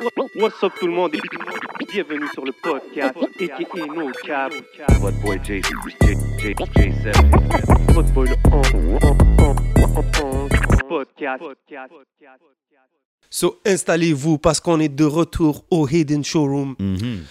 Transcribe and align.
What's 0.00 0.62
up 0.64 0.72
tout 0.80 0.86
le 0.88 0.92
monde? 0.92 1.14
Et 1.14 1.20
bienvenue 1.92 2.26
sur 2.32 2.44
le 2.44 2.50
podcast 2.50 3.16
aka 3.16 3.86
No 3.94 4.10
Cap. 4.24 4.52
Votre 5.00 5.20
boy 5.20 5.38
J, 5.44 5.62
J, 5.62 6.16
J, 6.38 6.54
J7. 6.54 7.92
Votre 7.92 8.12
boy 8.12 8.28
le 8.28 8.34
on, 8.50 8.62
on, 8.74 8.98
on, 9.02 9.56
on, 9.82 10.48
on, 10.48 10.88
podcast. 10.88 11.44
So 13.30 13.60
installez-vous 13.64 14.38
parce 14.38 14.58
qu'on 14.58 14.80
est 14.80 14.88
de 14.88 15.04
retour 15.04 15.64
au 15.70 15.88
Hidden 15.88 16.24
Showroom. 16.24 16.74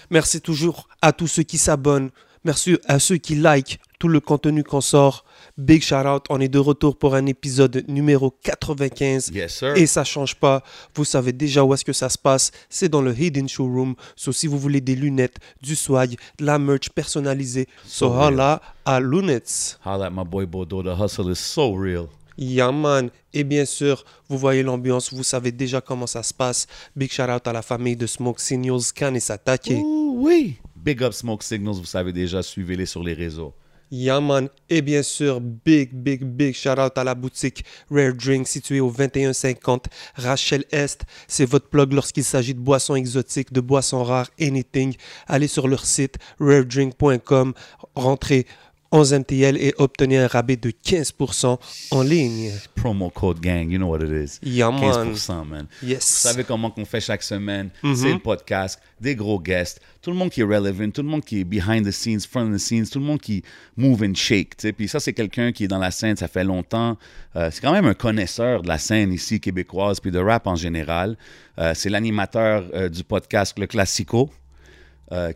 Merci 0.09 0.39
toujours 0.39 0.87
à 1.01 1.11
tous 1.11 1.27
ceux 1.27 1.43
qui 1.43 1.57
s'abonnent. 1.57 2.11
Merci 2.45 2.77
à 2.87 2.99
ceux 2.99 3.17
qui 3.17 3.35
like 3.35 3.79
tout 3.99 4.09
le 4.09 4.19
contenu 4.19 4.63
qu'on 4.63 4.81
sort. 4.81 5.23
Big 5.57 5.81
shout 5.81 6.05
out. 6.05 6.25
On 6.29 6.41
est 6.41 6.49
de 6.49 6.59
retour 6.59 6.97
pour 6.97 7.15
un 7.15 7.25
épisode 7.25 7.85
numéro 7.87 8.31
95. 8.43 9.31
Yes, 9.33 9.59
sir. 9.59 9.77
Et 9.77 9.85
ça 9.85 10.03
change 10.03 10.35
pas. 10.35 10.61
Vous 10.93 11.05
savez 11.05 11.31
déjà 11.31 11.63
où 11.63 11.73
est-ce 11.73 11.85
que 11.85 11.93
ça 11.93 12.09
se 12.09 12.17
passe. 12.17 12.51
C'est 12.69 12.89
dans 12.89 13.01
le 13.01 13.17
Hidden 13.17 13.47
Showroom. 13.47 13.95
So, 14.17 14.33
si 14.33 14.47
vous 14.47 14.59
voulez 14.59 14.81
des 14.81 14.95
lunettes, 14.95 15.37
du 15.61 15.75
swag, 15.75 16.17
de 16.37 16.45
la 16.45 16.59
merch 16.59 16.89
personnalisée, 16.89 17.67
so, 17.85 18.09
So 18.09 18.13
holla 18.13 18.61
à 18.83 18.99
Lunettes. 18.99 19.79
Holla 19.85 20.07
at 20.07 20.09
my 20.09 20.25
boy 20.25 20.45
Bodo. 20.45 20.83
The 20.83 20.99
hustle 20.99 21.31
is 21.31 21.39
so 21.39 21.73
real. 21.73 22.07
Yeah, 22.37 22.73
man. 22.73 23.09
Et 23.33 23.45
bien 23.45 23.63
sûr, 23.63 24.03
vous 24.27 24.37
voyez 24.37 24.63
l'ambiance. 24.63 25.13
Vous 25.13 25.23
savez 25.23 25.53
déjà 25.53 25.79
comment 25.79 26.07
ça 26.07 26.23
se 26.23 26.33
passe. 26.33 26.67
Big 26.93 27.09
shout 27.09 27.23
out 27.23 27.47
à 27.47 27.53
la 27.53 27.61
famille 27.61 27.95
de 27.95 28.07
Smoke 28.07 28.41
Signals, 28.41 28.91
Can 28.93 29.13
et 29.13 29.21
Satake. 29.21 29.75
Oui. 29.81 30.57
Big 30.83 31.01
up 31.01 31.13
Smoke 31.13 31.43
Signals, 31.43 31.75
vous 31.75 31.85
savez 31.85 32.11
déjà, 32.11 32.43
suivez-les 32.43 32.85
sur 32.85 33.03
les 33.03 33.13
réseaux. 33.13 33.53
Yeah, 33.89 34.19
man. 34.19 34.49
Et 34.69 34.81
bien 34.81 35.01
sûr, 35.03 35.39
big, 35.39 35.93
big, 35.93 36.23
big 36.23 36.55
shout 36.55 36.79
out 36.79 36.97
à 36.97 37.03
la 37.03 37.15
boutique 37.15 37.63
Rare 37.91 38.13
Drink 38.13 38.47
située 38.47 38.81
au 38.81 38.91
2150 38.91 39.85
Rachel 40.15 40.65
Est. 40.71 41.03
C'est 41.27 41.45
votre 41.45 41.69
plug 41.69 41.93
lorsqu'il 41.93 42.23
s'agit 42.23 42.53
de 42.55 42.59
boissons 42.59 42.95
exotiques, 42.95 43.53
de 43.53 43.61
boissons 43.61 44.03
rares, 44.03 44.31
anything. 44.41 44.95
Allez 45.27 45.47
sur 45.47 45.67
leur 45.67 45.85
site 45.85 46.17
raredrink.com, 46.39 47.53
rentrez 47.95 48.45
11 48.93 49.13
MTL 49.13 49.57
et 49.57 49.73
obtenez 49.79 50.19
un 50.19 50.27
rabais 50.27 50.55
de 50.55 50.69
15% 50.69 51.57
en 51.89 52.03
ligne. 52.03 52.51
Promo 52.75 53.09
code 53.09 53.39
gang, 53.39 53.71
you 53.71 53.79
know 53.79 53.87
what 53.87 54.03
it 54.05 54.11
is. 54.11 54.39
Yeah, 54.43 54.69
man. 54.69 55.13
15%, 55.15 55.47
man. 55.47 55.67
Yes. 55.81 55.95
Vous 55.95 56.29
savez 56.29 56.43
comment 56.43 56.69
qu'on 56.69 56.85
fait 56.85 57.01
chaque 57.01 57.23
semaine. 57.23 57.71
C'est 57.95 58.13
le 58.13 58.19
podcast, 58.19 58.79
des 59.01 59.15
gros 59.15 59.39
guests, 59.39 59.81
tout 60.03 60.11
le 60.11 60.15
monde 60.15 60.29
qui 60.29 60.41
est 60.41 60.43
relevant, 60.43 60.91
tout 60.91 61.01
le 61.01 61.07
monde 61.07 61.25
qui 61.25 61.39
est 61.39 61.43
behind 61.43 61.87
the 61.87 61.91
scenes, 61.91 62.19
front 62.21 62.47
of 62.47 62.55
the 62.55 62.59
scenes, 62.59 62.85
tout 62.87 62.99
le 62.99 63.05
monde 63.05 63.19
qui 63.19 63.41
move 63.75 64.03
and 64.03 64.13
shake. 64.13 64.57
tu 64.57 64.67
sais. 64.67 64.73
Puis 64.73 64.87
ça, 64.87 64.99
c'est 64.99 65.13
quelqu'un 65.13 65.51
qui 65.51 65.63
est 65.63 65.67
dans 65.67 65.79
la 65.79 65.89
scène, 65.89 66.15
ça 66.15 66.27
fait 66.27 66.43
longtemps. 66.43 66.95
Euh, 67.35 67.49
c'est 67.51 67.61
quand 67.61 67.73
même 67.73 67.87
un 67.87 67.95
connaisseur 67.95 68.61
de 68.61 68.67
la 68.67 68.77
scène 68.77 69.11
ici 69.11 69.39
québécoise, 69.39 69.99
puis 69.99 70.11
de 70.11 70.19
rap 70.19 70.45
en 70.45 70.55
général. 70.55 71.17
Euh, 71.57 71.73
c'est 71.75 71.89
l'animateur 71.89 72.63
euh, 72.75 72.89
du 72.89 73.03
podcast 73.03 73.57
Le 73.57 73.65
Classico, 73.65 74.29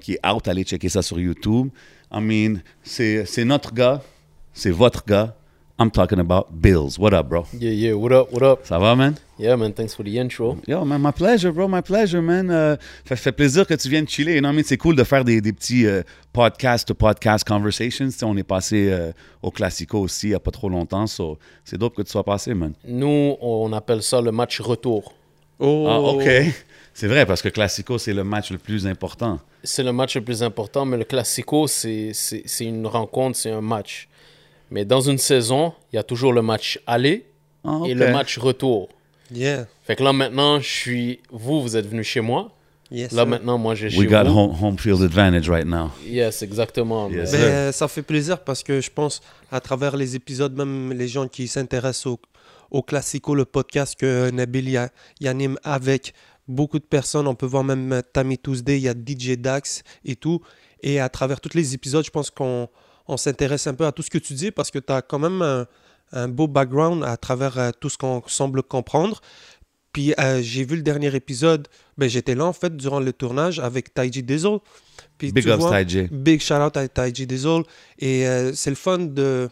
qui 0.02 0.14
est 0.14 0.28
out. 0.28 0.48
Allez 0.48 0.64
checker 0.64 0.90
ça 0.90 1.04
sur 1.04 1.20
YouTube. 1.20 1.70
I 2.12 2.20
mean, 2.22 2.62
c'est 2.84 3.26
c'est 3.26 3.46
notre 3.46 3.74
gars, 3.74 4.02
c'est 4.54 4.72
votre 4.72 5.04
gars. 5.06 5.34
I'm 5.80 5.92
talking 5.92 6.18
about 6.20 6.48
Bills. 6.52 6.98
What 6.98 7.14
up, 7.14 7.28
bro? 7.30 7.46
Yeah, 7.54 7.70
yeah. 7.70 7.94
What 7.94 8.12
up? 8.12 8.30
What 8.34 8.42
up? 8.42 8.60
Ça 8.66 8.80
va, 8.80 8.96
man? 8.96 9.14
Yeah, 9.38 9.56
man. 9.58 9.74
Thanks 9.74 9.94
for 9.94 10.04
the 10.04 10.18
intro. 10.18 10.58
Yo, 10.68 10.84
man, 10.84 11.00
my 11.00 11.12
pleasure, 11.12 11.52
bro, 11.52 11.68
my 11.68 11.82
pleasure, 11.84 12.20
man. 12.20 12.50
Euh, 12.50 12.76
fait, 13.06 13.16
fait 13.16 13.32
plaisir 13.32 13.68
que 13.68 13.76
tu 13.76 13.88
viennes 13.88 14.08
chiller. 14.08 14.34
You 14.34 14.40
know 14.40 14.48
what 14.48 14.54
I 14.54 14.56
mean? 14.56 14.64
C'est 14.66 14.78
cool 14.78 14.96
de 14.96 15.04
faire 15.04 15.24
des, 15.24 15.40
des 15.40 15.54
petits 15.54 15.86
euh, 15.86 16.02
podcast 16.34 16.88
to 16.88 16.96
podcast 16.96 17.48
conversations. 17.48 18.06
Tu 18.08 18.12
sais, 18.14 18.26
on 18.26 18.36
est 18.38 18.44
passé 18.44 18.88
euh, 18.90 19.12
au 19.44 19.52
Classico 19.52 20.00
aussi 20.00 20.28
il 20.28 20.30
n'y 20.30 20.36
a 20.36 20.40
pas 20.40 20.50
trop 20.50 20.68
longtemps. 20.68 21.06
So, 21.06 21.38
c'est 21.64 21.78
dope 21.78 21.96
que 21.96 22.02
tu 22.02 22.10
sois 22.10 22.24
passé, 22.24 22.56
man. 22.56 22.74
Nous, 22.84 23.36
on 23.40 23.72
appelle 23.74 24.02
ça 24.02 24.20
le 24.20 24.32
match 24.32 24.60
retour. 24.60 25.14
Oh, 25.60 25.86
Ah, 25.88 26.00
OK. 26.00 26.28
C'est 27.00 27.08
vrai, 27.08 27.28
parce 27.28 27.44
que 27.44 27.50
Classico, 27.50 28.00
c'est 28.00 28.14
le 28.14 28.24
match 28.24 28.50
le 28.50 28.58
plus 28.58 28.88
important. 28.88 29.40
C'est 29.64 29.84
le 29.84 29.94
match 29.94 30.16
le 30.16 30.24
plus 30.24 30.42
important, 30.42 30.84
mais 30.84 30.98
le 30.98 31.04
Classico, 31.04 31.68
c'est 31.68 32.10
c'est- 32.14 32.42
c'est 32.48 32.66
une 32.66 32.88
rencontre, 32.88 33.38
c'est 33.38 33.52
un 33.52 33.62
match. 33.62 34.08
Mais 34.72 34.84
dans 34.84 35.02
une 35.02 35.20
saison, 35.20 35.74
il 35.94 35.98
y 35.98 36.00
a 36.00 36.04
toujours 36.12 36.34
le 36.34 36.42
match 36.42 36.80
aller 36.88 37.26
Ah, 37.64 37.82
et 37.86 37.94
le 37.94 38.12
match 38.12 38.40
retour. 38.40 38.90
Yeah. 39.32 39.68
Fait 39.84 39.96
que 39.96 40.04
là, 40.04 40.12
maintenant, 40.12 40.60
je 40.60 40.68
suis... 40.68 41.20
Vous, 41.32 41.62
vous 41.62 41.76
êtes 41.78 41.86
venu 41.88 42.04
chez 42.04 42.22
moi. 42.22 42.52
Yes. 42.90 43.12
Là, 43.12 43.24
sir. 43.24 43.28
maintenant, 43.28 43.58
moi, 43.60 43.76
j'ai 43.76 43.90
chez 43.92 44.00
We 44.00 44.08
got 44.10 44.24
vous. 44.24 44.36
home, 44.40 44.56
home 44.60 44.78
field 44.80 45.02
advantage 45.04 45.48
right 45.50 45.68
now. 45.68 45.92
Yes, 46.06 46.42
exactement. 46.42 47.10
Yes. 47.12 47.32
Mais- 47.34 47.38
euh, 47.40 47.72
ça 47.74 47.88
fait 47.88 48.02
plaisir 48.02 48.40
parce 48.44 48.64
que 48.64 48.82
je 48.82 48.90
pense, 48.90 49.22
à 49.52 49.60
travers 49.60 49.96
les 49.98 50.16
épisodes, 50.16 50.56
même 50.58 50.94
les 50.94 51.08
gens 51.08 51.28
qui 51.28 51.48
s'intéressent 51.48 52.08
au, 52.08 52.20
au 52.72 52.82
Classico, 52.82 53.36
le 53.36 53.46
podcast 53.46 53.96
que 54.00 54.32
Nabil 54.32 54.70
y, 54.70 54.78
a- 54.78 54.90
y 55.22 55.28
anime 55.28 55.58
avec 55.64 56.14
beaucoup 56.48 56.80
de 56.80 56.84
personnes, 56.86 57.28
on 57.28 57.36
peut 57.36 57.46
voir 57.46 57.64
même 57.64 57.92
euh, 57.94 58.02
Tammy 58.14 58.38
Tuesday, 58.38 58.78
il 58.78 58.84
y 58.84 58.90
a 58.90 58.94
DJ 58.94 59.38
Dax 59.38 59.84
et 60.06 60.16
tout. 60.16 60.42
Et 60.82 61.00
à 61.00 61.10
travers 61.10 61.42
tous 61.42 61.54
les 61.56 61.74
épisodes, 61.74 62.06
je 62.06 62.12
pense 62.12 62.30
qu'on 62.30 62.68
on 63.08 63.18
s'intéresse 63.18 63.68
un 63.68 63.74
peu 63.74 63.86
à 63.86 63.92
tout 63.92 64.02
ce 64.04 64.10
que 64.10 64.18
tu 64.18 64.34
dis 64.34 64.52
parce 64.52 64.70
que 64.72 64.80
tu 64.80 64.92
as 64.94 65.02
quand 65.02 65.20
même 65.20 65.42
un, 65.42 65.66
un 66.12 66.28
beau 66.28 66.48
background 66.48 67.04
à 67.04 67.18
travers 67.18 67.58
euh, 67.58 67.72
tout 67.80 67.90
ce 67.90 67.98
qu'on 67.98 68.22
semble 68.28 68.64
comprendre. 68.64 69.22
Puis 69.94 70.14
euh, 70.20 70.42
j'ai 70.44 70.64
vu 70.64 70.76
le 70.76 70.84
dernier 70.84 71.16
épisode, 71.16 71.68
ben, 71.98 72.08
j'étais 72.08 72.36
là 72.36 72.46
en 72.46 72.54
fait 72.54 72.76
durant 72.78 73.00
le 73.00 73.12
tournage 73.14 73.60
avec 73.60 73.94
Taiji 73.94 74.22
Dizzle. 74.22 74.60
Puis 75.18 75.32
Big 75.32 75.44
tu 75.46 75.50
ups, 75.52 75.58
vois- 75.60 75.84
Ty 75.84 75.90
J. 75.90 76.08
Big 76.12 76.40
shout 76.42 76.56
out 76.56 76.78
à 76.78 76.88
Taiji 76.88 77.26
Dizzle. 77.26 77.64
Et 77.98 78.28
euh, 78.28 78.54
c'est 78.54 78.70
le 78.70 78.76
fun 78.76 79.00
de 79.00 79.50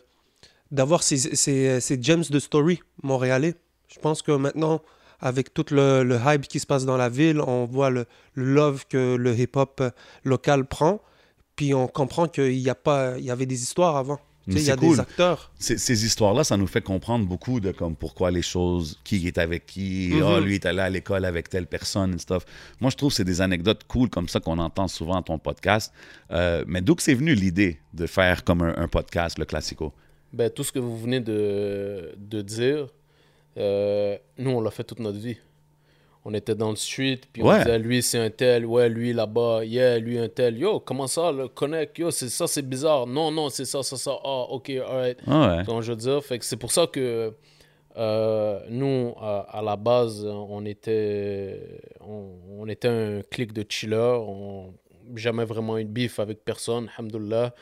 d'avoir 0.71 1.01
ces, 1.03 1.17
ces, 1.17 1.79
ces 1.79 2.01
gems 2.01 2.23
de 2.29 2.39
story 2.39 2.79
montréalais. 3.01 3.55
Je 3.87 3.99
pense 3.99 4.21
que 4.21 4.31
maintenant, 4.33 4.81
avec 5.25 5.53
tout 5.55 5.65
le, 5.71 6.03
le 6.03 6.19
hype 6.23 6.47
qui 6.47 6.59
se 6.59 6.67
passe 6.67 6.85
dans 6.85 6.97
la 6.97 7.09
ville, 7.09 7.41
on 7.41 7.65
voit 7.65 7.89
le, 7.89 8.05
le 8.35 8.45
love 8.53 8.85
que 8.87 9.15
le 9.15 9.35
hip-hop 9.37 9.81
euh, 9.81 9.89
local 10.23 10.65
prend. 10.65 11.01
Puis 11.55 11.73
on 11.73 11.87
comprend 11.87 12.27
qu'il 12.27 12.53
y, 12.59 12.69
a 12.69 12.75
pas, 12.75 13.17
il 13.17 13.25
y 13.25 13.31
avait 13.31 13.47
des 13.47 13.63
histoires 13.63 13.95
avant. 13.95 14.19
Tu 14.47 14.51
sais, 14.51 14.53
Mais 14.53 14.61
Il 14.61 14.67
y 14.67 14.69
a 14.69 14.73
c'est 14.75 14.79
cool. 14.81 14.95
des 14.97 14.99
acteurs. 15.01 15.51
Ces, 15.57 15.77
ces 15.79 16.05
histoires-là, 16.05 16.43
ça 16.43 16.57
nous 16.57 16.67
fait 16.67 16.81
comprendre 16.81 17.25
beaucoup 17.25 17.59
de 17.59 17.71
comme 17.71 17.95
pourquoi 17.95 18.29
les 18.29 18.43
choses, 18.43 18.99
qui 19.03 19.25
est 19.27 19.39
avec 19.39 19.65
qui, 19.65 20.13
ah, 20.23 20.39
lui 20.39 20.53
est 20.55 20.65
allé 20.67 20.81
à 20.81 20.89
l'école 20.91 21.25
avec 21.25 21.49
telle 21.49 21.65
personne 21.65 22.13
et 22.13 22.17
stuff. 22.19 22.45
Moi, 22.79 22.91
je 22.91 22.95
trouve 22.97 23.09
que 23.09 23.15
c'est 23.15 23.23
des 23.23 23.41
anecdotes 23.41 23.83
cool 23.87 24.09
comme 24.09 24.27
ça 24.27 24.39
qu'on 24.39 24.59
entend 24.59 24.87
souvent 24.87 25.15
dans 25.15 25.23
ton 25.23 25.39
podcast. 25.39 25.91
Euh, 26.29 26.63
mais 26.67 26.81
d'où 26.81 26.93
que 26.93 27.01
c'est 27.01 27.15
venu 27.15 27.33
l'idée 27.33 27.79
de 27.95 28.05
faire 28.05 28.43
comme 28.43 28.61
un, 28.61 28.75
un 28.77 28.87
podcast, 28.87 29.39
le 29.39 29.45
Classico? 29.45 29.91
Ben, 30.33 30.51
tout 30.51 30.63
ce 30.63 30.71
que 30.71 30.79
vous 30.79 30.97
venez 30.99 31.19
de, 31.21 32.13
de 32.17 32.41
dire, 32.43 32.89
euh, 33.57 34.17
nous, 34.37 34.51
on 34.51 34.61
l'a 34.61 34.71
fait 34.71 34.83
toute 34.83 34.99
notre 34.99 35.17
vie. 35.17 35.37
On 36.27 36.33
était 36.33 36.55
dans 36.55 36.71
le 36.71 36.75
street, 36.75 37.19
puis 37.31 37.43
on 37.43 37.55
disait, 37.55 37.77
lui, 37.77 38.01
c'est 38.01 38.17
un 38.17 38.31
tel, 38.31 38.65
ouais, 38.65 38.89
lui, 38.89 39.13
là-bas, 39.13 39.63
yeah, 39.63 39.99
lui, 39.99 40.17
un 40.17 40.27
tel. 40.27 40.57
Yo, 40.57 40.79
comment 40.79 41.05
ça, 41.05 41.31
le 41.31 41.47
connect? 41.47 41.99
Yo, 41.99 42.09
c'est 42.09 42.29
ça, 42.29 42.47
c'est 42.47 42.67
bizarre. 42.67 43.05
Non, 43.05 43.29
non, 43.29 43.49
c'est 43.49 43.65
ça, 43.65 43.83
ça, 43.83 43.95
ça. 43.95 44.17
Ah, 44.23 44.45
ok, 44.49 44.71
alright. 44.71 45.19
Ah 45.27 45.57
ouais. 45.57 45.63
Quand 45.67 45.81
je 45.81 45.91
veux 45.91 45.97
dire, 45.97 46.23
fait 46.23 46.39
que 46.39 46.45
c'est 46.45 46.57
pour 46.57 46.71
ça 46.71 46.87
que 46.87 47.31
euh, 47.97 48.59
nous, 48.69 49.13
à, 49.21 49.41
à 49.59 49.61
la 49.61 49.75
base, 49.75 50.25
on 50.25 50.65
était, 50.65 51.59
on, 52.01 52.31
on 52.57 52.67
était 52.67 52.87
un 52.87 53.21
clic 53.29 53.53
de 53.53 53.63
chiller. 53.69 54.17
On 54.19 54.73
jamais 55.13 55.45
vraiment 55.45 55.77
eu 55.77 55.83
de 55.85 55.89
beef 55.89 56.17
avec 56.17 56.43
personne, 56.43 56.89
alhamdoulilah. 56.97 57.53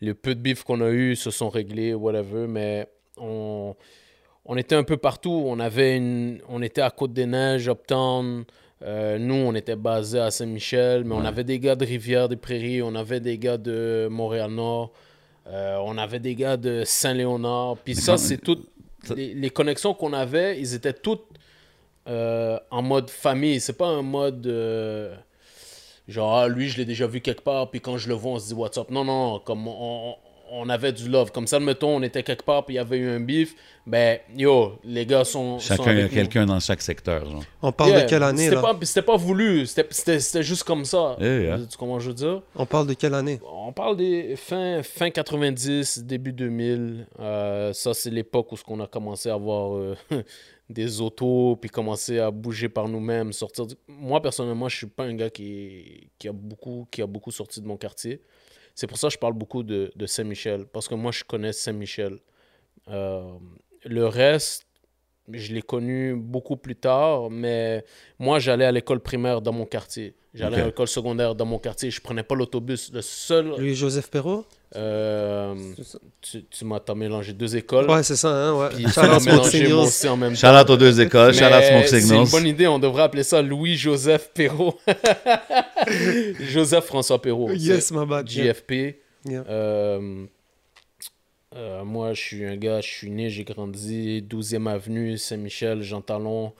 Les 0.00 0.14
peu 0.14 0.36
de 0.36 0.40
beef 0.40 0.62
qu'on 0.62 0.80
a 0.80 0.90
eu 0.90 1.16
se 1.16 1.32
sont 1.32 1.48
réglés, 1.48 1.92
whatever, 1.94 2.46
mais 2.46 2.86
on, 3.16 3.74
on 4.44 4.56
était 4.56 4.74
un 4.74 4.84
peu 4.84 4.96
partout. 4.96 5.42
On, 5.46 5.58
avait 5.60 5.96
une, 5.96 6.40
on 6.48 6.62
était 6.62 6.80
à 6.82 6.90
Côte-des-Neiges, 6.90 7.68
Uptown. 7.68 8.44
Euh, 8.84 9.16
nous, 9.18 9.34
on 9.34 9.54
était 9.54 9.76
basé 9.76 10.18
à 10.18 10.30
Saint-Michel, 10.32 11.04
mais 11.04 11.14
on 11.14 11.24
avait 11.24 11.44
des 11.44 11.60
gars 11.60 11.76
de 11.76 11.84
Rivière-des-Prairies, 11.84 12.82
on 12.82 12.96
avait 12.96 13.20
des 13.20 13.38
gars 13.38 13.56
de 13.56 14.08
Montréal-Nord, 14.10 14.90
euh, 15.46 15.76
on 15.84 15.96
avait 15.98 16.18
des 16.18 16.34
gars 16.34 16.56
de 16.56 16.82
Saint-Léonard. 16.84 17.76
Puis 17.84 17.94
ça, 17.94 18.16
c'est 18.16 18.38
tout. 18.38 18.58
ça- 19.04 19.14
Les, 19.14 19.34
les 19.34 19.50
connexions 19.50 19.94
qu'on 19.94 20.12
avait, 20.12 20.58
ils 20.58 20.74
étaient 20.74 20.92
toutes 20.92 21.26
euh, 22.08 22.58
en 22.72 22.82
mode 22.82 23.08
famille. 23.08 23.60
C'est 23.60 23.74
pas 23.78 23.86
un 23.86 24.02
mode. 24.02 24.44
genre, 26.08 26.34
ah, 26.38 26.48
lui, 26.48 26.68
je 26.68 26.76
l'ai 26.78 26.84
déjà 26.84 27.06
vu 27.06 27.20
quelque 27.20 27.42
part, 27.42 27.70
puis 27.70 27.80
quand 27.80 27.96
je 27.98 28.08
le 28.08 28.14
vois, 28.14 28.32
on 28.32 28.38
se 28.40 28.48
dit 28.48 28.54
what's 28.54 28.76
up? 28.78 28.90
Non, 28.90 29.04
non, 29.04 29.38
comme 29.38 29.68
on, 29.68 30.10
on 30.10 30.16
avait 30.68 30.92
du 30.92 31.08
love. 31.08 31.32
Comme 31.32 31.46
ça, 31.46 31.58
mettons, 31.60 31.96
on 31.96 32.02
était 32.02 32.22
quelque 32.22 32.44
part, 32.44 32.64
puis 32.64 32.74
il 32.74 32.76
y 32.76 32.80
avait 32.80 32.98
eu 32.98 33.08
un 33.08 33.20
beef. 33.20 33.54
Ben, 33.86 34.18
yo, 34.36 34.78
les 34.84 35.06
gars 35.06 35.24
sont. 35.24 35.58
sont 35.58 35.74
Chacun, 35.76 35.90
avec 35.90 36.04
nous. 36.04 36.08
quelqu'un 36.16 36.46
dans 36.46 36.60
chaque 36.60 36.82
secteur. 36.82 37.28
Genre. 37.28 37.42
On 37.62 37.72
parle 37.72 37.90
Yeah, 37.90 38.02
de 38.04 38.08
quelle 38.08 38.22
année 38.22 38.44
C'était 38.48 38.54
là? 38.62 38.74
c'était 38.82 39.02
pas 39.02 39.16
voulu. 39.16 39.66
C'était- 39.66 39.86
C'était 39.90 40.20
c'était 40.20 40.42
juste 40.42 40.64
comme 40.64 40.84
ça. 40.84 41.16
Yeah, 41.20 41.40
yeah. 41.40 41.58
Tu 41.68 41.76
comprends 41.76 41.98
ce 42.00 42.06
que 42.08 42.16
je 42.16 42.24
veux 42.26 42.32
dire? 42.34 42.42
On 42.54 42.66
parle 42.66 42.86
de 42.86 42.94
quelle 42.94 43.14
année? 43.14 43.40
On 43.52 43.72
parle 43.72 43.96
des 43.96 44.36
fin, 44.36 44.82
fin 44.82 45.10
90, 45.10 46.04
début 46.04 46.32
2000. 46.32 47.06
Euh, 47.18 47.72
ça, 47.72 47.94
c'est 47.94 48.10
l'époque 48.10 48.52
où 48.52 48.56
ce 48.56 48.62
qu'on 48.64 48.78
a 48.80 48.86
commencé 48.86 49.30
à 49.30 49.34
avoir 49.34 49.74
euh, 49.76 49.96
des 50.70 51.00
autos, 51.00 51.56
puis 51.60 51.68
commencer 51.70 52.18
à 52.18 52.30
bouger 52.30 52.68
par 52.68 52.88
nous-mêmes, 52.88 53.32
sortir. 53.32 53.66
Moi, 53.88 54.20
personnellement, 54.22 54.68
je 54.68 54.76
suis 54.76 54.86
pas 54.86 55.04
un 55.04 55.14
gars 55.14 55.30
qui, 55.30 56.08
qui, 56.18 56.28
a 56.28 56.32
beaucoup, 56.32 56.86
qui 56.90 57.02
a 57.02 57.06
beaucoup 57.06 57.30
sorti 57.30 57.60
de 57.60 57.66
mon 57.66 57.76
quartier. 57.76 58.20
C'est 58.74 58.86
pour 58.86 58.98
ça 58.98 59.08
que 59.08 59.14
je 59.14 59.18
parle 59.18 59.34
beaucoup 59.34 59.62
de, 59.62 59.92
Saint-Michel, 60.06 60.66
parce 60.66 60.88
que 60.88 60.94
moi, 60.94 61.12
je 61.12 61.24
connais 61.24 61.52
Saint-Michel. 61.52 62.18
Euh, 62.88 63.38
le 63.84 64.06
reste, 64.06 64.66
je 65.30 65.52
l'ai 65.54 65.62
connu 65.62 66.14
beaucoup 66.16 66.56
plus 66.56 66.76
tard, 66.76 67.30
mais 67.30 67.84
moi, 68.18 68.38
j'allais 68.38 68.64
à 68.64 68.72
l'école 68.72 69.00
primaire 69.00 69.40
dans 69.40 69.52
mon 69.52 69.66
quartier. 69.66 70.14
J'allais 70.34 70.62
à 70.62 70.66
l'école 70.66 70.88
secondaire 70.88 71.34
dans 71.34 71.44
mon 71.44 71.58
quartier. 71.58 71.90
Je 71.90 72.00
prenais 72.00 72.22
pas 72.22 72.34
l'autobus. 72.34 72.90
Le 72.92 73.02
seul. 73.02 73.48
Louis-Joseph 73.58 74.10
Perrault? 74.10 74.46
Euh, 74.74 75.54
tu 76.22 76.44
tu 76.44 76.64
m'as 76.64 76.80
t'as 76.80 76.94
mélangé 76.94 77.34
deux 77.34 77.54
écoles. 77.56 77.90
Ouais, 77.90 78.02
c'est 78.02 78.16
ça, 78.16 78.30
hein, 78.30 78.58
ouais. 78.58 78.68
Puis 78.70 78.84
tu 78.84 79.00
m'as 79.00 79.20
mélangé 79.20 79.68
moi 79.68 79.82
aussi 79.82 80.08
en 80.08 80.16
même 80.16 80.34
Shout 80.34 80.46
out 80.46 80.70
aux 80.70 80.78
deux 80.78 80.98
écoles, 80.98 81.34
shout 81.34 81.44
out 81.44 81.86
C'est 81.86 82.00
une 82.00 82.24
bonne 82.24 82.46
idée, 82.46 82.66
on 82.66 82.78
devrait 82.78 83.02
appeler 83.02 83.22
ça 83.22 83.42
Louis-Joseph 83.42 84.30
Perrault. 84.32 84.78
Joseph 86.40 86.86
François 86.86 87.20
Perrault. 87.20 87.50
Yes, 87.52 87.90
my 87.92 88.06
bad. 88.06 88.26
JFP. 88.26 88.72
Yeah. 89.26 89.44
Euh, 89.46 90.24
euh, 91.54 91.84
moi, 91.84 92.12
je 92.14 92.20
suis 92.20 92.44
un 92.44 92.56
gars, 92.56 92.80
je 92.80 92.88
suis 92.88 93.10
né, 93.10 93.28
j'ai 93.30 93.44
grandi 93.44 94.22
12e 94.22 94.66
avenue, 94.68 95.16
Saint-Michel, 95.18 95.82
Jean 95.82 96.00
Talon. 96.00 96.52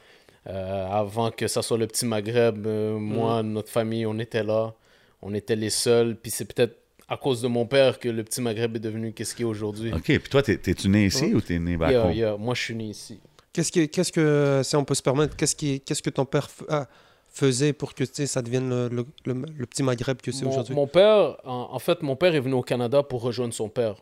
Euh, 0.48 0.86
avant 0.90 1.30
que 1.30 1.46
ça 1.46 1.62
soit 1.62 1.78
le 1.78 1.86
petit 1.86 2.04
Maghreb, 2.04 2.66
euh, 2.66 2.98
moi, 2.98 3.42
notre 3.42 3.70
famille, 3.70 4.06
on 4.06 4.18
était 4.18 4.42
là. 4.42 4.74
On 5.22 5.32
était 5.34 5.54
les 5.56 5.70
seuls. 5.70 6.16
Puis 6.16 6.30
c'est 6.32 6.44
peut-être 6.52 6.76
à 7.08 7.16
cause 7.16 7.42
de 7.42 7.48
mon 7.48 7.64
père 7.66 7.98
que 8.00 8.08
le 8.08 8.24
petit 8.24 8.40
Maghreb 8.40 8.74
est 8.76 8.80
devenu 8.80 9.12
qu'est-ce 9.12 9.34
qu'il 9.34 9.44
est 9.46 9.48
aujourd'hui. 9.48 9.92
OK, 9.92 10.02
puis 10.04 10.18
toi, 10.30 10.42
t'es- 10.42 10.56
t'es-tu 10.58 10.88
né 10.88 11.06
ici 11.06 11.32
ou 11.34 11.40
t'es 11.40 11.58
né 11.58 11.76
back 11.76 11.90
Yeah, 11.92 12.04
home? 12.06 12.12
yeah, 12.12 12.36
Moi, 12.36 12.54
je 12.54 12.60
suis 12.62 12.74
né 12.74 12.84
ici. 12.86 13.20
Qu'est-ce 13.52 13.70
que, 13.70 13.84
qu'est-ce 13.84 14.10
que, 14.12 14.62
si 14.64 14.74
on 14.76 14.84
peut 14.84 14.94
se 14.94 15.02
permettre, 15.02 15.36
qu'est-ce, 15.36 15.54
qui, 15.54 15.80
qu'est-ce 15.80 16.02
que 16.02 16.10
ton 16.10 16.24
père 16.24 16.46
f- 16.48 16.64
ah, 16.68 16.88
faisait 17.28 17.72
pour 17.72 17.94
que 17.94 18.02
tu 18.04 18.10
sais, 18.14 18.26
ça 18.26 18.40
devienne 18.42 18.68
le, 18.68 18.88
le- 18.88 19.06
le- 19.26 19.44
le 19.56 19.66
petit 19.66 19.82
Maghreb 19.82 20.20
que 20.22 20.32
c'est 20.32 20.44
Mon, 20.44 20.50
aujourd'hui? 20.50 20.74
mon 20.74 20.86
père, 20.86 21.36
en, 21.44 21.68
en 21.70 21.78
fait, 21.78 22.02
mon 22.02 22.16
père 22.16 22.34
est 22.34 22.40
venu 22.40 22.54
au 22.54 22.62
Canada 22.62 23.02
pour 23.02 23.20
rejoindre 23.22 23.52
son 23.54 23.68
père. 23.68 23.96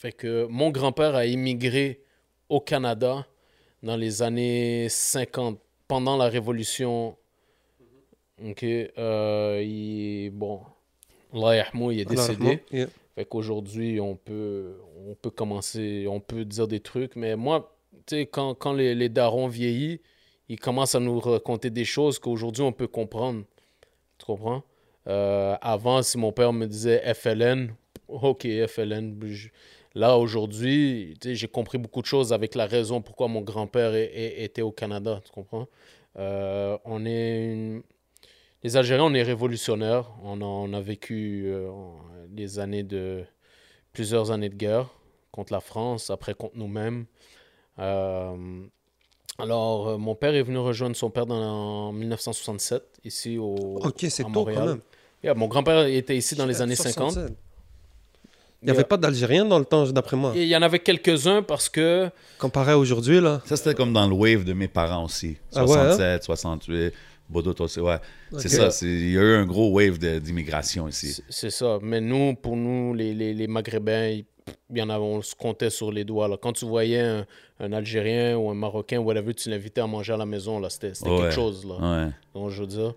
Fait 0.00 0.12
que 0.12 0.46
mon 0.46 0.70
grand-père 0.70 1.14
a 1.14 1.26
immigré 1.26 2.00
au 2.48 2.58
Canada 2.58 3.26
dans 3.82 3.96
les 3.96 4.22
années 4.22 4.88
50, 4.88 5.60
pendant 5.88 6.16
la 6.16 6.30
Révolution. 6.30 7.18
Ok, 8.42 8.64
euh, 8.64 9.62
il, 9.62 10.30
bon, 10.30 10.62
Allah 11.34 11.66
il 11.92 12.00
est 12.00 12.04
décédé. 12.06 12.62
yeah. 12.72 12.86
Fait 13.14 13.26
qu'aujourd'hui, 13.26 14.00
on 14.00 14.16
peut, 14.16 14.78
on 15.06 15.14
peut 15.16 15.28
commencer, 15.28 16.06
on 16.08 16.18
peut 16.18 16.46
dire 16.46 16.66
des 16.66 16.80
trucs. 16.80 17.14
Mais 17.14 17.36
moi, 17.36 17.76
tu 18.06 18.16
sais, 18.16 18.24
quand, 18.24 18.54
quand 18.54 18.72
les, 18.72 18.94
les 18.94 19.10
darons 19.10 19.48
vieillissent, 19.48 20.00
ils 20.48 20.58
commencent 20.58 20.94
à 20.94 21.00
nous 21.00 21.20
raconter 21.20 21.68
des 21.68 21.84
choses 21.84 22.18
qu'aujourd'hui, 22.18 22.62
on 22.62 22.72
peut 22.72 22.88
comprendre. 22.88 23.44
Tu 24.16 24.24
comprends? 24.24 24.62
Euh, 25.08 25.58
avant, 25.60 26.00
si 26.02 26.16
mon 26.16 26.32
père 26.32 26.54
me 26.54 26.64
disait 26.64 27.02
FLN, 27.12 27.74
ok, 28.08 28.46
FLN. 28.66 29.18
je- 29.26 29.50
Là, 29.94 30.16
aujourd'hui, 30.18 31.14
j'ai 31.22 31.48
compris 31.48 31.78
beaucoup 31.78 32.00
de 32.00 32.06
choses 32.06 32.32
avec 32.32 32.54
la 32.54 32.66
raison 32.66 33.00
pourquoi 33.02 33.26
mon 33.28 33.40
grand-père 33.40 33.92
était 33.94 34.62
au 34.62 34.70
Canada. 34.70 35.20
Tu 35.24 35.32
comprends? 35.32 35.66
Euh, 36.18 36.76
on 36.84 37.04
est 37.06 37.52
une- 37.52 37.82
Les 38.62 38.76
Algériens, 38.76 39.04
on 39.04 39.14
est 39.14 39.22
révolutionnaires. 39.22 40.10
On 40.22 40.40
a, 40.40 40.44
on 40.44 40.72
a 40.74 40.80
vécu 40.80 41.44
euh, 41.46 41.70
des 42.28 42.58
années 42.58 42.82
de... 42.84 43.24
plusieurs 43.92 44.30
années 44.30 44.48
de 44.50 44.54
guerre 44.56 44.88
contre 45.32 45.52
la 45.52 45.60
France, 45.60 46.10
après 46.10 46.34
contre 46.34 46.56
nous-mêmes. 46.56 47.06
Euh, 47.78 48.62
alors, 49.38 49.88
euh, 49.88 49.96
mon 49.96 50.14
père 50.14 50.34
est 50.34 50.42
venu 50.42 50.58
rejoindre 50.58 50.94
son 50.96 51.08
père 51.10 51.24
dans, 51.26 51.36
en 51.88 51.92
1967, 51.92 52.82
ici 53.04 53.38
au, 53.38 53.78
Ok, 53.82 54.06
c'est 54.08 54.22
tôt 54.24 54.44
quand 54.44 54.66
même. 54.66 54.80
Yeah, 55.24 55.34
mon 55.34 55.48
grand-père 55.48 55.86
était 55.86 56.16
ici 56.16 56.34
dans 56.34 56.46
les 56.46 56.60
années 56.62 56.76
50. 56.76 57.16
67. 58.60 58.62
Il 58.62 58.66
n'y 58.66 58.70
avait 58.72 58.84
pas 58.84 58.96
d'Algériens 58.96 59.44
dans 59.44 59.58
le 59.58 59.64
temps, 59.64 59.84
d'après 59.90 60.16
moi. 60.16 60.32
Il 60.36 60.44
y 60.44 60.56
en 60.56 60.62
avait 60.62 60.78
quelques-uns 60.80 61.42
parce 61.42 61.68
que 61.68 62.10
Comparé 62.38 62.72
à 62.72 62.78
aujourd'hui, 62.78 63.20
là. 63.20 63.40
Ça, 63.46 63.56
c'était 63.56 63.74
comme 63.74 63.92
dans 63.92 64.06
le 64.06 64.14
wave 64.14 64.44
de 64.44 64.52
mes 64.52 64.68
parents 64.68 65.04
aussi. 65.04 65.36
Ah 65.54 65.64
ouais, 65.64 65.72
hein? 65.78 65.92
67, 65.96 66.22
68, 66.24 66.92
Bodo 67.28 67.54
aussi, 67.60 67.80
ouais. 67.80 67.96
C'est 68.38 68.48
ça, 68.48 68.70
c'est- 68.70 68.86
il 68.86 69.12
y 69.12 69.18
a 69.18 69.22
eu 69.22 69.34
un 69.36 69.46
gros 69.46 69.70
wave 69.72 69.98
de- 69.98 70.18
d'immigration 70.18 70.88
ici. 70.88 71.22
c'est- 71.28 71.50
ça. 71.50 71.78
Mais 71.80 72.00
nous, 72.00 72.34
pour 72.34 72.56
nous, 72.56 72.92
les, 72.94 73.14
les, 73.14 73.34
les 73.34 73.46
Maghrébins, 73.46 74.08
il 74.08 74.24
il 74.68 74.78
y 74.78 74.82
en 74.82 74.90
avait, 74.90 75.04
on 75.04 75.22
se 75.22 75.36
comptait 75.36 75.70
sur 75.70 75.92
les 75.92 76.02
doigts. 76.02 76.26
Là. 76.26 76.36
Quand 76.40 76.52
tu 76.52 76.64
voyais 76.64 76.98
un, 76.98 77.24
un 77.60 77.72
Algérien 77.72 78.36
ou 78.36 78.50
un 78.50 78.54
Marocain, 78.54 78.98
whatever, 78.98 79.32
tu 79.32 79.48
l'invitais 79.48 79.80
à 79.80 79.86
manger 79.86 80.12
à 80.14 80.16
la 80.16 80.26
maison, 80.26 80.58
là, 80.58 80.68
c'était 80.70 80.92
c'était 80.92 81.08
Ouais. 81.08 81.18
quelque 81.20 81.34
chose. 81.34 81.64
Là. 81.64 81.74
Ouais. 82.06 82.10
Donc, 82.34 82.50
je 82.50 82.60
veux 82.62 82.66
dire. 82.66 82.94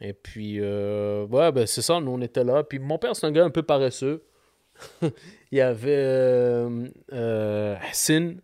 Et 0.00 0.14
puis, 0.14 0.56
euh, 0.60 1.26
ouais, 1.26 1.52
ben, 1.52 1.66
c'est 1.66 1.82
ça, 1.82 2.00
nous, 2.00 2.10
on 2.12 2.22
était 2.22 2.44
là. 2.44 2.62
Puis 2.62 2.78
mon 2.78 2.96
père, 2.96 3.14
c'est 3.14 3.26
un 3.26 3.32
gars 3.32 3.44
un 3.44 3.50
peu 3.50 3.62
paresseux. 3.62 4.22
Il 5.52 5.58
y 5.58 5.60
avait 5.60 5.90
euh, 5.96 6.88
euh, 7.12 7.76
Hassin, 7.88 8.34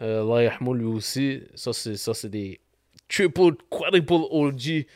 euh, 0.00 0.22
Allah 0.22 0.44
yahmou, 0.44 0.74
lui 0.74 0.84
aussi. 0.86 1.42
Ça, 1.54 1.72
c'est 1.72 2.28
des 2.28 2.60
triple, 3.08 3.54
quadruple 3.70 4.12
OG 4.30 4.86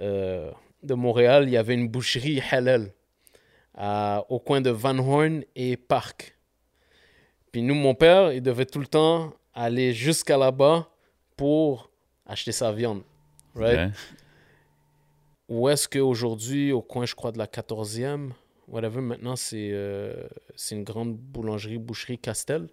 euh, 0.00 0.50
de 0.82 0.94
Montréal. 0.94 1.44
Il 1.44 1.50
y 1.50 1.56
avait 1.56 1.74
une 1.74 1.88
boucherie 1.88 2.40
halal 2.50 2.92
à- 3.74 4.24
au 4.28 4.38
coin 4.38 4.60
de 4.60 4.70
Van 4.70 4.96
Horn 4.98 5.42
et 5.56 5.76
Parc. 5.76 6.36
Puis 7.52 7.62
nous, 7.62 7.74
mon 7.74 7.94
père, 7.94 8.32
il 8.32 8.42
devait 8.42 8.66
tout 8.66 8.78
le 8.78 8.86
temps 8.86 9.32
aller 9.54 9.92
jusqu'à 9.92 10.36
là-bas 10.38 10.88
pour 11.36 11.90
acheter 12.26 12.52
sa 12.52 12.70
viande. 12.70 13.02
Right? 13.56 13.78
Ouais. 13.78 13.90
Où 15.48 15.68
est-ce 15.68 15.88
qu'aujourd'hui, 15.88 16.70
au 16.70 16.80
coin, 16.82 17.06
je 17.06 17.14
crois, 17.16 17.32
de 17.32 17.38
la 17.38 17.46
14e, 17.48 18.30
whatever, 18.70 19.00
maintenant, 19.00 19.36
c'est 19.36 19.70
euh, 19.72 20.14
c'est 20.56 20.74
une 20.74 20.84
grande 20.84 21.14
boulangerie, 21.16 21.78
boucherie 21.78 22.18
Castel. 22.18 22.68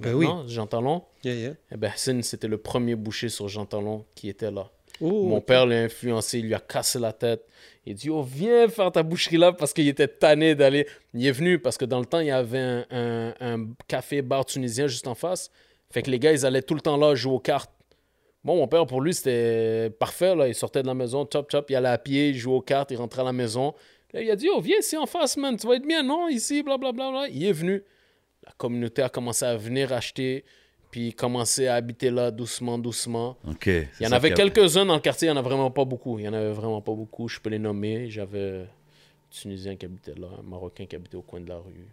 Ben 0.00 0.14
oui. 0.14 0.26
Jean 0.48 0.66
Talon. 0.66 1.02
Yeah, 1.22 1.34
yeah. 1.34 1.54
Eh 1.70 1.76
ben, 1.76 1.90
Hassan, 1.94 2.22
c'était 2.22 2.48
le 2.48 2.58
premier 2.58 2.96
boucher 2.96 3.28
sur 3.28 3.48
Jean 3.48 3.64
Talon 3.64 4.04
qui 4.16 4.28
était 4.28 4.50
là. 4.50 4.70
Oh, 5.00 5.26
Mon 5.28 5.40
père 5.40 5.66
l'a 5.66 5.82
influencé, 5.82 6.38
il 6.38 6.46
lui 6.46 6.54
a 6.54 6.60
cassé 6.60 6.98
la 6.98 7.12
tête. 7.12 7.44
Il 7.86 7.94
dit 7.94 8.10
Oh, 8.10 8.22
viens 8.22 8.66
faire 8.68 8.90
ta 8.90 9.02
boucherie 9.04 9.36
là 9.36 9.52
parce 9.52 9.72
qu'il 9.72 9.86
était 9.88 10.08
tanné 10.08 10.54
d'aller. 10.56 10.86
Il 11.14 11.24
est 11.26 11.30
venu 11.32 11.58
parce 11.60 11.76
que 11.78 11.84
dans 11.84 12.00
le 12.00 12.06
temps, 12.06 12.20
il 12.20 12.26
y 12.26 12.30
avait 12.32 12.58
un, 12.58 12.84
un- 12.90 13.34
un 13.40 13.66
café-bar 13.88 14.44
tunisien 14.46 14.86
juste 14.88 15.06
en 15.06 15.14
face. 15.14 15.50
Fait 15.90 16.02
que 16.02 16.10
les 16.10 16.18
gars, 16.18 16.32
ils 16.32 16.44
allaient 16.44 16.62
tout 16.62 16.74
le 16.74 16.80
temps 16.80 16.96
là 16.96 17.14
jouer 17.14 17.32
aux 17.34 17.38
cartes. 17.40 17.70
Bon, 18.42 18.56
mon 18.56 18.68
père, 18.68 18.86
pour 18.86 19.00
lui, 19.00 19.14
c'était 19.14 19.90
parfait. 19.90 20.34
Là. 20.34 20.48
Il 20.48 20.54
sortait 20.54 20.82
de 20.82 20.86
la 20.86 20.94
maison, 20.94 21.26
chop, 21.32 21.50
chop, 21.50 21.70
il 21.70 21.76
allait 21.76 21.88
à 21.88 21.98
pied, 21.98 22.30
il 22.30 22.36
jouait 22.36 22.54
aux 22.54 22.60
cartes, 22.60 22.90
il 22.90 22.96
rentrait 22.96 23.22
à 23.22 23.24
la 23.24 23.32
maison. 23.32 23.74
Il 24.20 24.30
a 24.30 24.36
dit 24.36 24.48
Oh, 24.54 24.60
viens 24.60 24.78
ici 24.78 24.96
en 24.96 25.06
face, 25.06 25.36
man, 25.36 25.56
tu 25.56 25.66
vas 25.66 25.74
être 25.74 25.86
bien, 25.86 26.02
non 26.02 26.28
Ici, 26.28 26.62
blablabla. 26.62 27.10
Bla, 27.10 27.26
bla. 27.26 27.28
Il 27.28 27.44
est 27.44 27.52
venu. 27.52 27.82
La 28.44 28.52
communauté 28.56 29.02
a 29.02 29.08
commencé 29.08 29.44
à 29.44 29.56
venir 29.56 29.92
acheter, 29.92 30.44
puis 30.90 31.12
commencer 31.12 31.66
à 31.66 31.76
habiter 31.76 32.10
là 32.10 32.30
doucement, 32.30 32.78
doucement. 32.78 33.36
OK. 33.48 33.66
Il 33.66 33.88
y 34.00 34.06
en 34.06 34.12
avait 34.12 34.32
quelques-uns 34.32 34.84
dans 34.84 34.94
le 34.94 35.00
quartier, 35.00 35.28
il 35.28 35.32
n'y 35.32 35.36
en 35.36 35.40
a 35.40 35.44
vraiment 35.44 35.70
pas 35.70 35.84
beaucoup. 35.84 36.18
Il 36.18 36.26
y 36.26 36.28
en 36.28 36.34
avait 36.34 36.52
vraiment 36.52 36.82
pas 36.82 36.92
beaucoup. 36.92 37.28
Je 37.28 37.40
peux 37.40 37.50
les 37.50 37.58
nommer. 37.58 38.10
J'avais 38.10 38.62
un 38.62 38.66
Tunisien 39.30 39.76
qui 39.76 39.86
habitait 39.86 40.14
là, 40.14 40.28
un 40.38 40.42
Marocain 40.42 40.86
qui 40.86 40.94
habitait 40.94 41.16
au 41.16 41.22
coin 41.22 41.40
de 41.40 41.48
la 41.48 41.56
rue. 41.56 41.88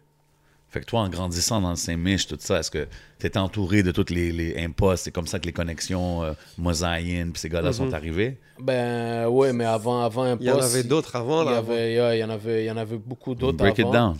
Fait 0.72 0.80
que 0.80 0.86
toi, 0.86 1.02
en 1.02 1.10
grandissant 1.10 1.60
dans 1.60 1.72
le 1.72 1.76
Saint-Mich, 1.76 2.28
tout 2.28 2.38
ça, 2.40 2.60
est-ce 2.60 2.72
que 2.72 2.88
tu 3.20 3.28
étais 3.28 3.38
entouré 3.38 3.84
de 3.84 3.92
toutes 3.92 4.10
les, 4.10 4.32
les 4.32 4.58
impostes? 4.58 5.04
C'est 5.04 5.12
comme 5.12 5.28
ça 5.28 5.38
que 5.38 5.46
les 5.46 5.52
connexions 5.52 6.24
euh, 6.24 6.32
mosaïennes 6.58 7.34
puis 7.34 7.42
ces 7.42 7.50
gars-là 7.50 7.74
sont 7.74 7.92
arrivés? 7.94 8.40
Ben 8.58 9.28
ouais, 9.28 9.52
mais 9.52 9.66
avant, 9.66 10.02
avant 10.02 10.24
un 10.24 10.38
Il 10.40 10.46
y 10.46 10.50
en 10.50 10.58
avait 10.60 10.84
d'autres 10.84 11.14
avant, 11.18 11.44
Il 11.44 11.48
y, 11.48 11.52
là. 11.52 11.58
avait, 11.58 11.94
yeah, 11.94 12.16
il 12.16 12.20
y 12.20 12.24
en 12.24 12.30
avait, 12.30 12.64
il 12.64 12.68
y 12.68 12.72
en 12.72 12.78
avait 12.78 12.98
beaucoup 12.98 13.36
d'autres 13.36 13.58
Break 13.58 13.80
it 13.80 13.86
avant. 13.86 13.92
down. 13.94 14.18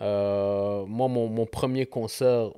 Euh, 0.00 0.84
moi, 0.86 1.06
mon, 1.06 1.28
mon 1.28 1.46
premier 1.46 1.86
concert 1.86 2.50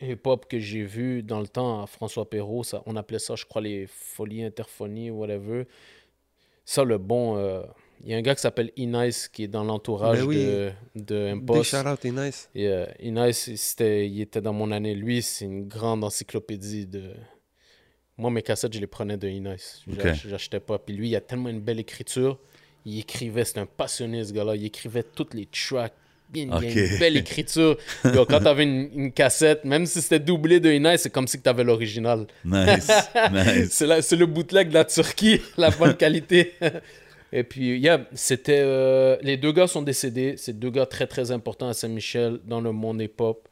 hip-hop 0.00 0.46
que 0.48 0.58
j'ai 0.58 0.82
vu 0.84 1.22
dans 1.22 1.40
le 1.40 1.48
temps 1.48 1.82
à 1.82 1.86
François 1.86 2.28
Perrault, 2.28 2.64
ça, 2.64 2.82
on 2.86 2.96
appelait 2.96 3.18
ça, 3.18 3.34
je 3.36 3.44
crois, 3.44 3.60
les 3.60 3.86
Folies 3.86 4.42
Interphonies, 4.44 5.10
whatever. 5.10 5.66
Ça, 6.64 6.84
le 6.84 6.96
bon... 6.96 7.36
euh, 7.36 7.62
Il 8.04 8.10
y 8.10 8.14
a 8.14 8.16
un 8.18 8.22
gars 8.22 8.34
qui 8.34 8.40
s'appelle 8.42 8.70
Inice 8.76 9.28
qui 9.28 9.44
est 9.44 9.48
dans 9.48 9.64
l'entourage 9.64 10.18
Ben 10.20 10.24
oui. 10.26 10.36
de, 10.36 10.70
de 10.94 11.32
Big 11.34 11.42
Impost. 11.42 11.70
shout 11.70 11.88
out, 11.88 12.04
nice. 12.04 12.48
Et 12.54 12.68
euh, 12.68 12.86
Inice, 13.00 13.54
c'était, 13.56 14.06
il 14.08 14.20
était 14.20 14.40
dans 14.40 14.52
mon 14.52 14.70
année. 14.70 14.94
Lui, 14.94 15.22
c'est 15.22 15.44
une 15.44 15.66
grande 15.66 16.04
encyclopédie 16.04 16.86
de... 16.86 17.12
Moi, 18.18 18.30
mes 18.30 18.42
cassettes, 18.42 18.72
je 18.74 18.80
les 18.80 18.86
prenais 18.86 19.16
de 19.16 19.28
Inice. 19.28 19.82
Ok. 19.90 20.06
J'achetais 20.28 20.60
pas. 20.60 20.78
Puis 20.78 20.94
lui, 20.94 21.08
il 21.10 21.16
a 21.16 21.20
tellement 21.20 21.48
une 21.48 21.60
belle 21.60 21.80
écriture. 21.80 22.38
Il 22.84 22.98
écrivait, 23.00 23.44
c'est 23.44 23.58
un 23.58 23.66
passionné, 23.66 24.24
ce 24.24 24.32
gars-là. 24.32 24.56
Il 24.56 24.64
écrivait 24.64 25.02
toutes 25.02 25.34
les 25.34 25.46
tracks. 25.46 25.92
Bien, 26.28 26.50
Ok. 26.50 26.62
Il 26.62 26.76
y 26.76 26.80
a 26.80 26.92
une 26.92 26.98
belle 26.98 27.16
écriture. 27.16 27.76
Yo, 28.04 28.24
quand 28.26 28.40
t'avais 28.40 28.64
une, 28.64 28.90
une 28.94 29.12
cassette, 29.12 29.64
même 29.64 29.86
si 29.86 30.00
c'était 30.02 30.18
doublé 30.18 30.60
de 30.60 30.70
Inice, 30.72 31.02
c'est 31.02 31.10
comme 31.10 31.28
si 31.28 31.40
t'avais 31.40 31.62
l'original. 31.64 32.26
Nice. 32.44 32.88
nice. 33.32 33.84
C'est 34.02 34.16
le 34.16 34.26
bootleg 34.26 34.68
de 34.68 34.74
la 34.74 34.84
Turquie, 34.84 35.40
la 35.56 35.70
bonne 35.70 35.96
qualité. 35.96 36.52
Et 37.38 37.44
puis, 37.44 37.78
yeah, 37.78 38.06
c'était. 38.14 38.62
euh, 38.62 39.18
les 39.20 39.36
deux 39.36 39.52
gars 39.52 39.66
sont 39.66 39.82
décédés. 39.82 40.36
C'est 40.38 40.58
deux 40.58 40.70
gars 40.70 40.86
très, 40.86 41.06
très 41.06 41.30
importants 41.32 41.68
à 41.68 41.74
Saint-Michel 41.74 42.40
dans 42.44 42.62
le 42.62 42.72
monde 42.72 43.02
hip-hop. 43.02 43.46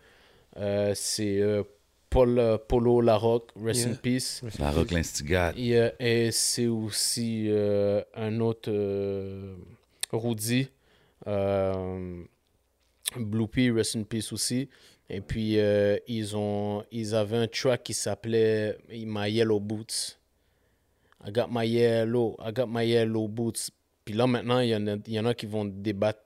Euh, 0.57 0.93
c'est 0.95 1.39
euh, 1.43 1.63
Paul, 2.09 2.39
euh, 2.39 2.57
Polo 2.57 3.03
Larocque, 3.03 3.51
Rest 3.63 3.81
Yeah. 3.83 3.91
in 3.91 3.95
Peace. 3.97 4.41
La 4.59 4.71
rock 4.71 4.91
l'instigate. 4.91 5.55
Et, 5.59 5.77
et 6.01 6.31
c'est 6.33 6.67
aussi 6.69 7.47
euh, 7.51 8.01
un 8.15 8.41
autre 8.41 8.71
euh, 8.73 9.55
Rudy. 10.13 10.69
Euh, 11.27 12.23
Bloopy, 13.17 13.71
Rest 13.71 13.97
in 13.97 14.05
Peace 14.05 14.33
aussi. 14.33 14.69
Et 15.11 15.21
puis, 15.21 15.59
euh, 15.59 15.99
ils, 16.09 16.35
ont, 16.37 16.85
ils 16.91 17.15
avaient 17.15 17.37
un 17.37 17.47
track 17.49 17.83
qui 17.83 17.93
s'appelait 17.93 18.79
My 18.91 19.31
Yellow 19.31 19.61
Boots. 19.61 20.17
I 21.27 21.31
got 21.31 21.49
my 21.51 21.65
yellow, 21.65 22.37
I 22.39 22.53
got 22.53 22.67
my 22.67 22.85
yellow 22.85 23.29
boots. 23.29 23.71
Puis 24.05 24.15
là, 24.15 24.27
maintenant, 24.27 24.61
il 24.61 24.69
y, 24.69 24.77
en 24.77 24.87
a, 24.87 24.97
il 25.07 25.13
y 25.13 25.19
en 25.19 25.25
a 25.25 25.35
qui 25.35 25.47
vont 25.47 25.65
débattre, 25.65 26.21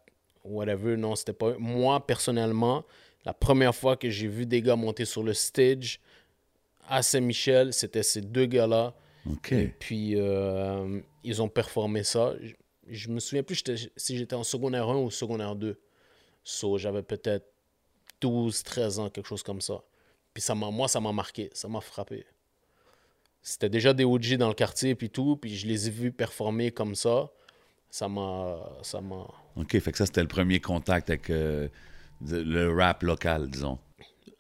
whatever. 0.45 0.97
Non, 0.97 1.15
c'était 1.15 1.33
pas. 1.33 1.55
Moi, 1.59 2.05
personnellement, 2.05 2.85
la 3.25 3.33
première 3.33 3.75
fois 3.75 3.97
que 3.97 4.11
j'ai 4.11 4.27
vu 4.27 4.47
des 4.47 4.63
gars 4.63 4.77
monter 4.77 5.05
sur 5.05 5.23
le 5.23 5.35
stage 5.35 6.01
à 6.89 7.03
Saint-Michel, 7.03 7.73
c'était 7.73 8.03
ces 8.03 8.21
deux 8.21 8.47
gars-là. 8.47 8.95
Et 9.51 9.69
puis, 9.69 10.15
euh, 10.17 11.01
ils 11.23 11.43
ont 11.43 11.49
performé 11.49 12.03
ça. 12.03 12.35
Je, 12.41 12.55
je 12.89 13.09
me 13.11 13.21
souviens 13.21 13.43
plus 13.43 13.63
si 13.97 14.17
j'étais 14.17 14.35
en 14.35 14.43
secondaire 14.43 14.89
1 14.89 14.97
ou 14.97 15.11
secondaire 15.11 15.55
2. 15.55 15.79
So, 16.43 16.79
j'avais 16.79 17.03
peut-être 17.03 17.47
12, 18.21 18.63
13 18.63 18.99
ans, 18.99 19.11
quelque 19.11 19.27
chose 19.27 19.43
comme 19.43 19.61
ça. 19.61 19.83
Puis 20.33 20.43
ça 20.43 20.55
moi, 20.55 20.89
ça 20.89 21.01
m'a 21.01 21.13
marqué, 21.13 21.51
ça 21.53 21.69
m'a 21.69 21.81
frappé. 21.81 22.25
C'était 23.49 23.71
déjà 23.71 23.95
des 23.95 24.05
OG 24.05 24.35
dans 24.35 24.49
le 24.49 24.55
quartier, 24.55 24.95
puis 24.95 25.09
tout, 25.09 25.39
puis 25.39 25.57
je 25.57 25.67
les 25.67 25.89
ai 25.89 25.91
vus 25.91 26.13
performer 26.13 26.71
comme 26.71 26.95
ça. 26.95 27.31
Ça 27.89 28.07
m'a... 28.07 28.59
Ça 28.83 29.01
m'a... 29.01 29.27
OK, 29.57 29.79
fait 29.79 29.91
que 29.91 29.97
ça, 29.97 30.05
c'était 30.05 30.21
le 30.21 30.29
premier 30.29 30.61
contact 30.61 31.09
avec 31.09 31.31
euh, 31.31 31.67
le 32.29 32.71
rap 32.71 33.03
local, 33.03 33.49
disons. 33.49 33.79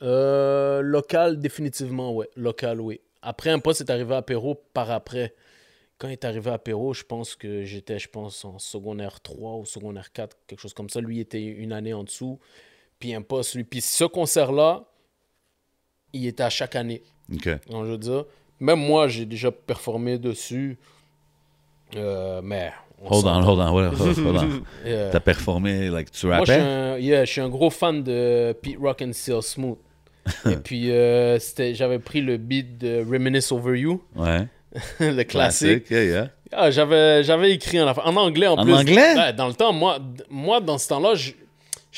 Euh, 0.02 0.82
local, 0.82 1.40
définitivement, 1.40 2.14
ouais. 2.14 2.28
Local, 2.36 2.82
oui. 2.82 3.00
Après, 3.22 3.48
un 3.48 3.60
poste 3.60 3.80
est 3.80 3.90
arrivé 3.90 4.14
à 4.14 4.20
Perrault 4.20 4.62
par 4.74 4.90
après. 4.90 5.34
Quand 5.96 6.08
il 6.08 6.12
est 6.12 6.26
arrivé 6.26 6.50
à 6.50 6.58
Perrault, 6.58 6.92
je 6.92 7.04
pense 7.04 7.34
que 7.34 7.64
j'étais, 7.64 7.98
je 7.98 8.10
pense, 8.10 8.44
en 8.44 8.58
secondaire 8.58 9.22
3 9.22 9.56
ou 9.56 9.64
secondaire 9.64 10.12
4, 10.12 10.36
quelque 10.46 10.60
chose 10.60 10.74
comme 10.74 10.90
ça. 10.90 11.00
Lui 11.00 11.18
était 11.18 11.42
une 11.42 11.72
année 11.72 11.94
en 11.94 12.04
dessous. 12.04 12.38
Puis 12.98 13.14
un 13.14 13.22
poste, 13.22 13.54
lui. 13.54 13.64
Puis 13.64 13.80
ce 13.80 14.04
concert-là, 14.04 14.84
il 16.12 16.26
était 16.26 16.42
à 16.42 16.50
chaque 16.50 16.76
année. 16.76 17.02
OK. 17.32 17.48
Donc, 17.68 17.86
je 17.86 17.92
veux 17.92 17.98
dire, 17.98 18.26
même 18.60 18.78
moi, 18.80 19.08
j'ai 19.08 19.24
déjà 19.24 19.50
performé 19.50 20.18
dessus. 20.18 20.78
Euh, 21.96 22.40
mais. 22.42 22.72
on 23.02 23.14
Hold 23.14 23.26
on, 23.26 23.42
hold 23.42 23.60
on, 23.60 23.72
hold 23.74 23.94
on, 23.94 24.26
hold 24.26 24.36
on. 24.86 25.10
T'as 25.10 25.20
performé, 25.20 25.88
like, 25.88 26.10
tu 26.10 26.26
moi, 26.26 26.40
je 26.40 26.52
suis, 26.52 26.60
rappais? 26.60 26.64
un, 26.70 26.98
yeah, 26.98 27.24
je 27.24 27.30
suis 27.32 27.40
un 27.40 27.48
gros 27.48 27.70
fan 27.70 28.02
de 28.02 28.52
Pete 28.60 28.76
Rock 28.80 29.02
and 29.02 29.12
Seal 29.12 29.42
Smooth. 29.42 29.78
Et 30.50 30.56
puis, 30.64 30.90
euh, 30.90 31.38
j'avais 31.72 31.98
pris 31.98 32.20
le 32.20 32.36
beat 32.36 32.78
de 32.78 33.04
Reminisce 33.10 33.50
Over 33.52 33.78
You, 33.78 34.02
Ouais. 34.16 34.46
le 35.00 35.22
classique. 35.22 35.88
Yeah, 35.90 36.04
yeah. 36.04 36.28
Ah, 36.52 36.70
j'avais, 36.70 37.22
j'avais 37.24 37.52
écrit 37.52 37.80
en, 37.80 37.88
en 37.88 38.16
anglais 38.16 38.46
en, 38.46 38.54
En 38.58 38.64
plus. 38.64 38.74
anglais? 38.74 39.14
Ouais, 39.14 39.32
dans 39.32 39.48
le 39.48 39.54
temps, 39.54 39.72
moi, 39.72 39.98
moi 40.28 40.60
dans 40.60 40.76
ce 40.78 40.88
temps-là, 40.88 41.14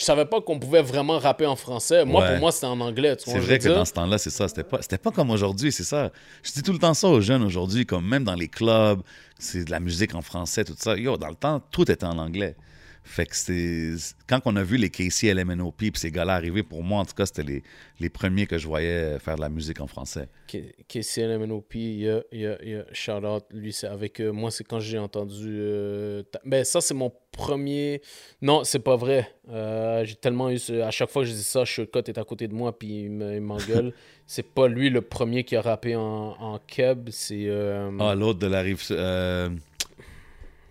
je, 0.00 0.04
savais 0.04 0.24
pas 0.24 0.40
qu'on 0.40 0.58
pouvait 0.58 0.82
vraiment 0.82 1.18
rapper 1.18 1.46
en 1.46 1.56
français. 1.56 2.04
Moi, 2.04 2.22
Ouais. 2.22 2.30
pour 2.32 2.38
moi, 2.40 2.52
c'était 2.52 2.66
en 2.66 2.80
anglais. 2.80 3.16
C'est 3.18 3.32
ce 3.32 3.38
vrai 3.38 3.58
que 3.58 3.68
dans 3.68 3.84
ce 3.84 3.92
temps-là, 3.92 4.18
c'est 4.18 4.30
ça. 4.30 4.48
C'était 4.48 4.64
pas, 4.64 4.80
c'était 4.80 4.98
pas 4.98 5.10
comme 5.10 5.30
aujourd'hui, 5.30 5.70
c'est 5.72 5.84
ça. 5.84 6.10
Je 6.42 6.52
dis 6.52 6.62
tout 6.62 6.72
le 6.72 6.78
temps 6.78 6.94
ça 6.94 7.08
aux 7.08 7.20
jeunes 7.20 7.42
aujourd'hui, 7.42 7.84
comme 7.86 8.06
même 8.06 8.24
dans 8.24 8.34
les 8.34 8.48
clubs, 8.48 9.00
c'est 9.38 9.64
de 9.64 9.70
la 9.70 9.80
musique 9.80 10.14
en 10.14 10.22
français, 10.22 10.64
tout 10.64 10.74
ça. 10.78 10.96
Yo, 10.96 11.16
dans 11.16 11.28
le 11.28 11.34
temps, 11.34 11.60
tout 11.70 11.90
était 11.90 12.04
en 12.06 12.18
anglais. 12.18 12.56
Fait 13.02 13.26
que 13.26 13.34
c'est. 13.34 13.94
Quand 14.28 14.40
on 14.44 14.54
a 14.56 14.62
vu 14.62 14.76
les 14.76 14.90
Casey 14.90 15.32
LMNOP 15.34 15.76
puis 15.78 15.90
ces 15.94 16.10
gars-là 16.12 16.34
arriver, 16.34 16.62
pour 16.62 16.82
moi, 16.84 17.00
en 17.00 17.04
tout 17.04 17.14
cas, 17.14 17.26
c'était 17.26 17.42
les, 17.42 17.62
les 17.98 18.08
premiers 18.10 18.46
que 18.46 18.56
je 18.58 18.66
voyais 18.68 19.18
faire 19.18 19.36
de 19.36 19.40
la 19.40 19.48
musique 19.48 19.80
en 19.80 19.86
français. 19.86 20.28
K- 20.48 20.72
KCLMNOP, 20.86 21.74
yeah, 21.74 22.20
yeah, 22.30 22.56
yeah, 22.62 22.84
shout 22.92 23.24
out. 23.24 23.44
Lui, 23.52 23.72
c'est 23.72 23.86
avec 23.88 24.20
euh, 24.20 24.30
moi, 24.32 24.50
c'est 24.50 24.64
quand 24.64 24.80
j'ai 24.80 24.98
entendu. 24.98 25.48
euh, 25.48 26.22
ta- 26.24 26.40
ben, 26.44 26.62
ça, 26.64 26.80
c'est 26.80 26.94
mon 26.94 27.10
premier. 27.32 28.00
Non, 28.42 28.64
c'est 28.64 28.78
pas 28.80 28.96
vrai. 28.96 29.28
Euh, 29.48 30.04
j'ai 30.04 30.14
tellement 30.16 30.50
eu. 30.50 30.58
ce- 30.58 30.80
À 30.80 30.90
chaque 30.90 31.10
fois 31.10 31.22
que 31.22 31.28
je 31.28 31.34
dis 31.34 31.42
ça, 31.42 31.64
Shortcut 31.64 32.00
est 32.06 32.18
à 32.18 32.24
côté 32.24 32.46
de 32.48 32.54
moi, 32.54 32.78
puis 32.78 33.04
il 33.04 33.10
m'engueule. 33.40 33.92
c'est 34.26 34.46
pas 34.46 34.68
lui 34.68 34.90
le 34.90 35.00
premier 35.00 35.42
qui 35.42 35.56
a 35.56 35.62
rappé 35.62 35.96
en, 35.96 36.36
en 36.38 36.58
keb, 36.66 37.08
c'est. 37.10 37.46
euh, 37.48 37.90
Ah, 37.98 38.14
l'autre 38.14 38.38
de 38.38 38.46
la 38.46 38.60
rive. 38.60 38.82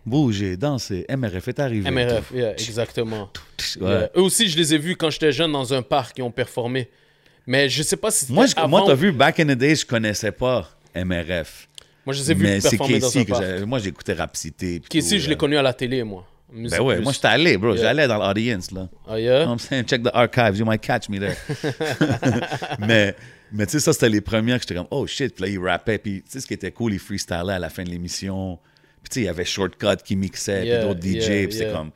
Bouger, 0.10 0.58
danser, 0.58 1.06
MRF 1.10 1.48
est 1.48 1.60
arrivé. 1.60 1.90
MRF, 1.90 2.32
yeah, 2.34 2.52
exactement. 2.54 3.30
Ouais. 3.80 3.90
Yeah. 3.90 4.10
Eux 4.16 4.22
aussi, 4.22 4.50
je 4.50 4.58
les 4.58 4.74
ai 4.74 4.78
vus 4.78 4.96
quand 4.96 5.10
j'étais 5.10 5.32
jeune 5.32 5.52
dans 5.52 5.74
un 5.74 5.82
parc, 5.82 6.18
ils 6.18 6.24
ont 6.24 6.32
performé. 6.32 6.90
Mais 7.48 7.70
je 7.70 7.82
sais 7.84 7.98
pas 7.98 8.12
si 8.12 8.32
Moi, 8.32 8.46
je, 8.46 8.54
avant... 8.56 8.68
moi, 8.68 8.84
t'as 8.86 8.96
vu, 8.96 9.12
back 9.12 9.40
in 9.40 9.46
the 9.46 9.58
days, 9.58 9.78
je 9.78 9.86
connaissais 9.86 10.32
pas 10.32 10.70
MRF. 10.96 11.68
Moi, 12.06 12.14
je 12.14 12.22
les 12.22 12.32
ai 12.32 12.34
vus 12.34 12.44
Mais 12.44 12.60
performer 12.60 13.00
dans 13.00 13.08
un 13.08 13.12
Casey 13.12 13.26
que 13.26 13.32
parc. 13.32 13.66
moi 13.68 13.80
j'écoutais 13.80 14.14
Rapcité. 14.14 14.80
puis 14.80 14.90
Casey, 14.90 15.18
tout, 15.18 15.24
je 15.24 15.28
l'ai 15.30 15.36
euh. 15.36 15.38
connu 15.38 15.58
à 15.58 15.62
la 15.62 15.74
télé, 15.74 16.04
moi. 16.04 16.26
Ben 16.52 16.82
ouais, 16.82 16.96
Plus. 16.96 17.04
moi 17.04 17.14
j'étais 17.14 17.28
allé, 17.28 17.58
bro. 17.58 17.74
Yeah. 17.74 17.84
J'allais 17.84 18.08
dans 18.08 18.18
l'audience, 18.18 18.72
là. 18.72 18.90
Ah, 19.08 19.20
yeah? 19.20 19.40
You 19.40 19.46
know 19.46 19.46
what 19.46 19.54
I'm 19.54 19.60
saying? 19.60 19.86
Check 19.86 20.04
the 20.04 20.12
archives, 20.14 20.58
you 20.58 20.66
might 20.66 20.82
catch 20.82 21.08
me 21.08 21.20
there. 21.20 21.36
mais 22.80 23.16
mais 23.52 23.66
tu 23.66 23.74
sais, 23.74 23.80
ça 23.80 23.94
c'était 23.94 24.10
les 24.10 24.22
premières 24.22 24.58
que 24.58 24.64
j'étais 24.64 24.76
comme, 24.76 24.88
oh 24.92 25.06
shit. 25.06 25.36
Puis 25.36 25.44
là, 25.44 25.50
il 25.50 25.60
rappait. 25.60 25.98
Puis 25.98 26.24
tu 26.24 26.32
sais, 26.32 26.40
ce 26.40 26.48
qui 26.48 26.54
était 26.54 26.72
cool, 26.72 26.94
il 26.94 27.00
freestylait 27.00 27.54
à 27.54 27.60
la 27.60 27.70
fin 27.70 27.84
de 27.84 27.90
l'émission. 27.90 28.60
Puis 29.04 29.10
tu 29.10 29.14
sais, 29.16 29.20
il 29.22 29.26
y 29.26 29.30
avait 29.30 29.46
Shortcut 29.46 29.98
qui 30.04 30.16
mixait, 30.16 30.66
Yeah, 30.66 30.80
puis 30.80 30.88
d'autres 30.88 31.02
DJ. 31.02 31.28
yeah, 31.30 31.48
puis 31.48 31.58
yeah. 31.58 31.72
comme. 31.74 31.92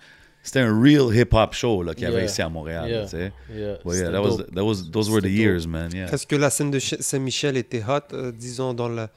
C'était 0.45 0.60
un 0.60 0.77
real 0.77 1.15
hip-hop 1.15 1.53
show 1.53 1.83
là, 1.83 1.93
qu'il 1.93 2.03
y 2.03 2.05
avait 2.05 2.25
ici 2.25 2.41
à 2.41 2.50
Montréal. 2.50 2.89
yeah, 2.89 3.03
tu 3.05 3.12
sais. 3.12 3.31
yeah, 3.55 3.77
c'était 3.89 4.12
that 4.12 4.22
was, 4.22 4.38
dope. 4.38 4.53
that 4.55 4.63
was, 4.63 4.75
those 4.91 5.10
were 5.10 5.22
the 5.22 5.25
C'était 5.25 5.36
years, 5.41 5.65
man. 5.67 5.89
Yeah. 5.93 6.12
Est-ce 6.13 6.27
que 6.27 6.36
la 6.36 6.50
scène 6.50 6.69
de 6.69 6.79
Ch- 6.79 7.00
Saint-Michel 7.00 7.55
était 7.55 7.81
hot, 7.81 8.13
euh, 8.13 8.31
disons, 8.33 8.74
dans 8.74 8.89
la, 8.89 9.10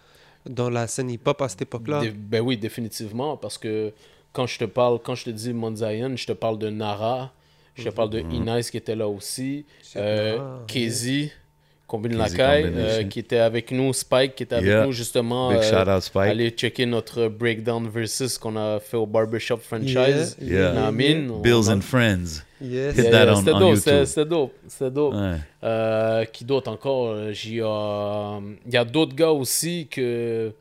dans 0.49 0.71
la 0.71 0.87
scène 0.87 1.11
hip-hop 1.11 1.43
à 1.43 1.49
cette 1.49 1.63
époque-là? 1.63 2.03
Ben 2.17 2.41
oui, 2.43 2.57
définitivement, 2.57 3.37
parce 3.37 3.59
que 3.59 3.93
quand 4.33 4.47
je 4.47 4.57
te 4.59 4.65
parle, 4.67 5.01
quand 5.03 5.17
je 5.17 5.25
te 5.25 5.31
dis 5.31 5.53
Monzayan, 5.53 6.15
je 6.15 6.27
te 6.27 6.33
parle 6.33 6.59
de 6.61 6.71
Nara, 6.71 7.33
je 7.75 7.83
te 7.83 7.89
parle 7.89 8.11
de 8.11 8.21
Mhm. 8.21 8.31
Inès 8.33 8.71
qui 8.71 8.77
était 8.77 8.95
là 8.95 9.09
aussi, 9.09 9.67
euh, 9.97 10.37
Nara, 10.37 10.63
Kezi, 10.69 11.33
Combine 11.87 12.17
Lacaille, 12.17 12.65
euh, 12.75 13.05
qui 13.05 13.21
était 13.21 13.39
avec 13.39 13.71
nous, 13.71 13.93
Spike 13.93 14.35
qui 14.35 14.43
était 14.43 14.57
avec 14.57 14.67
Yeah. 14.69 14.87
nous 14.87 14.93
justement. 14.93 15.51
Big 15.51 15.59
euh, 15.59 15.63
shout 15.85 15.89
out 15.89 16.03
Spike. 16.03 16.23
Allez 16.31 16.51
checker 16.51 16.85
notre 16.85 17.29
breakdown 17.29 17.89
versus 17.89 18.39
qu'on 18.39 18.57
a 18.57 18.81
fait 18.81 18.97
au 18.97 19.07
Barbershop 19.07 19.59
franchise. 19.59 20.37
Yeah, 20.41 20.91
Bills 20.91 21.69
a- 21.69 21.73
and 21.75 21.81
Friends. 21.83 22.43
Yes. 22.61 22.97
Hit 22.97 23.05
Yeah, 23.05 23.11
that 23.11 23.25
yeah, 23.27 23.33
on- 23.33 23.37
C'était 23.37 23.53
on 23.53 23.59
dope, 23.61 23.75
YouTube. 23.77 24.05
c'était 24.05 24.25
dope, 24.25 24.53
c'était 24.67 24.91
dope. 24.91 25.15
Ouais. 25.15 25.35
Euh, 25.63 26.25
qui 26.25 26.45
d'autre 26.45 26.71
encore 26.73 27.07
Euh, 27.09 27.33
J'y, 27.33 27.57
Il 27.57 28.73
y 28.73 28.77
a 28.77 28.85
d'autres 28.85 29.15
gars 29.15 29.31
aussi 29.31 29.87
que 29.89 30.53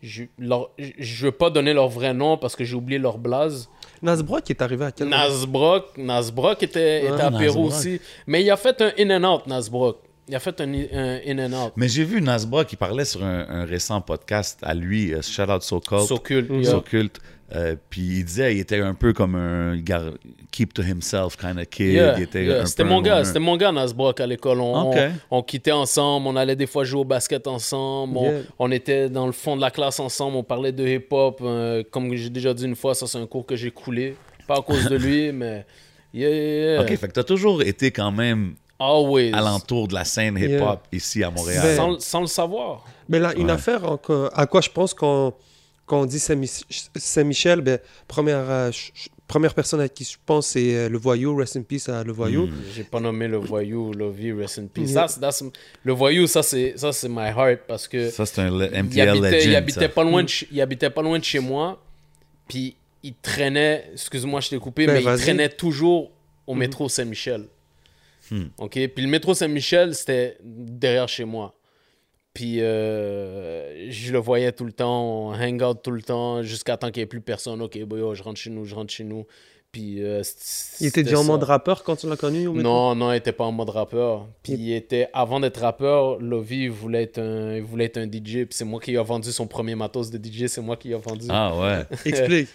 je 0.00 0.22
leur- 0.38 0.70
je 0.78 1.26
veux 1.26 1.32
pas 1.32 1.50
donner 1.50 1.74
leur 1.74 1.88
vrai 1.88 2.14
nom 2.14 2.38
parce 2.38 2.56
que 2.56 2.64
j'ai 2.64 2.74
oublié 2.76 2.98
leur 2.98 3.18
blaze. 3.18 3.68
Nasbrock 4.00 4.48
est 4.48 4.62
arrivé 4.62 4.84
à 4.86 4.92
quel 4.92 5.08
moment? 5.08 5.20
Nasbrock, 5.24 5.98
Nasbrock 5.98 6.62
était, 6.62 7.02
était 7.02 7.10
Ouais, 7.12 7.20
à 7.20 7.30
Pérou 7.32 7.66
aussi. 7.66 8.00
Mais 8.26 8.42
il 8.42 8.50
a 8.50 8.56
fait 8.56 8.80
un 8.80 8.92
in 8.98 9.22
and 9.22 9.34
out, 9.34 9.46
Nasbrock. 9.46 9.98
Il 10.28 10.34
a 10.34 10.40
fait 10.40 10.60
un, 10.60 10.72
un 10.72 11.20
in 11.26 11.38
and 11.38 11.52
out. 11.66 11.72
Mais 11.76 11.88
j'ai 11.88 12.04
vu 12.04 12.20
Nasbra 12.20 12.64
qui 12.64 12.76
parlait 12.76 13.04
sur 13.04 13.24
un, 13.24 13.46
un 13.48 13.64
récent 13.64 14.00
podcast 14.00 14.58
à 14.62 14.74
lui, 14.74 15.14
euh, 15.14 15.22
Shout 15.22 15.50
Out 15.50 15.62
So 15.62 15.80
Cult. 15.80 16.64
So 16.64 16.80
Cult. 16.82 17.18
Euh, 17.54 17.76
puis 17.88 18.02
il 18.02 18.24
disait 18.26 18.54
il 18.56 18.60
était 18.60 18.78
un 18.80 18.92
peu 18.92 19.14
comme 19.14 19.34
un 19.34 19.78
gars 19.78 20.04
keep 20.50 20.74
to 20.74 20.82
himself 20.82 21.34
kind 21.38 21.56
of 21.58 21.64
kid. 21.70 21.94
Yeah, 21.94 22.14
un 22.14 22.66
C'était 22.66 22.84
mon 22.84 22.98
un 22.98 23.02
gars, 23.02 23.24
c'était 23.24 23.38
mon 23.38 23.56
gars 23.56 23.72
Nasbrock 23.72 24.20
à 24.20 24.26
l'école. 24.26 24.60
On, 24.60 24.92
on, 24.92 25.10
on 25.30 25.42
quittait 25.42 25.72
ensemble, 25.72 26.26
on 26.26 26.36
allait 26.36 26.56
des 26.56 26.66
fois 26.66 26.84
jouer 26.84 27.00
au 27.00 27.04
basket 27.04 27.46
ensemble, 27.46 28.18
on, 28.18 28.24
Yeah. 28.24 28.40
on 28.58 28.70
était 28.70 29.08
dans 29.08 29.24
le 29.24 29.32
fond 29.32 29.56
de 29.56 29.62
la 29.62 29.70
classe 29.70 29.98
ensemble, 29.98 30.36
on 30.36 30.42
parlait 30.42 30.72
de 30.72 30.86
hip-hop. 30.86 31.40
euh, 31.42 31.82
comme 31.90 32.14
j'ai 32.14 32.28
déjà 32.28 32.52
dit 32.52 32.66
une 32.66 32.76
fois, 32.76 32.94
ça 32.94 33.06
c'est 33.06 33.16
un 33.18 33.26
cours 33.26 33.46
que 33.46 33.56
j'ai 33.56 33.70
coulé. 33.70 34.14
Pas 34.46 34.58
à 34.58 34.60
cause 34.62 34.84
de 34.86 34.96
lui, 34.96 35.32
mais 35.32 35.64
yeah, 36.12 36.28
yeah, 36.28 36.72
yeah. 36.74 36.82
Ok, 36.82 36.88
fait 36.98 37.08
que 37.08 37.12
t'as 37.12 37.24
toujours 37.24 37.62
été 37.62 37.90
quand 37.92 38.12
même 38.12 38.56
Always. 38.78 39.32
alentour 39.32 39.88
de 39.88 39.94
la 39.94 40.04
scène 40.04 40.36
hip-hop 40.38 40.80
ici 40.92 41.22
à 41.24 41.30
Montréal. 41.30 41.76
Sans, 41.76 41.98
sans 42.00 42.20
le 42.20 42.26
savoir. 42.26 42.84
Mais 43.08 43.18
là, 43.18 43.32
une 43.36 43.46
Ouais. 43.46 43.52
affaire 43.52 43.80
à 44.34 44.46
quoi 44.46 44.60
je 44.60 44.70
pense 44.70 44.94
quand, 44.94 45.34
quand 45.86 46.02
on 46.02 46.06
dit 46.06 46.18
Saint-Mich- 46.20 46.64
Saint-Michel, 46.96 47.60
ben, 47.60 47.78
première, 48.06 48.48
euh, 48.48 48.70
première 49.26 49.52
personne 49.54 49.80
à 49.80 49.88
qui 49.88 50.04
je 50.04 50.16
pense, 50.24 50.48
c'est 50.48 50.74
euh, 50.74 50.88
le 50.88 50.96
voyou, 50.98 51.34
rest 51.36 51.56
in 51.56 51.62
peace 51.62 51.88
à 51.88 52.04
le 52.04 52.12
voyou. 52.12 52.46
Mm. 52.46 52.52
J'ai 52.74 52.84
pas 52.84 53.00
nommé 53.00 53.26
le 53.28 53.38
voyou, 53.38 53.92
Lovey, 53.92 54.32
rest 54.32 54.58
in 54.58 54.66
peace. 54.66 54.90
Yeah. 54.90 55.08
Ça, 55.08 55.14
c'est- 55.14 55.20
that's- 55.44 55.52
le 55.82 55.92
voyou, 55.92 56.26
ça 56.26 56.42
c'est, 56.42 56.74
ça 56.76 56.92
c'est 56.92 57.08
my 57.08 57.28
heart 57.36 57.60
parce 57.66 57.88
que 57.88 58.10
Ça, 58.10 58.24
c'est 58.26 58.40
un 58.42 58.50
le- 58.56 58.66
il 58.72 58.74
MTL 58.84 59.08
habitait, 59.08 59.30
legend. 59.38 59.50
il 59.50 59.56
habitait 59.56 59.80
ça. 59.80 59.88
pas 59.88 60.04
loin 60.04 60.22
de, 60.22 60.28
chez- 60.28 60.48
il 60.52 60.60
habitait 60.60 60.90
pas 60.90 61.02
loin 61.02 61.18
de 61.18 61.24
chez 61.24 61.40
moi. 61.40 61.82
Puis 62.48 62.76
il 63.02 63.14
traînait, 63.14 63.90
excuse-moi, 63.92 64.40
je 64.40 64.50
t'ai 64.50 64.58
coupé, 64.58 64.86
Ben, 64.86 64.94
mais 64.94 65.00
il 65.14 65.18
traînait 65.20 65.48
toujours 65.48 66.10
au 66.46 66.54
métro 66.54 66.88
Saint-Michel. 66.88 67.46
Hmm. 68.30 68.46
OK? 68.58 68.72
Puis 68.72 69.02
le 69.04 69.08
métro 69.08 69.34
Saint-Michel, 69.34 69.94
c'était 69.94 70.38
derrière 70.42 71.08
chez 71.08 71.24
moi. 71.24 71.54
Puis 72.34 72.60
euh, 72.60 73.90
je 73.90 74.12
le 74.12 74.18
voyais 74.18 74.52
tout 74.52 74.64
le 74.64 74.72
temps, 74.72 75.30
on 75.30 75.32
hang 75.32 75.60
out 75.62 75.78
tout 75.82 75.90
le 75.90 76.02
temps, 76.02 76.42
jusqu'à 76.42 76.76
temps 76.76 76.90
qu'il 76.90 77.00
n'y 77.00 77.04
ait 77.04 77.06
plus 77.06 77.20
personne. 77.20 77.60
OK, 77.60 77.76
boy, 77.84 78.00
yo, 78.00 78.14
je 78.14 78.22
rentre 78.22 78.38
chez 78.38 78.50
nous, 78.50 78.64
je 78.64 78.74
rentre 78.74 78.92
chez 78.92 79.04
nous. 79.04 79.26
Puis 79.72 80.02
euh, 80.02 80.22
Il 80.80 80.86
était 80.86 81.02
déjà 81.02 81.20
en 81.20 81.24
mode 81.24 81.42
rappeur 81.42 81.84
quand 81.84 81.96
tu 81.96 82.08
l'as 82.08 82.16
connu 82.16 82.46
au 82.46 82.54
métro? 82.54 82.70
Non, 82.70 82.94
non, 82.94 83.12
il 83.12 83.16
était 83.16 83.32
pas 83.32 83.44
en 83.44 83.52
mode 83.52 83.68
rappeur. 83.68 84.26
Puis 84.42 84.54
il 84.54 84.72
était, 84.72 85.08
avant 85.12 85.40
d'être 85.40 85.60
rappeur, 85.60 86.18
Lovey 86.20 86.56
il 86.56 86.70
voulait 86.70 87.02
être 87.02 87.18
un, 87.18 87.56
il 87.56 87.62
voulait 87.62 87.84
être 87.84 87.98
un 87.98 88.06
DJ. 88.06 88.44
Puis 88.44 88.48
c'est 88.50 88.64
moi 88.64 88.80
qui 88.80 88.92
lui 88.92 88.98
ai 88.98 89.02
vendu 89.02 89.30
son 89.30 89.46
premier 89.46 89.74
matos 89.74 90.10
de 90.10 90.18
DJ, 90.18 90.46
c'est 90.46 90.62
moi 90.62 90.76
qui 90.76 90.88
lui 90.88 90.94
ai 90.94 90.98
vendu. 90.98 91.26
Ah 91.28 91.54
ouais. 91.58 91.84
Explique. 92.06 92.48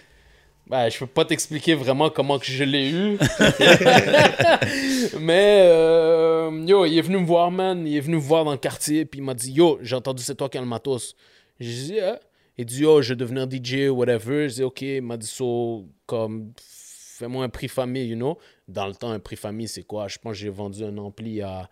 Ben, 0.67 0.89
je 0.89 0.97
peux 0.97 1.07
pas 1.07 1.25
t'expliquer 1.25 1.75
vraiment 1.75 2.09
comment 2.09 2.39
que 2.39 2.45
je 2.45 2.63
l'ai 2.63 2.89
eu. 2.89 3.17
Mais, 5.19 5.65
euh, 5.67 6.63
yo, 6.65 6.85
il 6.85 6.97
est 6.97 7.01
venu 7.01 7.17
me 7.17 7.25
voir, 7.25 7.51
man. 7.51 7.85
Il 7.85 7.97
est 7.97 7.99
venu 7.99 8.15
me 8.15 8.21
voir 8.21 8.45
dans 8.45 8.53
le 8.53 8.57
quartier, 8.57 9.03
puis 9.03 9.19
il 9.19 9.23
m'a 9.23 9.33
dit, 9.33 9.51
yo, 9.51 9.77
j'ai 9.81 9.95
entendu 9.95 10.23
c'est 10.23 10.35
toi 10.35 10.47
qui 10.47 10.57
as 10.57 10.61
le 10.61 10.67
matos. 10.67 11.15
J'ai 11.59 11.93
dit, 11.93 11.99
ah. 11.99 12.17
Il 12.57 12.65
dit, 12.65 12.81
yo, 12.81 13.01
je 13.01 13.09
vais 13.09 13.15
devenir 13.17 13.45
DJ, 13.49 13.89
whatever. 13.89 14.47
J'ai 14.47 14.55
dit, 14.55 14.63
ok. 14.63 14.81
Il 14.81 15.01
m'a 15.01 15.17
dit, 15.17 15.27
so, 15.27 15.85
comme, 16.05 16.53
fais-moi 16.57 17.43
un 17.43 17.49
prix 17.49 17.67
famille, 17.67 18.07
you 18.07 18.15
know. 18.15 18.37
Dans 18.67 18.87
le 18.87 18.95
temps, 18.95 19.11
un 19.11 19.19
prix 19.19 19.35
famille, 19.35 19.67
c'est 19.67 19.83
quoi? 19.83 20.07
Je 20.07 20.17
pense 20.17 20.31
que 20.31 20.37
j'ai 20.37 20.49
vendu 20.49 20.85
un 20.85 20.97
ampli 20.97 21.41
à, 21.41 21.69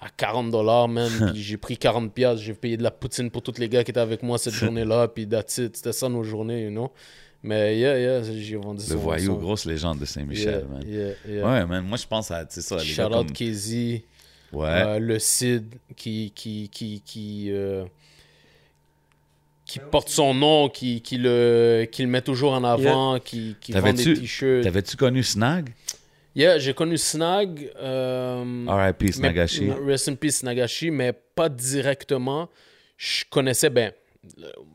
à 0.00 0.08
40 0.16 0.50
dollars, 0.50 0.88
man. 0.88 1.10
puis 1.32 1.42
j'ai 1.42 1.58
pris 1.58 1.76
40 1.76 2.14
pièces 2.14 2.40
J'ai 2.40 2.54
payé 2.54 2.78
de 2.78 2.82
la 2.82 2.90
poutine 2.90 3.30
pour 3.30 3.42
tous 3.42 3.58
les 3.58 3.68
gars 3.68 3.84
qui 3.84 3.90
étaient 3.90 4.00
avec 4.00 4.22
moi 4.22 4.38
cette 4.38 4.54
journée-là. 4.64 5.08
Puis 5.08 5.28
that's 5.28 5.58
it. 5.58 5.76
C'était 5.76 5.92
ça 5.92 6.08
nos 6.08 6.22
journées, 6.22 6.62
you 6.62 6.70
know. 6.70 6.90
Mais 7.46 7.78
yeah, 7.78 7.98
yeah, 7.98 8.22
j'ai 8.22 8.56
vendu 8.56 8.82
Le 8.88 8.96
voyou, 8.96 9.36
grosse 9.36 9.66
légende 9.66 9.98
de 9.98 10.06
Saint-Michel, 10.06 10.64
man. 10.64 10.82
Ouais, 10.82 11.66
man. 11.66 11.84
Moi, 11.84 11.98
je 11.98 12.06
pense 12.06 12.30
à, 12.30 12.46
c'est 12.48 12.62
ça, 12.62 12.76
les 12.76 12.84
Shout 12.84 13.02
out 13.02 13.30
Casey. 13.32 14.02
Ouais. 14.50 14.66
Euh, 14.66 14.98
le 14.98 15.18
Cid 15.18 15.74
qui, 15.94 16.32
qui, 16.34 16.70
qui, 16.72 17.02
qui, 17.04 17.48
euh, 17.50 17.84
qui 19.66 19.78
porte 19.78 20.08
son 20.08 20.32
nom, 20.32 20.70
qui, 20.70 21.02
qui, 21.02 21.18
le, 21.18 21.86
qui 21.92 22.02
le 22.02 22.08
met 22.08 22.22
toujours 22.22 22.52
en 22.54 22.64
avant, 22.64 23.18
qui, 23.18 23.56
qui 23.60 23.72
vend 23.72 23.92
des 23.92 24.14
t-shirts. 24.14 24.62
T'avais-tu 24.64 24.96
connu 24.96 25.22
Snag? 25.22 25.68
Yeah, 26.34 26.58
j'ai 26.58 26.72
connu 26.72 26.96
Snag. 26.96 27.70
Euh, 27.76 28.64
R.I.P. 28.66 29.12
Snagashi. 29.12 29.70
Rest 29.70 30.08
in 30.08 30.14
peace 30.14 30.38
Snagashi, 30.38 30.90
mais 30.90 31.12
pas 31.12 31.50
directement. 31.50 32.48
Je 32.96 33.24
connaissais, 33.28 33.68
ben, 33.68 33.92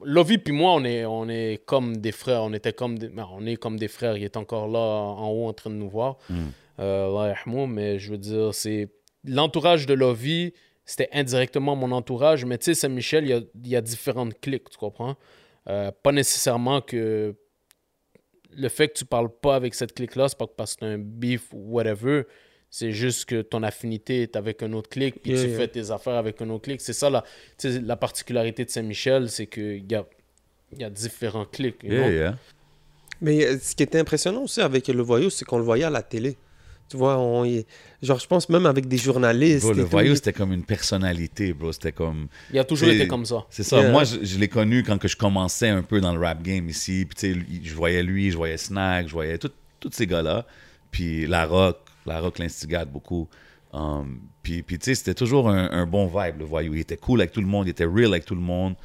Lovi 0.03 0.37
puis 0.37 0.53
moi, 0.53 0.73
on 0.73 0.83
est, 0.83 1.05
on 1.05 1.29
est 1.29 1.63
comme 1.65 1.97
des 1.97 2.11
frères. 2.11 2.43
On 2.43 2.53
était 2.53 2.73
comme 2.73 2.97
des, 2.97 3.09
ben, 3.09 3.27
on 3.31 3.45
est 3.45 3.55
comme 3.55 3.77
des 3.77 3.87
frères. 3.87 4.17
Il 4.17 4.23
est 4.23 4.37
encore 4.37 4.67
là 4.67 4.79
en 4.79 5.29
haut 5.29 5.47
en 5.47 5.53
train 5.53 5.69
de 5.69 5.75
nous 5.75 5.89
voir. 5.89 6.17
Mm. 6.29 6.35
Euh, 6.79 7.33
mais 7.67 7.99
je 7.99 8.11
veux 8.11 8.17
dire, 8.17 8.53
c'est 8.53 8.89
l'entourage 9.25 9.85
de 9.85 9.93
Lovi, 9.93 10.53
c'était 10.85 11.09
indirectement 11.11 11.75
mon 11.75 11.91
entourage. 11.91 12.45
Mais 12.45 12.57
tu 12.57 12.65
sais, 12.65 12.73
Saint-Michel, 12.73 13.25
il 13.25 13.29
y 13.29 13.33
a, 13.33 13.41
y 13.63 13.75
a, 13.75 13.81
différentes 13.81 14.39
cliques, 14.39 14.69
tu 14.69 14.77
comprends? 14.77 15.15
Euh, 15.67 15.91
pas 16.03 16.11
nécessairement 16.11 16.81
que 16.81 17.35
le 18.51 18.69
fait 18.69 18.89
que 18.89 18.93
tu 18.93 19.05
parles 19.05 19.29
pas 19.29 19.55
avec 19.55 19.75
cette 19.75 19.93
clique-là, 19.93 20.29
c'est 20.29 20.37
pas 20.37 20.47
parce 20.47 20.75
que 20.75 20.85
c'est 20.85 20.91
un 20.91 20.97
beef 20.97 21.53
ou 21.53 21.75
whatever. 21.75 22.23
C'est 22.71 22.91
juste 22.91 23.25
que 23.25 23.41
ton 23.41 23.63
affinité 23.63 24.21
est 24.21 24.35
avec 24.35 24.61
un 24.61 24.73
autre 24.73 24.89
clic, 24.89 25.21
puis 25.23 25.33
tu 25.33 25.49
fais 25.49 25.67
tes 25.67 25.89
affaires 25.89 26.15
avec 26.15 26.41
un 26.41 26.49
autre 26.49 26.65
clic. 26.65 26.81
C'est 26.81 26.93
ça 26.93 27.09
la, 27.09 27.23
la 27.63 27.95
particularité 27.95 28.63
de 28.63 28.69
Saint-Michel, 28.69 29.29
c'est 29.29 29.47
qu'il 29.47 29.91
y 29.91 29.95
a, 29.95 30.05
y 30.77 30.83
a 30.83 30.89
différents 30.89 31.45
clics. 31.45 31.83
Mais 33.21 33.45
euh, 33.45 33.57
ce 33.61 33.75
qui 33.75 33.83
était 33.83 33.99
impressionnant 33.99 34.43
aussi 34.43 34.61
avec 34.61 34.87
le 34.87 35.01
voyou, 35.01 35.29
c'est 35.29 35.45
qu'on 35.45 35.57
le 35.57 35.63
voyait 35.63 35.83
à 35.83 35.89
la 35.89 36.03
télé. 36.03 36.37
Tu 36.89 36.97
vois, 36.97 37.19
on, 37.19 37.45
genre, 38.01 38.19
je 38.19 38.25
pense 38.25 38.49
même 38.49 38.65
avec 38.65 38.87
des 38.87 38.97
journalistes. 38.97 39.71
le 39.75 39.83
voyou, 39.83 40.15
c'était 40.15 40.33
comme 40.33 40.51
une 40.51 40.63
personnalité, 40.63 41.53
bro. 41.53 41.71
C'était 41.71 41.91
comme. 41.91 42.27
Il 42.51 42.57
a 42.57 42.63
toujours 42.63 42.89
été 42.89 43.07
comme 43.07 43.25
ça. 43.25 43.45
C'est 43.49 43.63
ça. 43.63 43.91
Moi, 43.91 44.03
je, 44.05 44.37
l'ai 44.39 44.47
connu 44.47 44.83
quand 44.83 44.97
que 44.97 45.07
je 45.07 45.15
commençais 45.15 45.69
un 45.69 45.83
peu 45.83 46.01
dans 46.01 46.13
le 46.13 46.19
rap 46.19 46.41
game 46.41 46.67
ici. 46.67 47.05
Puis, 47.05 47.15
tu 47.15 47.33
sais, 47.33 47.61
je 47.63 47.75
voyais 47.75 48.01
lui, 48.01 48.31
je 48.31 48.37
voyais 48.37 48.57
Snack, 48.57 49.07
je 49.07 49.13
voyais 49.13 49.37
tous 49.37 49.51
ces 49.91 50.07
gars-là. 50.07 50.47
Puis, 50.89 51.27
La 51.27 51.45
Rock, 51.45 51.77
la 52.09 52.19
rock 52.19 52.39
l'instigate 52.39 52.91
beaucoup. 52.91 53.27
Um, 53.71 54.21
puis, 54.41 54.63
puis 54.63 54.79
tu 54.79 54.85
sais, 54.85 54.95
c'était 54.95 55.13
toujours 55.13 55.49
un, 55.49 55.85
bon 55.85 56.07
vibe, 56.07 56.39
le 56.39 56.45
voyou. 56.45 56.73
Il 56.73 56.81
était 56.81 56.97
cool 56.97 57.21
avec 57.21 57.31
tout 57.31 57.41
le 57.41 57.47
monde, 57.47 57.67
il 57.67 57.69
était 57.69 57.85
real 57.85 58.07
avec 58.07 58.25
tout 58.25 58.35
le 58.35 58.41
monde. 58.41 58.75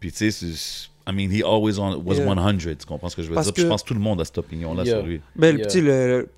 Puis, 0.00 0.12
tu 0.12 0.30
sais, 0.30 0.90
I 1.06 1.12
mean, 1.12 1.30
he 1.30 1.42
always 1.42 1.78
was 1.78 2.16
100. 2.16 2.58
Tu 2.58 2.86
comprends 2.86 3.08
ce 3.08 3.16
que 3.16 3.22
je 3.22 3.28
veux 3.28 3.34
dire? 3.34 3.52
je 3.56 3.66
pense 3.66 3.82
que 3.82 3.88
tout 3.88 3.94
le 3.94 4.00
monde 4.00 4.20
a 4.20 4.24
cette 4.24 4.38
opinion-là 4.38 4.84
sur 4.84 5.02
lui. 5.02 5.20
Ben, 5.36 5.56
le 5.56 6.28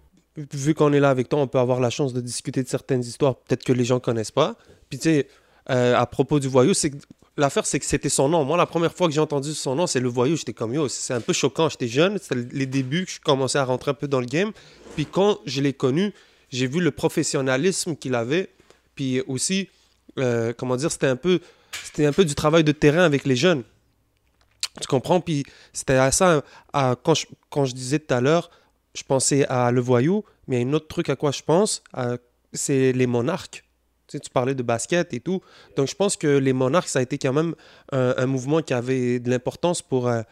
vu 0.52 0.74
qu'on 0.74 0.92
est 0.92 1.00
là 1.00 1.10
avec 1.10 1.28
toi, 1.28 1.40
on 1.40 1.46
peut 1.46 1.58
avoir 1.58 1.80
la 1.80 1.88
chance 1.88 2.12
de 2.12 2.20
discuter 2.20 2.62
de 2.62 2.68
certaines 2.68 3.00
histoires, 3.00 3.36
peut-être 3.36 3.64
que 3.64 3.72
les 3.72 3.84
gens 3.84 4.00
connaissent 4.00 4.30
pas. 4.30 4.54
Puis, 4.90 4.98
tu 4.98 5.08
sais, 5.08 5.28
euh, 5.70 5.96
à 5.96 6.06
propos 6.06 6.38
du 6.38 6.48
voyou, 6.48 6.74
c'est 6.74 6.92
l'affaire, 7.36 7.66
c'est 7.66 7.78
que 7.78 7.86
c'était 7.86 8.08
son 8.08 8.28
nom. 8.28 8.44
Moi, 8.44 8.56
la 8.56 8.66
première 8.66 8.92
fois 8.92 9.08
que 9.08 9.14
j'ai 9.14 9.20
entendu 9.20 9.54
son 9.54 9.74
nom, 9.74 9.86
c'est 9.86 10.00
le 10.00 10.08
voyou. 10.08 10.36
J'étais 10.36 10.52
comme 10.52 10.74
yo, 10.74 10.88
c'est 10.88 11.14
un 11.14 11.20
peu 11.20 11.32
choquant. 11.32 11.68
J'étais 11.68 11.88
jeune, 11.88 12.18
c'était 12.18 12.46
les 12.52 12.66
débuts 12.66 13.06
que 13.06 13.12
je 13.12 13.20
commençais 13.20 13.58
à 13.58 13.64
rentrer 13.64 13.90
un 13.92 13.94
peu 13.94 14.08
dans 14.08 14.20
le 14.20 14.26
game. 14.26 14.52
Puis 14.94 15.06
quand 15.06 15.38
je 15.46 15.60
l'ai 15.60 15.72
connu, 15.72 16.12
j'ai 16.50 16.66
vu 16.66 16.80
le 16.80 16.90
professionnalisme 16.90 17.96
qu'il 17.96 18.14
avait. 18.14 18.50
Puis 18.94 19.20
aussi, 19.26 19.68
euh, 20.18 20.52
comment 20.56 20.76
dire, 20.76 20.90
c'était 20.90 21.06
un 21.06 21.16
peu, 21.16 21.40
c'était 21.84 22.06
un 22.06 22.12
peu 22.12 22.24
du 22.24 22.34
travail 22.34 22.64
de 22.64 22.72
terrain 22.72 23.02
avec 23.02 23.24
les 23.24 23.36
jeunes. 23.36 23.62
Tu 24.80 24.86
comprends? 24.88 25.20
Puis 25.20 25.44
c'était 25.72 25.94
à 25.94 26.10
ça, 26.10 26.42
quand, 27.02 27.14
je, 27.14 27.72
disais 27.72 27.98
tout 27.98 28.12
à 28.12 28.20
l'heure, 28.20 28.50
je 28.94 29.02
pensais 29.02 29.46
à 29.46 29.70
Le 29.70 29.80
Voyou, 29.80 30.24
mais 30.46 30.60
il 30.60 30.62
y 30.62 30.64
a 30.64 30.68
un 30.68 30.72
autre 30.74 30.88
truc 30.88 31.08
à 31.08 31.16
quoi 31.16 31.30
je 31.30 31.42
pense, 31.42 31.82
c'est 32.52 32.92
les 32.92 33.06
monarques. 33.06 33.64
Tu 34.08 34.18
parlais 34.32 34.54
de 34.54 34.62
basket 34.62 35.12
et 35.14 35.20
tout. 35.20 35.40
Donc 35.76 35.88
je 35.88 35.94
pense 35.94 36.16
que 36.16 36.26
les 36.26 36.52
monarques, 36.52 36.88
ça 36.88 37.00
a 37.00 37.02
été 37.02 37.18
quand 37.18 37.32
même 37.32 37.54
un, 37.90 38.26
mouvement 38.26 38.62
qui 38.62 38.74
avait 38.74 39.18
de 39.18 39.30
l'importance 39.30 39.82
pour, 39.82 40.08
euh, 40.08 40.22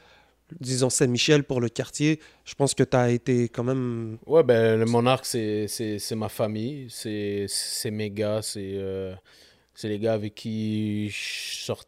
disons 0.61 0.91
Saint-Michel 0.91 1.45
pour 1.45 1.61
le 1.61 1.69
quartier, 1.69 2.21
je 2.45 2.55
pense 2.55 2.75
que 2.75 2.83
tu 2.83 2.97
as 2.97 3.11
été 3.11 3.49
quand 3.49 3.65
même. 3.65 4.19
Ouais, 4.27 4.43
ben 4.43 4.79
le 4.79 4.87
Monarque, 4.87 5.27
c'est 5.27 6.01
ma 6.17 6.29
famille, 6.29 6.87
c'est 6.91 7.91
mes 7.91 8.11
gars, 8.11 8.41
euh, 8.57 9.15
c'est 9.75 9.89
les 9.89 9.99
gars 9.99 10.15
avec 10.15 10.35
qui 10.35 11.13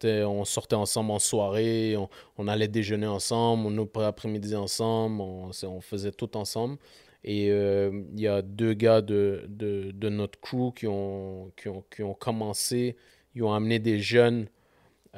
on 0.03 0.45
sortait 0.45 0.77
ensemble 0.77 1.11
en 1.11 1.19
soirée, 1.19 1.97
on, 1.97 2.09
on 2.39 2.49
allait 2.49 2.69
déjeuner 2.69 3.07
ensemble, 3.07 3.67
on 3.67 3.79
ouvrait 3.79 4.07
après-midi 4.07 4.55
ensemble, 4.57 5.21
on, 5.21 5.51
on, 5.63 5.81
faisait 5.81 6.13
tout 6.13 6.37
ensemble. 6.37 6.79
Et 7.25 7.51
euh, 7.51 8.03
il 8.15 8.21
y 8.21 8.29
a 8.29 8.41
deux 8.41 8.73
gars 8.75 9.01
de, 9.01 9.45
de, 9.49 9.91
de, 9.93 10.09
notre 10.09 10.39
crew 10.39 10.73
qui 10.77 10.87
ont, 10.87 11.51
qui, 11.57 11.69
ont, 11.69 11.85
qui 11.95 12.05
ont 12.05 12.15
commencé, 12.15 12.97
ils 13.35 13.43
ont 13.43 13.53
amené 13.53 13.81
des 13.81 13.99
jeunes 13.99 14.47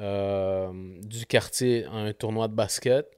euh, 0.00 0.70
du 1.02 1.26
quartier 1.26 1.84
à 1.86 1.96
un 1.96 2.12
tournoi 2.12 2.46
de 2.46 2.54
basket. 2.54 3.17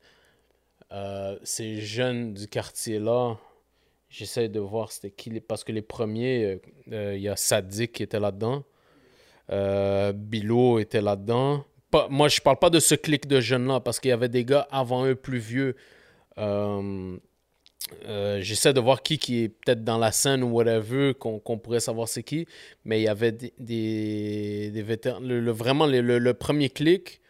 Euh, 0.92 1.36
ces 1.44 1.80
jeunes 1.80 2.34
du 2.34 2.48
quartier-là, 2.48 3.36
j'essaie 4.08 4.48
de 4.48 4.60
voir 4.60 4.90
c'était 4.92 5.10
qui. 5.10 5.40
Parce 5.40 5.64
que 5.64 5.72
les 5.72 5.82
premiers, 5.82 6.44
euh, 6.44 6.60
euh, 6.92 7.16
il 7.16 7.22
y 7.22 7.28
a 7.28 7.36
Sadik 7.36 7.92
qui 7.92 8.02
était 8.02 8.20
là-dedans. 8.20 8.64
Bilo 10.14 10.78
était 10.78 11.00
là-dedans. 11.00 11.64
moi, 12.08 12.28
je 12.28 12.40
parle 12.40 12.58
pas 12.58 12.70
de 12.70 12.78
ce 12.78 12.94
clic 12.94 13.26
de 13.26 13.40
jeunes-là 13.40 13.80
parce 13.80 13.98
qu'il 13.98 14.10
y 14.10 14.12
avait 14.12 14.28
des 14.28 14.44
gars 14.44 14.68
avant 14.70 15.06
eux 15.06 15.16
plus 15.16 15.38
vieux. 15.38 15.76
J'essaie 18.38 18.72
de 18.72 18.80
voir 18.80 19.02
qui 19.02 19.18
qui 19.18 19.42
est 19.44 19.48
peut-être 19.48 19.82
dans 19.82 19.98
la 19.98 20.12
scène 20.12 20.44
ou 20.44 20.50
whatever, 20.50 21.14
qu'on 21.14 21.58
pourrait 21.58 21.80
savoir 21.80 22.06
c'est 22.08 22.22
qui. 22.22 22.46
Mais 22.84 23.00
il 23.00 23.04
y 23.04 23.08
avait 23.08 23.32
des, 23.32 23.52
des, 23.58 24.82
vétérans. 24.82 25.20
Vraiment, 25.20 25.86
le, 25.86 26.00
le, 26.00 26.34
premier 26.34 26.70
clic, 26.70 27.20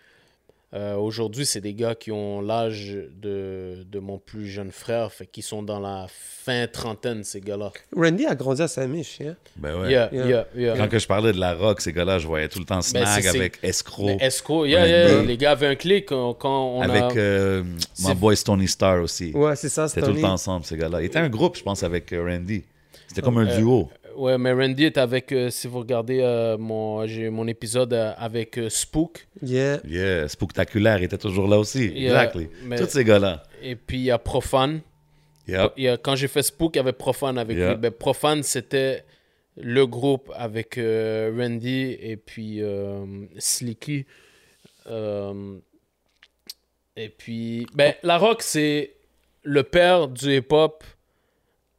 euh, 0.72 0.94
aujourd'hui, 0.94 1.46
c'est 1.46 1.60
des 1.60 1.74
gars 1.74 1.96
qui 1.96 2.12
ont 2.12 2.40
l'âge 2.40 2.96
de, 3.20 3.84
de, 3.90 3.98
mon 3.98 4.18
plus 4.18 4.46
jeune 4.46 4.70
frère, 4.70 5.12
fait 5.12 5.26
qui 5.26 5.42
sont 5.42 5.64
dans 5.64 5.80
la 5.80 6.06
fin 6.08 6.68
trentaine, 6.68 7.24
ces 7.24 7.40
gars-là. 7.40 7.72
Randy 7.96 8.24
a 8.26 8.36
grandi 8.36 8.62
à 8.62 8.68
Saint-Mich, 8.68 9.20
hein? 9.20 9.34
Ben 9.56 9.80
ouais. 9.80 10.76
Quand 10.76 10.88
que 10.88 11.00
je 11.00 11.08
parlais 11.08 11.32
de 11.32 11.40
la 11.40 11.54
rock, 11.54 11.80
ces 11.80 11.92
gars-là, 11.92 12.20
je 12.20 12.28
voyais 12.28 12.48
tout 12.48 12.60
le 12.60 12.64
temps 12.64 12.76
ben, 12.76 13.04
Snag 13.04 13.26
avec 13.26 13.58
Escrow. 13.64 14.10
Escrow, 14.20 14.64
yeah, 14.64 15.22
les 15.22 15.36
gars 15.36 15.52
avaient 15.52 15.66
un 15.66 15.74
clic 15.74 16.06
quand, 16.06 16.36
on 16.44 16.82
avec, 16.82 17.02
a... 17.02 17.06
Avec 17.06 17.16
euh, 17.16 17.64
mon 18.02 18.14
boy 18.14 18.36
Stony 18.36 18.68
Star 18.68 19.02
aussi. 19.02 19.32
Ouais, 19.32 19.56
c'est 19.56 19.68
ça, 19.68 19.88
C'était 19.88 20.06
tout 20.06 20.12
le 20.12 20.20
temps 20.20 20.34
ensemble, 20.34 20.64
ces 20.64 20.76
gars-là. 20.76 21.02
Il 21.02 21.06
était 21.06 21.18
un 21.18 21.28
groupe, 21.28 21.56
je 21.56 21.64
pense, 21.64 21.82
avec 21.82 22.12
euh, 22.12 22.24
Randy. 22.24 22.62
C'était 23.08 23.22
comme 23.22 23.38
un 23.38 23.56
duo. 23.56 23.90
Ouais, 24.16 24.38
mais 24.38 24.52
Randy 24.52 24.84
est 24.84 24.98
avec, 24.98 25.32
euh, 25.32 25.50
si 25.50 25.66
vous 25.68 25.78
regardez 25.80 26.20
euh, 26.20 26.56
mon, 26.58 27.06
j'ai 27.06 27.30
mon 27.30 27.46
épisode 27.46 27.92
euh, 27.92 28.12
avec 28.16 28.58
Spook. 28.68 29.26
Yeah. 29.42 29.80
Yeah, 29.86 30.28
Spooktaculaire 30.28 31.02
était 31.02 31.18
toujours 31.18 31.48
là 31.48 31.58
aussi. 31.58 31.92
exactly. 31.94 32.48
Tous 32.76 32.86
ces 32.86 33.04
gars-là. 33.04 33.42
Et 33.62 33.76
puis 33.76 33.98
il 33.98 34.04
y 34.04 34.10
a 34.10 34.18
Profane. 34.18 34.80
Yep. 35.48 35.72
Il 35.76 35.84
y 35.84 35.88
a, 35.88 35.96
quand 35.96 36.16
j'ai 36.16 36.28
fait 36.28 36.42
Spook, 36.42 36.76
il 36.76 36.78
y 36.78 36.80
avait 36.80 36.92
Profane 36.92 37.38
avec 37.38 37.56
lui. 37.56 37.76
Ben, 37.76 37.90
Profane, 37.90 38.42
c'était 38.42 39.04
le 39.56 39.86
groupe 39.86 40.30
avec 40.36 40.76
Randy 40.76 41.96
et 42.00 42.16
puis 42.16 42.62
Slicky. 43.38 44.06
et 46.96 47.08
puis, 47.18 47.66
ben, 47.74 47.94
La 48.02 48.18
Rock, 48.18 48.42
c'est 48.42 48.94
le 49.42 49.62
père 49.62 50.08
du 50.08 50.36
hip-hop 50.36 50.84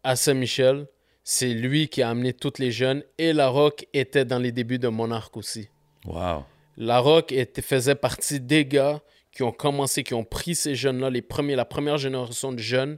à 0.03 0.15
Saint-Michel. 0.15 0.87
C'est 1.23 1.53
lui 1.53 1.87
qui 1.87 2.01
a 2.01 2.09
amené 2.09 2.33
toutes 2.33 2.59
les 2.59 2.71
jeunes 2.71 3.03
et 3.17 3.33
La 3.33 3.49
Rock 3.49 3.85
était 3.93 4.25
dans 4.25 4.39
les 4.39 4.51
débuts 4.51 4.79
de 4.79 4.87
Monarch 4.87 5.35
aussi. 5.37 5.69
Wow. 6.05 6.43
La 6.77 6.99
Rock 6.99 7.31
était, 7.31 7.61
faisait 7.61 7.95
partie 7.95 8.39
des 8.39 8.65
gars 8.65 9.01
qui 9.31 9.43
ont 9.43 9.51
commencé, 9.51 10.03
qui 10.03 10.13
ont 10.13 10.23
pris 10.23 10.55
ces 10.55 10.75
jeunes-là, 10.75 11.09
les 11.09 11.21
premiers, 11.21 11.55
la 11.55 11.65
première 11.65 11.97
génération 11.97 12.51
de 12.51 12.59
jeunes, 12.59 12.97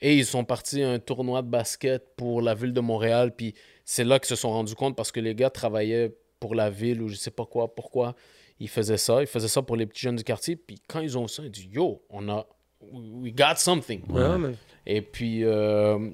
et 0.00 0.16
ils 0.16 0.26
sont 0.26 0.44
partis 0.44 0.82
à 0.82 0.90
un 0.90 0.98
tournoi 0.98 1.42
de 1.42 1.48
basket 1.48 2.14
pour 2.16 2.40
la 2.40 2.54
ville 2.54 2.72
de 2.72 2.80
Montréal. 2.80 3.34
Puis 3.34 3.54
c'est 3.84 4.04
là 4.04 4.18
qu'ils 4.18 4.28
se 4.28 4.36
sont 4.36 4.50
rendus 4.50 4.74
compte 4.74 4.96
parce 4.96 5.10
que 5.10 5.20
les 5.20 5.34
gars 5.34 5.50
travaillaient 5.50 6.14
pour 6.38 6.54
la 6.54 6.70
ville 6.70 7.02
ou 7.02 7.08
je 7.08 7.16
sais 7.16 7.30
pas 7.30 7.46
quoi, 7.46 7.74
pourquoi 7.74 8.14
ils 8.60 8.68
faisaient 8.68 8.98
ça. 8.98 9.20
Ils 9.20 9.26
faisaient 9.26 9.48
ça 9.48 9.62
pour 9.62 9.76
les 9.76 9.86
petits 9.86 10.02
jeunes 10.02 10.16
du 10.16 10.24
quartier. 10.24 10.56
Puis 10.56 10.80
quand 10.86 11.00
ils 11.00 11.16
ont 11.16 11.22
vu 11.22 11.28
ça, 11.28 11.42
ils 11.42 11.46
ont 11.46 11.50
dit 11.50 11.68
Yo, 11.72 12.02
on 12.10 12.28
a. 12.28 12.46
We 12.80 13.34
got 13.34 13.56
something. 13.56 14.02
Et 14.86 15.02
puis, 15.02 15.44
euh, 15.44 16.10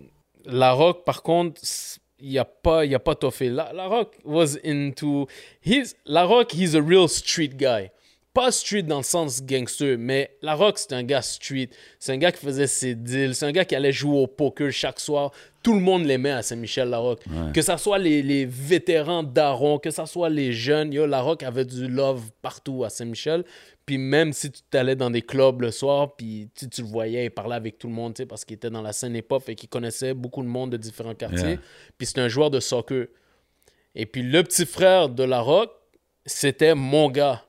La 0.47 0.73
Rock, 0.73 1.05
par 1.05 1.23
contre, 1.23 1.61
il 2.19 2.31
n'y 2.31 2.39
a 2.39 2.45
pas, 2.45 2.85
il 2.85 2.95
a 2.95 2.99
pas 2.99 3.15
toffé. 3.15 3.49
La, 3.49 3.73
la 3.73 3.87
Rock 3.87 4.17
was 4.25 4.57
into... 4.65 5.27
He's, 5.65 5.95
la 6.05 6.25
Rock, 6.25 6.53
he's 6.53 6.75
a 6.75 6.81
real 6.81 7.09
street 7.09 7.57
guy 7.57 7.91
pas 8.35 8.51
street 8.51 8.85
dans 8.85 8.99
le 8.99 9.03
sens 9.03 9.43
gangster, 9.45 9.97
mais 9.99 10.31
La 10.41 10.55
Rock, 10.55 10.79
c'est 10.79 10.93
un 10.93 11.03
gars 11.03 11.23
street. 11.23 11.69
C'est 11.99 12.13
un 12.13 12.19
gars 12.19 12.33
qui 12.33 12.45
faisait 12.45 12.67
ses 12.67 12.95
deals. 12.95 13.35
C'est 13.35 13.45
un 13.45 13.53
gars 13.53 13.65
qui 13.65 13.75
allait 13.75 13.93
jouer 13.93 14.19
au 14.19 14.27
poker 14.27 14.73
chaque 14.73 15.01
soir. 15.01 15.33
Tout 15.63 15.75
le 15.75 15.81
monde 15.81 16.07
l'aimait 16.07 16.31
à 16.31 16.43
Saint-Michel, 16.43 16.89
La 16.89 16.99
Rock. 16.99 17.21
Que 17.53 17.61
ce 17.61 17.77
soit 17.77 17.99
les, 17.99 18.23
les 18.23 18.47
vétérans 18.47 19.23
d'Aron, 19.23 19.79
que 19.79 19.91
ce 19.91 20.07
soit 20.07 20.31
les 20.31 20.53
jeunes, 20.53 20.93
yo, 20.93 21.07
La 21.07 21.21
Rock 21.21 21.43
avait 21.43 21.65
du 21.65 21.87
love 21.89 22.23
partout 22.41 22.85
à 22.85 22.91
Saint-Michel. 22.91 23.45
Puis 23.85 23.99
même 23.99 24.33
si 24.33 24.51
tu 24.51 24.61
t'allais 24.71 24.95
dans 24.95 25.11
des 25.11 25.23
clubs 25.23 25.61
le 25.61 25.71
soir, 25.71 26.15
puis 26.17 26.49
tu, 26.55 26.69
tu 26.69 26.83
le 26.83 26.87
voyais, 26.87 27.27
il 27.27 27.31
parlait 27.31 27.57
avec 27.57 27.79
tout 27.79 27.89
le 27.89 27.95
monde, 27.95 28.15
parce 28.29 28.45
qu'il 28.45 28.55
était 28.55 28.71
dans 28.71 28.83
la 28.83 28.93
scène 28.93 29.17
hip-hop 29.17 29.49
et 29.49 29.55
qu'il 29.55 29.69
connaissait 29.69 30.15
beaucoup 30.15 30.43
de 30.43 30.49
monde 30.49 30.71
de 30.71 30.77
différents 30.77 31.15
quartiers. 31.15 31.59
Puis 31.99 32.07
c'était 32.07 32.21
un 32.21 32.29
joueur 32.29 32.51
de 32.51 32.61
soccer. 32.61 33.07
Et 33.95 34.07
puis 34.07 34.23
le 34.23 34.43
petit 34.43 34.67
frère 34.67 35.09
de 35.09 35.25
La 35.25 35.41
Rock, 35.41 35.71
c'était 36.25 36.75
mon 36.75 37.11
gars 37.11 37.43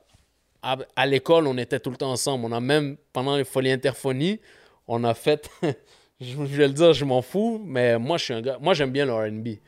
à, 0.96 1.06
l'école, 1.06 1.46
on 1.46 1.58
était 1.58 1.78
tout 1.78 1.90
le 1.90 1.96
temps 1.96 2.10
ensemble. 2.10 2.46
On 2.46 2.52
a 2.52 2.60
même, 2.60 2.96
pendant 3.12 3.36
les 3.36 3.44
folies 3.44 3.70
interphonies, 3.70 4.40
on 4.88 5.04
a 5.04 5.14
fait. 5.14 5.50
je, 6.20 6.36
vais 6.36 6.68
le 6.68 6.72
dire, 6.72 6.92
je 6.92 7.04
m'en 7.04 7.22
fous, 7.22 7.60
mais 7.64 7.98
moi, 7.98 8.16
je 8.18 8.24
suis 8.24 8.34
un 8.34 8.40
gars. 8.40 8.58
Moi, 8.60 8.74
j'aime 8.74 8.90
bien 8.90 9.06
le 9.06 9.14
RB. 9.14 9.58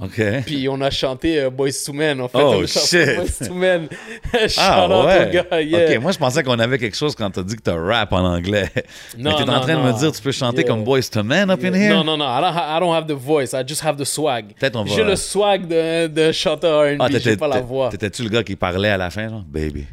OK. 0.00 0.20
Puis 0.44 0.68
on 0.68 0.80
a 0.80 0.90
chanté 0.90 1.40
euh, 1.40 1.50
Boys 1.50 1.70
to 1.86 1.92
Men. 1.92 2.20
En 2.20 2.28
fait, 2.28 2.42
oh, 2.42 2.66
shit. 2.66 3.16
Boys 3.16 3.46
to 3.46 3.54
Men. 3.54 3.88
ah, 4.58 4.88
ouais. 4.88 5.30
Gars, 5.32 5.46
OK, 5.52 6.02
moi, 6.02 6.10
je 6.10 6.18
pensais 6.18 6.42
qu'on 6.42 6.58
avait 6.58 6.78
quelque 6.78 6.96
chose 6.96 7.14
quand 7.14 7.30
t'as 7.30 7.44
dit 7.44 7.54
que 7.54 7.62
t'as 7.62 7.76
rap 7.76 8.12
en 8.12 8.24
anglais. 8.24 8.70
Non, 9.16 9.30
Mais 9.30 9.44
t'es 9.44 9.50
en 9.50 9.60
train 9.60 9.76
de 9.76 9.92
me 9.92 9.98
dire 9.98 10.10
tu 10.10 10.20
peux 10.20 10.32
chanter 10.32 10.64
comme 10.64 10.82
Boys 10.82 11.02
to 11.12 11.22
Men 11.22 11.50
up 11.50 11.62
in 11.62 11.72
here? 11.72 11.94
Non, 11.94 12.02
non, 12.04 12.16
non. 12.16 12.24
I 12.24 12.40
don't, 12.40 12.54
I 12.54 12.80
don't 12.80 12.94
have 12.94 13.06
the 13.06 13.18
voice. 13.18 13.52
I 13.52 13.62
just 13.66 13.84
have 13.84 13.96
the 13.96 14.04
swag. 14.04 14.54
Peut-être 14.58 14.76
on 14.76 14.84
va... 14.84 14.94
J'ai 14.94 15.04
le 15.04 15.14
swag 15.14 15.68
de, 15.68 16.08
de 16.08 16.32
chanteur 16.32 16.82
R&B. 16.82 17.00
Ah, 17.00 17.08
j'ai 17.10 17.36
pas 17.36 17.48
la 17.48 17.60
voix. 17.60 17.90
T'étais-tu 17.90 18.24
le 18.24 18.30
gars 18.30 18.42
qui 18.42 18.56
parlait 18.56 18.88
à 18.88 18.96
la 18.96 19.10
fin, 19.10 19.28
genre? 19.28 19.44
Baby. 19.46 19.84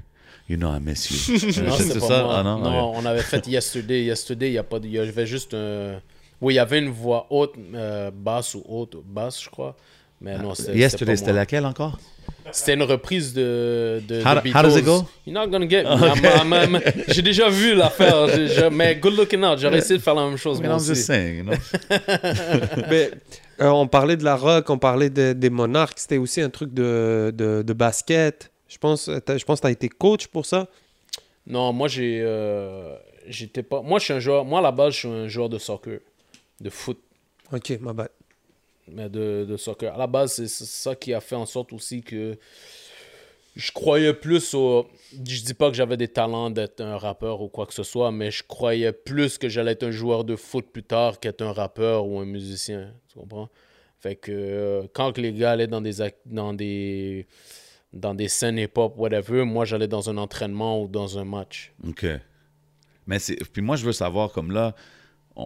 You 0.49 0.57
know 0.57 0.69
I 0.75 0.79
miss 0.79 1.09
you. 1.09 1.33
non, 1.63 1.77
c'est 1.77 1.99
ça? 1.99 2.27
Ah, 2.29 2.43
non, 2.43 2.57
non 2.57 2.93
on 2.95 3.05
avait 3.05 3.21
fait 3.21 3.45
Yesterday. 3.47 4.03
Yesterday, 4.03 4.47
il 4.49 4.53
y, 4.53 4.57
a 4.57 4.63
pas 4.63 4.79
y 4.83 4.97
avait 4.97 5.27
juste 5.27 5.53
un... 5.53 5.99
Oui, 6.41 6.53
il 6.53 6.57
y 6.57 6.59
avait 6.59 6.79
une 6.79 6.89
voix 6.89 7.27
haute, 7.29 7.53
euh, 7.73 8.11
basse 8.11 8.55
ou 8.55 8.63
haute, 8.67 8.97
basse, 9.05 9.43
je 9.43 9.49
crois. 9.49 9.75
Mais 10.19 10.37
non, 10.37 10.53
c'était 10.53 10.77
Yesterday, 10.77 11.15
c'était 11.15 11.33
laquelle 11.33 11.65
encore? 11.65 11.97
C'était 12.51 12.73
une 12.73 12.83
reprise 12.83 13.33
de, 13.33 14.01
de, 14.07 14.21
how, 14.21 14.35
de 14.35 14.41
Beatles. 14.41 14.57
How 14.57 14.63
does 14.63 14.77
it 14.77 14.85
go? 14.85 15.05
You're 15.25 15.33
not 15.33 15.47
gonna 15.47 15.67
get 15.67 15.83
me. 16.45 16.79
J'ai 17.07 17.21
déjà 17.21 17.49
vu 17.49 17.75
l'affaire, 17.75 18.27
mais 18.71 18.95
good 18.95 19.15
looking 19.15 19.43
out. 19.43 19.59
J'aurais 19.59 19.77
essayé 19.77 19.97
de 19.97 20.03
faire 20.03 20.15
la 20.15 20.25
même 20.27 20.37
chose. 20.37 20.59
Mais 20.59 20.67
I'm 20.67 20.79
just 20.79 21.05
saying, 21.05 21.37
you 21.37 21.43
know? 21.43 21.53
mais, 22.89 23.11
euh, 23.61 23.69
on 23.69 23.87
parlait 23.87 24.17
de 24.17 24.23
la 24.23 24.35
rock, 24.35 24.69
on 24.69 24.77
parlait 24.77 25.09
de, 25.09 25.33
des 25.33 25.49
monarques. 25.49 25.99
C'était 25.99 26.17
aussi 26.17 26.41
un 26.41 26.49
truc 26.49 26.73
de, 26.73 27.31
de, 27.35 27.61
de 27.61 27.73
basket. 27.73 28.51
Je 28.67 28.77
pense, 28.77 29.07
euh, 29.07 29.19
je 29.27 29.43
pense 29.43 29.59
que 29.59 29.63
tu 29.63 29.67
as 29.67 29.71
été 29.71 29.89
coach 29.89 30.27
pour 30.27 30.45
ça. 30.45 30.67
Non, 31.45 31.71
moi, 31.73 31.87
j'ai. 31.87 32.21
Euh, 32.23 32.95
j'étais 33.27 33.63
pas. 33.63 33.81
Moi, 33.81 33.99
je 33.99 34.05
suis 34.05 34.13
un 34.13 34.19
joueur. 34.19 34.45
Moi, 34.45 34.59
à 34.59 34.63
la 34.63 34.71
base, 34.71 34.93
je 34.93 34.99
suis 34.99 35.07
un 35.07 35.27
joueur 35.27 35.49
de 35.49 35.57
soccer, 35.57 35.99
de 36.61 36.69
foot. 36.69 36.99
Ok, 37.51 37.77
ma 37.81 37.93
bad. 37.93 38.09
Mais 38.87 39.09
de, 39.09 39.45
de 39.47 39.57
soccer. 39.57 39.93
À 39.93 39.97
la 39.97 40.07
base, 40.07 40.35
c'est 40.35 40.47
ça 40.47 40.95
qui 40.95 41.13
a 41.13 41.21
fait 41.21 41.35
en 41.35 41.45
sorte 41.45 41.73
aussi 41.73 42.01
que 42.01 42.37
je 43.55 43.71
croyais 43.71 44.13
plus 44.13 44.53
au. 44.53 44.87
Je 45.13 45.41
dis 45.43 45.53
pas 45.53 45.69
que 45.69 45.75
j'avais 45.75 45.97
des 45.97 46.07
talents 46.07 46.49
d'être 46.49 46.81
un 46.81 46.97
rappeur 46.97 47.41
ou 47.41 47.49
quoi 47.49 47.65
que 47.65 47.73
ce 47.73 47.83
soit, 47.83 48.11
mais 48.11 48.31
je 48.31 48.43
croyais 48.43 48.93
plus 48.93 49.37
que 49.37 49.49
j'allais 49.49 49.71
être 49.71 49.83
un 49.83 49.91
joueur 49.91 50.23
de 50.23 50.35
foot 50.35 50.65
plus 50.71 50.83
tard 50.83 51.19
qu'être 51.19 51.41
un 51.41 51.51
rappeur 51.51 52.07
ou 52.07 52.19
un 52.19 52.25
musicien. 52.25 52.93
Tu 53.09 53.19
comprends? 53.19 53.49
Fait 53.99 54.15
que 54.15 54.31
euh, 54.31 54.87
quand 54.93 55.17
les 55.17 55.33
gars 55.33 55.51
allaient 55.51 55.67
dans 55.67 55.81
des, 55.81 55.93
dans 56.25 56.53
des 56.53 57.27
dans 57.93 58.15
des 58.15 58.29
scènes 58.29 58.57
hip-hop, 58.57 58.93
whatever, 58.97 59.43
moi, 59.43 59.65
j'allais 59.65 59.87
dans 59.87 60.09
un 60.09 60.17
entraînement 60.17 60.81
ou 60.81 60.87
dans 60.87 61.17
un 61.17 61.25
match. 61.25 61.73
OK. 61.87 62.05
Mais 63.05 63.19
c'est... 63.19 63.35
Puis 63.51 63.61
moi, 63.61 63.75
je 63.75 63.85
veux 63.85 63.93
savoir, 63.93 64.31
comme 64.31 64.51
là, 64.51 64.75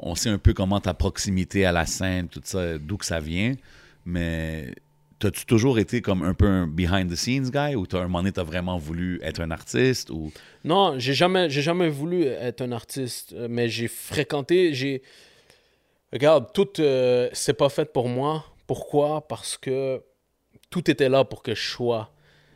on 0.03 0.15
sait 0.15 0.29
un 0.29 0.38
peu 0.38 0.53
comment 0.53 0.79
ta 0.79 0.93
proximité 0.93 1.65
à 1.65 1.71
la 1.71 1.86
scène, 1.86 2.27
tout 2.27 2.41
ça, 2.43 2.77
d'où 2.77 2.97
que 2.97 3.05
ça 3.05 3.19
vient, 3.19 3.53
mais 4.05 4.73
t'as-tu 5.19 5.45
toujours 5.45 5.79
été 5.79 6.01
comme 6.01 6.23
un 6.23 6.34
peu 6.34 6.47
un 6.47 6.67
behind-the-scenes 6.67 7.49
guy 7.49 7.75
ou 7.75 7.88
t'as 7.88 7.99
un 7.99 8.08
moment 8.08 8.29
t'as 8.31 8.43
vraiment 8.43 8.77
voulu 8.77 9.19
être 9.23 9.41
un 9.41 9.51
artiste 9.51 10.10
ou... 10.10 10.31
Non, 10.63 10.99
j'ai 10.99 11.13
jamais, 11.13 11.49
jamais 11.49 11.89
voulu 11.89 12.23
être 12.25 12.62
un 12.62 12.71
artiste, 12.71 13.34
euh, 13.34 13.47
mais 13.49 13.69
j'ai 13.69 13.88
fréquenté, 13.88 14.73
j'ai... 14.73 15.01
Regarde, 16.13 16.53
tout, 16.53 16.79
euh, 16.79 17.29
c'est 17.34 17.55
pas 17.55 17.69
fait 17.69 17.91
pour 17.91 18.08
moi. 18.08 18.45
Pourquoi? 18.67 19.27
Parce 19.27 19.58
que 19.58 20.01
tout 20.69 20.89
était 20.89 21.10
là 21.10 21.25
pour 21.25 21.43
que 21.43 21.55
je 21.55 21.67
sois 21.67 22.14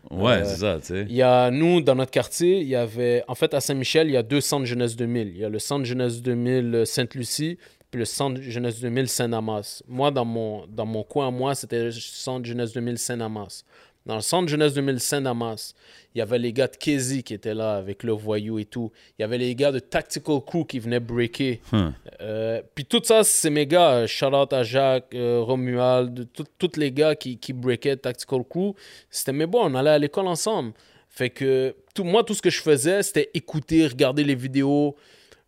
Ouais, 0.09 0.31
euh, 0.31 0.45
c'est 0.45 0.57
ça, 0.57 0.77
tu 0.79 0.87
sais. 0.87 1.05
Il 1.09 1.15
y 1.15 1.21
a, 1.21 1.51
nous, 1.51 1.81
dans 1.81 1.95
notre 1.95 2.11
quartier, 2.11 2.61
il 2.61 2.67
y 2.67 2.75
avait, 2.75 3.23
en 3.27 3.35
fait, 3.35 3.53
à 3.53 3.59
Saint-Michel, 3.59 4.07
il 4.07 4.13
y 4.13 4.17
a 4.17 4.23
deux 4.23 4.41
centres 4.41 4.65
jeunesse 4.65 4.95
2000. 4.95 5.29
Il 5.29 5.37
y 5.37 5.45
a 5.45 5.49
le 5.49 5.59
centre 5.59 5.85
jeunesse 5.85 6.21
2000 6.21 6.83
Sainte-Lucie, 6.85 7.57
puis 7.91 7.99
le 7.99 8.05
centre 8.05 8.41
jeunesse 8.41 8.79
2000 8.79 9.07
Saint-Damas. 9.07 9.83
Moi, 9.87 10.11
dans 10.11 10.25
mon, 10.25 10.65
dans 10.67 10.85
mon 10.85 11.03
coin, 11.03 11.31
moi, 11.31 11.55
c'était 11.55 11.85
le 11.85 11.91
centre 11.91 12.45
jeunesse 12.45 12.73
2000 12.73 12.97
Saint-Damas. 12.97 13.65
Dans 14.09 14.15
le 14.15 14.21
centre 14.21 14.49
jeunesse 14.49 14.73
2000 14.73 14.99
Saint-Damas, 14.99 15.75
il 16.15 16.17
y 16.17 16.21
avait 16.23 16.39
les 16.39 16.51
gars 16.51 16.65
de 16.65 16.75
Kezi 16.75 17.21
qui 17.21 17.35
étaient 17.35 17.53
là 17.53 17.75
avec 17.75 18.01
le 18.01 18.11
voyou 18.11 18.57
et 18.57 18.65
tout. 18.65 18.91
Il 19.11 19.21
y 19.21 19.23
avait 19.23 19.37
les 19.37 19.53
gars 19.53 19.71
de 19.71 19.77
Tactical 19.77 20.41
Crew 20.43 20.65
qui 20.67 20.79
venaient 20.79 20.99
breaker. 20.99 21.61
Hmm. 21.71 21.89
Euh, 22.19 22.63
puis 22.73 22.85
tout 22.85 23.01
ça, 23.03 23.23
c'est 23.23 23.51
mes 23.51 23.67
gars. 23.67 24.07
Shout 24.07 24.33
out 24.33 24.51
à 24.51 24.63
Jacques, 24.63 25.13
euh, 25.13 25.41
Romuald, 25.41 26.27
tous 26.57 26.71
les 26.77 26.91
gars 26.91 27.13
qui, 27.13 27.37
qui 27.37 27.53
breakaient 27.53 27.97
Tactical 27.97 28.43
Crew. 28.49 28.73
C'était 29.11 29.31
mes 29.31 29.45
bons. 29.45 29.69
On 29.69 29.75
allait 29.75 29.91
à 29.91 29.99
l'école 29.99 30.25
ensemble. 30.25 30.73
Fait 31.07 31.29
que 31.29 31.75
tout, 31.93 32.03
moi, 32.03 32.23
tout 32.23 32.33
ce 32.33 32.41
que 32.41 32.49
je 32.49 32.63
faisais, 32.63 33.03
c'était 33.03 33.29
écouter, 33.35 33.85
regarder 33.85 34.23
les 34.23 34.33
vidéos. 34.33 34.95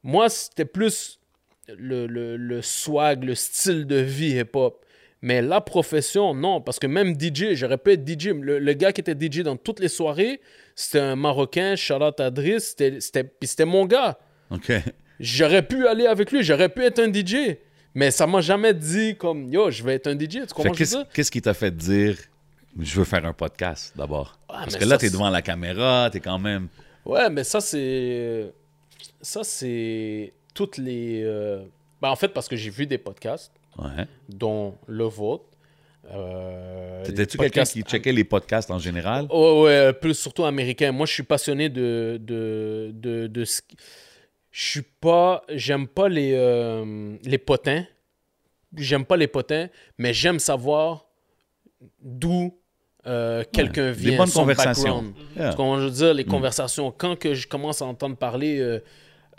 Moi, 0.03 0.29
c'était 0.29 0.65
plus 0.65 1.19
le, 1.67 2.05
le, 2.05 2.37
le 2.37 2.61
swag, 2.61 3.23
le 3.23 3.33
style 3.33 3.87
de 3.87 3.95
vie 3.95 4.37
hip-hop. 4.37 4.85
Mais 5.21 5.41
la 5.41 5.61
profession, 5.61 6.33
non, 6.33 6.61
parce 6.61 6.79
que 6.79 6.87
même 6.87 7.19
DJ, 7.19 7.53
j'aurais 7.53 7.77
pu 7.77 7.91
être 7.91 8.07
DJ. 8.07 8.29
Le, 8.29 8.73
gars 8.73 8.91
qui 8.91 9.01
était 9.01 9.15
DJ 9.15 9.41
dans 9.41 9.55
toutes 9.55 9.79
les 9.79 9.87
soirées, 9.87 10.41
c'était 10.75 10.99
un 10.99 11.15
Marocain, 11.15 11.75
Charlotte 11.75 12.19
Adris, 12.19 12.61
c'était 12.61 13.65
mon 13.65 13.85
gars. 13.85 14.17
OK. 14.49 14.71
J'aurais 15.19 15.61
pu 15.61 15.85
aller 15.87 16.07
avec 16.07 16.31
lui, 16.31 16.43
j'aurais 16.43 16.69
pu 16.69 16.83
être 16.83 16.99
un 16.99 17.13
DJ. 17.13 17.57
Mais 17.93 18.09
ça 18.09 18.25
m'a 18.25 18.41
jamais 18.41 18.73
dit 18.73 19.15
comme, 19.15 19.51
yo, 19.51 19.69
je 19.69 19.83
vais 19.83 19.95
être 19.95 20.07
un 20.07 20.17
DJ. 20.17 20.47
Tu 20.47 20.53
comprends 20.55 20.73
Qu'est-ce 20.73 21.29
qui 21.29 21.41
t'a 21.41 21.53
fait 21.53 21.75
dire, 21.75 22.17
je 22.79 22.95
veux 22.95 23.05
faire 23.05 23.23
un 23.25 23.33
podcast 23.33 23.93
d'abord? 23.95 24.39
Ah, 24.49 24.61
parce 24.63 24.77
que 24.77 24.85
là, 24.85 24.97
tu 24.97 25.05
es 25.05 25.09
devant 25.09 25.29
la 25.29 25.41
caméra, 25.41 26.09
tu 26.11 26.17
es 26.17 26.19
quand 26.21 26.39
même... 26.39 26.67
Ouais, 27.05 27.29
mais 27.29 27.43
ça, 27.43 27.61
c'est... 27.61 28.51
Ça, 29.21 29.43
c'est 29.43 30.33
toutes 30.55 30.77
les... 30.77 31.21
Euh, 31.23 31.63
ben, 32.01 32.09
en 32.09 32.15
fait, 32.15 32.29
parce 32.29 32.47
que 32.47 32.55
j'ai 32.55 32.71
vu 32.71 32.87
des 32.87 32.97
podcasts 32.97 33.51
dont 34.29 34.75
le 34.87 35.05
vôtre. 35.05 35.45
Euh, 36.13 37.05
T'étais-tu 37.05 37.37
quelqu'un 37.37 37.63
qui 37.63 37.83
checkait 37.83 38.11
les 38.11 38.23
podcasts 38.23 38.71
en 38.71 38.79
général? 38.79 39.27
Oh, 39.29 39.63
ouais, 39.63 39.93
plus 39.93 40.15
surtout 40.15 40.43
américain. 40.45 40.91
Moi, 40.91 41.05
je 41.05 41.13
suis 41.13 41.23
passionné 41.23 41.69
de, 41.69 42.17
de, 42.19 42.91
de, 42.93 43.27
de 43.27 43.43
Je 43.43 43.61
suis 44.51 44.81
pas... 44.81 45.43
J'aime 45.49 45.87
pas 45.87 46.09
les, 46.09 46.33
euh, 46.33 47.15
les 47.23 47.37
potins. 47.37 47.85
J'aime 48.75 49.05
pas 49.05 49.17
les 49.17 49.27
potins, 49.27 49.67
mais 49.97 50.13
j'aime 50.13 50.39
savoir 50.39 51.05
d'où 52.01 52.57
euh, 53.05 53.43
quelqu'un 53.51 53.91
vient. 53.91 54.11
Les 54.11 54.17
bonnes 54.17 54.31
conversations. 54.31 55.13
Comment 55.55 55.79
je 55.79 55.85
veux 55.85 55.91
dire, 55.91 56.13
les 56.13 56.23
mm. 56.23 56.27
conversations. 56.27 56.91
Quand 56.91 57.17
que 57.17 57.33
je 57.33 57.47
commence 57.47 57.81
à 57.81 57.85
entendre 57.85 58.15
parler 58.15 58.79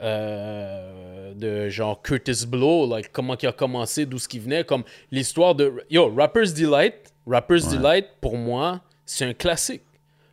euh, 0.03 1.33
de 1.35 1.69
genre 1.69 2.03
Curtis 2.03 2.47
Blow, 2.47 2.87
like, 2.89 3.13
comment 3.13 3.37
il 3.41 3.47
a 3.47 3.53
commencé, 3.53 4.07
d'où 4.07 4.19
ce 4.19 4.29
qui 4.29 4.39
venait, 4.39 4.65
comme 4.65 4.85
l'histoire 5.11 5.55
de... 5.55 5.73
Yo, 5.91 6.13
Rapper's 6.15 6.55
Delight, 6.55 7.13
Rapper's 7.27 7.69
Delight, 7.69 8.07
pour 8.21 8.37
moi, 8.37 8.81
c'est 9.07 9.25
un 9.25 9.35
classique. 9.35 9.83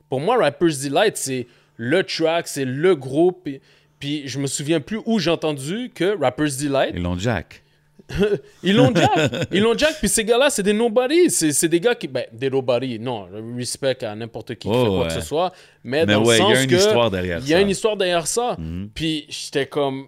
Pour 0.10 0.20
moi, 0.20 0.38
Rapper's 0.38 0.82
Delight, 0.82 1.18
c'est 1.18 1.48
le 1.78 2.04
track, 2.04 2.48
c'est 2.48 2.66
le 2.66 2.96
groupe. 2.96 3.44
Puis, 3.44 3.62
puis 4.00 4.28
je 4.28 4.40
me 4.40 4.48
souviens 4.48 4.80
plus 4.80 5.02
où 5.06 5.20
j'ai 5.20 5.32
entendu 5.32 5.92
que 5.94 6.18
Rapper's 6.20 6.58
Delight... 6.58 6.94
Ils 6.96 7.04
l'ont 7.04 7.18
jack. 7.18 7.64
ils 8.64 8.76
l'ont 8.76 8.94
jack. 8.94 9.10
Ils 9.52 9.62
l'ont 9.62 9.78
jack. 9.78 9.96
Puis 10.00 10.10
ces 10.10 10.26
gars-là, 10.26 10.50
c'est 10.50 10.64
des 10.64 10.74
nobody. 10.74 11.30
C'est 11.30 11.68
des 11.68 11.80
gars 11.80 11.96
qui. 11.96 12.08
Ben, 12.08 12.26
des 12.32 12.50
nobody. 12.50 13.00
Non, 13.00 13.28
respect 13.56 14.04
à 14.04 14.16
n'importe 14.16 14.56
qui 14.56 14.68
qui 14.68 14.74
fait 14.74 14.88
quoi 14.88 15.08
que 15.08 15.14
ce 15.14 15.22
soit. 15.22 15.52
Mais, 15.84 16.06
dans 16.06 16.20
le 16.20 16.26
sens 16.36 16.54
que. 16.54 16.54
Il 16.54 16.54
y 16.54 16.56
a 16.56 16.64
une 16.64 16.80
histoire 16.80 17.12
derrière 17.12 17.40
ça. 17.40 17.46
Il 17.46 17.50
y 17.50 17.54
a 17.54 17.62
une 17.62 17.70
histoire 17.70 17.98
derrière 17.98 18.28
ça. 18.28 18.58
Puis 18.94 19.26
j'étais 19.30 19.66
comme. 19.66 20.08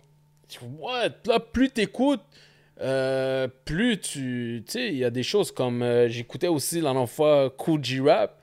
What? 0.80 1.10
Là, 1.26 1.40
plus 1.40 1.70
t'écoutes. 1.70 2.22
Euh, 2.82 3.48
plus 3.66 4.00
tu. 4.00 4.64
Tu 4.66 4.72
sais, 4.72 4.88
il 4.88 4.98
y 4.98 5.06
a 5.06 5.10
des 5.10 5.24
choses 5.24 5.52
comme. 5.52 5.84
Euh, 5.84 6.08
j'écoutais 6.10 6.48
aussi 6.48 6.78
la 6.78 6.92
dernière 6.92 7.10
fois 7.10 7.50
Cool 7.56 7.84
G-Rap. 7.84 8.41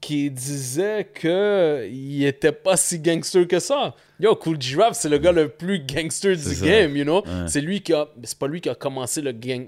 Qui 0.00 0.30
disait 0.30 1.04
que 1.12 1.86
il 1.90 2.24
était 2.24 2.52
pas 2.52 2.76
si 2.76 2.98
gangster 2.98 3.46
que 3.46 3.58
ça. 3.58 3.94
Yo, 4.18 4.34
Cool 4.36 4.60
Giraffe, 4.60 4.96
c'est 4.96 5.08
le 5.08 5.18
gars 5.18 5.32
le 5.32 5.48
plus 5.48 5.80
gangster 5.80 6.36
du 6.36 6.42
ça. 6.42 6.64
game, 6.66 6.96
you 6.96 7.04
know? 7.04 7.22
Ouais. 7.24 7.48
C'est 7.48 7.60
lui 7.60 7.80
qui 7.82 7.92
a. 7.92 8.08
C'est 8.24 8.38
pas 8.38 8.46
lui 8.48 8.60
qui 8.60 8.68
a 8.68 8.74
commencé 8.74 9.20
le 9.20 9.32
gang. 9.32 9.66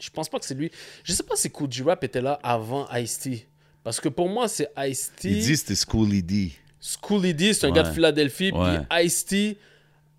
Je 0.00 0.10
pense 0.10 0.28
pas 0.28 0.38
que 0.38 0.46
c'est 0.46 0.54
lui. 0.54 0.70
Je 1.04 1.12
sais 1.12 1.22
pas 1.22 1.36
si 1.36 1.50
Cool 1.50 1.70
Giraffe 1.70 2.02
était 2.02 2.20
là 2.20 2.38
avant 2.42 2.86
Ice-T. 2.94 3.46
Parce 3.84 4.00
que 4.00 4.08
pour 4.08 4.28
moi, 4.28 4.48
c'est 4.48 4.68
Ice-T. 4.78 5.28
Il 5.28 5.40
dit 5.40 5.56
c'était 5.56 5.74
Schooly 5.74 6.22
D. 6.22 6.52
Schooly 6.80 7.34
D, 7.34 7.52
c'est 7.52 7.66
un 7.66 7.70
Ouais. 7.70 7.76
gars 7.76 7.82
de 7.82 7.92
Philadelphie. 7.92 8.52
Ouais. 8.52 8.78
Puis 8.88 9.04
Ice-T, 9.06 9.56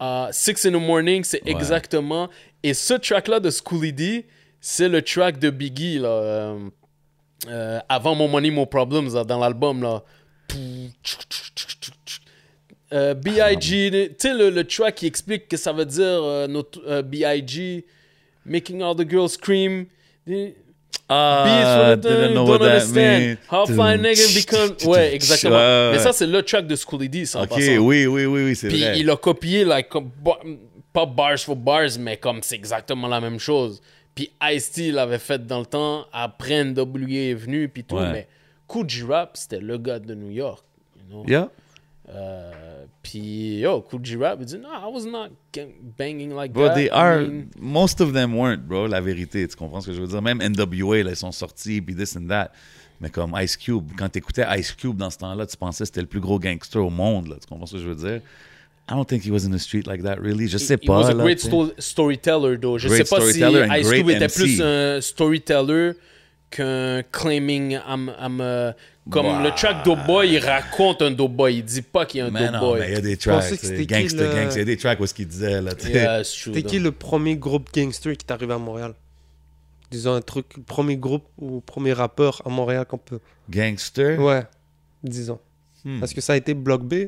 euh, 0.02 0.28
Six 0.32 0.66
in 0.66 0.72
the 0.72 0.82
Morning, 0.82 1.24
c'est 1.24 1.42
exactement. 1.48 2.30
Et 2.62 2.74
ce 2.74 2.94
track-là 2.96 3.40
de 3.40 3.50
Schooly 3.50 3.94
D, 3.94 4.26
c'est 4.60 4.90
le 4.90 5.02
track 5.02 5.40
de 5.40 5.50
Biggie, 5.50 6.00
là, 6.00 6.10
euh, 6.10 6.70
euh, 7.48 7.80
avant 7.88 8.16
Mon 8.16 8.28
Money, 8.28 8.52
More 8.52 8.70
Problems, 8.70 9.14
là, 9.14 9.24
dans 9.24 9.40
l'album. 9.40 9.82
là. 9.82 10.04
Euh, 12.92 13.14
B.I.G., 13.14 13.92
tu 13.92 14.16
sais, 14.18 14.34
le, 14.34 14.50
le 14.50 14.64
track 14.64 14.96
qui 14.96 15.06
explique 15.06 15.48
que 15.48 15.58
ça 15.58 15.72
veut 15.72 15.86
dire 15.86 16.04
euh, 16.24 16.48
notre, 16.48 16.82
euh, 16.88 17.02
B.I.G., 17.04 17.86
Making 18.46 18.82
all 18.82 18.96
the 18.96 19.08
girls 19.08 19.30
scream. 19.34 19.86
Ah, 21.08 21.44
Beats 21.46 22.02
didn't 22.02 22.34
know 22.34 22.46
what 22.48 22.60
that 22.60 22.88
meant. 22.94 23.38
How 23.52 23.66
fly 23.68 23.96
nigga 23.98 24.34
become. 24.34 24.76
Ouais, 24.90 25.14
exactement. 25.14 25.56
Ouais, 25.56 25.92
Mais 25.92 26.00
ça, 26.00 26.14
c'est 26.14 26.26
le 26.26 26.42
track 26.42 26.66
de 26.66 26.76
Schooly 26.76 27.10
D, 27.10 27.26
ça, 27.26 27.44
Ok, 27.44 27.52
oui, 27.58 27.78
oui, 27.78 28.06
oui, 28.08 28.26
oui, 28.26 28.56
c'est 28.56 28.70
Puis 28.70 28.82
vrai. 28.82 29.00
il 29.00 29.10
a 29.10 29.18
copié, 29.18 29.66
like, 29.66 29.90
comme, 29.90 30.10
pas 30.92 31.06
bars 31.06 31.38
for 31.40 31.56
bars, 31.56 31.90
mais 32.00 32.18
comme 32.18 32.40
c'est 32.42 32.56
exactement 32.56 33.08
la 33.08 33.22
même 33.22 33.40
chose. 33.40 33.82
Puis 34.20 34.32
Ice-T 34.44 34.92
l'avait 34.92 35.18
fait 35.18 35.48
dans 35.48 35.60
le 35.60 35.66
temps, 35.66 36.06
après 36.12 36.66
NWA 36.66 37.08
est 37.10 37.34
venu, 37.36 37.70
puis 37.70 37.86
tout. 37.86 37.96
Ouais. 37.96 38.12
Mais 38.12 38.28
Cool 38.68 38.90
G-Rap, 38.90 39.38
c'était 39.38 39.62
le 39.62 39.78
gars 39.78 40.00
de 40.00 40.14
New 40.14 40.30
York. 40.30 40.62
you 40.98 41.04
know. 41.10 41.24
Yeah. 41.26 41.50
Euh, 42.10 42.84
puis 43.02 43.60
yo, 43.60 43.80
Cool 43.80 44.04
G-Rap, 44.04 44.40
il 44.42 44.46
dit, 44.46 44.58
no, 44.58 44.68
I 44.68 44.92
was 44.94 45.06
not 45.10 45.30
banging 45.98 46.36
like 46.36 46.52
Bro, 46.52 46.68
that. 46.68 46.76
they 46.76 46.88
I 46.88 46.90
are. 46.90 47.22
mean, 47.22 47.46
Most 47.58 48.02
of 48.02 48.12
them 48.12 48.36
weren't, 48.38 48.68
bro. 48.68 48.88
La 48.88 49.00
vérité, 49.00 49.48
tu 49.48 49.56
comprends 49.56 49.80
ce 49.80 49.88
que 49.88 49.94
je 49.94 50.02
veux 50.02 50.08
dire? 50.08 50.22
Même 50.22 50.40
NWA, 50.40 51.02
là, 51.04 51.12
ils 51.12 51.16
sont 51.16 51.32
sortis, 51.32 51.80
puis 51.80 51.96
this 51.96 52.18
and 52.18 52.28
that. 52.28 52.52
Mais 53.00 53.10
comme 53.10 53.34
Ice 53.42 53.56
Cube, 53.56 53.90
quand 53.98 54.10
t'écoutais 54.10 54.44
Ice 54.60 54.74
Cube 54.74 54.98
dans 54.98 55.10
ce 55.12 55.20
temps-là, 55.20 55.46
tu 55.46 55.56
pensais 55.56 55.84
que 55.84 55.88
c'était 55.88 56.02
le 56.02 56.08
plus 56.08 56.20
gros 56.20 56.40
gangster 56.40 56.84
au 56.86 56.90
monde, 56.90 57.28
là. 57.28 57.36
Tu 57.40 57.48
comprends 57.48 57.68
ce 57.68 57.78
que 57.78 57.82
je 57.82 57.88
veux 57.88 57.96
dire? 57.96 58.22
I 58.90 58.96
don't 58.96 59.06
think 59.06 59.24
he 59.26 59.30
was 59.32 59.46
in 59.46 59.52
the 59.52 59.60
street 59.60 59.86
like 59.88 60.02
that, 60.04 60.16
really. 60.20 60.48
Je 60.48 60.58
sais 60.58 60.76
He 60.82 60.86
pas. 60.88 61.02
was 61.02 61.10
a 61.10 61.14
là, 61.14 61.24
great 61.24 61.38
tu 61.38 61.44
sais. 61.44 61.48
sto- 61.50 61.74
storyteller, 61.78 62.58
though. 62.58 62.78
Je 62.80 62.88
Great 62.88 63.06
sais 63.06 63.16
pas 63.16 63.22
si 63.22 63.34
storyteller 63.40 63.70
and 63.70 63.76
Ice 63.76 63.90
Cube 63.92 64.10
était 64.10 64.26
MC. 64.26 64.34
plus 64.34 64.62
un 64.62 65.02
storyteller 65.02 65.92
qu'un 66.50 67.04
claiming 67.12 67.78
I'm, 67.88 68.12
I'm 68.20 68.42
a- 68.42 68.76
Comme 69.10 69.26
Bah. 69.26 69.42
le 69.44 69.50
track 69.56 69.84
Doughboy, 69.86 70.34
il 70.34 70.38
raconte 70.40 71.02
un 71.02 71.10
Doughboy. 71.10 71.58
Il 71.58 71.64
dit 71.66 71.82
pas 71.82 72.06
qu'il 72.06 72.20
y 72.20 72.22
a 72.22 72.28
un 72.28 72.30
Mais 72.32 72.46
non, 72.52 72.60
Doughboy. 72.60 72.80
mais 72.82 72.88
il 72.90 72.94
y 72.94 72.98
a 72.98 73.02
des 73.02 73.18
tracks, 73.18 73.50
gangster, 73.50 73.72
le- 73.78 73.86
gangster. 73.86 74.52
Il 74.54 74.58
y 74.60 74.62
a 74.62 74.66
des 74.66 74.78
tracks 74.78 75.00
où 75.00 75.06
ce 75.08 75.14
qu'il 75.16 75.28
disait, 75.28 75.62
là. 75.62 75.72
Yeah, 75.88 76.20
it's 76.22 76.32
true, 76.32 76.54
C'était 76.54 76.62
qui 76.68 76.78
le 76.80 76.92
premier 76.92 77.36
groupe 77.36 77.70
gangster 77.74 78.16
qui 78.16 78.26
est 78.28 78.32
arrivé 78.32 78.54
à 78.54 78.58
Montréal? 78.60 78.94
Disons 79.90 80.14
un 80.14 80.22
truc, 80.22 80.46
le 80.58 80.62
premier 80.64 80.96
groupe 80.98 81.26
ou 81.40 81.60
premier 81.62 81.94
rappeur 81.94 82.42
à 82.46 82.50
Montréal 82.50 82.86
qu'on 82.88 83.00
peut. 83.00 83.20
Gangster? 83.50 84.20
Ouais, 84.20 84.44
disons. 85.04 85.40
Hmm. 85.84 86.04
Est-ce 86.04 86.14
que 86.14 86.22
ça 86.22 86.34
a 86.34 86.36
été 86.36 86.54
Block 86.54 86.84
B 86.84 87.06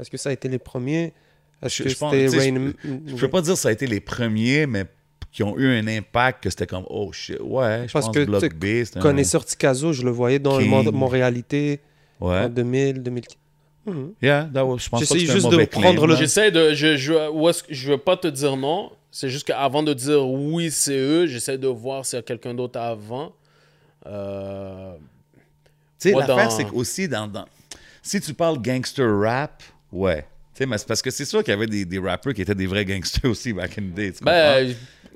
Est-ce 0.00 0.10
que 0.10 0.16
ça 0.16 0.30
a 0.30 0.32
été 0.32 0.48
les 0.48 0.58
premiers? 0.58 1.12
Est-ce 1.62 1.76
Je- 1.76 1.82
que 1.84 1.88
je 1.88 1.96
pense- 1.96 2.12
c'était 2.12 2.38
Rain 2.38 2.72
Je 3.06 3.14
peux 3.16 3.28
pas 3.30 3.40
dire 3.40 3.54
que 3.54 3.58
ça 3.58 3.68
a 3.68 3.72
été 3.72 3.86
les 3.86 4.00
premiers, 4.00 4.66
mais 4.66 4.84
qui 5.32 5.42
ont 5.42 5.56
eu 5.58 5.66
un 5.78 5.86
impact 5.88 6.44
que 6.44 6.50
c'était 6.50 6.66
comme, 6.66 6.84
oh 6.88 7.10
shit, 7.12 7.38
ouais, 7.40 7.84
je 7.88 7.92
Parce 7.92 8.06
pense 8.06 8.14
que, 8.14 8.24
B, 8.54 8.84
c'était 8.84 8.98
un- 8.98 9.02
Connaisseur 9.02 9.44
Ticazo, 9.44 9.92
je 9.92 10.02
le 10.02 10.10
voyais 10.10 10.38
dans 10.38 10.56
le 10.58 10.62
King. 10.62 10.70
monde 10.70 10.92
Montréalité 10.92 11.80
Ouais. 12.20 12.40
en 12.40 12.48
2000, 12.48 13.02
2015. 13.02 13.36
Mhm. 13.86 14.12
Yeah, 14.22 14.48
that 14.54 14.64
was- 14.64 14.78
je 14.78 14.88
pense 14.88 15.02
un 15.10 15.14
juste 15.18 15.48
de 15.50 15.64
prendre 15.66 16.06
le-. 16.06 16.16
J'essaie 16.16 16.50
de. 16.50 16.72
Je, 16.74 16.96
je, 16.96 17.30
où 17.30 17.48
est-ce 17.48 17.62
que- 17.64 17.74
je 17.74 17.90
veux 17.90 17.98
pas 17.98 18.16
te 18.16 18.28
dire 18.28 18.56
non. 18.56 18.90
C'est 19.10 19.28
juste 19.28 19.46
qu'avant 19.46 19.82
de 19.82 19.92
dire 19.94 20.26
oui, 20.26 20.70
c'est 20.70 20.96
eux, 20.96 21.26
j'essaie 21.26 21.58
de 21.58 21.68
voir 21.68 22.04
s'il 22.06 22.16
y 22.16 22.20
a 22.20 22.22
quelqu'un 22.22 22.54
d'autre 22.54 22.78
avant. 22.80 23.32
Euh, 24.06 24.94
Tu 25.98 26.10
sais, 26.10 26.14
l'affaire, 26.14 26.36
dans- 26.36 26.50
c'est 26.50 26.64
qu'aussi, 26.64 27.08
dans, 27.08 27.26
dans... 27.26 27.44
si 28.02 28.20
tu 28.20 28.34
parles 28.34 28.60
gangster 28.60 29.06
rap, 29.20 29.62
ouais. 29.94 30.22
Tu 30.54 30.58
sais, 30.58 30.66
mais 30.66 30.78
c'est 30.78 30.86
parce 30.86 31.02
que 31.02 31.10
c'est 31.10 31.24
sûr 31.24 31.42
qu'il 31.42 31.50
y 31.52 31.54
avait 31.56 31.66
des, 31.66 31.84
des 31.84 31.98
rappers 31.98 32.32
qui 32.34 32.42
étaient 32.42 32.54
des 32.54 32.66
vrais 32.66 32.84
gangsters 32.84 33.30
aussi 33.30 33.52
back 33.52 33.76
in 33.78 33.82
the 33.82 33.94
day, 33.94 34.12
tu 34.12 34.24
ben, 34.24 34.66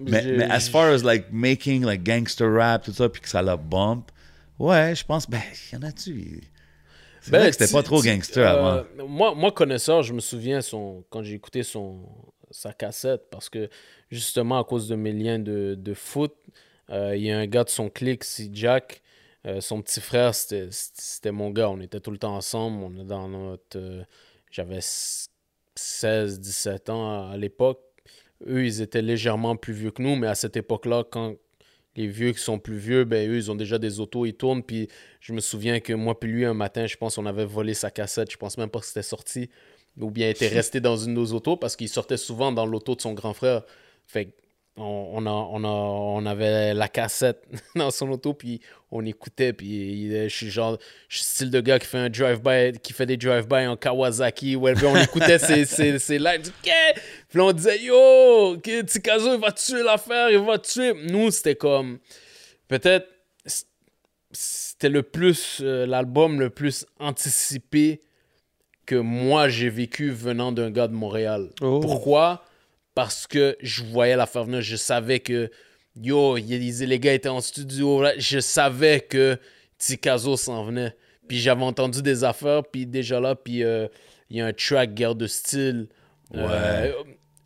mais, 0.05 0.23
j'ai- 0.23 0.37
mais 0.37 0.47
as 0.51 0.69
far 0.69 0.93
as 0.93 1.03
like 1.05 1.27
making 1.33 1.85
like 1.85 2.03
gangster 2.03 2.53
rap, 2.53 2.85
tout 2.85 2.93
ça, 2.93 3.09
puis 3.09 3.21
que 3.23 3.29
ça 3.29 3.43
la 3.43 3.57
bump, 3.57 4.11
ouais, 4.59 4.95
je 4.95 5.05
pense, 5.05 5.29
ben, 5.31 5.41
y 5.73 5.77
en 5.77 5.83
a-tu? 5.83 6.41
C'est 7.21 7.31
Ben, 7.31 7.39
vrai 7.41 7.51
que 7.51 7.57
c'était 7.57 7.73
pas 7.73 7.83
trop 7.83 8.03
gangster 8.03 8.47
euh, 8.47 8.49
avant. 8.49 8.85
Moi, 9.07 9.35
moi, 9.35 9.53
connaisseur, 9.53 10.03
je 10.03 10.13
me 10.15 10.21
souviens 10.21 10.61
son, 10.63 11.05
quand 11.11 11.23
j'ai 11.23 11.35
écouté 11.35 11.63
son, 11.63 12.01
sa 12.51 12.73
cassette, 12.73 13.29
parce 13.31 13.49
que 13.49 13.69
justement, 14.11 14.59
à 14.61 14.65
cause 14.65 14.89
de 14.89 14.97
mes 14.97 15.13
liens 15.13 15.39
de, 15.39 15.75
de 15.79 15.95
foot, 15.95 16.35
euh, 16.91 17.17
il 17.17 17.23
y 17.25 17.31
a 17.31 17.39
un 17.39 17.47
gars 17.47 17.65
de 17.65 17.69
son 17.71 17.91
clic, 17.91 18.25
c'est 18.25 18.51
Jack. 18.55 19.03
euh, 19.47 19.61
son 19.61 19.83
petit 19.83 20.01
frère, 20.01 20.35
c'était 20.35 20.69
c'était 20.73 21.33
mon 21.33 21.51
gars. 21.51 21.71
On 21.71 21.81
était 21.81 22.01
tout 22.01 22.11
le 22.11 22.19
temps 22.19 22.35
ensemble. 22.37 22.83
On 22.83 23.01
est 23.01 23.05
dans 23.05 23.29
notre. 23.29 23.79
J'avais 24.51 24.81
16, 24.81 26.41
17 26.41 26.91
ans 26.91 27.31
à, 27.31 27.37
l'époque. 27.37 27.81
Eux, 28.47 28.65
ils 28.65 28.81
étaient 28.81 29.03
légèrement 29.03 29.57
plus 29.57 29.73
vieux 29.73 29.91
que 29.91 30.03
nous, 30.03 30.17
mais 30.17 30.27
à 30.27 30.35
cette 30.35 30.57
époque-là, 30.57 31.05
quand 31.11 31.35
les 31.97 32.07
vieux 32.07 32.33
qui 32.33 32.41
sont 32.41 32.59
plus 32.59 32.77
vieux, 32.77 33.05
ben 33.05 33.29
eux, 33.29 33.37
ils 33.37 33.51
ont 33.51 33.57
déjà 33.57 33.79
des 33.79 33.99
autos, 33.99 34.25
ils 34.25 34.35
tournent. 34.35 34.63
Puis 34.63 34.89
je 35.21 35.33
me 35.33 35.41
souviens 35.41 35.81
que 35.81 35.93
moi 35.93 36.19
puis 36.19 36.31
lui, 36.31 36.45
un 36.45 36.55
matin, 36.55 36.87
je 36.87 36.97
pense 36.97 37.19
on 37.19 37.27
avait 37.27 37.45
volé 37.45 37.75
sa 37.75 37.91
cassette. 37.91 38.31
Je 38.31 38.37
pense 38.37 38.57
même 38.57 38.71
pas 38.71 38.79
que 38.79 38.87
c'était 38.87 39.03
sorti. 39.03 39.51
Ou 40.01 40.11
bien 40.11 40.31
était 40.31 40.49
resté 40.61 40.81
dans 40.81 40.97
une 40.97 41.15
de 41.15 41.21
nos 41.21 41.33
autos 41.33 41.57
parce 41.57 41.75
qu'il 41.75 41.89
sortait 41.89 42.17
souvent 42.17 42.53
dans 42.53 42.67
l'auto 42.67 42.95
de 42.95 43.01
son 43.01 43.15
grand 43.15 43.35
frère. 43.35 43.65
Fait 44.07 44.27
que 44.27 44.31
on, 44.79 45.27
a, 45.27 45.31
on, 45.31 45.65
a, 45.65 45.69
on 45.69 46.27
avait 46.27 46.73
la 46.75 46.89
cassette 46.89 47.43
dans 47.77 47.91
son 47.91 48.11
auto, 48.11 48.35
puis 48.35 48.61
on 48.91 49.05
écoutait. 49.05 49.53
Puis 49.53 49.67
il- 49.69 50.29
je 50.29 50.35
suis 50.37 50.51
genre, 50.51 50.79
je 51.09 51.17
suis 51.19 51.27
style 51.27 51.51
de 51.51 51.61
gars 51.61 51.79
qui 51.79 51.87
fait 51.87 51.99
un 51.99 52.09
drive-by, 52.09 52.79
qui 52.83 52.93
fait 52.93 53.07
des 53.07 53.17
drive-by 53.17 53.67
en 53.67 53.77
Kawasaki. 53.77 54.57
Ouais, 54.57 54.75
puis 54.75 54.87
on 54.87 54.97
écoutait 54.97 55.39
ses, 55.39 55.65
ses, 55.65 55.99
ses 55.99 56.19
lives. 56.19 56.51
Puis 57.29 57.41
on 57.41 57.53
disait, 57.53 57.83
yo, 57.83 58.57
Tikazo, 58.57 59.35
il 59.35 59.41
va 59.41 59.53
tuer 59.53 59.83
l'affaire, 59.83 60.31
il 60.31 60.39
va 60.39 60.59
tuer. 60.59 60.93
Nous, 61.11 61.31
c'était 61.31 61.57
comme, 61.57 61.99
peut-être, 62.69 63.07
c'était 64.33 64.89
le 64.91 65.03
plus, 65.03 65.61
euh, 65.63 65.87
l'album 65.87 66.39
le 66.41 66.51
plus 66.51 66.87
anticipé 66.99 68.03
que 68.87 68.95
moi 68.95 69.49
j'ai 69.49 69.69
vécu 69.71 70.11
venant 70.11 70.53
d'un 70.53 70.71
gars 70.71 70.89
de 70.89 70.95
Montréal. 70.95 71.51
Oh. 71.61 71.81
Pourquoi? 71.81 72.45
Parce 72.99 73.29
que 73.29 73.57
je 73.63 73.85
voyais 73.85 74.17
l'affaire 74.17 74.43
venir, 74.43 74.61
je 74.61 74.75
savais 74.75 75.21
que 75.21 75.53
yo, 75.95 76.37
il 76.37 76.49
les 76.49 76.99
gars 76.99 77.13
étaient 77.15 77.29
en 77.29 77.41
studio, 77.41 78.03
là. 78.03 78.13
je 78.19 78.41
savais 78.41 78.99
que 78.99 79.39
Tikazo 79.79 80.37
s'en 80.37 80.65
venait. 80.65 80.97
Puis 81.29 81.39
j'avais 81.39 81.63
entendu 81.63 82.03
des 82.03 82.25
affaires, 82.25 82.65
puis 82.65 82.87
déjà 82.87 83.21
là, 83.21 83.37
puis 83.37 83.63
euh, 83.63 83.87
il 84.31 84.39
y 84.39 84.41
a 84.41 84.47
un 84.47 84.53
track 84.53 84.95
Guerre 84.95 85.15
de 85.15 85.29
style. 85.29 85.87
Euh, 86.35 86.91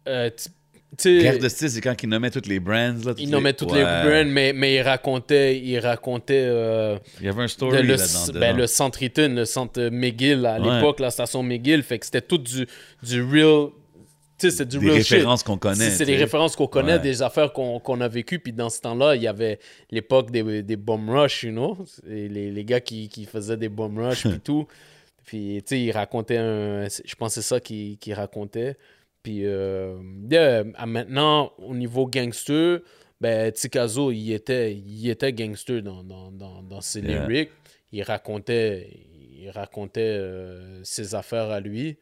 euh, 0.09 0.31
tu 0.35 0.49
sais, 0.97 1.19
Guerre 1.19 1.39
de 1.39 1.49
style, 1.51 1.69
c'est 1.69 1.83
quand 1.83 2.03
ils 2.03 2.09
nommaient 2.09 2.31
toutes 2.31 2.47
les 2.47 2.59
brands. 2.59 2.95
Là, 3.05 3.13
toutes 3.13 3.21
il 3.21 3.29
nommait 3.29 3.51
les... 3.51 3.55
toutes 3.57 3.73
Ouais. 3.73 3.81
les 3.81 3.85
brands, 4.25 4.31
mais, 4.33 4.55
mais 4.55 4.77
il 4.77 4.81
racontait, 4.81 5.59
il 5.59 5.79
racontait 5.81 6.47
euh, 6.47 6.97
Il 7.21 7.27
y 7.27 7.29
avait 7.29 7.41
un 7.41 7.43
le, 7.43 7.49
story 7.49 7.83
le- 7.83 7.95
là-dedans. 7.97 8.41
ben, 8.41 8.57
le 8.57 8.67
centre 8.67 9.03
Eaton, 9.03 9.35
le 9.35 9.45
centre 9.45 9.91
McGill 9.91 10.47
à 10.47 10.59
Ouais. 10.59 10.77
l'époque, 10.77 10.99
la 11.01 11.11
station 11.11 11.43
McGill, 11.43 11.83
fait 11.83 11.99
que 11.99 12.07
c'était 12.07 12.23
tout 12.23 12.39
du, 12.39 12.67
du 13.03 13.23
real. 13.23 13.69
C'est 14.51 14.67
du 14.67 14.79
Des 14.79 14.87
real 14.87 14.97
références 14.99 15.43
qu'on 15.43 15.59
connaît. 15.59 15.91
C'est 15.91 16.05
des 16.05 16.17
références 16.17 16.57
qu'on 16.57 16.67
connaît, 16.67 16.95
Ouais. 16.95 16.99
des 16.99 17.23
affaires 17.23 17.53
qu'on 17.53 17.79
qu'on 17.81 18.01
a 18.01 18.09
vécues. 18.09 18.39
Puis 18.39 18.53
dans 18.53 18.71
ce 18.71 18.81
temps-là, 18.81 19.15
il 19.17 19.23
y 19.23 19.29
avait 19.29 19.59
l'époque 19.91 20.31
des, 20.31 20.63
des 20.63 20.77
bomb 20.77 21.09
rush, 21.11 21.45
you 21.45 21.51
know? 21.51 21.79
Et 22.09 22.29
les, 22.29 22.51
les 22.51 22.65
gars 22.65 22.81
qui, 22.81 23.09
qui 23.09 23.25
faisaient 23.27 23.57
des 23.57 23.69
bomb 23.69 23.97
rush 23.99 24.27
puis 24.29 24.41
tout. 24.45 24.67
Puis, 25.25 25.63
tu 25.65 25.77
sais, 25.77 25.81
il 25.81 25.93
racontait 25.93 26.37
un... 26.39 26.89
Je 26.89 27.15
pense 27.15 27.35
que 27.37 27.41
c'est 27.41 27.47
ça 27.49 27.61
qu'il 27.61 27.97
racontait. 28.15 28.77
Puis, 29.23 29.47
euh, 29.47 29.97
yeah, 30.29 30.65
maintenant, 30.85 31.53
au 31.59 31.75
niveau 31.77 32.09
gangster, 32.09 32.81
ben, 33.21 33.53
Tikazo, 33.53 34.11
il 34.11 34.33
était, 34.33 34.73
il 34.75 35.09
était 35.09 35.33
gangster 35.33 35.81
dans, 35.81 36.03
dans, 36.03 36.33
dans, 36.33 36.61
dans 36.65 36.81
ses 36.81 37.01
Yeah. 37.03 37.29
lyrics. 37.29 37.51
Il 37.93 38.03
racontait, 38.03 38.89
il 39.39 39.49
racontait 39.51 40.01
euh, 40.01 40.81
ses 40.83 41.15
affaires 41.15 41.51
à 41.51 41.61
lui. 41.61 41.99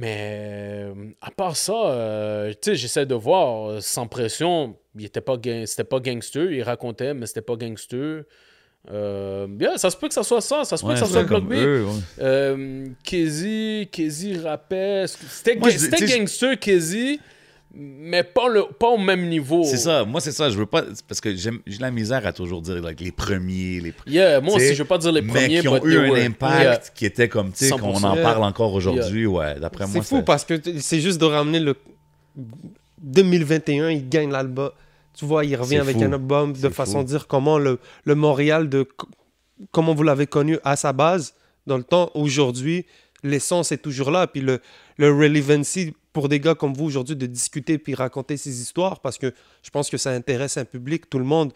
Mais 0.00 0.84
euh, 0.90 0.94
à 1.20 1.30
part 1.30 1.56
ça, 1.56 1.72
euh, 1.72 2.50
tu 2.52 2.70
sais, 2.70 2.74
j'essaie 2.76 3.06
de 3.06 3.14
voir, 3.14 3.68
euh, 3.70 3.80
sans 3.80 4.06
pression, 4.06 4.76
il 4.96 5.04
était 5.06 5.20
pas 5.20 5.36
c'était 5.66 5.84
pas 5.84 5.98
gangster, 6.00 6.50
il 6.52 6.62
racontait, 6.62 7.14
mais 7.14 7.26
c'était 7.26 7.42
pas 7.42 7.56
gangster. 7.56 8.22
Euh, 8.90 9.46
yeah, 9.60 9.76
ça 9.76 9.90
se 9.90 9.96
peut 9.96 10.08
que 10.08 10.14
ça 10.14 10.22
soit 10.22 10.40
ça, 10.40 10.64
ça 10.64 10.76
se 10.76 10.82
peut 10.82 10.88
Ouais, 10.88 10.94
que 10.94 11.00
ça 11.00 11.06
soit 11.06 11.24
Block 11.24 11.44
B. 11.44 11.52
eux, 11.54 11.84
ouais. 11.84 12.00
Euh, 12.20 12.86
Kezi, 13.02 13.88
Kezi 13.90 14.38
rappait. 14.38 15.04
C'était 15.08 15.56
ga- 15.56 16.18
gangster, 16.18 16.58
Kezi, 16.58 17.20
mais 17.74 18.22
pas, 18.24 18.48
le, 18.48 18.64
pas 18.78 18.88
au 18.88 18.98
même 18.98 19.28
niveau. 19.28 19.62
C'est 19.64 19.76
ça, 19.76 20.04
moi 20.04 20.20
c'est 20.20 20.32
ça, 20.32 20.48
je 20.50 20.56
veux 20.58 20.66
pas, 20.66 20.84
parce 21.06 21.20
que 21.20 21.34
j'ai 21.36 21.50
la 21.80 21.90
misère 21.90 22.26
à 22.26 22.32
toujours 22.32 22.62
dire 22.62 22.80
like, 22.82 23.00
les 23.00 23.12
premiers, 23.12 23.80
les 23.80 23.94
Yeah, 24.06 24.40
moi 24.40 24.54
aussi, 24.56 24.74
je 24.74 24.82
veux 24.82 24.88
pas 24.88 24.98
dire 24.98 25.12
les 25.12 25.20
mais 25.22 25.32
premiers, 25.32 25.60
qui 25.60 25.68
ont 25.68 25.78
but 25.78 25.92
eu 25.92 25.98
un 25.98 26.10
were. 26.10 26.24
impact 26.24 26.60
Yeah. 26.62 26.78
qui 26.94 27.06
était 27.06 27.28
comme, 27.28 27.52
tu 27.52 27.66
sais, 27.66 27.70
qu'on 27.70 27.92
100%. 27.92 28.04
en 28.06 28.16
parle 28.16 28.42
encore 28.44 28.72
aujourd'hui, 28.72 29.26
ouais, 29.26 29.60
d'après 29.60 29.84
moi. 29.86 29.92
C'est 29.94 30.02
fou 30.02 30.22
parce 30.22 30.44
que 30.44 30.54
c'est 30.80 31.00
juste 31.00 31.20
de 31.20 31.26
ramener 31.26 31.60
le 31.60 31.74
2021, 33.02 33.90
il 33.90 34.08
gagne 34.08 34.30
l'album. 34.30 34.70
Tu 35.16 35.24
vois, 35.24 35.44
il 35.44 35.56
revient 35.56 35.78
avec 35.78 35.96
fou. 35.96 36.04
un 36.04 36.12
album 36.12 36.52
de 36.52 36.68
façon 36.68 36.98
fou. 36.98 37.04
de 37.04 37.08
dire 37.08 37.26
comment 37.26 37.58
le, 37.58 37.78
le 38.04 38.14
Montréal, 38.14 38.68
de, 38.68 38.86
comment 39.72 39.94
vous 39.94 40.02
l'avez 40.04 40.26
connu 40.26 40.58
à 40.64 40.76
sa 40.76 40.92
base, 40.92 41.34
dans 41.66 41.76
le 41.76 41.82
temps, 41.84 42.10
aujourd'hui, 42.14 42.86
l'essence 43.22 43.72
est 43.72 43.78
toujours 43.78 44.10
là. 44.10 44.26
Puis 44.26 44.40
le, 44.40 44.60
le 44.96 45.12
relevancy 45.12 45.94
pour 46.18 46.28
des 46.28 46.40
gars 46.40 46.56
comme 46.56 46.74
vous 46.74 46.84
aujourd'hui 46.86 47.14
de 47.14 47.26
discuter 47.26 47.78
puis 47.78 47.94
raconter 47.94 48.36
ces 48.36 48.60
histoires 48.60 48.98
parce 48.98 49.18
que 49.18 49.32
je 49.62 49.70
pense 49.70 49.88
que 49.88 49.96
ça 49.96 50.10
intéresse 50.10 50.56
un 50.56 50.64
public, 50.64 51.08
tout 51.08 51.20
le 51.20 51.24
monde. 51.24 51.52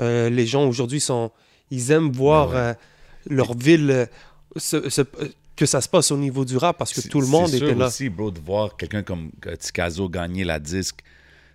Euh, 0.00 0.30
les 0.30 0.46
gens 0.46 0.66
aujourd'hui 0.66 1.00
sont, 1.00 1.30
ils 1.70 1.90
aiment 1.90 2.10
voir 2.12 2.48
Ben 2.48 2.54
ouais. 2.54 2.60
euh, 2.62 2.74
leur 3.28 3.52
ville 3.54 3.90
euh, 3.90 4.06
se- 4.56 4.88
se- 4.88 5.02
que 5.54 5.66
ça 5.66 5.80
se 5.82 5.88
passe 5.90 6.10
au 6.12 6.16
niveau 6.16 6.46
du 6.46 6.56
rap 6.56 6.78
parce 6.78 6.94
que 6.94 7.02
C'est- 7.02 7.10
tout 7.10 7.20
le 7.20 7.26
monde 7.26 7.48
c'est 7.48 7.56
était 7.58 7.74
là. 7.74 7.88
aussi, 7.88 8.08
bro, 8.08 8.30
de 8.30 8.40
voir 8.40 8.76
quelqu'un 8.78 9.02
comme 9.02 9.30
euh, 9.46 9.56
Tikazo 9.56 10.08
gagner 10.08 10.44
la 10.44 10.58
disque, 10.58 11.00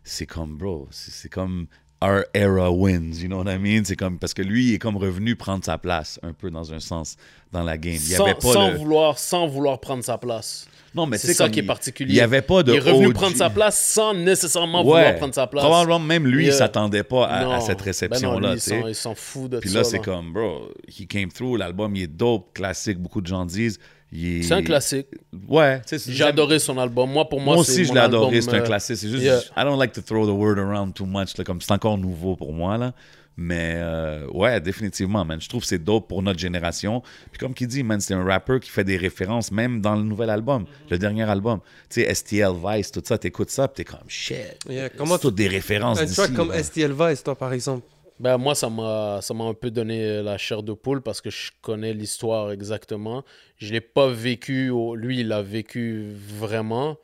c'est 0.04 0.28
comme, 0.28 0.56
bro, 0.56 0.88
c'est 0.92 1.12
c'est 1.12 1.30
comme 1.30 1.66
our 2.04 2.26
era 2.34 2.72
wins, 2.72 3.22
you 3.22 3.28
know 3.28 3.44
what 3.44 3.52
I 3.54 3.58
mean? 3.60 3.84
C'est 3.86 3.96
comme, 3.96 4.18
parce 4.18 4.34
que 4.34 4.42
lui, 4.42 4.70
il 4.70 4.74
est 4.76 4.80
comme 4.80 4.98
revenu 4.98 5.36
prendre 5.36 5.64
sa 5.64 5.78
place, 5.78 6.20
un 6.24 6.34
peu 6.34 6.50
dans 6.50 6.74
un 6.74 6.80
sens, 6.80 7.16
dans 7.52 7.64
la 7.64 7.78
game. 7.78 7.94
Il 7.94 8.00
Sans, 8.00 8.24
avait 8.26 8.34
pas 8.34 8.54
sans 8.54 8.70
le- 8.72 8.78
vouloir, 8.78 9.20
sans 9.20 9.48
vouloir 9.48 9.80
prendre 9.80 10.04
sa 10.04 10.18
place. 10.18 10.68
Non, 10.94 11.06
mais 11.06 11.18
C'est 11.18 11.34
ça 11.34 11.48
qui 11.48 11.60
est 11.60 11.64
particulier. 11.64 12.12
Il 12.12 12.16
n'y 12.16 12.20
avait 12.22 12.42
pas 12.42 12.64
de 12.64 12.74
Il 12.74 12.76
est 12.76 12.80
revenu 12.80 13.08
OG. 13.08 13.14
prendre 13.14 13.38
sa 13.38 13.50
place 13.50 13.80
sans 13.80 14.14
nécessairement 14.14 14.84
vouloir 14.84 15.16
prendre 15.16 15.34
sa 15.34 15.48
place. 15.48 15.64
probablement 15.64 16.00
même 16.00 16.28
lui, 16.28 16.44
il 16.44 16.48
Yeah. 16.48 16.58
s'attendait 16.58 17.04
pas 17.04 17.28
à, 17.28 17.62
cette 17.62 17.78
Ben 17.78 17.80
non, 17.80 17.86
réception-là, 17.86 18.56
il 18.90 18.96
s'en- 18.96 19.16
fout 19.16 19.50
de 19.52 19.60
Puis 19.60 19.70
ça. 19.70 19.78
là, 19.78 19.84
c'est 19.86 20.00
comme, 20.00 20.34
bro, 20.34 20.70
he 20.90 21.08
came 21.08 21.30
through, 21.32 21.58
l'album, 21.58 21.96
il 21.96 22.04
est 22.04 22.08
dope, 22.08 22.54
classique, 22.54 22.98
beaucoup 23.00 23.22
de 23.22 23.28
gens 23.28 23.46
disent. 23.46 23.80
Est- 24.14 24.44
C'est 24.44 24.54
un 24.54 24.62
classique. 24.64 25.08
Ouais, 25.48 25.82
tu 25.88 25.98
J'ai 26.08 26.24
adoré 26.24 26.60
son 26.60 26.78
album. 26.78 27.10
Moi, 27.12 27.28
pour 27.30 27.40
moi, 27.40 27.56
Moi 27.56 27.62
aussi, 27.62 27.84
je 27.86 27.90
mon 27.90 27.96
l'ai 27.96 28.00
adoré, 28.02 28.42
c'est 28.42 28.52
un 28.54 28.56
euh, 28.56 28.62
classique. 28.62 28.98
C'est 28.98 29.10
juste, 29.10 29.24
yeah. 29.24 29.40
I 29.58 29.64
don't 29.64 29.80
like 29.80 29.94
to 29.94 30.02
throw 30.02 30.26
the 30.26 30.32
word 30.38 30.60
around 30.60 30.94
too 30.94 31.06
much, 31.06 31.38
là, 31.38 31.44
comme 31.44 31.62
c'est 31.62 31.72
encore 31.72 31.98
nouveau 31.98 32.36
pour 32.36 32.52
moi, 32.54 32.78
là. 32.78 32.94
Mais 33.38 33.76
euh, 33.78 34.28
ouais, 34.34 34.60
définitivement, 34.60 35.24
man. 35.24 35.40
Je 35.42 35.48
trouve 35.48 35.62
que 35.62 35.68
c'est 35.68 35.82
dope 35.82 36.10
pour 36.10 36.22
notre 36.22 36.38
génération. 36.38 37.02
Puis 37.32 37.40
comme 37.40 37.54
qui 37.54 37.66
dit, 37.66 37.82
man, 37.82 38.00
c'est 38.02 38.14
un 38.14 38.24
rapper 38.26 38.60
qui 38.60 38.70
fait 38.70 38.84
des 38.84 38.98
références, 38.98 39.52
même 39.52 39.80
dans 39.80 39.96
le 39.96 40.04
nouvel 40.04 40.30
album, 40.30 40.66
le 40.90 40.98
dernier 40.98 41.24
album. 41.24 41.60
Tu 41.90 42.02
sais, 42.02 42.14
STL 42.14 42.52
Vice, 42.64 42.92
tout 42.92 43.02
ça, 43.04 43.18
t'écoutes 43.18 43.50
ça, 43.50 43.70
puis 43.70 43.84
t'es 43.86 43.90
comme, 43.92 44.02
shit. 44.10 44.38
Yeah, 44.70 44.90
comment 44.90 45.16
c'est 45.16 45.22
toutes 45.22 45.36
des 45.36 45.48
références 45.48 46.00
Un 46.00 46.04
d'ici. 46.04 46.16
track 46.18 46.34
comme 46.34 46.50
là. 46.52 46.62
STL 46.62 46.92
Vice, 46.92 47.24
toi, 47.24 47.36
par 47.36 47.54
exemple. 47.54 47.88
Ben, 48.22 48.38
moi, 48.38 48.54
ça 48.54 48.70
m'a, 48.70 49.20
un 49.30 49.54
peu 49.56 49.72
donné 49.72 50.22
la 50.22 50.38
chair 50.38 50.62
de 50.62 50.74
poule 50.74 51.02
parce 51.02 51.22
que 51.22 51.32
je 51.32 51.50
connais 51.64 51.92
l'histoire 51.92 52.52
exactement. 52.52 53.26
Je 53.58 53.74
l'ai 53.74 53.82
pas 53.82 54.10
vécu, 54.12 54.72
lui, 54.94 55.22
il 55.22 55.30
l'a 55.30 55.42
vécu 55.42 56.06
vraiment. 56.16 56.98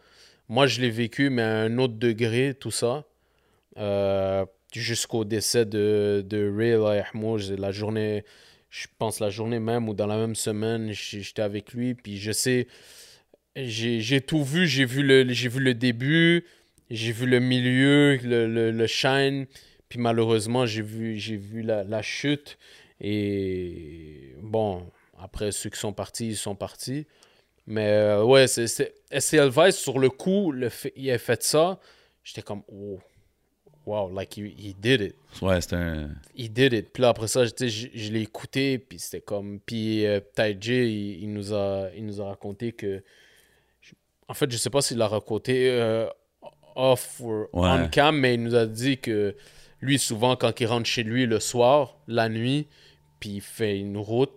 Moi, 0.47 0.67
je 0.67 0.80
l'ai 0.80 0.91
vécu, 0.91 1.32
mais 1.32 1.41
à 1.41 1.62
un 1.62 1.80
autre 1.80 1.95
degré, 1.95 2.53
tout 2.53 2.69
ça. 2.69 3.03
Euh, 3.80 4.45
jusqu'au 4.71 5.25
décès 5.25 5.65
de, 5.65 6.23
de 6.23 6.53
Ray 6.56 6.77
la 7.58 7.71
journée, 7.71 8.23
je 8.69 8.86
pense 8.99 9.19
la 9.19 9.32
journée 9.32 9.60
même 9.60 9.89
ou 9.89 9.95
dans 9.95 10.06
la 10.06 10.17
même 10.17 10.36
semaine, 10.36 10.91
j'étais 10.91 11.41
avec 11.41 11.73
lui, 11.73 11.95
puis 11.95 12.19
je 12.19 12.32
sais, 12.32 12.67
j'ai 13.56 14.21
tout 14.21 14.43
vu, 14.43 14.67
j'ai 14.67 14.86
vu 14.86 15.01
le, 15.01 15.23
vu 15.23 15.60
le 15.60 15.73
début, 15.73 16.45
j'ai 16.91 17.12
vu 17.12 17.25
le 17.25 17.39
milieu, 17.39 18.17
le, 18.17 18.45
le, 18.45 18.69
le 18.69 18.88
shine, 18.88 19.47
puis 19.89 20.00
malheureusement, 20.00 20.65
j'ai 20.65 20.82
vu, 20.82 21.17
j'ai 21.17 21.38
vu 21.38 21.62
la, 21.62 21.84
la 21.84 22.02
chute. 22.02 22.58
Et 23.00 24.34
bon, 24.41 24.89
après, 25.19 25.52
ceux 25.52 25.69
qui 25.69 25.80
sont 25.80 25.93
partis, 25.93 26.28
ils 26.30 26.36
sont 26.38 26.56
partis. 26.56 27.06
Mais 27.65 27.88
euh, 27.88 28.23
ouais, 28.23 28.47
c'est, 28.47 28.67
c'est, 28.67 28.93
STL 29.12 29.50
Vice, 29.50 29.76
sur 29.76 30.00
le 30.00 30.10
coup, 30.10 30.52
le 30.52 30.69
fait, 30.69 30.93
il 30.95 31.10
a 31.12 31.17
fait 31.17 31.43
ça. 31.43 31.80
J'étais 32.23 32.41
comme, 32.41 32.63
oh, 32.71 33.00
wow, 33.86 34.10
like, 34.13 34.38
he, 34.38 34.41
he 34.58 34.73
did 34.80 35.02
it. 35.02 35.15
Ouais, 35.41 35.60
c'est 35.62 35.73
un. 35.73 36.10
He 36.36 36.50
did 36.50 36.73
it. 36.73 36.89
Puis 36.93 37.02
là, 37.02 37.10
après 37.10 37.28
ça, 37.28 37.45
je, 37.45 37.52
je 37.67 38.12
l'ai 38.12 38.21
écouté, 38.21 38.80
puis 38.80 39.00
c'était 39.00 39.21
comme... 39.21 39.60
Puis 39.65 40.06
euh, 40.06 40.19
Tai 40.36 40.58
J, 40.60 40.73
il, 40.73 41.23
il 41.23 41.34
nous 41.34 41.54
a, 41.54 41.89
il 41.95 42.06
nous 42.06 42.21
a 42.21 42.28
raconté 42.30 42.71
que... 42.71 43.04
je- 43.82 43.93
En 44.28 44.34
fait, 44.34 44.50
je 44.52 44.58
sais 44.58 44.69
pas 44.69 44.82
s'il 44.82 44.97
l'a 44.97 45.08
raconté 45.08 45.69
euh, 45.69 46.08
off 46.76 47.19
ou 47.19 47.32
Ouais. 47.54 47.69
on 47.69 47.88
cam, 47.89 48.17
mais 48.17 48.36
il 48.36 48.43
nous 48.43 48.56
a 48.56 48.65
dit 48.65 48.97
que 48.97 49.36
lui, 49.81 49.99
souvent, 49.99 50.35
quand 50.35 50.59
il 50.59 50.65
rentre 50.67 50.85
chez 50.87 51.03
lui 51.03 51.25
le 51.25 51.39
soir, 51.39 51.97
la 52.07 52.29
nuit, 52.29 52.67
puis 53.19 53.29
il 53.35 53.41
fait 53.41 53.77
une 53.79 53.97
route, 53.97 54.31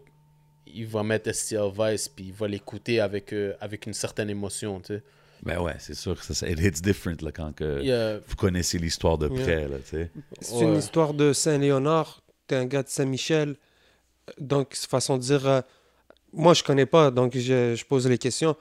il 0.66 0.86
va 0.86 1.02
mettre 1.02 1.32
STL 1.34 1.70
Vice, 1.76 2.08
puis 2.08 2.26
il 2.26 2.32
va 2.32 2.46
l'écouter 2.48 3.00
avec, 3.00 3.32
euh, 3.32 3.54
avec 3.60 3.86
une 3.86 3.94
certaine 3.94 4.30
émotion, 4.30 4.80
tu 4.80 4.94
sais. 4.94 5.02
Ben 5.42 5.58
ouais, 5.58 5.74
c'est 5.78 5.94
sûr 5.94 6.18
que 6.18 6.22
ça, 6.24 6.34
ça 6.34 6.46
it 6.48 6.58
hits 6.60 6.82
different 6.82 7.16
là, 7.22 7.32
quand 7.32 7.54
que 7.54 8.20
vous 8.28 8.36
connaissez 8.36 8.78
l'histoire 8.78 9.16
de 9.16 9.28
Yeah. 9.28 9.42
près, 9.42 9.68
là, 9.68 9.76
tu 9.78 9.88
sais. 9.88 10.10
C'est 10.42 10.64
une 10.64 10.76
histoire 10.76 11.14
de 11.14 11.32
Saint-Léonard. 11.32 12.20
T'es 12.46 12.56
un 12.56 12.66
gars 12.66 12.82
de 12.82 12.88
Saint-Michel. 12.88 13.56
Donc, 14.38 14.72
c'est 14.74 14.88
façon 14.88 15.16
de 15.16 15.22
dire. 15.22 15.46
euh, 15.46 15.62
moi, 16.34 16.52
je 16.52 16.62
connais 16.62 16.84
pas, 16.86 17.10
donc 17.10 17.36
je, 17.36 17.74
je 17.74 17.84
pose 17.86 18.06
les 18.06 18.18
questions. 18.18 18.54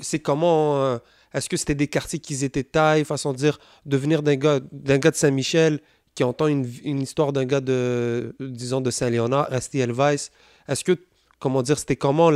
C'est 0.00 0.20
comment. 0.20 0.80
euh, 0.84 0.98
Est-ce 1.34 1.48
que 1.48 1.56
c'était 1.56 1.74
des 1.74 1.88
quartiers 1.88 2.20
qui 2.20 2.42
étaient 2.44 2.62
taille, 2.64 3.04
façon 3.04 3.32
de 3.32 3.38
dire, 3.38 3.58
de 3.84 3.96
venir 3.96 4.22
d'un 4.22 4.36
gars, 4.36 4.60
d'un 4.72 4.98
gars 4.98 5.10
de 5.10 5.16
Saint-Michel 5.16 5.80
qui 6.16 6.24
entend 6.24 6.46
une, 6.48 6.66
histoire 7.00 7.32
d'un 7.32 7.44
gars 7.44 7.60
de, 7.60 8.34
disons, 8.40 8.80
de 8.80 8.90
Saint-Léonard, 8.90 9.48
STL 9.62 9.92
Vice. 9.92 10.32
Est-ce 10.66 10.82
que, 10.82 10.98
comment 11.38 11.62
dire, 11.62 11.78
c'était 11.78 11.94
comment 11.94 12.30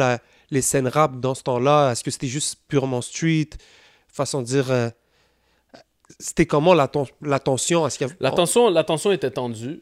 les 0.51 0.61
scènes 0.61 0.87
rap 0.87 1.19
dans 1.19 1.35
ce 1.35 1.43
temps-là? 1.43 1.91
Est-ce 1.91 2.05
que 2.05 2.11
c'était 2.11 2.29
juste 2.29 2.61
purement 2.69 3.01
street? 3.01 3.49
Façon 4.07 4.43
de 4.43 4.47
dire. 4.47 4.71
euh, 4.71 4.91
c'était 6.19 6.45
comment 6.45 6.75
la, 6.75 6.89
ton- 6.89 7.07
Est-ce 7.87 7.97
qu'il 7.99 8.07
y 8.07 8.11
était 9.13 9.31
tendue. 9.31 9.81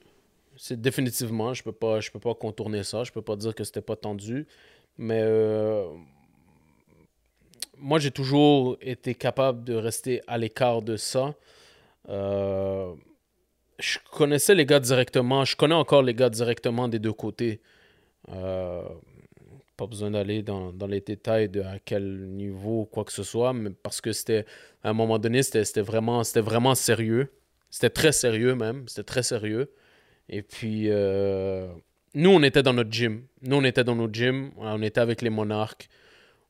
C'est 0.56 0.80
définitivement, 0.80 1.52
je 1.52 1.62
peux 1.64 1.72
peux 2.12 2.20
pas 2.20 2.34
contourner 2.34 2.84
ça. 2.84 3.02
Je 3.02 3.10
peux 3.10 3.22
pas 3.22 3.36
dire 3.36 3.54
que 3.54 3.64
c'était 3.64 3.80
pas 3.80 3.96
tendu. 3.96 4.46
Mais 4.96 5.20
euh, 5.22 5.88
moi, 7.76 7.98
j'ai 7.98 8.12
toujours 8.12 8.76
été 8.80 9.16
capable 9.16 9.64
de 9.64 9.74
rester 9.74 10.22
à 10.28 10.38
l'écart 10.38 10.82
de 10.82 10.96
ça. 10.96 11.34
Euh, 12.08 12.92
je 13.78 13.98
connaissais 14.12 14.54
les 14.54 14.66
gars 14.66 14.80
directement. 14.80 15.44
Je 15.44 15.56
connais 15.56 15.74
encore 15.74 16.02
les 16.02 16.14
gars 16.14 16.30
directement 16.30 16.88
des 16.88 16.98
deux 16.98 17.12
côtés. 17.12 17.60
Euh, 18.30 18.82
pas 19.76 19.86
besoin 19.86 20.10
d'aller 20.10 20.42
dans, 20.42 20.72
les 20.88 21.00
détails 21.00 21.48
de 21.48 21.62
à 21.62 21.78
quel 21.84 22.28
niveau, 22.30 22.84
quoi 22.84 23.04
que 23.04 23.12
ce 23.12 23.22
soit, 23.22 23.52
mais 23.52 23.70
parce 23.70 24.00
que 24.00 24.12
c'était, 24.12 24.44
à 24.82 24.90
un 24.90 24.92
moment 24.92 25.18
donné, 25.20 25.42
c'était 25.44 25.80
vraiment, 25.80 26.22
vraiment 26.36 26.74
sérieux. 26.74 27.32
C'était 27.70 27.90
très 27.90 28.12
sérieux 28.12 28.54
même. 28.54 28.88
C'était 28.88 29.04
très 29.04 29.22
sérieux. 29.22 29.70
Et 30.28 30.42
puis, 30.42 30.86
euh, 30.88 31.68
nous, 32.14 32.30
on 32.30 32.42
était 32.42 32.62
dans 32.62 32.72
notre 32.72 32.90
gym. 32.90 33.22
Nous, 33.42 33.56
on 33.56 33.64
était 33.64 33.84
dans 33.84 33.94
notre 33.94 34.12
gym. 34.12 34.50
On 34.56 34.82
était 34.82 35.00
avec 35.00 35.22
les 35.22 35.30
monarques. 35.30 35.88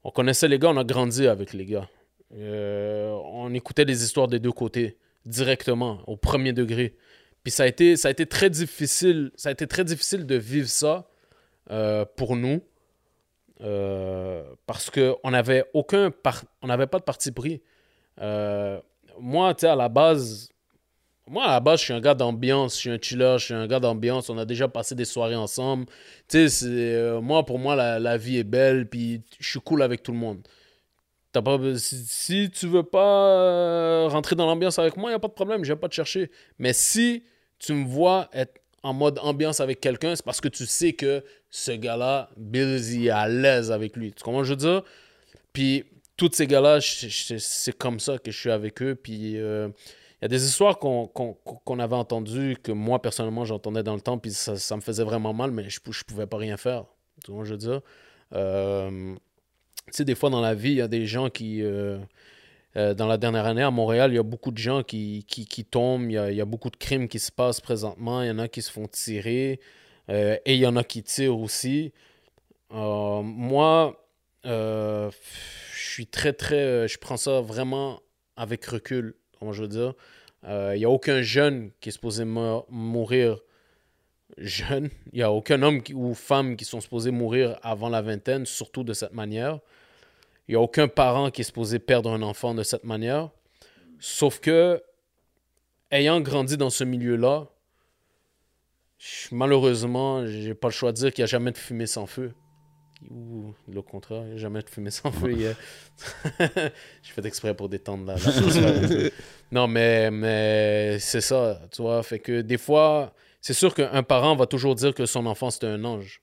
On 0.05 0.11
connaissait 0.11 0.49
les 0.49 0.59
gars, 0.59 0.71
on 0.71 0.77
a 0.79 0.85
grandi 0.85 1.27
avec 1.27 1.53
les 1.53 1.67
gars. 1.67 1.89
Euh, 2.35 3.11
on 3.33 3.53
écoutait 3.53 3.85
les 3.85 4.03
histoires 4.05 4.29
des 4.29 4.39
deux 4.39 4.53
côtés, 4.53 4.97
directement, 5.27 6.01
au 6.07 6.17
premier 6.17 6.53
degré. 6.53 6.95
Puis 7.49 7.55
ça 7.55 7.63
a 7.63 7.67
été, 7.67 7.97
ça 7.97 8.09
a 8.09 8.11
été 8.11 8.27
très 8.27 8.51
difficile. 8.51 9.31
Ça 9.35 9.49
a 9.49 9.53
été 9.53 9.67
très 9.67 9.83
difficile 9.83 10.27
de 10.27 10.35
vivre 10.35 10.69
ça 10.69 11.09
euh, 11.71 12.05
pour 12.05 12.37
nous. 12.37 12.61
Euh, 13.63 14.45
parce 14.67 14.91
qu'on 14.91 15.31
n'avait 15.31 15.65
aucun 15.73 16.13
on 16.61 16.67
n'avait 16.67 16.87
pas 16.87 16.99
de 16.99 17.05
parti 17.05 17.33
pris. 17.33 17.63
Euh, 18.21 18.79
moi, 19.19 19.55
tu 19.55 19.63
sais, 19.63 19.69
à 19.69 19.77
la 19.77 19.89
base, 19.89 20.51
moi, 21.27 21.45
à 21.45 21.53
la 21.53 21.61
base, 21.61 21.81
je 21.81 21.85
suis 21.87 21.95
un 21.95 22.03
gars 22.03 22.13
d'ambiance, 22.13 22.75
je 22.75 22.81
suis 22.81 22.91
un 22.91 22.99
chiller, 23.01 23.37
je 23.39 23.45
suis 23.47 23.55
un 23.55 23.67
gars 23.67 23.81
d'ambiance. 23.81 24.29
On 24.29 24.37
a 24.37 24.45
déjà 24.45 24.69
passé 24.69 24.95
des 24.95 25.07
soirées 25.07 25.35
ensemble. 25.35 25.87
Tu 26.29 26.51
sais, 26.51 27.19
moi, 27.23 27.47
pour 27.47 27.59
moi, 27.59 27.77
la, 27.77 28.17
vie 28.19 28.37
est 28.37 28.45
belle, 28.45 28.91
puis 28.91 29.23
je 29.41 29.49
suis 29.49 29.61
cool 29.61 29.81
avec 29.81 30.03
tout 30.03 30.13
le 30.13 30.19
monde. 30.19 30.47
T'as 31.33 31.41
pas, 31.41 31.59
si, 31.79 31.97
si 32.05 32.51
tu 32.51 32.67
veux 32.67 32.83
pas 32.83 34.07
rentrer 34.09 34.37
dans 34.37 34.45
l'ambiance 34.45 34.79
avec 34.79 34.99
moi, 34.99 35.11
il 35.11 35.15
a 35.15 35.19
pas 35.19 35.29
de 35.29 35.33
problème, 35.33 35.65
je 35.65 35.73
vais 35.73 35.81
pas 35.81 35.89
te 35.89 35.95
chercher. 35.95 36.31
Mais 36.59 36.75
si 36.75 37.25
tu 37.59 37.73
me 37.75 37.87
vois 37.87 38.29
être 38.33 38.61
en 38.83 38.93
mode 38.95 39.19
ambiance 39.21 39.61
avec 39.61 39.81
quelqu'un, 39.81 40.15
c'est 40.15 40.25
parce 40.25 40.41
que 40.41 40.49
tu 40.49 40.67
sais 40.67 40.93
que 40.93 41.25
ce 41.51 41.73
gars-là, 41.73 42.31
Bill, 42.37 42.79
il 42.93 43.07
est 43.07 43.11
à 43.11 43.29
l'aise 43.29 43.73
avec 43.73 43.97
lui. 43.97 44.13
Tu 44.13 44.23
comprends 44.23 44.45
ce 44.45 44.53
que 44.53 44.61
je 44.61 44.67
veux 44.67 44.73
dire? 44.73 44.83
Puis, 45.53 45.85
tous 46.17 46.31
ces 46.33 46.47
gars-là, 46.47 46.79
c'est 46.81 47.77
comme 47.77 48.01
ça 48.01 48.19
que 48.19 48.31
je 48.31 48.39
suis 48.39 48.51
avec 48.51 48.83
eux. 48.83 48.95
Puis, 48.95 49.37
euh, 49.37 49.69
il 50.21 50.25
y 50.25 50.27
a 50.27 50.29
des 50.29 50.45
histoires 50.45 50.79
qu'on 50.79 51.79
avait 51.79 51.95
entendues, 51.97 52.57
que 52.63 52.73
moi, 52.73 53.01
personnellement, 53.03 53.45
j'entendais 53.45 53.83
dans 53.83 53.95
le 53.95 54.01
temps, 54.01 54.19
puis 54.19 54.33
ça, 54.33 54.77
me 54.77 54.81
faisait 54.81 55.05
vraiment 55.05 55.33
mal, 55.33 55.51
mais 55.51 55.69
je, 55.69 55.81
je 55.91 56.05
pouvais 56.05 56.27
pas 56.27 56.37
rien 56.39 56.57
faire. 56.57 56.85
Tu 57.25 57.33
vois 57.33 57.45
ce 57.45 57.51
que 57.51 57.61
je 57.61 57.67
veux 57.67 57.73
dire? 57.73 57.81
Euh, 58.35 59.15
tu 59.87 59.93
sais, 59.93 60.05
des 60.05 60.15
fois 60.15 60.31
dans 60.31 60.41
la 60.41 60.55
vie, 60.55 60.71
il 60.71 60.77
y 60.77 60.83
a 60.83 60.89
des 60.89 61.07
gens 61.07 61.31
qui. 61.31 61.63
euh, 61.63 61.99
Euh, 62.79 62.95
dans 62.95 63.09
la 63.09 63.17
dernière 63.17 63.47
année, 63.47 63.63
à 63.63 63.73
Montréal, 63.73 64.13
il 64.13 64.15
y 64.15 64.19
a 64.19 64.23
beaucoup 64.23 64.53
de 64.53 64.59
gens 64.59 64.85
qui, 64.85 65.25
qui, 65.27 65.65
tombent, 65.65 66.09
il 66.11 66.15
y, 66.15 66.19
a, 66.19 66.31
il 66.31 66.37
y, 66.37 66.41
a, 66.41 66.45
beaucoup 66.45 66.71
de 66.71 66.77
crimes 66.77 67.09
qui 67.09 67.19
se 67.19 67.33
passent 67.33 67.61
présentement, 67.61 68.23
il 68.23 68.29
y 68.29 68.31
en 68.31 68.39
a 68.39 68.47
qui 68.47 68.63
se 68.63 68.71
font 68.71 68.87
tirer, 68.87 69.59
euh, 70.11 70.37
et 70.45 70.55
il 70.55 70.61
y 70.61 70.67
en 70.67 70.77
a 70.77 70.85
qui 70.85 71.03
tirent 71.03 71.39
aussi. 71.39 71.93
Euh, 72.73 73.23
moi, 73.23 74.05
je 74.45 75.11
suis 75.75 76.07
très, 76.07 76.33
très... 76.33 76.87
Je 76.87 76.99
prends 76.99 77.17
ça 77.17 77.41
vraiment 77.41 78.01
avec 78.37 78.65
recul, 78.65 79.17
comment 79.39 79.53
je 79.53 79.63
veux 79.63 79.69
dire. 79.69 79.95
Il 80.47 80.79
n'y 80.79 80.85
a 80.85 80.91
aucun 80.91 81.21
jeune 81.21 81.73
qui 81.81 81.89
est 81.89 81.93
supposé 81.93 82.25
mourir 82.25 83.41
jeune. 84.37 84.89
Il 85.13 85.17
n'y 85.17 85.23
a 85.23 85.33
aucun 85.33 85.63
homme 85.63 85.83
ou 85.95 86.15
femme 86.15 86.57
qui 86.57 86.65
sont 86.65 86.81
supposés 86.81 87.11
mourir 87.11 87.59
avant 87.63 87.89
la 87.89 88.03
vingtaine, 88.03 88.47
surtout 88.47 88.85
de 88.85 88.93
cette 88.93 89.15
manière. 89.15 89.59
Il 90.49 90.53
n'y 90.53 90.57
a 90.57 90.61
aucun 90.61 90.89
parent 90.89 91.31
qui 91.31 91.43
est 91.43 91.45
supposé 91.45 91.79
perdre 91.79 92.11
un 92.11 92.23
enfant 92.23 92.55
de 92.55 92.63
cette 92.63 92.85
manière. 92.85 93.31
Sauf 94.01 94.41
que, 94.41 94.83
ayant 95.91 96.21
grandi 96.21 96.57
dans 96.57 96.71
ce 96.71 96.85
milieu-là, 96.85 97.49
malheureusement, 99.31 100.27
j'ai 100.27 100.55
pas 100.55 100.69
le 100.69 100.73
choix 100.73 100.93
de 100.93 100.97
dire 100.97 101.13
qu'il 101.13 101.23
n'y 101.23 101.29
a 101.29 101.31
jamais 101.31 101.53
de 101.53 101.59
fumée 101.59 101.87
sans 101.87 102.07
feu. 102.07 102.33
Ou 103.11 103.53
le 103.71 103.83
contraire, 103.83 104.23
il 104.23 104.31
n'y 104.31 104.35
a 104.35 104.39
jamais 104.39 104.63
de 104.63 104.71
fumée 104.71 104.91
sans 104.91 105.13
feu. 105.13 105.33
j'ai 106.41 107.13
fait 107.13 107.27
exprès 107.27 107.55
pour 107.55 107.69
détendre 107.69 108.07
la, 108.07 108.15
la 108.15 109.11
Non, 109.53 109.69
mais, 109.69 110.11
mais 110.11 110.99
c'est 110.99 111.21
ça, 111.21 111.61
tu 111.71 111.83
vois. 111.83 112.03
Fait 112.03 112.19
que 112.19 112.41
des 112.41 112.59
fois, 112.59 113.15
c'est 113.41 113.55
sûr 113.55 113.75
qu'un 113.75 114.03
parent 114.03 114.35
va 114.35 114.47
toujours 114.47 114.75
dire 114.75 114.95
que 114.95 115.07
son 115.07 115.27
enfant, 115.27 115.51
c'est 115.51 115.65
un 115.65 115.85
ange. 115.85 116.23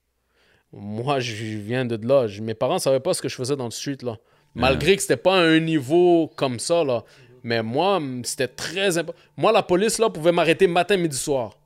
Moi, 0.78 1.22
je 1.22 1.34
viens 1.58 1.86
de 1.86 1.98
là. 2.06 2.28
Mes 2.42 2.54
parents 2.54 2.76
ne 2.76 2.80
savaient 2.80 3.00
pas 3.00 3.14
ce 3.14 3.22
que 3.22 3.30
je 3.30 3.36
faisais 3.36 3.56
dans 3.56 3.66
le 3.66 3.72
street, 3.72 3.98
là. 4.02 4.18
Malgré 4.54 4.96
que 4.96 5.02
c'était 5.02 5.18
pas 5.18 5.36
à 5.38 5.42
un 5.42 5.60
niveau 5.60 6.32
comme 6.36 6.60
ça, 6.60 6.84
là. 6.84 7.04
Mais 7.44 7.62
moi, 7.64 8.02
c'était 8.24 8.48
très 8.48 8.98
important. 8.98 9.20
Moi, 9.38 9.52
la 9.52 9.64
police, 9.64 10.00
là, 10.00 10.10
pouvait 10.10 10.32
m'arrêter 10.32 10.68
matin, 10.68 10.98
midi, 10.98 11.18
soir. 11.18 11.58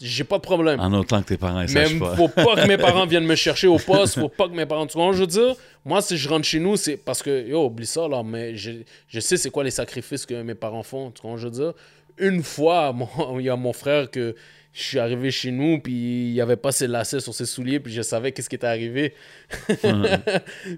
J'ai 0.00 0.24
pas 0.24 0.36
de 0.36 0.42
problème. 0.42 0.78
En 0.78 0.92
autant 0.92 1.22
que 1.22 1.28
tes 1.28 1.36
parents 1.38 1.62
ne 1.62 1.66
sachent 1.66 1.98
pas. 1.98 2.14
faut 2.16 2.28
pas 2.28 2.54
que 2.56 2.68
mes 2.68 2.76
parents 2.76 3.06
viennent 3.08 3.26
me 3.26 3.34
chercher 3.34 3.66
au 3.66 3.78
poste. 3.78 4.20
Faut 4.20 4.28
pas 4.28 4.46
que 4.46 4.54
mes 4.54 4.66
parents... 4.66 4.86
Tu 4.86 4.98
vois, 4.98 5.12
je 5.12 5.18
veux 5.18 5.26
dire, 5.26 5.54
moi, 5.84 6.02
si 6.02 6.18
je 6.18 6.28
rentre 6.28 6.44
chez 6.44 6.60
nous, 6.60 6.76
c'est 6.76 6.98
parce 6.98 7.22
que... 7.22 7.46
Yo, 7.46 7.64
oublie 7.64 7.86
ça, 7.86 8.06
là, 8.06 8.22
mais 8.22 8.56
je, 8.56 8.72
je 9.08 9.20
sais 9.20 9.36
c'est 9.38 9.50
quoi 9.50 9.64
les 9.64 9.70
sacrifices 9.70 10.26
que 10.26 10.42
mes 10.42 10.54
parents 10.54 10.82
font. 10.82 11.10
Tu 11.10 11.22
vois, 11.22 11.36
je 11.38 11.44
veux 11.44 11.50
dire? 11.50 11.72
Une 12.18 12.42
fois, 12.42 12.94
il 13.38 13.44
y 13.44 13.48
a 13.48 13.56
mon 13.56 13.72
frère 13.72 14.10
que 14.10 14.34
je 14.76 14.82
suis 14.82 14.98
arrivé 14.98 15.30
chez 15.30 15.50
nous, 15.50 15.80
puis 15.80 15.94
il 16.28 16.32
n'y 16.34 16.40
avait 16.42 16.56
pas 16.56 16.70
ses 16.70 16.86
lacets 16.86 17.20
sur 17.20 17.32
ses 17.32 17.46
souliers, 17.46 17.80
puis 17.80 17.94
je 17.94 18.02
savais 18.02 18.32
qu'est-ce 18.32 18.50
qui 18.50 18.56
était 18.56 18.66
arrivé. 18.66 19.14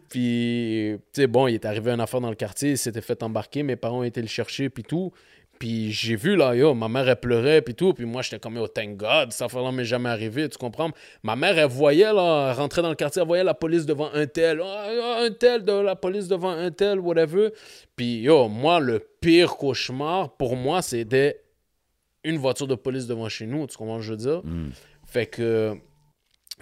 puis, 0.08 0.94
tu 1.12 1.20
sais, 1.20 1.26
bon, 1.26 1.48
il 1.48 1.54
est 1.54 1.64
arrivé 1.64 1.90
un 1.90 1.98
affaire 1.98 2.20
dans 2.20 2.28
le 2.30 2.36
quartier, 2.36 2.70
il 2.70 2.78
s'était 2.78 3.00
fait 3.00 3.20
embarquer, 3.24 3.64
mes 3.64 3.74
parents 3.74 4.04
étaient 4.04 4.22
le 4.22 4.28
chercher, 4.28 4.70
puis 4.70 4.84
tout. 4.84 5.12
Puis 5.58 5.90
j'ai 5.90 6.14
vu, 6.14 6.36
là, 6.36 6.54
yo, 6.54 6.74
ma 6.74 6.86
mère, 6.86 7.08
elle 7.08 7.16
pleurait, 7.16 7.60
puis 7.60 7.74
tout. 7.74 7.92
Puis 7.92 8.04
moi, 8.04 8.22
j'étais 8.22 8.38
comme, 8.38 8.56
oh, 8.58 8.68
thank 8.68 8.96
God, 8.96 9.32
ça 9.32 9.48
ne 9.52 9.72
m'est 9.72 9.84
jamais 9.84 10.10
arrivé, 10.10 10.48
tu 10.48 10.58
comprends? 10.58 10.90
Ma 11.24 11.34
mère, 11.34 11.58
elle 11.58 11.66
voyait, 11.66 12.12
là, 12.12 12.50
elle 12.52 12.56
rentrait 12.56 12.82
dans 12.82 12.90
le 12.90 12.94
quartier, 12.94 13.22
elle 13.22 13.26
voyait 13.26 13.42
la 13.42 13.54
police 13.54 13.84
devant 13.84 14.12
un 14.14 14.26
tel, 14.26 14.60
oh, 14.62 15.14
un 15.18 15.30
tel, 15.32 15.64
de 15.64 15.72
la 15.72 15.96
police 15.96 16.28
devant 16.28 16.50
un 16.50 16.70
tel, 16.70 17.00
whatever. 17.00 17.50
Puis, 17.96 18.20
yo, 18.20 18.46
moi, 18.46 18.78
le 18.78 19.04
pire 19.20 19.56
cauchemar, 19.56 20.36
pour 20.36 20.54
moi, 20.54 20.82
c'était 20.82 21.40
une 22.24 22.38
voiture 22.38 22.66
de 22.66 22.74
police 22.74 23.06
devant 23.06 23.28
chez 23.28 23.46
nous, 23.46 23.66
tu 23.66 23.76
comprends 23.76 23.96
ce 23.96 24.00
que 24.00 24.06
je 24.06 24.10
veux 24.10 24.16
dire? 24.16 24.40
Hmm. 24.44 24.70
Fait 25.06 25.26
que 25.26 25.76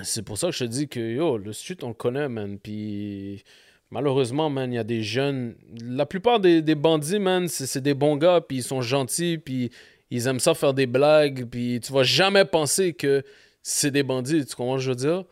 c'est 0.03 0.23
pour 0.23 0.39
ça 0.39 0.49
que 0.49 0.53
je 0.53 0.65
te 0.65 0.71
dis 0.71 0.89
que 0.89 1.01
yo, 1.01 1.39
le 1.39 1.53
street, 1.53 1.79
on 1.83 1.89
le 1.89 1.95
connaît, 1.95 2.29
man. 2.29 2.59
Puis 2.59 3.43
malheureusement, 3.91 4.51
man, 4.51 4.73
il 4.73 4.77
y 4.77 4.79
a 4.79 4.85
des 4.85 5.03
jeunes. 5.03 5.57
La 5.81 6.07
plupart 6.07 6.41
des, 6.41 6.63
des 6.63 6.75
bandits, 6.75 7.19
man, 7.19 7.49
c'est 7.49 7.81
des 7.81 7.95
bons 7.95 8.17
gars, 8.17 8.41
puis 8.41 8.59
ils 8.59 8.63
sont 8.63 8.83
gentils, 8.83 9.39
puis 9.39 9.71
ils 10.11 10.27
aiment 10.27 10.41
ça 10.41 10.55
faire 10.55 10.75
des 10.75 10.87
blagues, 10.87 11.47
puis 11.47 11.81
tu 11.81 11.93
vas 11.93 12.03
jamais 12.03 12.45
penser 12.45 12.93
que 12.93 13.23
c'est 13.63 13.91
des 13.91 14.03
bandits, 14.03 14.47
tu 14.47 14.55
comprends 14.55 14.79
ce 14.79 14.79
que 14.79 14.85
je 14.85 14.91
veux 14.91 14.97
dire? 14.97 15.25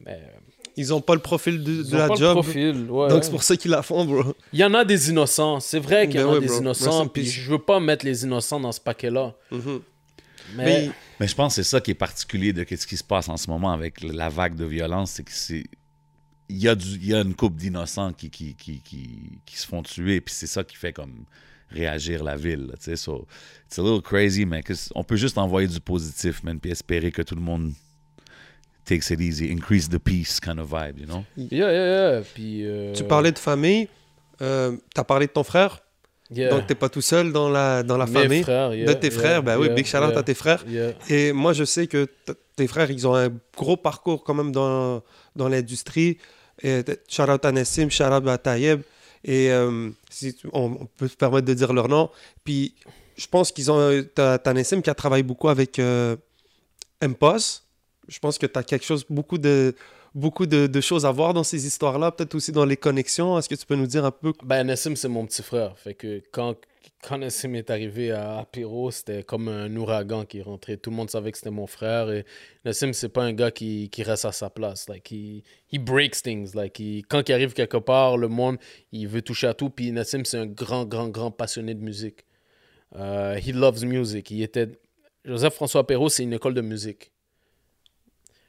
Mais 0.00 0.20
ils 0.78 0.94
ont 0.94 1.00
pas 1.00 1.14
le 1.14 1.20
profil 1.20 1.62
de, 1.62 1.82
de 1.82 1.96
la 1.96 2.06
pas 2.06 2.14
job. 2.14 2.36
Le 2.36 2.42
profil, 2.42 2.86
ouais. 2.88 3.08
Donc 3.08 3.24
c'est 3.24 3.30
pour 3.30 3.42
ça 3.42 3.56
qu'ils 3.56 3.72
la 3.72 3.82
font, 3.82 4.04
bro. 4.04 4.34
Il 4.52 4.60
y 4.60 4.64
en 4.64 4.72
a 4.74 4.84
des 4.84 5.10
innocents. 5.10 5.58
C'est 5.58 5.80
vrai 5.80 6.08
qu'il 6.08 6.20
y 6.20 6.22
en 6.22 6.30
a 6.30 6.40
ben 6.40 6.46
des 6.46 6.56
innocents. 6.56 7.08
Puis 7.08 7.26
je 7.26 7.50
veux 7.50 7.58
pas 7.58 7.80
mettre 7.80 8.04
les 8.04 8.22
innocents 8.22 8.60
dans 8.60 8.70
ce 8.72 8.80
paquet-là. 8.80 9.34
Mm-hmm. 9.52 9.80
mais... 10.56 10.90
mais... 11.18 11.26
je 11.26 11.34
pense 11.34 11.56
que 11.56 11.62
c'est 11.62 11.68
ça 11.68 11.80
qui 11.80 11.90
est 11.90 11.94
particulier 11.94 12.52
de 12.52 12.64
ce 12.68 12.86
qui 12.86 12.96
se 12.96 13.04
passe 13.04 13.28
en 13.28 13.36
ce 13.36 13.50
moment 13.50 13.72
avec 13.72 14.02
la 14.02 14.28
vague 14.28 14.54
de 14.54 14.64
violence. 14.64 15.12
C'est 15.12 15.24
que 15.24 15.32
c'est. 15.32 15.64
Il 16.50 16.56
y, 16.56 16.68
a 16.68 16.74
du, 16.74 16.86
il 16.86 17.06
y 17.06 17.14
a 17.14 17.20
une 17.20 17.34
couple 17.34 17.58
d'innocents 17.58 18.14
qui 18.14 18.30
qui, 18.30 18.54
qui, 18.54 18.80
qui, 18.80 19.58
se 19.58 19.66
font 19.66 19.82
tuer. 19.82 20.22
Puis 20.22 20.34
c'est 20.34 20.46
ça 20.46 20.64
qui 20.64 20.76
fait 20.76 20.94
comme 20.94 21.24
réagir 21.70 22.24
la 22.24 22.36
ville. 22.36 22.70
Tu 22.78 22.84
sais, 22.84 22.96
so, 22.96 23.26
it's 23.66 23.78
a 23.78 23.82
little 23.82 24.00
crazy, 24.00 24.46
mais 24.46 24.62
on 24.94 25.04
peut 25.04 25.16
juste 25.16 25.36
envoyer 25.36 25.68
du 25.68 25.80
positif, 25.80 26.42
man, 26.42 26.58
puis 26.58 26.70
espérer 26.70 27.10
que 27.12 27.20
tout 27.20 27.34
le 27.34 27.42
monde 27.42 27.72
takes 28.88 29.10
it 29.10 29.20
easy, 29.20 29.50
increase 29.52 29.88
the 29.88 29.98
peace 29.98 30.40
kind 30.40 30.58
of 30.58 30.70
vibe, 30.70 30.98
you 30.98 31.06
know? 31.06 31.24
Yeah, 31.36 31.70
yeah, 31.70 32.12
yeah. 32.12 32.22
Puis, 32.34 32.66
euh, 32.66 32.94
Tu 32.94 33.04
parlais 33.04 33.32
de 33.32 33.38
famille, 33.38 33.88
euh, 34.40 34.76
tu 34.94 35.00
as 35.00 35.04
parlé 35.04 35.26
de 35.26 35.32
ton 35.32 35.44
frère? 35.44 35.80
Yeah. 36.30 36.50
Donc, 36.50 36.66
tu 36.66 36.72
n'es 36.72 36.74
pas 36.74 36.88
tout 36.88 37.00
seul 37.00 37.32
dans 37.32 37.48
la, 37.48 37.82
dans 37.82 37.96
la 37.96 38.06
famille? 38.06 38.42
Frères, 38.42 38.70
de 38.70 38.92
tes 38.92 39.10
frères, 39.10 39.42
ben 39.42 39.58
oui, 39.58 39.68
big 39.70 39.86
shout 39.86 39.98
out 39.98 40.16
à 40.16 40.22
tes 40.22 40.34
frères. 40.34 40.64
Et 41.08 41.32
moi, 41.32 41.52
je 41.52 41.64
sais 41.64 41.86
que 41.86 42.06
tes 42.56 42.66
frères, 42.66 42.90
ils 42.90 43.06
ont 43.06 43.14
un 43.14 43.28
gros 43.56 43.76
parcours 43.76 44.24
quand 44.24 44.34
même 44.34 44.52
dans, 44.52 45.02
dans 45.36 45.48
l'industrie. 45.48 46.18
Shout 46.62 47.30
out 47.30 47.44
à 47.44 47.52
Nassim, 47.52 47.88
shout 47.90 48.04
out 48.04 48.26
à 48.26 48.38
Tayeb. 48.38 48.82
Et 49.24 49.50
euh, 49.50 49.90
si 50.10 50.36
on, 50.52 50.86
peut 50.96 51.08
se 51.08 51.16
permettre 51.16 51.46
de 51.46 51.54
dire 51.54 51.72
leur 51.72 51.88
nom. 51.88 52.10
Puis, 52.44 52.74
je 53.16 53.26
pense 53.26 53.50
qu'ils 53.50 53.70
ont. 53.70 54.04
T'as 54.14 54.52
Nassim 54.52 54.80
qui 54.80 54.90
a 54.90 54.94
travaillé 54.94 55.22
beaucoup 55.22 55.48
avec 55.48 55.78
euh, 55.78 56.16
MPOS 57.02 57.62
je 58.08 58.18
pense 58.18 58.38
que 58.38 58.46
tu 58.46 58.58
as 58.58 58.62
quelque 58.62 58.84
chose, 58.84 59.04
beaucoup 59.08 59.38
de, 59.38 59.74
beaucoup 60.14 60.46
de, 60.46 60.80
choses 60.80 61.06
à 61.06 61.12
voir 61.12 61.34
dans 61.34 61.44
ces 61.44 61.66
histoires-là, 61.66 62.10
peut-être 62.12 62.34
aussi 62.34 62.52
dans 62.52 62.64
les 62.64 62.76
connexions. 62.76 63.38
Est-ce 63.38 63.48
que 63.48 63.54
tu 63.54 63.66
peux 63.66 63.76
nous 63.76 63.86
dire 63.86 64.04
un 64.04 64.10
peu? 64.10 64.32
Ben, 64.42 64.64
Nassim, 64.64 64.96
c'est 64.96 65.08
mon 65.08 65.26
petit 65.26 65.42
frère. 65.42 65.78
Fait 65.78 65.94
que 65.94 66.22
quand, 66.32 66.56
quand 67.02 67.18
Nassim 67.18 67.54
est 67.54 67.70
arrivé 67.70 68.10
à 68.10 68.38
Apiro, 68.38 68.90
c'était 68.90 69.22
comme 69.22 69.48
un 69.48 69.74
ouragan 69.76 70.24
qui 70.24 70.38
est 70.38 70.42
rentré. 70.42 70.76
Tout 70.76 70.90
le 70.90 70.96
monde 70.96 71.10
savait 71.10 71.32
que 71.32 71.38
c'était 71.38 71.50
mon 71.50 71.66
frère. 71.66 72.10
Et 72.10 72.24
Nassim, 72.64 72.92
c'est 72.92 73.08
pas 73.08 73.22
un 73.22 73.32
gars 73.32 73.50
qui, 73.50 73.90
qui, 73.90 74.02
reste 74.02 74.24
à 74.24 74.32
sa 74.32 74.50
place. 74.50 74.88
Like, 74.88 75.10
he, 75.10 75.42
breaks 75.78 76.22
things. 76.22 76.54
Like, 76.54 76.80
quand 77.08 77.28
il 77.28 77.32
arrive 77.32 77.52
quelque 77.52 77.78
part, 77.78 78.16
le 78.16 78.28
monde, 78.28 78.56
il 78.92 79.06
veut 79.06 79.22
toucher 79.22 79.46
à 79.48 79.54
tout. 79.54 79.70
Puis 79.70 79.92
Nassim, 79.92 80.24
c'est 80.24 80.38
un 80.38 80.46
grand, 80.46 80.84
grand, 80.84 81.08
grand 81.08 81.30
passionné 81.30 81.74
de 81.74 81.82
musique. 81.82 82.24
Uh, 82.94 83.36
he 83.36 83.52
loves 83.52 83.84
music. 83.84 84.30
Il 84.30 84.42
était... 84.42 84.68
Joseph 85.24 85.54
François 85.54 85.86
Perrault, 85.86 86.08
c'est 86.08 86.22
une 86.22 86.32
école 86.32 86.54
de 86.54 86.62
musique. 86.62 87.12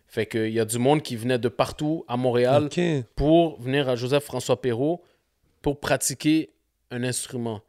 Fait 0.10 0.26
qu'il 0.26 0.50
y 0.50 0.60
a 0.60 0.66
du 0.66 0.80
monde 0.80 1.04
qui 1.04 1.16
venait 1.16 1.38
de 1.38 1.50
partout 1.50 2.04
à 2.08 2.18
Montréal 2.18 2.68
pour 3.16 3.62
venir 3.62 3.88
à 3.88 3.96
Joseph-François 3.96 4.60
Perrault 4.60 5.04
pour 5.62 5.80
pratiquer 5.80 6.50
un 6.90 7.04
instrument. 7.04 7.62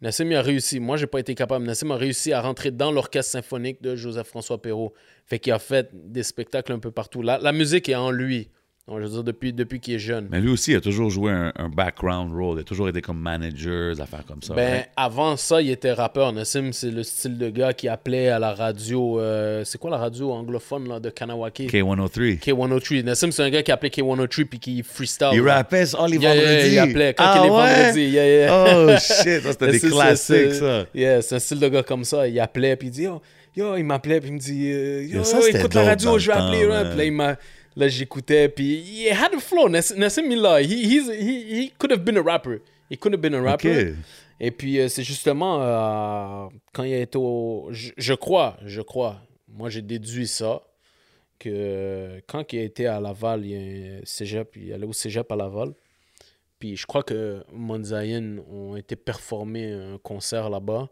Nassim 0.00 0.32
a 0.32 0.40
réussi. 0.40 0.80
Moi, 0.80 0.96
j'ai 0.96 1.06
pas 1.06 1.20
été 1.20 1.34
capable. 1.34 1.66
Nassim 1.66 1.90
a 1.90 1.96
réussi 1.96 2.32
à 2.32 2.40
rentrer 2.40 2.70
dans 2.70 2.90
l'orchestre 2.90 3.32
symphonique 3.32 3.82
de 3.82 3.94
Joseph-François 3.94 4.60
Perrault. 4.60 4.94
Fait 5.26 5.38
qu'il 5.38 5.52
a 5.52 5.58
fait 5.58 5.90
des 5.92 6.22
spectacles 6.22 6.72
un 6.72 6.78
peu 6.78 6.90
partout. 6.90 7.20
la 7.22 7.52
musique 7.52 7.88
est 7.90 7.94
en 7.94 8.10
lui 8.10 8.48
je 8.88 8.94
veux 8.94 9.08
dire, 9.08 9.22
depuis, 9.22 9.52
depuis 9.52 9.78
qu'il 9.78 9.94
est 9.94 10.00
jeune. 10.00 10.26
Mais 10.28 10.40
lui 10.40 10.50
aussi, 10.50 10.72
il 10.72 10.76
a 10.76 10.80
toujours 10.80 11.08
joué 11.08 11.30
un, 11.30 11.68
background 11.68 12.32
role. 12.32 12.58
Il 12.58 12.62
a 12.62 12.64
toujours 12.64 12.88
été 12.88 13.00
comme 13.00 13.18
manager, 13.18 13.94
des 13.94 14.00
affaires 14.00 14.24
comme 14.26 14.42
ça. 14.42 14.54
Ben, 14.54 14.84
avant 14.96 15.36
ça, 15.36 15.62
il 15.62 15.70
était 15.70 15.92
rappeur. 15.92 16.32
Nassim, 16.32 16.72
c'est 16.72 16.90
le 16.90 17.04
style 17.04 17.38
de 17.38 17.48
gars 17.48 17.72
qui 17.72 17.86
appelait 17.88 18.28
à 18.28 18.40
la 18.40 18.52
radio. 18.52 19.20
Euh, 19.20 19.62
c'est 19.64 19.78
quoi 19.78 19.90
la 19.90 19.98
radio 19.98 20.32
anglophone 20.32 20.88
là, 20.88 20.98
de 20.98 21.10
Kanawaki 21.10 21.68
K103. 21.68 22.40
K103. 22.40 23.04
Nassim, 23.04 23.30
c'est 23.30 23.42
un 23.42 23.50
gars 23.50 23.62
qui 23.62 23.70
appelait 23.70 23.90
K103 23.90 24.44
puis 24.46 24.58
qui 24.58 24.82
freestyle. 24.82 25.30
Il 25.32 25.48
rappait 25.48 25.84
oh, 25.96 26.06
les 26.06 26.18
vendredis. 26.18 26.42
Yeah, 26.42 26.66
il 26.66 26.78
appelait 26.80 27.14
quand 27.14 27.24
ah, 27.24 27.38
il 27.40 27.46
est 27.46 27.50
vendredi. 27.50 28.10
Yeah, 28.10 28.26
yeah. 28.26 28.76
Oh 28.76 28.90
shit, 28.98 29.42
c'était 29.42 29.70
des 29.70 29.80
classiques, 29.80 30.54
ça. 30.54 30.86
Yeah, 30.92 31.22
c'est 31.22 31.36
un 31.36 31.38
style 31.38 31.60
de 31.60 31.68
gars 31.68 31.84
comme 31.84 32.02
ça. 32.02 32.26
Il 32.26 32.38
appelait 32.40 32.74
puis 32.74 32.88
il 32.88 32.90
dit, 32.90 33.06
oh, 33.06 33.22
yo, 33.54 33.76
il 33.76 33.84
m'appelait 33.84 34.20
puis 34.20 34.30
il 34.30 34.34
me 34.34 34.38
dit, 34.40 34.72
euh, 34.72 35.04
yo, 35.04 35.22
écoute 35.46 35.74
la 35.74 35.84
radio, 35.84 36.18
je 36.18 36.26
vais 36.26 36.32
appeler. 36.32 36.66
Puis 36.66 36.98
là, 36.98 37.04
il 37.04 37.12
m'a. 37.12 37.36
Là, 37.76 37.88
j'écoutais, 37.88 38.48
puis 38.48 38.82
he 38.84 39.10
had 39.10 39.34
a 39.34 39.38
flow. 39.38 39.68
Nassim 39.68 40.28
Mila, 40.28 40.60
he, 40.60 40.84
he's, 40.84 41.08
he, 41.08 41.64
he 41.64 41.72
could 41.78 41.90
have 41.90 42.04
been 42.04 42.18
a 42.18 42.22
rapper. 42.22 42.60
He 42.90 42.98
could 42.98 43.14
have 43.14 43.22
been 43.22 43.34
a 43.34 43.40
rapper. 43.40 43.94
Et 44.38 44.50
puis, 44.50 44.80
euh, 44.80 44.88
c'est 44.88 45.04
justement 45.04 45.62
euh, 45.62 46.48
quand 46.74 46.82
il 46.82 46.92
a 46.94 46.98
été 46.98 47.16
au. 47.16 47.68
Je, 47.70 48.14
crois, 48.14 48.56
je 48.64 48.82
crois. 48.82 49.20
Moi, 49.48 49.70
j'ai 49.70 49.82
déduit 49.82 50.26
ça. 50.26 50.62
Que 51.38 52.20
quand 52.28 52.52
il 52.52 52.58
a 52.58 52.62
été 52.62 52.86
à 52.86 53.00
Laval, 53.00 53.46
il 53.46 53.50
y 53.50 53.56
a 53.56 53.98
un 53.98 54.00
cégep, 54.04 54.56
il 54.56 54.72
allait 54.72 54.86
au 54.86 54.92
cégep 54.92 55.30
à 55.32 55.36
Laval. 55.36 55.72
Puis 56.58 56.76
je 56.76 56.86
crois 56.86 57.02
que 57.02 57.42
Monzaïen 57.52 58.38
ont 58.48 58.76
été 58.76 58.94
performer 58.94 59.72
un 59.72 59.98
concert 59.98 60.50
là-bas. 60.50 60.88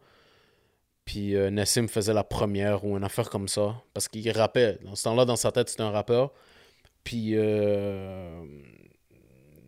Puis 1.04 1.36
euh, 1.36 1.50
Nassim 1.50 1.86
faisait 1.86 2.14
la 2.14 2.24
première 2.24 2.84
ou 2.84 2.96
une 2.96 3.04
affaire 3.04 3.30
comme 3.30 3.46
ça. 3.46 3.80
Parce 3.94 4.08
qu'il 4.08 4.28
rappait. 4.30 4.78
Dans 4.84 4.94
ce 4.94 5.04
temps-là, 5.04 5.24
dans 5.24 5.36
sa 5.36 5.52
tête, 5.52 5.68
c'était 5.68 5.82
un 5.82 5.90
rappeur. 5.90 6.32
Puis, 7.04 7.32
euh, 7.34 8.42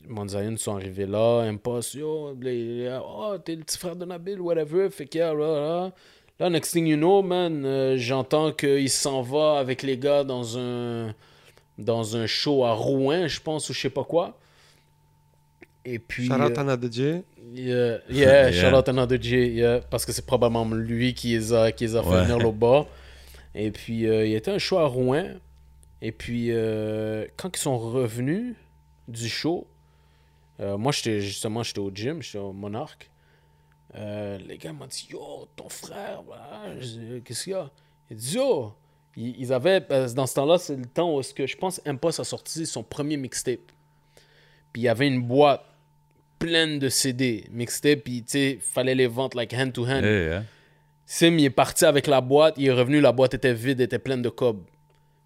Manzayan 0.09 0.57
sont 0.57 0.77
arrivés 0.77 1.07
là, 1.07 1.41
Impost, 1.43 1.95
yo, 1.95 2.37
les- 2.41 2.91
oh, 3.05 3.37
t'es 3.45 3.55
le 3.57 3.63
petit 3.63 3.79
frère 3.79 3.97
de 3.97 4.05
Nabil, 4.05 4.41
whatever, 4.41 4.91
fait 4.91 5.07
que, 5.07 5.19
là, 5.19 5.33
là. 5.35 5.93
Là, 6.41 6.51
next 6.51 6.73
thing 6.73 6.87
you 6.87 6.97
know, 6.97 7.23
man, 7.23 7.65
euh, 7.65 7.97
j'entends 7.99 8.53
qu'il 8.53 8.91
s'en 8.91 9.23
va 9.23 9.59
avec 9.59 9.83
les 9.83 9.97
gars 9.97 10.25
dans 10.25 10.59
un, 10.59 11.15
dans 11.79 12.17
un 12.17 12.27
show 12.27 12.65
à 12.65 12.73
Rouen, 12.73 13.29
je 13.29 13.41
pense, 13.41 13.69
ou 13.71 13.73
je 13.75 13.81
sais 13.81 13.91
pas 13.91 14.05
quoi. 14.05 14.39
Et 15.85 15.99
puis. 15.99 16.27
Shout 16.27 16.35
out 16.35 16.59
euh. 16.59 17.21
Yeah, 17.55 17.99
yeah, 18.09 18.51
Yeah. 18.51 19.19
J, 19.21 19.49
yeah, 19.49 19.81
parce 19.91 20.05
que 20.07 20.13
c'est 20.13 20.25
probablement 20.27 20.65
lui 20.75 21.15
qui 21.15 21.29
les 21.29 21.53
a, 21.53 21.71
qui 21.73 21.85
les 21.85 21.97
a 21.97 22.03
fait 22.03 22.09
Ouais. 22.09 22.23
venir 22.25 22.39
là-bas. 22.39 22.87
Et 23.55 23.71
puis, 23.71 24.07
euh, 24.09 24.25
il 24.25 24.33
y 24.33 24.35
était 24.35 24.51
un 24.51 24.59
show 24.59 24.79
à 24.79 24.87
Rouen. 24.87 25.27
Et 26.05 26.11
puis, 26.11 26.49
euh, 26.51 27.27
quand 27.37 27.57
ils 27.57 27.61
sont 27.61 27.79
revenus 27.79 28.57
du 29.07 29.29
show, 29.29 29.69
euh, 30.59 30.77
moi, 30.77 30.91
j'étais 30.91 31.21
justement, 31.21 31.63
j'étais 31.63 31.79
au 31.79 31.93
gym, 31.95 32.21
j'étais 32.21 32.39
au 32.39 32.53
Monarque. 32.53 33.09
Euh, 33.95 34.37
les 34.49 34.59
gars 34.59 34.73
m'ont 34.73 34.87
dit, 34.87 35.07
yo, 35.11 35.49
ton 35.55 35.69
frère, 35.69 36.23
voilà. 36.27 36.75
Qu'est-ce 37.25 37.45
qu'il 37.45 37.53
y 37.53 37.57
a? 37.57 37.71
Il 38.11 38.17
dit, 38.17 38.35
yo, 38.35 38.73
ils, 39.17 39.37
ils 39.39 39.53
avaient, 39.53 39.81
dans 39.81 40.27
ce 40.27 40.35
temps-là, 40.35 40.59
c'est 40.59 40.75
le 40.75 40.87
temps 40.87 41.15
où 41.15 41.21
est-ce 41.21 41.33
que 41.33 41.47
je 41.47 41.57
pense 41.57 41.81
Impost 41.87 42.19
a 42.19 42.25
sorti 42.25 42.67
son 42.67 42.83
premier 42.83 43.17
mixtape. 43.17 43.71
Puis 44.73 44.83
il 44.83 44.85
y 44.87 44.89
avait 44.89 45.07
une 45.07 45.23
boîte 45.23 45.65
pleine 46.41 46.81
de 46.81 46.89
CD, 46.89 47.47
mixtape, 47.53 48.01
puis 48.01 48.25
tu 48.25 48.31
sais, 48.31 48.59
fallait 48.61 48.97
les 48.97 49.07
vendre 49.07 49.37
like 49.37 49.55
hand 49.55 49.73
to 49.73 49.85
hand. 49.85 50.03
Yeah, 50.03 50.25
yeah. 50.25 50.45
Sim, 51.07 51.37
il 51.39 51.45
est 51.45 51.51
parti 51.51 51.85
avec 51.85 52.09
la 52.09 52.21
boîte, 52.21 52.55
il 52.57 52.67
est 52.67 52.73
revenu, 52.73 53.01
la 53.01 53.13
boîte 53.13 53.35
était 53.35 53.55
vide, 53.55 53.81
était 53.81 54.01
pleine 54.01 54.23
de 54.23 54.31
cob. 54.31 54.65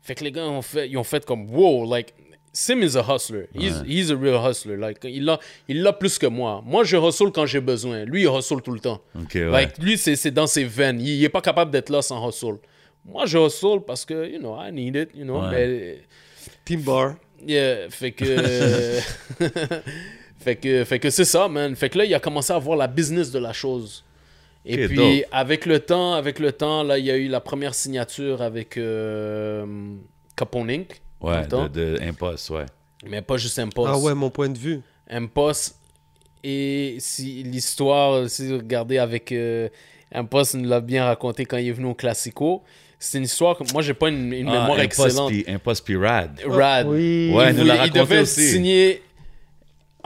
Fait 0.06 0.14
que 0.14 0.22
les 0.22 0.30
gars 0.30 0.44
ont 0.44 0.62
fait, 0.62 0.88
ils 0.88 0.96
ont 0.96 1.02
fait 1.02 1.24
comme 1.26 1.50
wow, 1.52 1.84
like 1.92 2.14
Sim 2.52 2.80
is 2.80 2.96
a 2.96 3.02
hustler. 3.02 3.48
He's, 3.54 3.82
he's 3.84 4.10
a 4.12 4.16
real 4.16 4.38
hustler. 4.40 4.76
Like 4.76 5.00
il 5.02 5.24
l'a, 5.24 5.40
il 5.68 5.82
l'a 5.82 5.92
plus 5.92 6.16
que 6.16 6.26
moi. 6.26 6.62
Moi, 6.64 6.84
je 6.84 6.96
hustle 6.96 7.32
quand 7.32 7.44
j'ai 7.44 7.60
besoin. 7.60 8.04
Lui, 8.04 8.22
il 8.22 8.28
hustle 8.28 8.62
tout 8.62 8.70
le 8.70 8.78
temps. 8.78 9.02
Ok, 9.20 9.32
ouais. 9.34 9.50
Like 9.50 9.76
lui, 9.78 9.98
c'est, 9.98 10.14
c'est 10.14 10.30
dans 10.30 10.46
ses 10.46 10.62
veines. 10.64 11.00
Il, 11.00 11.08
il 11.08 11.24
est 11.24 11.28
pas 11.28 11.40
capable 11.40 11.72
d'être 11.72 11.90
là 11.90 12.02
sans 12.02 12.26
hustle. 12.28 12.58
Moi, 13.04 13.26
je 13.26 13.36
hustle 13.36 13.80
parce 13.84 14.04
que 14.04 14.30
you 14.30 14.38
know 14.38 14.56
I 14.58 14.70
need 14.72 14.94
it. 14.94 15.10
You 15.14 15.24
know. 15.24 15.42
Ouais. 15.42 15.50
mais- 15.50 15.98
Team 16.64 16.82
Bar. 16.82 17.16
Yeah, 17.44 17.90
fait 17.90 18.12
que. 18.12 18.24
fait 20.38 20.56
que, 20.56 20.84
fait 20.84 20.98
que 21.00 21.10
c'est 21.10 21.24
ça, 21.24 21.48
man. 21.48 21.74
Fait 21.74 21.90
que 21.90 21.98
là, 21.98 22.04
il 22.04 22.14
a 22.14 22.20
commencé 22.20 22.52
à 22.52 22.58
voir 22.58 22.76
la 22.78 22.86
business 22.86 23.30
de 23.32 23.38
la 23.40 23.52
chose. 23.52 24.04
Et 24.68 24.86
puis, 24.88 24.96
dope. 24.96 25.24
avec 25.32 25.64
le 25.66 25.80
temps, 25.80 26.14
avec 26.14 26.38
le 26.38 26.52
temps, 26.52 26.82
là, 26.82 26.98
il 26.98 27.04
y 27.04 27.10
a 27.10 27.16
eu 27.16 27.28
la 27.28 27.40
première 27.40 27.74
signature 27.74 28.42
avec 28.42 28.76
euh, 28.76 29.64
Capone 30.36 30.70
Inc. 30.70 31.00
ouais, 31.20 31.46
de, 31.46 31.68
de 31.68 31.98
Impost, 32.02 32.50
ouais. 32.50 32.66
Mais 33.08 33.22
pas 33.22 33.36
juste 33.36 33.58
Impost. 33.58 33.90
Ah 33.92 33.98
ouais, 33.98 34.14
mon 34.14 34.30
point 34.30 34.48
de 34.48 34.58
vue. 34.58 34.80
Impost. 35.08 35.76
Et 36.42 36.96
si 36.98 37.42
l'histoire, 37.42 38.28
si 38.28 38.48
vous 38.48 38.58
regardez 38.58 38.98
avec 38.98 39.32
euh, 39.32 39.68
Impost, 40.12 40.54
nous 40.54 40.68
l'a 40.68 40.80
bien 40.80 41.04
raconté 41.04 41.44
quand 41.44 41.56
il 41.56 41.68
est 41.68 41.72
venu 41.72 41.88
au 41.88 41.94
Classico. 41.94 42.62
C'est 42.98 43.18
une 43.18 43.24
histoire 43.24 43.56
que 43.58 43.64
moi, 43.72 43.82
j'ai 43.82 43.94
pas 43.94 44.08
une, 44.08 44.32
une 44.32 44.48
Ah, 44.48 44.52
mémoire 44.52 44.78
Impost 44.80 44.84
excellente. 45.06 45.32
Impost 45.48 45.84
puis 45.84 45.96
Rad. 45.96 46.40
Rad. 46.46 46.86
Oui. 46.88 47.30
Ouais, 47.34 47.50
il, 47.50 47.56
nous 47.56 47.62
voulait- 47.62 47.76
l'a 47.76 47.86
il 47.86 47.92
devait 47.92 48.20
aussi. 48.20 48.48
signer. 48.48 49.02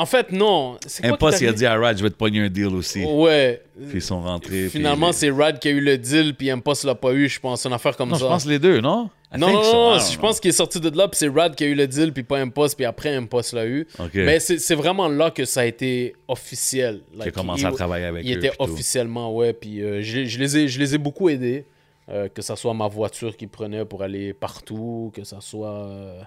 En 0.01 0.07
fait, 0.07 0.33
non. 0.33 0.77
Qui 0.81 1.03
il 1.45 1.49
a 1.49 1.53
dit 1.53 1.67
à 1.67 1.77
Rad, 1.79 1.99
je 1.99 2.03
vais 2.03 2.09
te 2.11 2.15
pogner 2.15 2.41
un 2.41 2.49
deal 2.49 2.69
aussi. 2.75 3.05
Ouais. 3.05 3.63
Puis 3.77 3.99
ils 3.99 4.03
sont 4.03 4.23
rentrés. 4.23 4.69
Finalement, 4.69 5.13
c'est 5.13 5.31
Rad 5.31 5.59
qui 5.59 5.69
a 5.69 5.71
eu 5.73 5.81
le 5.81 5.99
deal, 5.99 6.35
puis 6.35 6.51
Impost 6.51 6.85
l'a 6.85 6.95
pas 6.95 7.13
eu, 7.13 7.29
je 7.29 7.39
pense. 7.39 7.65
Une 7.67 7.73
affaire 7.73 7.97
comme 7.97 8.09
Non, 8.09 8.15
ça. 8.15 8.25
je 8.25 8.29
pense 8.29 8.47
les 8.47 8.59
deux, 8.59 8.81
non? 8.81 9.11
I 9.33 9.39
non, 9.39 9.53
non, 9.53 9.63
so. 9.63 9.73
non, 9.73 9.99
je 9.99 10.13
know. 10.13 10.21
pense 10.23 10.41
qu'il 10.41 10.49
est 10.49 10.53
sorti 10.53 10.81
de 10.81 10.89
là, 10.97 11.07
puis 11.07 11.19
c'est 11.19 11.29
Rad 11.29 11.55
qui 11.55 11.65
a 11.65 11.67
eu 11.67 11.75
le 11.75 11.87
deal, 11.87 12.13
puis 12.13 12.23
pas 12.23 12.39
Impost, 12.39 12.77
puis 12.77 12.85
après 12.85 13.15
Impost 13.15 13.53
l'a 13.53 13.67
eu. 13.67 13.87
Mais 14.15 14.41
c'est 14.41 14.59
c'est 14.59 14.75
vraiment 14.75 15.07
là 15.09 15.31
que 15.31 15.45
ça 15.45 15.61
a 15.61 15.65
été 15.67 16.15
officiel. 16.29 17.03
Like, 17.15 17.33
commencé 17.35 17.63
il- 17.63 17.67
à 17.67 17.73
travailler 17.73 18.07
avec 18.07 18.25
Il 18.25 18.33
eux. 18.35 18.39
était 18.39 18.49
puis 18.49 18.57
tout. 18.59 18.73
officiellement, 18.73 19.35
ouais. 19.35 19.53
Puis 19.53 19.83
euh, 19.83 20.01
je, 20.03 20.25
je 20.25 20.39
les 20.39 20.57
ai, 20.57 20.67
je 20.69 20.79
les 20.79 20.95
ai 20.95 20.99
beaucoup 20.99 21.29
aidés. 21.29 21.67
Euh, 22.09 22.29
que 22.29 22.43
ça 22.43 22.57
soit 22.57 22.75
ma 22.75 22.89
voiture 22.89 23.37
qu'ils 23.37 23.49
prenaient 23.49 23.85
pour 23.85 24.03
aller 24.03 24.33
partout, 24.33 25.13
que 25.15 25.23
ça 25.23 25.41
soit 25.41 25.85
euh, 25.87 26.21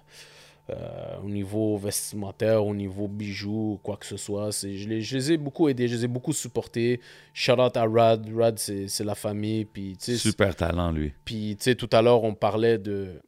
euh, 0.70 1.18
au 1.24 1.30
niveau 1.30 1.78
vestimentaire, 1.78 2.66
au 2.66 2.74
niveau 2.74 3.08
bijoux, 3.08 3.80
quoi 3.84 3.98
que 3.98 4.06
ce 4.06 4.16
soit. 4.18 4.52
C'est- 4.54 4.78
Je 4.78 4.88
les, 4.88 5.02
je 5.02 5.18
les 5.18 5.32
ai 5.34 5.38
beaucoup 5.38 5.68
aidés, 5.68 5.88
je 5.90 5.96
les 5.96 6.06
ai 6.06 6.08
beaucoup 6.08 6.32
supportés. 6.34 7.02
Shout 7.34 7.60
out 7.60 7.76
à 7.76 7.86
Rad. 7.86 8.30
Rad, 8.34 8.58
c'est 8.58 8.88
c'est 8.88 9.04
la 9.04 9.16
famille. 9.16 9.66
Puis, 9.66 9.96
Super 10.00 10.56
talent, 10.56 10.92
lui. 10.92 11.12
puis, 11.26 11.56
tu 11.58 11.64
sais, 11.66 11.76
tout 11.76 11.90
à 11.92 12.02
l'heure, 12.02 12.24
on 12.24 12.34
parlait 12.34 12.78
de, 12.78 13.22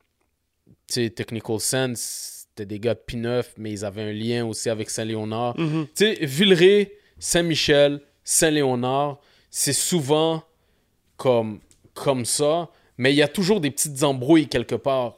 tu 0.87 0.93
sais, 0.93 1.09
Technical 1.09 1.59
Sense. 1.59 2.31
C'était 2.57 2.65
des 2.65 2.79
gars 2.79 2.93
de 2.93 3.01
P9, 3.05 3.43
mais 3.57 3.71
ils 3.73 3.83
avaient 3.83 4.03
un 4.03 4.13
lien 4.13 4.45
aussi 4.45 4.69
avec 4.69 4.89
Saint-Léonard. 4.89 5.59
Mhm. 5.59 5.87
Tu 5.87 6.05
sais, 6.15 6.25
Villeray, 6.25 6.93
Saint-Michel, 7.19 7.99
Saint-Léonard, 8.23 9.19
c'est 9.49 9.73
souvent 9.73 10.41
comme, 11.17 11.59
comme 11.93 12.23
ça, 12.23 12.69
mais 12.97 13.11
il 13.11 13.17
y 13.17 13.21
a 13.21 13.27
toujours 13.27 13.59
des 13.59 13.71
petites 13.71 14.03
embrouilles 14.03 14.47
quelque 14.47 14.75
part 14.75 15.17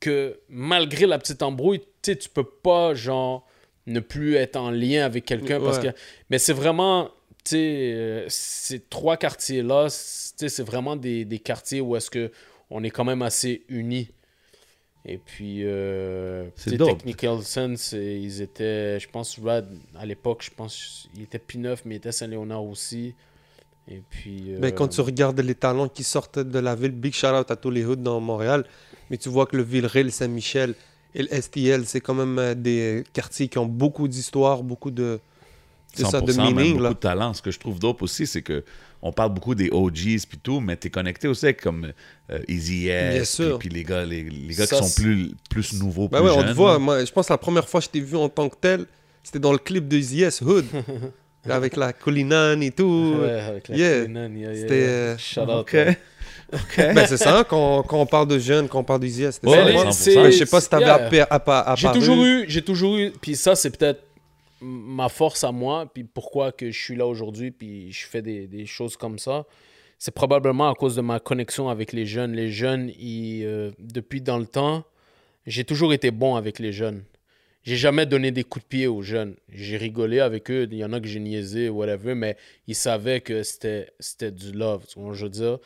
que 0.00 0.38
malgré 0.48 1.06
la 1.06 1.18
petite 1.18 1.42
embrouille, 1.42 1.80
tu 2.02 2.16
tu 2.16 2.28
peux 2.28 2.44
pas, 2.44 2.94
genre, 2.94 3.46
ne 3.86 4.00
plus 4.00 4.36
être 4.36 4.56
en 4.56 4.70
lien 4.70 5.04
avec 5.04 5.24
quelqu'un 5.24 5.60
parce 5.60 5.78
que... 5.78 5.88
Mais 6.30 6.38
c'est 6.38 6.52
vraiment, 6.52 7.06
tu 7.44 7.50
sais, 7.50 7.92
euh, 7.94 8.26
ces 8.28 8.80
trois 8.80 9.16
quartiers-là, 9.16 9.88
c'est- 9.90 10.60
vraiment 10.62 10.96
des, 10.96 11.24
des 11.24 11.38
quartiers 11.38 11.80
où 11.80 11.96
est-ce 11.96 12.10
que 12.10 12.30
on 12.70 12.84
est 12.84 12.90
quand 12.90 13.04
même 13.04 13.22
assez 13.22 13.64
unis. 13.68 14.10
Et 15.04 15.16
puis, 15.16 15.64
euh, 15.64 16.48
euh, 16.66 18.10
ils 18.20 18.42
étaient, 18.42 19.00
je 19.00 19.08
pense, 19.08 19.38
Rad, 19.42 19.66
à 19.98 20.04
l'époque, 20.04 20.42
je 20.44 20.50
pense, 20.50 21.08
il 21.16 21.22
était 21.22 21.38
P9, 21.38 21.78
mais 21.86 21.94
il 21.94 21.98
était 21.98 22.12
Saint-Léonard 22.12 22.64
aussi. 22.64 23.14
Et 23.90 24.02
puis... 24.10 24.52
Euh, 24.54 24.70
quand 24.72 24.88
tu 24.88 25.00
regardes 25.00 25.40
les 25.40 25.54
talents 25.54 25.88
qui 25.88 26.04
sortent 26.04 26.38
de 26.40 26.58
la 26.58 26.74
ville, 26.74 26.90
big 26.90 27.14
shout 27.14 27.28
out 27.28 27.50
à 27.50 27.56
tous 27.56 27.70
les 27.70 27.86
hoods 27.86 27.96
dans 27.96 28.20
Montréal, 28.20 28.66
mais 29.10 29.16
tu 29.16 29.28
vois 29.28 29.46
que 29.46 29.56
le 29.56 29.62
Villeray, 29.62 30.02
le 30.04 30.10
Saint-Michel 30.10 30.74
et 31.14 31.22
le 31.22 31.28
STL, 31.40 31.84
c'est 31.86 32.00
quand 32.00 32.14
même 32.14 32.38
euh, 32.38 32.54
des 32.54 33.04
quartiers 33.12 33.48
qui 33.48 33.58
ont 33.58 33.66
beaucoup 33.66 34.08
d'histoire, 34.08 34.62
beaucoup 34.62 34.90
de. 34.90 35.18
C'est 35.94 36.04
ça, 36.04 36.20
de 36.20 36.30
100%, 36.32 36.36
même 36.36 36.54
meaning. 36.54 36.72
beaucoup 36.72 36.82
Là. 36.84 36.88
de 36.90 36.94
talent. 36.94 37.32
Ce 37.32 37.40
que 37.40 37.50
je 37.50 37.58
trouve 37.58 37.78
dope 37.78 38.02
aussi, 38.02 38.26
c'est 38.26 38.42
que 38.42 38.62
on 39.00 39.10
parle 39.12 39.32
beaucoup 39.32 39.54
des 39.54 39.70
OGs 39.70 40.26
puis 40.28 40.38
tout, 40.42 40.60
mais 40.60 40.76
t'es 40.76 40.90
connecté 40.90 41.28
aussi 41.28 41.46
avec 41.46 41.62
comme 41.62 41.92
euh, 42.30 42.38
Easy 42.48 42.88
S, 42.88 43.40
puis, 43.58 43.68
les 43.68 43.84
gars, 43.84 44.04
les, 44.04 44.24
les 44.24 44.54
gars 44.54 44.66
Ça, 44.66 44.76
qui 44.78 44.88
sont 44.88 45.00
plus, 45.02 45.30
plus 45.48 45.72
nouveaux, 45.80 46.08
Ben 46.08 46.18
plus 46.20 46.28
ouais, 46.28 46.36
on 46.36 46.42
te 46.42 46.50
voit. 46.52 46.78
Moi, 46.78 47.04
je 47.04 47.12
pense 47.12 47.28
que 47.28 47.32
la 47.32 47.38
première 47.38 47.68
fois 47.68 47.80
que 47.80 47.86
je 47.86 47.90
t'ai 47.90 48.00
vu 48.00 48.16
en 48.16 48.28
tant 48.28 48.48
que 48.48 48.56
tel, 48.60 48.86
c'était 49.22 49.38
dans 49.38 49.52
le 49.52 49.58
clip 49.58 49.88
de 49.88 49.98
ZS 50.00 50.42
Hood, 50.42 50.66
avec 51.48 51.76
la 51.76 51.92
Collinane 51.94 52.62
et 52.62 52.70
tout. 52.72 53.16
Ouais, 53.22 53.40
avec 53.40 53.68
la 53.68 53.76
Yeah. 53.76 54.00
Cullinan, 54.02 54.30
yeah, 54.34 54.52
yeah, 54.52 54.60
C'était, 54.60 54.78
yeah. 54.80 54.88
euh, 54.88 55.16
Shout 55.18 55.40
out, 55.42 55.48
Ok. 55.60 55.76
Ben, 56.76 57.06
c'est 57.06 57.16
ça, 57.18 57.44
quand, 57.48 57.82
quand 57.82 58.00
on 58.00 58.06
parle 58.06 58.28
de 58.28 58.38
jeunes, 58.38 58.68
quand 58.68 58.80
on 58.80 58.84
parle 58.84 59.04
ZS, 59.06 59.32
c'était 59.32 59.48
Ouais, 59.48 59.56
ça. 59.56 59.64
les- 59.64 59.72
moi. 59.72 59.84
100%. 59.86 59.92
c'est- 59.92 60.32
je 60.32 60.38
sais 60.38 60.46
pas 60.46 60.60
si 60.60 60.70
t'avais 60.70 60.84
yeah. 60.86 60.96
appa- 61.08 61.26
appa- 61.30 61.58
apparu. 61.60 61.76
J'ai 61.76 61.92
toujours 61.92 62.24
eu, 62.24 62.44
j'ai 62.48 62.62
toujours 62.62 62.96
eu, 62.96 63.10
puis 63.20 63.36
ça 63.36 63.54
c'est 63.54 63.76
peut-être 63.76 64.02
ma 64.60 65.08
force 65.08 65.44
à 65.44 65.52
moi, 65.52 65.88
puis 65.92 66.04
pourquoi 66.04 66.50
que 66.52 66.70
je 66.70 66.78
suis 66.82 66.96
là 66.96 67.06
aujourd'hui, 67.06 67.50
puis 67.50 67.92
je 67.92 68.06
fais 68.06 68.22
des, 68.22 68.46
des 68.46 68.66
choses 68.66 68.96
comme 68.96 69.18
ça. 69.18 69.44
C'est 69.98 70.14
probablement 70.14 70.70
à 70.70 70.74
cause 70.74 70.94
de 70.96 71.00
ma 71.00 71.18
connexion 71.20 71.68
avec 71.68 71.92
les 71.92 72.06
jeunes. 72.06 72.32
Les 72.32 72.50
jeunes, 72.50 72.90
ils, 72.98 73.44
euh, 73.44 73.70
depuis 73.78 74.20
dans 74.20 74.38
le 74.38 74.46
temps, 74.46 74.84
j'ai 75.46 75.64
toujours 75.64 75.92
été 75.92 76.10
bon 76.12 76.34
avec 76.36 76.58
les 76.60 76.72
jeunes. 76.72 77.02
J'ai 77.64 77.76
jamais 77.76 78.06
donné 78.06 78.30
des 78.30 78.44
coups 78.44 78.64
de 78.64 78.68
pied 78.68 78.86
aux 78.86 79.02
jeunes. 79.02 79.34
J'ai 79.52 79.76
rigolé 79.76 80.20
avec 80.20 80.50
eux. 80.50 80.66
Il 80.70 80.78
y 80.78 80.84
en 80.84 80.92
a 80.92 81.00
que 81.00 81.08
j'ai 81.08 81.18
niaisé, 81.20 81.68
whatever, 81.68 82.14
mais 82.14 82.36
ils 82.68 82.76
savaient 82.76 83.20
que 83.20 83.42
c'était 83.42 83.90
c'était 84.00 84.30
du 84.30 84.52
love, 84.52 84.86
tu 84.86 84.98
vois 85.00 85.08
ce 85.08 85.12
que 85.14 85.18
je 85.18 85.24
veux 85.24 85.30
dire? 85.30 85.58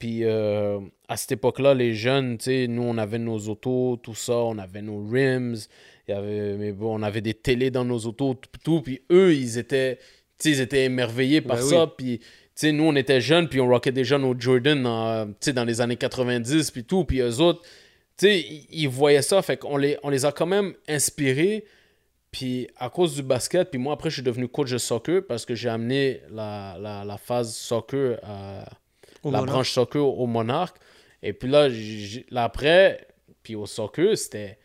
Puis 0.00 0.24
euh, 0.24 0.80
à 1.08 1.16
cette 1.18 1.32
époque-là, 1.32 1.74
les 1.74 1.94
jeunes, 1.94 2.38
tu 2.38 2.44
sais, 2.44 2.66
nous, 2.66 2.82
on 2.82 2.96
avait 2.96 3.18
nos 3.18 3.38
autos, 3.50 3.98
tout 4.02 4.14
ça, 4.14 4.32
on 4.34 4.56
avait 4.56 4.80
nos 4.80 5.04
rims, 5.06 5.54
y 6.08 6.12
avait, 6.12 6.56
mais 6.56 6.72
bon, 6.72 6.98
on 6.98 7.02
avait 7.02 7.20
des 7.20 7.34
télés 7.34 7.70
dans 7.70 7.84
nos 7.84 7.98
autos, 7.98 8.32
tout, 8.32 8.48
tout. 8.64 8.80
Puis 8.80 9.02
eux, 9.12 9.34
ils 9.34 9.58
étaient, 9.58 9.96
tu 9.96 10.02
sais, 10.38 10.50
ils 10.52 10.60
étaient 10.62 10.84
émerveillés 10.84 11.42
par 11.42 11.58
Ben 11.58 11.62
ça. 11.62 11.84
oui. 11.84 11.90
Puis, 11.98 12.18
tu 12.18 12.26
sais, 12.54 12.72
nous, 12.72 12.84
on 12.84 12.96
était 12.96 13.20
jeunes, 13.20 13.46
puis 13.46 13.60
on 13.60 13.68
rockait 13.68 13.92
déjà 13.92 14.16
nos 14.16 14.34
Jordan, 14.38 15.34
sais, 15.38 15.52
dans 15.52 15.64
les 15.66 15.82
années 15.82 15.96
90, 15.96 16.70
puis 16.70 16.84
tout. 16.84 17.04
Puis 17.04 17.20
eux 17.20 17.38
autres, 17.40 17.60
tu 18.16 18.26
sais, 18.26 18.40
ils, 18.40 18.66
ils 18.70 18.88
voyaient 18.88 19.20
ça, 19.20 19.42
fait 19.42 19.58
qu'on 19.58 19.76
les, 19.76 19.98
on 20.02 20.08
les 20.08 20.24
a 20.24 20.32
quand 20.32 20.46
même 20.46 20.72
inspirés. 20.88 21.66
Puis 22.32 22.68
à 22.78 22.88
cause 22.88 23.16
du 23.16 23.22
basket, 23.22 23.70
puis 23.70 23.78
moi, 23.78 23.92
après, 23.92 24.08
je 24.08 24.14
suis 24.14 24.22
devenu 24.22 24.48
coach 24.48 24.70
de 24.70 24.78
soccer 24.78 25.20
parce 25.28 25.44
que 25.44 25.54
j'ai 25.54 25.68
amené 25.68 26.22
la, 26.30 26.78
la, 26.80 27.04
la 27.04 27.18
phase 27.18 27.54
soccer 27.54 28.18
à 28.22 28.64
Au 29.22 29.30
la 29.30 29.38
Monarque. 29.38 29.54
branche 29.54 29.70
soccer 29.72 30.02
au 30.06 30.26
Monarque. 30.26 30.76
Et 31.22 31.32
puis 31.32 31.48
là, 31.50 31.68
après, 32.36 33.06
puis 33.42 33.54
au 33.54 33.66
soccer, 33.66 34.16
c'était. 34.16 34.58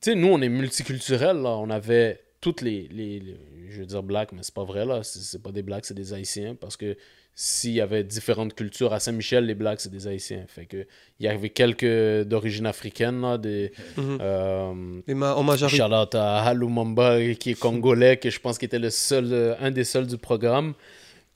Tu 0.00 0.10
sais, 0.10 0.14
nous, 0.14 0.28
on 0.28 0.40
est 0.40 0.48
multiculturel, 0.48 1.36
là. 1.42 1.50
On 1.50 1.68
avait 1.70 2.20
toutes 2.40 2.62
les, 2.62 2.88
les, 2.90 3.20
les- 3.20 3.36
je 3.68 3.80
veux 3.80 3.86
dire 3.86 4.02
black, 4.02 4.32
mais 4.32 4.42
c'est 4.42 4.54
pas 4.54 4.64
vrai 4.64 4.86
là, 4.86 5.02
c'est 5.02 5.42
pas 5.42 5.52
des 5.52 5.62
blacks, 5.62 5.84
c'est 5.84 5.94
des 5.94 6.14
haïtiens 6.14 6.54
parce 6.58 6.76
que 6.78 6.96
s'il 7.34 7.72
y 7.72 7.80
avait 7.82 8.02
différentes 8.02 8.54
cultures 8.54 8.92
à 8.94 8.98
Saint-Michel, 8.98 9.44
les 9.44 9.54
blacks 9.54 9.80
c'est 9.82 9.90
des 9.92 10.06
haïtiens. 10.08 10.44
Fait 10.48 10.64
que 10.64 10.86
il 11.20 11.26
y 11.26 11.28
avait 11.28 11.50
quelques 11.50 12.26
d'origine 12.26 12.64
africaine 12.66 13.20
là, 13.20 13.36
des 13.36 13.72
Mhm. 13.98 14.18
euh, 14.22 15.00
Et 15.06 15.12
ma- 15.14 15.34
en 15.36 15.42
majorité. 15.42 15.82
Out 15.82 16.14
à 16.14 16.38
Halou 16.38 16.68
Mamba 16.70 17.18
qui 17.34 17.50
est 17.50 17.58
congolais, 17.60 18.16
que 18.16 18.30
je 18.30 18.40
pense 18.40 18.56
qu'il 18.58 18.66
était 18.66 18.78
le 18.78 18.90
seul, 18.90 19.56
un 19.60 19.70
des 19.70 19.84
seuls 19.84 20.06
du 20.06 20.16
programme. 20.16 20.72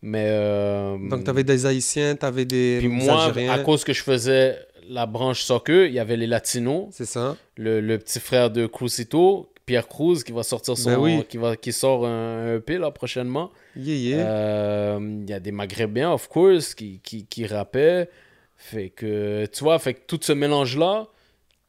Mais 0.07 0.27
euh, 0.29 0.99
Donc, 1.09 1.25
tu 1.25 1.31
avais 1.31 1.45
des 1.45 1.65
Haïtiens, 1.65 2.15
tu 2.15 2.27
avais 2.27 2.45
des, 2.45 2.77
puis 2.79 2.89
moi, 2.89 3.25
Algériens. 3.25 3.53
à 3.53 3.59
cause 3.61 3.85
que 3.85 3.95
je 3.95 4.03
faisais 4.03 4.59
la 4.87 5.07
branche 5.07 5.41
soccer, 5.43 5.87
il 5.87 5.95
y 5.95 5.99
avait 5.99 6.19
les 6.19 6.27
Latinos, 6.27 6.89
C'est 6.91 7.07
ça. 7.07 7.37
le, 7.57 7.81
le 7.81 7.99
petit 7.99 8.21
frère 8.21 8.51
de 8.51 8.67
Cruzito, 8.67 9.51
Pierre 9.65 9.89
Cruz, 9.89 10.23
qui 10.23 10.33
va 10.33 10.43
sortir 10.43 10.77
son, 10.77 10.91
Ben 10.91 10.99
oui. 10.99 11.25
qui 11.27 11.39
va, 11.39 11.57
qui 11.57 11.73
sort 11.73 12.05
un, 12.05 12.49
un 12.49 12.57
EP 12.57 12.77
là 12.77 12.91
prochainement. 12.91 13.51
Yeah, 13.77 13.95
yeah. 13.97 14.27
Euh, 14.27 14.99
Il 15.23 15.31
y 15.31 15.33
a 15.33 15.41
des 15.41 15.53
Maghrébins, 15.53 16.11
of 16.13 16.29
course, 16.29 16.75
qui, 16.75 17.01
qui, 17.03 17.25
qui 17.25 17.47
rappaient. 17.47 18.11
Fait 18.59 18.91
que, 18.91 19.47
tu 19.47 19.65
vois, 19.65 19.79
fait 19.79 19.95
que 19.95 20.01
tout 20.07 20.19
ce 20.21 20.33
mélange-là, 20.33 21.07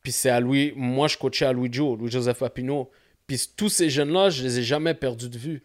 puis 0.04 0.12
c'est 0.12 0.30
à 0.30 0.42
Louis, 0.42 0.74
moi 0.76 1.08
je 1.08 1.18
coachais 1.18 1.46
à 1.46 1.54
Louis 1.54 1.70
Joe, 1.72 1.98
Louis-Joseph 1.98 2.40
Papineau. 2.40 2.92
Puis 3.28 3.42
tous 3.56 3.70
ces 3.70 3.90
jeunes-là, 3.90 4.30
je 4.30 4.44
les 4.44 4.60
ai 4.60 4.64
jamais 4.64 4.94
perdus 4.94 5.30
de 5.30 5.38
vue. 5.38 5.64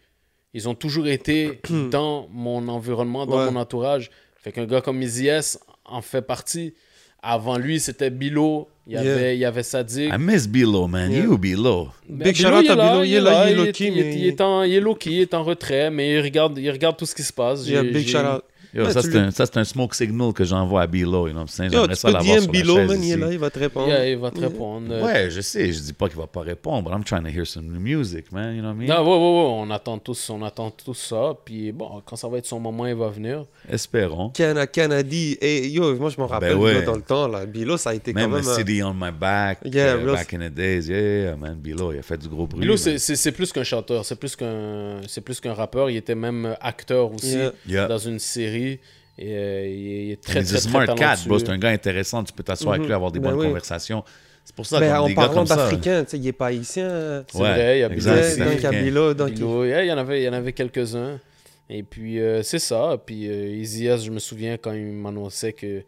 Ils 0.55 0.69
ont 0.69 0.75
toujours 0.75 1.07
été 1.07 1.61
dans 1.91 2.29
mon 2.33 2.67
environnement, 2.69 3.27
dans 3.27 3.39
Ouais. 3.45 3.51
mon 3.51 3.61
entourage. 3.61 4.11
Fait 4.43 4.53
qu'un 4.53 4.65
gars 4.67 4.81
comme 4.81 5.01
Izzy 5.03 5.29
S 5.29 5.59
en 5.85 6.03
fait 6.03 6.23
partie. 6.23 6.75
Avant 7.23 7.59
lui, 7.59 7.79
c'était 7.81 8.09
Bilo. 8.11 8.69
Il 8.87 8.93
y 8.95 8.97
Yeah. 9.03 9.13
avait, 9.15 9.37
il 9.37 9.41
y 9.41 9.45
avait 9.45 9.63
Sadik. 9.63 10.11
I 10.13 10.17
miss 10.19 10.49
Bilo, 10.49 10.87
man. 10.89 11.13
Yeah. 11.13 11.25
You 11.25 11.37
Bilo. 11.39 11.89
Ben, 12.09 12.25
Big 12.25 12.37
Bilo, 12.37 12.49
shout-out 12.49 12.65
il 12.65 12.71
à 12.71 12.77
Bilo, 12.77 13.03
il 13.05 13.13
est 13.15 13.21
là, 13.21 13.45
il 13.45 13.49
est 13.51 13.53
il 13.53 13.57
low-key, 13.67 13.87
il 13.89 13.99
est- 13.99 14.03
mais- 14.05 14.15
il 14.17 14.27
est 14.27 14.41
en- 14.41 14.63
il 14.63 14.73
est 14.75 14.81
low-key, 14.81 15.11
il 15.13 15.21
est 15.21 15.35
en 15.35 15.45
retrait, 15.45 15.91
mais 15.91 16.15
il 16.15 16.21
regarde, 16.21 16.57
il 16.59 16.71
regarde 16.71 16.97
tout 16.97 17.05
ce 17.07 17.15
qui 17.15 17.23
se 17.23 17.33
passe. 17.33 17.69
Yeah, 17.69 17.83
big 17.83 18.09
shout 18.09 18.19
out. 18.19 18.43
Yo, 18.73 18.89
ça, 18.91 19.03
c'est 19.03 19.17
un, 19.17 19.31
ça, 19.33 19.47
c'est 19.47 19.57
un 19.59 19.65
smoke 19.65 19.95
signal 19.95 20.33
que 20.33 20.45
j'envoie 20.45 20.83
à 20.83 20.87
Bilo. 20.87 21.27
You 21.27 21.33
know 21.35 21.45
J'aimerais 21.49 21.89
tu 21.89 21.95
ça 21.97 22.09
peux 22.09 22.15
l'avoir 22.15 22.41
sur 22.41 22.53
la 22.53 22.59
Bilo, 22.61 22.77
chaise 22.77 22.89
man, 22.89 22.99
il 23.03 23.05
est 23.05 23.09
ici. 23.15 23.21
là, 23.21 23.33
il 23.33 23.39
va 23.39 23.51
te 23.51 23.59
répondre. 23.59 23.89
Yeah, 23.89 24.09
il 24.09 24.19
va 24.19 24.31
te 24.31 24.41
répondre. 24.41 25.03
Ouais, 25.03 25.29
je 25.31 25.41
sais. 25.41 25.73
Je 25.73 25.81
dis 25.81 25.93
pas 25.93 26.09
qu'il 26.09 26.19
va 26.19 26.27
pas 26.29 26.43
répondre, 26.43 26.89
but 26.89 26.97
I'm 26.97 27.03
trying 27.05 27.23
to 27.25 27.29
hear 27.37 27.47
some 27.47 27.65
new 27.67 27.81
music, 27.81 28.31
man. 28.33 28.55
You 28.55 28.63
know 28.63 28.69
what 28.71 28.75
I 28.77 28.87
mean? 28.87 28.95
Non, 28.95 29.03
ouais, 29.03 29.17
ouais, 29.17 29.39
ouais, 29.43 29.67
on 29.67 29.71
attend 29.71 29.99
tous, 29.99 30.31
on 30.31 30.43
attend 30.43 30.71
tous 30.71 30.95
ça. 30.95 31.35
Puis 31.45 31.73
bon, 31.73 32.01
quand 32.05 32.15
ça 32.17 32.29
va 32.29 32.39
être 32.39 32.47
son 32.47 32.61
moment, 32.61 32.87
il 32.87 32.95
va 32.95 33.09
venir. 33.09 33.47
Espérons. 33.69 34.31
Cana, 34.31 34.67
Canadi. 34.67 35.37
Et 35.41 35.69
yo, 35.69 35.97
moi, 35.97 36.11
je 36.11 36.21
m'en 36.21 36.27
rappelle 36.29 36.55
Ben 36.55 36.61
ouais. 36.61 36.75
là, 36.75 36.83
dans 36.83 36.95
le 36.97 37.03
temps. 37.03 37.27
Là. 37.27 37.47
Bilo, 37.47 37.77
ça 37.77 37.91
a 37.91 37.95
été 37.95 38.13
Même 38.13 38.31
quand 38.31 38.37
même. 38.37 38.47
euh, 38.47 38.57
City 38.57 38.83
on 38.85 38.95
my 38.95 39.11
back, 39.11 39.59
Yeah, 39.65 39.95
euh, 39.97 40.13
back 40.13 40.33
in 40.35 40.39
the 40.49 40.55
days. 40.55 40.87
Yeah, 40.89 41.01
yeah, 41.25 41.37
man. 41.37 41.55
Bilo, 41.57 41.93
il 41.93 41.99
a 41.99 42.03
fait 42.03 42.19
du 42.19 42.29
gros 42.29 42.47
bruit. 42.47 42.61
Bilo, 42.61 42.77
c'est- 42.77 42.99
c'est 42.99 43.17
c'est 43.17 43.33
plus 43.33 43.53
qu'un 43.53 43.65
chanteur, 43.65 44.05
c'est 44.05 44.17
plus 44.17 44.37
qu'un 44.37 45.01
c'est 45.09 45.21
plus 45.23 45.41
qu'un 45.41 45.55
rappeur. 45.55 45.91
Il 45.91 45.97
était 45.97 46.15
même 46.15 46.57
acteur 46.61 47.13
aussi 47.13 47.31
Yeah. 47.37 47.53
Yeah. 47.69 47.87
dans 47.89 47.99
une 47.99 48.19
série. 48.21 48.60
Et 49.19 49.37
euh, 49.37 49.67
il 49.69 50.11
est 50.13 50.23
très, 50.23 50.41
He's 50.41 50.49
très, 50.49 50.57
a 50.57 50.61
très, 50.61 50.69
smart 50.69 50.87
cat, 50.87 50.95
talentueux. 50.97 51.29
bro. 51.29 51.39
C'est 51.39 51.49
un 51.51 51.59
gars 51.59 51.69
intéressant. 51.71 52.25
Tu 52.25 52.33
peux 52.33 52.43
t'asseoir 52.43 52.73
avec 52.73 52.83
Mhm. 52.83 52.87
lui, 52.89 52.95
avoir 52.95 53.13
des 53.13 53.21
Ben 53.21 53.31
bonnes 53.31 53.41
oui. 53.41 53.47
conversations. 53.47 54.03
C'est 54.45 54.55
pour 54.57 54.65
ça 54.67 54.81
Ben, 54.81 54.91
que 54.93 54.99
en 54.99 55.07
des 55.07 55.15
gars 55.15 55.23
parlant 55.27 55.35
comme 55.35 55.47
ça. 55.47 55.57
d'Africains, 55.57 56.05
tu 56.05 56.11
sais, 56.13 56.17
il 56.17 56.23
n'est 56.25 56.33
pas 56.33 56.47
haïtien. 56.47 57.25
C'est 57.31 57.39
Ouais, 57.39 57.53
vrai, 57.53 57.79
il 57.79 57.81
y 57.81 57.85
a 57.85 57.89
c'est 57.89 58.39
donc, 59.15 59.33
il 59.33 59.37
il- 59.37 59.87
il 59.87 59.93
en 59.93 59.99
avait, 59.99 60.23
il 60.23 60.25
y 60.25 60.29
en 60.29 60.33
avait 60.33 60.53
quelques-uns. 60.53 61.21
Et 61.69 61.83
puis, 61.83 62.19
euh, 62.19 62.43
c'est 62.43 62.59
ça. 62.59 62.97
Puis, 63.05 63.29
euh, 63.29 63.49
Easy 63.55 63.87
S, 63.87 64.03
je 64.05 64.11
me 64.11 64.19
souviens 64.19 64.57
quand 64.57 64.73
il 64.73 64.87
m'annonçait 64.87 65.53
que 65.53 65.83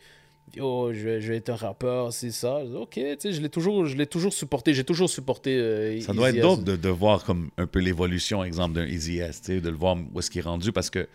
Yo, 0.55 0.93
je 0.93 0.99
vais, 1.01 1.21
je 1.23 1.29
vais 1.33 1.39
être 1.39 1.49
un 1.49 1.57
rappeur, 1.57 2.13
c'est 2.13 2.31
ça. 2.31 2.61
Je 2.63 2.69
dis, 2.69 2.77
Ok, 2.77 2.91
tu 2.93 3.03
sais, 3.19 3.33
je 3.33 3.41
l'ai 3.41 3.49
toujours, 3.49 3.87
je 3.87 3.97
l'ai 3.97 4.07
toujours 4.07 4.35
supporté. 4.35 4.75
J'ai 4.75 4.85
toujours 4.85 5.09
supporté. 5.09 5.57
euh, 5.57 5.99
Ça 6.03 6.13
doit 6.13 6.29
Easy 6.29 6.39
être 6.39 6.43
dope 6.43 6.63
de, 6.65 6.77
de 6.77 6.89
voir 6.91 7.25
comme 7.25 7.49
un 7.57 7.67
peu 7.67 7.79
l'évolution, 7.79 8.45
exemple, 8.45 8.75
d'un 8.75 8.85
Easy 8.87 9.19
S, 9.19 9.41
tu 9.41 9.55
sais, 9.55 9.61
de 9.63 9.71
le 9.71 9.77
voir 9.77 9.97
où 10.13 10.19
est-ce 10.19 10.31
qu'il 10.31 10.41
est 10.41 10.45
rendu, 10.45 10.71
parce 10.71 10.91
que 10.91 11.09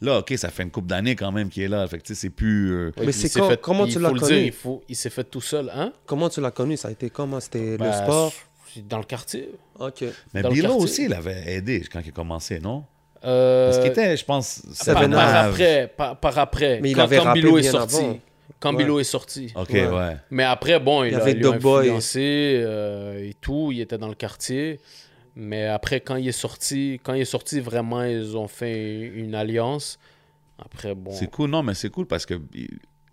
là, 0.00 0.18
OK, 0.18 0.32
ça 0.36 0.48
fait 0.50 0.62
une 0.62 0.70
couple 0.70 0.88
d'années 0.88 1.14
quand 1.16 1.32
même 1.32 1.48
qu'il 1.48 1.62
est 1.62 1.68
là, 1.68 1.86
fait 1.88 1.98
que 1.98 2.02
tu 2.04 2.14
sais, 2.14 2.20
c'est 2.20 2.30
plus... 2.30 2.72
euh, 2.72 2.92
Mais 2.98 3.12
c'est 3.12 3.26
il 3.26 3.30
s'est 3.30 3.40
quand- 3.40 3.48
fait- 3.48 3.60
comment 3.60 3.86
il 3.86 3.92
tu 3.92 3.98
l'as 4.00 4.08
connu? 4.10 4.20
dire, 4.20 4.38
il, 4.38 4.52
faut, 4.52 4.82
il 4.88 4.96
s'est 4.96 5.10
fait 5.10 5.24
tout 5.24 5.40
seul, 5.40 5.70
hein? 5.74 5.92
Comment 6.06 6.28
tu 6.28 6.40
l'as 6.40 6.50
connu? 6.50 6.76
Ça 6.76 6.88
a 6.88 6.90
été 6.90 7.10
comment? 7.10 7.40
C'était 7.40 7.72
le 7.72 7.76
Ben, 7.78 7.92
sport? 7.92 8.32
Dans 8.88 8.98
le 8.98 9.04
quartier. 9.04 9.50
Ok. 9.78 10.04
Mais 10.32 10.42
Dans 10.42 10.50
Bilo 10.50 10.74
aussi, 10.76 11.06
il 11.06 11.12
avait 11.12 11.54
aidé 11.54 11.82
quand 11.92 12.00
il 12.04 12.10
a 12.10 12.12
commencé, 12.12 12.60
non? 12.60 12.84
Euh, 13.24 13.66
Parce 13.70 13.78
qu'il 13.82 13.90
était, 13.90 14.16
je 14.16 14.24
pense... 14.24 14.62
Ça 14.72 14.94
par, 14.94 15.02
venait 15.02 15.16
par 15.16 15.34
après, 15.46 15.92
par, 15.96 16.16
par 16.20 16.38
après. 16.38 16.78
Mais 16.80 16.90
il 16.90 16.94
quand, 16.96 17.02
avait 17.02 17.18
quand 17.18 17.32
Bilo 17.32 17.58
est 17.58 17.62
sorti. 17.64 17.96
avant. 17.96 18.18
Quand 18.60 18.70
Ouais. 18.72 18.76
Bilo 18.84 19.00
est 19.00 19.04
sorti. 19.04 19.52
OK, 19.56 19.70
Ouais. 19.70 19.86
ouais. 19.88 20.16
Mais 20.30 20.44
après, 20.44 20.78
bon, 20.78 21.02
il, 21.02 21.08
Il 21.08 21.12
y 21.12 21.14
a, 21.16 21.18
avait 21.20 21.32
il 21.32 21.44
a 21.46 21.50
influencé 21.50 22.60
euh, 22.64 23.28
et 23.28 23.34
tout. 23.40 23.70
Il 23.72 23.80
était 23.80 23.98
dans 23.98 24.08
le 24.08 24.14
quartier. 24.14 24.80
Mais 25.36 25.66
après, 25.66 26.00
quand 26.00 26.16
il 26.16 26.28
est 26.28 26.32
sorti, 26.32 27.00
quand 27.02 27.14
il 27.14 27.22
est 27.22 27.24
sorti, 27.24 27.60
vraiment, 27.60 28.02
ils 28.02 28.36
ont 28.36 28.48
fait 28.48 29.00
une 29.00 29.34
alliance. 29.34 29.98
Après, 30.58 30.94
bon. 30.94 31.12
C'est 31.12 31.30
cool, 31.30 31.50
non, 31.50 31.62
mais 31.62 31.74
c'est 31.74 31.90
cool 31.90 32.06
parce 32.06 32.26
que 32.26 32.40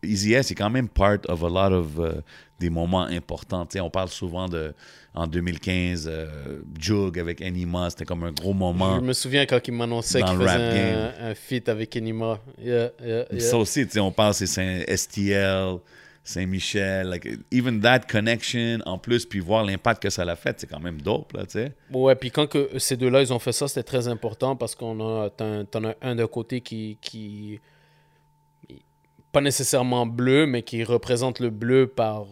Easy 0.03 0.33
S 0.33 0.51
est 0.51 0.55
quand 0.55 0.69
même 0.69 0.89
part 0.89 1.17
of 1.27 1.43
a 1.43 1.49
lot 1.49 1.75
of 1.75 1.99
euh, 1.99 2.21
des 2.59 2.69
moments 2.69 3.03
importants. 3.03 3.65
Tu 3.65 3.73
sais, 3.73 3.79
on 3.79 3.89
parle 3.89 4.09
souvent 4.09 4.47
de 4.47 4.73
en 5.13 5.25
2015, 5.25 6.07
euh, 6.07 6.59
Jug 6.79 7.17
avec 7.17 7.41
Anima, 7.41 7.89
c'était 7.89 8.05
comme 8.05 8.23
un 8.23 8.31
gros 8.31 8.53
moment. 8.53 8.97
Je 8.97 9.01
me 9.01 9.13
souviens 9.13 9.47
quand 9.47 9.67
il 9.67 9.73
m'annonçait 9.73 10.21
qu'il 10.21 10.37
faisait 10.37 10.93
un, 10.93 11.29
un 11.29 11.33
feat 11.33 11.67
avec 11.69 11.95
Enima. 11.95 12.39
Yeah, 12.59 12.91
yeah, 13.03 13.25
yeah. 13.31 13.39
Ça 13.39 13.57
aussi, 13.57 13.87
on 13.97 14.11
parle 14.11 14.35
c'est 14.35 14.95
STL, 14.95 15.77
Saint-Michel, 16.27 17.07
like 17.07 17.27
even 17.51 17.79
that 17.81 18.01
connection 18.01 18.79
en 18.85 18.97
plus, 18.97 19.25
puis 19.25 19.39
voir 19.39 19.63
l'impact 19.63 20.03
que 20.03 20.09
ça 20.09 20.25
l'a 20.25 20.35
fait, 20.35 20.59
c'est 20.59 20.67
quand 20.67 20.79
même 20.81 21.01
dope 21.01 21.31
là, 21.33 21.45
tu 21.45 21.53
sais. 21.53 21.71
Ouais, 21.91 22.15
puis 22.15 22.31
quand 22.31 22.47
que 22.47 22.77
ces 22.77 22.97
deux-là, 22.97 23.21
ils 23.21 23.31
ont 23.31 23.39
fait 23.39 23.53
ça, 23.53 23.67
c'était 23.67 23.83
très 23.83 24.07
important 24.09 24.55
parce 24.55 24.75
qu'on 24.75 24.99
a, 24.99 25.29
t'en, 25.29 25.63
t'en 25.65 25.85
as 25.85 25.95
un 26.01 26.15
d'un 26.15 26.27
côté 26.27 26.59
qui, 26.59 26.97
qui, 27.01 27.59
pas 29.31 29.41
nécessairement 29.41 30.05
bleu, 30.05 30.47
mais 30.47 30.63
qui 30.63 30.83
représente 30.83 31.39
le 31.39 31.49
bleu 31.49 31.87
par, 31.87 32.25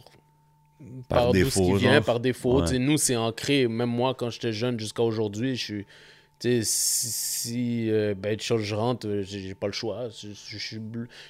Par 1.08 1.32
d'où 1.32 1.40
ce 1.40 1.44
défaut, 1.46 1.74
qui 1.74 1.80
vient, 1.80 1.94
genre. 1.94 2.04
par 2.04 2.20
défaut. 2.20 2.62
Ouais. 2.62 2.80
Nous, 2.80 2.98
c'est 2.98 3.16
ancré. 3.16 3.68
Même 3.68 3.90
moi, 3.90 4.14
quand 4.14 4.30
j'étais 4.30 4.52
jeune 4.52 4.80
jusqu'à 4.80 5.04
aujourd'hui, 5.04 5.56
je 5.56 5.64
suis. 5.64 5.86
Si, 6.40 6.62
si 6.64 7.90
euh, 7.90 8.14
ben, 8.16 8.38
je 8.40 8.76
rentre, 8.76 9.08
euh, 9.08 9.24
j'ai 9.24 9.56
pas 9.56 9.68
le 9.68 9.74
choix. 9.74 10.10
Je, 10.10 10.28
je- 10.30 10.34
je 10.34 10.58
suis. 10.58 10.80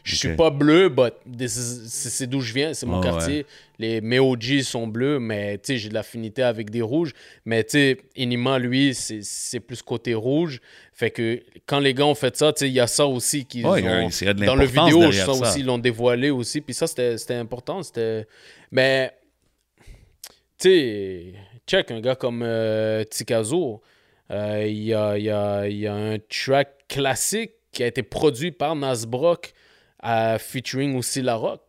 Je 0.03 0.16
pas 0.36 0.49
bleu, 0.49 0.89
but 0.89 1.14
c'est 1.47 2.28
d'où 2.28 2.41
je 2.41 2.53
viens, 2.53 2.74
c'est 2.74 2.86
mon 2.86 2.99
Ouais, 2.99 3.03
quartier. 3.08 3.45
Les, 3.80 4.01
mes 4.01 4.20
OG 4.20 4.62
sont 4.62 4.88
bleus, 4.88 5.20
mais 5.20 5.60
j'ai 5.68 5.89
de 5.89 5.93
l'affinité 5.93 6.43
avec 6.43 6.70
des 6.70 6.82
rouges. 6.82 7.14
Mais 7.45 7.64
tu 7.64 7.97
Inima, 8.16 8.58
lui, 8.60 8.93
c'est 8.95 9.60
plus 9.60 9.82
côté 9.82 10.14
rouge. 10.14 10.60
Fait 10.93 11.12
que 11.12 11.41
quand 11.66 11.80
les 11.80 11.93
gars 11.93 12.06
ont 12.06 12.16
fait 12.16 12.36
ça, 12.36 12.53
il 12.62 12.68
y 12.70 12.80
a 12.80 12.88
ça 12.88 13.06
aussi 13.06 13.45
qui 13.45 13.62
dans 13.62 14.56
le 14.56 14.66
vidéo, 14.66 15.12
ça, 15.12 15.26
ça. 15.26 15.32
aussi, 15.34 15.60
ils 15.60 15.66
l'ont 15.66 15.78
dévoilé 15.78 16.30
aussi. 16.30 16.62
Puis 16.62 16.74
ça, 16.74 16.88
c'était 16.88 17.34
important. 17.36 17.84
C'était. 17.84 18.26
Mais. 18.72 19.12
Tu 20.58 20.70
sais, 20.70 21.34
check, 21.68 21.91
un 21.91 21.99
gars 21.99 22.16
comme 22.16 22.41
euh, 22.41 23.03
Tikazo, 23.03 23.82
il 24.30 24.84
y, 24.84 24.94
a, 24.94 25.18
il 25.18 25.24
y, 25.26 25.30
a, 25.30 25.68
il 25.68 25.78
y 25.78 25.88
a 25.88 25.94
un 25.94 26.18
track 26.30 26.88
classique 26.88 27.52
qui 27.72 27.84
a 27.84 27.88
été 27.88 28.04
produit 28.04 28.52
par 28.52 28.76
Nasbrock 28.76 29.54
à 30.00 30.38
featuring 30.40 30.96
aussi 30.98 31.22
La 31.22 31.36
Rock. 31.36 31.62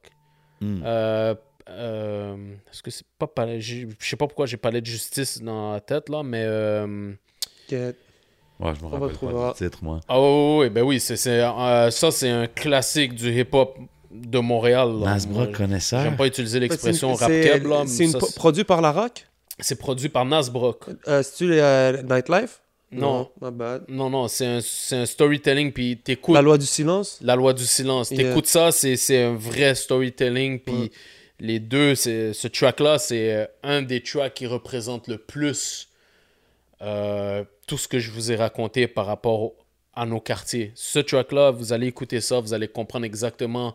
Mm. 0.61 0.83
Euh, 0.85 1.35
euh, 1.69 2.37
Est-ce 2.71 2.83
que 2.83 2.91
c'est 2.91 3.07
pas 3.19 3.27
palais- 3.27 3.61
Je 3.61 3.87
je 3.99 4.09
sais 4.09 4.17
pas 4.17 4.27
pourquoi 4.27 4.47
j'ai 4.47 4.57
palais 4.57 4.81
de 4.81 4.87
justice 4.87 5.43
dans 5.43 5.73
la 5.73 5.81
tête 5.81 6.09
là, 6.09 6.23
mais. 6.23 6.45
euh, 6.45 7.13
Que- 7.69 7.95
Ouais, 8.59 8.73
je 8.75 8.83
me 8.85 8.89
rappelle 8.91 9.13
trouver. 9.13 9.35
pas 9.35 9.53
du 9.53 9.59
titre, 9.65 9.79
moi. 9.83 10.01
Ah 10.09 10.19
oui, 10.19 10.57
oui, 10.61 10.71
ben 10.71 10.83
oui, 10.83 10.99
c'est, 10.99 11.19
euh, 11.29 11.91
ça 11.91 12.11
c'est 12.11 12.31
un 12.31 12.47
classique 12.47 13.15
du 13.15 13.31
hip-hop 13.39 13.77
de 14.11 14.39
Montréal. 14.39 14.89
Moi, 15.29 15.47
connaisseur. 15.49 16.03
J'aime 16.03 16.17
pas 16.17 16.27
utiliser 16.27 16.59
l'expression 16.61 17.13
rap 17.13 17.29
c'est- 17.29 17.43
keb, 17.53 17.67
là, 17.67 17.83
c'est- 17.87 18.35
produit 18.37 18.65
par 18.65 18.81
La 18.81 18.93
Rock? 18.93 19.27
C'est 19.59 19.79
produit 19.79 20.09
par 20.09 20.25
Nasbrock. 20.25 20.85
euh, 21.09 21.23
C'est-tu 21.23 21.53
euh, 21.53 22.03
Nightlife? 22.03 22.61
Non. 22.93 23.31
my 23.43 23.51
bad. 23.51 23.85
Non, 23.89 24.09
non, 24.11 24.29
c'est 24.29 24.47
un, 24.47 24.59
un 24.93 25.07
storytelling, 25.07 25.73
puis 25.73 25.97
t'écoutes 25.99 26.35
La 26.35 26.41
la, 26.41 26.45
loi 26.45 26.59
du 26.59 26.67
silence? 26.67 27.19
Loi 27.21 27.53
du 27.53 27.65
silence. 27.65 28.11
Yeah. 28.11 28.29
T'écoutes 28.29 28.47
ça, 28.47 28.71
c'est, 28.71 29.23
un 29.23 29.35
vrai 29.35 29.75
storytelling, 29.75 30.61
puis 30.61 30.75
Ouais. 30.75 30.91
les 31.41 31.59
deux, 31.59 31.95
ce 31.97 32.47
track-là, 32.47 32.99
c'est 32.99 33.33
euh, 33.35 33.47
un 33.63 33.83
des 33.83 34.03
tracks 34.03 34.35
qui 34.35 34.47
représente 34.47 35.09
le 35.09 35.19
plus 35.19 35.89
euh, 36.83 37.45
tout 37.67 37.79
ce 37.79 37.89
que 37.89 37.99
je 37.99 38.11
vous 38.11 38.31
ai 38.31 38.37
raconté 38.37 38.87
par 38.87 39.07
rapport 39.07 39.53
à 39.95 40.07
nos 40.07 40.21
quartiers. 40.21 40.73
Ce 40.75 40.99
track-là, 40.99 41.51
vous 41.51 41.73
allez 41.73 41.87
écouter 41.89 42.21
ça, 42.21 42.39
vous 42.39 42.53
allez 42.55 42.69
comprendre 42.69 43.05
exactement 43.07 43.75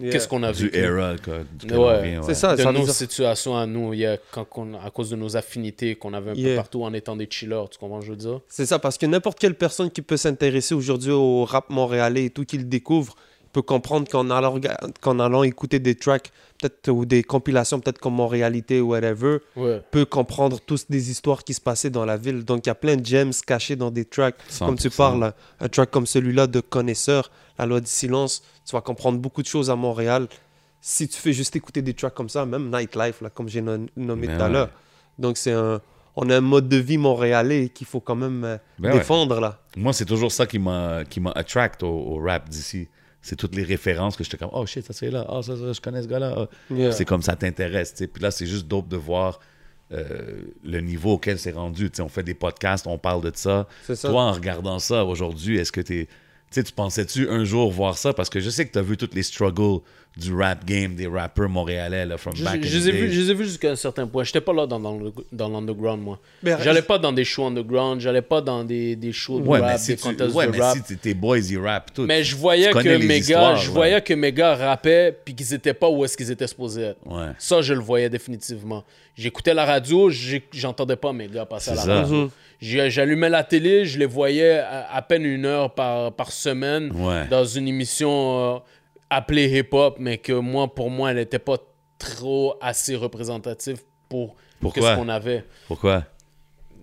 Yeah. 0.00 0.12
qu'est-ce 0.12 0.28
qu'on 0.28 0.42
a 0.44 0.52
Du 0.52 0.64
vécu? 0.68 0.76
era, 0.78 1.16
quoi. 1.16 1.38
duquel 1.58 1.76
Ouais. 1.78 2.18
C'est 2.22 2.28
ouais. 2.28 2.34
ça, 2.34 2.54
de 2.56 2.62
ça 2.62 2.70
nos 2.72 2.84
dire- 2.84 2.92
situations 2.94 3.56
à 3.56 3.66
nous, 3.66 3.92
il 3.94 4.00
y 4.00 4.06
a, 4.06 4.16
quand 4.30 4.46
on- 4.56 4.74
à 4.74 4.90
cause 4.90 5.10
de 5.10 5.16
nos 5.16 5.36
affinités 5.36 5.96
qu'on 5.96 6.14
avait 6.14 6.30
un 6.30 6.34
peu 6.34 6.40
Yeah. 6.40 6.56
partout 6.56 6.84
en 6.84 6.92
étant 6.92 7.16
des 7.16 7.26
chillers, 7.28 7.64
tu 7.70 7.78
comprends 7.78 8.00
ce 8.00 8.06
que 8.06 8.06
je 8.06 8.10
veux 8.12 8.16
dire? 8.32 8.40
C'est 8.48 8.66
ça, 8.66 8.78
parce 8.78 8.96
que 8.96 9.06
n'importe 9.06 9.38
quelle 9.40 9.54
personne 9.56 9.90
qui 9.90 10.02
peut 10.02 10.16
s'intéresser 10.16 10.74
aujourd'hui 10.74 11.10
au 11.12 11.44
rap 11.44 11.68
montréalais 11.70 12.26
et 12.26 12.30
tout, 12.30 12.44
qui 12.44 12.58
le 12.58 12.64
découvre, 12.64 13.14
il 13.18 13.50
peux 13.54 13.62
comprendre 13.62 14.06
qu'en 14.08 14.28
allant, 14.30 14.60
qu'en 15.00 15.18
allant 15.18 15.42
écouter 15.42 15.78
des 15.80 15.94
tracks, 15.94 16.30
peut-être, 16.60 16.90
ou 16.90 17.04
des 17.06 17.22
compilations, 17.22 17.80
peut-être 17.80 17.98
comme 17.98 18.14
Montréalité 18.14 18.80
ou 18.80 18.90
whatever, 18.90 19.38
Ouais. 19.56 19.80
peut 19.90 20.04
comprendre 20.04 20.60
tous 20.60 20.84
des 20.88 21.10
histoires 21.10 21.42
qui 21.42 21.54
se 21.54 21.60
passaient 21.60 21.88
dans 21.90 22.04
la 22.04 22.16
ville. 22.18 22.44
Donc, 22.44 22.66
il 22.66 22.68
y 22.68 22.70
a 22.70 22.74
plein 22.74 22.96
de 22.96 23.04
gems 23.04 23.32
cachés 23.46 23.74
dans 23.74 23.90
des 23.90 24.04
tracks. 24.04 24.36
Comme 24.58 24.76
tu 24.76 24.90
100%. 24.90 24.96
parles, 24.96 25.32
un 25.60 25.68
track 25.68 25.90
comme 25.90 26.06
celui-là 26.06 26.46
de 26.46 26.60
Connaisseur, 26.60 27.30
La 27.58 27.66
loi 27.66 27.80
du 27.80 27.86
silence, 27.86 28.42
tu 28.64 28.72
vas 28.76 28.80
comprendre 28.80 29.18
beaucoup 29.18 29.42
de 29.42 29.46
choses 29.48 29.70
à 29.70 29.76
Montréal. 29.76 30.28
Si 30.80 31.08
tu 31.08 31.18
fais 31.18 31.32
juste 31.32 31.56
écouter 31.56 31.82
des 31.82 31.94
tracks 31.94 32.14
comme 32.14 32.28
ça, 32.28 32.46
même 32.46 32.70
Nightlife, 32.70 33.20
là, 33.20 33.30
comme 33.30 33.48
j'ai 33.48 33.60
no- 33.60 33.86
nommé 33.96 34.26
Ben 34.28 34.36
tout 34.36 34.42
à 34.42 34.46
ouais. 34.46 34.52
l'heure. 34.52 34.70
Donc, 35.18 35.36
c'est 35.36 35.52
un... 35.52 35.80
On 36.20 36.28
a 36.30 36.36
un 36.38 36.40
mode 36.40 36.68
de 36.68 36.76
vie 36.78 36.98
montréalais 36.98 37.68
qu'il 37.68 37.86
faut 37.86 38.00
quand 38.00 38.16
même 38.16 38.42
euh, 38.44 38.56
Ben 38.80 38.90
ouais. 38.90 38.98
défendre, 38.98 39.38
là. 39.40 39.60
Moi, 39.76 39.92
c'est 39.92 40.04
toujours 40.04 40.32
ça 40.32 40.46
qui 40.46 40.58
m'a 40.58 41.04
qui 41.04 41.20
m'a 41.20 41.30
attract 41.30 41.84
au, 41.84 41.88
au 41.88 42.18
rap 42.20 42.48
d'ici. 42.48 42.88
C'est 43.22 43.36
toutes 43.36 43.54
les 43.54 43.62
références 43.62 44.16
que 44.16 44.24
j'étais 44.24 44.36
comme 44.36 44.50
oh 44.52 44.64
shit 44.66 44.84
ça 44.86 44.92
c'est 44.92 45.10
là 45.10 45.26
oh 45.28 45.42
ça, 45.42 45.56
ça 45.56 45.72
je 45.72 45.80
connais 45.80 46.02
ce 46.02 46.06
gars 46.08 46.18
là 46.20 46.48
Yeah. 46.70 46.92
c'est 46.92 47.04
comme 47.04 47.20
ça 47.22 47.34
t'intéresse 47.36 47.92
tu 47.92 47.98
sais. 47.98 48.06
puis 48.06 48.22
là 48.22 48.30
c'est 48.30 48.46
juste 48.46 48.66
dope 48.68 48.88
de 48.88 48.96
voir 48.96 49.40
euh, 49.92 50.42
le 50.64 50.80
niveau 50.80 51.14
auquel 51.14 51.38
c'est 51.38 51.50
rendu 51.50 51.90
tu 51.90 51.96
sais, 51.96 52.02
on 52.02 52.08
fait 52.08 52.22
des 52.22 52.34
podcasts 52.34 52.86
on 52.86 52.96
parle 52.96 53.22
de 53.22 53.32
ça 53.34 53.66
ça. 53.82 54.08
toi 54.08 54.22
en 54.22 54.32
regardant 54.32 54.78
ça 54.78 55.04
aujourd'hui 55.04 55.58
est-ce 55.58 55.72
que 55.72 55.80
tu 55.80 56.06
sais, 56.50 56.62
tu 56.62 56.72
pensais-tu 56.72 57.28
un 57.28 57.44
jour 57.44 57.70
voir 57.70 57.98
ça? 57.98 58.12
Parce 58.12 58.30
que 58.30 58.40
je 58.40 58.50
sais 58.50 58.66
que 58.66 58.72
tu 58.72 58.78
as 58.78 58.82
vu 58.82 58.96
tous 58.96 59.10
les 59.14 59.22
struggles 59.22 59.80
du 60.16 60.34
rap 60.34 60.64
game, 60.64 60.96
des 60.96 61.06
rappeurs 61.06 61.48
montréalais, 61.48 62.04
là, 62.04 62.16
from 62.16 62.34
Je, 62.34 62.42
back 62.42 62.56
in 62.56 62.62
je 62.66 62.78
the 62.78 62.80
les 62.82 62.88
ai 62.88 62.92
vus, 62.92 63.06
days. 63.06 63.12
je 63.14 63.20
les 63.20 63.30
ai 63.30 63.34
vus 63.34 63.44
jusqu'à 63.44 63.70
un 63.70 63.76
certain 63.76 64.04
point. 64.06 64.24
J'étais 64.24 64.40
pas 64.40 64.52
là 64.52 64.66
dans, 64.66 64.80
dans, 64.80 65.48
l'underground, 65.48 66.02
moi. 66.02 66.18
J'allais 66.42 66.82
pas 66.82 66.98
dans 66.98 67.12
des 67.12 67.24
shows 67.24 67.46
underground, 67.46 68.00
j'allais 68.00 68.22
pas 68.22 68.40
dans 68.40 68.64
des, 68.64 68.96
des 68.96 69.12
shows 69.12 69.40
de 69.40 69.46
Ouais, 69.46 69.60
rap, 69.60 69.78
si, 69.78 69.92
des 69.92 69.96
tu, 69.96 70.02
contests 70.02 70.34
ouais, 70.34 70.46
de 70.46 70.52
mais 70.52 70.58
rap. 70.60 70.76
si 70.84 70.96
t'es- 70.96 71.14
boys, 71.14 71.38
ils 71.38 71.58
rappent 71.58 71.92
tout. 71.94 72.02
Mais 72.02 72.24
je 72.24 72.34
voyais 72.34 72.70
que 72.72 72.96
mes 73.06 73.20
gars, 73.20 73.54
je 73.54 73.68
ouais. 73.68 73.74
voyais 73.74 74.00
que 74.00 74.14
mes 74.14 74.32
gars 74.32 74.56
rappaient 74.56 75.16
puis 75.24 75.34
qu'ils 75.36 75.54
étaient 75.54 75.74
pas 75.74 75.88
où 75.88 76.04
est-ce 76.04 76.16
qu'ils 76.16 76.30
étaient 76.32 76.48
supposés 76.48 76.82
être. 76.82 76.98
Ouais. 77.06 77.26
Ça, 77.38 77.60
je 77.60 77.74
le 77.74 77.80
voyais 77.80 78.08
définitivement. 78.10 78.82
J'écoutais 79.14 79.54
la 79.54 79.64
radio, 79.66 80.10
j'entendais 80.52 80.96
pas 80.96 81.12
mes 81.12 81.28
gars 81.28 81.46
passer 81.46 81.70
à 81.70 81.74
la 81.74 81.80
C'est 81.82 81.86
ça. 81.86 82.00
radio. 82.02 82.30
J'allumais 82.60 83.28
la 83.28 83.44
télé, 83.44 83.84
je 83.84 83.98
les 83.98 84.06
voyais 84.06 84.58
à, 84.58 84.92
à 84.92 85.02
peine 85.02 85.24
une 85.24 85.44
heure 85.46 85.74
par, 85.74 86.12
par 86.12 86.32
semaine 86.32 86.90
Ouais. 86.94 87.26
dans 87.28 87.44
une 87.44 87.68
émission 87.68 88.56
euh, 88.56 88.58
appelée 89.10 89.48
hip-hop, 89.58 89.96
mais 90.00 90.18
que 90.18 90.32
moi, 90.32 90.72
pour 90.74 90.90
moi, 90.90 91.10
elle 91.10 91.16
n'était 91.18 91.38
pas 91.38 91.56
trop 91.98 92.56
assez 92.60 92.96
représentative 92.96 93.82
pour 94.08 94.34
Pourquoi? 94.60 94.92
ce 94.94 94.96
qu'on 95.00 95.08
avait. 95.08 95.44
Pourquoi? 95.68 96.04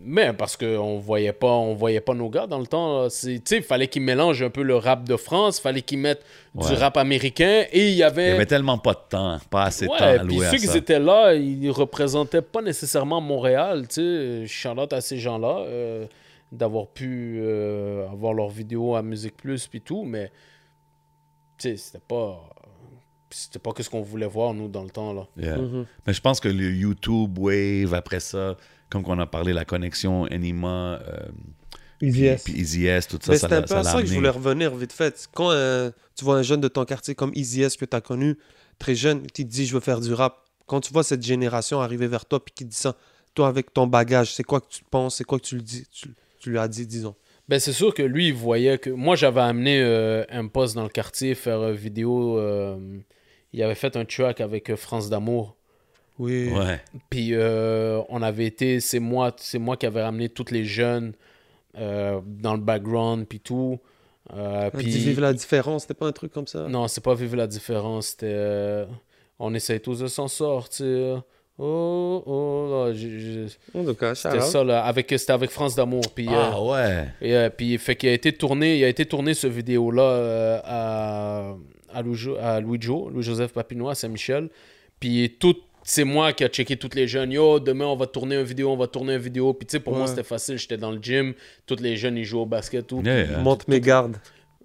Mais 0.08 0.34
parce 0.34 0.56
qu'on 0.56 1.00
voyait 1.00 1.34
pas, 1.34 1.52
on 1.52 1.74
voyait 1.74 2.00
pas 2.00 2.14
nos 2.14 2.30
gars 2.30 2.46
dans 2.46 2.60
le 2.60 2.68
temps. 2.68 3.08
Tu 3.08 3.42
sais, 3.44 3.58
il 3.58 3.64
fallait 3.64 3.88
qu'ils 3.88 4.04
mélangent 4.04 4.44
un 4.44 4.52
peu 4.52 4.62
le 4.62 4.76
rap 4.76 5.04
de 5.04 5.16
France, 5.18 5.60
fallait 5.60 5.82
qu'ils 5.82 5.98
mettent 5.98 6.24
Ouais. 6.54 6.68
du 6.68 6.74
rap 6.76 6.96
américain 6.96 7.66
et 7.72 7.90
il 7.90 7.96
y 7.96 8.04
avait. 8.04 8.28
Il 8.28 8.32
y 8.32 8.36
avait 8.36 8.46
tellement 8.46 8.78
pas 8.78 8.94
de 8.94 9.00
temps, 9.10 9.38
pas 9.50 9.64
assez 9.64 9.86
de 9.88 9.90
temps 9.90 9.96
Ouais, 10.06 10.20
à 10.20 10.24
puis 10.24 10.36
louer 10.38 10.46
à 10.46 10.52
ceux 10.52 10.58
qui 10.58 10.78
étaient 10.78 11.00
là, 11.00 11.34
ils 11.34 11.70
représentaient 11.72 12.42
pas 12.44 12.62
nécessairement 12.62 13.20
Montréal, 13.20 13.88
tu 13.90 13.96
sais. 13.96 14.48
Charlotte 14.48 14.94
à 14.94 15.02
ces 15.02 15.18
gens-là 15.18 15.66
euh, 15.68 16.06
d'avoir 16.52 16.88
pu 16.88 17.40
euh, 17.42 18.08
avoir 18.10 18.34
leurs 18.34 18.50
vidéos 18.50 18.96
à 18.96 19.02
Musique 19.02 19.36
Plus 19.36 19.68
puis 19.68 19.82
tout, 19.82 20.04
mais 20.04 20.32
tu 21.58 21.70
sais, 21.70 21.78
c'était 21.78 22.04
pas 22.08 22.42
c'était 23.32 23.60
pas 23.60 23.72
que 23.74 23.84
ce 23.84 23.90
qu'on 23.90 24.02
voulait 24.02 24.28
voir 24.28 24.54
nous 24.54 24.68
dans 24.70 24.84
le 24.84 24.90
temps 24.92 25.12
là. 25.14 25.28
Yeah. 25.36 25.58
Mhm. 25.58 25.86
Mais 26.08 26.14
je 26.14 26.22
pense 26.22 26.40
que 26.40 26.48
le 26.48 26.72
YouTube 26.72 27.38
Wave, 27.40 27.94
après 27.94 28.20
ça, 28.22 28.56
comme 28.90 29.04
qu'on 29.04 29.20
a 29.20 29.26
parlé, 29.26 29.54
la 29.54 29.66
connexion 29.66 30.26
Anima, 30.26 31.00
euh, 31.08 31.28
Easy 32.02 32.26
S. 32.26 32.44
puis 32.44 32.54
Easy 32.54 32.86
S, 32.86 33.08
tout 33.08 33.20
ça, 33.22 33.32
Mais 33.32 33.38
ça 33.38 33.48
c'est 33.48 33.56
un 33.56 33.62
l'a 33.62 33.68
peu 33.68 33.74
à 33.74 33.84
l'a 33.84 33.84
ça 33.84 34.02
que 34.02 34.08
je 34.08 34.14
voulais 34.14 34.30
revenir 34.30 34.76
vite 34.76 34.94
fait. 34.94 35.28
Quand 35.34 35.52
euh, 35.52 35.92
tu 36.16 36.26
vois 36.26 36.38
un 36.38 36.44
jeune 36.44 36.62
de 36.62 36.68
ton 36.68 36.86
quartier 36.86 37.16
comme 37.16 37.32
Easy 37.36 37.62
S 37.64 37.78
que 37.78 37.86
tu 37.86 37.96
as 37.96 38.02
connu, 38.02 38.38
très 38.80 38.96
jeune, 38.96 39.26
qui 39.28 39.46
te 39.46 39.52
dit 39.52 39.66
je 39.66 39.74
veux 39.74 39.80
faire 39.80 40.02
du 40.02 40.14
rap. 40.14 40.44
Quand 40.66 40.82
tu 40.82 40.92
vois 40.92 41.04
cette 41.04 41.24
génération 41.24 41.82
arriver 41.82 42.08
vers 42.08 42.26
toi 42.26 42.44
puis 42.44 42.54
qui 42.56 42.66
te 42.66 42.70
dit 42.70 42.78
ça, 42.78 42.96
toi 43.34 43.48
avec 43.48 43.74
ton 43.74 43.88
bagage, 43.88 44.34
c'est 44.34 44.44
quoi 44.44 44.62
que 44.62 44.68
tu 44.70 44.84
penses, 44.84 45.18
c'est 45.18 45.24
quoi 45.24 45.40
que 45.40 45.46
tu, 45.46 45.56
le 45.56 45.62
dis, 45.62 45.86
tu, 45.92 46.10
tu 46.40 46.50
lui 46.50 46.58
as 46.58 46.68
dit, 46.68 46.88
disons? 46.88 47.16
Ben 47.48 47.60
c'est 47.60 47.74
sûr 47.74 47.94
que 47.94 48.02
lui 48.02 48.30
il 48.30 48.34
voyait 48.34 48.80
que 48.80 48.90
moi 48.90 49.16
j'avais 49.16 49.42
amené 49.42 49.80
euh, 49.80 50.24
un 50.30 50.48
poste 50.48 50.74
dans 50.74 50.82
le 50.82 50.90
quartier 50.90 51.36
faire 51.36 51.62
une 51.62 51.76
vidéo 51.76 52.40
euh, 52.40 52.76
il 53.54 53.62
avait 53.62 53.76
fait 53.76 53.96
un 53.96 54.04
track 54.04 54.42
avec 54.42 54.76
France 54.76 55.10
d'amour. 55.10 55.56
Oui. 56.20 56.50
Ouais. 56.52 56.80
Puis 57.10 57.30
euh, 57.34 58.02
on 58.10 58.22
avait 58.22 58.46
été, 58.46 58.80
c'est 58.80 59.00
moi, 59.00 59.34
c'est 59.38 59.60
moi 59.60 59.76
qui 59.78 59.86
avais 59.86 60.02
ramené 60.04 60.30
tous 60.30 60.52
les 60.52 60.64
jeunes 60.64 61.14
euh, 61.78 62.20
dans 62.26 62.54
le 62.54 62.62
background 62.62 63.26
puis 63.28 63.40
tout. 63.40 63.80
Euh, 64.34 64.70
Puis... 64.72 64.86
Vive 64.88 65.20
la 65.20 65.34
différence, 65.34 65.84
c'était 65.84 65.94
pas 65.94 66.08
un 66.08 66.12
truc 66.12 66.32
comme 66.32 66.48
ça? 66.48 66.68
non, 66.68 66.88
c'est 66.88 67.04
pas 67.04 67.14
vivre 67.14 67.36
la 67.36 67.46
différence, 67.48 68.08
c'était 68.08 68.26
euh, 68.34 68.86
on 69.38 69.54
essaye 69.54 69.80
tous 69.80 70.00
de 70.00 70.08
s'en 70.08 70.28
sortir. 70.28 71.22
Oh 71.60 72.24
oh, 72.26 72.68
là, 72.88 72.94
j'ai- 72.94 73.20
j'ai- 73.20 73.46
En 73.80 73.86
tout 73.86 73.94
cas, 73.94 74.14
c'était 74.16 74.42
ça 74.42 74.64
là, 74.64 74.84
avec 74.84 75.14
c'était 75.18 75.32
avec 75.32 75.52
France 75.52 75.76
d'amour 75.76 76.02
puis 76.14 76.28
euh, 76.28 76.32
Ah 76.34 76.62
ouais. 76.62 77.06
et 77.22 77.36
euh, 77.36 77.50
puis 77.50 77.78
fait 77.78 77.96
qu'il 77.96 78.10
a 78.10 78.14
été 78.14 78.34
tourné, 78.34 78.78
il 78.80 78.84
a 78.84 78.90
été 78.90 79.06
tourné 79.06 79.34
ce 79.34 79.48
vidéo 79.48 79.92
là 79.92 80.62
à 80.66 81.56
à 81.94 82.02
Louis, 82.02 82.18
à 82.42 82.60
Louis 82.60 82.80
Jo, 82.82 83.10
Louis-Joseph 83.10 83.54
Papinois 83.54 83.92
à 83.92 83.96
Saint-Michel. 83.96 84.50
Puis 85.00 85.38
tout 85.40 85.56
c'est 85.88 86.04
moi 86.04 86.34
qui 86.34 86.44
a 86.44 86.48
checké 86.50 86.76
toutes 86.78 86.96
les 86.96 87.08
jeunes. 87.08 87.32
Yo, 87.32 87.60
demain 87.60 87.86
on 87.86 87.96
va 87.96 88.08
tourner 88.08 88.36
une 88.36 88.44
vidéo, 88.44 88.72
on 88.72 88.76
va 88.78 88.88
tourner 88.88 89.14
une 89.14 89.22
vidéo. 89.22 89.54
Puis 89.54 89.68
tu 89.68 89.74
sais 89.74 89.80
pour 89.80 89.94
moi 89.94 90.02
Ouais. 90.04 90.08
c'était 90.08 90.24
facile, 90.24 90.58
j'étais 90.58 90.78
dans 90.78 90.92
le 90.92 90.98
gym, 91.02 91.34
tous 91.68 91.76
les 91.80 91.96
jeunes 91.96 92.18
ils 92.18 92.26
jouaient 92.26 92.42
au 92.42 92.46
basket 92.48 92.88
tout. 92.88 93.02
Yeah, 93.06 93.24
yeah. 93.26 93.38
Monte 93.38 93.68
mes 93.68 93.80
gardes. 93.80 94.18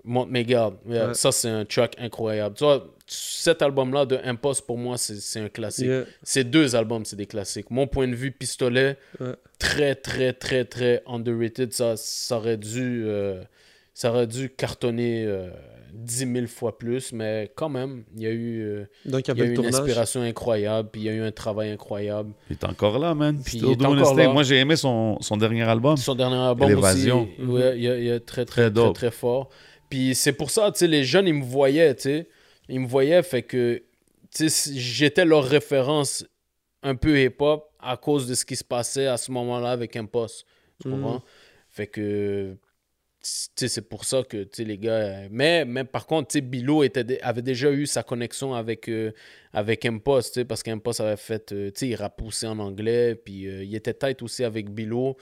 Monte 0.03 0.31
mes 0.31 0.45
gardes. 0.45 0.77
Yeah, 0.89 1.09
Ouais. 1.09 1.15
Ça 1.15 1.31
c'est 1.31 1.51
un 1.51 1.67
track 1.67 1.95
incroyable. 1.99 2.55
Tu 2.57 2.65
vois, 2.65 2.87
cet 3.07 3.61
album 3.61 3.93
là 3.93 4.07
de 4.07 4.19
Impost 4.25 4.67
pour 4.67 4.79
moi 4.79 4.97
c'est 4.97 5.17
c'est 5.21 5.41
un 5.41 5.51
classique. 5.51 5.87
Yeah. 5.89 6.05
Ces 6.23 6.45
deux 6.45 6.75
albums, 6.75 7.05
c'est 7.05 7.17
des 7.17 7.27
classiques. 7.27 7.71
Mon 7.71 7.87
point 7.87 8.09
de 8.09 8.15
vue, 8.15 8.31
Pistolet, 8.31 8.97
Ouais. 9.21 9.35
très, 9.59 9.95
très, 9.95 10.33
très, 10.33 10.65
très 10.65 11.03
underrated. 11.07 11.73
Ça, 11.75 11.97
ça, 11.99 12.39
aurait, 12.39 12.57
dû, 12.57 13.03
euh, 13.05 13.43
ça 13.93 14.11
aurait 14.11 14.27
dû 14.27 14.49
cartonner 14.49 15.27
euh, 15.27 15.51
10 15.93 16.33
000 16.33 16.47
fois 16.47 16.79
plus, 16.79 17.13
mais 17.13 17.51
quand 17.55 17.69
même, 17.69 18.05
il 18.17 18.23
y 18.23 18.27
a 18.27 18.31
eu, 18.31 18.61
euh, 18.63 18.85
Donc, 19.05 19.27
il 19.29 19.37
y 19.37 19.43
a 19.43 19.45
eu 19.45 19.49
une 19.49 19.55
tournage. 19.55 19.75
inspiration 19.75 20.23
incroyable, 20.23 20.89
puis 20.93 21.03
il 21.03 21.05
y 21.05 21.09
a 21.09 21.13
eu 21.13 21.23
un 21.23 21.33
travail 21.33 21.71
incroyable. 21.71 22.33
Il 22.49 22.55
est 22.55 22.65
encore 22.65 22.99
là, 22.99 23.15
man. 23.15 23.41
Puis 23.45 23.59
il 23.59 23.65
est 23.71 23.85
encore 23.85 24.15
là. 24.15 24.29
Moi, 24.33 24.43
j'ai 24.43 24.57
aimé 24.59 24.77
son, 24.77 25.19
son 25.21 25.37
dernier 25.37 25.63
album. 25.63 25.97
Son 25.97 26.15
dernier 26.15 26.37
album 26.37 26.69
L'évasion. 26.69 27.23
aussi, 27.39 27.43
ouais, 27.51 27.77
il 27.77 27.83
y 27.83 27.89
a, 27.89 27.97
il 27.99 28.05
y 28.05 28.11
a 28.11 28.21
très, 28.21 28.45
très, 28.45 28.45
Très 28.45 28.63
très, 28.63 28.71
dope. 28.71 28.95
très, 28.95 29.11
fort. 29.11 29.49
Puis 29.89 30.15
c'est 30.15 30.33
pour 30.33 30.51
ça, 30.51 30.71
tu 30.73 30.79
sais, 30.81 30.87
les 30.87 31.05
jeunes, 31.05 31.27
ils 31.27 31.35
me 31.35 31.45
voyaient, 31.45 31.95
tu 31.95 32.03
sais. 32.03 32.29
Ils 32.69 32.81
me 32.81 32.87
voyaient, 32.87 33.23
fait 33.23 33.43
que, 33.43 33.83
tu 34.35 34.49
sais, 34.49 34.73
j'étais 34.75 35.25
leur 35.25 35.45
référence 35.45 36.25
un 36.83 36.95
peu 36.95 37.19
hip-hop 37.21 37.67
à 37.81 37.97
cause 37.97 38.29
de 38.29 38.35
ce 38.35 38.45
qui 38.45 38.55
se 38.57 38.63
passait 38.65 39.07
à 39.07 39.17
ce 39.17 39.33
moment-là 39.33 39.71
avec 39.73 39.97
Impost. 39.97 40.45
Tu 40.81 40.89
Mhm. 40.89 40.95
comprends? 40.95 41.23
Fait 41.69 41.87
que, 41.87 42.57
c'est 43.23 43.89
pour 43.89 44.05
ça 44.05 44.23
que, 44.23 44.49
les 44.59 44.79
gars... 44.79 44.93
euh, 44.93 45.29
Mais, 45.31 45.65
mais 45.65 45.85
par 45.85 46.07
contre, 46.07 46.29
tu 46.29 46.39
sais, 46.39 46.41
Bilo 46.41 46.83
était, 46.83 47.21
avait 47.23 47.43
déjà 47.43 47.71
eu 47.71 47.87
sa 47.87 48.03
connexion 48.03 48.55
avec, 48.55 48.89
euh, 48.89 49.13
avec 49.53 49.85
Impost, 49.85 50.45
parce 50.45 50.63
qu'Impost 50.63 51.01
avait 51.01 51.17
fait, 51.17 51.53
euh, 51.53 51.71
il 51.83 51.95
rappe 51.97 52.23
aussi 52.23 52.47
en 52.47 52.59
anglais, 52.59 53.15
puis 53.15 53.47
euh, 53.47 53.63
il 53.63 53.75
était 53.75 53.95
tête 53.95 54.23
aussi 54.23 54.43
avec 54.43 54.71
Bilo. 54.71 55.17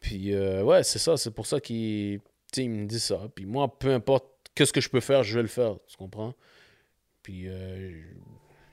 Puis, 0.00 0.34
euh, 0.34 0.62
ouais, 0.62 0.82
c'est 0.82 0.98
ça, 0.98 1.16
c'est 1.16 1.32
pour 1.32 1.46
ça 1.46 1.60
qu'il 1.60 2.20
me 2.56 2.86
dit 2.86 3.00
ça. 3.00 3.28
Puis 3.34 3.44
moi, 3.44 3.78
peu 3.78 3.92
importe 3.92 4.26
qu'est-ce 4.54 4.72
que 4.72 4.80
je 4.80 4.88
peux 4.88 5.00
faire, 5.00 5.22
je 5.22 5.34
vais 5.34 5.42
le 5.42 5.48
faire, 5.48 5.76
tu 5.86 5.96
comprends? 5.96 6.34
Puis, 7.22 7.46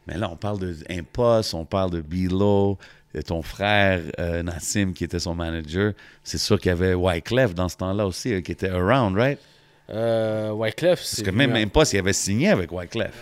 Mais 0.07 0.17
là, 0.17 0.29
on 0.31 0.37
parle 0.37 0.59
de 0.59 0.75
on 1.53 1.65
parle 1.65 1.91
de 1.91 2.01
Bilo, 2.01 2.77
ton 3.23 3.41
frère 3.41 4.01
euh, 4.19 4.43
Nassim 4.43 4.93
qui 4.93 5.03
était 5.03 5.19
son 5.19 5.35
manager. 5.35 5.93
C'est 6.23 6.37
sûr 6.37 6.59
qu'il 6.59 6.69
y 6.69 6.71
avait 6.71 6.93
Wyclef 6.93 7.53
dans 7.55 7.69
ce 7.69 7.77
temps-là 7.77 8.05
aussi, 8.07 8.33
euh, 8.33 8.41
qui 8.41 8.51
était 8.51 8.69
around, 8.69 9.15
right? 9.17 9.39
euh, 9.89 10.51
Wyclef, 10.51 10.99
Parce 10.99 11.07
c'est 11.09 11.23
que 11.23 11.29
même 11.31 11.51
venu 11.51 11.59
à- 11.61 11.63
Impost, 11.63 11.93
il 11.93 11.99
avait 11.99 12.13
signé 12.13 12.49
avec 12.49 12.71
Wyclef. 12.71 13.13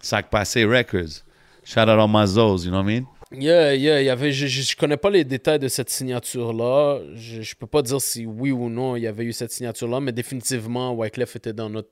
Sac 0.00 0.30
Passé 0.30 0.64
Records. 0.64 1.22
Shout 1.64 1.80
out 1.80 1.88
on 1.98 2.08
my 2.08 2.26
Zos, 2.26 2.64
you 2.64 2.70
know 2.70 2.78
what 2.82 2.90
I 2.90 3.00
mean? 3.00 3.06
Yeah, 3.32 3.74
yeah, 3.74 4.00
il 4.00 4.06
y 4.06 4.08
avait, 4.08 4.30
je, 4.30 4.46
je, 4.46 4.62
je 4.62 4.76
connais 4.76 4.96
pas 4.96 5.10
les 5.10 5.24
détails 5.24 5.58
de 5.58 5.66
cette 5.66 5.90
signature-là. 5.90 7.00
Je, 7.16 7.42
je 7.42 7.54
peux 7.56 7.66
pas 7.66 7.82
dire 7.82 8.00
si 8.00 8.24
oui 8.24 8.52
ou 8.52 8.68
non 8.70 8.94
il 8.94 9.02
y 9.02 9.06
avait 9.08 9.24
eu 9.24 9.32
cette 9.32 9.50
signature-là, 9.50 9.98
mais 10.00 10.12
définitivement, 10.12 10.94
Wyclef 10.94 11.34
était 11.36 11.52
dans 11.52 11.68
notre. 11.68 11.88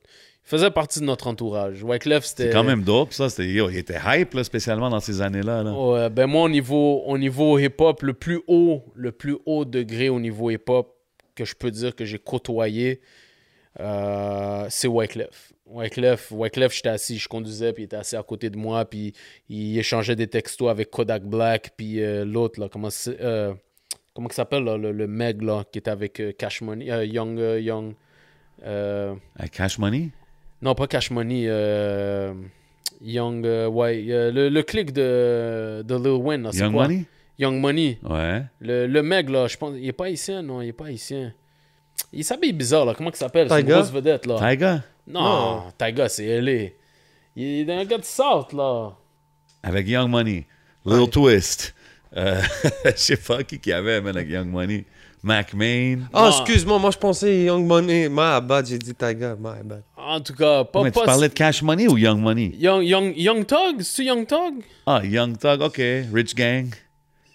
Il 0.46 0.50
faisait 0.50 0.70
partie 0.70 1.00
de 1.00 1.06
notre 1.06 1.26
entourage. 1.26 1.82
Wyclef, 1.82 2.24
c'était. 2.24 2.44
C'est 2.44 2.50
quand 2.50 2.64
même 2.64 2.82
dope, 2.82 3.14
ça. 3.14 3.30
C'était, 3.30 3.48
il 3.48 3.76
était 3.76 3.98
hype, 4.04 4.34
là, 4.34 4.44
spécialement 4.44 4.90
dans 4.90 5.00
ces 5.00 5.22
années-là. 5.22 5.62
Là. 5.62 5.72
Ouais, 5.72 6.10
ben 6.10 6.26
moi, 6.26 6.42
au 6.42 6.48
niveau, 6.50 7.02
au 7.06 7.16
niveau 7.16 7.58
hip-hop, 7.58 8.02
le 8.02 8.12
plus 8.12 8.42
haut, 8.46 8.84
le 8.94 9.10
plus 9.10 9.38
haut 9.46 9.64
degré 9.64 10.10
au 10.10 10.20
niveau 10.20 10.50
hip-hop 10.50 10.94
que 11.34 11.44
je 11.46 11.54
peux 11.54 11.70
dire 11.70 11.96
que 11.96 12.04
j'ai 12.04 12.18
côtoyé, 12.18 13.00
euh, 13.80 14.66
c'est 14.68 14.86
Wyclef. 14.86 15.52
Wyclef, 15.66 16.30
Wyclef 16.30 16.74
j'étais 16.74 16.90
assis, 16.90 17.18
je 17.18 17.26
conduisais, 17.26 17.72
puis 17.72 17.84
il 17.84 17.86
était 17.86 17.96
assis 17.96 18.14
à 18.14 18.22
côté 18.22 18.50
de 18.50 18.56
moi, 18.56 18.84
puis 18.84 19.14
il 19.48 19.78
échangeait 19.78 20.14
des 20.14 20.26
textos 20.26 20.68
avec 20.68 20.90
Kodak 20.90 21.24
Black, 21.24 21.72
puis 21.76 22.02
euh, 22.02 22.24
l'autre, 22.24 22.60
là, 22.60 22.68
comment 22.68 22.90
c'est, 22.90 23.18
euh, 23.20 23.54
comment 24.12 24.28
il 24.28 24.34
s'appelle, 24.34 24.62
là, 24.62 24.76
le, 24.76 24.92
le 24.92 25.06
Meg, 25.06 25.42
là, 25.42 25.64
qui 25.72 25.78
était 25.78 25.90
avec 25.90 26.22
Cash 26.36 26.60
Money, 26.60 26.84
Young, 27.08 27.40
Young, 27.60 27.94
Cash 29.50 29.78
Money? 29.78 30.10
Non, 30.64 30.74
pas 30.74 30.86
Cash 30.86 31.10
Money. 31.10 31.44
euh, 31.46 32.32
Young, 33.02 33.44
euh, 33.44 33.68
ouais, 33.68 34.04
euh, 34.08 34.32
le, 34.32 34.48
le 34.48 34.62
clic 34.62 34.92
de, 34.92 35.82
de 35.86 35.94
Lil 35.94 36.22
Wayne, 36.22 36.48
c'est 36.52 36.60
Young 36.60 36.72
quoi? 36.72 36.88
Money? 36.88 37.04
Young 37.38 37.60
Money. 37.60 37.98
Ouais. 38.02 38.42
Le, 38.60 38.86
le 38.86 39.02
mec, 39.02 39.28
là, 39.28 39.46
je 39.46 39.56
pense, 39.58 39.74
il 39.76 39.86
est 39.86 39.92
pas 39.92 40.06
haïtien, 40.06 40.40
non, 40.42 40.62
il 40.62 40.68
est 40.68 40.72
pas 40.72 40.86
haïtien. 40.86 41.34
Il 42.12 42.24
s'habille 42.24 42.52
bizarre, 42.52 42.86
là. 42.86 42.94
Comment 42.96 43.10
il 43.10 43.16
s'appelle? 43.16 43.48
C'est 43.50 43.60
une 43.60 43.68
grosse 43.68 43.92
vedette, 43.92 44.24
là. 44.26 44.36
Tyga? 44.38 44.82
Non, 45.06 45.64
Tyga, 45.78 46.08
c'est 46.08 46.40
LA. 46.40 46.70
Il 47.36 47.68
est 47.68 47.72
un 47.72 47.84
gars 47.84 47.98
de 47.98 48.04
South, 48.04 48.52
là. 48.52 48.92
Avec 49.62 49.86
Young 49.86 50.08
Money. 50.08 50.46
Little 50.86 51.10
Twist. 51.10 51.74
Euh, 52.16 52.40
Je 52.84 52.90
sais 52.96 53.16
pas 53.16 53.42
qui 53.42 53.58
qu'il 53.58 53.70
y 53.70 53.74
avait, 53.74 54.00
man, 54.00 54.16
avec 54.16 54.30
Young 54.30 54.48
Money. 54.48 54.84
Mac 55.24 55.54
Main. 55.54 56.00
Ah, 56.12 56.22
Non. 56.22 56.30
excuse-moi, 56.30 56.78
moi 56.78 56.90
je 56.92 56.98
pensais 56.98 57.44
Young 57.44 57.64
Money. 57.66 58.08
My 58.10 58.40
bad, 58.42 58.66
j'ai 58.66 58.78
dit 58.78 58.94
Tiger, 58.94 59.34
my 59.38 59.62
bad. 59.64 59.82
En 59.96 60.20
tout 60.20 60.34
cas, 60.34 60.64
pas... 60.64 60.82
Mais 60.82 60.90
tu 60.92 60.98
pas 61.00 61.06
parlais 61.06 61.28
de 61.28 61.32
Cash 61.34 61.62
Money 61.62 61.88
ou 61.88 61.96
Young 61.96 62.20
Money? 62.20 62.52
Young, 62.58 62.84
Young, 62.84 63.12
Young 63.16 63.46
Thug? 63.46 63.80
C'est-tu 63.80 64.04
Young 64.08 64.26
Thug? 64.26 64.62
Ah, 64.86 65.00
Young 65.02 65.36
Thug, 65.38 65.62
OK. 65.62 65.80
Rich 66.12 66.34
Gang. 66.34 66.68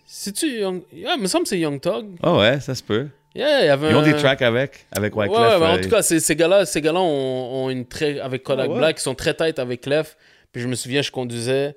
C'est-tu 0.06 0.60
Young... 0.60 0.82
Yeah, 0.94 1.16
il 1.18 1.22
me 1.22 1.28
semble 1.28 1.44
que 1.44 1.50
c'est 1.50 1.60
Young 1.60 1.82
Thug. 1.82 2.06
Ah 2.22 2.36
ouais, 2.38 2.60
ça 2.60 2.76
se 2.76 2.84
peut. 2.84 3.08
Yeah, 3.36 3.62
il 3.62 3.66
y 3.68 3.70
avait 3.70 3.90
Ils 3.90 3.96
ont 3.96 4.00
un- 4.00 4.04
des 4.04 4.16
tracks 4.16 4.42
avec, 4.42 4.86
avec 4.92 5.16
Ouais, 5.16 5.28
Wyclef. 5.28 5.40
ouais, 5.54 5.60
mais 5.60 5.66
en 5.66 5.76
euh, 5.78 5.82
tout 5.82 5.90
cas, 5.90 6.02
ces, 6.02 6.20
ces 6.20 6.36
gars-là, 6.36 6.66
ces 6.66 6.82
gars-là 6.82 7.00
ont, 7.00 7.66
ont 7.66 7.70
une 7.70 7.86
très 7.86 8.20
avec 8.20 8.44
Kodak 8.44 8.68
Ah 8.68 8.72
ouais? 8.72 8.78
Black, 8.80 9.00
ils 9.00 9.04
sont 9.04 9.16
très 9.16 9.34
tight 9.36 9.60
avec 9.60 9.82
Clef. 9.82 10.16
Puis 10.52 10.62
je 10.64 10.68
me 10.68 10.74
souviens, 10.76 11.02
je 11.04 11.12
conduisais, 11.12 11.76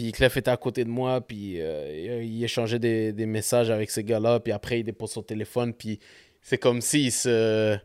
puis 0.00 0.12
Clef 0.12 0.38
était 0.38 0.50
à 0.50 0.56
côté 0.56 0.84
de 0.84 0.88
moi, 0.88 1.20
puis 1.20 1.60
euh, 1.60 2.22
il 2.24 2.42
échangeait 2.42 2.78
des, 2.78 3.26
messages 3.26 3.68
avec 3.68 3.90
ces 3.90 4.02
gars-là, 4.02 4.40
puis 4.40 4.50
après 4.50 4.80
il 4.80 4.84
dépose 4.84 5.10
son 5.10 5.22
téléphone, 5.22 5.74
puis 5.74 6.00
c'est 6.40 6.56
comme 6.56 6.80
s'il 6.80 7.12
se 7.12 7.76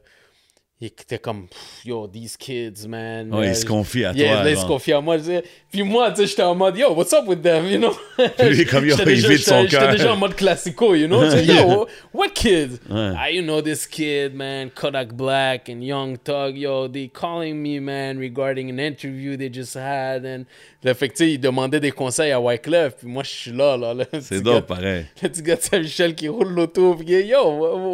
il 0.81 0.87
était 0.87 1.19
comme 1.19 1.47
yo 1.85 2.05
these 2.05 2.35
kids 2.35 2.85
man. 2.85 3.33
Ouais, 3.33 3.47
il 3.47 3.55
se 3.55 3.65
confie 3.65 4.03
à 4.03 4.11
Yeah, 4.11 4.33
toi. 4.35 4.43
là, 4.43 4.51
il 4.51 4.57
se 4.57 4.65
confie 4.65 4.91
à 4.91 4.99
moi. 4.99 5.17
je 5.17 5.41
Puis 5.71 5.83
moi, 5.83 6.11
tu 6.11 6.17
sais, 6.17 6.27
j'étais 6.27 6.43
en 6.43 6.53
mode, 6.53 6.77
yo, 6.77 6.93
what's 6.93 7.13
up 7.13 7.25
with 7.27 7.41
them, 7.41 7.65
you 7.65 7.77
know? 7.77 7.93
Puis 8.37 8.49
lui, 8.49 8.65
comme, 8.65 8.85
yo, 8.85 8.95
il 8.99 9.05
déjà- 9.05 9.27
vide 9.29 9.37
son 9.39 9.65
cœur. 9.67 9.81
J'étais 9.81 9.91
déjà 9.97 10.13
en 10.13 10.17
mode 10.17 10.35
classico, 10.35 10.93
you 10.93 11.07
know? 11.07 11.23
Yo, 11.33 11.87
what 12.13 12.29
kid? 12.33 12.73
Ouais. 12.89 13.11
Ah, 13.17 13.31
you 13.31 13.41
know 13.41 13.61
this 13.61 13.87
kid, 13.87 14.33
man, 14.35 14.69
Kodak 14.69 15.13
Black 15.13 15.69
and 15.69 15.81
Young 15.81 16.17
Thug, 16.17 16.57
yo, 16.57 16.89
they 16.89 17.07
calling 17.09 17.55
me, 17.55 17.79
man, 17.79 18.19
regarding 18.19 18.69
an 18.69 18.77
interview 18.79 19.37
they 19.37 19.49
just 19.49 19.75
had. 19.75 20.25
And... 20.25 20.45
Là, 20.83 20.93
fait 20.93 21.07
que, 21.07 21.13
tu 21.13 21.23
sais, 21.23 21.31
il 21.31 21.39
demandait 21.39 21.79
des 21.79 21.91
conseils 21.91 22.31
à 22.31 22.39
Wyclef, 22.41 22.97
puis 22.97 23.07
moi, 23.07 23.23
je 23.23 23.29
suis 23.29 23.51
là, 23.51 23.77
là. 23.77 23.93
le 23.93 24.05
C'est 24.19 24.41
dope, 24.41 24.67
pareil. 24.67 25.05
Le 25.23 25.29
petit 25.29 25.41
gars 25.41 25.55
de 25.55 25.61
Saint-Michel 25.61 26.15
qui 26.15 26.27
roule 26.27 26.49
l'auto, 26.53 26.95
puis 26.95 27.07
yo, 27.27 27.39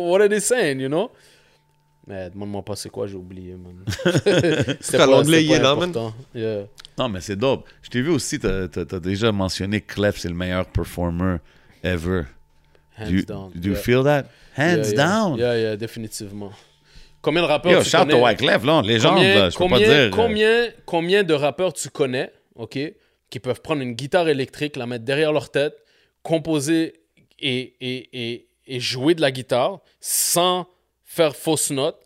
what 0.09 0.19
are 0.21 0.27
they 0.29 0.41
saying, 0.41 0.79
you 0.79 0.87
know? 0.87 1.11
Mais 2.11 2.29
demande-moi 2.29 2.61
pas 2.61 2.75
c'est 2.75 2.89
quoi, 2.89 3.07
j'ai 3.07 3.15
oublié, 3.15 3.53
man. 3.55 3.85
Cas, 4.91 5.05
l'anglais, 5.05 5.45
il 5.45 5.51
est 5.53 5.59
là, 5.59 5.75
man. 5.75 5.93
Yeah. 6.35 6.63
Non, 6.97 7.07
mais 7.07 7.21
c'est 7.21 7.37
dope. 7.37 7.65
Je 7.81 7.89
t'ai 7.89 8.01
vu 8.01 8.09
aussi, 8.09 8.37
t'as 8.37 8.63
as, 8.65 8.99
déjà 8.99 9.31
mentionné 9.31 9.79
que 9.79 9.93
Clef, 9.93 10.17
c'est 10.19 10.27
le 10.27 10.35
meilleur 10.35 10.65
performer 10.65 11.37
ever. 11.83 12.23
Hands 12.99 13.05
Do 13.05 13.11
you, 13.15 13.23
down. 13.23 13.51
do 13.55 13.69
you 13.69 13.73
yeah. 13.75 13.81
feel 13.81 14.03
that? 14.03 14.23
Hands 14.57 14.89
Yeah, 14.89 14.93
down. 14.93 15.37
Yeah, 15.37 15.57
yeah, 15.57 15.75
définitivement. 15.77 16.51
Combien 17.21 17.43
de 17.43 17.47
rappeurs 17.47 17.71
Yo, 17.71 17.81
tu 17.81 17.89
shout 17.89 17.97
connais? 17.99 18.13
to 18.13 18.25
Wyclef, 18.25 18.63
là, 18.65 18.81
légende, 18.81 19.13
combien, 19.15 19.35
là, 19.35 19.49
je 19.49 19.57
peux 19.57 19.63
combien, 19.63 19.77
pas 19.77 19.83
dire. 19.85 19.93
euh, 19.93 20.09
Combien, 20.09 20.67
combien 20.85 21.23
de 21.23 21.33
rappeurs 21.33 21.71
tu 21.71 21.89
connais, 21.89 22.29
OK, 22.55 22.77
qui 23.29 23.39
peuvent 23.39 23.61
prendre 23.61 23.81
une 23.81 23.93
guitare 23.93 24.27
électrique, 24.27 24.75
la 24.75 24.85
mettre 24.85 25.05
derrière 25.05 25.31
leur 25.31 25.49
tête, 25.49 25.75
composer 26.23 26.99
et, 27.39 27.73
et, 27.79 28.09
et, 28.33 28.47
et 28.67 28.79
jouer 28.81 29.15
de 29.15 29.21
la 29.21 29.31
guitare 29.31 29.79
sans 30.01 30.67
faire 31.13 31.35
fausse 31.35 31.71
note, 31.71 31.97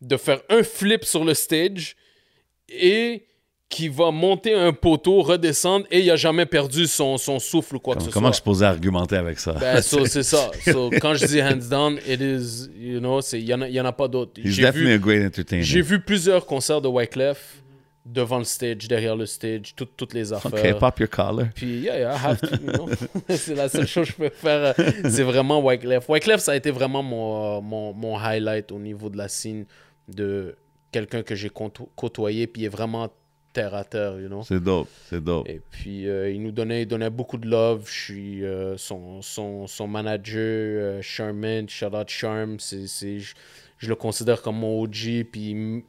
de 0.00 0.16
faire 0.16 0.40
un 0.48 0.62
flip 0.62 1.04
sur 1.04 1.24
le 1.24 1.34
stage 1.34 1.96
et 2.68 3.24
qui 3.68 3.88
va 3.88 4.10
monter 4.10 4.54
un 4.54 4.72
poteau, 4.72 5.22
redescendre 5.22 5.86
et 5.90 6.00
il 6.00 6.10
a 6.10 6.16
jamais 6.16 6.46
perdu 6.46 6.86
son, 6.86 7.16
son 7.16 7.38
souffle 7.38 7.76
ou 7.76 7.80
quoi 7.80 7.94
que 7.94 8.00
Comment, 8.00 8.10
ce 8.10 8.14
comment 8.14 8.26
je 8.28 8.32
soit. 8.32 8.36
suis 8.36 8.44
posé 8.44 8.64
argumenter 8.66 9.16
avec 9.16 9.40
ça? 9.40 9.52
Ben, 9.52 9.80
so, 9.80 10.04
c'est 10.06 10.22
ça. 10.22 10.50
So, 10.64 10.90
quand 11.00 11.14
je 11.14 11.26
dis 11.26 11.40
hands 11.40 11.68
down, 11.70 11.98
it 12.06 12.20
is, 12.20 12.68
you 12.78 13.00
know, 13.00 13.20
il 13.32 13.40
y 13.40 13.54
en 13.54 13.62
en 13.62 13.88
a 13.88 13.92
pas 13.92 14.08
d'autres. 14.08 14.40
He's 14.40 14.52
J'ai 14.54 14.70
vu, 14.70 15.00
j'ai 15.62 15.80
vu 15.82 16.00
plusieurs 16.00 16.46
concerts 16.46 16.82
de 16.82 16.88
Wyclef 16.88 17.61
devant 18.04 18.38
le 18.38 18.44
stage, 18.44 18.88
derrière 18.88 19.14
le 19.16 19.26
stage, 19.26 19.74
tout- 19.76 19.84
toutes 19.96 20.12
les 20.14 20.32
affaires. 20.32 20.52
OK, 20.74 20.78
pop 20.80 20.98
your 20.98 21.08
collar. 21.08 21.46
Puis, 21.54 21.80
yeah, 21.82 21.98
yeah, 22.00 22.14
I 22.14 22.18
have 22.26 22.40
to, 22.40 22.48
you 22.56 22.72
know. 22.72 22.88
c'est 23.28 23.54
la 23.54 23.68
seule 23.68 23.86
chose 23.86 24.08
que 24.08 24.12
je 24.24 24.28
peux 24.28 24.34
faire. 24.34 24.74
euh, 24.78 24.92
C'est 25.08 25.22
vraiment 25.22 25.60
Wyclef. 25.64 26.08
Wyclef, 26.08 26.40
ça 26.40 26.52
a 26.52 26.56
été 26.56 26.70
vraiment 26.70 27.02
mon, 27.02 27.58
euh, 27.58 27.60
mon, 27.60 27.92
mon 27.92 28.18
highlight 28.18 28.72
au 28.72 28.78
niveau 28.78 29.08
de 29.08 29.16
la 29.16 29.28
scène 29.28 29.66
de 30.08 30.56
quelqu'un 30.90 31.22
que 31.22 31.34
j'ai 31.34 31.48
côto- 31.48 31.88
côtoyé, 31.94 32.46
puis 32.46 32.62
il 32.62 32.64
est 32.66 32.68
vraiment 32.68 33.08
terre 33.52 33.74
à 33.74 33.84
terre, 33.84 34.18
you 34.18 34.28
know. 34.28 34.42
C'est 34.42 34.60
dope, 34.62 34.88
c'est 35.08 35.22
dope. 35.22 35.48
Et 35.48 35.60
puis, 35.70 36.08
euh, 36.08 36.30
il 36.30 36.42
nous 36.42 36.52
donnait, 36.52 36.82
il 36.82 36.86
donnait 36.86 37.10
beaucoup 37.10 37.36
de 37.38 37.46
love. 37.48 37.84
Je 37.86 37.92
suis 38.00 38.44
euh, 38.44 38.76
son, 38.78 39.22
son, 39.22 39.66
son 39.66 39.86
manager, 39.86 40.38
euh, 40.40 40.98
Charmin, 41.02 41.66
shout 41.68 41.94
out 41.94 42.08
Charm. 42.08 42.56
C'est, 42.58 42.86
je 43.78 43.88
le 43.88 43.94
considère 43.94 44.42
comme 44.42 44.56
mon 44.58 44.80
OG. 44.82 45.24
Puis, 45.30 45.84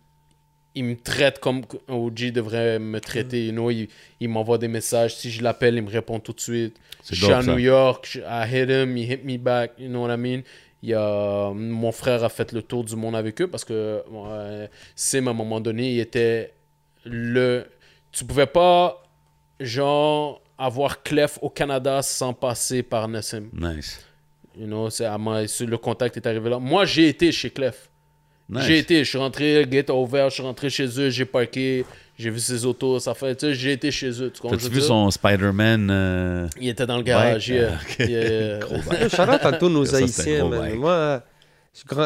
il, 0.76 0.84
me 0.86 0.96
traite 0.96 1.40
comme 1.40 1.62
OG 1.88 2.32
devrait 2.32 2.80
me 2.80 3.00
traiter. 3.00 3.46
You 3.46 3.52
know, 3.52 3.70
il, 3.72 3.88
il 4.20 4.30
m'envoie 4.30 4.58
des 4.58 4.68
messages. 4.68 5.16
Si 5.16 5.30
je 5.32 5.42
l'appelle, 5.44 5.76
il 5.76 5.82
me 5.84 5.90
répond 5.90 6.20
tout 6.20 6.34
de 6.34 6.40
suite. 6.42 6.76
Je 7.10 7.16
suis 7.16 7.32
à 7.32 7.42
ça. 7.42 7.52
New 7.52 7.60
York. 7.60 8.08
je- 8.10 8.20
I 8.22 8.46
hit 8.52 8.70
him, 8.70 8.96
he 8.98 9.04
hit 9.12 9.24
me 9.26 9.38
back. 9.38 9.72
You 9.78 9.90
know 9.90 10.06
what 10.06 10.14
I 10.14 10.18
mean? 10.18 10.42
Il 10.82 10.90
y 10.90 10.94
a, 10.94 11.52
mon 11.54 11.92
frère 11.94 12.24
a 12.26 12.30
fait 12.30 12.52
le 12.52 12.62
tour 12.62 12.84
du 12.84 12.96
monde 12.96 13.16
avec 13.16 13.42
eux 13.42 13.48
parce 13.48 13.64
que 13.64 14.04
euh, 14.14 14.68
Sim, 14.96 15.28
à 15.28 15.30
un 15.30 15.34
moment 15.34 15.62
donné, 15.62 15.94
il 15.94 16.00
était 16.00 16.52
le. 17.06 17.66
Tu 18.12 18.26
pouvais 18.26 18.46
pas, 18.48 19.02
genre, 19.60 20.42
avoir 20.58 21.02
Clef 21.04 21.40
au 21.42 21.50
Canada 21.50 22.02
sans 22.02 22.34
passer 22.34 22.84
par 22.84 23.08
Nassim. 23.08 23.50
Nice. 23.54 24.06
You 24.58 24.68
know, 24.68 24.90
c'est 24.90 25.06
à 25.06 25.18
moi, 25.18 25.48
c'est- 25.48 25.66
le 25.66 25.78
contact 25.78 26.18
est 26.18 26.28
arrivé 26.28 26.50
là. 26.50 26.60
Moi, 26.60 26.86
j'ai 26.86 27.08
été 27.08 27.32
chez 27.32 27.50
Clef. 27.50 27.90
Nice. 28.50 28.64
J'ai 28.66 28.78
été, 28.80 29.04
je 29.04 29.10
suis 29.10 29.18
rentré, 29.18 29.60
le 29.62 29.66
gate 29.66 29.90
a 29.90 29.96
ouvert, 29.96 30.30
je 30.30 30.36
suis 30.36 30.44
rentré 30.44 30.70
chez 30.70 30.86
eux, 31.00 31.10
j'ai 31.10 31.26
parké, 31.26 31.86
j'ai 32.20 32.30
vu 32.30 32.40
ses 32.40 32.66
autos, 32.66 33.00
ça 33.00 33.14
fait, 33.14 33.36
tu 33.36 33.46
sais, 33.48 33.54
j'ai 33.54 33.72
été 33.72 33.90
chez 33.90 34.10
eux. 34.22 34.32
Tu 34.32 34.42
T'as-tu 34.48 34.66
vu 34.66 34.80
dire? 34.80 34.84
son 34.84 35.10
Spider-Man? 35.10 35.90
euh, 35.90 36.48
Il 36.60 36.68
était 36.70 36.86
dans 36.86 36.98
le 36.98 37.04
garage, 37.04 37.50
Ouais. 37.50 37.56
yeah. 37.56 37.72
Ok. 37.82 38.00
Yeah. 38.00 38.60
Yo, 39.04 39.10
Shout 39.10 39.22
out 39.22 39.46
à 39.46 39.54
tous 39.54 39.70
nos 39.70 39.86
Ça, 39.86 39.98
Haïtiens, 39.98 40.48
man. 40.50 40.76
Moi, 40.76 41.24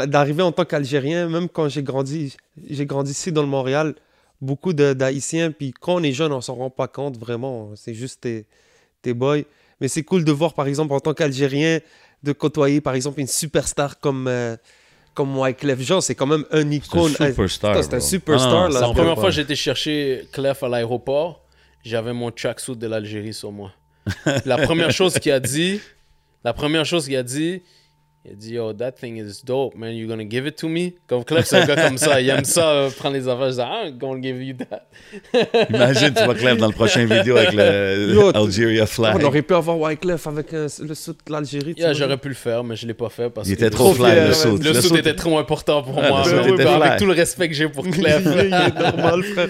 d'arriver 0.06 0.44
en 0.44 0.52
tant 0.52 0.64
qu'Algérien, 0.66 1.28
même 1.28 1.50
quand 1.50 1.68
j'ai 1.70 1.84
grandi, 1.84 2.36
j'ai 2.70 2.86
grandi 2.86 3.12
ici 3.12 3.32
dans 3.32 3.42
le 3.42 3.48
Montréal, 3.50 3.96
beaucoup 4.40 4.74
de- 4.74 4.94
d'Haïtiens, 4.94 5.52
puis 5.52 5.74
quand 5.78 5.96
on 5.96 6.04
est 6.04 6.14
jeune, 6.14 6.32
on 6.32 6.42
s'en 6.42 6.56
rend 6.56 6.70
pas 6.70 6.88
compte 6.88 7.18
vraiment. 7.18 7.72
C'est 7.76 7.94
juste 7.94 8.22
tes, 8.22 8.46
tes 9.02 9.14
boys. 9.14 9.42
Mais 9.82 9.88
c'est 9.88 10.04
cool 10.04 10.24
de 10.24 10.32
voir, 10.32 10.54
par 10.54 10.68
exemple, 10.68 10.94
en 10.94 11.00
tant 11.00 11.14
qu'Algérien, 11.14 11.80
de 12.24 12.32
côtoyer, 12.32 12.80
par 12.82 12.94
exemple, 12.96 13.20
une 13.20 13.28
superstar 13.28 14.00
comme, 14.00 14.28
euh, 14.28 14.56
comme 15.18 15.36
Wyclef 15.36 15.82
Jean. 15.82 16.00
C'est 16.00 16.14
quand 16.14 16.28
même 16.28 16.46
un 16.52 16.70
C'est 16.70 16.76
icône. 16.76 17.12
un 17.20 17.28
superstar. 17.30 17.72
Putain, 17.72 17.84
c'est 17.84 17.96
un 17.96 18.00
superstar, 18.00 18.66
Ah 18.66 18.70
La 18.70 18.90
on 18.90 18.94
première 18.94 19.16
fois 19.16 19.32
été 19.36 19.56
chercher 19.56 20.28
Clef 20.32 20.62
à 20.62 20.70
l'aéroport, 20.70 21.42
j'avais 21.84 22.14
mon 22.14 22.30
tracksuit 22.30 22.76
de 22.76 22.86
l'Algérie 22.86 23.34
sur 23.34 23.52
moi. 23.52 23.72
La 24.46 24.58
première 24.60 24.92
chose 24.92 25.16
qu'il 25.18 25.32
a 25.32 25.40
dit, 25.40 25.82
la 26.44 26.54
première 26.54 26.86
chose 26.86 27.06
qu'il 27.08 27.16
a 27.18 27.24
dit, 27.24 27.64
il 28.28 28.34
a 28.34 28.36
dit 28.36 28.54
Yo, 28.56 28.74
that 28.74 28.92
thing 28.94 29.18
is 29.18 29.42
dope, 29.46 29.76
man. 29.76 29.94
You 29.96 30.08
gonna 30.08 30.28
give 30.30 30.46
it 30.48 30.56
to 30.58 30.68
me? 30.68 30.92
Comme 31.08 31.24
Clef, 31.24 31.46
c'est 31.46 31.58
un 31.62 31.66
gars 31.66 31.88
comme 31.88 31.98
ça. 31.98 32.20
Il 32.20 32.30
aime 32.30 32.44
ça, 32.44 32.70
euh, 32.70 32.90
prendre 32.90 33.16
les 33.16 33.28
affaires. 33.28 33.52
Je 33.52 33.56
dis, 33.56 33.62
I'm 33.62 33.98
gonna 33.98 34.22
give 34.22 34.44
you 34.44 34.56
that. 34.70 34.88
Imagine, 35.70 36.14
tu 36.14 36.26
vas 36.26 36.34
Clef 36.36 36.58
dans 36.58 36.68
le 36.68 36.74
prochain 36.74 37.06
vidéo 37.06 37.38
avec 37.38 37.54
le 37.54 38.14
Yo, 38.14 38.36
Algeria 38.36 38.84
On 38.84 38.88
flag. 38.88 39.24
aurait 39.24 39.42
pu 39.42 39.54
avoir 39.54 39.80
Wyclef 39.80 40.28
avec 40.28 40.54
euh, 40.54 40.68
le 40.82 40.94
sud 40.96 41.16
de 41.26 41.32
l'Algérie. 41.32 41.74
Yeah, 41.78 41.88
vois. 41.88 41.94
J'aurais 41.94 42.18
pi 42.18 42.28
le 42.30 42.34
faire, 42.34 42.64
mais 42.64 42.76
je 42.76 42.86
l'ai 42.86 42.94
pas 42.94 43.10
fait 43.10 43.30
parce 43.30 43.48
Il 43.48 43.56
que 43.56 43.62
était 43.66 43.70
trop 43.70 43.94
fly, 43.94 44.28
le 44.28 44.34
saut. 44.34 44.58
le 44.58 44.74
suit 44.82 44.98
était 44.98 45.16
trop 45.16 45.38
important 45.38 45.82
pour 45.84 45.98
Ah, 46.04 46.10
moi. 46.10 46.24
le 46.26 46.32
mais 46.36 46.42
suit 46.44 46.52
oui, 46.52 46.56
était 46.56 46.64
mais 46.66 46.76
fly. 46.78 46.88
avec 46.88 47.00
tout 47.00 47.06
le 47.06 47.14
respect 47.14 47.48
que 47.48 47.56
j'ai 47.56 47.70
pour 47.70 47.84
Clef. 47.90 48.22
Il 48.26 48.40
est 48.54 48.80
normal, 48.80 49.24
frère. 49.24 49.50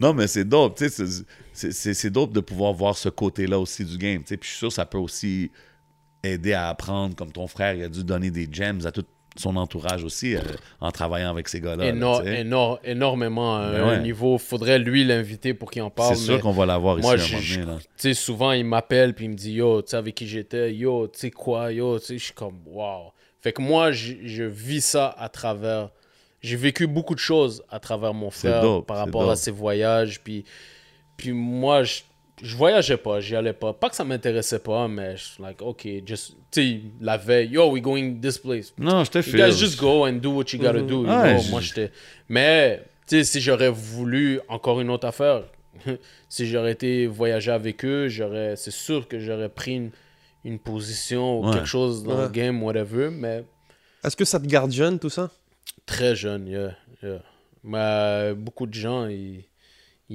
Non, 0.00 0.12
mais 0.14 0.26
c'est 0.26 0.44
dope, 0.44 0.76
tu 0.78 0.88
sais, 0.88 1.92
c'est- 1.94 2.10
dope 2.10 2.32
de 2.32 2.40
pouvoir 2.40 2.72
voir 2.72 2.96
ce 2.96 3.08
côté-là 3.08 3.58
aussi 3.58 3.84
du 3.84 3.96
game, 3.98 4.20
tu 4.22 4.28
sais, 4.28 4.36
puis 4.36 4.48
je 4.48 4.52
suis 4.52 4.58
sûr 4.58 4.68
que 4.68 4.74
ça 4.74 4.86
peut 4.86 4.98
aussi 4.98 5.50
aider 6.22 6.52
à 6.52 6.68
apprendre, 6.68 7.14
comme 7.16 7.32
ton 7.32 7.46
frère, 7.46 7.74
il 7.74 7.82
a 7.84 7.88
dû 7.88 8.04
donner 8.04 8.30
des 8.30 8.48
gems 8.50 8.84
à 8.86 8.92
tout 8.92 9.04
son 9.36 9.56
entourage 9.56 10.04
aussi, 10.04 10.36
euh, 10.36 10.40
en 10.78 10.90
travaillant 10.90 11.30
avec 11.30 11.48
ces 11.48 11.58
gars-là. 11.58 11.86
Éno- 11.90 12.22
éno- 12.22 12.78
énormément 12.84 13.56
à 13.56 13.72
Ben 13.72 13.80
un 13.80 13.88
ouais. 13.88 14.00
niveau. 14.00 14.36
Faudrait 14.36 14.78
lui 14.78 15.04
l'inviter 15.04 15.54
pour 15.54 15.70
qu'il 15.70 15.80
en 15.80 15.88
parle. 15.88 16.14
C'est 16.14 16.22
sûr 16.24 16.40
qu'on 16.40 16.52
va 16.52 16.66
l'avoir 16.66 16.98
ici 16.98 17.06
Moi, 17.08 17.14
un 17.14 17.16
je- 17.16 18.12
souvent, 18.12 18.52
il 18.52 18.66
m'appelle 18.66 19.14
puis 19.14 19.24
il 19.24 19.30
me 19.30 19.34
dit 19.34 19.52
Yo, 19.52 19.80
tu 19.80 19.88
sais, 19.88 19.96
avec 19.96 20.14
qui 20.16 20.26
j'étais, 20.26 20.74
yo, 20.74 21.08
tu 21.08 21.18
sais 21.18 21.30
quoi, 21.30 21.72
yo, 21.72 21.98
tu 21.98 22.04
sais, 22.04 22.18
je 22.18 22.24
suis 22.24 22.34
comme 22.34 22.58
Wow. 22.66 23.12
Fait 23.40 23.52
que 23.54 23.62
moi, 23.62 23.90
je, 23.90 24.44
vis 24.44 24.82
ça 24.84 25.14
à 25.18 25.28
travers. 25.30 25.88
J'ai 26.42 26.56
vécu 26.56 26.86
beaucoup 26.86 27.14
de 27.14 27.20
choses 27.20 27.62
à 27.70 27.80
travers 27.80 28.12
mon 28.12 28.30
frère 28.30 28.60
dope, 28.60 28.86
par 28.86 28.98
rapport 28.98 29.30
à 29.30 29.36
ses 29.36 29.50
voyages. 29.50 30.20
Puis, 30.22 30.44
puis 31.16 31.32
moi, 31.32 31.84
je, 31.84 32.02
je 32.40 32.56
voyageais 32.56 32.96
pas, 32.96 33.20
j'y 33.20 33.36
allais 33.36 33.52
pas. 33.52 33.72
Pas 33.72 33.90
que 33.90 33.96
ça 33.96 34.04
m'intéressait 34.04 34.58
pas, 34.58 34.88
mais 34.88 35.16
je 35.16 35.22
suis 35.24 35.42
like, 35.42 35.60
OK, 35.62 35.86
just, 36.06 36.36
tu 36.50 36.62
sais, 36.62 36.80
la 37.00 37.16
veille, 37.16 37.50
yo, 37.50 37.70
we 37.70 37.82
going 37.82 38.18
this 38.20 38.38
place. 38.38 38.72
Non, 38.78 39.04
je 39.04 39.10
te 39.10 39.18
You 39.18 39.24
file. 39.24 39.40
guys 39.50 39.58
just 39.58 39.78
go 39.78 40.06
and 40.06 40.14
do 40.14 40.30
what 40.30 40.44
you 40.52 40.58
gotta 40.58 40.80
do. 40.80 41.02
you 41.02 41.06
know. 41.06 41.38
je- 41.38 41.50
Moi, 41.50 41.60
j'étais. 41.60 41.90
Mais 42.28 42.82
Tu 43.06 43.16
sais, 43.18 43.24
si 43.24 43.40
j'aurais 43.40 43.68
voulu 43.70 44.40
encore 44.48 44.80
une 44.80 44.88
autre 44.90 45.06
affaire, 45.06 45.42
si 46.28 46.46
j'aurais 46.46 46.72
été 46.72 47.06
voyager 47.06 47.50
avec 47.50 47.84
eux, 47.84 48.08
j'aurais, 48.08 48.56
c'est 48.56 48.70
sûr 48.70 49.06
que 49.08 49.18
j'aurais 49.18 49.48
pris 49.48 49.74
une, 49.74 49.90
une 50.44 50.58
position 50.58 51.40
ou 51.40 51.46
Ouais. 51.46 51.52
quelque 51.54 51.66
chose 51.68 52.02
dans 52.04 52.20
le 52.22 52.28
game, 52.28 52.62
whatever, 52.62 53.10
mais 53.10 53.44
Est-ce 54.04 54.16
que 54.16 54.24
ça 54.24 54.40
te 54.40 54.46
garde 54.46 54.70
jeune, 54.72 54.98
tout 54.98 55.10
ça? 55.10 55.30
Très 55.86 56.14
jeune, 56.16 56.46
yeah, 56.48 56.74
yeah. 57.02 57.22
Mais 57.64 58.34
beaucoup 58.34 58.66
de 58.66 58.74
gens, 58.74 59.06
ils, 59.06 59.44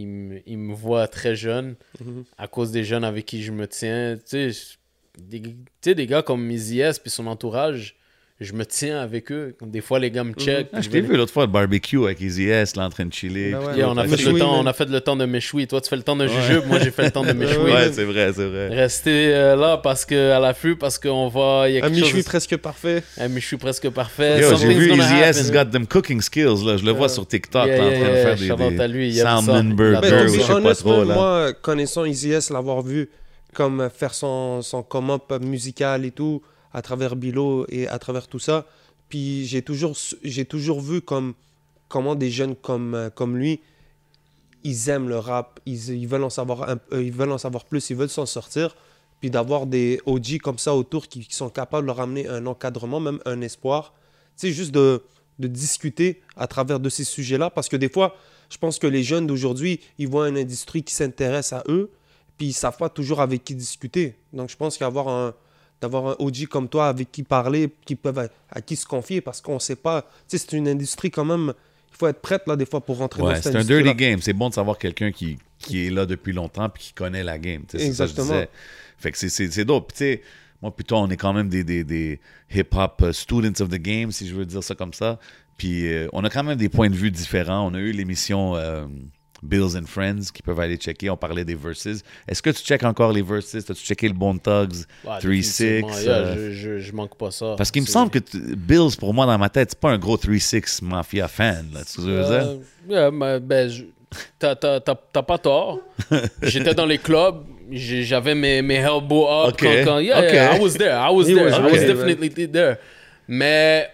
ils, 0.02 0.58
me, 0.58 0.74
voient 0.74 1.08
très 1.08 1.36
jeune 1.36 1.76
Mhm. 2.00 2.24
à 2.38 2.48
cause 2.48 2.72
des 2.72 2.84
jeunes 2.84 3.04
avec 3.04 3.26
qui 3.26 3.44
je 3.44 3.52
me 3.52 3.68
tiens. 3.68 4.18
Tu 4.18 4.52
sais, 4.54 4.78
des, 5.18 5.42
tu 5.42 5.56
sais, 5.82 5.96
des 5.96 6.06
gars 6.08 6.22
comme 6.22 6.50
Easy 6.52 6.80
S 6.80 7.00
puis 7.00 7.10
son 7.10 7.28
entourage, 7.28 7.96
je 8.40 8.54
me 8.54 8.66
tiens 8.66 9.00
avec 9.00 9.32
eux. 9.32 9.56
Des 9.66 9.82
fois, 9.82 9.98
les 9.98 10.12
gars 10.12 10.24
me 10.24 10.34
check. 10.34 10.68
Ah, 10.72 10.82
je 10.82 10.90
t'ai 10.90 11.02
vu 11.02 11.18
l'autre 11.18 11.34
fois 11.34 11.46
le 11.46 11.52
barbecue 11.52 11.98
avec 12.04 12.22
Easy 12.22 12.48
S, 12.48 12.76
là, 12.76 12.86
en 12.86 12.90
train 12.90 13.06
de 13.06 13.14
chiller. 13.14 13.52
Ben 13.52 13.60
ouais. 13.60 13.78
Yeah, 13.78 13.90
on, 13.90 13.98
a 13.98 14.04
fait 14.04 14.12
le 14.12 14.18
Méchoui, 14.18 14.40
temps, 14.40 14.60
on 14.60 14.66
a 14.68 14.74
fait 14.74 14.90
le 14.90 15.02
temps 15.02 15.16
de 15.16 15.26
Méchoui. 15.26 15.66
Toi, 15.66 15.82
tu 15.82 15.90
fais 15.90 15.96
le 15.96 16.04
temps 16.04 16.16
de 16.16 16.28
Jujube, 16.28 16.66
moi, 16.68 16.78
j'ai 16.78 16.92
fait 16.92 17.06
le 17.06 17.12
temps 17.12 17.24
de 17.24 17.34
Méchoui. 17.34 17.72
Ouais, 17.78 17.92
c'est 17.92 18.04
vrai, 18.04 18.32
c'est 18.34 18.46
vrai. 18.46 18.68
Rester 18.70 19.34
euh, 19.34 19.56
là 19.56 19.78
parce 19.78 20.06
que, 20.06 20.32
à 20.32 20.40
l'affût 20.40 20.76
parce 20.76 21.00
qu'on 21.00 21.28
va. 21.30 21.68
Il 21.68 21.76
y 21.76 21.82
a 21.82 21.86
Un 21.86 21.90
quelque 21.90 22.06
chose. 22.06 22.24
Presque 22.26 22.58
parfait. 22.58 23.04
Un 23.18 23.28
Méchoui 23.28 23.58
presque 23.58 23.90
parfait. 23.90 24.42
J'ai 24.58 24.74
vu 24.74 24.92
Easy 24.92 25.16
S, 25.16 25.42
he's 25.42 25.52
got 25.52 25.66
them 25.66 25.88
cooking 25.88 26.22
skills, 26.22 26.64
là. 26.64 26.78
Je 26.78 26.86
le 26.86 26.92
vois 26.92 27.08
Yeah. 27.08 27.10
sur 27.10 27.28
TikTok, 27.28 27.66
Yeah, 27.66 27.78
là, 27.78 27.84
en 27.84 27.90
yeah, 27.90 28.00
train 28.00 28.10
de 28.10 28.16
yeah, 28.16 28.24
faire 28.24 28.38
shout 28.38 28.64
out 28.64 28.74
des, 28.74 28.80
à 28.82 28.88
lui, 28.88 29.14
des 29.14 29.20
salmon 29.20 29.64
burger, 29.64 30.00
Ben, 30.02 30.28
je 30.28 30.40
sais 30.40 30.62
pas 30.62 30.76
trop, 30.76 31.06
moi, 31.06 31.54
connaissant 31.54 32.06
Easy 32.06 32.32
S, 32.32 32.50
l'avoir 32.50 32.82
vu 32.82 33.10
comme 33.54 33.82
euh, 33.82 33.90
faire 33.90 34.14
son, 34.14 34.62
son 34.62 34.84
come-up 34.84 35.34
musical 35.42 36.06
et 36.06 36.12
tout, 36.12 36.42
à 36.78 36.84
travers 36.84 37.16
Bilo 37.16 37.66
et 37.70 37.88
à 37.88 37.98
travers 37.98 38.28
tout 38.28 38.38
ça, 38.38 38.68
puis 39.10 39.48
j'ai 39.48 39.64
toujours, 39.64 39.98
j'ai 40.24 40.46
toujours 40.46 40.80
vu 40.80 41.02
comme, 41.02 41.34
comment 41.88 42.14
des 42.14 42.30
jeunes 42.30 42.56
comme, 42.56 42.94
euh, 42.94 43.10
comme 43.10 43.36
lui, 43.36 43.62
ils 44.64 44.88
aiment 44.90 45.10
le 45.10 45.18
rap, 45.18 45.60
ils, 45.66 45.90
ils 45.90 46.08
veulent 46.08 46.24
en 46.24 46.30
savoir 46.30 46.70
euh, 46.70 47.02
ils 47.02 47.12
veulent 47.12 47.32
en 47.32 47.40
savoir 47.40 47.66
plus, 47.66 47.90
ils 47.90 47.96
veulent 47.96 48.10
s'en 48.10 48.28
sortir, 48.28 48.76
puis 49.20 49.32
d'avoir 49.32 49.66
des 49.66 50.00
OG 50.06 50.38
comme 50.38 50.60
ça 50.60 50.76
autour 50.76 51.08
qui, 51.08 51.26
sont 51.32 51.50
capables 51.50 51.86
de 51.86 51.88
leur 51.88 52.00
amener 52.00 52.28
un 52.28 52.46
encadrement, 52.46 53.00
même 53.00 53.20
un 53.26 53.42
espoir. 53.42 53.96
C'est 54.36 54.52
juste 54.52 54.72
de, 54.72 55.02
de 55.40 55.48
discuter 55.48 56.22
à 56.36 56.46
travers 56.46 56.80
de 56.80 56.90
ces 56.90 57.06
sujets-là, 57.06 57.50
parce 57.50 57.70
que 57.70 57.76
des 57.76 57.90
fois, 57.90 58.16
je 58.52 58.58
pense 58.60 58.78
que 58.78 58.86
les 58.86 59.02
jeunes 59.02 59.26
d'aujourd'hui, 59.26 59.80
ils 59.98 60.08
voient 60.08 60.30
une 60.30 60.38
industrie 60.38 60.84
qui 60.84 60.94
s'intéresse 60.94 61.54
à 61.54 61.64
eux, 61.70 61.90
puis 62.38 62.50
ils 62.50 62.54
savent 62.54 62.78
pas 62.78 62.90
toujours 62.90 63.20
avec 63.20 63.44
qui 63.44 63.56
discuter. 63.56 64.14
Donc 64.32 64.52
je 64.52 64.56
pense 64.56 64.78
qu'avoir 64.78 65.08
un 65.08 65.34
d'avoir 65.82 66.08
un 66.08 66.16
OG 66.20 66.48
comme 66.48 66.68
toi 66.70 66.88
avec 66.90 67.12
qui 67.12 67.24
parler, 67.24 67.70
qui 67.86 67.96
peuvent 67.96 68.30
à 68.50 68.62
qui 68.62 68.76
se 68.76 68.86
confier, 68.86 69.22
parce 69.22 69.42
qu'on 69.42 69.60
sait 69.60 69.76
pas. 69.76 70.02
Tu 70.28 70.38
sais, 70.38 70.46
c'est 70.48 70.58
une 70.58 70.68
industrie 70.68 71.12
quand 71.12 71.26
même. 71.26 71.54
Il 71.92 71.98
faut 71.98 72.08
être 72.08 72.22
prête 72.22 72.44
là 72.48 72.56
des 72.56 72.66
fois 72.66 72.82
pour 72.82 72.98
rentrer 72.98 73.22
Ouais, 73.24 73.36
dans 73.36 73.42
cette 73.42 73.54
c'est 73.54 73.60
un 73.60 73.64
dirty 73.64 73.96
game. 73.96 74.22
C'est 74.22 74.34
bon 74.34 74.50
de 74.50 74.54
savoir 74.54 74.78
quelqu'un 74.78 75.12
qui, 75.12 75.38
qui 75.60 75.88
est 75.88 75.90
là 75.90 76.06
depuis 76.06 76.34
longtemps 76.34 76.70
puis 76.70 76.84
qui 76.84 76.94
connaît 76.94 77.24
la 77.24 77.38
game. 77.40 77.64
c'est 77.68 77.78
ça 77.80 78.06
que 78.06 78.12
Exactement. 78.12 78.44
Fait 79.00 79.12
que 79.12 79.18
c'est- 79.18 79.66
dope. 79.66 79.88
Puis 79.90 79.98
tu 79.98 80.04
sais, 80.04 80.22
moi, 80.62 80.76
plutôt, 80.76 80.96
on 80.98 81.08
est 81.10 81.18
quand 81.18 81.34
même 81.34 81.50
des, 81.50 81.64
des, 81.64 81.84
des 81.84 82.20
hip-hop 82.54 83.02
euh, 83.04 83.14
students 83.14 83.62
of 83.64 83.70
the 83.70 83.76
game, 83.80 84.12
si 84.12 84.28
je 84.28 84.36
veux 84.36 84.46
dire 84.46 84.64
ça 84.64 84.74
comme 84.76 84.94
ça. 84.94 85.20
Puis 85.58 85.88
euh, 85.92 86.08
on 86.14 86.24
a 86.24 86.30
quand 86.30 86.44
même 86.44 86.58
des 86.58 86.70
points 86.70 86.90
de 86.90 86.96
vue 86.96 87.12
différents. 87.12 87.68
On 87.68 87.74
a 87.74 87.80
eu 87.80 87.92
l'émission 87.92 88.56
euh, 88.56 88.86
Bills 89.44 89.78
and 89.78 89.86
Friends 89.86 90.32
qui 90.34 90.42
peuvent 90.42 90.60
aller 90.60 90.78
checker. 90.78 91.10
On 91.10 91.18
parlait 91.18 91.46
des 91.46 91.56
verses. 91.56 91.88
Est-ce 92.28 92.42
que 92.42 92.50
tu 92.50 92.64
checkes 92.64 92.84
encore 92.84 93.12
les 93.12 93.22
verses? 93.22 93.54
As-tu 93.56 93.74
checké 93.76 94.08
le 94.08 94.14
Bone 94.14 94.40
Thugs, 94.40 94.86
Ouais, 95.06 95.18
3-6? 95.20 95.22
définitivement, 95.22 96.00
yeah, 96.00 96.10
euh, 96.12 96.36
je, 96.36 96.52
je, 96.52 96.80
je 96.80 96.92
manque 96.94 97.16
pas 97.18 97.32
ça. 97.32 97.56
Parce 97.58 97.72
qu'il 97.72 97.82
me 97.82 97.88
semble 97.88 98.10
que 98.12 98.20
Bills, 98.56 98.96
pour 99.00 99.14
moi, 99.14 99.26
dans 99.26 99.38
ma 99.38 99.50
tête, 99.50 99.70
c'est 99.72 99.80
pas 99.80 99.90
un 99.92 99.98
gros 99.98 100.18
3-6 100.18 100.84
Mafia 100.84 101.28
fan. 101.28 101.68
Là, 101.74 101.82
tu 101.86 102.02
veux 102.02 102.24
dire? 102.24 102.32
Euh, 102.32 102.58
yeah, 102.90 103.12
mais, 103.12 103.40
ben, 103.40 103.70
je- 103.70 103.84
t'as, 104.40 104.56
pas 104.56 105.38
tort. 105.38 105.80
J'étais 106.42 106.74
dans 106.74 106.86
les 106.86 106.98
clubs, 106.98 107.44
j'avais 107.72 108.36
mes, 108.36 108.62
mes 108.62 108.76
elbows 108.76 109.28
up. 109.28 109.54
Ok, 109.54 109.60
Quand, 109.62 109.84
quand- 109.86 110.00
yeah, 110.00 110.34
yeah, 110.34 110.56
I 110.56 110.60
was 110.60 110.74
there, 110.76 110.94
I 110.96 111.12
was 111.14 111.28
He 111.28 111.34
there, 111.34 111.46
was 111.46 111.52
I 111.54 111.56
okay, 111.60 111.72
was 111.72 111.80
man. 111.82 111.88
definitely 111.88 112.48
there. 112.52 112.78
Mais 113.28 113.90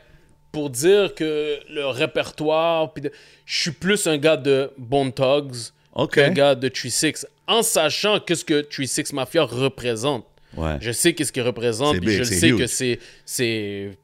pour 0.54 0.70
dire 0.70 1.16
que 1.16 1.60
le 1.70 1.88
répertoire, 1.88 2.94
puis 2.94 3.10
je 3.46 3.62
suis 3.62 3.72
plus 3.72 4.08
un 4.08 4.18
gars 4.18 4.38
de 4.38 4.72
Bone 4.78 5.12
Thugs 5.12 5.74
qu'un 6.12 6.30
gars 6.30 6.56
de 6.56 6.70
3-6, 6.70 7.26
en 7.48 7.64
sachant 7.64 8.20
qu'est-ce 8.20 8.46
que 8.46 8.62
3-6 8.62 9.14
Mafia 9.16 9.44
représente. 9.44 10.26
Ouais. 10.56 10.78
Je 10.80 10.92
sais 10.92 11.14
qu'est-ce 11.14 11.34
qu'il 11.34 11.42
représente, 11.42 11.98
big, 11.98 12.10
je 12.10 12.24
sais 12.24 12.50
huge. 12.50 12.60
que 12.60 12.68
c'est, 12.68 13.00
c'est 13.26 13.98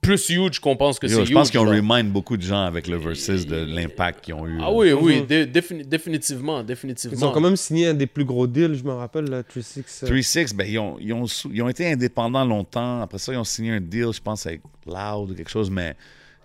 plus 0.00 0.28
huge 0.30 0.58
qu'on 0.60 0.76
pense 0.76 0.98
que 0.98 1.06
c'est 1.08 1.24
je 1.26 1.32
pense 1.32 1.50
qu'ils 1.50 1.60
ont 1.60 1.64
remind 1.66 2.10
beaucoup 2.10 2.36
de 2.36 2.42
gens 2.42 2.62
avec 2.64 2.86
le 2.88 2.96
versus 2.96 3.46
de 3.46 3.56
l'impact 3.56 4.24
qu'ils 4.24 4.34
ont 4.34 4.46
eu. 4.46 4.58
Ah 4.60 4.72
oui, 4.72 4.92
oui, 4.92 5.20
Mhm. 5.20 5.26
dé- 5.26 5.46
défini- 5.46 5.84
définitivement, 5.84 6.62
définitivement. 6.62 7.16
Ils 7.18 7.24
ont 7.24 7.32
quand 7.32 7.40
même 7.40 7.56
signé 7.56 7.88
un 7.88 7.94
des 7.94 8.06
plus 8.06 8.24
gros 8.24 8.46
deals, 8.46 8.74
je 8.74 8.82
me 8.84 8.92
rappelle, 8.92 9.26
là, 9.26 9.42
3-6. 9.42 10.02
euh, 10.02 10.06
3-6, 10.06 10.54
ben, 10.54 10.66
ils, 10.66 10.78
ont, 10.78 10.96
ils, 11.00 11.12
ont, 11.12 11.26
ils 11.52 11.62
ont 11.62 11.68
été 11.68 11.90
indépendants 11.92 12.44
longtemps. 12.44 13.02
Après 13.02 13.18
ça, 13.18 13.32
ils 13.32 13.36
ont 13.36 13.44
signé 13.44 13.72
un 13.72 13.80
deal, 13.80 14.08
je 14.12 14.20
pense, 14.20 14.46
avec 14.46 14.62
Loud 14.86 15.30
ou 15.30 15.34
quelque 15.34 15.50
chose, 15.50 15.70
mais 15.70 15.94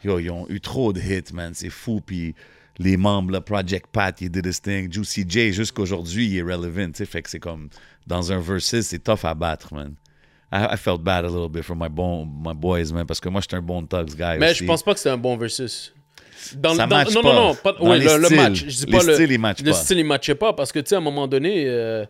yo, 0.03 0.19
ils 0.19 0.29
ont 0.29 0.45
eu 0.49 0.59
trop 0.59 0.91
de 0.91 0.99
hits, 0.99 1.33
man. 1.33 1.51
C'est 1.53 1.69
fou. 1.69 2.01
Puis 2.05 2.35
les 2.77 2.97
membres, 2.97 3.31
là, 3.31 3.39
Project 3.41 3.87
Pat, 3.91 4.19
il 4.19 4.29
did 4.29 4.45
his 4.45 4.59
thing. 4.61 4.91
Juicy 4.91 5.23
J, 5.27 5.53
jusqu'aujourd'hui, 5.53 6.27
il 6.27 6.37
est 6.37 6.41
relevant. 6.41 6.91
Fait 6.93 7.21
que 7.21 7.29
c'est 7.29 7.39
comme, 7.39 7.69
dans 8.05 8.31
un 8.33 8.39
versus, 8.39 8.85
c'est 8.85 8.99
tough 9.03 9.23
à 9.23 9.33
battre, 9.33 9.73
man. 9.73 9.93
I, 10.51 10.73
I 10.73 10.77
felt 10.77 11.03
bad 11.03 11.25
a 11.25 11.29
little 11.29 11.49
bit 11.49 11.63
for 11.63 11.75
my, 11.75 11.89
bon, 11.89 12.25
my 12.25 12.53
boys, 12.53 12.91
man, 12.93 13.05
parce 13.05 13.19
que 13.19 13.29
moi, 13.29 13.41
j'étais 13.41 13.55
un 13.57 13.61
bon 13.61 13.85
Tugs 13.85 14.15
guy 14.15 14.37
Mais 14.39 14.51
aussi. 14.51 14.59
je 14.59 14.65
pense 14.65 14.83
pas 14.83 14.93
que 14.93 14.99
c'est 14.99 15.09
un 15.09 15.17
bon 15.17 15.35
versus. 15.37 15.93
Dans, 16.55 16.75
Ça 16.75 16.85
dans- 16.85 16.95
match 16.95 17.13
non, 17.15 17.21
pas. 17.23 17.33
non, 17.33 17.47
non, 17.47 17.55
pas, 17.55 17.71
Dans 17.73 17.89
ouais, 17.89 17.97
les 17.97 18.05
le, 18.05 18.17
le 18.17 18.25
styles. 18.25 18.37
match. 18.37 18.55
Je 18.59 18.65
dis 18.65 18.85
Les 18.85 18.91
pas 18.97 19.03
le, 19.03 19.13
styles, 19.15 19.31
ils 19.31 19.39
matchent 19.39 19.61
le 19.63 19.71
pas. 19.71 19.77
style, 19.77 19.97
il 19.99 20.05
matchait 20.05 20.35
pas 20.35 20.53
parce 20.53 20.71
que, 20.71 20.79
tu 20.79 20.89
sais, 20.89 20.95
à 20.95 20.99
un 20.99 21.01
moment 21.01 21.27
donné, 21.27 21.63
euh, 21.67 22.05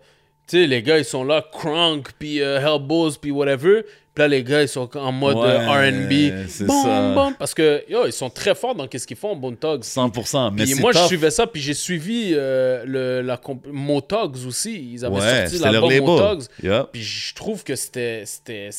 tu 0.48 0.58
sais, 0.58 0.68
les 0.68 0.84
gars, 0.84 0.98
ils 0.98 1.06
sont 1.06 1.24
là, 1.24 1.44
crunk, 1.54 2.10
puis 2.20 2.42
euh, 2.42 2.60
Hellbows, 2.60 3.12
puis 3.22 3.32
whatever. 3.32 3.84
Puis 4.16 4.22
là, 4.24 4.28
les 4.30 4.44
gars, 4.44 4.62
ils 4.62 4.68
sont 4.70 4.90
en 4.98 5.12
mode 5.12 5.36
Ouais, 5.36 5.44
euh, 5.50 5.68
R&B. 5.92 6.66
Bon, 6.66 7.14
bon, 7.14 7.34
parce 7.38 7.54
que, 7.54 7.84
yo, 7.90 8.06
ils 8.08 8.14
sont 8.14 8.30
très 8.30 8.56
forts 8.56 8.74
dans 8.74 8.88
qu'est-ce 8.88 9.06
qu'ils 9.06 9.18
font, 9.18 9.36
Bone 9.36 9.58
Thugs. 9.58 9.82
100%. 9.84 10.54
Mais 10.54 10.64
Puis 10.64 10.76
moi, 10.76 10.94
je 10.94 11.00
tough. 11.00 11.08
suivais 11.08 11.32
ça, 11.32 11.46
puis 11.48 11.62
j'ai 11.62 11.74
suivi 11.74 12.32
euh, 12.34 12.84
le, 12.88 13.22
la 13.22 13.36
comp- 13.36 13.68
Motogs 13.70 14.38
aussi. 14.48 14.94
Ils 14.94 15.04
avaient 15.06 15.16
Ouais, 15.18 15.48
sorti 15.48 15.64
l'album. 15.64 15.94
Motogs. 16.00 16.44
Yup. 16.64 16.90
Puis 16.94 17.04
je 17.04 17.36
trouve 17.36 17.64
que 17.66 17.76
c'était 17.76 18.24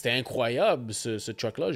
incroyable 0.06 0.94
ce, 0.94 1.18
ce 1.18 1.30
track-là. 1.32 1.66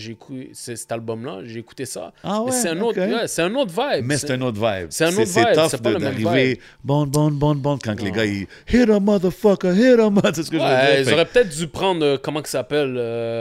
Cet 0.54 0.90
album-là, 0.92 1.40
j'ai 1.44 1.60
écouté 1.60 1.84
ça. 1.84 2.12
Ah 2.24 2.40
ouais, 2.42 2.52
c'est 2.52 2.68
un 2.70 2.80
autre, 2.80 2.98
ok. 3.00 3.12
ouais, 3.12 3.28
c'est 3.28 3.42
un 3.42 3.54
autre 3.54 3.70
vibe. 3.72 4.04
Mais 4.06 4.16
c'est 4.16 4.30
un 4.30 4.40
autre 4.40 4.58
vibe. 4.58 4.86
c'est 4.90 5.04
un 5.04 5.08
autre 5.08 5.22
vibe, 5.30 5.52
tough 5.54 5.68
c'est 5.70 5.84
même 5.84 5.98
d'arriver 5.98 6.60
bon, 6.82 7.06
bon, 7.06 7.30
bon, 7.30 7.54
bon, 7.54 7.78
quand 7.82 7.94
que 7.94 8.02
les 8.04 8.10
gars, 8.10 8.24
ils 8.24 8.46
hit 8.72 8.88
a 8.88 8.98
motherfucker, 9.00 9.72
hit 9.74 9.98
a 10.00 10.08
mother. 10.08 10.32
C'est 10.34 10.44
ce 10.44 10.50
que 10.50 10.58
je 10.58 10.62
veux 10.62 10.68
dire. 10.68 11.00
ils 11.06 11.12
auraient 11.12 11.26
peut-être 11.26 11.54
dû 11.54 11.66
prendre 11.66 12.04
euh, 12.04 12.16
comment 12.22 12.40
que 12.40 12.48
ça 12.48 12.58
s'appelle 12.60 12.94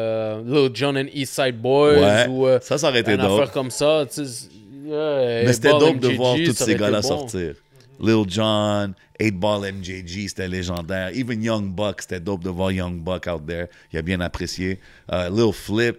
euh, 0.10 0.42
Lil 0.46 0.76
Jon 0.76 0.96
and 0.96 1.08
East 1.14 1.34
Side 1.34 1.60
Boys 1.62 2.00
Ouais, 2.00 2.28
ou 2.28 2.48
euh, 2.48 2.60
ça, 2.62 2.78
ça 2.78 2.90
aurait 2.90 3.00
été 3.02 3.12
une 3.12 3.18
dope. 3.22 3.32
affaire 3.40 3.52
comme 3.52 3.72
ça. 3.72 4.06
tu 4.12 4.26
sais, 4.26 4.48
ouais, 4.88 5.44
Mais 5.46 5.54
c'était 5.54 5.70
dope 5.70 6.00
de 6.00 6.10
voir 6.10 6.36
tous 6.36 6.54
ces 6.54 6.76
gars-là 6.76 7.02
bon. 7.02 7.08
sortir. 7.08 7.54
Lil 8.02 8.24
Jon, 8.30 8.94
8 9.20 9.32
Ball 9.32 9.74
MJG, 9.74 10.30
c'était 10.30 10.48
légendaire. 10.48 11.10
Even 11.14 11.44
Young 11.44 11.66
Buck, 11.70 12.02
c'était 12.02 12.20
dope 12.22 12.44
de 12.44 12.50
voir 12.50 12.72
Young 12.72 12.98
Buck 13.00 13.28
out 13.28 13.46
there. 13.46 13.68
Il 13.92 14.00
a 14.00 14.02
bien 14.02 14.22
apprécié. 14.22 14.80
Euh, 15.12 15.30
Lil 15.30 15.52
Flip, 15.54 15.98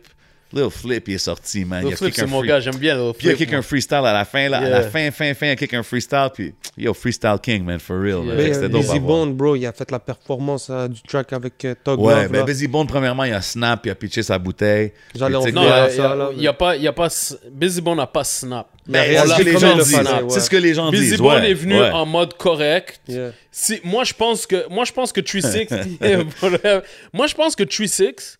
Lil 0.53 0.69
Flip, 0.71 1.07
il 1.09 1.15
est 1.15 1.19
sorti, 1.19 1.65
man. 1.65 1.81
Lil 1.81 1.91
il 1.91 1.95
a 1.95 1.97
Flip, 1.97 2.09
kick 2.09 2.17
c'est 2.17 2.23
un 2.23 2.27
mon 2.27 2.39
free- 2.41 2.49
gars, 2.49 2.61
j'aime 2.61 2.77
bien 2.77 2.97
Lil 2.97 3.13
Puis 3.17 3.29
il 3.29 3.31
a 3.31 3.37
Flip. 3.37 3.49
kick 3.49 3.55
un 3.57 3.63
freestyle 3.63 3.99
à 4.05 4.13
la 4.13 4.25
fin, 4.25 4.49
là. 4.49 4.59
À 4.59 4.61
Yeah. 4.63 4.71
la 4.71 4.83
fin, 4.83 5.11
fin, 5.11 5.33
fin, 5.35 5.47
il 5.47 5.51
a 5.51 5.57
kick 5.57 5.75
un 5.75 5.83
freestyle. 5.83 6.29
Puis, 6.35 6.55
yo, 6.77 6.93
Freestyle 6.93 7.39
King, 7.43 7.65
man, 7.65 7.79
for 7.79 7.97
real. 8.01 8.25
Yeah. 8.25 8.37
Que 8.37 8.59
Mais, 8.59 8.65
à 8.65 8.69
Busy. 8.69 8.99
Bone, 9.01 9.33
bro, 9.35 9.55
il 9.57 9.65
a 9.67 9.73
fait 9.73 9.91
la 9.91 9.99
performance 10.01 10.69
euh, 10.71 10.89
du 10.89 11.01
track 11.03 11.33
avec 11.33 11.65
euh, 11.65 11.75
Tug 11.85 11.99
Ouais, 12.01 12.23
Love, 12.23 12.29
ben 12.33 12.39
là. 12.41 12.45
Busy 12.45 12.67
Bone, 12.67 12.87
premièrement, 12.87 13.25
il 13.25 13.33
a 13.33 13.41
snap, 13.41 13.87
il 13.87 13.91
a 13.91 13.95
pitché 13.95 14.23
sa 14.23 14.39
bouteille. 14.39 14.93
J'allais 15.15 15.37
en 15.37 15.41
Non, 15.41 15.87
il 15.87 15.93
ça, 15.93 16.15
là, 16.17 16.31
n'y 16.37 16.47
a, 16.47 16.53
pas, 16.53 16.77
y 16.77 16.87
a 16.89 16.93
pas. 16.93 17.09
Busy 17.53 17.81
Bone 17.81 17.97
n'a 17.99 18.07
pas 18.07 18.25
snap. 18.25 18.67
Il 18.89 18.97
réagi 18.97 19.29
c'est 19.29 19.37
ce 19.37 19.39
que 19.39 19.45
les 19.45 19.59
gens 19.59 19.71
il 19.73 19.79
le 19.79 19.85
disent. 19.85 20.35
C'est 20.35 20.41
ce 20.41 20.51
que 20.51 20.57
les 20.57 20.75
gens 20.75 20.91
Busy 20.91 21.03
disent. 21.11 21.19
Bone 21.19 21.41
ouais, 21.43 21.51
est 21.51 21.55
venu 21.55 21.81
en 21.81 22.07
mode 22.07 22.35
correct. 22.37 23.01
Si, 23.53 23.81
moi, 23.85 24.05
je 24.05 24.15
pense 24.15 24.47
que 24.47 24.69
moi, 24.69 24.85
je 24.85 24.93
pense 24.93 25.13
que 25.13 25.21
3-6. 25.21 25.69
moi, 27.13 27.27
je 27.27 27.35
pense 27.35 27.55
que 27.55 27.63
3-6. 27.65 28.37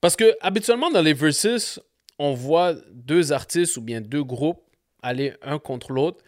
Parce 0.00 0.16
que 0.16 0.36
habituellement, 0.40 0.90
dans 0.90 1.02
les 1.02 1.12
verses, 1.14 1.80
on 2.18 2.32
voit 2.34 2.74
deux 2.92 3.32
artistes 3.32 3.76
ou 3.76 3.80
bien 3.80 4.00
deux 4.00 4.22
groupes 4.24 4.60
aller 5.02 5.32
un 5.42 5.58
contre 5.58 5.92
l'autre 5.92 6.18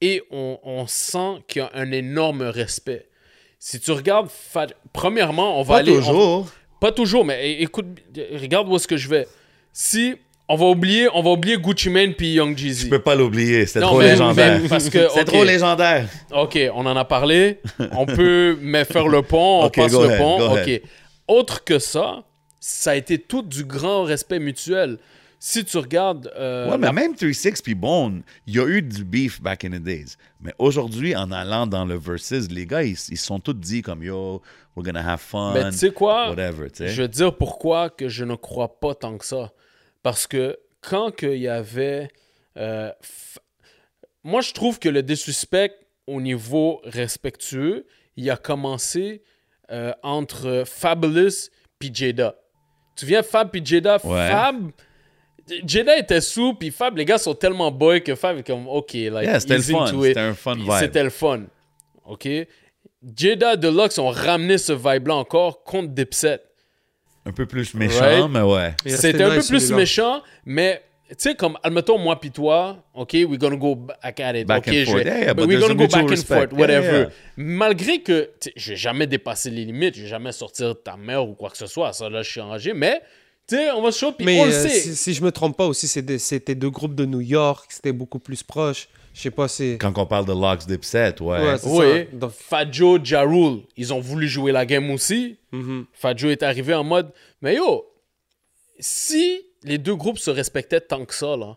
et 0.00 0.22
on, 0.30 0.58
on 0.62 0.86
sent 0.86 1.42
qu'il 1.48 1.60
y 1.62 1.64
a 1.64 1.70
un 1.74 1.90
énorme 1.92 2.42
respect. 2.42 3.08
Si 3.58 3.78
tu 3.80 3.90
regardes, 3.92 4.28
premièrement, 4.92 5.58
on 5.58 5.62
va 5.62 5.74
Pas 5.74 5.80
aller. 5.80 5.92
on- 5.92 5.96
toujours. 5.96 6.48
pas 6.80 6.92
toujours, 6.92 7.24
mais 7.24 7.60
écoute, 7.60 7.86
regarde 8.40 8.68
où 8.68 8.76
est-ce 8.76 8.88
que 8.88 8.96
je 8.96 9.08
vais. 9.08 9.26
Si 9.72 10.14
on 10.48 10.56
va 10.56 10.66
oublier, 10.66 11.08
on 11.14 11.22
va 11.22 11.30
oublier 11.30 11.56
Gucci 11.58 11.90
Mane 11.90 12.14
puis 12.14 12.32
Young 12.34 12.56
Jeezy. 12.56 12.84
Je 12.86 12.88
peux 12.90 12.98
pas 13.02 13.14
l'oublier, 13.14 13.66
Non, 13.76 13.80
trop 13.88 13.98
mais- 13.98 14.10
légendaire. 14.12 14.60
mais 14.62 14.68
parce 14.68 14.88
que, 14.90 15.08
C'est 15.14 15.24
trop 15.24 15.44
légendaire. 15.44 16.08
Ok, 16.32 16.58
on 16.74 16.86
en 16.86 16.96
a 16.96 17.04
parlé. 17.04 17.60
On 17.92 18.06
peut 18.06 18.58
mais 18.60 18.84
faire 18.86 19.08
le 19.08 19.22
pont, 19.22 19.64
on 19.64 19.70
passe 19.70 19.92
le 19.92 19.98
ahead, 20.08 20.18
pont. 20.18 20.54
Ok. 20.56 20.80
Autre 21.28 21.62
que 21.64 21.78
ça, 21.78 22.24
ça 22.60 22.92
a 22.92 22.94
été 22.94 23.18
tout 23.18 23.42
du 23.42 23.64
grand 23.64 24.04
respect 24.04 24.38
mutuel. 24.38 24.98
si 25.42 25.64
tu 25.64 25.78
regardes. 25.78 26.30
euh, 26.36 26.68
Ouais, 26.70 26.76
mais 26.76 26.88
la- 26.88 26.92
même 26.92 27.14
3-6 27.14 27.62
puis 27.62 27.74
Bone, 27.74 28.22
il 28.46 28.56
y 28.56 28.60
a 28.60 28.66
eu 28.66 28.82
du 28.82 29.04
beef 29.04 29.40
back 29.40 29.64
in 29.64 29.70
the 29.70 29.82
days. 29.82 30.16
Mais 30.42 30.52
aujourd'hui, 30.58 31.16
en 31.16 31.32
allant 31.32 31.66
dans 31.66 31.86
le 31.86 31.96
versus, 31.96 32.50
les 32.50 32.66
gars, 32.66 32.82
ils 32.82 32.94
se 32.98 33.16
sont 33.16 33.40
tous 33.40 33.54
dit 33.54 33.80
comme 33.80 34.02
yo, 34.02 34.42
we're 34.76 34.84
gonna 34.84 35.00
have 35.12 35.18
fun. 35.20 35.54
Mais 35.54 35.70
tu 35.70 35.78
sais 35.78 35.90
quoi? 35.92 36.28
Whatever. 36.28 36.68
Je 36.78 37.00
veux 37.00 37.08
dire 37.08 37.34
pourquoi 37.38 37.88
que 37.88 38.06
je 38.10 38.24
ne 38.26 38.34
crois 38.34 38.78
pas 38.80 38.94
tant 38.94 39.16
que 39.16 39.24
ça. 39.24 39.50
Parce 40.02 40.26
que 40.26 40.58
quand 40.82 41.10
qu'il 41.10 41.38
y 41.38 41.48
avait... 41.48 42.10
euh, 42.58 42.90
f- 43.02 43.38
Moi, 44.22 44.42
je 44.42 44.52
trouve 44.52 44.78
que 44.78 44.90
le 44.90 45.02
désuspect, 45.02 45.74
au 46.06 46.20
niveau 46.20 46.82
respectueux, 46.84 47.86
il 48.16 48.28
a 48.28 48.36
commencé 48.36 49.22
euh, 49.70 49.92
entre 50.02 50.64
Fabulous 50.66 51.48
puis 51.78 51.90
Jada. 51.94 52.34
Tu 53.00 53.06
viens 53.06 53.22
Fab 53.22 53.50
puis 53.50 53.64
Jada? 53.64 53.98
Ouais. 54.04 54.28
Fab... 54.28 54.70
Jada 55.66 55.96
était 55.96 56.20
sous, 56.20 56.52
puis 56.54 56.70
Fab, 56.70 56.96
les 56.98 57.04
gars 57.06 57.16
sont 57.16 57.34
tellement 57.34 57.70
boy 57.70 58.02
que 58.02 58.14
Fab 58.14 58.38
est 58.38 58.46
comme, 58.46 58.68
OK, 58.68 58.92
like, 58.92 59.24
Yeah, 59.24 59.40
c'était 59.40 59.56
le 59.56 59.62
fun. 59.62 59.86
C'était 59.86 60.20
un 60.20 60.34
fun 60.34 60.54
vibe. 60.56 60.72
C'était 60.78 61.02
le 61.02 61.10
fun. 61.10 61.40
OK? 62.04 62.28
Jada 63.16 63.56
Deluxe 63.56 63.98
ont 63.98 64.10
ramené 64.10 64.58
ce 64.58 64.72
vibe-là 64.72 65.14
encore 65.14 65.64
contre 65.64 65.88
Dipset. 65.88 66.40
Un 67.24 67.32
peu 67.32 67.46
plus 67.46 67.72
méchant, 67.74 68.00
Right? 68.00 68.30
mais 68.30 68.42
ouais. 68.42 68.74
C'était 68.86 69.24
un 69.24 69.36
peu 69.36 69.46
plus 69.46 69.72
méchant, 69.72 70.22
mais 70.44 70.82
tu 71.10 71.16
sais, 71.18 71.34
comme, 71.34 71.58
admettons, 71.62 71.98
moi 71.98 72.18
puis 72.18 72.30
toi, 72.30 72.82
OK, 72.94 73.12
we're 73.14 73.38
gonna 73.38 73.56
go 73.56 73.74
back 73.74 74.20
at 74.20 74.34
it. 74.38 74.46
Back 74.46 74.66
OK, 74.66 74.68
and 74.68 74.72
je 74.72 74.84
forth. 74.84 74.98
vais- 75.04 75.04
Yeah, 75.10 75.18
yeah, 75.20 75.34
but 75.34 75.46
we're 75.46 75.60
gonna 75.60 75.74
go 75.74 75.86
back 75.86 76.10
and 76.10 76.16
forth, 76.24 76.52
whatever. 76.52 76.98
yeah. 77.00 77.08
Malgré 77.36 78.00
que, 78.02 78.30
tu 78.40 78.48
sais, 78.48 78.52
j'ai 78.56 78.76
jamais 78.76 79.06
dépassé 79.06 79.50
les 79.50 79.64
limites, 79.64 79.94
j'ai 79.94 80.06
jamais 80.06 80.32
sorti 80.32 80.62
ta 80.84 80.96
mère 80.96 81.28
ou 81.28 81.34
quoi 81.34 81.50
que 81.50 81.56
ce 81.58 81.66
soit, 81.66 81.92
ça, 81.92 82.08
là, 82.08 82.22
je 82.22 82.30
suis 82.30 82.40
enragé, 82.40 82.72
mais, 82.74 83.00
tu 83.48 83.56
sais, 83.56 83.70
on 83.72 83.82
va 83.82 83.90
se 83.92 83.98
chaud, 83.98 84.12
puis 84.12 84.24
Mais 84.24 84.40
on 84.40 84.44
le 84.44 84.52
euh, 84.52 84.62
sait. 84.68 84.68
si, 84.68 84.94
si 84.96 85.14
je 85.14 85.22
me 85.22 85.32
trompe 85.32 85.56
pas 85.56 85.66
aussi, 85.66 85.88
c'était 85.88 86.54
deux 86.54 86.70
groupes 86.70 86.94
de 86.94 87.04
New 87.04 87.20
York, 87.20 87.66
c'était 87.70 87.92
beaucoup 87.92 88.18
plus 88.20 88.42
proche. 88.42 88.88
Je 89.12 89.22
sais 89.22 89.32
pas, 89.32 89.48
c'est. 89.48 89.76
Quand 89.80 89.98
on 89.98 90.06
parle 90.06 90.24
de 90.24 90.32
Locks 90.32 90.68
Dipset, 90.68 91.20
ouais. 91.20 91.40
Ouais, 91.44 91.58
c'est 91.58 91.68
Oui, 91.68 92.06
ça. 92.12 92.16
Donc- 92.16 92.30
Fat 92.30 92.70
Joe, 92.70 93.00
Ja 93.02 93.22
Rule, 93.22 93.62
ils 93.76 93.92
ont 93.92 93.98
voulu 93.98 94.28
jouer 94.28 94.52
la 94.52 94.64
game 94.64 94.88
aussi. 94.92 95.36
Fat 95.92 96.16
Joe 96.16 96.30
est 96.30 96.44
arrivé 96.44 96.74
en 96.74 96.84
mode, 96.84 97.10
mais 97.42 97.56
yo, 97.56 97.86
si 98.78 99.40
les 99.64 99.78
deux 99.78 99.94
groupes 99.96 100.18
se 100.18 100.30
respectaient 100.30 100.80
tant 100.80 101.04
que 101.04 101.14
ça, 101.14 101.36
là, 101.36 101.56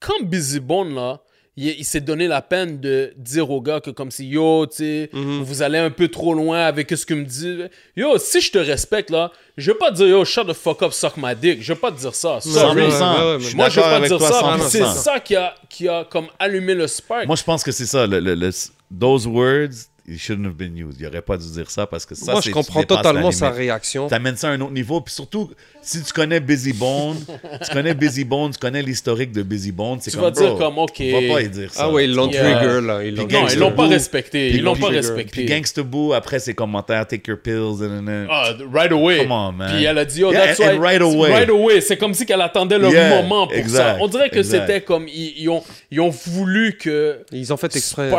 quand 0.00 0.22
Busy 0.22 0.60
Bone, 0.60 0.94
là, 0.94 1.20
il, 1.56 1.70
il 1.70 1.84
s'est 1.84 2.00
donné 2.00 2.28
la 2.28 2.40
peine 2.40 2.78
de 2.78 3.12
dire 3.16 3.50
aux 3.50 3.60
gars 3.60 3.80
que 3.80 3.90
comme 3.90 4.12
si, 4.12 4.28
yo, 4.28 4.66
tu 4.66 4.76
sais, 4.76 5.10
Mhm. 5.12 5.42
vous 5.42 5.62
allez 5.62 5.78
un 5.78 5.90
peu 5.90 6.06
trop 6.06 6.32
loin 6.32 6.60
avec 6.60 6.88
ce 6.96 7.04
que 7.04 7.14
me 7.14 7.24
dit. 7.24 7.62
Yo, 7.96 8.16
si 8.18 8.40
je 8.40 8.52
te 8.52 8.58
respecte, 8.58 9.10
là, 9.10 9.32
je 9.56 9.72
vais 9.72 9.76
pas 9.78 9.90
te 9.90 9.96
dire, 9.96 10.06
yo, 10.08 10.24
shut 10.24 10.46
the 10.46 10.52
fuck 10.52 10.82
up, 10.82 10.92
suck 10.92 11.16
my 11.16 11.34
dick. 11.34 11.60
Je 11.60 11.72
vais 11.72 11.78
pas 11.80 11.90
te 11.90 11.98
dire 11.98 12.14
ça. 12.14 12.40
Sorry. 12.40 12.82
100%. 12.82 13.00
Ouais, 13.16 13.18
ouais, 13.24 13.32
ouais, 13.34 13.40
Je 13.40 13.46
suis 13.46 13.56
Moi, 13.56 13.68
je 13.70 13.76
vais 13.76 13.82
pas 13.82 14.00
te 14.02 14.06
dire 14.06 14.20
ça. 14.20 14.40
puis 14.54 14.62
100%. 14.62 14.68
C'est 14.68 15.00
ça 15.02 15.18
qui 15.18 15.34
a, 15.34 15.54
qui 15.68 15.88
a 15.88 16.04
comme 16.04 16.26
allumé 16.38 16.74
le 16.74 16.86
spark. 16.86 17.26
Moi, 17.26 17.34
je 17.34 17.42
pense 17.42 17.64
que 17.64 17.72
c'est 17.72 17.86
ça. 17.86 18.06
Le, 18.06 18.20
le- 18.20 18.34
le- 18.36 18.50
those 18.96 19.26
words, 19.26 19.88
it 20.08 20.18
shouldn't 20.18 20.46
have 20.46 20.54
been 20.56 20.76
used. 20.76 21.00
Il 21.00 21.06
aurait 21.06 21.22
pas 21.22 21.36
dû 21.36 21.50
dire 21.50 21.70
ça 21.70 21.86
parce 21.86 22.06
que 22.06 22.14
ça, 22.14 22.32
Moi, 22.32 22.40
je 22.40 22.48
tu 22.48 22.52
comprends 22.52 22.82
totalement 22.82 23.30
sa 23.30 23.50
réaction. 23.50 24.08
T'amènes 24.08 24.36
ça 24.36 24.48
à 24.48 24.52
un 24.52 24.60
autre 24.60 24.72
niveau. 24.72 25.00
Puis 25.00 25.14
surtout, 25.14 25.50
si 25.82 26.02
tu 26.02 26.12
connais 26.12 26.40
Busy 26.40 26.72
Bone, 26.72 27.16
tu 27.64 27.70
connais 27.72 27.94
Busy 27.94 28.24
Bone, 28.24 28.52
tu 28.52 28.58
connais 28.58 28.82
l'historique 28.82 29.32
de 29.32 29.42
Busy 29.42 29.72
Bone, 29.72 29.98
c'est 30.00 30.10
Tu 30.10 30.16
comme, 30.16 30.26
vas 30.26 30.30
dire 30.30 30.54
comme, 30.56 30.78
OK. 30.78 31.00
On 31.00 31.20
va 31.28 31.34
pas 31.34 31.42
y 31.42 31.48
dire 31.48 31.72
ça. 31.72 31.82
Ah 31.84 31.90
ouais, 31.90 32.04
ils 32.04 32.14
l'ont 32.14 32.30
Yeah. 32.30 32.42
trigger, 32.56 32.80
là. 32.86 33.04
Ils 33.04 33.14
l'ont 33.14 33.26
non, 33.28 33.46
ils 33.52 33.58
l'ont 33.58 33.72
pas 33.72 33.84
Boo. 33.84 33.90
respecté. 33.90 34.50
Ils 34.50 34.62
l'ont 34.62 34.76
pas 34.76 34.88
respecté. 34.88 35.30
Puis 35.30 35.44
Gangsta 35.46 35.82
Boo, 35.82 36.12
après 36.12 36.38
ses 36.38 36.54
commentaires, 36.54 37.06
take 37.06 37.28
your 37.30 37.38
pills. 37.38 37.82
And, 37.82 38.06
and, 38.06 38.08
and. 38.08 38.26
Ah, 38.30 38.52
right 38.72 38.92
away. 38.92 39.18
Come 39.22 39.32
on, 39.32 39.52
man. 39.52 39.70
Puis 39.74 39.84
elle 39.84 39.98
a 39.98 40.04
dit, 40.04 40.24
oh, 40.24 40.32
Yeah, 40.32 40.46
that's 40.46 40.60
and- 40.60 40.64
why. 40.64 40.76
and 40.76 40.80
right 40.82 41.00
away. 41.02 41.30
Right 41.32 41.48
away. 41.50 41.80
C'est 41.80 41.96
comme 41.96 42.14
si 42.14 42.24
qu'elle 42.26 42.40
attendait 42.40 42.78
le 42.78 42.90
Yeah, 42.90 43.22
moment 43.22 43.46
pour 43.46 43.56
exact, 43.56 43.96
ça. 43.96 43.96
On 44.00 44.08
dirait 44.08 44.30
que 44.30 44.42
c'était 44.42 44.80
comme, 44.80 45.06
ils 45.08 45.48
ont 45.48 46.08
voulu 46.10 46.76
que 46.76 47.20
Ils 47.32 47.52
ont 47.52 47.56
fait 47.56 47.74
exprès. 47.76 48.10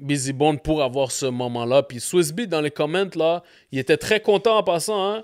Busy 0.00 0.32
Bone 0.32 0.58
pour 0.58 0.82
avoir 0.82 1.10
ce 1.10 1.26
moment-là. 1.26 1.82
Puis 1.82 2.00
Swissbeat, 2.00 2.48
dans 2.48 2.60
les 2.60 2.70
comments, 2.70 3.10
là, 3.16 3.42
il 3.72 3.78
était 3.78 3.96
très 3.96 4.20
content 4.20 4.58
en 4.58 4.62
passant, 4.62 5.12
hein. 5.12 5.22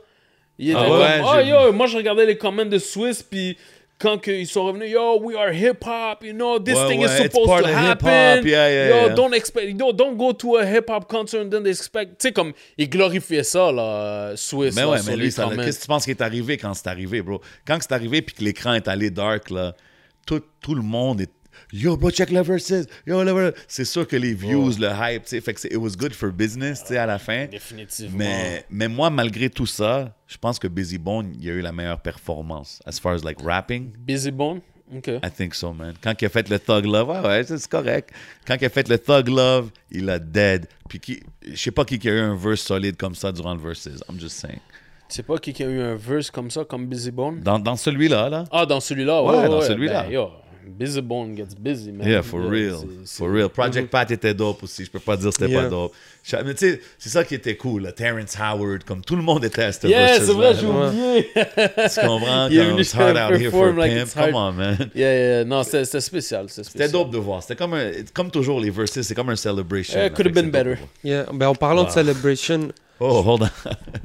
Il 0.58 0.70
était 0.70 0.78
Ah 0.80 0.86
comme, 0.86 1.00
ouais, 1.00 1.20
oh 1.24 1.66
yo, 1.66 1.72
moi 1.72 1.86
je 1.88 1.96
regardais 1.96 2.26
les 2.26 2.38
comments 2.38 2.64
de 2.64 2.78
Swiss, 2.78 3.24
puis 3.24 3.56
quand 3.98 4.24
ils 4.28 4.46
sont 4.46 4.66
revenus, 4.66 4.90
yo, 4.90 5.18
we 5.20 5.36
are 5.36 5.52
hip-hop, 5.52 6.22
you 6.22 6.32
know, 6.32 6.60
this 6.60 6.76
Ouais, 6.76 6.88
thing 6.88 7.00
ouais, 7.00 7.06
is 7.06 7.22
supposed 7.22 7.64
to 7.64 7.68
happen. 7.68 8.46
yeah, 8.46 8.70
yeah, 8.70 9.08
yo, 9.08 9.14
don't 9.14 9.32
expect, 9.34 9.76
yo, 9.80 9.92
don't 9.92 10.16
go 10.16 10.32
to 10.32 10.56
a 10.56 10.64
hip-hop 10.64 11.08
concert 11.08 11.42
and 11.42 11.50
then 11.50 11.66
expect. 11.66 12.20
Tu 12.20 12.28
sais, 12.28 12.32
comme, 12.32 12.52
il 12.78 12.88
glorifiait 12.88 13.42
ça, 13.42 13.72
là, 13.72 14.36
Swiss, 14.36 14.76
Mais 14.76 14.82
là, 14.82 14.90
ouais, 14.90 14.98
sur 14.98 15.10
mais 15.10 15.16
lui, 15.16 15.24
qu'est-ce 15.32 15.78
que 15.78 15.82
tu 15.82 15.88
penses 15.88 16.04
qui 16.04 16.10
est 16.12 16.22
arrivé 16.22 16.56
quand 16.56 16.72
c'est 16.74 16.86
arrivé, 16.88 17.20
bro? 17.20 17.40
Quand 17.66 17.78
c'est 17.80 17.92
arrivé 17.92 18.22
puis 18.22 18.36
que 18.36 18.44
l'écran 18.44 18.74
est 18.74 18.86
allé 18.86 19.10
dark, 19.10 19.50
là, 19.50 19.74
tout, 20.24 20.40
tout 20.60 20.74
le 20.76 20.82
monde 20.82 21.20
est. 21.20 21.30
Yo, 21.76 21.96
bro, 21.96 22.08
check 22.12 22.30
le 22.30 22.40
versus. 22.40 22.86
Yo. 23.04 23.20
C'est 23.66 23.84
sûr 23.84 24.06
que 24.06 24.14
les 24.14 24.32
views, 24.32 24.70
le 24.78 24.88
hype, 24.88 25.24
tu 25.24 25.30
sais, 25.30 25.40
fait 25.40 25.54
que 25.54 25.60
c'est- 25.60 25.72
it 25.72 25.76
was 25.76 25.96
good 25.98 26.12
for 26.12 26.30
business, 26.30 26.82
tu 26.82 26.88
sais, 26.90 26.98
à 26.98 27.06
la 27.06 27.18
fin. 27.18 27.46
Définitivement. 27.46 28.16
Mais, 28.16 28.64
mais 28.70 28.86
moi, 28.86 29.10
malgré 29.10 29.50
tout 29.50 29.66
ça, 29.66 30.14
je 30.28 30.36
pense 30.38 30.60
que 30.60 30.68
Busy 30.68 30.98
Bone, 30.98 31.32
il 31.40 31.50
a 31.50 31.52
eu 31.54 31.60
la 31.62 31.72
meilleure 31.72 32.00
performance. 32.00 32.80
As 32.86 33.00
far 33.00 33.14
as 33.14 33.24
like 33.24 33.38
rapping, 33.42 33.90
Busy 33.98 34.30
Bone, 34.30 34.60
ok. 34.96 35.08
I 35.24 35.30
think 35.36 35.52
so, 35.56 35.72
man. 35.72 35.94
Quand 36.00 36.14
il 36.22 36.26
a 36.26 36.28
fait 36.28 36.48
le 36.48 36.60
Thug 36.60 36.84
Love, 36.86 37.08
ouais, 37.08 37.20
ouais, 37.26 37.42
c'est 37.44 37.66
correct. 37.68 38.10
Quand 38.46 38.54
il 38.60 38.64
a 38.66 38.70
fait 38.70 38.88
le 38.88 38.96
Thug 38.96 39.26
Love, 39.28 39.70
il 39.90 40.08
a 40.10 40.20
dead. 40.20 40.66
Puis 40.88 41.00
qui, 41.00 41.20
je 41.44 41.56
sais 41.56 41.72
pas 41.72 41.84
qui 41.84 41.98
qui 41.98 42.08
a 42.08 42.12
eu 42.12 42.20
un 42.20 42.36
verse 42.36 42.60
solide 42.60 42.96
comme 42.96 43.16
ça 43.16 43.32
durant 43.32 43.52
le 43.54 43.60
versus. 43.60 44.00
I'm 44.08 44.20
just 44.20 44.36
saying. 44.36 44.60
Tu 45.08 45.16
sais 45.16 45.22
pas 45.24 45.38
qui 45.38 45.52
qui 45.52 45.62
a 45.64 45.66
eu 45.68 45.80
un 45.80 45.96
verse 45.96 46.30
comme 46.30 46.50
ça, 46.50 46.64
comme 46.64 46.86
Busy 46.86 47.10
Bone? 47.10 47.40
Dans, 47.40 47.58
dans 47.58 47.76
celui-là, 47.76 48.28
là. 48.30 48.44
Ah, 48.50 48.64
dans 48.64 48.80
celui-là, 48.80 49.22
Ouais, 49.22 49.36
ouais. 49.36 49.48
dans 49.48 49.58
ouais, 49.58 49.66
celui-là. 49.68 50.04
Ben, 50.04 50.10
yo, 50.12 50.30
Busy 50.68 51.00
Bone 51.00 51.36
gets 51.36 51.54
busy, 51.58 51.92
man. 51.92 52.06
Yeah, 52.08 52.22
for 52.22 52.40
Yeah, 52.42 52.50
real. 52.50 52.76
c'est- 52.80 52.86
c'est- 53.04 53.18
For 53.18 53.30
real. 53.32 53.48
Project 53.48 53.90
Pat 53.90 54.10
était 54.10 54.34
dope 54.34 54.62
aussi. 54.62 54.84
Je 54.84 54.90
peux 54.90 54.98
pas 55.00 55.16
dire 55.16 55.28
que 55.30 55.34
c'était 55.38 55.50
Yeah. 55.52 55.62
pas 55.64 55.68
dope. 55.68 55.92
Je- 56.22 56.36
Mais 56.36 56.54
tu 56.54 56.70
sais, 56.70 56.80
c'est 56.98 57.08
ça 57.10 57.22
qui 57.24 57.34
était 57.34 57.56
cool. 57.56 57.82
Là. 57.82 57.92
Terrence 57.92 58.34
Howard, 58.40 58.84
comme 58.84 59.02
tout 59.02 59.14
le 59.16 59.22
monde 59.22 59.44
était 59.44 59.62
à 59.64 59.72
ce 59.72 59.86
Yeah, 59.86 60.14
c'est 60.20 60.32
vrai, 60.32 60.52
là, 60.52 60.58
j'ai 60.58 60.66
oublié. 60.66 61.30
Tu 61.34 62.00
comprends? 62.06 62.48
Il 62.48 62.58
est 62.58 62.64
venu 62.64 62.80
it's 62.80 62.94
hard 62.94 63.16
out 63.16 63.38
here 63.40 63.50
for 63.50 63.72
like 63.74 63.92
pimp. 63.94 64.08
hard. 64.16 64.30
Come 64.32 64.34
on, 64.36 64.52
man. 64.52 64.76
Yeah, 64.94 65.14
yeah, 65.14 65.44
non, 65.44 65.62
c'était 65.62 65.84
c'était 65.84 66.00
spécial. 66.00 66.46
C'était 66.48 66.64
C'était 66.64 66.84
spécial. 66.86 66.92
dope 66.92 67.10
de 67.12 67.18
voir. 67.18 67.42
C'était 67.42 67.56
comme, 67.56 67.74
un, 67.74 67.90
comme 68.12 68.30
toujours, 68.30 68.60
les 68.60 68.70
versus, 68.70 69.06
c'est 69.06 69.14
comme 69.14 69.28
un 69.30 69.36
celebration. 69.36 69.98
Eh, 69.98 70.02
là. 70.04 70.10
could 70.10 70.26
have 70.26 70.34
been 70.34 70.46
c'est 70.46 70.50
better. 70.50 70.76
Yeah. 71.02 71.26
Ben, 71.32 71.48
en 71.48 71.54
parlant 71.54 71.82
Wow. 71.82 71.88
de 71.88 71.92
Celebration, 71.92 72.68
Oh, 73.00 73.22
hold 73.22 73.42
on. 73.42 73.50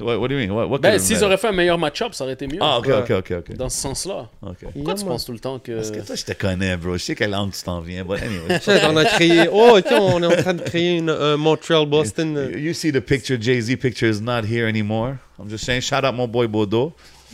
what, 0.04 0.18
what 0.20 0.28
do 0.28 0.34
you 0.34 0.40
mean? 0.40 0.50
What, 0.50 0.68
what 0.68 0.78
Ben, 0.80 0.98
s'ils 0.98 1.22
auraient 1.22 1.36
fait 1.38 1.48
un 1.48 1.52
meilleur 1.52 1.78
match-up, 1.78 2.12
ça 2.12 2.24
aurait 2.24 2.32
été 2.32 2.46
mieux. 2.48 2.58
Ah, 2.60 2.78
ok, 2.80 2.88
ok, 2.88 3.10
ok, 3.18 3.32
ok. 3.38 3.56
Dans 3.56 3.68
ce 3.68 3.78
sens-là. 3.80 4.28
ok. 4.42 4.56
Pourquoi 4.62 4.82
Yeah, 4.82 4.94
tu 4.94 5.00
man. 5.04 5.08
penses 5.12 5.24
tout 5.24 5.32
le 5.32 5.38
temps 5.38 5.58
que. 5.60 5.72
Parce 5.76 5.90
que 5.92 6.00
toi, 6.00 6.14
je 6.16 6.24
te 6.24 6.32
connais, 6.32 6.76
bro. 6.76 6.94
Je 6.94 6.98
sais 7.04 7.14
quelle 7.14 7.30
langue 7.30 7.52
tu 7.52 7.62
t'en 7.62 7.80
viens. 7.80 8.04
But 8.04 8.18
anyway. 8.22 8.58
On 8.90 8.96
a 8.96 9.04
créé. 9.04 9.48
Oh, 9.52 9.78
tiens, 9.80 10.00
on 10.00 10.22
est 10.22 10.26
en 10.26 10.42
train 10.42 10.54
de 10.54 10.62
créer 10.62 10.96
une, 10.98 11.08
un 11.10 11.36
Montreal-Boston. 11.36 12.50
you, 12.52 12.58
you 12.58 12.74
see 12.74 12.90
the 12.92 13.00
picture, 13.00 13.40
Jay-Z 13.40 13.76
picture 13.76 14.08
is 14.08 14.20
not 14.20 14.42
here 14.44 14.66
anymore. 14.66 15.18
I'm 15.38 15.48
just 15.48 15.64
saying, 15.64 15.82
shout 15.82 16.04
out 16.04 16.14
mon 16.14 16.26
boy 16.28 16.46
Bodo. 16.48 16.92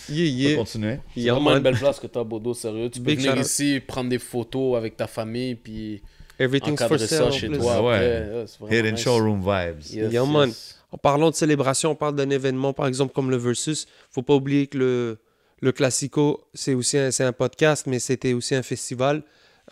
Yeah, 0.08 0.24
On 0.24 0.44
va 0.44 0.48
yeah. 0.50 0.56
continuer. 0.56 0.98
C'est 1.14 1.20
Yeah, 1.22 1.32
vraiment 1.32 1.50
man. 1.50 1.56
une 1.56 1.62
belle 1.64 1.76
place 1.78 1.98
que 1.98 2.06
t'as, 2.06 2.22
Bodo, 2.22 2.54
sérieux. 2.54 2.90
Tu 2.90 3.00
peux 3.00 3.06
Big 3.06 3.18
venir 3.18 3.36
ici, 3.38 3.80
prendre 3.84 4.08
des 4.10 4.18
photos 4.20 4.76
avec 4.76 4.96
ta 4.96 5.06
famille, 5.08 5.54
puis 5.56 6.00
Everything's 6.38 6.78
for 6.86 6.98
sale. 6.98 7.08
ça 7.08 7.30
chez 7.32 7.48
toi. 7.48 7.82
Ouais. 7.82 8.44
Hidden 8.70 8.92
nice. 8.94 9.02
showroom 9.02 9.40
vibes. 9.40 9.80
Yes, 9.90 10.12
Yeah, 10.12 10.24
man. 10.26 10.48
yes. 10.48 10.75
En 10.96 10.98
parlant 10.98 11.28
de 11.28 11.34
célébration, 11.34 11.90
on 11.90 11.94
parle 11.94 12.16
d'un 12.16 12.30
événement, 12.30 12.72
par 12.72 12.86
exemple, 12.86 13.12
comme 13.12 13.30
le 13.30 13.36
Versus. 13.36 13.86
faut 14.10 14.22
pas 14.22 14.34
oublier 14.34 14.66
que 14.66 14.78
le, 14.78 15.18
le 15.60 15.70
Classico, 15.70 16.48
c'est 16.54 16.72
aussi 16.72 16.96
un, 16.96 17.10
un 17.20 17.32
podcast, 17.32 17.86
mais 17.86 17.98
c'était 17.98 18.32
aussi 18.32 18.54
un 18.54 18.62
festival. 18.62 19.22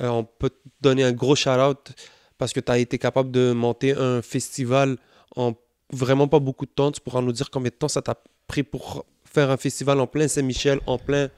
Euh, 0.03 0.09
on 0.09 0.25
peut 0.25 0.51
te 0.51 0.69
donner 0.83 1.03
un 1.03 1.13
gros 1.13 1.35
shout-out 1.35 1.93
parce 2.37 2.53
que 2.53 2.61
tu 2.61 2.71
as 2.71 2.77
été 2.77 2.99
capable 2.99 3.31
de 3.31 3.53
monter 3.53 3.93
un 3.93 4.21
festival 4.21 4.99
en 5.35 5.55
vraiment 5.91 6.29
pas 6.29 6.41
beaucoup 6.41 6.67
de 6.67 6.71
temps. 6.73 6.93
Tu 6.93 7.01
pourras 7.01 7.23
nous 7.23 7.33
dire 7.33 7.51
combien 7.51 7.71
de 7.71 7.75
temps 7.75 7.89
ça 7.89 8.03
t'a 8.03 8.23
pris 8.47 8.63
pour 8.63 9.07
faire 9.25 9.51
un 9.51 9.57
festival 9.57 10.01
en 10.01 10.07
plein 10.07 10.29
Saint-Michel, 10.29 10.79
en 10.87 10.99
plein, 10.99 11.31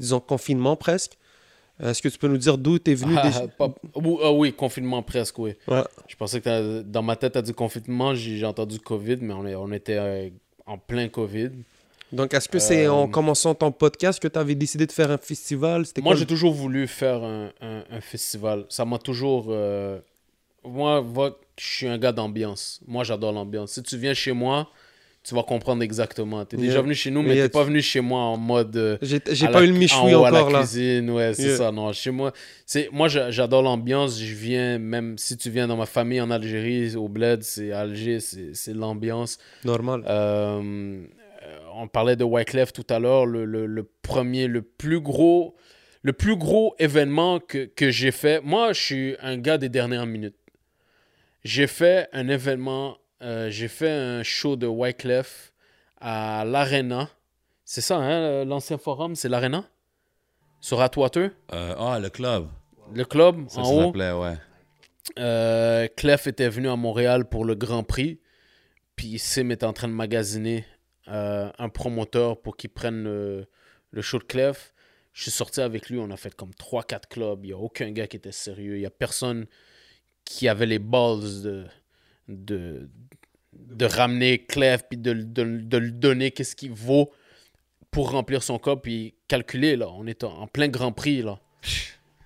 disons, 0.00 0.20
confinement 0.20 0.74
presque. 0.74 1.18
Euh, 1.82 1.90
Est-ce 1.90 2.00
que 2.02 2.08
tu 2.08 2.18
peux 2.18 2.28
nous 2.28 2.36
dire 2.38 2.56
d'où 2.56 2.78
tu 2.78 2.92
es 2.92 2.94
venu 2.94 3.14
Ah, 3.16 3.30
pas- 3.58 3.74
ah 4.22 4.32
oui, 4.32 4.52
confinement 4.52 5.02
presque, 5.02 5.38
oui. 5.40 5.54
Ouais. 5.66 5.82
Je 6.06 6.14
pensais 6.16 6.40
que 6.40 6.82
dans 6.82 7.02
ma 7.02 7.16
tête, 7.16 7.32
tu 7.32 7.38
as 7.38 7.42
dit 7.42 7.52
confinement, 7.52 8.14
j'ai 8.14 8.44
entendu 8.44 8.78
Covid, 8.78 9.18
mais 9.20 9.34
on, 9.34 9.46
est- 9.46 9.54
on 9.56 9.72
était 9.72 9.96
euh, 9.98 10.28
en 10.66 10.78
plein 10.78 11.08
Covid. 11.08 11.50
Donc, 12.12 12.32
est-ce 12.32 12.48
que 12.48 12.60
c'est 12.60 12.86
Euh, 12.86 12.92
en 12.92 13.08
commençant 13.08 13.56
ton 13.56 13.72
podcast 13.72 14.20
que 14.22 14.28
tu 14.28 14.38
avais 14.38 14.54
décidé 14.54 14.86
de 14.86 14.92
faire 14.92 15.10
un 15.10 15.18
festival? 15.18 15.84
Moi, 16.00 16.14
j'ai 16.14 16.26
toujours 16.26 16.54
voulu 16.54 16.86
faire 16.86 17.24
un, 17.24 17.50
un- 17.60 17.82
un 17.90 18.00
festival. 18.00 18.66
Ça 18.68 18.84
m'a 18.84 18.98
toujours. 18.98 19.46
euh, 19.48 19.98
Moi, 20.64 21.04
je 21.58 21.64
suis 21.66 21.88
un 21.88 21.98
gars 21.98 22.12
d'ambiance. 22.12 22.80
Moi, 22.86 23.02
j'adore 23.04 23.32
l'ambiance. 23.32 23.72
Si 23.72 23.82
tu 23.82 23.96
viens 23.98 24.14
chez 24.14 24.32
moi, 24.32 24.68
tu 25.26 25.34
vas 25.34 25.42
comprendre 25.42 25.82
exactement. 25.82 26.44
Tu 26.44 26.56
es 26.56 26.58
déjà 26.58 26.72
Yeah. 26.74 26.82
venu 26.82 26.94
chez 26.94 27.10
nous, 27.10 27.22
mais 27.22 27.28
Mais 27.28 27.34
tu 27.34 27.38
y 27.38 27.40
a- 27.40 27.44
n'es 27.44 27.48
pas 27.48 27.64
venu 27.64 27.80
chez 27.80 28.00
moi 28.00 28.20
en 28.20 28.36
mode. 28.36 28.76
euh, 28.76 28.98
J'ai 29.00 29.20
pas 29.20 29.32
la- 29.60 29.62
eu 29.64 29.68
le 29.68 29.74
en 29.74 29.78
michoui 29.78 30.14
haut 30.14 30.24
à 30.24 30.30
la 30.30 30.42
là. 30.50 30.58
cuisine, 30.60 31.08
ouais, 31.10 31.32
c'est 31.34 31.42
Yeah. 31.44 31.56
ça. 31.56 31.72
Non, 31.72 31.92
chez 31.92 32.10
moi, 32.10 32.32
c'est 32.66 32.88
moi 32.92 33.08
j'a- 33.08 33.30
j'adore 33.30 33.62
l'ambiance. 33.62 34.20
Je 34.20 34.34
viens 34.34 34.78
même 34.78 35.16
si 35.16 35.36
tu 35.38 35.48
viens 35.50 35.66
dans 35.66 35.76
ma 35.78 35.86
famille 35.86 36.20
en 36.20 36.30
Algérie, 36.30 36.94
au 36.94 37.08
Bled, 37.08 37.42
c'est 37.42 37.72
Alger, 37.72 38.20
c'est 38.20 38.54
c'est 38.54 38.74
l'ambiance. 38.74 39.38
Normal. 39.64 40.02
Euh, 40.06 40.60
euh, 41.42 41.58
on 41.74 41.88
parlait 41.88 42.16
de 42.16 42.24
Wyclef 42.24 42.72
tout 42.74 42.86
à 42.90 42.98
l'heure, 42.98 43.24
le, 43.24 43.44
le- 43.46 43.66
le 43.66 43.88
premier, 44.02 44.46
le 44.46 44.60
plus 44.62 45.00
gros, 45.00 45.54
le 46.02 46.12
plus 46.12 46.36
gros 46.36 46.74
événement 46.78 47.40
que, 47.40 47.64
que 47.64 47.90
j'ai 47.90 48.10
fait, 48.10 48.42
moi, 48.44 48.74
je 48.74 48.80
suis 48.82 49.16
un 49.22 49.38
gars 49.38 49.56
des 49.56 49.70
dernières 49.70 50.04
minutes. 50.06 50.36
J'ai 51.44 51.66
fait 51.66 52.08
un 52.12 52.28
événement, 52.28 52.96
euh, 53.24 53.50
j'ai 53.50 53.68
fait 53.68 53.90
un 53.90 54.22
show 54.22 54.56
de 54.56 54.66
Wyclef 54.66 55.52
à 56.00 56.44
l'Arena. 56.44 57.08
C'est 57.64 57.80
ça, 57.80 57.96
hein, 57.96 58.44
l'ancien 58.44 58.78
forum, 58.78 59.14
c'est 59.14 59.28
l'Arena? 59.28 59.64
Sur 60.60 60.80
Atwater? 60.80 61.30
Euh, 61.52 61.74
ah, 61.78 61.98
le 61.98 62.10
club. 62.10 62.48
Le 62.92 63.04
club, 63.04 63.48
Ça, 63.48 63.60
en 63.60 63.64
ça 63.64 63.70
haut? 63.72 63.82
s'appelait, 63.86 64.12
ouais. 64.12 64.36
Euh, 65.18 65.88
Clef 65.96 66.26
était 66.26 66.48
venu 66.48 66.68
à 66.68 66.76
Montréal 66.76 67.26
pour 67.28 67.44
le 67.44 67.54
Grand 67.54 67.82
Prix. 67.82 68.20
Puis 68.96 69.18
Sim 69.18 69.50
était 69.50 69.66
en 69.66 69.72
train 69.72 69.88
de 69.88 69.92
magasiner 69.92 70.64
euh, 71.08 71.50
un 71.58 71.68
promoteur 71.68 72.40
pour 72.40 72.56
qu'il 72.56 72.70
prenne 72.70 73.04
le, 73.04 73.46
le 73.90 74.02
show 74.02 74.18
de 74.18 74.24
Clef. 74.24 74.72
Je 75.12 75.22
suis 75.22 75.30
sorti 75.30 75.60
avec 75.60 75.88
lui, 75.90 75.98
on 75.98 76.10
a 76.10 76.16
fait 76.16 76.34
comme 76.34 76.50
3-4 76.50 77.08
clubs. 77.08 77.44
Il 77.44 77.48
n'y 77.48 77.52
a 77.52 77.58
aucun 77.58 77.90
gars 77.90 78.06
qui 78.06 78.16
était 78.16 78.32
sérieux. 78.32 78.76
Il 78.76 78.80
n'y 78.80 78.86
a 78.86 78.90
personne 78.90 79.46
qui 80.24 80.48
avait 80.48 80.66
les 80.66 80.78
balls 80.78 81.42
de, 81.42 81.66
de, 82.28 82.88
de 83.70 83.84
ramener 83.84 84.44
Clef 84.44 84.84
puis 84.88 84.98
de, 84.98 85.12
de, 85.12 85.44
de 85.44 85.78
lui 85.78 85.92
donner 85.92 86.30
qu'est-ce 86.30 86.56
qu'il 86.56 86.72
vaut 86.72 87.10
pour 87.90 88.10
remplir 88.10 88.42
son 88.42 88.58
corps 88.58 88.82
puis 88.82 89.14
calculer. 89.28 89.76
Là. 89.76 89.88
On 89.94 90.06
est 90.06 90.24
en, 90.24 90.46
plein 90.48 90.68
Grand 90.68 90.92
Prix. 90.92 91.22
Là. 91.22 91.38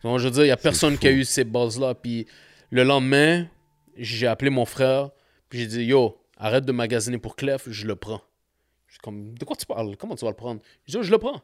Donc, 0.03 0.19
je 0.19 0.25
veux 0.25 0.31
dire, 0.31 0.45
il 0.45 0.47
n'y 0.47 0.53
a 0.53 0.57
personne 0.57 0.97
qui 0.97 1.07
a 1.07 1.13
eu 1.13 1.25
ces 1.25 1.45
balls-là. 1.45 1.95
Puis 1.95 2.27
le 2.71 2.85
lendemain, 2.85 3.47
j'ai 3.97 4.27
appelé 4.27 4.51
mon 4.51 4.65
frère, 4.65 5.11
puis 5.49 5.61
j'ai 5.61 5.67
dit 5.67 5.85
Yo, 5.85 6.19
arrête 6.39 6.65
de 6.65 6.73
magasiner 6.73 7.19
pour 7.19 7.37
Clef, 7.37 7.69
je 7.69 7.87
le 7.87 7.97
prends. 7.97 8.23
Je 8.87 8.95
suis 8.95 9.01
comme 9.01 9.37
De 9.37 9.45
quoi 9.45 9.57
tu 9.57 9.67
parles? 9.67 9.97
Comment 9.97 10.17
tu 10.17 10.25
vas 10.25 10.31
le 10.31 10.37
prendre? 10.37 10.63
Je 10.87 10.93
dis 10.93 10.97
Yo, 10.97 11.03
je 11.03 11.11
le 11.11 11.19
prends. 11.19 11.43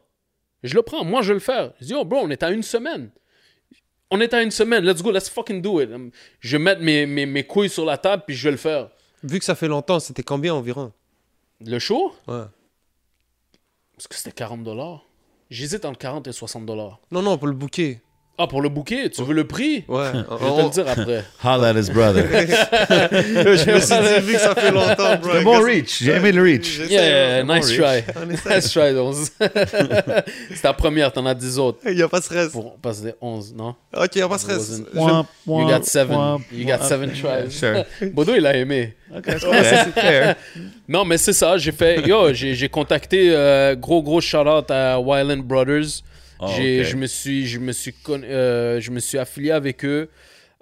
Je 0.63 0.73
le 0.73 0.81
prends, 0.81 1.05
moi 1.05 1.21
je 1.21 1.27
vais 1.27 1.33
le 1.35 1.39
faire. 1.39 1.73
Je 1.79 1.85
dis 1.85 1.91
Yo, 1.91 2.03
bro, 2.03 2.21
on 2.23 2.29
est 2.29 2.41
à 2.41 2.49
une 2.49 2.63
semaine. 2.63 3.11
On 4.09 4.19
est 4.21 4.33
à 4.33 4.41
une 4.41 4.51
semaine, 4.51 4.83
let's 4.85 5.01
go, 5.01 5.11
let's 5.11 5.29
fucking 5.29 5.61
do 5.61 5.81
it. 5.81 5.89
Je 6.39 6.57
vais 6.57 6.63
mettre 6.63 6.81
mes, 6.81 7.05
mes, 7.05 7.25
mes 7.25 7.43
couilles 7.43 7.69
sur 7.69 7.85
la 7.85 7.97
table, 7.97 8.23
puis 8.25 8.35
je 8.35 8.43
vais 8.45 8.51
le 8.51 8.57
faire. 8.57 8.89
Vu 9.25 9.39
que 9.39 9.45
ça 9.45 9.55
fait 9.55 9.67
longtemps, 9.67 9.99
c'était 9.99 10.21
combien 10.21 10.53
environ? 10.53 10.91
Le 11.59 11.79
show? 11.79 12.13
Ouais. 12.27 12.43
Parce 13.95 14.07
que 14.07 14.15
c'était 14.15 14.31
40 14.31 14.63
dollars. 14.63 15.03
J'hésite 15.49 15.83
entre 15.85 15.97
40 15.97 16.27
et 16.27 16.31
60 16.31 16.65
dollars. 16.65 16.99
Non, 17.09 17.23
non, 17.23 17.35
pour 17.35 17.47
le 17.47 17.53
bouquet. 17.53 18.01
Ah, 18.37 18.47
pour 18.47 18.61
le 18.61 18.67
bouquet, 18.67 19.09
tu 19.09 19.23
veux 19.23 19.33
le 19.33 19.47
prix? 19.47 19.85
Ouais. 19.87 20.11
Je 20.13 20.17
vais 20.17 20.23
te 20.23 20.61
le 20.61 20.69
dire 20.69 20.85
après. 20.89 21.23
Holla 21.43 21.69
at 21.69 21.79
his 21.79 21.89
brother. 21.89 22.25
je 22.29 23.71
me 23.71 23.79
suis 23.79 23.95
dit, 23.95 24.25
vu 24.27 24.33
que 24.33 24.39
ça 24.39 24.53
fait 24.53 24.71
longtemps, 24.71 25.15
bro. 25.21 25.31
C'est 25.33 25.43
bon 25.43 25.61
reach. 25.61 26.03
J'ai 26.03 26.11
aimé 26.11 26.33
le 26.33 26.41
reach. 26.41 26.79
Yeah, 26.89 27.41
yeah, 27.41 27.43
nice 27.43 27.67
try. 27.67 28.03
On. 28.13 28.25
Nice 28.25 28.71
try, 28.71 28.93
11. 28.93 29.31
C'est 29.39 30.61
ta 30.61 30.73
première, 30.73 31.13
t'en 31.13 31.25
as 31.25 31.33
10 31.33 31.59
autres. 31.59 31.79
Il 31.85 31.95
n'y 31.95 32.01
a 32.01 32.09
pas 32.09 32.19
de 32.19 32.25
stress. 32.25 32.49
Pour 32.49 32.75
passer 32.75 33.13
11, 33.21 33.53
non? 33.55 33.75
Ok, 33.95 34.09
il 34.15 34.17
n'y 34.17 34.23
a 34.23 34.27
pas 34.27 34.35
de 34.35 34.41
stress. 34.41 34.81
You 34.93 35.67
got 35.67 35.83
seven. 35.83 36.39
You 36.51 36.65
got 36.65 36.83
seven 36.83 37.11
tries. 37.13 37.51
Sure. 37.51 37.85
Bodo, 38.13 38.35
il 38.35 38.45
a 38.45 38.57
aimé. 38.57 38.95
Ok, 39.15 39.23
c'est 39.27 39.91
fair. 39.93 40.35
Non, 40.89 41.05
mais 41.05 41.17
c'est 41.17 41.33
ça. 41.33 41.57
J'ai 41.57 41.71
fait. 41.71 42.05
Yo, 42.05 42.33
j'ai 42.33 42.67
contacté 42.69 43.29
euh, 43.29 43.75
gros, 43.75 44.03
gros 44.03 44.19
shout-out 44.19 44.69
à 44.71 44.99
Wyland 44.99 45.37
Brothers. 45.37 46.03
Oh, 46.39 46.45
ok. 46.45 46.51
je, 46.83 46.95
me 46.95 47.05
suis, 47.07 47.45
je, 47.47 47.59
me 47.59 47.71
suis 47.71 47.93
con- 47.93 48.21
euh, 48.23 48.79
je 48.81 48.91
me 48.91 48.99
suis 48.99 49.17
affilié 49.17 49.51
avec 49.51 49.85
eux. 49.85 50.09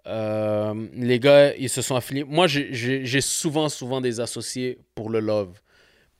Euh, 0.05 0.73
les 0.95 1.19
gars, 1.19 1.55
ils 1.55 1.69
se 1.69 1.81
sont 1.81 1.95
affiliés. 1.95 2.23
Moi, 2.23 2.47
j'ai- 2.47 3.21
souvent, 3.21 3.69
souvent 3.69 4.01
des 4.01 4.19
associés 4.19 4.79
pour 4.95 5.09
le 5.09 5.19
love. 5.19 5.59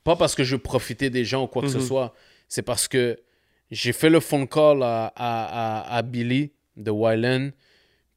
Pas 0.02 0.16
parce 0.16 0.34
que 0.34 0.44
je 0.44 0.56
profitais 0.56 1.10
des 1.10 1.24
gens 1.24 1.44
ou 1.44 1.46
quoi 1.46 1.62
que 1.62 1.68
ce 1.68 1.78
Mhm. 1.78 1.86
soit. 1.86 2.14
C'est 2.48 2.62
parce 2.62 2.88
que 2.88 3.18
j'ai 3.70 3.92
fait 3.92 4.10
le 4.10 4.20
phone 4.20 4.46
call 4.48 4.82
à, 4.82 5.06
à, 5.16 5.80
à, 5.94 5.96
à 5.96 6.02
Billy 6.02 6.52
de 6.76 6.90
Wyland. 6.90 7.50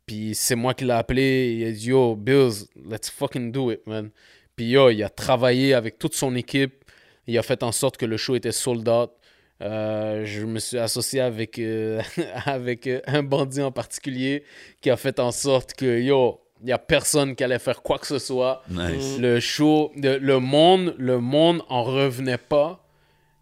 Puis 0.06 0.36
c'est 0.36 0.56
moi 0.56 0.74
qui 0.74 0.86
l'ai 0.86 0.94
appelé. 0.94 1.56
Il 1.60 1.66
a 1.68 1.72
dit 1.72 1.88
Yo, 1.90 2.16
Bills, 2.16 2.66
let's 2.90 3.10
fucking 3.10 3.52
do 3.52 3.72
it, 3.72 3.86
man. 3.86 4.10
Puis 4.56 4.70
yo, 4.70 4.90
il 4.90 5.04
a 5.04 5.10
travaillé 5.10 5.74
avec 5.74 6.00
toute 6.00 6.16
son 6.16 6.36
équipe. 6.36 6.84
Il 7.28 7.38
a 7.38 7.44
fait 7.44 7.62
en 7.62 7.72
sorte 7.74 7.98
que 7.98 8.06
le 8.06 8.16
show 8.18 8.36
était 8.36 8.52
sold 8.54 8.88
out. 8.88 9.12
Euh, 9.62 10.24
je 10.26 10.46
me 10.46 10.60
suis 10.60 10.78
associé 10.78 11.20
avec, 11.20 11.58
euh, 11.58 12.02
avec 12.46 12.86
euh, 12.88 13.02
un 13.08 13.24
bandit 13.24 13.62
en 13.62 13.72
particulier 13.72 14.44
qui 14.82 14.90
a 14.90 14.98
fait 14.98 15.20
en 15.20 15.32
sorte 15.32 15.74
que 15.74 16.00
yo, 16.00 16.40
il 16.62 16.68
n'y 16.68 16.72
a 16.72 16.78
personne 16.78 17.36
qui 17.36 17.44
allait 17.44 17.58
faire 17.60 17.82
quoi 17.82 17.98
que 17.98 18.06
ce 18.08 18.20
soit. 18.20 18.62
Nice. 18.70 19.18
Le 19.20 19.40
show, 19.40 19.92
le, 19.96 20.18
le 20.18 20.40
monde, 20.40 20.94
le 20.98 21.20
monde 21.20 21.64
en 21.70 21.84
revenait 21.84 22.38
pas 22.38 22.84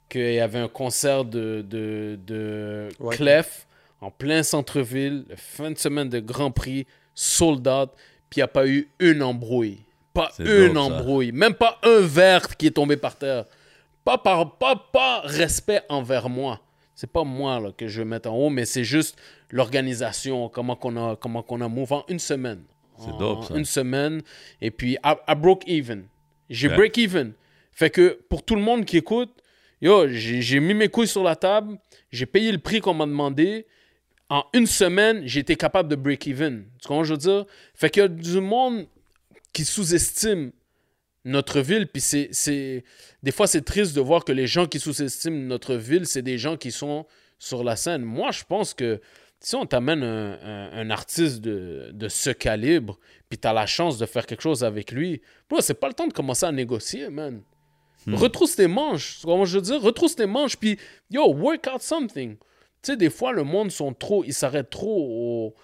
qu'il 0.10 0.34
y 0.34 0.40
avait 0.40 0.60
un 0.60 0.68
concert 0.70 1.26
de, 1.26 1.66
de, 1.68 2.18
de 2.26 2.90
Ouais. 3.00 3.16
Clef 3.16 3.68
en 4.02 4.12
plein 4.12 4.44
centre-ville, 4.44 5.26
le 5.30 5.36
fin 5.36 5.72
de 5.72 5.78
semaine 5.78 6.10
de 6.10 6.20
Grand 6.20 6.52
Prix, 6.52 6.86
sold 7.14 7.68
out, 7.68 7.90
puis 8.30 8.38
il 8.38 8.40
n'y 8.40 8.44
a 8.44 8.48
pas 8.48 8.68
eu 8.68 8.90
une 9.00 9.24
embrouille. 9.24 9.80
Pas 10.14 10.32
une 10.40 10.46
dope, 10.46 10.74
ça. 10.76 10.80
embrouille. 10.82 11.32
Même 11.32 11.56
pas 11.56 11.80
un 11.84 12.00
verre 12.02 12.56
qui 12.56 12.68
est 12.68 12.72
tombé 12.72 12.98
par 12.98 13.18
terre. 13.18 13.46
Pas, 14.06 14.18
par, 14.18 14.58
pas, 14.58 14.76
pas 14.76 15.22
respect 15.22 15.82
envers 15.90 16.30
moi. 16.30 16.62
C'est 16.94 17.12
pas 17.12 17.26
moi 17.26 17.60
là, 17.60 17.72
que 17.74 17.88
je 17.88 18.02
vais 18.02 18.06
mettre 18.06 18.32
en 18.32 18.36
haut, 18.38 18.50
mais 18.50 18.64
c'est 18.64 18.86
juste 18.86 19.18
l'organisation, 19.50 20.48
comment 20.48 20.78
qu'on 20.78 20.96
a, 20.96 21.16
comment 21.18 21.44
qu'on 21.44 21.60
a 21.60 21.68
move 21.68 21.92
en 21.92 22.06
une 22.08 22.20
semaine. 22.20 22.64
C'est 22.98 23.18
dope, 23.18 23.44
ça. 23.44 23.56
Une 23.58 23.66
semaine. 23.66 24.22
Et 24.62 24.72
puis, 24.72 24.94
I, 25.04 25.16
I 25.28 25.36
broke 25.36 25.68
even. 25.68 26.06
J'ai 26.50 26.70
break 26.70 26.98
even. 26.98 27.34
Fait 27.74 27.90
que 27.90 28.20
pour 28.30 28.44
tout 28.44 28.56
le 28.56 28.62
monde 28.62 28.86
qui 28.86 28.98
écoute, 28.98 29.32
yo, 29.82 30.08
j'ai 30.08 30.60
mis 30.62 30.74
mes 30.74 30.88
couilles 30.88 31.08
sur 31.08 31.24
la 31.24 31.36
table, 31.36 31.78
j'ai 32.12 32.26
payé 32.26 32.52
le 32.52 32.60
prix 32.60 32.80
qu'on 32.80 32.94
m'a 32.94 33.06
demandé. 33.06 33.66
En 34.30 34.46
une 34.54 34.66
semaine, 34.66 35.24
j'ai 35.26 35.42
été 35.42 35.56
capable 35.56 35.90
de 35.90 35.96
break 35.96 36.26
even. 36.28 36.66
Tu 36.82 36.88
comprends 36.88 37.04
ce 37.04 37.14
que 37.14 37.22
je 37.22 37.30
veux 37.30 37.36
dire? 37.38 37.46
Fait 37.74 37.90
qu'il 37.90 38.02
y 38.02 38.06
a 38.06 38.08
du 38.08 38.40
monde 38.40 38.88
qui 39.52 39.66
sous-estime 39.66 40.52
notre 41.26 41.60
ville, 41.60 41.88
puis 41.88 42.02
c'est, 42.02 42.30
c'est... 42.32 42.84
Des 43.24 43.32
fois, 43.32 43.48
c'est 43.48 43.64
triste 43.64 43.96
de 43.96 44.02
voir 44.02 44.24
que 44.24 44.32
les 44.32 44.48
gens 44.48 44.68
qui 44.68 44.80
sous-estiment 44.80 45.48
notre 45.48 45.76
ville, 45.76 46.06
c'est 46.06 46.22
des 46.22 46.38
gens 46.38 46.56
qui 46.56 46.72
sont 46.72 47.06
sur 47.40 47.64
la 47.64 47.76
scène. 47.76 48.04
Moi, 48.04 48.32
je 48.32 48.44
pense 48.44 48.74
que 48.74 49.02
si 49.40 49.56
on 49.56 49.66
t'amène 49.66 50.02
un, 50.04 50.40
un- 50.42 50.72
un 50.72 50.90
artiste 50.90 51.42
de, 51.42 51.90
de 51.94 52.08
ce 52.08 52.30
calibre, 52.30 52.98
puis 53.28 53.38
t'as 53.38 53.54
la 53.54 53.66
chance 53.66 53.98
de 53.98 54.06
faire 54.06 54.26
quelque 54.26 54.42
chose 54.42 54.64
avec 54.64 54.92
lui, 54.92 55.22
bro, 55.50 55.60
c'est 55.62 55.74
pas 55.74 55.88
le 55.88 55.94
temps 55.94 56.08
de 56.08 56.14
commencer 56.14 56.46
à 56.46 56.52
négocier, 56.52 57.10
man. 57.10 57.42
Retrousse 58.08 58.56
tes 58.56 58.68
manches. 58.68 59.22
Comment 59.24 59.46
je 59.46 59.58
veux 59.58 59.64
dire? 59.64 59.82
Retrousse 59.82 60.16
tes 60.16 60.28
manches, 60.28 60.58
puis 60.58 60.78
yo, 61.10 61.34
work 61.34 61.68
out 61.74 61.82
something. 61.82 62.36
Tu 62.38 62.92
sais, 62.92 62.98
des 62.98 63.10
fois, 63.10 63.34
le 63.34 63.44
monde 63.44 63.72
sont 63.72 63.94
trop, 63.94 64.24
ils 64.24 64.34
s'arrêtent 64.34 64.70
trop 64.70 64.96
au, 64.96 65.56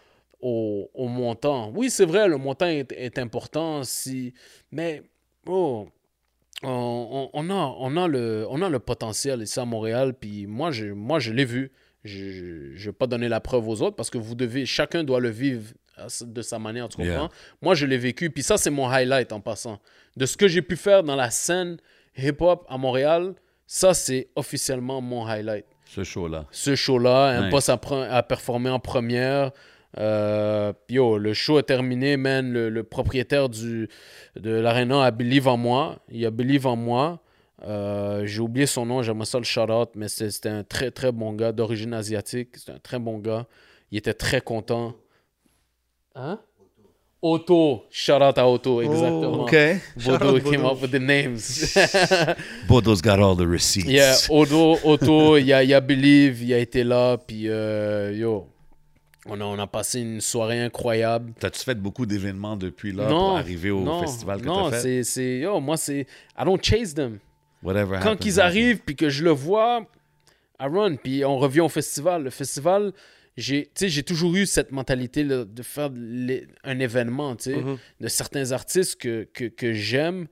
au, 0.42 0.90
au 0.96 1.08
montant. 1.08 1.72
Oui, 1.76 1.92
c'est 1.92 2.06
vrai, 2.06 2.28
le 2.28 2.38
montant 2.38 2.66
est, 2.66 2.92
est 2.94 3.20
important, 3.20 3.84
si, 3.84 4.34
mais 4.72 5.04
oh, 5.48 5.88
on, 6.64 7.30
on- 7.34 7.50
a, 7.50 7.76
on, 7.80 7.98
a 7.98 8.08
le, 8.08 8.46
on 8.50 8.62
a 8.62 8.70
le 8.70 8.80
potentiel 8.80 9.42
ici 9.42 9.60
à 9.60 9.66
Montréal, 9.66 10.14
puis 10.20 10.46
moi, 10.48 10.72
je, 10.72 10.88
moi, 10.88 11.20
je 11.20 11.32
l'ai 11.32 11.46
vu. 11.46 11.72
Je 12.04 12.74
ne 12.74 12.78
vais 12.78 12.92
pas 12.94 13.06
donner 13.08 13.30
la 13.30 13.40
preuve 13.40 13.68
aux 13.68 13.82
autres 13.84 13.96
parce 13.96 14.10
que 14.10 14.18
vous 14.18 14.34
devez, 14.36 14.66
chacun 14.66 15.04
doit 15.04 15.20
le 15.20 15.30
vivre 15.30 15.72
de 16.22 16.42
sa 16.42 16.58
manière, 16.58 16.90
tu 16.90 16.98
comprends? 16.98 17.12
Yeah. 17.12 17.30
Moi, 17.62 17.76
je 17.76 17.86
l'ai 17.86 17.98
vécu, 17.98 18.32
puis 18.32 18.42
ça, 18.42 18.58
c'est 18.58 18.72
mon 18.72 18.90
highlight 18.90 19.32
en 19.32 19.40
passant. 19.40 19.80
De 20.18 20.26
ce 20.26 20.36
que 20.36 20.48
j'ai 20.48 20.64
pu 20.64 20.76
faire 20.78 21.04
dans 21.04 21.16
la 21.16 21.30
scène 21.30 21.78
hip-hop 22.18 22.66
à 22.70 22.78
Montréal, 22.80 23.36
ça, 23.68 23.94
c'est 23.94 24.30
officiellement 24.36 25.00
mon 25.00 25.28
highlight 25.28 25.66
Ce 25.86 26.04
show-là. 26.04 26.48
ce 26.52 26.74
show-là, 26.76 27.26
un 27.38 27.42
Nice. 27.44 27.52
poste 27.52 27.70
à, 27.70 27.80
à 28.18 28.24
performer 28.24 28.72
en 28.72 28.80
première. 28.80 29.52
Euh, 30.00 30.72
yo, 30.90 31.18
le 31.18 31.34
show 31.34 31.60
est 31.60 31.64
terminé, 31.64 32.16
man. 32.18 32.52
Le, 32.52 32.70
le 32.70 32.84
propriétaire 32.84 33.50
du, 33.50 33.90
de 34.36 34.52
l'arena 34.52 35.04
a 35.04 35.12
believe 35.12 35.48
en 35.48 35.58
moi. 35.58 36.00
Il 36.10 36.26
a 36.26 36.32
believe 36.32 36.66
en 36.68 36.76
moi. 36.76 37.20
Euh, 37.68 38.26
J'ai 38.26 38.40
oublié 38.42 38.66
son 38.66 38.86
nom, 38.86 39.02
j'aimerais 39.04 39.26
ça 39.26 39.38
le 39.38 39.44
shout-out, 39.44 39.90
mais 39.96 40.08
c'est- 40.08 40.32
c'était 40.32 40.50
un 40.50 40.64
très 40.64 40.90
très 40.92 41.12
bon 41.12 41.34
gars 41.34 41.52
d'origine 41.52 41.94
asiatique. 41.94 42.50
C'était 42.58 42.72
un 42.72 42.80
très 42.80 42.98
bon 43.00 43.20
gars. 43.20 43.46
Il 43.92 43.98
était 43.98 44.14
très 44.16 44.42
content. 44.42 44.96
Hein? 46.16 46.40
Otto. 47.22 47.84
Shout-out 47.92 48.38
à 48.40 48.48
Otto, 48.50 48.82
exactement. 48.82 49.44
OK. 49.44 49.52
Bodo 49.52 50.18
Shout-out 50.18 50.44
came 50.44 50.62
Bodo. 50.64 50.74
up 50.74 50.82
with 50.82 50.92
the 50.92 51.00
names. 51.00 51.78
Bodo's 52.68 53.00
got 53.02 53.20
all 53.20 53.36
the 53.36 53.46
receipts. 53.48 53.88
Yeah, 53.88 54.16
Odo, 54.30 54.78
Otto, 54.84 55.38
il 55.38 55.46
y 55.46 55.54
a, 55.54 55.62
il 55.64 55.70
y 55.70 55.74
a 55.76 55.82
Believe, 55.82 56.42
il 56.44 56.52
a 56.54 56.58
été 56.58 56.84
là, 56.84 57.18
puis 57.18 57.48
euh, 57.48 58.12
yo, 58.18 58.48
on 59.28 59.40
a, 59.40 59.44
on 59.46 59.60
a 59.60 59.68
passé 59.68 60.00
une 60.02 60.22
soirée 60.22 60.60
incroyable. 60.62 61.34
T'as-tu 61.40 61.60
fait 61.64 61.76
beaucoup 61.76 62.06
d'événements 62.06 62.58
depuis 62.58 62.92
là 62.92 63.08
non, 63.10 63.18
pour 63.18 63.38
arriver 63.38 63.70
au 63.72 63.82
non, 63.84 64.00
festival 64.00 64.42
que 64.42 64.48
non, 64.48 64.70
t'as 64.70 64.78
fait? 64.78 64.82
c'est, 64.82 65.04
c'est, 65.04 65.40
yo, 65.40 65.60
moi 65.60 65.78
c'est, 65.78 66.02
I 66.38 66.44
don't 66.46 66.60
chase 66.62 66.94
them. 66.94 67.20
Whatever 67.64 68.00
Quand 68.02 68.26
ils 68.26 68.40
arrivent, 68.40 68.80
puis 68.80 68.96
que 68.96 69.10
je 69.10 69.24
le 69.24 69.30
vois, 69.32 69.86
I 70.60 70.66
run, 70.68 70.96
puis 70.96 71.24
on 71.24 71.38
revient 71.38 71.60
au 71.62 71.70
festival. 71.70 72.24
Le 72.24 72.30
festival, 72.32 72.92
j'ai, 73.38 73.66
tu 73.66 73.72
sais, 73.76 73.90
j'ai 73.90 74.04
toujours 74.04 74.36
eu 74.36 74.46
cette 74.48 74.72
mentalité 74.72 75.24
là, 75.24 75.46
de 75.46 75.62
faire 75.64 75.90
les- 75.96 76.48
un 76.64 76.80
événement, 76.80 77.36
tu 77.36 77.52
sais, 77.52 77.58
Mhm. 77.58 77.78
de 78.00 78.08
certains 78.08 78.52
artistes 78.52 79.00
que, 79.00 79.28
que, 79.32 79.46
que 79.46 79.74
j'aime. 79.74 80.28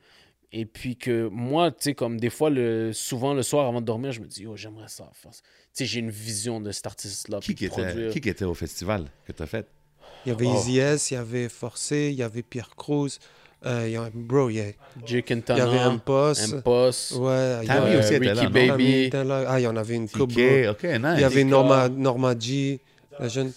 Et 0.51 0.65
puis 0.65 0.95
que 0.97 1.27
moi, 1.31 1.69
tu 1.69 1.77
sais, 1.81 1.93
comme 1.93 2.19
des 2.19 2.31
fois, 2.31 2.49
le, 2.49 2.91
souvent 2.91 3.35
le 3.35 3.43
soir 3.43 3.67
avant 3.67 3.81
de 3.81 3.85
dormir, 3.85 4.11
je 4.11 4.19
me 4.21 4.25
dis, 4.25 4.47
oh, 4.47 4.55
j'aimerais 4.55 4.87
ça. 4.87 5.11
Sais, 5.13 5.41
j'ai 5.77 5.99
une 5.99 6.11
vision 6.11 6.59
de 6.59 6.71
cet 6.71 6.87
artiste-là. 6.87 7.39
Qui, 7.39 7.55
qui, 7.55 7.65
était, 7.65 8.09
qui, 8.11 8.29
était 8.29 8.45
au 8.45 8.53
festival 8.53 9.05
que 9.25 9.31
tu 9.31 9.43
as 9.43 9.47
fait? 9.47 9.67
Il 10.25 10.29
y 10.29 10.31
avait 10.31 10.47
oh. 10.47 10.55
Easy 10.55 10.79
S, 10.79 11.11
il 11.11 11.13
y 11.13 11.17
avait 11.17 11.49
Forcé, 11.49 12.09
il 12.11 12.15
y 12.15 12.23
avait 12.23 12.43
Pierre 12.43 12.75
Cruz. 12.75 13.19
Euh, 13.65 13.83
il 13.87 13.91
y 13.91 13.97
a, 13.97 14.09
bro, 14.13 14.49
il 14.49 14.55
y, 14.55 14.61
a, 14.61 14.65
Jake 15.05 15.31
il 15.31 15.43
y 15.57 15.59
avait 15.59 15.79
Impos. 15.79 16.53
Impos. 16.53 17.17
Ouais, 17.17 17.59
il 17.63 17.67
y 17.67 17.71
avait 17.71 17.97
aussi 17.97 18.17
Ricky 18.17 18.43
là, 18.43 18.49
Baby. 18.49 19.09
Ah, 19.13 19.59
il 19.59 19.63
y 19.63 19.67
en 19.67 19.75
avait 19.75 19.95
une 19.95 20.07
couple. 20.07 20.67
Ok, 20.69 20.83
nice. 20.83 21.13
Il 21.15 21.21
y 21.21 21.23
avait 21.23 21.43
Norma, 21.43 21.89
Norma 21.89 22.37
G, 22.39 22.79
la 23.19 23.27
jeune. 23.27 23.51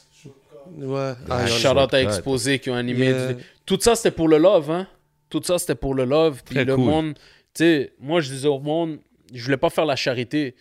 Ouais. 0.76 1.12
Ah, 1.28 1.46
Charlotte 1.46 1.94
a 1.94 2.02
exposé 2.02 2.58
qui 2.58 2.70
ont 2.70 2.74
animé. 2.74 3.06
Yeah. 3.06 3.36
Tout 3.64 3.78
ça, 3.80 3.94
c'était 3.94 4.10
pour 4.10 4.28
le 4.28 4.38
love, 4.38 4.70
hein. 4.70 4.88
Tout 5.30 5.42
ça, 5.42 5.58
c'était 5.58 5.74
pour 5.74 5.94
le 5.94 6.04
love. 6.04 6.42
Puis 6.44 6.64
le 6.64 6.76
monde, 6.76 7.14
tu 7.14 7.64
sais, 7.64 7.92
moi, 8.00 8.20
je 8.20 8.30
disais 8.30 8.48
au 8.48 8.58
monde, 8.58 8.98
je 9.32 9.44
voulais 9.44 9.56
pas 9.56 9.70
faire 9.70 9.86
la 9.86 9.96
charité. 9.96 10.56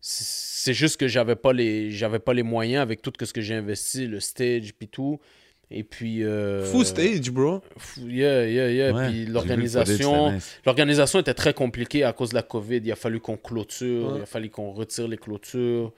C'est 0.00 0.24
juste 0.74 0.98
que 0.98 1.08
j'avais 1.08 1.36
pas 1.36 1.52
les 1.52 1.90
j'avais 1.90 2.18
pas 2.18 2.34
les 2.34 2.42
moyens 2.42 2.82
avec 2.82 3.02
tout 3.02 3.12
ce 3.20 3.32
que 3.32 3.40
j'ai 3.40 3.54
investi, 3.54 4.06
le 4.06 4.20
stage 4.20 4.74
puis 4.74 4.88
tout. 4.88 5.20
Et 5.70 5.82
puis. 5.82 6.22
Euh, 6.22 6.64
Full 6.64 6.86
stage, 6.86 7.30
bro. 7.30 7.60
Yeah, 7.98 8.46
yeah, 8.48 8.70
yeah. 8.70 9.08
puis 9.08 9.26
l'organisation. 9.26 10.38
L'organisation 10.64 11.18
était 11.18 11.34
très 11.34 11.54
compliquée 11.54 12.04
à 12.04 12.12
cause 12.12 12.30
de 12.30 12.34
la 12.36 12.42
COVID. 12.42 12.80
Il 12.84 12.92
a 12.92 12.96
fallu 12.96 13.20
qu'on 13.20 13.36
clôture, 13.36 14.14
il 14.16 14.22
a 14.22 14.26
fallu 14.26 14.48
qu'on 14.48 14.70
retire 14.72 15.08
les 15.08 15.16
clôtures. 15.16 15.92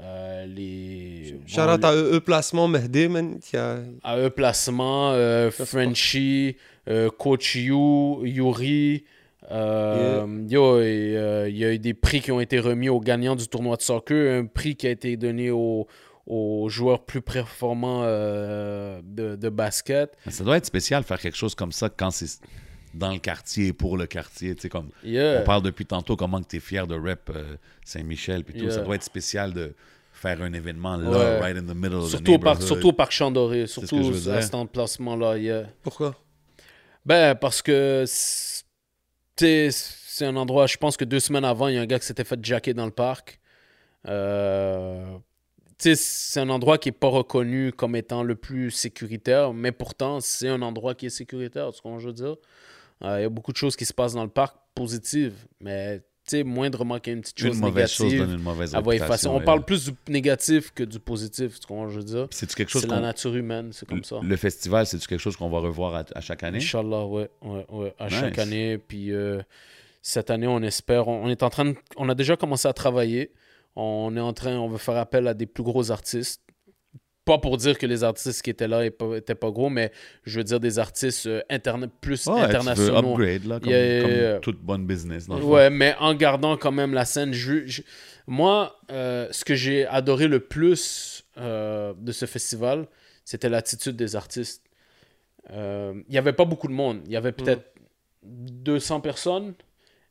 Euh, 0.00 0.46
les. 0.46 1.40
Shout 1.46 1.62
out 1.62 1.84
à 1.84 1.92
E 1.92 2.20
Placement, 2.20 2.68
Mehdi, 2.68 3.08
man. 3.08 3.40
Qui 3.40 3.56
a... 3.56 3.78
À 4.04 4.18
E 4.18 4.30
Placement, 4.30 5.12
euh, 5.12 5.50
Frenchy, 5.50 6.56
euh, 6.88 7.10
Coach 7.10 7.56
You, 7.56 8.24
Yuri. 8.24 9.04
Euh, 9.50 10.46
yo, 10.48 10.80
il 10.80 11.56
y 11.56 11.64
a 11.64 11.72
eu 11.72 11.78
des 11.78 11.94
prix 11.94 12.20
qui 12.20 12.30
ont 12.32 12.40
été 12.40 12.60
remis 12.60 12.88
aux 12.88 13.00
gagnants 13.00 13.36
du 13.36 13.48
tournoi 13.48 13.76
de 13.76 13.82
soccer, 13.82 14.40
un 14.40 14.46
prix 14.46 14.76
qui 14.76 14.86
a 14.86 14.90
été 14.90 15.16
donné 15.16 15.50
aux, 15.50 15.86
aux 16.26 16.68
joueurs 16.68 17.04
plus 17.04 17.20
performants 17.20 18.02
euh, 18.04 19.00
de, 19.04 19.36
de, 19.36 19.48
basket. 19.48 20.16
Ça 20.28 20.44
doit 20.44 20.56
être 20.56 20.66
spécial 20.66 21.02
faire 21.02 21.18
quelque 21.18 21.36
chose 21.36 21.54
comme 21.54 21.72
ça 21.72 21.88
quand 21.88 22.10
c'est 22.10 22.40
dans 22.94 23.12
le 23.12 23.18
quartier, 23.18 23.72
pour 23.72 23.96
le 23.96 24.06
quartier. 24.06 24.54
Tu 24.54 24.62
sais, 24.62 24.68
comme 24.68 24.90
On 25.04 25.42
parle 25.44 25.62
depuis 25.62 25.86
tantôt 25.86 26.16
comment 26.16 26.40
tu 26.40 26.56
es 26.56 26.60
fier 26.60 26.86
de 26.86 26.94
rep 26.94 27.30
euh, 27.34 27.56
Saint-Michel. 27.84 28.44
Puis 28.44 28.60
tout. 28.60 28.70
Ça 28.70 28.82
doit 28.82 28.96
être 28.96 29.04
spécial 29.04 29.52
de 29.52 29.74
faire 30.12 30.42
un 30.42 30.52
événement 30.52 30.96
là, 30.96 31.40
right 31.40 31.56
in 31.56 31.62
the 31.62 31.74
middle 31.74 32.06
surtout 32.06 32.34
of 32.34 32.40
the 32.40 32.44
Parc, 32.44 32.62
surtout 32.62 32.88
au 32.88 32.92
Parc 32.92 33.12
Chandoré, 33.12 33.66
surtout 33.66 34.12
à 34.30 34.42
cet 34.42 34.54
emplacement-là. 34.54 35.64
Pourquoi? 35.82 36.14
Ben, 37.06 37.34
parce 37.34 37.62
que 37.62 38.04
c'est 39.40 40.26
un 40.26 40.36
endroit, 40.36 40.66
je 40.66 40.76
pense 40.76 40.96
que 40.96 41.04
deux 41.04 41.20
semaines 41.20 41.44
avant, 41.44 41.68
il 41.68 41.74
y 41.76 41.78
a 41.78 41.80
un 41.80 41.86
gars 41.86 41.98
qui 41.98 42.06
s'était 42.06 42.24
fait 42.24 42.38
jacker 42.42 42.74
dans 42.74 42.84
le 42.86 42.92
parc. 42.92 43.40
Euh, 44.06 45.18
c'est 45.78 46.40
un 46.40 46.50
endroit 46.50 46.78
qui 46.78 46.88
n'est 46.88 46.92
pas 46.92 47.08
reconnu 47.08 47.72
comme 47.72 47.96
étant 47.96 48.22
le 48.22 48.34
plus 48.34 48.70
sécuritaire, 48.70 49.52
mais 49.54 49.72
pourtant, 49.72 50.20
c'est 50.20 50.48
un 50.48 50.60
endroit 50.62 50.94
qui 50.94 51.06
est 51.06 51.10
sécuritaire, 51.10 51.72
ce 51.74 51.80
qu'on 51.80 51.98
je 51.98 52.08
veux 52.08 52.12
dire. 52.12 52.36
Euh, 53.02 53.20
il 53.20 53.22
y 53.22 53.24
a 53.24 53.30
beaucoup 53.30 53.52
de 53.52 53.56
choses 53.56 53.76
qui 53.76 53.86
se 53.86 53.94
passent 53.94 54.12
dans 54.12 54.24
le 54.24 54.30
parc 54.30 54.56
positives, 54.74 55.46
mais 55.60 56.02
moindrement 56.44 56.98
qu'il 56.98 57.12
y 57.12 57.14
ait 57.14 57.16
une 57.16 57.22
petite 57.22 57.38
chose 57.38 57.56
une 57.56 57.60
mauvaise 57.60 57.90
chose 57.90 58.14
donne 58.14 58.32
une 58.32 58.42
mauvaise 58.42 58.74
réputation, 58.74 59.36
On 59.36 59.40
parle 59.40 59.64
plus 59.64 59.86
du 59.86 59.92
négatif 60.08 60.72
que 60.74 60.82
du 60.82 60.98
positif, 60.98 61.60
qu'on 61.66 61.88
je 61.88 61.98
veux 61.98 62.04
dire? 62.04 62.28
C'est 62.30 62.52
quelque 62.52 62.70
chose 62.70 62.82
C'est 62.82 62.88
la 62.88 63.00
nature 63.00 63.34
humaine, 63.34 63.70
c'est 63.72 63.88
comme 63.88 64.04
ça. 64.04 64.20
Le 64.22 64.36
festival, 64.36 64.86
c'est 64.86 65.04
quelque 65.04 65.20
chose 65.20 65.36
qu'on 65.36 65.50
va 65.50 65.58
revoir 65.58 66.04
à, 66.14 66.20
chaque 66.20 66.42
année? 66.42 66.58
Inch'Allah, 66.58 67.06
ouais, 67.06 67.30
ouais, 67.42 67.66
ouais, 67.70 67.94
à 67.98 68.08
chaque 68.08 68.38
année. 68.38 68.78
Puis 68.78 69.12
euh, 69.12 69.42
cette 70.02 70.30
année, 70.30 70.46
on 70.46 70.62
espère, 70.62 71.08
on, 71.08 71.28
est 71.28 71.42
en 71.42 71.50
train 71.50 71.66
de, 71.66 71.74
on 71.96 72.08
a 72.08 72.14
déjà 72.14 72.36
commencé 72.36 72.68
à 72.68 72.72
travailler. 72.72 73.32
On 73.76 74.16
est 74.16 74.20
en 74.20 74.32
train, 74.32 74.56
on 74.56 74.68
veut 74.68 74.78
faire 74.78 74.96
appel 74.96 75.28
à 75.28 75.34
des 75.34 75.46
plus 75.46 75.62
gros 75.62 75.90
artistes. 75.90 76.42
Pas 77.30 77.38
pour 77.38 77.56
dire 77.58 77.78
que 77.78 77.86
les 77.86 78.02
artistes 78.02 78.42
qui 78.42 78.50
étaient 78.50 78.66
là 78.66 78.82
n'étaient 78.82 79.36
pas 79.36 79.50
gros, 79.52 79.70
mais 79.70 79.92
je 80.24 80.38
veux 80.38 80.44
dire 80.44 80.58
des 80.58 80.80
artistes 80.80 81.26
euh, 81.26 81.42
plus 82.00 82.26
internationaux. 82.26 83.14
Tu 83.14 83.22
veux 83.22 83.34
upgrade, 83.34 83.44
là, 83.44 83.60
comme, 83.60 84.40
toute 84.40 84.60
bonne 84.60 84.84
business. 84.84 85.28
ouais, 85.28 85.70
mais 85.70 85.94
en 86.00 86.12
gardant 86.14 86.56
quand 86.56 86.72
même 86.72 86.92
la 86.92 87.04
scène. 87.04 87.32
Moi, 88.26 88.76
euh, 88.90 89.28
ce 89.30 89.44
que 89.44 89.54
j'ai 89.54 89.86
adoré 89.86 90.26
le 90.26 90.40
plus 90.40 91.24
euh, 91.38 91.94
de 91.96 92.10
ce 92.10 92.26
festival, 92.26 92.88
c'était 93.24 93.48
l'attitude 93.48 93.94
des 93.94 94.16
artistes. 94.16 94.64
Il 95.52 96.04
n'y 96.10 96.18
avait 96.18 96.32
pas 96.32 96.46
beaucoup 96.46 96.66
de 96.66 96.72
monde. 96.72 97.02
Il 97.06 97.12
y 97.12 97.16
avait 97.16 97.30
peut-être 97.30 97.62
200 98.24 99.02
personnes 99.02 99.54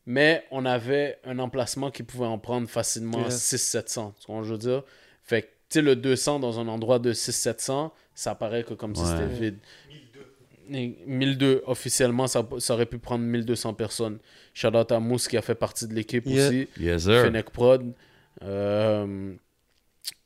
mais 0.06 0.44
on 0.50 0.66
avait 0.66 1.20
un 1.24 1.38
emplacement 1.38 1.92
qui 1.92 2.02
pouvait 2.02 2.26
en 2.26 2.40
prendre 2.40 2.68
facilement 2.68 3.28
600-700, 3.28 4.14
ce 4.18 4.26
qu'on 4.26 4.42
veut 4.42 4.58
dire? 4.58 4.82
Sais, 5.70 5.82
le 5.82 5.96
200 5.96 6.40
dans 6.40 6.60
un 6.60 6.68
endroit 6.68 7.00
de 7.00 7.14
600-700, 7.14 7.92
ça 8.16 8.36
paraît 8.36 8.64
que 8.64 8.74
comme 8.74 8.96
si 8.96 9.06
c'était 9.06 9.28
vide. 9.28 9.58
1002. 10.70 10.96
1002, 11.06 11.64
officiellement, 11.68 12.28
ça, 12.28 12.48
ça, 12.58 12.74
aurait 12.74 12.86
pu 12.86 12.98
prendre 12.98 13.24
1200 13.24 13.76
personnes. 13.76 14.18
Shout 14.54 14.76
out 14.76 14.92
à 14.92 15.00
Mousse 15.00 15.28
qui 15.28 15.38
a 15.38 15.42
fait 15.42 15.56
partie 15.56 15.88
de 15.88 15.94
l'équipe 15.94 16.26
aussi. 16.28 16.68
Yes, 16.80 17.04
sir. 17.04 17.22
Fennec 17.22 17.52
Prod. 17.52 17.94
Euh, 18.42 19.34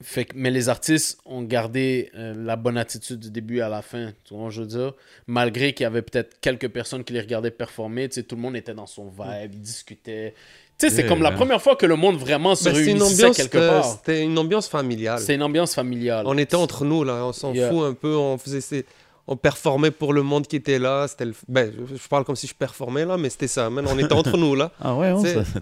fait 0.01 0.27
mais 0.35 0.51
les 0.51 0.69
artistes 0.69 1.19
ont 1.25 1.41
gardé 1.41 2.11
euh, 2.15 2.33
la 2.35 2.55
bonne 2.55 2.77
attitude 2.77 3.19
du 3.19 3.31
début 3.31 3.61
à 3.61 3.69
la 3.69 3.81
fin, 3.81 4.13
tu 4.23 4.33
vois, 4.33 4.49
je 4.49 4.61
veux 4.61 4.67
dire. 4.67 4.93
Malgré 5.27 5.73
qu'il 5.73 5.83
y 5.83 5.87
avait 5.87 6.01
peut-être 6.01 6.39
quelques 6.39 6.69
personnes 6.69 7.03
qui 7.03 7.13
les 7.13 7.21
regardaient 7.21 7.51
performer, 7.51 8.07
tu 8.09 8.15
sais, 8.15 8.23
tout 8.23 8.35
le 8.35 8.41
monde 8.41 8.55
était 8.55 8.73
dans 8.73 8.85
son 8.85 9.09
vibe, 9.09 9.51
discutait. 9.51 10.35
Tu 10.79 10.89
sais, 10.89 10.95
c'est 10.95 11.05
comme 11.05 11.21
la 11.21 11.31
première 11.31 11.61
fois 11.61 11.75
que 11.75 11.85
le 11.85 11.95
monde 11.95 12.17
vraiment 12.17 12.55
se 12.55 12.65
ben, 12.65 12.75
réunissait 12.75 13.31
quelque 13.31 13.57
part. 13.57 13.85
C'était 13.85 14.21
une 14.21 14.37
ambiance 14.37 14.67
familiale. 14.67 15.19
C'était 15.19 15.35
une 15.35 15.43
ambiance 15.43 15.75
familiale. 15.75 16.25
On 16.27 16.37
était 16.37 16.55
entre 16.55 16.85
nous, 16.85 17.03
là, 17.03 17.25
on 17.25 17.33
s'en 17.33 17.53
fout 17.53 17.83
un 17.83 17.93
peu, 17.93 18.15
on 18.15 18.37
faisait 18.37 18.85
on 19.27 19.37
performait 19.37 19.91
pour 19.91 20.13
le 20.13 20.21
monde 20.21 20.47
qui 20.47 20.57
était 20.57 20.79
là. 20.79 21.07
C'était 21.07 21.31
ben, 21.47 21.71
je 21.95 22.07
parle 22.07 22.25
comme 22.25 22.35
si 22.35 22.47
je 22.47 22.53
performais 22.53 23.05
là, 23.05 23.17
mais 23.17 23.29
c'était 23.29 23.47
ça. 23.47 23.69
on 23.69 23.99
était 23.99 24.13
entre 24.13 24.37
nous 24.37 24.55
là. 24.55 24.71
Ah 24.79 24.95
ouais, 24.95 25.13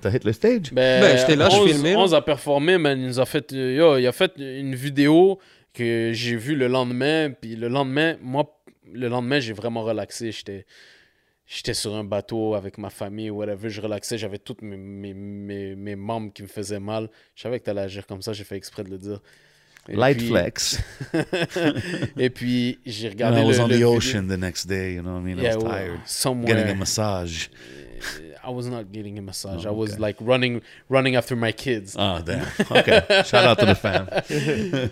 t'as 0.02 0.10
hit 0.10 0.24
le 0.24 0.34
stage. 0.34 0.72
Ben, 0.72 1.02
ben 1.02 1.18
j'étais 1.18 1.36
là, 1.36 1.50
je 1.50 1.68
filmais. 1.68 1.96
On 1.96 2.12
a 2.12 2.22
performé, 2.22 2.78
mais 2.78 2.94
il 2.94 3.06
nous 3.06 3.20
a 3.20 3.26
fait, 3.26 3.52
yo, 3.52 3.98
il 3.98 4.08
a 4.08 4.12
fait 4.12 4.34
une 4.38 4.76
vidéo 4.76 5.40
que 5.74 6.12
j'ai 6.14 6.36
vue 6.36 6.56
le 6.56 6.68
lendemain. 6.68 7.32
Puis 7.40 7.56
le 7.56 7.68
lendemain, 7.68 8.16
moi, 8.22 8.58
le 8.92 9.08
lendemain, 9.08 9.40
j'ai 9.40 9.54
vraiment 9.54 9.84
relaxé. 9.84 10.32
J'étais, 10.32 10.66
j'étais 11.52 11.73
sur 11.73 11.94
un 11.95 12.06
bateau 12.06 12.56
avec 12.56 12.78
ma 12.78 12.90
famille, 12.90 13.30
whatever. 13.30 13.69
Je 13.69 13.82
relaxais, 13.82 14.18
j'avais 14.18 14.40
tous 14.40 14.57
mes, 14.61 14.78
mes, 14.78 15.76
mes, 15.76 15.95
membres 15.95 16.32
qui 16.34 16.44
me 16.44 16.48
faisaient 16.48 16.80
mal. 16.80 17.10
Je 17.36 17.41
savais 17.44 17.60
que 17.60 17.65
t'allais 17.65 17.82
agir 17.82 18.07
comme 18.07 18.22
ça, 18.22 18.32
j'ai 18.34 18.45
fait 18.45 18.56
exprès 18.56 18.84
de 18.84 18.90
le 18.90 18.98
dire. 18.98 19.22
Light 19.88 20.22
flex. 20.22 20.80
et 22.18 22.30
puis, 22.30 22.80
j'ai 22.86 23.10
regardé 23.10 23.40
And 23.40 23.44
I 23.44 23.48
was 23.48 23.58
le, 23.58 23.64
on 23.64 23.68
le 23.68 23.80
the 23.80 23.84
ocean 23.84 24.28
the 24.28 24.38
next 24.38 24.68
day, 24.68 24.94
you 24.94 25.02
know 25.02 25.14
what 25.14 25.22
I 25.22 25.24
mean? 25.24 25.40
I 25.40 25.56
was 25.56 25.64
tired. 25.64 25.99
Somewhere. 26.06 26.56
Getting 26.56 26.72
a 26.72 26.76
massage. 26.76 27.48
I 28.44 28.49
was 28.49 28.68
not 28.68 28.91
getting 28.91 29.18
a 29.20 29.22
massage. 29.22 29.66
Oh, 29.66 29.70
I 29.70 29.72
was 29.72 29.99
like 29.99 30.18
running, 30.20 30.62
running 30.90 31.16
after 31.16 31.36
my 31.36 31.52
kids. 31.52 31.95
Oh, 31.98 32.22
damn. 32.22 32.48
Okay. 32.72 33.24
Shout 33.26 33.45
out 33.45 33.60
to 33.60 33.66
the 33.66 33.76
fam. 33.76 34.08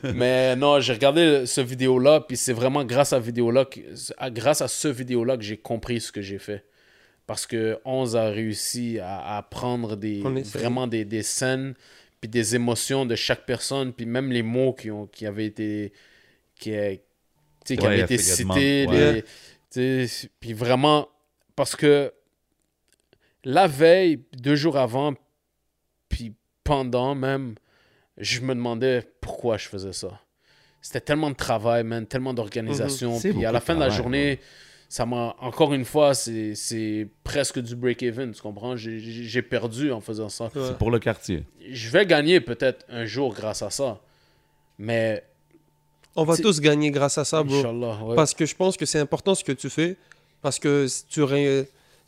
Mais 0.16 0.56
non, 0.56 0.80
j'ai 0.80 0.94
regardé 0.94 1.46
ce 1.46 1.62
vidéo-là, 1.62 2.22
puis 2.22 2.38
c'est 2.38 2.54
vraiment 2.54 2.84
grâce 2.84 3.14
à, 3.14 3.20
vidéo 3.20 3.52
-là 3.52 3.66
que, 3.66 3.80
grâce 4.30 4.62
à 4.62 4.68
ce 4.68 4.88
vidéo-là 4.88 5.38
que 5.38 5.44
j'ai 5.44 5.58
compris 5.58 6.02
ce 6.02 6.12
que 6.12 6.22
j'ai 6.22 6.40
fait. 6.40 6.64
Parce 7.26 7.46
que 7.46 7.80
11 7.86 8.16
a 8.16 8.30
réussi 8.30 9.00
à, 9.00 9.38
à 9.38 9.42
prendre 9.44 9.96
des, 9.96 10.22
vraiment 10.54 10.88
des, 10.88 11.06
des 11.06 11.24
scènes 11.24 11.76
puis 12.20 12.30
des 12.30 12.56
émotions 12.56 13.06
de 13.06 13.16
chaque 13.16 13.46
personne, 13.46 13.94
puis 13.94 14.06
même 14.06 14.32
les 14.32 14.44
mots 14.44 14.74
qui, 14.74 14.92
ont, 14.92 15.08
qui 15.08 15.26
avaient 15.26 15.46
été, 15.46 15.94
qui, 16.56 16.72
qui 17.66 17.86
avaient 17.86 18.02
été 18.02 18.18
cités. 18.18 19.24
puis 20.40 20.54
vraiment, 20.54 21.10
parce 21.56 21.76
que 21.76 22.14
la 23.44 23.68
veille, 23.68 24.24
deux 24.34 24.56
jours 24.56 24.78
avant, 24.78 25.14
puis 26.10 26.34
pendant 26.64 27.16
même, 27.16 27.56
je 28.18 28.42
me 28.42 28.54
demandais 28.54 29.08
pourquoi 29.22 29.58
je 29.58 29.68
faisais 29.68 29.94
ça. 29.94 30.20
C'était 30.82 31.02
tellement 31.02 31.30
de 31.30 31.36
travail, 31.36 31.84
man, 31.84 32.06
tellement 32.06 32.34
d'organisation. 32.34 33.16
Mhm. 33.16 33.34
Puis 33.34 33.46
à 33.46 33.52
la 33.52 33.60
fin 33.60 33.76
de 33.76 33.80
la 33.80 33.90
journée, 33.90 34.40
ça 34.92 35.06
m'a 35.06 35.36
encore 35.40 35.74
une 35.76 35.86
fois 35.86 36.16
c'est 36.16 37.08
presque 37.24 37.60
du 37.60 37.76
break 37.76 38.02
even 38.02 38.32
tu 38.34 38.42
comprends? 38.42 38.76
J'ai 38.76 39.42
perdu 39.44 39.92
en 39.92 40.02
faisant 40.02 40.30
ça. 40.30 40.50
C'est 40.52 40.78
pour 40.78 40.90
le 40.90 40.98
quartier. 40.98 41.46
Je 41.70 41.90
vais 41.92 42.08
gagner 42.08 42.42
peut-être 42.42 42.86
un 42.90 43.06
jour 43.06 43.34
grâce 43.34 43.62
à 43.62 43.70
ça 43.70 44.02
mais 44.80 45.24
on 46.16 46.24
va 46.24 46.36
tous 46.38 46.60
gagner 46.60 46.90
grâce 46.90 47.20
à 47.20 47.24
ça 47.24 47.44
bro. 47.44 48.16
Parce 48.16 48.34
que 48.34 48.48
je 48.48 48.56
pense 48.56 48.78
que 48.78 48.86
c'est 48.88 49.00
important 49.00 49.36
ce 49.36 49.44
que 49.44 49.52
tu 49.52 49.70
fais 49.70 49.96
parce 50.42 50.58
que 50.58 50.88
tu 51.08 51.24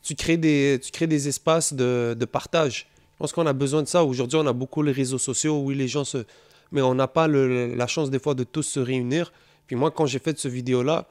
tu 0.01 0.15
crées 0.15 0.37
des 0.37 0.79
tu 0.81 0.91
crées 0.91 1.05
des 1.05 1.27
espaces 1.27 1.73
de, 1.73 2.15
de 2.19 2.25
partage. 2.25 2.87
Je 3.13 3.17
pense 3.19 3.31
qu'on 3.31 3.45
a 3.45 3.53
besoin 3.53 3.83
de 3.83 3.87
ça. 3.87 4.03
Aujourd'hui 4.03 4.39
on 4.41 4.47
a 4.47 4.53
beaucoup 4.53 4.81
les 4.81 4.91
réseaux 4.91 5.19
sociaux. 5.19 5.59
Où 5.59 5.69
les 5.69 5.87
gens 5.87 6.03
se 6.03 6.25
mais 6.71 6.81
on 6.81 6.95
n'a 6.95 7.07
pas 7.07 7.27
le, 7.27 7.75
la 7.75 7.85
chance 7.85 8.09
des 8.09 8.17
fois 8.17 8.33
de 8.33 8.43
tous 8.43 8.63
se 8.63 8.79
réunir. 8.79 9.31
Puis 9.67 9.75
moi 9.75 9.91
quand 9.91 10.07
j'ai 10.07 10.17
fait 10.17 10.39
ce 10.39 10.47
vidéo 10.47 10.81
là 10.81 11.07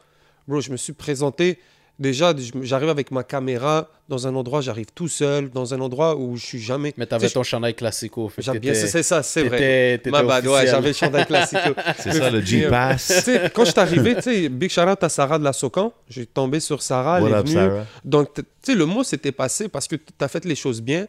bro, 0.51 0.61
je 0.61 0.71
me 0.71 0.77
suis 0.77 0.93
présenté 0.93 1.59
Déjà, 2.01 2.33
j'arrive 2.63 2.89
avec 2.89 3.11
ma 3.11 3.23
caméra 3.23 3.91
dans 4.09 4.27
un 4.27 4.35
endroit, 4.35 4.63
j'arrive 4.63 4.87
tout 4.95 5.07
seul, 5.07 5.51
dans 5.51 5.75
un 5.75 5.81
endroit 5.83 6.17
où 6.17 6.35
je 6.35 6.47
suis 6.47 6.59
jamais. 6.59 6.95
Mais 6.97 7.05
t'avais 7.05 7.29
ton 7.29 7.43
chandail 7.43 7.75
classico. 7.75 8.33
bien, 8.59 8.73
c'est 8.73 9.03
ça, 9.03 9.23
c'est 9.23 9.43
vrai. 9.43 10.01
Ma 10.07 10.23
bad, 10.23 10.47
ouais, 10.47 10.67
j'avais 10.67 10.89
le 10.89 10.95
chandail 10.95 11.27
classique. 11.27 11.59
C'est 11.99 12.13
ça, 12.13 12.31
le 12.31 12.41
G-Pass. 12.41 13.29
quand 13.53 13.67
je 13.67 13.71
suis 13.71 13.81
arrivé, 13.81 14.15
tu 14.15 14.23
sais, 14.23 14.49
big 14.49 14.71
shout 14.71 14.81
out 14.81 15.05
à 15.05 15.11
Sarah 15.11 15.39
de 15.39 15.45
la 15.45 15.53
Socan. 15.53 15.93
J'ai 16.09 16.25
tombé 16.25 16.59
sur 16.59 16.81
Sarah, 16.81 17.19
elle 17.19 17.25
What 17.25 17.31
est 17.31 17.35
up, 17.35 17.47
venue. 17.47 17.55
Sarah? 17.55 17.87
Donc, 18.03 18.33
tu 18.33 18.43
sais, 18.63 18.75
le 18.75 18.87
mot 18.87 19.05
s'était 19.05 19.33
passé 19.33 19.69
parce 19.69 19.87
que 19.87 19.97
tu 19.97 20.03
as 20.21 20.29
fait 20.29 20.47
les 20.47 20.55
choses 20.55 20.81
bien. 20.81 21.07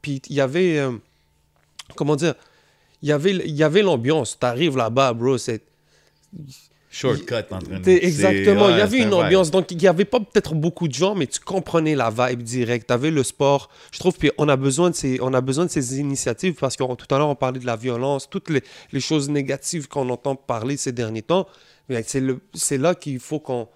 Puis 0.00 0.22
il 0.30 0.36
y 0.36 0.40
avait, 0.40 0.78
euh, 0.78 0.92
comment 1.96 2.16
dire, 2.16 2.34
il 3.02 3.10
y 3.10 3.12
avait, 3.12 3.32
il 3.32 3.54
y 3.54 3.62
avait 3.62 3.82
l'ambiance. 3.82 4.38
Tu 4.40 4.46
arrives 4.46 4.78
là-bas, 4.78 5.12
bro, 5.12 5.36
c'est 5.36 5.60
Shortcut 6.92 7.34
en 7.52 7.58
train 7.60 7.78
de... 7.78 7.88
Exactement, 7.88 8.68
il 8.68 8.78
y 8.78 8.80
avait 8.80 8.98
une 8.98 9.04
vibe. 9.04 9.14
ambiance. 9.14 9.52
Donc, 9.52 9.70
il 9.70 9.76
n'y 9.76 9.86
avait 9.86 10.04
pas 10.04 10.18
peut-être 10.18 10.54
beaucoup 10.54 10.88
de 10.88 10.92
gens, 10.92 11.14
mais 11.14 11.28
tu 11.28 11.38
comprenais 11.38 11.94
la 11.94 12.10
vibe 12.10 12.42
direct. 12.42 12.88
Tu 12.88 12.92
avais 12.92 13.12
le 13.12 13.22
sport. 13.22 13.70
Je 13.92 14.00
trouve 14.00 14.16
qu'on 14.18 14.48
a 14.48 14.56
besoin 14.56 14.90
de 14.90 14.96
ces, 14.96 15.18
on 15.22 15.32
a 15.32 15.40
besoin 15.40 15.66
de 15.66 15.70
ces 15.70 16.00
initiatives 16.00 16.54
parce 16.54 16.76
que 16.76 16.82
tout 16.82 17.14
à 17.14 17.18
l'heure, 17.18 17.28
on 17.28 17.36
parlait 17.36 17.60
de 17.60 17.66
la 17.66 17.76
violence, 17.76 18.28
toutes 18.28 18.50
les, 18.50 18.62
les 18.92 19.00
choses 19.00 19.30
négatives 19.30 19.86
qu'on 19.86 20.08
entend 20.10 20.34
parler 20.34 20.76
ces 20.76 20.90
derniers 20.90 21.22
temps. 21.22 21.46
C'est 22.54 22.78
là 22.78 22.94
qu'il 22.96 23.20
faut 23.20 23.38
qu'on 23.38 23.68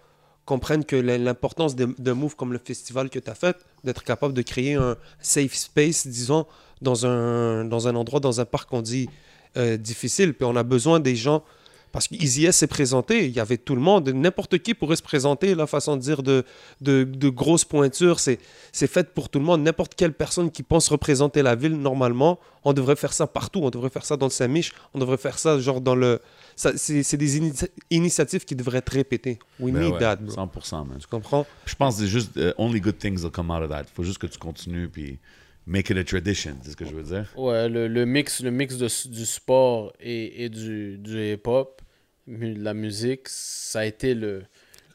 comprenne 0.44 0.84
que 0.84 0.96
l'importance 0.96 1.76
d'un 1.76 2.14
move 2.14 2.34
comme 2.34 2.52
le 2.52 2.60
festival 2.62 3.10
que 3.10 3.18
tu 3.20 3.30
as 3.30 3.34
fait, 3.34 3.56
d'être 3.84 4.02
capable 4.02 4.34
de 4.34 4.42
créer 4.42 4.74
un 4.74 4.96
safe 5.20 5.54
space, 5.54 6.06
disons, 6.06 6.46
dans 6.82 7.06
un, 7.06 7.64
dans 7.64 7.86
un 7.86 7.94
endroit, 7.94 8.18
dans 8.20 8.40
un 8.40 8.44
parc 8.44 8.68
qu'on 8.68 8.82
dit 8.82 9.08
euh, 9.56 9.76
difficile. 9.76 10.34
Puis 10.34 10.44
on 10.44 10.56
a 10.56 10.64
besoin 10.64 10.98
des 11.00 11.16
gens 11.16 11.44
parce 11.94 12.08
qu'Easy 12.08 12.44
S 12.44 12.56
s'est 12.56 12.66
présenté, 12.66 13.24
il 13.26 13.30
y 13.30 13.38
avait 13.38 13.56
tout 13.56 13.76
le 13.76 13.80
monde, 13.80 14.08
n'importe 14.08 14.58
qui 14.58 14.74
pourrait 14.74 14.96
se 14.96 15.02
présenter, 15.02 15.54
la 15.54 15.68
façon 15.68 15.96
de 15.96 16.02
dire 16.02 16.24
de, 16.24 16.44
de, 16.80 17.04
de 17.04 17.28
grosses 17.28 17.64
pointures, 17.64 18.18
c'est, 18.18 18.40
c'est 18.72 18.88
fait 18.88 19.14
pour 19.14 19.28
tout 19.28 19.38
le 19.38 19.44
monde. 19.44 19.62
N'importe 19.62 19.94
quelle 19.94 20.12
personne 20.12 20.50
qui 20.50 20.64
pense 20.64 20.88
représenter 20.88 21.40
la 21.42 21.54
ville, 21.54 21.76
normalement, 21.76 22.40
on 22.64 22.72
devrait 22.72 22.96
faire 22.96 23.12
ça 23.12 23.26
partout, 23.28 23.60
on 23.62 23.70
devrait 23.70 23.90
faire 23.90 24.04
ça 24.04 24.16
dans 24.16 24.26
le 24.26 24.32
Saint-Mich, 24.32 24.72
on 24.92 24.98
devrait 24.98 25.18
faire 25.18 25.38
ça 25.38 25.58
genre 25.60 25.80
dans 25.80 25.94
le... 25.94 26.20
ça- 26.56 26.76
c'est, 26.76 27.04
c'est 27.04 27.16
des 27.16 27.38
ini- 27.38 27.68
initiatives 27.90 28.44
qui 28.44 28.56
devraient 28.56 28.78
être 28.78 28.92
répétées. 28.92 29.38
We 29.60 29.72
Ben 29.72 29.82
need 29.84 29.92
ouais, 29.92 29.98
that, 30.00 30.16
bro. 30.16 30.34
100%, 30.34 30.88
man. 30.88 30.98
Tu 31.00 31.06
comprends? 31.06 31.46
Je 31.64 31.74
pense 31.76 31.94
que 31.94 32.00
c'est 32.02 32.08
juste 32.08 32.36
euh, 32.36 32.52
only 32.58 32.80
good 32.80 32.98
things 32.98 33.22
will 33.22 33.30
come 33.30 33.50
out 33.50 33.62
of 33.62 33.70
that. 33.70 33.84
Faut 33.94 34.02
juste 34.02 34.18
que 34.18 34.26
tu 34.26 34.38
continues 34.38 34.88
puis 34.88 35.18
make 35.66 35.88
it 35.90 35.96
a 35.96 36.04
tradition, 36.04 36.56
c'est 36.62 36.72
ce 36.72 36.76
que 36.76 36.84
je 36.84 36.92
veux 36.94 37.04
dire. 37.04 37.26
Ouais, 37.36 37.68
le, 37.68 37.86
le 37.88 38.04
mix, 38.04 38.42
le 38.42 38.50
mix 38.50 38.76
de, 38.76 38.88
du 39.08 39.24
sport 39.24 39.92
et, 40.00 40.44
et 40.44 40.48
du, 40.48 40.98
du 40.98 41.32
hip-hop, 41.32 41.80
la 42.26 42.74
musique, 42.74 43.22
ça 43.26 43.80
a 43.80 43.84
été 43.84 44.14
le, 44.14 44.44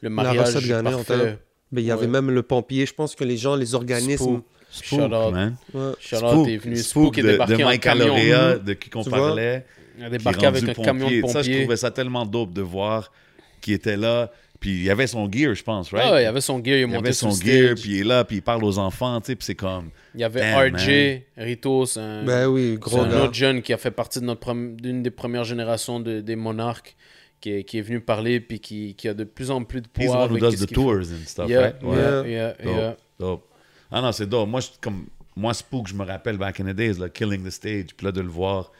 le 0.00 0.10
mariage 0.10 0.46
recette 0.54 0.66
gagnante, 0.68 1.06
parfait. 1.06 1.38
Mais 1.72 1.82
il 1.82 1.86
y 1.86 1.90
avait 1.90 2.02
Ouais. 2.06 2.08
même 2.08 2.30
le 2.30 2.42
pompier, 2.42 2.84
je 2.86 2.94
pense 2.94 3.14
que 3.14 3.22
les 3.24 3.36
gens, 3.36 3.54
les 3.54 3.74
organismes... 3.74 4.16
Spook, 4.16 4.44
Spook, 4.72 5.00
shout 5.00 5.14
out. 5.14 5.32
man. 5.32 5.56
Ouais. 5.74 5.92
Shout-out 6.00 6.46
est 6.48 6.56
venu. 6.58 6.76
Spook 6.76 7.14
Spook 7.14 7.18
est 7.18 7.22
de, 7.22 7.28
débarqué 7.32 7.56
de 7.56 7.64
Mike 7.64 7.82
camion. 7.82 8.04
Caloria, 8.04 8.58
de 8.58 8.72
qui 8.74 8.88
qu'on 8.90 9.04
parlait. 9.04 9.64
Il 9.98 10.04
a 10.04 10.08
qui 10.08 10.14
est 10.14 10.18
débarqué 10.18 10.46
avec 10.46 10.62
un 10.68 10.72
camion 10.74 11.10
de 11.10 11.20
pompier. 11.22 11.32
Ça, 11.32 11.42
je 11.42 11.58
trouvais 11.60 11.76
ça 11.76 11.90
tellement 11.90 12.24
dope 12.26 12.52
de 12.52 12.62
voir 12.62 13.10
qu'il 13.60 13.74
était 13.74 13.96
là. 13.96 14.30
Puis 14.60 14.70
il 14.70 14.82
y 14.84 14.90
avait 14.90 15.06
son 15.06 15.30
gear, 15.30 15.54
je 15.54 15.62
pense, 15.62 15.90
right? 15.90 16.04
Ah 16.06 16.12
ouais, 16.12 16.22
il 16.24 16.26
avait 16.26 16.40
son 16.42 16.62
gear, 16.62 16.76
il 16.76 16.80
Il 16.82 16.86
monté 16.86 16.98
avait 16.98 17.12
son 17.14 17.30
gear, 17.30 17.68
stage. 17.68 17.80
puis 17.80 17.90
il 17.92 18.00
est 18.00 18.04
là, 18.04 18.24
puis 18.24 18.36
il 18.36 18.42
parle 18.42 18.62
aux 18.62 18.78
enfants, 18.78 19.18
tu 19.20 19.28
sais, 19.28 19.36
puis 19.36 19.44
c'est 19.46 19.54
comme... 19.54 19.88
Il 20.14 20.20
y 20.20 20.24
avait 20.24 20.40
Damn, 20.40 20.76
RJ, 20.76 21.22
Rito, 21.38 21.86
c'est 21.86 22.00
un, 22.00 22.24
Ben 22.24 22.46
oui, 22.46 22.72
c'est 22.74 22.78
gros 22.80 23.00
un 23.00 23.08
gars. 23.08 23.22
autre 23.24 23.32
jeune 23.34 23.62
qui 23.62 23.72
a 23.72 23.78
fait 23.78 23.90
partie 23.90 24.20
de 24.20 24.26
notre 24.26 24.40
prom- 24.40 24.76
d'une 24.76 25.02
des 25.02 25.10
premières 25.10 25.44
générations 25.44 25.98
de- 25.98 26.20
des 26.20 26.36
monarques, 26.36 26.94
qui 27.40 27.50
est, 27.52 27.64
qui 27.64 27.78
est 27.78 27.82
venu 27.82 28.00
parler, 28.00 28.40
puis 28.40 28.60
qui, 28.60 28.94
qui 28.94 29.08
a 29.08 29.14
de 29.14 29.24
plus 29.24 29.50
en 29.50 29.64
plus 29.64 29.80
de 29.80 29.86
He's 29.98 30.06
the 30.06 30.14
one 30.14 30.18
who 30.30 30.36
avec 30.36 30.40
does 30.42 30.50
the 30.52 30.56
qu'il 30.58 30.68
fait. 30.68 30.74
tours 30.74 31.10
and 31.12 31.26
stuff, 31.26 31.48
Yeah, 31.48 31.60
right? 31.62 31.82
Ouais. 31.82 31.96
yeah, 31.96 32.26
yeah, 32.26 32.52
Dope, 32.64 32.76
yeah. 32.76 32.96
dope. 33.18 33.44
Ah 33.90 34.00
non, 34.02 34.12
c'est 34.12 34.26
dope. 34.28 34.48
Moi, 34.48 34.60
je, 34.60 34.68
comme, 34.80 35.06
moi, 35.36 35.54
Spook, 35.54 35.88
je 35.88 35.94
me 35.94 36.04
rappelle 36.04 36.36
back 36.36 36.60
in 36.60 36.64
the 36.64 36.74
days, 36.76 36.98
là, 36.98 37.08
Killing 37.08 37.42
the 37.44 37.50
Stage, 37.50 37.86
puis 37.96 38.04
là, 38.04 38.12
de 38.12 38.20
le 38.20 38.28
voir 38.28 38.70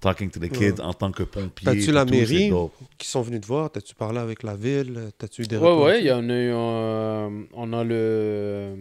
talking 0.00 0.30
to 0.30 0.38
the 0.38 0.48
kids 0.48 0.80
en 0.80 0.94
tant 0.94 1.10
que 1.10 1.24
pompier. 1.24 1.64
T'as-tu 1.64 1.90
la 1.92 2.04
tout, 2.04 2.12
mairie 2.14 2.52
qui 2.98 3.08
sont 3.08 3.20
venus 3.22 3.40
te 3.40 3.46
voir? 3.46 3.70
T'as-tu 3.70 3.94
parlé 3.96 4.18
avec 4.20 4.42
la 4.44 4.54
ville? 4.54 5.10
T'as-tu 5.18 5.42
eu 5.42 5.46
des 5.46 5.56
Ouais, 5.56 5.62
réponses? 5.68 5.84
ouais, 5.84 6.00
il 6.00 6.06
y 6.06 6.12
en 6.12 6.28
a 6.30 6.32
eu. 6.32 6.50
euh, 6.52 7.42
on 7.52 7.72
a 7.72 7.82
le, 7.84 8.74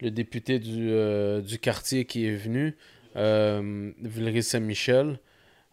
le 0.00 0.10
député 0.10 0.58
du, 0.58 0.90
euh, 0.90 1.40
du 1.40 1.58
quartier 1.58 2.04
qui 2.04 2.26
est 2.26 2.36
venu, 2.36 2.76
euh, 3.16 3.90
Villeray-Saint-Michel. 4.02 5.18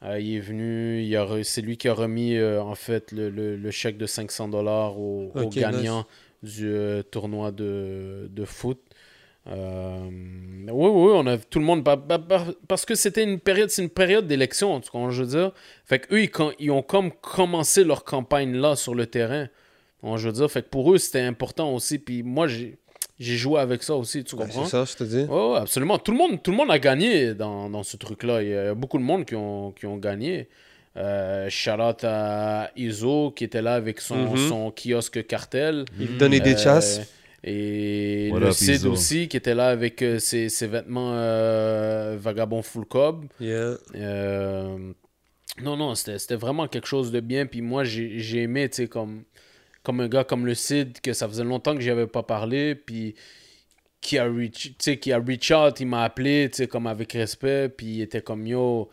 Euh, 0.04 0.20
il 0.20 0.36
est 0.38 0.40
venu, 0.40 1.02
il 1.04 1.16
a 1.18 1.28
c'est 1.44 1.62
lui 1.62 1.78
qui 1.78 1.88
a 1.90 1.94
remis 1.94 2.36
euh, 2.36 2.62
en 2.62 2.76
fait 2.76 3.12
le, 3.12 3.30
le- 3.30 3.58
le 3.58 3.72
chèque 3.72 3.98
de 3.98 4.06
500 4.06 4.48
dollars 4.48 4.98
au, 4.98 5.32
au 5.36 5.48
Ok, 5.48 5.58
gagnant 5.60 6.06
du 6.42 6.68
euh, 6.70 7.04
tournoi 7.04 7.52
de, 7.52 8.30
de 8.32 8.46
foot. 8.46 8.80
Oui, 10.72 10.88
oui, 10.90 11.12
on 11.16 11.26
a 11.28 11.38
tout 11.38 11.60
le 11.60 11.66
monde 11.66 11.84
pa- 11.84 11.98
pa- 11.98 12.20
pa- 12.20 12.46
parce 12.68 12.86
que 12.86 12.96
c'était 12.96 13.24
une 13.24 13.40
période, 13.40 13.70
c'est 13.70 13.82
une 13.82 13.90
période 13.90 14.28
d'élection, 14.28 14.80
comprends 14.92 15.12
ce 15.12 15.18
que 15.20 15.26
je 15.26 15.36
veux 15.38 15.42
dire. 15.42 15.52
Fait 15.86 16.00
que 16.00 16.14
eux, 16.16 16.22
ils, 16.24 16.32
ils 16.60 16.72
ont 16.72 16.82
comme 16.84 17.12
commencé 17.12 17.84
leur 17.84 18.04
campagne 18.04 18.56
là 18.56 18.76
sur 18.76 18.96
le 18.96 19.06
terrain. 19.08 19.48
On 20.04 20.18
je 20.18 20.28
veux 20.28 20.34
dire, 20.34 20.50
fait 20.52 20.62
que 20.64 20.70
pour 20.70 20.94
eux, 20.94 20.98
c'était 20.98 21.22
important 21.22 21.74
aussi. 21.74 22.00
Puis 22.00 22.24
moi, 22.24 22.48
j'ai 22.48 22.78
j'ai 23.20 23.36
joué 23.36 23.60
avec 23.60 23.84
ça 23.84 23.96
aussi, 23.96 24.24
tu 24.24 24.36
Ben, 24.36 24.44
comprends? 24.46 24.64
c'est 24.66 24.72
ça, 24.72 24.86
je 24.86 24.96
te 24.96 25.04
dis. 25.04 25.24
Ouais, 25.30 25.58
absolument. 25.58 25.98
Tout 26.00 26.12
le 26.12 26.18
monde, 26.18 26.42
tout 26.42 26.52
le 26.52 26.58
monde 26.58 26.72
a 26.72 26.80
gagné 26.80 27.34
dans, 27.34 27.70
dans 27.70 27.84
ce 27.84 27.98
truc-là. 27.98 28.42
Il 28.44 28.50
y 28.50 28.56
a 28.56 28.74
beaucoup 28.74 28.98
de 28.98 29.04
monde 29.04 29.26
qui 29.26 29.36
ont, 29.36 29.72
qui 29.72 29.86
ont 29.86 29.98
gagné. 29.98 30.48
Euh, 30.98 31.48
shout 31.50 31.72
out 31.80 32.04
à 32.04 32.72
Iso 32.76 33.32
qui 33.32 33.44
était 33.44 33.62
là 33.62 33.76
avec 33.76 34.02
son, 34.02 34.32
Mhm. 34.32 34.50
son 34.50 34.72
kiosque 34.72 35.26
cartel. 35.28 35.86
Il 36.00 36.18
donnait 36.18 36.40
des 36.40 36.56
Euh, 36.56 36.58
chasses. 36.58 37.02
Et 37.44 38.30
What 38.34 38.40
le 38.40 38.52
Cid 38.52 38.76
Iso? 38.76 38.92
aussi 38.92 39.28
qui 39.30 39.38
était 39.38 39.56
là 39.56 39.68
avec 39.70 40.02
euh, 40.02 40.20
ses, 40.20 40.50
ses 40.50 40.68
vêtements 40.68 41.14
euh, 41.14 42.18
vagabond 42.20 42.62
full 42.62 42.86
cob. 42.86 43.26
Yeah. 43.40 43.76
Euh, 43.96 44.78
non, 45.62 45.78
non, 45.78 45.96
c'était 45.96 46.20
c'était 46.20 46.36
vraiment 46.36 46.68
quelque 46.68 46.88
chose 46.88 47.12
de 47.12 47.20
bien. 47.22 47.46
Puis 47.46 47.62
moi, 47.62 47.84
j'ai 47.86 48.20
j'ai 48.20 48.42
aimé, 48.42 48.68
tu 48.70 48.78
sais, 48.84 48.88
comme, 48.88 49.24
comme 49.84 50.02
un 50.02 50.08
gars 50.08 50.24
comme 50.24 50.46
le 50.46 50.56
Cid, 50.56 51.02
que 51.02 51.14
ça 51.14 51.28
faisait 51.28 51.44
longtemps 51.44 51.76
que 51.76 51.82
j'y 51.82 51.90
avais 51.90 52.08
pas 52.08 52.24
parlé. 52.24 52.76
Puis 52.76 53.16
qui 54.02 54.18
a 54.18 54.24
reach, 54.24 54.70
tu 54.70 54.74
sais, 54.80 54.98
qui 54.98 55.12
a 55.12 55.20
reach 55.20 55.52
out, 55.52 55.80
il 55.80 55.88
m'a 55.88 56.04
appelé, 56.04 56.50
tu 56.50 56.58
sais, 56.58 56.68
comme 56.68 56.88
avec 56.88 57.14
respect. 57.14 57.70
Puis 57.70 57.88
il 57.88 58.02
était 58.02 58.22
comme, 58.22 58.48
yo, 58.48 58.90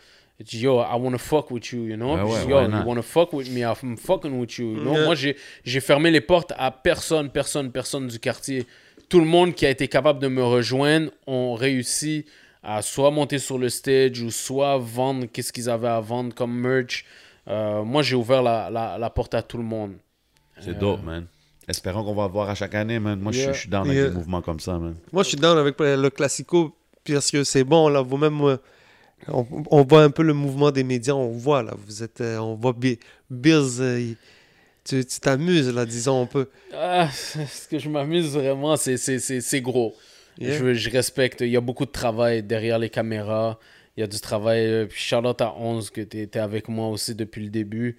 yo, 0.53 0.81
I 0.81 0.97
wanna 0.99 1.19
fuck 1.19 1.51
with 1.51 1.67
you, 1.73 1.87
you 1.87 1.97
know? 1.97 2.17
Ouais, 2.17 2.45
yo, 2.49 2.63
you 2.63 2.85
wanna 2.85 3.03
fuck 3.03 3.33
with 3.33 3.49
me, 3.51 3.61
I'm 3.61 3.97
fucking 3.97 4.39
with 4.39 4.59
you, 4.59 4.75
you 4.75 4.81
know? 4.83 4.95
Yeah. 4.95 5.05
Moi, 5.05 5.15
j'ai 5.15 5.37
j'ai 5.65 5.81
fermé 5.81 6.11
les 6.11 6.21
portes 6.21 6.53
à 6.57 6.71
personne, 6.71 7.31
personne, 7.31 7.71
personne 7.71 8.09
du 8.09 8.19
quartier. 8.19 8.67
Tout 9.09 9.21
le 9.21 9.27
monde 9.27 9.55
qui 9.55 9.65
a 9.65 9.71
été 9.71 9.87
capable 9.87 10.19
de 10.19 10.27
me 10.27 10.43
rejoindre 10.43 11.13
ont 11.29 11.55
réussi 11.55 12.25
à 12.65 12.83
soit 12.83 13.13
monter 13.13 13.39
sur 13.39 13.59
le 13.59 13.69
stage 13.69 14.21
ou 14.21 14.31
soit 14.33 14.77
vendre 14.77 15.27
qu'est-ce 15.33 15.53
qu'ils 15.53 15.71
avaient 15.71 15.87
à 15.87 16.01
vendre 16.01 16.35
comme 16.35 16.53
merch. 16.53 17.05
Euh, 17.47 17.85
moi, 17.85 18.03
j'ai 18.03 18.17
ouvert 18.17 18.43
la, 18.43 18.69
la, 18.71 18.99
la 18.99 19.11
porte 19.11 19.35
à 19.35 19.43
tout 19.43 19.57
le 19.57 19.63
monde. 19.63 19.93
C'est 20.61 20.79
dope, 20.79 21.03
man. 21.05 21.27
Espérons 21.69 22.05
qu'on 22.05 22.15
va 22.15 22.27
le 22.27 22.33
voir 22.33 22.49
à 22.49 22.55
chaque 22.55 22.75
année, 22.75 22.99
man. 22.99 23.19
Moi, 23.19 23.33
je 23.33 23.39
suis- 23.39 23.45
Yeah. 23.47 23.53
je 23.55 23.59
suis 23.61 23.69
down 23.69 23.87
avec 23.87 23.97
Yeah. 23.97 24.09
des 24.11 24.15
mouvements 24.15 24.41
comme 24.43 24.61
ça, 24.61 24.79
man. 24.79 24.95
Moi, 25.13 25.23
je 25.25 25.29
suis 25.29 25.37
down 25.37 25.59
avec 25.59 25.75
le 25.81 26.09
Classico 26.11 26.77
parce 27.05 27.31
que 27.31 27.43
c'est 27.45 27.65
bon, 27.65 27.89
là. 27.89 28.03
Vous-même, 28.03 28.41
euh, 28.43 28.57
on, 29.29 29.45
on 29.71 29.83
voit 29.85 30.03
un 30.05 30.11
peu 30.11 30.23
le 30.23 30.33
mouvement 30.33 30.71
des 30.71 30.85
médias. 30.85 31.15
On 31.15 31.31
voit, 31.33 31.63
là. 31.63 31.75
Vous 31.87 32.03
êtes, 32.03 32.21
euh, 32.21 32.39
on 32.39 32.55
voit 32.55 32.73
Bi- 32.73 32.99
Bills. 33.31 33.81
euh, 33.81 34.01
il- 34.01 34.17
tu 34.85 35.05
t'amuses, 35.21 35.73
là, 35.75 35.85
disons 35.85 36.23
un 36.23 36.27
peu. 36.27 36.49
Ah, 36.73 37.09
ce 37.13 37.67
que 37.69 37.79
je 37.81 37.89
m'amuse 37.89 38.33
vraiment, 38.35 38.77
c'est- 38.77 38.97
c'est 38.97 39.19
c'est- 39.19 39.41
c'est 39.41 39.61
gros. 39.61 39.95
Yeah. 40.39 40.59
Je, 40.59 40.75
je 40.75 40.91
respecte. 40.91 41.41
Il 41.41 41.49
y 41.49 41.57
a 41.57 41.61
beaucoup 41.61 41.87
de 41.87 41.91
travail 41.91 42.43
derrière 42.45 42.79
les 42.79 42.91
caméras. 42.91 43.59
Il 43.97 44.01
y 44.01 44.05
a 44.05 44.07
du 44.07 44.21
travail. 44.21 44.61
euh, 44.67 44.87
Puis 44.87 45.01
Charlotte 45.01 45.41
à 45.41 45.55
11, 45.59 45.91
que 45.91 46.03
tu 46.03 46.21
étais 46.21 46.39
avec 46.39 46.69
moi 46.69 46.89
aussi 46.89 47.15
depuis 47.17 47.43
le 47.43 47.51
début. 47.51 47.97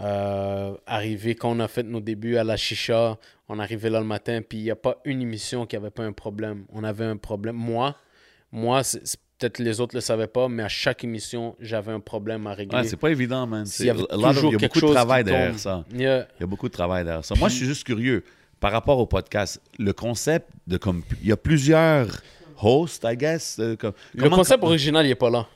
Euh, 0.00 0.74
arrivé, 0.86 1.34
quand 1.34 1.50
on 1.50 1.60
a 1.60 1.68
fait 1.68 1.82
nos 1.84 2.00
débuts 2.00 2.36
à 2.36 2.44
la 2.44 2.56
chicha, 2.56 3.16
on 3.48 3.58
arrivait 3.58 3.90
là 3.90 4.00
le 4.00 4.06
matin, 4.06 4.40
puis 4.46 4.58
il 4.58 4.64
n'y 4.64 4.70
a 4.70 4.76
pas 4.76 5.00
une 5.04 5.22
émission 5.22 5.66
qui 5.66 5.76
avait 5.76 5.90
pas 5.90 6.02
un 6.04 6.12
problème. 6.12 6.64
On 6.72 6.82
avait 6.82 7.04
un 7.04 7.16
problème. 7.16 7.56
Moi, 7.56 7.94
moi 8.50 8.82
peut-être 9.38 9.58
les 9.58 9.80
autres 9.80 9.94
ne 9.94 9.98
le 9.98 10.02
savaient 10.02 10.26
pas, 10.26 10.48
mais 10.48 10.62
à 10.62 10.68
chaque 10.68 11.04
émission, 11.04 11.54
j'avais 11.60 11.92
un 11.92 12.00
problème 12.00 12.46
à 12.46 12.54
régler. 12.54 12.78
Ouais, 12.78 12.84
c'est 12.84 12.96
pas 12.96 13.10
évident, 13.10 13.46
man. 13.46 13.66
Il 13.78 13.86
y 13.86 13.90
avait 13.90 14.02
toujours 14.04 14.50
il 14.50 14.52
y 14.52 14.64
a 14.64 14.68
beaucoup 14.68 14.80
de 14.80 14.92
travail 14.92 15.24
derrière 15.24 15.58
ça. 15.58 15.84
Yeah. 15.92 16.26
Il 16.38 16.40
y 16.40 16.44
a 16.44 16.46
beaucoup 16.46 16.68
de 16.68 16.72
travail 16.72 17.04
derrière 17.04 17.24
ça. 17.24 17.34
Moi, 17.36 17.48
je 17.48 17.54
suis 17.56 17.66
juste 17.66 17.84
curieux. 17.84 18.24
Par 18.60 18.72
rapport 18.72 18.98
au 18.98 19.06
podcast, 19.06 19.60
le 19.78 19.92
concept 19.92 20.48
de 20.66 20.76
comme. 20.78 21.02
Il 21.20 21.28
y 21.28 21.32
a 21.32 21.36
plusieurs 21.36 22.22
hosts, 22.62 23.04
I 23.04 23.16
guess. 23.16 23.58
euh, 23.58 23.76
comme- 23.76 23.92
Le 24.14 24.30
concept 24.30 24.62
original, 24.64 25.04
il 25.04 25.10
n'est 25.10 25.14
pas 25.14 25.28
là. 25.30 25.46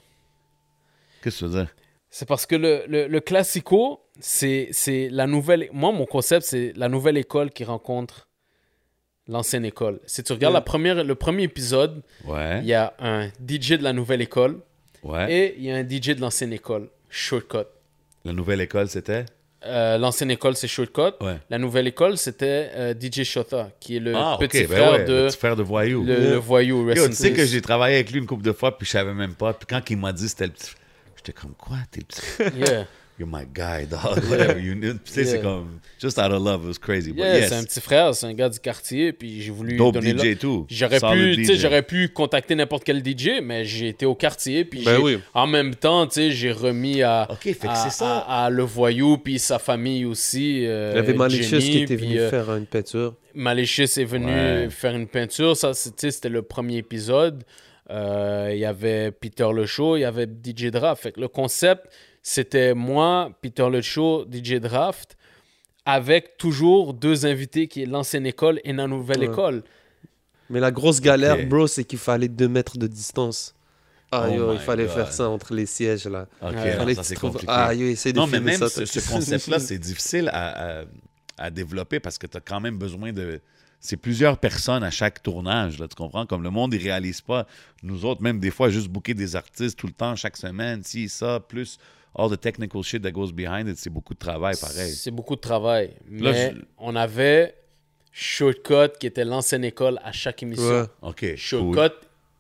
Qu'est-ce 1.22 1.40
que 1.40 1.46
tu 1.46 1.50
veux 1.50 1.58
dire? 1.64 1.74
C'est 2.10 2.26
parce 2.26 2.46
que 2.46 2.56
le, 2.56 2.84
le, 2.88 3.06
le 3.06 3.20
classico, 3.20 4.00
c'est 4.20 4.70
la 5.10 5.26
nouvelle. 5.26 5.68
Moi, 5.72 5.92
mon 5.92 6.06
concept, 6.06 6.46
c'est 6.46 6.72
la 6.76 6.88
nouvelle 6.88 7.16
école 7.18 7.50
qui 7.50 7.64
rencontre 7.64 8.28
l'ancienne 9.28 9.64
école. 9.64 10.00
Si 10.06 10.22
tu 10.22 10.32
regardes 10.32 10.54
Ouais. 10.54 10.58
la 10.60 10.62
première, 10.64 11.04
le 11.04 11.14
premier 11.14 11.42
épisode, 11.44 12.02
Ouais. 12.24 12.60
il 12.60 12.66
y 12.66 12.74
a 12.74 12.94
un 12.98 13.28
DJ 13.46 13.72
de 13.78 13.82
la 13.84 13.92
nouvelle 13.92 14.22
école 14.22 14.60
Ouais. 15.02 15.30
et 15.32 15.54
il 15.58 15.64
y 15.64 15.70
a 15.70 15.76
un 15.76 15.84
DJ 15.86 16.14
de 16.14 16.20
l'ancienne 16.20 16.52
école. 16.52 16.88
Shortcut. 17.10 17.66
La 18.24 18.32
nouvelle 18.32 18.60
école, 18.62 18.88
c'était? 18.88 19.26
Euh, 19.66 19.98
L'ancienne 19.98 20.30
école, 20.30 20.56
c'est 20.56 20.68
Shortcut. 20.68 21.12
La 21.50 21.58
nouvelle 21.58 21.86
école, 21.88 22.16
c'était 22.16 22.70
euh, 22.74 22.94
DJ 22.98 23.24
Shota, 23.24 23.70
qui 23.80 23.96
est 23.96 24.00
le 24.00 24.14
Ah, 24.14 24.36
petit 24.40 24.60
ben 24.60 24.68
frère 24.68 25.04
de 25.04 25.12
le 25.12 25.26
petit 25.28 25.36
frère 25.36 25.56
de 25.56 25.62
Voyou. 25.62 26.04
le, 26.04 26.14
le 26.30 26.36
voyou. 26.36 26.88
Yo, 26.90 27.06
tu 27.08 27.12
sais 27.12 27.32
que 27.32 27.44
j'ai 27.44 27.60
travaillé 27.60 27.96
avec 27.96 28.10
lui 28.10 28.18
une 28.20 28.26
couple 28.26 28.44
de 28.44 28.52
fois, 28.52 28.78
puis 28.78 28.86
je 28.86 28.92
savais 28.92 29.12
même 29.14 29.34
pas. 29.34 29.52
Puis 29.52 29.66
quand 29.68 29.82
il 29.90 29.96
m'a 29.98 30.12
dit 30.12 30.28
c'était 30.28 30.46
le 30.46 30.52
petit. 30.52 30.70
J'étais 31.28 31.40
comme, 31.40 31.54
quoi, 31.54 31.76
t'es. 31.90 32.00
Yeah. 32.56 32.86
You're 33.18 33.28
my 33.28 33.44
guy, 33.52 33.84
dog. 33.84 34.24
Whatever 34.30 34.60
you 34.60 34.76
need. 34.76 35.02
Tu 35.04 35.12
sais, 35.12 35.24
c'est 35.24 35.40
comme. 35.42 35.80
Just 36.00 36.18
out 36.20 36.30
of 36.30 36.40
love, 36.40 36.62
it 36.62 36.68
was 36.68 36.78
crazy. 36.80 37.10
But 37.10 37.18
Yeah, 37.24 37.38
yes. 37.40 37.48
c'est 37.48 37.54
un 37.56 37.64
petit 37.64 37.80
frère, 37.80 38.14
c'est 38.14 38.26
un 38.26 38.32
gars 38.32 38.48
du 38.48 38.60
quartier, 38.60 39.12
puis 39.12 39.42
j'ai 39.42 39.50
voulu 39.50 39.76
Dope 39.76 39.94
donner 39.94 40.12
DJ 40.16 40.24
là. 40.24 40.34
too. 40.36 40.66
J'aurais 40.70 41.00
Solid 41.00 41.34
pu, 41.34 41.42
tu 41.42 41.46
sais, 41.48 41.56
j'aurais 41.56 41.82
pu 41.82 42.08
contacter 42.10 42.54
n'importe 42.54 42.84
quel 42.84 43.02
DJ, 43.04 43.40
mais 43.42 43.64
j'ai 43.64 43.88
été 43.88 44.06
au 44.06 44.14
quartier, 44.14 44.64
puis 44.64 44.84
Ben 44.84 44.96
j'ai- 44.98 45.02
oui. 45.02 45.18
en 45.34 45.48
même 45.48 45.74
temps, 45.74 46.06
tu 46.06 46.14
sais, 46.14 46.30
j'ai 46.30 46.52
remis 46.52 47.02
à, 47.02 47.26
Ok, 47.28 47.40
fait 47.42 47.54
que 47.54 47.66
à, 47.66 47.74
c'est 47.74 47.90
ça. 47.90 48.18
à- 48.18 48.44
à 48.44 48.50
le 48.50 48.62
voyou, 48.62 49.18
puis 49.18 49.40
sa 49.40 49.58
famille 49.58 50.04
aussi. 50.04 50.64
euh, 50.64 50.92
Il 50.94 50.96
y 50.96 50.98
avait 51.00 51.14
Malicious 51.14 51.58
Jenny, 51.58 51.70
qui 51.72 51.78
était 51.82 51.96
venu 51.96 52.20
euh, 52.20 52.30
faire 52.30 52.54
une 52.54 52.66
peinture. 52.66 53.14
Malicious 53.34 53.98
est 53.98 54.04
venu 54.04 54.26
Ouais. 54.32 54.68
faire 54.70 54.94
une 54.94 55.08
peinture. 55.08 55.56
Ça, 55.56 55.74
c'est- 55.74 55.90
tu 55.90 55.94
sais, 56.02 56.10
c'était 56.12 56.28
le 56.28 56.42
premier 56.42 56.76
épisode. 56.76 57.42
Euh, 57.90 58.50
Il 58.52 58.58
y 58.58 58.64
avait 58.64 59.10
Peter 59.10 59.48
Le 59.52 59.66
Show, 59.66 59.96
il 59.96 60.00
y 60.00 60.04
avait 60.04 60.26
DJ 60.26 60.66
Draft. 60.70 61.02
Fait 61.02 61.12
que 61.12 61.20
le 61.20 61.28
concept, 61.28 61.86
c'était 62.22 62.74
moi, 62.74 63.30
Peter 63.40 63.68
Le 63.70 63.80
Show, 63.80 64.26
DJ 64.30 64.54
Draft, 64.60 65.16
avec 65.84 66.36
toujours 66.36 66.92
deux 66.94 67.24
invités 67.26 67.66
qui 67.68 67.82
est 67.82 67.86
l'ancienne 67.86 68.26
école 68.26 68.60
et 68.64 68.72
la 68.72 68.86
nouvelle 68.86 69.20
Ouais. 69.20 69.26
école. 69.26 69.62
Mais 70.50 70.60
la 70.60 70.70
grosse 70.70 71.00
galère, 71.00 71.46
bro, 71.46 71.66
c'est 71.66 71.84
qu'il 71.84 71.98
fallait 71.98 72.28
deux 72.28 72.48
mètres 72.48 72.78
de 72.78 72.86
distance. 72.86 73.54
Ah, 74.10 74.26
Oh 74.30 74.34
yo, 74.34 74.52
il 74.54 74.58
fallait 74.58 74.84
God. 74.86 74.92
faire 74.94 75.12
ça 75.12 75.28
entre 75.28 75.52
les 75.52 75.66
sièges, 75.66 76.06
là. 76.06 76.26
Ok, 76.40 76.54
Ouais. 76.54 76.94
ça 76.94 77.02
c'est 77.02 77.14
trouves- 77.14 77.32
compliqué. 77.32 77.52
Ah, 77.54 77.74
yo, 77.74 77.86
essaye 77.88 78.14
de 78.14 78.18
non, 78.18 78.26
mais 78.26 78.40
même 78.40 78.58
ça. 78.58 78.70
ce, 78.70 78.86
ce 78.86 79.00
concept-là, 79.10 79.58
c'est 79.58 79.78
difficile 79.78 80.30
à, 80.32 80.80
à- 80.80 80.84
à 81.36 81.50
développer 81.50 82.00
parce 82.00 82.16
que 82.16 82.26
tu 82.26 82.36
as 82.36 82.40
quand 82.40 82.60
même 82.60 82.78
besoin 82.78 83.12
de. 83.12 83.40
C'est 83.80 83.96
plusieurs 83.96 84.38
personnes 84.38 84.82
à 84.82 84.90
chaque 84.90 85.22
tournage, 85.22 85.78
là, 85.78 85.86
tu 85.86 85.94
comprends? 85.94 86.26
Comme 86.26 86.42
le 86.42 86.50
monde, 86.50 86.74
ils 86.74 86.82
réalisent 86.82 87.20
pas. 87.20 87.46
Nous 87.82 88.04
autres, 88.04 88.22
même 88.22 88.40
des 88.40 88.50
fois, 88.50 88.70
juste 88.70 88.88
booker 88.88 89.14
des 89.14 89.36
artistes 89.36 89.78
tout 89.78 89.86
le 89.86 89.92
temps, 89.92 90.16
chaque 90.16 90.36
semaine, 90.36 90.82
ci, 90.82 91.08
ça, 91.08 91.38
plus 91.40 91.78
all 92.16 92.28
the 92.30 92.40
technical 92.40 92.82
shit 92.82 93.02
that 93.02 93.12
goes 93.12 93.30
behind 93.32 93.68
it, 93.68 93.76
c'est 93.76 93.90
beaucoup 93.90 94.14
de 94.14 94.18
travail, 94.18 94.56
pareil. 94.60 94.90
C'est 94.92 95.12
beaucoup 95.12 95.36
de 95.36 95.40
travail. 95.40 95.90
Là, 96.10 96.32
Mais 96.32 96.52
je- 96.56 96.60
on 96.78 96.96
avait 96.96 97.54
Shortcut, 98.12 98.98
qui 98.98 99.06
était 99.06 99.24
l'ancienne 99.24 99.64
école 99.64 100.00
à 100.02 100.10
chaque 100.10 100.42
émission. 100.42 100.64
Ouais. 100.64 100.84
OK. 101.02 101.20
cool. 101.20 101.36
Shortcut 101.36 101.94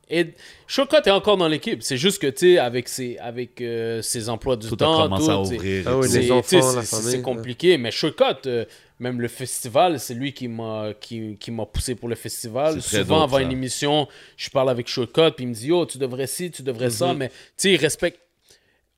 est, 0.08 0.34
Shortcut 0.66 0.96
est 1.06 1.10
encore 1.10 1.36
dans 1.36 1.46
l'équipe. 1.46 1.82
C'est 1.84 1.96
juste 1.98 2.20
que, 2.20 2.26
tu 2.26 2.54
sais, 2.54 2.58
avec, 2.58 2.88
ses, 2.88 3.16
avec 3.18 3.60
euh, 3.60 4.02
ses 4.02 4.28
emplois 4.28 4.56
du 4.56 4.66
Tout 4.68 4.74
temps, 4.74 5.02
a 5.02 5.04
commencé 5.04 5.30
à 5.30 5.34
tout. 5.56 5.62
Ah 5.86 5.90
et 5.92 5.94
oui, 5.94 6.82
C'est 6.82 7.22
compliqué, 7.22 7.78
mais 7.78 7.92
Shortcut, 7.92 8.24
euh, 8.46 8.64
même 9.00 9.20
le 9.20 9.28
festival, 9.28 10.00
c'est 10.00 10.14
lui 10.14 10.32
qui 10.32 10.48
m'a 10.48 10.92
qui, 11.00 11.36
qui 11.38 11.50
m'a 11.50 11.66
poussé 11.66 11.94
pour 11.94 12.08
le 12.08 12.14
festival. 12.14 12.82
Souvent, 12.82 13.22
avant 13.22 13.36
ça. 13.36 13.42
une 13.42 13.52
émission, 13.52 14.08
je 14.36 14.50
parle 14.50 14.70
avec 14.70 14.88
Shortcut, 14.88 15.30
puis 15.36 15.44
il 15.44 15.48
me 15.48 15.54
dit 15.54 15.68
Yo, 15.68 15.86
tu 15.86 15.98
devrais 15.98 16.26
ci, 16.26 16.50
tu 16.50 16.62
devrais 16.62 16.90
ça. 16.90 17.12
Mhm. 17.12 17.18
Mais 17.18 17.28
tu 17.28 17.34
sais, 17.56 17.72
il 17.72 17.76
respecte. 17.76 18.18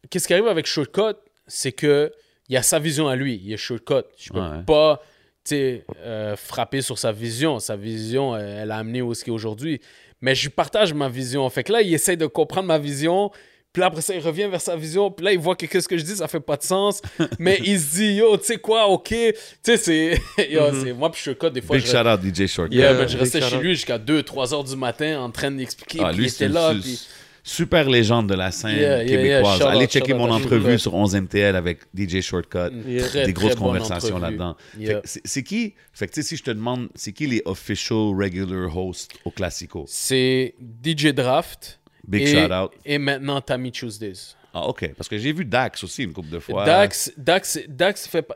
Qu'est-ce 0.08 0.26
qui 0.26 0.32
arrive 0.32 0.48
avec 0.48 0.66
Shortcut? 0.66 1.16
C'est 1.46 1.72
que 1.72 2.12
il 2.48 2.56
a 2.56 2.62
sa 2.62 2.78
vision 2.78 3.08
à 3.08 3.16
lui. 3.16 3.40
Il 3.44 3.52
est 3.52 3.56
Shortcut. 3.56 4.06
Je 4.18 4.30
peux 4.32 4.40
Ouais. 4.40 4.62
pas 4.66 5.02
tu 5.44 5.54
sais, 5.54 5.84
euh, 5.98 6.36
frapper 6.36 6.82
sur 6.82 6.98
sa 6.98 7.12
vision. 7.12 7.58
Sa 7.58 7.76
vision, 7.76 8.36
elle 8.36 8.70
a 8.70 8.76
amené 8.76 9.00
où 9.02 9.14
ce 9.14 9.24
qu'il 9.24 9.32
est 9.32 9.34
aujourd'hui. 9.34 9.80
Mais 10.20 10.34
je 10.34 10.48
partage 10.50 10.92
ma 10.92 11.08
vision. 11.08 11.48
Fait 11.48 11.64
que 11.64 11.72
là, 11.72 11.80
il 11.80 11.92
essaie 11.94 12.16
de 12.16 12.26
comprendre 12.26 12.68
ma 12.68 12.78
vision. 12.78 13.30
Puis 13.72 13.80
là, 13.80 13.86
après 13.86 14.00
ça, 14.02 14.14
il 14.14 14.20
revient 14.20 14.48
vers 14.50 14.60
sa 14.60 14.74
vision. 14.74 15.10
Puis 15.12 15.24
là, 15.24 15.32
il 15.32 15.38
voit 15.38 15.54
que 15.54 15.64
qu'est-ce 15.66 15.86
que 15.86 15.96
je 15.96 16.02
dis, 16.04 16.16
ça 16.16 16.26
fait 16.26 16.40
pas 16.40 16.56
de 16.56 16.62
sens. 16.64 17.00
Mais 17.38 17.60
il 17.64 17.78
se 17.78 17.96
dit, 17.96 18.14
yo, 18.14 18.36
tu 18.36 18.44
sais 18.46 18.56
quoi, 18.58 18.88
ok. 18.88 19.04
Tu 19.08 19.34
sais, 19.62 19.76
c'est. 19.76 20.20
yo, 20.50 20.62
c'est- 20.82 20.92
Moi, 20.92 21.10
puis 21.12 21.20
je 21.24 21.30
code 21.32 21.52
des 21.52 21.60
fois. 21.62 21.76
Big 21.76 21.86
je... 21.86 21.90
shout 21.92 21.98
out 22.06 22.20
DJ 22.20 22.46
Shortcut. 22.48 22.74
Yeah, 22.76 22.90
Yeah, 22.92 22.98
ben, 23.00 23.08
je 23.08 23.16
restais 23.16 23.40
chez 23.40 23.58
lui 23.58 23.74
jusqu'à 23.74 23.98
2-3 23.98 24.54
heures 24.54 24.64
du 24.64 24.74
matin 24.76 25.20
en 25.20 25.30
train 25.30 25.50
d'expliquer. 25.52 26.00
Ah, 26.02 26.10
lui, 26.12 26.24
il 26.24 26.30
c'est 26.30 26.46
était 26.46 26.52
là. 26.54 26.74
Puis... 26.80 27.06
super 27.44 27.88
légende 27.88 28.28
de 28.28 28.34
la 28.34 28.50
scène 28.50 28.72
Yeah, 28.76 29.02
yeah, 29.04 29.04
yeah. 29.04 29.38
québécoise. 29.40 29.62
Allez 29.62 29.84
out, 29.84 29.90
checker 29.90 30.12
shout 30.12 30.18
mon 30.18 30.30
entrevue 30.30 30.78
Shortcut. 30.78 30.78
sur 30.80 30.94
11MTL 30.94 31.54
avec 31.54 31.78
DJ 31.96 32.20
Shortcut. 32.22 32.58
Yeah. 32.86 33.06
Très, 33.06 33.26
des 33.26 33.32
très 33.32 33.32
grosses 33.32 33.54
bonne 33.54 33.62
conversations 33.68 34.16
entrevue. 34.16 34.22
là-dedans. 34.36 34.56
Yeah. 34.78 34.94
Fait 34.96 35.00
que 35.02 35.08
C'est 35.08 35.20
c'est 35.24 35.42
qui, 35.44 35.74
fait 35.92 36.06
que 36.08 36.12
tu 36.12 36.22
sais, 36.22 36.28
si 36.28 36.36
je 36.36 36.42
te 36.42 36.50
demande, 36.50 36.88
c'est 36.96 37.12
qui 37.12 37.26
les 37.28 37.40
official 37.44 38.12
regular 38.18 38.76
hosts 38.76 39.12
au 39.24 39.30
Classico? 39.30 39.84
C'est 39.88 40.54
DJ 40.84 41.06
Draft. 41.14 41.79
Big 42.06 42.22
et, 42.22 42.26
shout 42.26 42.52
out. 42.52 42.70
Et 42.84 42.98
maintenant 42.98 43.40
Tammy 43.40 43.70
Tuesdays. 43.72 44.34
Ah, 44.52 44.66
OK. 44.68 44.92
Parce 44.96 45.08
que 45.08 45.16
j'ai 45.18 45.32
vu 45.32 45.44
Dax 45.44 45.84
aussi 45.84 46.02
une 46.04 46.12
couple 46.12 46.30
de 46.30 46.38
fois. 46.40 46.64
Dax, 46.64 47.12
Dax, 47.16 47.58
Dax 47.68 48.06
fait. 48.08 48.26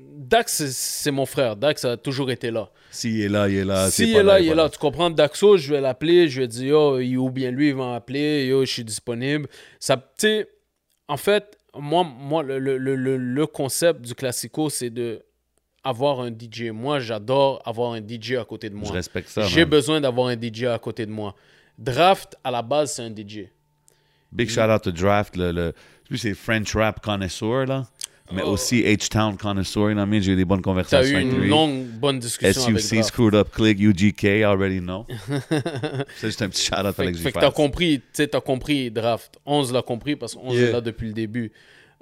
Dax, 0.00 0.64
c'est- 0.70 1.10
mon 1.10 1.26
frère. 1.26 1.56
Dax 1.56 1.84
a 1.84 1.96
toujours 1.96 2.30
été 2.30 2.50
là. 2.50 2.70
S'il 2.90 3.20
est 3.20 3.28
là, 3.28 3.48
il 3.48 3.56
est 3.56 3.64
là. 3.64 3.90
S'il 3.90 4.06
c'est 4.06 4.12
est 4.12 4.14
pas 4.16 4.22
là, 4.22 4.40
il 4.40 4.48
est 4.48 4.54
là. 4.54 4.68
Tu 4.68 4.78
comprends? 4.78 5.10
Daxo, 5.10 5.56
je 5.56 5.74
vais 5.74 5.80
l'appeler, 5.80 6.28
je 6.28 6.40
vais 6.42 6.48
dire, 6.48 6.66
yo, 6.68 7.00
il- 7.00 7.16
ou 7.18 7.30
bien 7.30 7.50
lui, 7.50 7.68
il 7.68 7.74
va 7.74 7.90
m'appeler, 7.92 8.46
yo, 8.46 8.64
je 8.64 8.72
suis 8.72 8.84
disponible. 8.84 9.48
Ça, 9.80 10.00
en 11.08 11.16
fait, 11.16 11.58
moi, 11.76 12.04
moi 12.04 12.42
le, 12.42 12.58
le, 12.58 12.78
le, 12.78 13.16
le- 13.16 13.46
concept 13.46 14.00
du 14.02 14.14
Classico, 14.14 14.70
c'est 14.70 14.90
de 14.90 15.22
avoir 15.84 16.20
un 16.20 16.30
DJ. 16.30 16.70
Moi, 16.72 16.98
j'adore 17.00 17.62
avoir 17.64 17.92
un 17.92 18.00
DJ 18.00 18.32
à 18.36 18.44
côté 18.44 18.68
de 18.70 18.74
Je 18.74 18.80
moi. 18.80 18.90
respecte 18.92 19.28
ça. 19.28 19.42
J'ai 19.42 19.64
besoin 19.64 20.00
d'avoir 20.00 20.28
un 20.28 20.36
DJ 20.36 20.64
à 20.64 20.78
côté 20.78 21.04
de 21.06 21.10
moi. 21.10 21.34
Draft, 21.78 22.36
à 22.42 22.50
la 22.50 22.62
base, 22.62 22.92
c'est 22.94 23.02
un 23.02 23.10
DJ. 23.14 23.46
Big 24.32 24.50
shout 24.50 24.60
out 24.70 24.82
to 24.82 24.90
Draft, 24.90 25.36
le, 25.36 25.52
le 25.52 25.72
lui, 26.10 26.18
c'est 26.18 26.34
French 26.34 26.74
rap 26.74 27.00
connoisseur, 27.00 27.66
là. 27.66 27.86
Mais 28.30 28.42
Oh. 28.44 28.50
aussi 28.50 28.82
H-Town 28.82 29.38
connoisseur, 29.38 29.88
you 29.88 29.94
know 29.94 30.02
what 30.02 30.06
I 30.06 30.10
mean? 30.10 30.20
J'ai 30.20 30.32
eu 30.32 30.36
des 30.36 30.44
bonnes 30.44 30.58
Tu 30.60 30.68
as 30.68 30.70
conversations 30.70 31.12
eu 31.12 31.16
avec 31.16 31.32
une 31.32 31.40
lui. 31.40 31.48
longue, 31.48 31.86
bonne 31.86 32.18
discussion 32.18 32.62
avec 32.66 32.80
SUC. 32.80 33.02
Screwed 33.04 33.34
Up 33.34 33.48
Click, 33.50 33.78
UGK, 33.80 34.22
I 34.24 34.42
already 34.44 34.80
know. 34.80 35.06
c'est 36.16 36.26
juste 36.28 36.42
un 36.42 36.50
petit 36.50 36.62
shout 36.62 36.74
out 36.74 36.94
Fait, 36.94 37.02
avec 37.04 37.16
fait 37.16 37.32
que 37.32 37.38
t'as 37.40 37.50
compris, 37.50 38.00
tu 38.00 38.04
sais, 38.12 38.28
t'as 38.28 38.42
compris 38.42 38.90
Draft. 38.90 39.38
11 39.46 39.72
l'a 39.72 39.80
compris 39.80 40.14
parce 40.16 40.34
qu'on 40.34 40.52
Yeah. 40.52 40.68
est 40.68 40.72
là 40.72 40.80
depuis 40.82 41.06
le 41.08 41.14
début. 41.14 41.52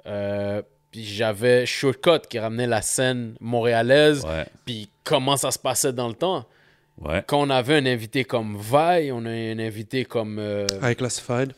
Euh, 0.05 0.61
puis 0.91 1.05
j'avais 1.05 1.65
Shortcut 1.65 2.27
qui 2.29 2.39
ramenait 2.39 2.67
la 2.67 2.81
scène 2.81 3.35
montréalaise. 3.39 4.25
Ouais, 4.25 4.45
Puis 4.65 4.89
comment 5.05 5.37
ça 5.37 5.51
se 5.51 5.59
passait 5.59 5.93
dans 5.93 6.07
le 6.09 6.13
temps. 6.13 6.45
Ouais. 7.01 7.23
Quand 7.27 7.41
on 7.41 7.49
avait 7.49 7.75
un 7.75 7.85
invité 7.85 8.23
comme 8.23 8.57
Vi, 8.57 9.11
on 9.11 9.25
a 9.25 9.29
un 9.29 9.59
invité 9.59 10.05
comme. 10.05 10.37
euh, 10.39 10.65
High 10.81 10.95
Classified. 10.97 11.53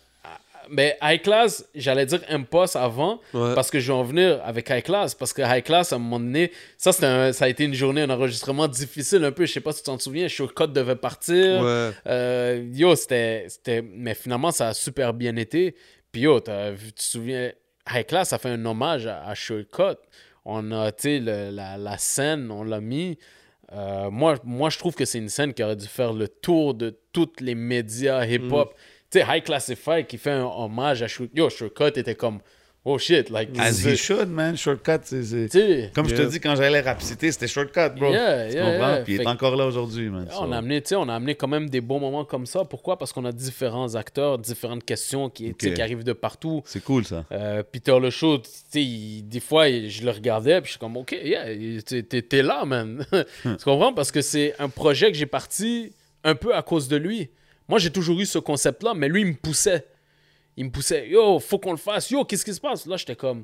Mais 0.71 0.99
High 1.01 1.23
Class, 1.23 1.65
j'allais 1.73 2.05
dire 2.05 2.21
Impost 2.29 2.75
avant. 2.75 3.19
Ouais. 3.33 3.55
Parce 3.55 3.71
que 3.71 3.79
je 3.79 3.87
vais 3.91 3.97
en 3.97 4.03
venir 4.03 4.39
avec 4.45 4.69
High 4.69 4.83
Class. 4.83 5.15
Parce 5.15 5.33
que 5.33 5.41
High 5.41 5.63
Class, 5.63 5.91
à 5.93 5.95
un 5.95 5.99
moment 5.99 6.19
donné, 6.19 6.51
ça, 6.77 6.91
c'était 6.91 7.07
un- 7.07 7.33
ça 7.33 7.45
a 7.45 7.47
été 7.47 7.63
une 7.63 7.73
journée, 7.73 8.01
un 8.03 8.09
enregistrement 8.11 8.67
difficile 8.67 9.23
un 9.25 9.31
peu. 9.31 9.47
Je 9.47 9.53
sais 9.53 9.61
pas 9.61 9.71
si 9.71 9.79
tu 9.79 9.85
t'en 9.85 9.97
souviens. 9.97 10.27
Shortcut 10.27 10.67
devait 10.67 10.95
partir. 10.95 11.59
Ouais. 11.63 11.89
Euh, 12.05 12.63
yo, 12.71 12.95
c'était, 12.95 13.45
c'était. 13.49 13.81
Mais 13.81 14.13
finalement, 14.13 14.51
ça 14.51 14.67
a 14.67 14.73
super 14.75 15.11
bien 15.15 15.35
été. 15.37 15.75
Puis 16.11 16.21
yo, 16.21 16.39
t'as 16.39 16.69
vu, 16.69 16.87
tu 16.87 16.93
te 16.93 17.01
souviens, 17.01 17.51
High 17.91 18.05
Class, 18.05 18.29
ça 18.29 18.37
fait 18.37 18.49
un 18.49 18.63
hommage 18.67 19.07
à, 19.07 19.23
à 19.25 19.33
Shortcut. 19.33 19.97
On 20.45 20.71
a, 20.71 20.91
tu 20.91 21.17
sais, 21.17 21.51
la 21.51 21.97
scène, 21.97 22.51
on 22.51 22.63
l'a 22.63 22.79
mis. 22.79 23.17
Euh, 23.71 24.09
moi, 24.09 24.35
moi, 24.43 24.69
je 24.69 24.77
trouve 24.77 24.95
que 24.95 25.05
c'est 25.05 25.19
une 25.19 25.29
scène 25.29 25.53
qui 25.53 25.63
aurait 25.63 25.75
dû 25.75 25.87
faire 25.87 26.13
le 26.13 26.27
tour 26.27 26.73
de 26.73 26.97
tous 27.11 27.33
les 27.39 27.55
médias 27.55 28.25
hip-hop. 28.25 28.73
Tu 29.11 29.19
sais, 29.19 29.25
High 29.27 29.43
Classified 29.43 30.07
qui 30.07 30.17
fait 30.17 30.31
un 30.31 30.45
hommage 30.45 31.01
à 31.01 31.07
Shortcut. 31.07 31.37
Yo, 31.37 31.49
Shortcut 31.49 31.99
était 31.99 32.15
comme, 32.15 32.39
oh 32.89 32.97
shit, 32.97 33.29
like. 33.29 33.49
As 33.59 33.79
he 33.85 33.95
should, 33.95 34.29
man. 34.29 34.55
Shortcut, 34.57 34.99
c'est- 35.03 35.91
Comme 35.93 36.07
je 36.09 36.15
te 36.15 36.21
dis, 36.23 36.39
quand 36.39 36.55
j'allais 36.55 36.81
rapciter, 36.81 37.31
c'était 37.31 37.47
Shortcut, 37.47 37.89
bro. 37.97 38.11
Yeah, 38.11 38.47
tu 38.49 38.55
yeah, 38.55 38.71
comprends? 38.71 39.03
Puis 39.03 39.15
il 39.15 39.21
est 39.21 39.27
encore 39.27 39.55
là 39.55 39.65
aujourd'hui, 39.65 40.09
man. 40.09 40.27
On 40.31 40.45
So- 40.47 40.51
a, 40.53 40.57
amené, 40.57 40.83
on 40.93 41.09
a 41.09 41.15
amené 41.15 41.35
quand 41.35 41.47
même 41.47 41.69
des 41.69 41.81
bons 41.81 41.99
moments 41.99 42.25
comme 42.25 42.45
ça. 42.45 42.65
Pourquoi? 42.65 42.97
Parce 42.97 43.13
qu'on 43.13 43.25
a 43.25 43.31
différents 43.31 43.95
acteurs, 43.95 44.37
différentes 44.39 44.83
questions 44.83 45.29
qui, 45.29 45.53
arrivent 45.79 46.03
de 46.03 46.13
partout. 46.13 46.61
C'est 46.65 46.83
cool, 46.83 47.05
ça. 47.05 47.25
Euh, 47.31 47.63
Peter 47.63 47.97
Le 47.99 48.09
Show, 48.09 48.39
tu 48.39 48.49
sais, 48.71 48.83
il- 48.83 49.23
des 49.23 49.39
fois, 49.39 49.69
il- 49.69 49.89
je 49.89 50.03
le 50.03 50.11
regardais, 50.11 50.59
puis 50.61 50.67
je 50.67 50.71
suis 50.71 50.79
comme, 50.79 50.97
OK, 50.97 51.15
yeah, 51.23 51.45
t'es 51.83 52.41
là, 52.41 52.65
man. 52.65 53.05
tu 53.43 53.63
comprends? 53.63 53.93
Parce 53.93 54.11
que 54.11 54.21
c'est 54.21 54.55
un 54.59 54.69
projet 54.69 55.11
que 55.11 55.17
j'ai 55.17 55.25
parti 55.25 55.93
un 56.23 56.35
peu 56.35 56.53
à 56.55 56.61
cause 56.61 56.87
de 56.87 56.97
lui. 56.97 57.29
Moi, 57.67 57.79
j'ai 57.79 57.91
toujours 57.91 58.19
eu 58.19 58.25
ce 58.25 58.39
concept-là, 58.39 58.93
mais 58.95 59.07
lui, 59.07 59.21
il 59.21 59.27
me 59.27 59.33
poussait. 59.33 59.85
Il 60.59 60.65
me 60.65 60.69
poussait, 60.71 61.07
yo, 61.09 61.39
faut 61.39 61.57
qu'on 61.57 61.71
le 61.71 61.77
fasse. 61.77 62.11
Yo, 62.11 62.23
qu'est-ce 62.25 62.43
qui 62.45 62.53
se 62.53 62.59
passe? 62.59 62.85
Là, 62.85 62.97
j'étais 62.97 63.15
comme, 63.15 63.43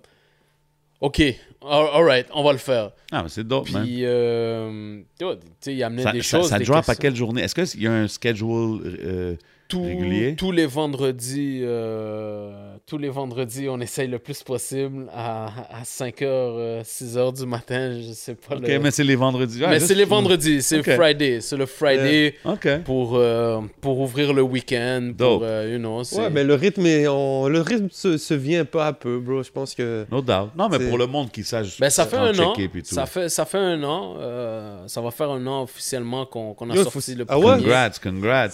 OK, 1.02 1.20
all 1.62 1.88
all 1.94 2.04
right, 2.04 2.28
on 2.34 2.44
va 2.44 2.52
le 2.52 2.58
faire. 2.58 2.92
Ah, 3.12 3.24
mais 3.24 3.30
c'est 3.30 3.48
dope, 3.48 3.70
man. 3.72 3.84
Puis, 3.86 4.00
euh, 4.04 5.00
yo, 5.22 5.36
tu 5.36 5.42
sais, 5.62 5.74
il 5.76 5.82
amenait 5.84 6.04
Ça, 6.04 6.12
des 6.12 6.22
ça- 6.22 6.38
choses. 6.40 6.50
ça 6.50 6.60
drop 6.60 6.88
à 6.88 6.96
quelle 6.96 7.16
journée? 7.16 7.42
Est-ce 7.42 7.56
qu'il 7.56 7.82
y 7.82 7.88
a 7.88 7.94
un 7.94 8.08
schedule 8.08 9.00
euh, 9.04 9.36
Tous- 9.70 9.82
Régulier? 9.84 10.36
Tous 10.36 10.52
les 10.52 10.66
vendredis, 10.66 11.62
euh, 11.64 12.65
tous 12.88 13.00
les 13.00 13.10
vendredis, 13.10 13.68
on 13.68 13.80
essaye 13.80 14.08
le 14.08 14.20
plus 14.20 14.44
possible 14.44 15.08
à, 15.12 15.46
à 15.80 15.84
5h, 15.84 16.84
6h 16.84 17.34
du 17.36 17.46
matin, 17.48 18.00
je 18.00 18.12
sais 18.14 18.36
pas. 18.36 18.58
Ok, 18.58 18.68
le- 18.68 18.78
mais 18.80 18.92
c'est 18.92 19.04
les 19.04 19.16
vendredis. 19.16 19.62
Ah, 19.64 19.70
Mais 19.70 19.76
juste- 19.76 19.88
c'est 19.88 19.96
les 19.96 20.06
vendredis, 20.06 20.62
c'est 20.62 20.80
Ok. 20.80 20.86
le 20.88 20.94
Friday. 20.96 21.42
C'est 21.42 21.58
le 21.58 21.66
Friday 21.66 22.36
Ok. 22.46 22.84
pour, 22.84 23.16
euh, 23.16 23.62
pour 23.82 24.00
ouvrir 24.00 24.34
le 24.34 24.44
week-end. 24.44 25.14
Pour, 25.18 25.42
euh, 25.44 25.72
you 25.74 25.80
know, 25.80 26.04
Ouais, 26.04 26.30
mais 26.30 26.44
le 26.44 26.54
rythme, 26.54 26.86
est 26.86 27.06
le 27.06 27.62
rythme 27.66 27.88
se, 27.92 28.18
se 28.18 28.34
vient 28.36 28.64
peu 28.66 28.80
à 28.82 28.94
peu, 28.94 29.18
bro. 29.20 29.42
Je 29.42 29.50
pense 29.52 29.74
que. 29.74 30.06
No 30.12 30.22
doubt. 30.22 30.52
Non, 30.56 30.70
mais 30.70 30.78
pour 30.88 31.00
le 31.00 31.08
monde 31.08 31.32
qui 31.32 31.44
sache. 31.44 31.80
Ben, 31.80 31.90
ça 31.90 32.06
fait 32.06 32.18
un 32.18 32.38
an. 32.38 32.54
Ça 32.84 33.08
fait, 33.08 33.30
ça 33.30 33.46
fait 33.46 33.58
un 33.58 33.82
an. 33.84 34.16
euh, 34.20 34.88
ça 34.88 35.02
va 35.02 35.10
faire 35.10 35.32
un 35.32 35.46
an 35.48 35.64
officiellement 35.64 36.28
qu'on 36.28 36.54
qu'on 36.54 36.70
a 36.70 36.76
Yo, 36.76 36.84
sorti 36.84 37.14
faut- 37.14 37.18
le 37.18 37.26
Ah 37.28 37.40
ouais? 37.40 37.46
premier. 37.46 37.64
Congrats, 37.64 38.50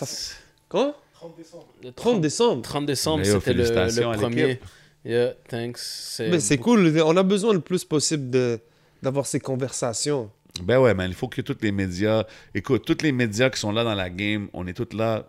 Le 1.83 1.91
30 1.91 2.21
décembre. 2.21 2.61
30 2.61 2.85
décembre, 2.85 3.23
c'était 3.25 3.53
le, 3.53 3.63
le 3.63 4.17
premier. 4.17 4.59
Yeah, 5.03 5.33
thanks. 5.47 5.77
C'est 5.77 6.29
Mais 6.29 6.39
c'est 6.39 6.57
cool. 6.57 6.95
On 7.03 7.17
a 7.17 7.23
besoin 7.23 7.53
le 7.53 7.59
plus 7.59 7.83
possible 7.83 8.29
de 8.29 8.59
d'avoir 9.01 9.25
ces 9.25 9.39
conversations. 9.39 10.29
Ben 10.61 10.79
ouais, 10.79 10.93
man, 10.93 11.09
il 11.09 11.15
faut 11.15 11.27
que 11.27 11.41
tous 11.41 11.57
les 11.61 11.71
médias. 11.71 12.23
Écoute, 12.53 12.85
tous 12.85 13.01
les 13.01 13.11
médias 13.11 13.49
qui 13.49 13.59
sont 13.59 13.71
là 13.71 13.83
dans 13.83 13.95
la 13.95 14.09
game, 14.11 14.47
on 14.53 14.67
est 14.67 14.73
tous 14.73 14.95
là 14.95 15.27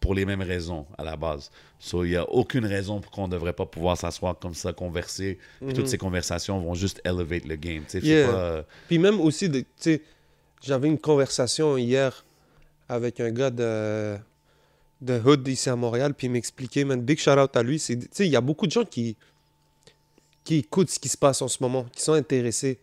pour 0.00 0.14
les 0.14 0.24
mêmes 0.24 0.42
raisons 0.42 0.86
à 0.96 1.02
la 1.02 1.16
base. 1.16 1.50
So, 1.80 2.04
il 2.04 2.10
n'y 2.10 2.16
a 2.16 2.28
aucune 2.30 2.64
raison 2.64 3.00
pour 3.00 3.10
qu'on 3.10 3.26
ne 3.26 3.32
devrait 3.32 3.52
pas 3.52 3.66
pouvoir 3.66 3.96
s'asseoir 3.98 4.38
comme 4.38 4.54
ça, 4.54 4.72
converser. 4.72 5.38
Puis 5.64 5.74
toutes 5.74 5.88
ces 5.88 5.98
conversations 5.98 6.60
vont 6.60 6.74
juste 6.74 7.00
elevate 7.04 7.46
le 7.46 7.56
game. 7.56 7.82
Tu 7.82 7.90
sais, 7.90 8.00
c'est 8.00 8.06
Yeah. 8.06 8.28
pas, 8.28 8.34
euh, 8.38 8.62
Puis 8.86 8.98
même 8.98 9.20
aussi, 9.20 9.48
de- 9.48 9.60
tu 9.60 9.66
sais, 9.76 10.02
j'avais 10.62 10.86
une 10.88 10.98
conversation 10.98 11.76
hier 11.76 12.24
avec 12.88 13.18
un 13.20 13.30
gars 13.32 13.50
de, 13.50 14.16
de 15.00 15.20
Hood 15.20 15.46
ici 15.48 15.68
à 15.68 15.76
Montréal, 15.76 16.14
puis 16.14 16.26
il 16.26 16.30
m'expliquait, 16.30 16.84
man, 16.84 17.00
big 17.00 17.18
shout 17.18 17.30
out 17.32 17.56
à 17.56 17.62
lui. 17.62 17.78
Tu 17.78 17.98
sais, 18.10 18.26
il 18.26 18.32
y 18.32 18.36
a 18.36 18.40
beaucoup 18.40 18.66
de 18.66 18.72
gens 18.72 18.84
qui, 18.84 19.16
qui 20.44 20.56
écoutent 20.56 20.90
ce 20.90 20.98
qui 20.98 21.08
se 21.08 21.16
passe 21.16 21.42
en 21.42 21.48
ce 21.48 21.62
moment, 21.62 21.86
qui 21.92 22.02
sont 22.02 22.12
intéressés. 22.12 22.78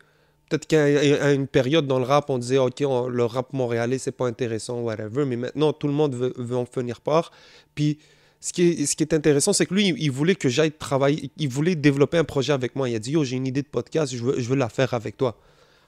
Peut-être 0.49 0.67
qu'à 0.67 1.31
une 1.31 1.47
période 1.47 1.88
dans 1.88 1.99
le 1.99 2.05
rap, 2.05 2.29
on 2.29 2.38
disait, 2.38 2.57
OK, 2.57 2.79
le 2.81 3.23
rap 3.23 3.53
montréalais, 3.53 3.97
c'est 3.97 4.11
pas 4.11 4.27
intéressant, 4.27 4.81
whatever, 4.81 5.25
mais 5.25 5.38
maintenant, 5.38 5.71
tout 5.71 5.88
le 5.88 5.93
monde 5.93 6.13
veut, 6.13 6.55
en 6.57 6.65
finir 6.65 6.99
part. 6.99 7.31
Puis, 7.73 7.99
ce 8.41 8.51
qui 8.51 8.63
est, 8.63 8.85
ce 8.85 8.95
qui 8.95 9.03
est 9.03 9.13
intéressant, 9.13 9.53
c'est 9.53 9.65
que 9.65 9.73
lui, 9.73 9.89
il, 9.89 9.95
il 9.97 10.11
voulait 10.11 10.35
que 10.35 10.49
j'aille 10.49 10.71
travailler, 10.71 11.31
il 11.38 11.47
voulait 11.47 11.75
développer 11.75 12.17
un 12.17 12.23
projet 12.23 12.51
avec 12.51 12.75
moi. 12.75 12.89
Il 12.89 12.95
a 12.95 12.99
dit, 12.99 13.11
yo, 13.11 13.23
j'ai 13.23 13.38
une 13.38 13.47
idée 13.47 13.61
de 13.61 13.67
podcast, 13.67 14.13
je 14.13 14.23
veux, 14.23 14.39
je 14.39 14.49
veux 14.49 14.55
la 14.55 14.67
faire 14.67 14.93
avec 14.93 15.15
toi. 15.15 15.39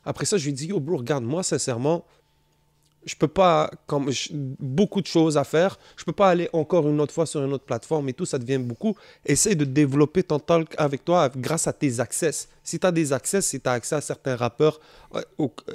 Après 0.05 0.25
ça, 0.25 0.37
je 0.37 0.45
lui 0.45 0.51
ai 0.51 0.53
dit, 0.53 0.67
yo, 0.67 0.79
bro, 0.79 0.97
regarde, 0.97 1.25
moi, 1.25 1.43
sincèrement, 1.43 2.05
je 3.05 3.15
peux 3.15 3.27
pas, 3.27 3.69
comme 3.87 4.09
je- 4.11 4.29
beaucoup 4.33 5.01
de 5.01 5.07
choses 5.07 5.37
à 5.37 5.43
faire, 5.43 5.77
je 5.97 6.03
peux 6.03 6.11
pas 6.13 6.29
aller 6.29 6.49
encore 6.53 6.87
une 6.87 6.99
autre 7.01 7.13
fois 7.13 7.25
sur 7.25 7.43
une 7.43 7.51
autre 7.53 7.65
plateforme 7.65 8.07
et 8.09 8.13
tout, 8.13 8.25
ça 8.25 8.37
devient 8.39 8.57
beaucoup. 8.57 8.95
Essaye 9.25 9.55
de 9.55 9.65
développer 9.65 10.23
ton 10.23 10.39
talk 10.39 10.73
avec 10.77 11.03
toi 11.05 11.29
grâce 11.35 11.67
à 11.67 11.73
tes 11.73 11.99
access. 11.99 12.47
Si 12.63 12.79
tu 12.79 12.87
as 12.87 12.91
des 12.91 13.13
access, 13.13 13.45
si 13.47 13.59
tu 13.59 13.67
as 13.69 13.73
accès 13.73 13.95
à 13.95 14.01
certains 14.01 14.35
rappeurs, 14.35 14.79
euh, 15.15 15.21
ou 15.37 15.51
euh, 15.69 15.73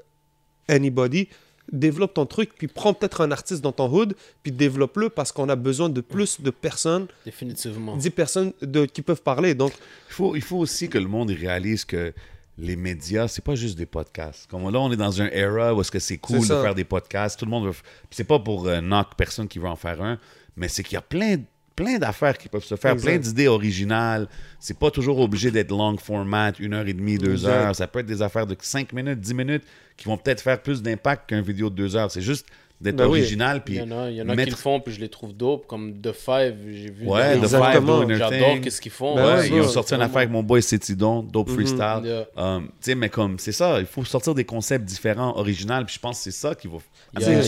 anybody, 0.69 1.29
développe 1.71 2.15
ton 2.15 2.25
truc, 2.25 2.51
puis 2.57 2.67
prends 2.67 2.95
peut-être 2.95 3.21
un 3.21 3.31
artiste 3.31 3.61
dans 3.61 3.73
ton 3.73 3.93
hood, 3.93 4.15
puis 4.43 4.53
développe-le 4.53 5.11
parce 5.11 5.33
qu'on 5.33 5.49
a 5.51 5.57
besoin 5.57 5.91
de 5.91 6.01
plus 6.01 6.41
de 6.41 6.51
personnes, 6.51 7.09
définitivement. 7.27 7.97
10 7.97 8.11
personnes 8.11 8.53
de, 8.63 8.87
qui 8.87 9.03
peuvent 9.03 9.21
parler. 9.23 9.55
Donc, 9.55 9.73
Il 10.09 10.15
faut, 10.15 10.35
il 10.37 10.43
faut 10.43 10.57
aussi 10.57 10.89
que 10.89 10.97
le 10.99 11.09
monde 11.09 11.31
réalise 11.31 11.85
que 11.85 12.15
les 12.59 12.75
médias, 12.77 13.29
c'est 13.29 13.45
pas 13.45 13.55
juste 13.55 13.79
des 13.79 13.87
podcasts. 13.87 14.49
Comme 14.51 14.69
là, 14.71 14.81
on 14.81 14.91
est 14.91 14.97
dans 14.97 15.23
un 15.23 15.29
era 15.29 15.75
où 15.75 15.81
est-ce 15.81 15.93
que 15.93 16.01
c'est 16.01 16.19
cool 16.19 16.41
de 16.41 16.45
faire 16.45 16.75
des 16.75 16.85
podcasts. 16.85 17.39
Tout 17.39 17.45
le 17.45 17.51
monde 17.53 17.67
veut. 17.67 17.75
C'est 18.11 18.25
pas 18.25 18.41
pour 18.41 18.67
euh, 18.67 18.81
knock 18.81 19.15
personne 19.17 19.47
qui 19.47 19.59
veut 19.61 19.69
en 19.69 19.77
faire 19.77 20.03
un, 20.03 20.19
mais 20.57 20.67
c'est 20.69 20.83
qu'il 20.83 20.95
y 20.95 20.99
a 20.99 21.03
plein, 21.03 21.37
plein 21.77 21.99
d'affaires 21.99 22.37
qui 22.37 22.49
peuvent 22.49 22.65
se 22.65 22.75
faire, 22.75 22.93
Exact. 22.95 23.09
plein 23.09 23.19
d'idées 23.19 23.47
originales. 23.47 24.29
C'est 24.59 24.77
pas 24.79 24.91
toujours 24.91 25.21
obligé 25.21 25.53
d'être 25.53 25.71
long 25.71 25.97
format, 25.99 26.51
une 26.59 26.75
heure 26.75 26.89
et 26.89 26.95
demie, 26.95 27.17
deux 27.17 27.33
Exact. 27.33 27.49
heures. 27.49 27.77
Ça 27.77 27.87
peut 27.87 28.01
être 28.01 28.07
des 28.07 28.23
affaires 28.23 28.47
de 28.47 28.57
5 28.61 28.93
minutes, 28.93 29.21
10 29.21 29.35
minutes 29.35 29.65
qui 29.97 30.07
vont 30.07 30.17
peut-être 30.17 30.41
faire 30.41 30.61
plus 30.61 30.83
d'impact 30.83 31.31
qu'un 31.31 31.43
vidéo 31.43 31.71
de 31.71 31.77
deux 31.77 31.95
heures. 31.95 32.11
C'est 32.11 32.23
juste 32.23 32.47
d'être 32.81 32.95
Ben 32.97 33.07
oui. 33.07 33.19
original. 33.21 33.57
Il 33.57 33.61
Puis 33.63 33.75
y 33.77 33.81
en 33.83 33.91
a, 33.91 34.09
il 34.11 34.17
y 34.17 34.23
en 34.23 34.29
a 34.29 34.31
qui 34.33 34.37
mettre- 34.37 34.51
le 34.53 34.57
font, 34.57 34.79
puis 34.81 34.95
je 34.95 35.01
les 35.01 35.09
trouve 35.09 35.33
dope, 35.35 35.67
comme 35.67 36.01
The 36.01 36.13
Five, 36.13 36.55
j'ai 36.71 36.91
vu. 36.91 37.07
Ouais, 37.07 37.35
des- 37.35 37.41
The 37.41 37.49
Five 37.49 37.59
Exactement. 37.61 38.09
J'adore 38.15 38.61
qu'est-ce 38.63 38.81
qu'ils 38.81 38.93
font. 38.93 39.17
Ben 39.17 39.25
Ouais, 39.27 39.33
ouais, 39.41 39.49
ils 39.49 39.61
ont 39.61 39.69
sorti 39.69 39.95
une 39.95 39.97
vraiment. 39.99 40.05
affaire 40.11 40.17
avec 40.19 40.31
mon 40.31 40.43
boy 40.45 40.63
Cétidon, 40.63 41.23
Dope 41.25 41.49
Mhm. 41.49 41.55
Freestyle. 41.55 42.01
Yeah. 42.05 42.27
Um, 42.37 42.67
tu 42.67 42.73
sais, 42.81 42.95
mais 42.95 43.09
comme, 43.09 43.39
c'est 43.39 43.53
ça, 43.53 43.81
il 43.81 43.87
faut 43.87 44.05
sortir 44.05 44.35
des 44.35 44.45
concepts 44.45 44.85
différents, 44.85 45.37
originaux, 45.37 45.85
puis 45.85 45.95
je 45.97 46.01
pense 46.01 46.19
que 46.19 46.25
c'est 46.25 46.31
ça 46.39 46.55
qui 46.55 46.69
va 46.69 46.77
Il 47.15 47.21
y, 47.21 47.25
amener 47.25 47.37
a, 47.39 47.41
le 47.41 47.47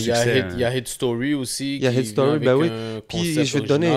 il 0.53 0.59
y 0.59 0.63
a. 0.65 0.75
Hit, 0.75 0.87
Story 0.87 1.33
aussi. 1.33 1.77
Il 1.77 1.83
y 1.83 1.87
a 1.87 1.91
qui 1.91 1.99
Hit 1.99 2.07
Story, 2.07 2.39
ben 2.39 2.55
oui. 2.55 2.67
un 2.69 2.99
Puis, 3.07 3.33
je 3.45 3.53
vais 3.53 3.61
te 3.61 3.67
donner- 3.67 3.95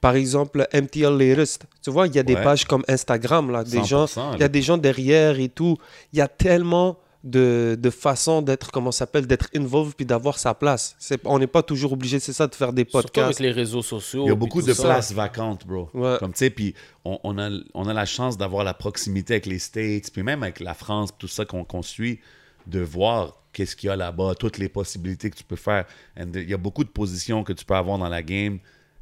par 0.00 0.14
exemple, 0.14 0.64
MTL 0.72 1.18
Latest. 1.18 1.64
Tu 1.82 1.90
vois, 1.90 2.06
il 2.06 2.14
y 2.14 2.20
a 2.20 2.22
des 2.22 2.34
Ouais. 2.36 2.42
pages 2.44 2.64
comme 2.64 2.84
Instagram, 2.86 3.50
là, 3.50 3.64
des 3.64 3.82
gens, 3.84 4.06
100%, 4.06 4.34
il 4.34 4.40
y 4.40 4.44
a 4.44 4.48
des 4.48 4.62
gens 4.62 4.78
derrière 4.78 5.40
et 5.40 5.48
tout. 5.48 5.76
Il 6.12 6.20
y 6.20 6.22
a 6.22 6.28
tellement 6.28 6.98
de, 7.24 7.76
de 7.78 7.90
façons 7.90 8.42
d'être, 8.42 8.70
comment 8.70 8.92
ça 8.92 9.00
s'appelle, 9.00 9.26
d'être 9.26 9.48
involved 9.54 9.94
puis 9.94 10.06
d'avoir 10.06 10.38
sa 10.38 10.54
place. 10.54 10.94
C'est, 10.98 11.20
on 11.26 11.38
n'est 11.38 11.46
pas 11.48 11.62
toujours 11.62 11.92
obligé, 11.92 12.20
c'est 12.20 12.32
ça, 12.32 12.46
de 12.46 12.54
faire 12.54 12.72
des 12.72 12.82
Surtout 12.82 12.98
avec 12.98 13.12
podcasts. 13.12 13.40
les 13.40 13.50
réseaux 13.50 13.82
sociaux. 13.82 14.24
Il 14.24 14.28
y 14.28 14.32
a 14.32 14.36
beaucoup 14.36 14.62
de 14.62 14.72
places 14.72 15.12
vacantes, 15.12 15.66
bro. 15.66 15.90
Ouais. 15.94 16.16
Comme 16.20 16.32
tu 16.32 16.38
sais, 16.38 16.50
puis 16.50 16.74
on, 17.04 17.18
on 17.24 17.38
a, 17.38 17.50
on 17.74 17.88
a 17.88 17.92
la 17.92 18.06
chance 18.06 18.38
d'avoir 18.38 18.62
la 18.64 18.74
proximité 18.74 19.34
avec 19.34 19.46
les 19.46 19.58
States, 19.58 20.10
puis 20.12 20.22
même 20.22 20.42
avec 20.42 20.60
la 20.60 20.74
France, 20.74 21.10
tout 21.18 21.28
ça 21.28 21.44
qu'on 21.44 21.64
qu'on 21.64 21.82
suit, 21.82 22.20
de 22.66 22.80
voir 22.80 23.42
qu'est-ce 23.52 23.74
qu'il 23.74 23.88
y 23.88 23.90
a 23.90 23.96
là-bas, 23.96 24.34
toutes 24.38 24.58
les 24.58 24.68
possibilités 24.68 25.30
que 25.30 25.36
tu 25.36 25.44
peux 25.44 25.56
faire. 25.56 25.86
Il 26.16 26.48
y 26.48 26.54
a 26.54 26.58
beaucoup 26.58 26.84
de 26.84 26.88
positions 26.90 27.42
que 27.42 27.52
tu 27.52 27.64
peux 27.64 27.74
avoir 27.74 27.98
dans 27.98 28.08
la 28.08 28.22
game. 28.22 28.58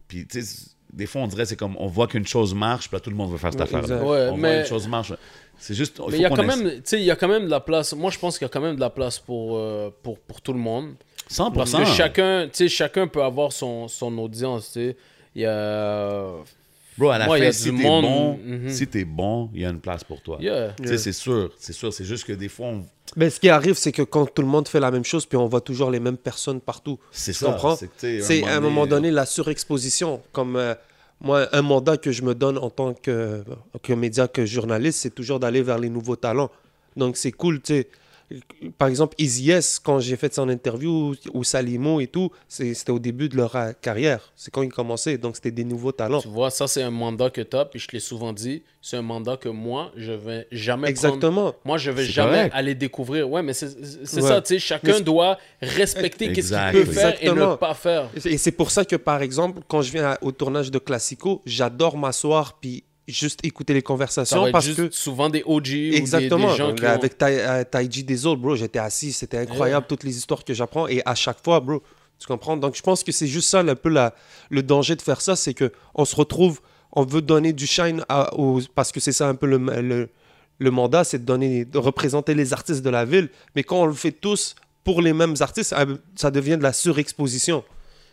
Puis, 0.08 0.26
tu 0.26 0.40
sais, 0.40 0.68
des 0.96 1.06
fois, 1.06 1.20
on 1.20 1.26
dirait 1.26 1.44
c'est 1.44 1.56
comme 1.56 1.76
on 1.78 1.86
voit 1.86 2.06
qu'une 2.08 2.26
chose 2.26 2.54
marche, 2.54 2.88
puis 2.88 2.96
là, 2.96 3.00
tout 3.00 3.10
le 3.10 3.16
monde 3.16 3.30
veut 3.30 3.38
faire 3.38 3.52
cette 3.52 3.60
Ouais, 3.60 3.76
affaire-là. 3.78 3.96
Ouais, 4.04 4.26
on 4.32 4.36
voit 4.36 4.36
mais- 4.38 4.60
une 4.60 4.66
chose 4.66 4.88
marche. 4.88 5.12
C'est 5.58 5.74
juste. 5.74 6.00
Mais 6.10 6.16
il 6.16 6.20
y 6.22 6.24
a 6.24 6.30
quand 6.30 6.42
même, 6.42 6.64
tu 6.64 6.80
sais, 6.84 6.98
il 6.98 7.04
y 7.04 7.10
a 7.10 7.16
quand 7.16 7.28
même 7.28 7.44
de 7.44 7.50
la 7.50 7.60
place. 7.60 7.94
Moi, 7.94 8.10
je 8.10 8.18
pense 8.18 8.36
qu'il 8.38 8.44
y 8.44 8.50
a 8.50 8.52
quand 8.52 8.60
même 8.60 8.76
de 8.76 8.80
la 8.80 8.90
place 8.90 9.18
pour, 9.18 9.56
euh, 9.56 9.90
pour, 10.02 10.18
pour 10.18 10.40
tout 10.40 10.52
le 10.52 10.58
monde. 10.58 10.94
100%. 11.30 11.52
Parce 11.54 11.72
que 11.72 11.84
chacun, 11.84 12.44
tu 12.46 12.50
sais, 12.54 12.68
chacun 12.68 13.06
peut 13.06 13.22
avoir 13.22 13.52
son, 13.52 13.88
son 13.88 14.16
audience, 14.18 14.72
tu 14.72 14.80
sais. 14.90 14.96
Il 15.34 15.42
y 15.42 15.46
a... 15.46 16.26
Bro, 16.98 17.10
à 17.10 17.18
la 17.18 17.26
Moi, 17.26 17.38
fin, 17.38 17.52
si 17.52 17.64
t'es 17.64 17.70
monde- 17.72 18.04
bon, 18.04 18.38
Mhm. 18.44 18.68
si 18.70 18.86
t'es 18.86 19.04
bon, 19.04 19.50
il 19.54 19.60
y 19.60 19.64
a 19.66 19.68
une 19.70 19.80
place 19.80 20.02
pour 20.04 20.20
toi. 20.22 20.38
Yeah. 20.40 20.74
Tu 20.80 20.88
sais, 20.88 20.98
c'est 20.98 21.12
sûr, 21.12 21.50
c'est 21.58 21.72
sûr. 21.72 21.92
C'est 21.92 22.04
juste 22.04 22.24
que 22.24 22.32
des 22.32 22.48
fois, 22.48 22.68
on- 22.68 22.84
Mais 23.16 23.28
ce 23.30 23.38
qui 23.38 23.48
arrive, 23.48 23.74
c'est 23.74 23.92
que 23.92 24.02
quand 24.02 24.26
tout 24.32 24.42
le 24.42 24.48
monde 24.48 24.66
fait 24.66 24.80
la 24.80 24.90
même 24.90 25.04
chose, 25.04 25.26
puis 25.26 25.36
on 25.36 25.46
voit 25.46 25.60
toujours 25.60 25.90
les 25.90 26.00
mêmes 26.00 26.16
personnes 26.16 26.60
partout. 26.60 26.98
c'est 27.12 27.32
Tu 27.32 27.38
ça. 27.38 27.46
comprends? 27.46 27.76
C'est 27.98 28.44
à 28.44 28.56
un 28.56 28.60
moment 28.60 28.86
donné 28.86 29.10
la 29.10 29.26
surexposition. 29.26 30.22
Comme 30.32 30.56
euh, 30.56 30.74
moi, 31.20 31.48
un 31.52 31.62
mandat 31.62 31.96
que 31.98 32.12
je 32.12 32.22
me 32.22 32.34
donne 32.34 32.58
en 32.58 32.70
tant 32.70 32.94
que, 32.94 33.42
que 33.82 33.92
média, 33.92 34.26
que 34.28 34.44
journaliste, 34.46 35.00
c'est 35.00 35.14
toujours 35.14 35.38
d'aller 35.40 35.62
vers 35.62 35.78
les 35.78 35.88
nouveaux 35.88 36.16
talents. 36.16 36.50
Donc 36.96 37.16
c'est 37.16 37.32
cool, 37.32 37.60
tu 37.60 37.74
sais. 37.74 37.88
Par 38.78 38.88
exemple, 38.88 39.14
Easy 39.18 39.50
S, 39.52 39.78
quand 39.78 40.00
j'ai 40.00 40.16
fait 40.16 40.34
son 40.34 40.48
interview, 40.48 41.14
ou 41.32 41.44
Salimo 41.44 42.00
et 42.00 42.08
tout, 42.08 42.30
c'était 42.48 42.90
au 42.90 42.98
début 42.98 43.28
de 43.28 43.36
leur 43.36 43.54
euh, 43.54 43.72
carrière. 43.80 44.32
C'est 44.34 44.50
quand 44.52 44.62
ils 44.62 44.72
commençaient, 44.72 45.16
donc 45.16 45.36
c'était 45.36 45.52
des 45.52 45.64
nouveaux 45.64 45.92
talents. 45.92 46.20
Tu 46.20 46.28
vois, 46.28 46.50
ça, 46.50 46.66
c'est 46.66 46.82
un 46.82 46.90
mandat 46.90 47.30
que 47.30 47.40
tu 47.40 47.56
as, 47.56 47.64
puis 47.66 47.78
je 47.78 47.86
te 47.86 47.92
l'ai 47.92 48.00
souvent 48.00 48.32
dit, 48.32 48.62
c'est 48.82 48.96
un 48.96 49.02
mandat 49.02 49.36
que 49.36 49.48
moi, 49.48 49.92
je 49.96 50.10
vais 50.12 50.48
jamais 50.50 50.92
prendre. 50.92 51.08
Exactement. 51.14 51.54
Moi, 51.64 51.78
je 51.78 51.90
vais 51.92 52.04
jamais 52.04 52.30
correct. 52.36 52.52
aller 52.54 52.74
découvrir. 52.74 53.30
Ouais, 53.30 53.42
mais 53.42 53.52
c'est 53.52 53.66
Ouais. 53.76 54.20
ça, 54.22 54.40
tu 54.42 54.54
sais, 54.54 54.58
chacun 54.58 55.00
doit 55.00 55.38
respecter 55.62 56.32
qu'est-ce 56.32 56.52
qu'il 56.52 56.84
peut 56.84 56.92
faire 56.92 57.16
et 57.22 57.28
ne 57.28 57.54
pas 57.56 57.74
faire. 57.74 58.08
Et 58.24 58.38
c'est- 58.38 58.52
pour 58.52 58.70
ça 58.70 58.84
que, 58.84 58.96
par 58.96 59.22
exemple, 59.22 59.60
quand 59.68 59.82
je 59.82 59.92
viens 59.92 60.16
au 60.22 60.32
tournage 60.32 60.70
de 60.70 60.78
Classico, 60.78 61.42
j'adore 61.46 61.96
m'asseoir 61.96 62.58
puis 62.60 62.82
juste 63.08 63.44
écouter 63.44 63.72
les 63.74 63.80
Ça 63.80 63.84
conversations 63.84 64.42
va 64.42 64.48
être 64.48 64.52
parce 64.52 64.64
juste 64.66 64.88
que 64.88 64.94
souvent 64.94 65.28
des 65.30 65.42
OG 65.46 65.68
Exactement. 65.94 66.46
ou 66.46 66.48
des, 66.48 66.52
des 66.52 66.56
gens 66.58 66.74
qui 66.74 66.84
ont- 66.84 66.88
Avec 66.88 67.16
Tai- 67.18 67.26
euh, 67.38 67.64
Taiji 67.64 68.04
Desol, 68.04 68.36
bro, 68.38 68.56
j'étais 68.56 68.78
assis, 68.78 69.12
c'était 69.12 69.38
incroyable 69.38 69.86
toutes 69.88 70.02
les 70.04 70.16
histoires 70.16 70.44
que 70.44 70.52
j'apprends 70.54 70.88
et 70.88 71.02
à 71.04 71.14
chaque 71.14 71.42
fois, 71.44 71.60
bro, 71.60 71.82
tu 72.18 72.26
comprends? 72.26 72.56
Donc 72.56 72.74
je 72.76 72.82
pense 72.82 73.04
que 73.04 73.12
c'est 73.12 73.26
juste 73.26 73.48
ça 73.48 73.60
un 73.60 73.74
peu 73.74 73.88
la, 73.90 74.14
le 74.50 74.62
danger 74.62 74.96
de 74.96 75.02
faire 75.02 75.20
ça, 75.20 75.36
c'est 75.36 75.54
que 75.54 75.70
on 75.94 76.04
se 76.04 76.16
retrouve, 76.16 76.60
on 76.92 77.04
veut 77.04 77.22
donner 77.22 77.52
du 77.52 77.66
shine 77.66 78.04
à, 78.08 78.34
aux, 78.34 78.60
parce 78.74 78.90
que 78.90 79.00
c'est 79.00 79.12
ça 79.12 79.28
un 79.28 79.34
peu 79.34 79.46
le, 79.46 79.58
le, 79.58 80.08
le 80.58 80.70
mandat, 80.70 81.04
c'est 81.04 81.18
de 81.18 81.24
donner, 81.24 81.64
de 81.64 81.78
représenter 81.78 82.34
les 82.34 82.52
artistes 82.54 82.82
de 82.82 82.90
la 82.90 83.04
ville, 83.04 83.28
mais 83.54 83.62
quand 83.62 83.82
on 83.82 83.86
le 83.86 83.92
fait 83.92 84.12
tous 84.12 84.54
pour 84.82 85.02
les 85.02 85.12
mêmes 85.12 85.34
artistes, 85.40 85.70
ça, 85.70 85.84
ça 86.14 86.30
devient 86.30 86.56
de 86.56 86.62
la 86.62 86.72
surexposition. 86.72 87.62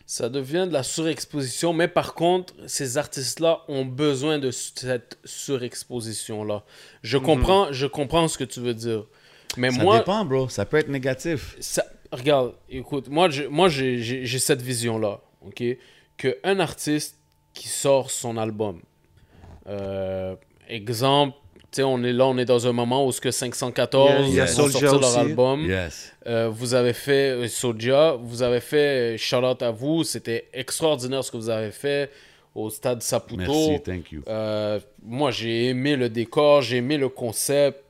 Ça 0.06 0.28
devient 0.28 0.66
de 0.68 0.72
la 0.72 0.82
surexposition, 0.82 1.72
mais 1.72 1.88
par 1.88 2.14
contre, 2.14 2.52
ces 2.66 2.98
artistes-là 2.98 3.62
ont 3.68 3.86
besoin 3.86 4.38
de 4.38 4.50
cette 4.50 5.18
surexposition-là. 5.24 6.62
Je 7.02 7.16
comprends, 7.18 7.72
je 7.72 7.86
comprends 7.86 8.28
ce 8.28 8.36
que 8.36 8.44
tu 8.44 8.60
veux 8.60 8.74
dire. 8.74 9.04
Mais 9.56 9.70
Ça 9.70 9.82
moi, 9.82 9.98
dépend, 9.98 10.24
bro. 10.24 10.48
Ça 10.48 10.66
peut 10.66 10.76
être 10.76 10.88
négatif. 10.88 11.56
ça- 11.60 11.86
regarde, 12.12 12.54
écoute, 12.68 13.08
moi, 13.08 13.28
moi 13.50 13.68
j'ai 13.68 13.98
j'ai- 14.02 14.26
j'ai 14.26 14.38
cette 14.38 14.60
vision-là, 14.62 15.20
ok? 15.46 15.62
Que 16.18 16.38
un 16.44 16.60
artiste 16.60 17.18
qui 17.54 17.68
sort 17.68 18.10
son 18.10 18.36
album, 18.36 18.82
euh, 19.68 20.34
exemple, 20.68 21.36
sais, 21.76 21.82
on 21.82 22.02
est 22.02 22.12
là, 22.12 22.26
on 22.26 22.36
est 22.38 22.44
dans 22.44 22.66
un 22.66 22.72
moment 22.72 23.06
où 23.06 23.12
ce 23.12 23.20
que 23.20 23.30
514 23.30 24.28
Il 24.28 24.34
y 24.34 24.40
a 24.40 24.44
vont 24.44 24.50
Soulja 24.52 24.70
sortir 24.78 24.92
leur 25.00 25.10
aussi. 25.10 25.18
album. 25.18 25.64
Yes. 25.68 26.12
Euh, 26.26 26.48
vous 26.52 26.74
avez 26.74 26.92
fait 26.92 27.30
euh, 27.30 27.48
Soulja, 27.48 28.16
vous 28.20 28.42
avez 28.42 28.60
fait 28.60 29.14
euh, 29.14 29.16
shout 29.18 29.36
out 29.44 29.62
à 29.62 29.70
vous, 29.70 30.04
c'était 30.04 30.48
extraordinaire 30.52 31.24
ce 31.24 31.30
que 31.30 31.36
vous 31.36 31.50
avez 31.50 31.70
fait 31.70 32.10
au 32.54 32.70
stade 32.70 33.02
Saputo. 33.02 33.36
Merci, 33.38 33.80
thank 33.82 34.12
you. 34.12 34.22
Euh, 34.28 34.78
moi, 35.02 35.30
j'ai 35.30 35.66
aimé 35.68 35.96
le 35.96 36.08
décor, 36.08 36.62
j'ai 36.62 36.76
aimé 36.78 36.96
le 36.96 37.08
concept. 37.08 37.82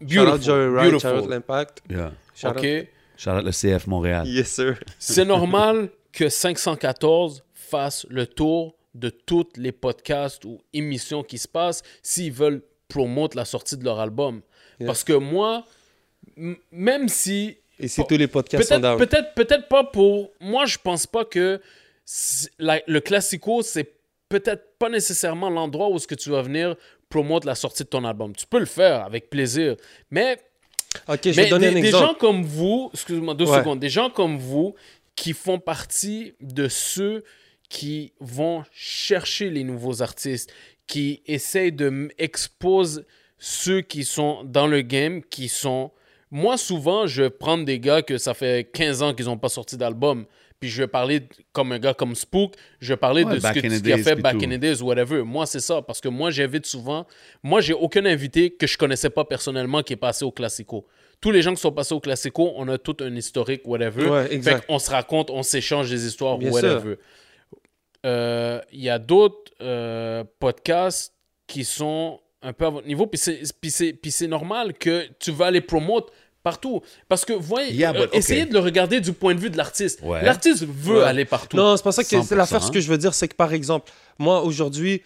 Shout 0.00 0.04
out 0.20 0.26
Beautiful, 0.26 0.42
Joey 0.42 0.68
Wright, 0.68 0.90
shout 0.90 0.96
out 0.96 1.02
beautiful. 1.14 1.30
l'Impact. 1.30 1.82
Yeah. 1.90 2.12
Shout 2.34 2.48
out- 2.48 2.56
Ok, 2.58 2.86
Shout 3.16 3.30
out 3.30 3.44
le 3.44 3.50
CF 3.50 3.86
Montréal. 3.88 4.26
Yes, 4.28 4.48
sir. 4.54 4.78
c'est 5.00 5.24
normal 5.24 5.88
que 6.12 6.28
514 6.28 7.42
fasse 7.52 8.06
le 8.08 8.26
tour 8.26 8.74
de 8.94 9.10
tous 9.10 9.46
les 9.56 9.72
podcasts 9.72 10.44
ou 10.44 10.60
émissions 10.72 11.22
qui 11.22 11.38
se 11.38 11.48
passent 11.48 11.82
s'ils 12.02 12.32
veulent 12.32 12.62
promouvoir 12.88 13.30
la 13.34 13.44
sortie 13.44 13.76
de 13.76 13.84
leur 13.84 14.00
album. 14.00 14.40
Yeah. 14.80 14.86
Parce 14.86 15.04
que 15.04 15.12
moi, 15.12 15.64
même 16.72 17.08
si 17.08 17.56
Et 17.78 17.88
c'est 17.88 18.06
tous 18.06 18.16
les 18.16 18.26
podcasts 18.28 18.68
Peut-être, 18.68 18.96
peut-être, 18.96 19.34
peut-être 19.34 19.68
pas 19.68 19.84
pour. 19.84 20.30
Moi, 20.40 20.66
je 20.66 20.78
pense 20.78 21.06
pas 21.06 21.24
que 21.24 21.60
la- 22.58 22.80
le 22.86 23.00
classico, 23.00 23.62
c'est 23.62 23.92
peut-être 24.28 24.76
pas 24.78 24.88
nécessairement 24.88 25.50
l'endroit 25.50 25.88
où 25.90 25.98
ce 25.98 26.06
que 26.06 26.14
tu 26.14 26.30
vas 26.30 26.42
venir 26.42 26.76
promouvoir 27.08 27.40
la 27.44 27.54
sortie 27.54 27.84
de 27.84 27.88
ton 27.88 28.04
album. 28.04 28.34
Tu 28.36 28.46
peux 28.46 28.58
le 28.58 28.66
faire 28.66 29.04
avec 29.04 29.30
plaisir, 29.30 29.76
mais, 30.10 30.38
Ok, 31.06 31.20
je 31.24 31.30
vais 31.30 31.48
donner 31.48 31.70
des, 31.70 31.78
un 31.78 31.80
des 31.80 31.86
exemple. 31.88 32.06
gens 32.06 32.14
comme 32.14 32.42
vous, 32.42 32.90
excuse-moi 32.92 33.34
deux 33.34 33.46
Ouais. 33.46 33.58
secondes, 33.58 33.78
des 33.80 33.88
gens 33.88 34.10
comme 34.10 34.38
vous 34.38 34.74
qui 35.16 35.32
font 35.32 35.58
partie 35.58 36.34
de 36.40 36.68
ceux 36.68 37.24
qui 37.68 38.12
vont 38.20 38.64
chercher 38.72 39.50
les 39.50 39.64
nouveaux 39.64 40.02
artistes, 40.02 40.52
qui 40.86 41.22
essayent 41.26 41.72
de 41.72 42.08
exposer 42.18 43.02
ceux 43.38 43.82
qui 43.82 44.04
sont 44.04 44.42
dans 44.44 44.66
le 44.66 44.80
game, 44.82 45.22
qui 45.22 45.48
sont... 45.48 45.90
Moi, 46.30 46.56
souvent, 46.58 47.06
je 47.06 47.22
vais 47.22 47.30
prendre 47.30 47.64
des 47.64 47.78
gars 47.78 48.02
que 48.02 48.18
ça 48.18 48.34
fait 48.34 48.70
15 48.72 49.02
ans 49.02 49.14
qu'ils 49.14 49.26
n'ont 49.26 49.38
pas 49.38 49.48
sorti 49.48 49.76
d'album, 49.76 50.26
puis 50.60 50.68
je 50.68 50.82
vais 50.82 50.88
parler 50.88 51.22
comme 51.52 51.72
un 51.72 51.78
gars 51.78 51.94
comme 51.94 52.14
Spook, 52.14 52.54
je 52.80 52.92
vais 52.92 52.96
parler 52.96 53.22
Ouais, 53.24 53.34
de 53.34 53.38
ce 53.38 53.42
back 53.42 53.54
que 53.54 53.66
in 53.66 53.70
tu 53.70 53.80
the 53.80 53.84
qui 53.84 53.92
a 53.92 53.98
fait 53.98 54.16
back 54.16 54.38
tout. 54.38 54.44
in 54.44 54.48
the 54.56 54.60
days, 54.60 54.82
whatever. 54.82 55.22
Moi, 55.22 55.46
c'est 55.46 55.60
ça, 55.60 55.80
parce 55.82 56.00
que 56.00 56.08
moi, 56.08 56.30
j'invite 56.30 56.66
souvent... 56.66 57.06
Moi, 57.42 57.60
j'ai 57.60 57.74
aucun 57.74 58.04
invité 58.04 58.50
que 58.50 58.66
je 58.66 58.76
connaissais 58.76 59.10
pas 59.10 59.24
personnellement 59.24 59.82
qui 59.82 59.92
est 59.92 59.96
passé 59.96 60.24
au 60.24 60.32
Classico. 60.32 60.86
Tous 61.20 61.30
les 61.30 61.42
gens 61.42 61.54
qui 61.54 61.60
sont 61.60 61.72
passés 61.72 61.94
au 61.94 62.00
Classico, 62.00 62.52
on 62.56 62.68
a 62.68 62.78
tout 62.78 62.96
un 63.00 63.14
historique, 63.14 63.62
whatever. 63.66 64.08
Ouais, 64.08 64.32
exact. 64.34 64.64
on 64.68 64.78
se 64.78 64.90
raconte, 64.90 65.30
on 65.30 65.42
s'échange 65.42 65.90
des 65.90 66.06
histoires, 66.06 66.38
Bien 66.38 66.50
whatever. 66.50 66.96
Euh, 68.06 68.60
Il 68.72 68.80
y 68.82 68.88
a 68.90 68.98
d'autres 68.98 69.52
euh, 69.60 70.24
podcasts 70.38 71.12
qui 71.46 71.64
sont 71.64 72.20
un 72.42 72.52
peu 72.52 72.66
à 72.66 72.70
votre 72.70 72.86
niveau, 72.86 73.06
puis 73.06 73.18
c'est- 73.18 73.40
puis 73.60 73.70
c'est 73.70 73.92
puis 73.92 74.10
c'est 74.12 74.28
normal 74.28 74.74
que 74.74 75.06
tu 75.18 75.32
vas 75.32 75.50
les 75.50 75.60
promouvoir 75.60 76.04
partout. 76.44 76.80
Parce 77.08 77.24
que, 77.24 77.32
voyez, 77.32 77.74
Yeah, 77.74 77.90
euh, 77.94 78.06
but, 78.06 78.14
essayez 78.14 78.42
okay. 78.42 78.48
de 78.50 78.54
le 78.54 78.60
regarder 78.60 79.00
du 79.00 79.12
point 79.12 79.34
de 79.34 79.40
vue 79.40 79.50
de 79.50 79.56
l'artiste. 79.56 80.00
Ouais. 80.02 80.22
L'artiste 80.24 80.64
veut 80.64 80.98
Ouais. 81.00 81.04
aller 81.04 81.24
partout. 81.24 81.56
Non, 81.56 81.76
c'est 81.76 81.82
pas 81.82 81.90
ça 81.92 82.02
que 82.04 82.08
c'est 82.08 82.16
100%. 82.22 82.36
l'affaire. 82.36 82.62
Ce 82.62 82.70
que 82.70 82.80
je 82.80 82.88
veux 82.88 82.98
dire, 82.98 83.12
c'est 83.14 83.26
que 83.28 83.34
par 83.34 83.52
exemple, 83.52 83.90
moi 84.18 84.42
aujourd'hui, 84.42 85.02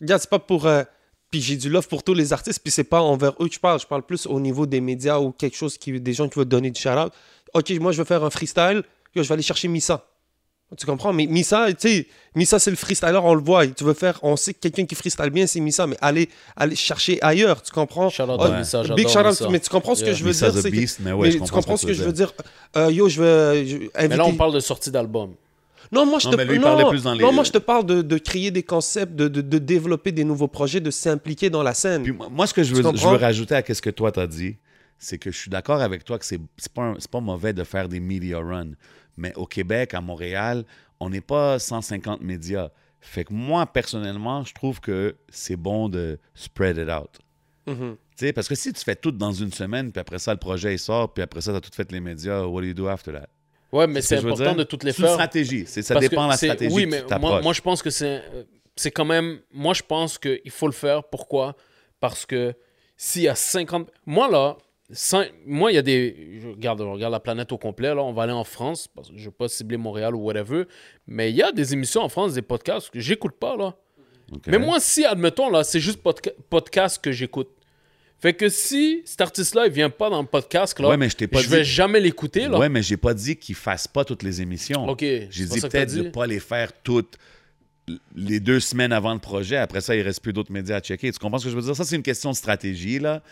regarde, 0.00 0.20
c'est 0.22 0.30
pas 0.30 0.38
pour. 0.38 0.66
euh, 0.66 0.82
puis 1.30 1.40
j'ai 1.42 1.56
du 1.56 1.68
love 1.68 1.86
pour 1.86 2.02
tous 2.02 2.14
les 2.14 2.32
artistes, 2.32 2.60
puis 2.62 2.72
c'est 2.72 2.82
pas 2.84 3.02
envers 3.02 3.34
eux 3.40 3.48
que 3.48 3.54
je 3.54 3.60
parle. 3.60 3.78
Je 3.78 3.86
parle 3.86 4.02
plus 4.02 4.26
au 4.26 4.40
niveau 4.40 4.64
des 4.66 4.80
médias 4.80 5.18
ou 5.18 5.30
quelque 5.32 5.56
chose 5.56 5.76
qui. 5.76 6.00
des 6.00 6.12
gens 6.14 6.28
qui 6.28 6.38
veulent 6.38 6.48
donner 6.48 6.70
du 6.70 6.80
shout-out. 6.80 7.12
Ok, 7.52 7.70
moi 7.80 7.92
je 7.92 7.98
veux 7.98 8.04
faire 8.04 8.24
un 8.24 8.30
freestyle, 8.30 8.82
je 9.14 9.20
vais 9.20 9.32
aller 9.32 9.42
chercher 9.42 9.68
Missa. 9.68 10.06
Tu 10.78 10.86
comprends? 10.86 11.12
Mais 11.12 11.26
Missa, 11.26 11.66
tu 11.72 11.88
sais, 11.88 12.06
Missa 12.36 12.60
c'est 12.60 12.70
le 12.70 12.76
freestyler, 12.76 13.18
on 13.24 13.34
le 13.34 13.42
voit. 13.42 13.66
Tu 13.66 13.82
veux 13.82 13.92
faire, 13.92 14.20
on 14.22 14.36
sait 14.36 14.54
que 14.54 14.60
quelqu'un 14.60 14.86
qui 14.86 14.94
freestyle 14.94 15.30
bien, 15.30 15.44
c'est 15.48 15.58
Missa, 15.58 15.84
mais 15.86 15.96
allez, 16.00 16.28
allez 16.56 16.76
chercher 16.76 17.18
ailleurs, 17.22 17.60
tu 17.60 17.72
comprends? 17.72 18.08
Shout-out 18.08 18.38
Oh, 18.40 18.52
Missa, 18.56 18.82
j'adore 18.82 18.96
Big 18.96 19.08
shout-out, 19.08 19.50
mais 19.50 19.58
tu 19.58 19.68
comprends 19.68 19.96
ce 19.96 20.02
que 20.02 20.06
Yeah. 20.10 20.14
je 20.16 20.24
veux 20.24 20.32
dire? 20.32 20.44
a 20.48 20.52
c'est 20.52 20.70
que- 20.70 20.76
beast, 20.76 20.98
mais 21.02 21.10
ouais, 21.12 21.26
mais 21.26 21.32
je 21.32 21.38
tu 21.44 21.50
comprends 21.50 21.76
ce 21.76 21.86
que 21.86 21.92
je 21.92 22.04
veux 22.04 22.12
dire? 22.12 22.32
Euh, 22.76 22.92
yo, 22.92 23.08
je 23.08 23.20
veux 23.20 23.64
je- 23.66 23.76
Mais 24.08 24.16
là, 24.16 24.24
on 24.24 24.34
parle 24.34 24.54
de 24.54 24.60
sortie 24.60 24.92
d'album. 24.92 25.34
non, 25.90 26.06
moi 26.06 26.20
je 26.20 26.26
Non, 26.26 26.32
te 26.32 26.36
mais 26.36 26.44
lui, 26.44 26.60
non, 26.60 26.88
plus 26.88 27.02
dans 27.02 27.14
les- 27.14 27.24
non, 27.24 27.32
moi 27.32 27.42
je 27.42 27.50
te 27.50 27.58
parle 27.58 27.84
de, 27.84 28.00
de 28.02 28.18
créer 28.18 28.52
des 28.52 28.62
concepts, 28.62 29.16
de, 29.16 29.26
de, 29.26 29.40
de 29.40 29.58
développer 29.58 30.12
des 30.12 30.22
nouveaux 30.22 30.46
projets, 30.46 30.78
de 30.78 30.92
s'impliquer 30.92 31.50
dans 31.50 31.64
la 31.64 31.74
scène. 31.74 32.04
Puis 32.04 32.12
moi, 32.12 32.28
moi, 32.30 32.46
ce 32.46 32.54
que 32.54 32.62
je 32.62 32.72
veux, 32.76 32.82
je 32.94 33.08
veux 33.08 33.16
rajouter 33.16 33.56
à 33.56 33.64
ce 33.74 33.82
que 33.82 33.90
toi 33.90 34.12
t'as 34.12 34.28
dit, 34.28 34.54
c'est 35.00 35.18
que 35.18 35.32
je 35.32 35.36
suis 35.36 35.50
d'accord 35.50 35.80
avec 35.80 36.04
toi 36.04 36.16
que 36.16 36.24
c'est 36.24 36.38
c'est 36.58 36.72
pas, 36.72 36.82
un- 36.82 36.96
pas 37.10 37.18
mauvais 37.20 37.52
de 37.52 37.64
faire 37.64 37.88
des 37.88 37.98
media 37.98 38.38
runs. 38.38 38.74
Mais 39.16 39.32
au 39.36 39.46
Québec, 39.46 39.94
à 39.94 40.00
Montréal, 40.00 40.64
on 41.00 41.10
n'est 41.10 41.20
pas 41.20 41.58
150 41.58 42.20
médias. 42.22 42.70
Fait 43.00 43.24
que 43.24 43.32
moi, 43.32 43.66
personnellement, 43.66 44.44
je 44.44 44.52
trouve 44.54 44.80
que 44.80 45.16
c'est 45.30 45.56
bon 45.56 45.88
de 45.88 46.18
spread 46.34 46.76
it 46.78 46.88
out. 46.90 47.18
Tu 47.66 48.26
sais, 48.26 48.32
parce 48.32 48.48
que 48.48 48.54
si 48.56 48.72
tu 48.72 48.82
fais 48.82 48.96
tout 48.96 49.12
dans 49.12 49.32
une 49.32 49.52
semaine, 49.52 49.92
puis 49.92 50.00
après 50.00 50.18
ça, 50.18 50.32
le 50.32 50.38
projet 50.40 50.74
il 50.74 50.78
sort, 50.78 51.14
puis 51.14 51.22
après 51.22 51.40
ça, 51.40 51.52
tu 51.52 51.56
as 51.58 51.60
tout 51.60 51.70
fait 51.72 51.90
les 51.92 52.00
médias, 52.00 52.42
what 52.44 52.62
do 52.62 52.66
you 52.66 52.74
do 52.74 52.88
after 52.88 53.12
that? 53.12 53.28
Ouais, 53.72 53.86
mais 53.86 54.02
ce 54.02 54.08
c'est 54.08 54.22
que 54.22 54.26
important 54.26 54.54
de 54.56 54.64
toutes 54.64 54.82
les 54.82 54.92
C'est 54.92 55.02
faire. 55.02 55.12
stratégie. 55.12 55.64
C'est- 55.66 55.82
Ça 55.82 55.94
Parce 55.94 56.08
dépend 56.08 56.22
que 56.22 56.26
de 56.26 56.30
la 56.32 56.36
stratégie 56.36 56.74
Oui, 56.74 56.84
que 56.84 56.88
mais 56.90 57.04
tu 57.06 57.14
moi, 57.20 57.40
moi, 57.40 57.52
je 57.52 57.60
pense 57.60 57.80
que 57.82 57.88
euh, 58.02 58.42
c'est 58.74 58.90
quand 58.90 59.04
même. 59.04 59.38
Moi, 59.52 59.74
je 59.74 59.82
pense 59.82 60.18
qu'il 60.18 60.50
faut 60.50 60.66
le 60.66 60.72
faire. 60.72 61.04
Pourquoi? 61.04 61.54
Parce 62.00 62.26
que 62.26 62.52
s'il 62.96 63.22
y 63.22 63.28
a 63.28 63.36
50. 63.36 63.88
Moi, 64.06 64.28
là, 64.28 64.56
moi, 65.46 65.70
il 65.72 65.74
y 65.74 65.78
a 65.78 65.82
des. 65.82 66.38
Je 66.42 66.48
regarde, 66.48 66.80
je 66.80 66.84
regarde 66.84 67.12
la 67.12 67.20
planète 67.20 67.52
au 67.52 67.58
complet. 67.58 67.94
Là, 67.94 68.02
on 68.02 68.12
va 68.12 68.24
aller 68.24 68.32
en 68.32 68.44
France. 68.44 68.88
Parce 68.88 69.08
que 69.08 69.14
je 69.16 69.20
ne 69.20 69.24
veux 69.26 69.30
pas 69.30 69.48
cibler 69.48 69.76
Montréal 69.76 70.14
ou 70.14 70.18
whatever. 70.20 70.64
Mais 71.06 71.30
il 71.30 71.36
y 71.36 71.42
a 71.42 71.52
des 71.52 71.72
émissions 71.72 72.02
en 72.02 72.08
France, 72.08 72.34
des 72.34 72.42
podcasts 72.42 72.90
que 72.90 73.00
j'écoute 73.00 73.34
pas. 73.38 73.56
là. 73.56 73.74
Mais 74.46 74.58
moi, 74.58 74.78
si, 74.80 75.04
admettons, 75.04 75.50
là, 75.50 75.64
c'est 75.64 75.80
juste 75.80 76.00
podca- 76.04 76.34
podcast 76.48 77.02
que 77.02 77.10
j'écoute. 77.12 77.48
Fait 78.20 78.34
que 78.34 78.48
si 78.48 79.02
cet 79.04 79.22
artiste-là, 79.22 79.66
il 79.66 79.72
vient 79.72 79.90
pas 79.90 80.10
dans 80.10 80.20
le 80.20 80.26
podcast, 80.28 80.78
là, 80.78 80.88
Ouais, 80.90 80.96
mais 80.96 81.08
je 81.08 81.16
pas 81.26 81.40
je 81.40 81.48
vais 81.48 81.62
dit- 81.62 81.68
jamais 81.68 82.00
l'écouter. 82.00 82.46
Ouais, 82.48 82.68
mais 82.68 82.82
j'ai 82.82 82.98
pas 82.98 83.14
dit 83.14 83.34
qu'ils 83.36 83.54
fassent 83.54 83.88
pas 83.88 84.04
toutes 84.04 84.22
les 84.22 84.42
émissions. 84.42 84.86
Ok, 84.88 85.00
J'ai 85.00 85.46
dit 85.46 85.60
peut-être 85.60 85.94
de 85.94 86.10
pas 86.10 86.26
les 86.26 86.38
faire 86.38 86.70
toutes 86.82 87.16
les 88.14 88.38
deux 88.38 88.60
semaines 88.60 88.92
avant 88.92 89.14
le 89.14 89.20
projet. 89.20 89.56
Après 89.56 89.80
ça, 89.80 89.96
il 89.96 90.02
reste 90.02 90.22
plus 90.22 90.32
d'autres 90.32 90.52
médias 90.52 90.76
à 90.76 90.80
checker. 90.80 91.10
Tu 91.10 91.18
comprends 91.18 91.38
ce 91.38 91.44
que 91.46 91.50
je 91.50 91.56
veux 91.56 91.62
dire? 91.62 91.74
Ça, 91.74 91.84
c'est 91.84 91.96
une 91.96 92.02
question 92.02 92.30
de 92.30 92.36
stratégie, 92.36 92.98
là. 92.98 93.22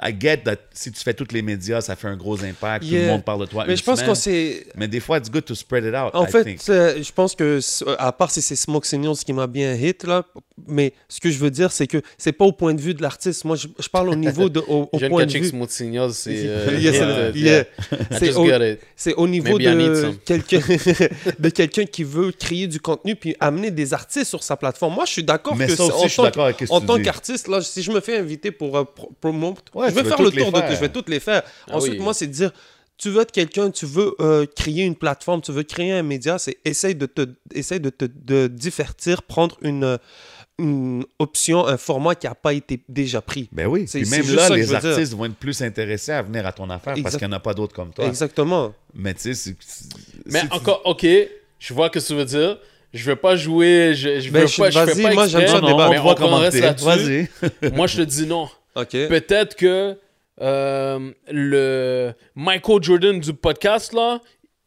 I 0.00 0.14
get 0.18 0.38
that 0.44 0.56
si 0.72 0.92
tu 0.92 1.00
fais 1.02 1.14
tous 1.14 1.32
les 1.32 1.42
médias, 1.42 1.80
ça 1.80 1.96
fait 1.96 2.08
un 2.08 2.16
gros 2.16 2.42
impact. 2.44 2.84
Tout 2.86 2.92
le 2.94 3.06
monde 3.06 3.24
parle 3.24 3.40
de 3.40 3.46
toi 3.46 3.64
Mais 3.66 3.72
une 3.72 3.78
je 3.78 3.82
pense 3.84 4.02
qu'on 4.02 4.14
s'est. 4.14 4.66
Mais 4.76 4.86
des 4.88 5.00
fois, 5.00 5.18
it's 5.18 5.30
good 5.30 5.44
to 5.44 5.54
spread 5.54 5.84
it 5.84 5.94
out, 5.94 6.10
En 6.14 6.24
I 6.26 6.30
fait, 6.30 6.44
think. 6.44 6.58
c'est- 6.62 7.02
je 7.02 7.12
pense 7.12 7.34
que, 7.34 7.58
à 7.98 8.12
part 8.12 8.30
si 8.30 8.40
c'est 8.42 8.56
Smoke 8.56 8.86
Signals 8.86 9.16
qui 9.16 9.32
m'a 9.32 9.46
bien 9.46 9.74
hit, 9.74 10.04
là, 10.04 10.24
mais 10.66 10.92
ce 11.08 11.20
que 11.20 11.30
je 11.30 11.38
veux 11.38 11.50
dire, 11.50 11.72
c'est 11.72 11.86
que 11.86 12.00
c'est 12.16 12.32
pas 12.32 12.44
au 12.44 12.52
point 12.52 12.74
de 12.74 12.80
vue 12.80 12.94
de 12.94 13.02
l'artiste. 13.02 13.44
Moi, 13.44 13.56
je, 13.56 13.66
je 13.78 13.88
parle 13.88 14.08
au 14.10 14.14
niveau 14.14 14.48
de. 14.48 14.60
Au, 14.60 14.88
au 14.92 14.98
point 15.08 15.26
de 15.26 15.32
vue. 15.32 15.48
smooth 15.48 15.70
signal, 15.70 16.12
c'est. 16.12 16.30
euh, 16.46 16.78
Yeah, 16.78 16.92
c'est 16.92 17.02
euh, 17.02 17.32
yeah. 17.34 19.14
Au- 19.16 19.22
au 19.22 19.28
niveau 19.28 19.58
Maybe 19.58 19.68
de 19.78 20.10
quelqu'un 20.24 20.60
de 21.38 21.48
quelqu'un 21.48 21.84
qui 21.84 22.04
veut 22.04 22.32
créer 22.32 22.66
du 22.66 22.80
contenu 22.80 23.16
puis 23.16 23.34
amener 23.40 23.70
des 23.70 23.94
artistes 23.94 24.28
sur 24.30 24.42
sa 24.42 24.56
plateforme. 24.56 24.94
Moi, 24.94 25.04
je 25.06 25.12
suis 25.12 25.24
d'accord 25.24 25.56
que 25.56 25.66
ça 25.74 25.84
aussi, 25.84 25.92
en 25.92 26.02
je 26.04 26.08
suis 26.08 26.16
tant 26.16 26.22
d'accord 26.24 26.44
avec 26.44 26.56
ce 26.58 26.64
que- 26.64 26.68
que 26.68 26.72
en 26.74 26.80
tant 26.80 27.00
qu'artiste, 27.02 27.48
là, 27.48 27.60
si 27.62 27.82
je 27.82 27.90
me 27.90 28.00
fais 28.00 28.18
inviter 28.18 28.50
pour 28.50 28.76
euh, 28.76 28.84
pro- 28.84 29.10
promote, 29.20 29.64
Ouais, 29.74 29.87
je 29.90 29.94
vais 29.94 30.02
veux 30.02 30.08
faire 30.08 30.18
le 30.18 30.24
toutes 30.26 30.34
les 30.36 30.42
tour 30.42 30.52
de 30.52 30.58
faire. 30.58 30.70
je 30.74 30.80
vais 30.80 30.88
toutes 30.88 31.08
les 31.08 31.20
faire. 31.20 31.42
Ah 31.68 31.76
Ensuite, 31.76 31.94
oui. 31.94 31.98
moi, 32.00 32.14
c'est 32.14 32.26
de 32.26 32.32
dire 32.32 32.52
tu 32.96 33.10
veux 33.10 33.22
être 33.22 33.30
quelqu'un, 33.32 33.70
tu 33.70 33.86
veux 33.86 34.14
euh, 34.20 34.44
créer 34.56 34.82
une 34.82 34.96
plateforme, 34.96 35.40
tu 35.40 35.52
veux 35.52 35.62
créer 35.62 35.92
un 35.92 36.02
média, 36.02 36.36
c'est 36.38 36.58
essaye 36.64 36.94
de 36.96 37.06
te 37.06 37.26
essaye 37.54 37.78
de 37.80 37.90
te 37.90 38.04
de 38.06 38.48
divertir, 38.48 39.22
prendre 39.22 39.56
une 39.62 39.98
une 40.60 41.04
option, 41.20 41.64
un 41.68 41.76
format 41.76 42.16
qui 42.16 42.26
n'a 42.26 42.34
pas 42.34 42.52
été 42.52 42.80
déjà 42.88 43.20
pris. 43.20 43.48
Ben 43.52 43.68
oui. 43.68 43.84
C'est- 43.86 43.98
Puis 44.00 44.08
c'est 44.08 44.16
même 44.16 44.24
juste 44.24 44.36
là, 44.36 44.48
ça 44.48 44.56
les 44.56 44.64
je 44.64 44.74
veux 44.74 44.80
dire. 44.80 44.90
artistes 44.90 45.14
vont 45.14 45.24
être 45.26 45.36
plus 45.36 45.62
intéressés 45.62 46.10
à 46.10 46.22
venir 46.22 46.44
à 46.44 46.50
ton 46.52 46.68
affaire 46.68 46.96
parce 47.00 47.16
qu'il 47.16 47.28
n'y 47.28 47.32
en 47.32 47.36
a 47.36 47.40
pas 47.40 47.54
d'autres 47.54 47.74
comme 47.76 47.92
toi. 47.92 48.04
Exactement. 48.06 48.74
Mais 48.92 49.14
tu 49.14 49.20
sais, 49.20 49.34
c'est- 49.34 49.54
c'est- 49.60 49.88
Mais 50.26 50.42
encore, 50.50 50.82
ok, 50.84 51.06
je 51.60 51.74
vois 51.74 51.86
ce 51.94 52.00
que 52.00 52.04
tu 52.04 52.14
veux 52.14 52.24
dire. 52.24 52.58
Je 52.92 53.04
vais 53.04 53.14
pas 53.16 53.36
jouer, 53.36 53.92
je, 53.94 54.18
je 54.18 54.30
Ben, 54.32 54.40
veux 54.40 54.46
je- 54.48 54.56
pas, 54.56 54.70
je 54.70 54.78
fais 54.80 54.84
vas-y, 54.86 55.02
pas 55.04 55.12
moi, 55.14 55.26
j'aime 55.28 55.46
ça 55.46 55.60
débattre. 55.60 56.22
on 56.22 56.32
on 56.32 56.36
reste 56.38 56.58
là-dessus. 56.58 56.84
Vas-y. 57.40 57.70
Moi, 57.72 57.86
je 57.86 57.96
te 57.98 58.02
dis 58.02 58.26
non. 58.26 58.48
Peut-être 59.08 59.54
que 59.56 59.96
euh, 60.40 61.10
le 61.30 62.12
Michael 62.34 62.82
Jordan 62.82 63.18
du 63.20 63.32
podcast, 63.34 63.92
là, 63.92 64.20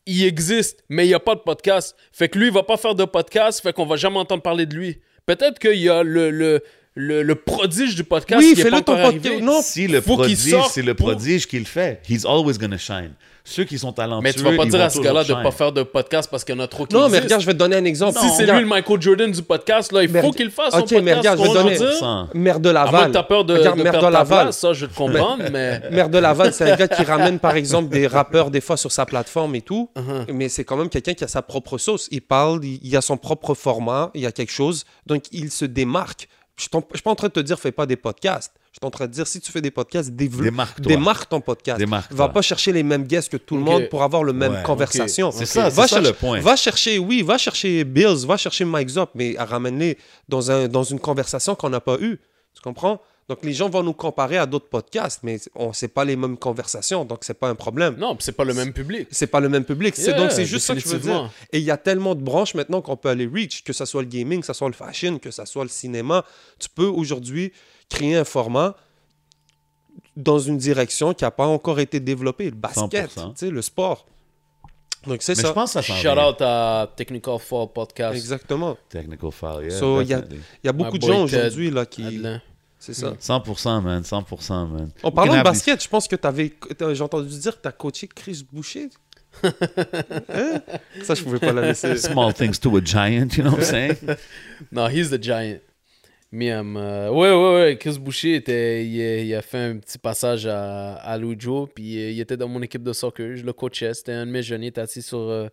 il 0.06 0.24
existe, 0.26 0.84
mais 0.90 1.06
il 1.06 1.10
n'y 1.10 1.14
a 1.14 1.20
pas 1.20 1.36
de 1.36 1.40
podcast. 1.42 1.96
Fait 2.12 2.28
que 2.30 2.38
lui, 2.40 2.48
il 2.48 2.54
va 2.54 2.64
pas 2.64 2.78
faire 2.78 2.96
de 2.96 3.06
podcast, 3.06 3.62
fait 3.62 3.72
qu'on 3.74 3.86
va 3.86 3.96
jamais 3.96 4.18
entendre 4.18 4.42
parler 4.42 4.66
de 4.66 4.76
lui. 4.76 5.00
Peut-être 5.26 5.60
qu'il 5.60 5.76
y 5.80 5.88
a 5.90 6.04
le, 6.04 6.32
le, 6.32 6.62
le, 6.96 7.24
le 7.24 7.36
prodige 7.36 7.96
du 7.96 8.04
podcast 8.04 8.42
Oui, 8.42 8.54
qui 8.54 8.60
est 8.60 8.64
fais-le 8.64 8.78
pas 8.78 8.82
ton 8.82 8.94
encore 8.94 9.12
podcast. 9.12 9.26
arrivé. 9.28 9.42
Non, 9.46 9.62
Si 9.62 9.88
le 9.88 10.02
prodige, 10.02 10.56
c'est 10.72 10.82
le 10.82 10.94
pour- 10.96 11.12
prodige 11.12 11.48
qui 11.48 11.60
le 11.60 11.66
fait. 11.66 12.02
He's 12.10 12.26
always 12.26 12.58
gonna 12.58 12.78
shine. 12.78 13.14
Ceux 13.44 13.64
qui 13.64 13.80
sont 13.80 13.92
talentueux, 13.92 14.22
Mais 14.24 14.34
tu 14.34 14.42
vas 14.44 14.56
pas 14.56 14.66
dire 14.66 14.82
à 14.82 14.90
ce 14.90 15.00
gars-là 15.00 15.24
de 15.24 15.34
pas 15.34 15.52
faire 15.52 15.72
de 15.72 15.82
podcast 15.84 16.30
parce 16.30 16.44
qu'il 16.44 16.54
y 16.56 16.58
en 16.58 16.62
a 16.62 16.68
trop 16.68 16.86
qui 16.86 16.94
Non, 16.96 17.10
mais 17.10 17.20
regarde, 17.20 17.42
je 17.42 17.48
vais 17.48 17.54
te 17.54 17.58
donner 17.58 17.76
un 17.76 17.86
exemple. 17.86 18.20
Si 18.20 18.30
c'est 18.30 18.46
lui 18.46 18.60
le 18.60 18.66
Michael 18.68 19.02
Jordan 19.02 19.32
du 19.32 19.42
podcast, 19.42 19.92
là, 19.92 20.04
il 20.04 20.10
faut 20.10 20.32
qu'il 20.32 20.46
le 20.46 20.52
fasse 20.52 20.74
son 20.74 20.82
Ok, 20.82 20.92
mais 20.92 21.14
podcast. 21.16 21.18
regarde, 21.18 21.38
je 21.40 21.44
vais 21.44 21.50
on 21.50 21.54
donner- 21.54 21.76
va 21.78 21.90
dire. 21.90 22.00
100%. 22.00 22.28
Maire 22.36 22.60
de 22.60 22.70
Laval. 22.70 23.12
t'as 23.12 23.24
peur 23.24 23.44
de, 23.46 23.58
Regarde, 23.58 23.78
de 23.80 23.84
maire 23.84 23.92
perdre 23.94 24.10
Laval. 24.12 24.54
ça, 24.54 24.74
je 24.74 24.86
te 24.86 24.94
comprends, 24.96 25.38
mais... 25.38 25.82
Maire 25.92 26.10
de 26.10 26.18
Laval, 26.20 26.54
c'est 26.54 26.70
un 26.72 26.76
gars 26.76 26.88
qui 26.88 27.02
ramène 27.04 27.40
par 27.40 27.56
exemple 27.56 27.90
des 27.90 28.06
rappeurs 28.08 28.52
des 28.52 28.62
fois 28.62 28.78
sur 28.78 28.92
sa 28.92 29.06
plateforme 29.06 29.56
et 29.56 29.62
tout, 29.62 29.90
Uh-huh. 29.96 30.32
mais 30.34 30.48
c'est 30.50 30.64
quand 30.64 30.78
même 30.78 30.90
quelqu'un 30.90 31.14
qui 31.14 31.24
a 31.24 31.28
sa 31.28 31.42
propre 31.42 31.78
sauce. 31.78 32.08
Il 32.12 32.22
parle, 32.22 32.64
il, 32.64 32.80
il 32.84 32.96
a 32.96 33.02
son 33.02 33.18
propre 33.18 33.54
format, 33.56 34.12
il 34.14 34.22
y 34.22 34.26
a 34.26 34.32
quelque 34.32 34.52
chose, 34.52 34.86
donc 35.08 35.24
il 35.32 35.52
se 35.52 35.66
démarque. 35.66 36.28
Je 36.58 36.68
ne 36.74 36.82
suis 36.94 37.02
pas 37.04 37.12
en 37.12 37.16
train 37.16 37.28
de 37.28 37.34
te 37.34 37.40
dire 37.40 37.60
fais 37.60 37.72
pas 37.72 37.86
des 37.88 37.96
podcasts. 37.96 38.54
Je 38.72 38.78
suis 38.82 38.88
en 38.88 38.90
train 38.92 39.06
de 39.06 39.12
dire 39.12 39.28
si 39.28 39.42
tu 39.42 39.52
fais 39.52 39.60
des 39.62 39.70
podcasts, 39.72 40.10
démarque 40.12 41.28
ton 41.28 41.42
podcast. 41.42 41.78
Démarque-toi. 41.78 42.16
Va 42.18 42.30
pas 42.30 42.42
chercher 42.42 42.72
les 42.72 42.84
mêmes 42.84 43.04
guests 43.04 43.30
que 43.30 43.36
tout 43.38 43.58
le 43.58 43.62
monde 43.64 43.90
pour 43.90 44.02
avoir 44.02 44.24
le 44.24 44.32
même 44.32 44.54
Ouais, 44.54 44.64
conversation. 44.64 45.30
C'est 45.32 45.46
ça, 45.46 45.64
Va 45.64 45.70
c'est 45.70 45.76
ça 45.76 45.88
chercher- 45.88 46.04
le 46.08 46.14
point. 46.14 46.40
Va 46.40 46.56
chercher, 46.56 46.98
oui, 46.98 47.22
va 47.22 47.38
chercher 47.38 47.84
Bills, 47.84 48.26
va 48.26 48.38
chercher 48.38 48.64
Mike 48.64 48.88
Zop, 48.90 49.10
mais 49.14 49.36
à 49.36 49.44
ramener 49.44 49.98
dans, 50.30 50.52
un, 50.52 50.70
dans 50.70 50.84
une 50.84 51.00
conversation 51.00 51.54
qu'on 51.54 51.70
n'a 51.70 51.82
pas 51.82 51.98
eue. 52.00 52.18
Tu 52.56 52.62
comprends? 52.62 53.02
Donc 53.28 53.40
les 53.44 53.54
gens 53.54 53.70
vont 53.70 53.84
nous 53.84 53.94
comparer 53.94 54.38
à 54.38 54.46
d'autres 54.46 54.68
podcasts, 54.70 55.20
mais 55.24 55.40
on 55.56 55.72
c'est 55.74 55.88
pas 55.90 56.04
les 56.06 56.16
mêmes 56.16 56.38
conversations, 56.38 57.06
donc 57.06 57.20
c'est 57.22 57.34
pas 57.38 57.50
un 57.50 57.56
problème. 57.56 57.96
Non, 57.98 58.16
c'est 58.20 58.32
pas 58.34 58.44
le 58.46 58.54
même 58.54 58.74
public. 58.74 59.08
C'est 59.12 59.28
pas 59.28 59.40
le 59.42 59.48
même 59.50 59.64
public. 59.66 59.98
Yeah, 59.98 60.14
donc 60.14 60.32
c'est 60.32 60.46
juste 60.46 60.66
ça 60.66 60.74
que 60.76 60.80
je 60.82 60.88
veux 60.88 61.00
dire. 61.00 61.30
Et 61.52 61.60
il 61.60 61.64
y 61.64 61.72
a 61.72 61.78
tellement 61.78 62.16
de 62.16 62.22
branches 62.22 62.56
maintenant 62.56 62.82
qu'on 62.82 62.98
peut 62.98 63.10
aller 63.10 63.30
reach, 63.32 63.64
que 63.64 63.74
ce 63.74 63.84
soit 63.86 64.02
le 64.02 64.08
gaming, 64.08 64.40
que 64.42 64.46
ce 64.48 64.54
soit 64.54 64.68
le 64.68 64.74
fashion, 64.74 65.18
que 65.20 65.32
ce 65.32 65.46
soit 65.46 65.64
le 65.64 65.70
cinéma. 65.70 66.26
Tu 66.60 66.68
peux 66.70 66.86
aujourd'hui 66.88 67.54
créer 67.92 68.16
un 68.16 68.24
format 68.24 68.76
dans 70.16 70.40
une 70.40 70.58
direction 70.58 71.14
qui 71.14 71.24
n'a 71.24 71.32
pas 71.32 71.46
encore 71.48 71.80
été 71.80 72.00
développée. 72.00 72.46
Le 72.46 72.56
basket, 72.56 73.12
100%. 73.16 73.30
tu 73.34 73.38
sais, 73.38 73.50
le 73.50 73.62
sport. 73.62 74.06
Donc 75.08 75.22
c'est 75.24 75.34
ça. 75.36 75.48
je 75.48 75.54
pense 75.54 75.74
que 75.74 75.82
ça 75.82 75.88
s'en 75.88 75.96
Shout 75.96 76.20
out 76.20 76.42
à 76.42 76.92
Technical 76.96 77.40
Fall 77.40 77.68
Podcast. 77.74 78.16
Exactement. 78.16 78.78
Technical 78.90 79.32
yeah, 79.64 79.72
So, 79.72 80.02
il 80.02 80.10
y 80.10 80.14
a- 80.14 80.24
y 80.64 80.72
beaucoup 80.72 80.94
My 80.94 81.00
de 81.00 81.08
gens 81.08 81.24
aujourd'hui 81.24 81.72
là 81.72 81.86
qui. 81.86 82.22
C'est 82.78 82.94
ça. 82.96 83.14
100%, 83.20 83.82
man. 83.82 84.02
100%, 84.04 84.68
man. 84.68 84.92
En 85.04 85.12
parlant 85.12 85.38
de 85.38 85.44
basket, 85.44 85.84
je 85.84 85.88
pense 85.88 86.08
que 86.08 86.16
t'avais, 86.16 86.54
t'as- 86.78 86.94
j'ai 86.94 87.04
entendu 87.04 87.28
dire 87.38 87.56
que 87.58 87.62
tu 87.62 87.68
as 87.68 87.72
coaché 87.72 88.08
Chris 88.08 88.46
Boucher. 88.52 88.90
Hein? 89.44 90.62
Ça, 91.04 91.16
je 91.16 91.24
pouvais 91.24 91.40
pas 91.40 91.54
la 91.54 91.62
laisser. 91.62 91.96
Small 91.96 92.34
things 92.34 92.60
to 92.60 92.76
a 92.76 92.82
giant, 92.84 93.30
you 93.38 93.44
know 93.44 93.52
what 93.52 93.60
I'm 93.60 93.64
saying? 93.64 93.98
Non, 94.72 94.88
he's 94.90 95.10
the 95.10 95.22
giant. 95.22 95.62
Me, 96.34 96.46
I'm, 96.46 96.78
euh, 96.78 97.10
ouais, 97.10 97.34
ouais, 97.34 97.62
ouais. 97.62 97.78
Chris 97.78 98.00
Boucher, 98.00 98.36
était, 98.36 98.86
il, 98.86 99.36
a, 99.36 99.42
fait 99.42 99.58
un 99.58 99.78
petit 99.80 99.98
passage 99.98 100.48
à, 100.48 100.94
à 100.94 101.18
Louis 101.18 101.36
Joe, 101.38 101.68
puis 101.76 101.98
euh, 102.02 102.12
il 102.12 102.22
était 102.22 102.38
dans 102.38 102.48
mon 102.48 102.62
équipe 102.62 102.84
de 102.84 102.94
soccer. 102.94 103.36
Je 103.36 103.44
le 103.44 103.52
coachais. 103.52 103.94
C'était 103.94 104.14
un 104.14 104.26
de 104.26 104.32
mes 104.32 104.42
jeunes. 104.42 104.64
Il 104.64 104.68
était 104.68 104.80
assis 104.80 105.02
sur. 105.02 105.18
euh, 105.20 105.50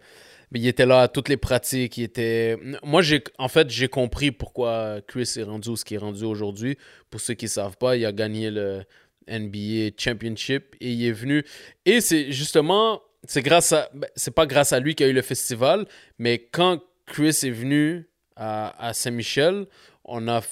il 0.53 0.67
était 0.69 0.87
là 0.87 1.03
à 1.03 1.09
toutes 1.09 1.29
les 1.29 1.37
pratiques. 1.37 1.99
Il 1.99 2.05
était... 2.05 2.57
Moi, 2.85 3.03
j'ai, 3.03 3.25
en 3.39 3.49
fait, 3.49 3.69
j'ai 3.71 3.89
compris 3.89 4.31
pourquoi 4.31 5.01
Chris 5.09 5.33
est 5.37 5.43
rendu 5.43 5.77
ce 5.77 5.85
qu'il 5.85 5.97
est 5.97 6.01
rendu 6.01 6.25
aujourd'hui. 6.25 6.79
Pour 7.11 7.21
ceux 7.21 7.35
qui 7.35 7.47
ne 7.47 7.51
savent 7.51 7.77
pas, 7.77 7.97
il 7.97 8.07
a 8.07 8.13
gagné 8.13 8.51
le 8.51 8.85
NBA 9.29 9.97
Championship 9.99 10.77
et 10.81 10.93
il 10.93 11.05
est 11.05 11.13
venu. 11.13 11.45
Et 11.87 12.01
c'est 12.01 12.31
justement, 12.31 13.03
c'est 13.25 13.43
grâce 13.43 13.73
à, 13.73 13.91
ben, 13.93 14.09
c'est 14.15 14.35
pas 14.35 14.47
grâce 14.47 14.73
à 14.73 14.79
lui 14.79 14.95
qu'il 14.95 15.07
a 15.07 15.09
eu 15.09 15.13
le 15.13 15.23
festival, 15.23 15.87
mais 16.19 16.39
quand 16.39 16.81
Chris 17.05 17.41
est 17.43 17.51
venu 17.51 18.09
à 18.41 18.93
Saint-Michel, 18.95 19.67
on 20.09 20.27
a 20.29 20.43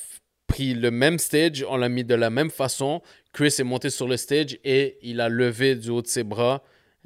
pris 0.46 0.74
le 0.74 0.90
même 0.90 1.18
stage, 1.18 1.64
on 1.68 1.76
l'a 1.76 1.88
mis 1.88 2.04
de 2.04 2.14
la 2.14 2.30
même 2.30 2.50
façon. 2.50 3.02
Chris 3.32 3.54
est 3.58 3.64
monté 3.64 3.90
sur 3.90 4.06
le 4.08 4.16
stage 4.16 4.58
et 4.64 4.96
il 5.02 5.20
a 5.20 5.28
levé 5.28 5.74
du 5.74 5.90
haut 5.90 6.02
de 6.02 6.06
ses 6.06 6.22
bras 6.24 6.62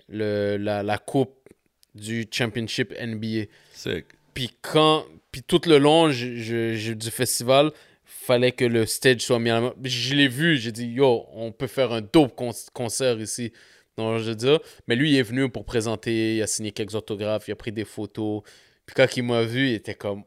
le, 0.09 0.56
la, 0.59 0.82
la 0.82 0.98
coupe 0.98 1.48
du 1.94 2.27
Championship 2.31 2.93
NBA. 3.01 3.44
Sick. 3.72 4.05
Puis 4.35 4.51
quand, 4.62 5.05
puis 5.32 5.43
tout 5.43 5.60
le 5.66 5.78
long 5.78 6.10
je- 6.10 6.36
je- 6.36 6.74
je- 6.77 6.93
du 6.93 7.10
festival, 7.10 7.72
fallait 8.05 8.52
que 8.52 8.64
le 8.64 8.86
stage 8.86 9.20
soit 9.22 9.39
mis 9.39 9.51
à 9.51 9.55
la 9.55 9.60
main. 9.62 9.74
Je 9.82 10.14
l'ai 10.14 10.28
vu, 10.28 10.56
j'ai 10.59 10.72
dit 10.72 10.86
yo, 10.86 11.27
on 11.32 11.51
peut 11.52 11.66
faire 11.66 11.93
un 11.93 12.01
dope 12.01 12.35
con- 12.36 12.52
concert 12.72 13.18
ici. 13.20 13.52
Donc 13.97 14.18
je 14.20 14.31
dire, 14.32 14.60
mais 14.86 14.94
lui 14.97 15.12
il 15.12 15.16
est 15.16 15.22
venu 15.22 15.48
pour 15.51 15.64
présenter, 15.64 16.36
il 16.36 16.43
a 16.43 16.47
signé 16.47 16.70
quelques 16.70 16.94
autographes, 16.94 17.48
il 17.48 17.52
a 17.52 17.56
pris 17.56 17.72
des 17.72 17.85
photos. 17.85 18.43
Puis 18.86 18.94
quand 18.94 19.06
il 19.16 19.22
m'a 19.24 19.43
vu, 19.43 19.68
il 19.70 19.74
était 19.74 19.94
comme 19.94 20.22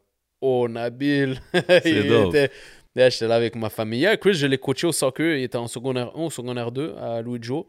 oh 0.46 0.68
Nabil. 0.68 1.40
Il 1.84 2.08
dope. 2.08 2.34
était- 2.34 2.50
Là, 2.96 3.10
j'étais 3.10 3.26
là 3.26 3.34
avec 3.34 3.56
ma 3.56 3.70
famille. 3.70 3.98
Hier, 4.00 4.16
Chris, 4.20 4.34
je 4.34 4.46
l'ai 4.46 4.56
coaché 4.58 4.86
au 4.86 4.92
soccer. 4.92 5.36
Il 5.36 5.42
était 5.42 5.58
en 5.58 5.66
secondaire 5.66 6.12
1 6.16 6.26
ou 6.26 6.30
secondaire 6.30 6.70
2 6.70 6.94
à 7.00 7.22
Louis 7.22 7.40
Joe. 7.42 7.64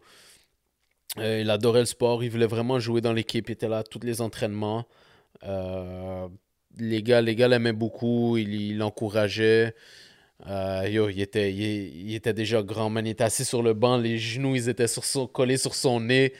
Euh, 1.18 1.40
il 1.42 1.50
adorait 1.50 1.80
le 1.80 1.86
sport. 1.86 2.24
Il 2.24 2.30
voulait 2.30 2.46
vraiment 2.46 2.80
jouer 2.80 3.02
dans 3.02 3.14
l'équipe. 3.14 3.50
Il 3.50 3.54
était 3.54 3.68
là 3.68 3.80
à 3.80 3.84
tous 3.84 4.02
les 4.04 4.22
entraînements. 4.22 4.86
Euh, 5.44 6.28
les 6.78 7.02
gars 7.02 7.22
les 7.22 7.36
gars 7.36 7.48
l'aimaient 7.48 7.74
beaucoup. 7.74 8.38
Il 8.38 8.54
il 8.54 8.78
l'encourageait. 8.78 9.74
Euh, 10.48 10.88
yo, 10.90 11.10
il 11.10 11.22
était, 11.22 11.52
il, 11.52 12.10
il 12.10 12.14
était 12.16 12.34
déjà 12.34 12.62
grand, 12.62 12.90
man. 12.92 13.06
Il 13.08 13.12
était 13.12 13.24
assis 13.24 13.46
sur 13.46 13.64
le 13.64 13.74
banc. 13.74 13.98
Les 13.98 14.18
genoux, 14.20 14.56
ils 14.56 14.70
étaient 14.70 14.88
sur 14.88 15.06
son, 15.06 15.26
collés 15.28 15.58
sur 15.58 15.74
son 15.74 16.02
nez. 16.02 16.34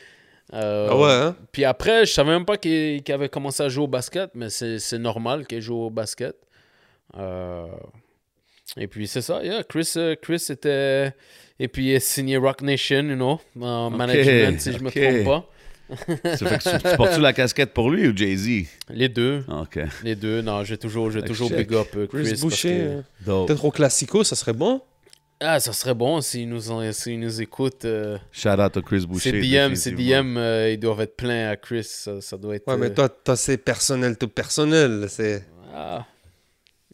Euh, 0.54 0.88
Ah 0.92 0.98
ouais, 0.98 1.12
hein? 1.12 1.36
Puis 1.52 1.66
après, 1.66 2.06
je 2.06 2.14
savais 2.14 2.32
même 2.32 2.46
pas 2.46 2.58
qu'il 2.58 3.02
avait 3.10 3.30
commencé 3.30 3.64
à 3.64 3.70
jouer 3.70 3.84
au 3.86 3.88
basket, 3.88 4.30
mais 4.36 4.50
c'est 4.50 4.80
c'est 4.80 5.00
normal 5.00 5.46
qu'il 5.48 5.62
joue 5.62 5.76
au 5.76 5.90
basket. 5.90 6.36
Euh, 7.18 7.66
et 8.78 8.88
puis 8.88 9.08
c'est 9.08 9.22
ça, 9.22 9.44
yeah, 9.44 9.64
Chris, 9.64 9.92
euh, 9.98 10.16
Chris 10.22 10.44
était. 10.50 11.14
Et 11.60 11.68
puis 11.68 11.92
il 11.92 11.96
a 11.96 12.00
signé 12.00 12.38
Rock 12.38 12.62
Nation, 12.62 13.02
you 13.04 13.16
know, 13.16 13.40
en 13.62 13.90
management, 13.90 14.60
si 14.60 14.74
je 14.74 14.80
me 14.80 14.92
trompe 14.92 15.26
pas. 15.26 15.50
Ça 16.36 16.48
fait 16.48 16.58
que 16.58 16.78
tu, 16.84 16.90
tu 16.90 16.98
portes-tu 16.98 17.22
la 17.22 17.32
casquette 17.32 17.72
pour 17.74 17.92
lui 17.92 18.08
ou 18.08 18.18
Jay-Z? 18.18 18.66
Les 18.90 19.08
deux, 19.08 19.44
Ah, 19.48 19.62
OK. 19.62 19.80
les 20.04 20.16
deux. 20.16 20.42
Non, 20.42 20.64
je 20.64 20.72
vais 20.72 20.78
toujours, 20.78 21.12
que 21.12 21.20
toujours 21.20 21.50
big 21.52 21.72
up 21.74 21.88
Chris. 22.10 22.24
Chris 22.24 22.40
Boucher. 22.42 22.70
que- 23.22 23.26
Dope. 23.26 23.48
Peut-être 23.48 23.66
au 23.66 23.72
Classico, 23.72 24.24
ça 24.24 24.36
serait 24.36 24.54
bon. 24.54 24.82
Ah, 25.42 25.60
ça 25.60 25.74
serait 25.74 25.94
bon 25.94 26.22
s'ils 26.22 26.48
nous, 26.48 26.72
en- 26.72 26.92
s'ils 26.94 27.20
nous 27.20 27.42
écoutent. 27.42 27.84
euh, 27.86 28.18
Shout 28.32 28.50
out 28.50 28.78
à 28.78 28.82
Chris 28.82 29.06
Boucher. 29.06 29.32
ces 29.32 29.42
DM, 29.42 29.76
ces 29.76 29.92
définitivement. 29.92 30.24
DM, 30.24 30.38
euh, 30.38 30.72
ils 30.72 30.80
doivent 30.80 31.02
être 31.02 31.18
pleins 31.18 31.50
à 31.50 31.56
Chris. 31.58 31.84
Ça, 31.84 32.22
ça 32.22 32.38
doit 32.38 32.56
être. 32.56 32.68
Ouais, 32.68 32.78
mais 32.78 32.88
euh, 32.88 32.94
toi, 32.94 33.10
toi 33.10 33.36
c'est 33.36 33.58
personnel, 33.58 34.18
tout 34.18 34.30
personnel. 34.30 35.08
C'est 35.10 35.44
ah, 35.74 36.06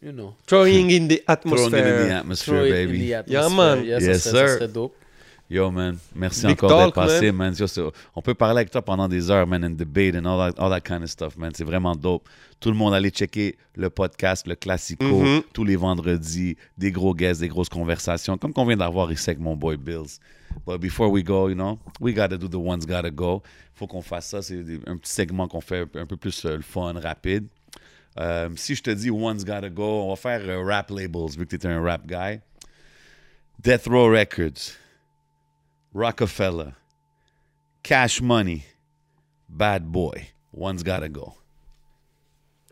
you 0.02 0.10
know. 0.12 0.34
throwing 0.46 0.90
in 0.90 1.06
the 1.06 1.22
Throwing 1.24 1.68
it 1.68 1.74
in 1.74 2.08
the 2.08 2.10
atmosphere. 2.10 2.16
atmosphere, 2.18 2.66
it 2.66 2.72
in 2.72 2.86
baby. 2.86 2.98
the 2.98 3.02
Yeah, 3.06 3.18
atmosphere. 3.20 3.50
man. 3.56 3.84
Yeah, 3.84 4.00
ça 4.00 4.06
Yes, 4.06 4.22
ça 4.22 4.30
sir. 4.30 4.48
serait 4.48 4.68
dope. 4.68 4.94
Yo, 5.52 5.70
man. 5.70 5.98
Merci 6.14 6.46
Big 6.46 6.52
encore 6.52 6.86
d'être 6.86 6.94
passé, 6.94 7.30
man. 7.30 7.54
Yo, 7.54 7.66
on 8.16 8.22
peut 8.22 8.32
parler 8.32 8.60
avec 8.60 8.70
toi 8.70 8.80
pendant 8.80 9.06
des 9.06 9.30
heures, 9.30 9.46
man, 9.46 9.62
and 9.62 9.70
debate 9.76 10.14
and 10.16 10.24
all 10.24 10.38
that, 10.38 10.58
all 10.58 10.70
that 10.70 10.80
kind 10.80 11.02
of 11.02 11.10
stuff, 11.10 11.36
man. 11.36 11.52
C'est 11.54 11.64
vraiment 11.64 11.94
dope. 11.94 12.26
Tout 12.58 12.70
le 12.70 12.76
monde 12.76 12.94
allez 12.94 13.10
checker 13.10 13.56
le 13.76 13.90
podcast, 13.90 14.46
le 14.46 14.54
Classico, 14.54 15.04
Mhm. 15.04 15.42
tous 15.52 15.64
les 15.64 15.76
vendredis. 15.76 16.56
Des 16.78 16.90
gros 16.90 17.14
guests, 17.14 17.42
des 17.42 17.48
grosses 17.48 17.68
conversations, 17.68 18.38
comme 18.38 18.54
qu'on 18.54 18.64
vient 18.64 18.78
d'avoir 18.78 19.12
ici 19.12 19.28
avec 19.28 19.40
mon 19.40 19.54
boy 19.54 19.76
Bills. 19.76 20.18
But 20.66 20.80
before 20.80 21.10
we 21.10 21.22
go, 21.22 21.50
you 21.50 21.54
know, 21.54 21.78
we 22.00 22.14
gotta 22.14 22.38
do 22.38 22.48
the 22.48 22.54
ones 22.54 22.86
gotta 22.86 23.10
go. 23.10 23.42
Faut 23.74 23.86
qu'on 23.86 24.00
fasse 24.00 24.28
ça. 24.28 24.40
C'est 24.40 24.58
un 24.86 24.96
petit 24.96 25.12
segment 25.12 25.48
qu'on 25.48 25.60
fait 25.60 25.86
un 25.96 26.06
peu 26.06 26.16
plus 26.16 26.46
euh, 26.46 26.56
le 26.56 26.62
fun, 26.62 26.94
rapide. 26.98 27.46
Euh, 28.18 28.48
si 28.56 28.74
je 28.74 28.82
te 28.82 28.90
dis 28.90 29.10
one's 29.10 29.44
gotta 29.44 29.68
go, 29.68 30.04
on 30.04 30.08
va 30.10 30.16
faire 30.16 30.40
euh, 30.48 30.64
rap 30.64 30.88
labels, 30.90 31.30
vu 31.36 31.46
que 31.46 31.56
tu 31.56 31.66
es 31.66 31.70
un 31.70 31.82
rap 31.82 32.06
guy. 32.06 32.40
Death 33.62 33.86
Row 33.86 34.08
Records. 34.10 34.76
Rockefeller, 35.94 36.72
Cash 37.82 38.20
Money, 38.20 38.64
Bad 39.48 39.84
Boy. 39.90 40.28
One's 40.54 40.82
gotta 40.82 41.08
go. 41.08 41.34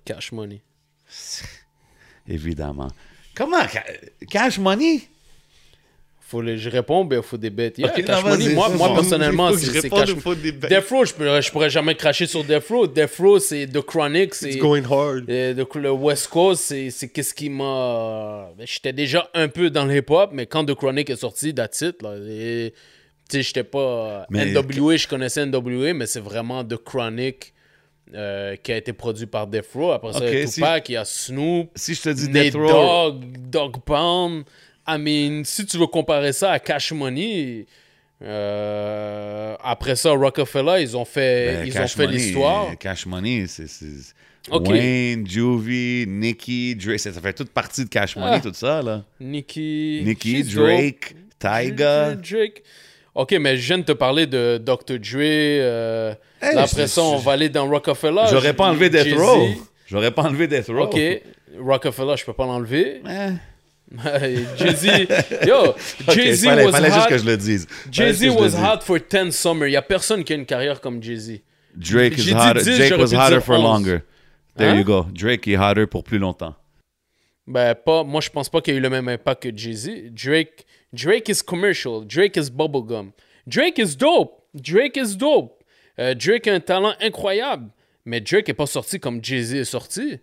Cash 0.04 0.32
money. 0.32 0.62
Évidemment. 2.28 2.90
Comment? 3.34 3.66
Ca- 3.68 3.84
Cash 4.28 4.58
Money? 4.58 5.08
Faut 6.20 6.42
les, 6.42 6.58
je 6.58 6.70
réponds, 6.70 7.04
ben, 7.04 7.16
il 7.16 7.22
faut 7.22 7.36
des 7.36 7.50
bêtes. 7.50 7.78
Yeah, 7.78 7.90
Ok, 7.90 8.04
Cash 8.04 8.22
non, 8.22 8.28
Money, 8.30 8.48
moi, 8.54 8.68
moi 8.68 8.88
bon. 8.88 8.94
personnellement, 8.96 9.50
Il 9.50 9.58
faut 9.58 9.72
que 9.72 9.80
c'est 9.80 9.90
Cash. 9.90 10.14
Death 10.14 10.88
Row, 10.90 11.04
je 11.04 11.12
pourrais, 11.14 11.42
je 11.42 11.50
pourrais 11.50 11.70
jamais 11.70 11.94
cracher 11.96 12.26
sur 12.26 12.44
Death 12.44 12.68
Row. 12.68 12.86
Death 12.86 13.16
Row, 13.18 13.38
c'est 13.40 13.66
The 13.66 13.80
Chronic, 13.80 14.34
c'est. 14.34 14.50
It's 14.50 14.58
going 14.60 14.84
hard. 14.84 15.24
euh, 15.28 15.54
the- 15.64 15.74
le 15.76 15.90
West 15.90 16.28
Coast, 16.28 16.62
c'est 16.62 16.90
c'est 16.90 17.08
qu'est-ce 17.08 17.34
qui 17.34 17.48
m'a. 17.50 18.50
ben, 18.56 18.64
J'étais 18.66 18.92
déjà 18.92 19.28
un 19.34 19.48
peu 19.48 19.70
dans 19.70 19.86
le 19.86 19.96
hip-hop, 19.96 20.30
mais 20.32 20.46
quand 20.46 20.64
The 20.64 20.74
Chronic 20.74 21.10
est 21.10 21.16
sorti, 21.16 21.52
that's 21.54 21.80
it. 21.80 22.00
Là, 22.02 22.14
et, 22.18 22.74
tu 23.30 23.36
sais, 23.38 23.42
j'étais 23.42 23.64
pas. 23.64 24.26
Mais- 24.30 24.52
NWA, 24.52 24.96
je 24.96 25.06
connaissais 25.08 25.44
NWA, 25.46 25.94
mais 25.94 26.06
c'est 26.06 26.20
vraiment 26.20 26.64
The 26.64 26.76
Chronic 26.76 27.52
euh, 28.14 28.56
qui 28.56 28.72
a 28.72 28.76
été 28.76 28.92
produit 28.92 29.26
par 29.26 29.46
Death 29.46 29.68
Row. 29.74 29.92
Après 29.92 30.12
ça, 30.12 30.18
il 30.28 30.38
y 30.38 30.42
a 30.42 30.46
si- 30.46 30.54
Tupac, 30.54 30.88
il 30.88 30.92
y 30.92 30.96
a 30.96 31.04
Snoop. 31.04 31.70
Si 31.76 31.94
je 31.94 32.02
te 32.02 32.08
dis 32.10 32.28
Nate 32.28 32.44
Death 32.46 32.54
Row, 32.56 33.10
Dogg, 33.12 33.24
Dog 33.50 33.76
Pound. 33.84 34.44
I 34.88 34.98
mean, 34.98 35.44
si 35.44 35.64
tu 35.66 35.78
veux 35.78 35.86
comparer 35.86 36.32
ça 36.32 36.50
à 36.52 36.58
Cash 36.58 36.90
Money, 36.92 37.66
euh, 38.22 39.54
après 39.62 39.96
ça, 39.96 40.10
Rockefeller, 40.10 40.82
ils 40.82 40.96
ont 40.96 41.04
fait, 41.04 41.56
ben, 41.56 41.66
ils 41.66 41.78
ont 41.78 41.86
fait 41.86 42.06
Money, 42.06 42.16
l'histoire. 42.18 42.68
euh, 42.70 42.74
Cash 42.74 43.06
Money, 43.06 43.44
c'est... 43.46 43.68
c'est- 43.68 44.14
Ok. 44.50 44.68
Wayne, 44.68 45.26
Juvie, 45.28 46.06
Nicki, 46.08 46.74
Drake, 46.74 46.98
ça, 46.98 47.12
fait 47.12 47.34
toute 47.34 47.50
partie 47.50 47.84
de 47.84 47.90
Cash 47.90 48.16
Money, 48.16 48.36
Ah. 48.36 48.40
tout 48.40 48.54
ça, 48.54 48.80
là. 48.82 49.04
She's 49.20 50.54
dope. 50.54 50.64
Drake, 50.64 51.14
Tyga. 51.38 52.14
Drake. 52.14 52.62
Ok, 53.20 53.32
mais 53.40 53.56
je 53.56 53.66
viens 53.66 53.78
de 53.78 53.82
te 53.84 53.92
parler 53.92 54.26
de 54.26 54.58
Dr. 54.64 54.98
Dre. 54.98 55.18
euh, 55.20 56.14
Hey, 56.40 56.54
là, 56.54 56.62
après 56.62 56.86
ça, 56.86 57.02
on 57.02 57.18
je- 57.18 57.24
va 57.24 57.32
aller 57.32 57.48
dans 57.50 57.68
Rockefeller. 57.68 58.22
J'aurais 58.30 58.54
pas 58.54 58.64
enlevé 58.68 58.88
Death. 58.88 59.14
Row. 59.14 59.48
J'aurais 59.86 60.10
pas 60.10 60.22
enlevé 60.22 60.46
Death 60.46 60.68
Row. 60.68 60.84
Ok, 60.84 60.98
Rockefeller, 61.58 62.16
je 62.16 62.24
peux 62.24 62.32
pas 62.32 62.46
l'enlever. 62.46 63.02
Eh. 63.06 63.30
Jay-Z, 64.56 64.86
yo, 65.46 65.74
Jay-Z 66.08 66.44
fallait, 66.44 66.64
was 66.64 66.70
fallait 66.72 66.90
juste 66.92 67.06
hot. 67.06 67.08
que 67.10 67.18
je 67.18 67.24
le 67.26 67.36
dise. 67.36 67.66
Jay-Z 67.90 68.22
juste 68.22 68.38
was 68.38 68.54
hot 68.54 68.80
for 68.82 68.98
10 69.00 69.32
summer. 69.32 69.66
Il 69.66 69.72
y 69.72 69.76
a 69.76 69.82
personne 69.82 70.22
qui 70.24 70.32
a 70.32 70.36
une 70.36 70.46
carrière 70.46 70.80
comme 70.80 71.02
Jay-Z. 71.02 71.40
Drake 71.74 72.16
is 72.16 72.32
hotter. 72.32 72.62
10, 72.62 72.78
Drake 72.78 72.98
was 72.98 73.12
hotter 73.12 73.40
for 73.40 73.56
11. 73.56 73.62
longer. 73.64 74.00
There 74.56 74.70
Hein? 74.70 74.78
you 74.78 74.84
go. 74.84 75.06
Drake 75.12 75.46
est 75.48 75.56
hotter 75.58 75.86
pour 75.86 76.04
plus 76.04 76.18
longtemps. 76.18 76.54
Ben, 77.46 77.74
pas, 77.74 78.04
moi, 78.04 78.20
je 78.20 78.30
pense 78.30 78.48
pas 78.48 78.60
qu'il 78.60 78.74
y 78.74 78.76
a 78.76 78.78
eu 78.78 78.82
le 78.82 78.90
même 78.90 79.08
impact 79.08 79.42
que 79.42 79.56
Jay-Z. 79.56 80.12
Drake, 80.12 80.64
Drake 80.92 81.28
is 81.28 81.42
commercial. 81.44 82.04
Drake 82.06 82.36
is 82.36 82.50
bubblegum. 82.50 83.10
Drake 83.46 83.78
is 83.78 83.96
dope. 83.96 84.32
Drake 84.54 84.96
is 84.96 85.16
dope. 85.16 85.62
Euh, 85.98 86.14
Drake 86.14 86.46
a 86.46 86.54
un 86.54 86.60
talent 86.60 86.94
incroyable. 87.00 87.68
Mais 88.04 88.20
Drake 88.20 88.48
est 88.48 88.54
pas 88.54 88.66
sorti 88.66 88.98
comme 89.00 89.22
Jay-Z 89.22 89.54
est 89.54 89.64
sorti. 89.64 90.18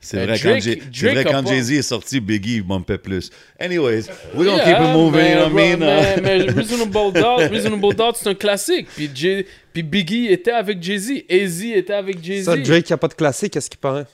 C'est 0.00 0.18
Euh, 0.18 0.26
vrai, 0.26 0.38
Drake- 0.38 0.42
quand, 0.42 0.60
Jay- 0.60 0.78
c'est 0.82 0.90
Drake 1.02 1.14
vrai, 1.14 1.20
a 1.26 1.32
quand 1.32 1.42
pas- 1.44 1.50
Jay-Z 1.50 1.72
est 1.72 1.82
sorti, 1.82 2.20
Biggie 2.20 2.60
bumpait 2.60 2.98
plus. 2.98 3.30
Anyways, 3.58 4.02
we're 4.34 4.44
gonna 4.44 4.56
Yeah, 4.56 4.64
keep 4.64 4.84
it 4.84 4.92
moving, 4.92 5.12
mais, 5.12 5.30
you 5.30 5.36
know 5.36 5.54
what 5.54 5.62
I 5.62 5.76
mean? 5.76 5.78
mais, 5.78 6.20
mais 6.20 6.42
Reasonable 6.52 7.12
Doubt, 7.14 7.50
Reasonable 7.50 7.94
Doubt, 7.94 8.12
c'est 8.16 8.28
un 8.28 8.34
classique. 8.34 8.86
Puis, 8.94 9.10
Jay- 9.14 9.46
puis 9.72 9.82
Biggie 9.82 10.26
était 10.26 10.50
avec 10.50 10.82
Jay-Z. 10.82 11.24
AZ 11.30 11.62
était 11.64 11.94
avec 11.94 12.22
Jay-Z. 12.22 12.44
Ça, 12.44 12.56
Drake, 12.56 12.90
il 12.90 12.92
a 12.92 12.96
pas 12.98 13.08
de 13.08 13.14
classique, 13.14 13.52
qu'est-ce 13.54 13.70
qui 13.70 13.78
paraît? 13.78 14.04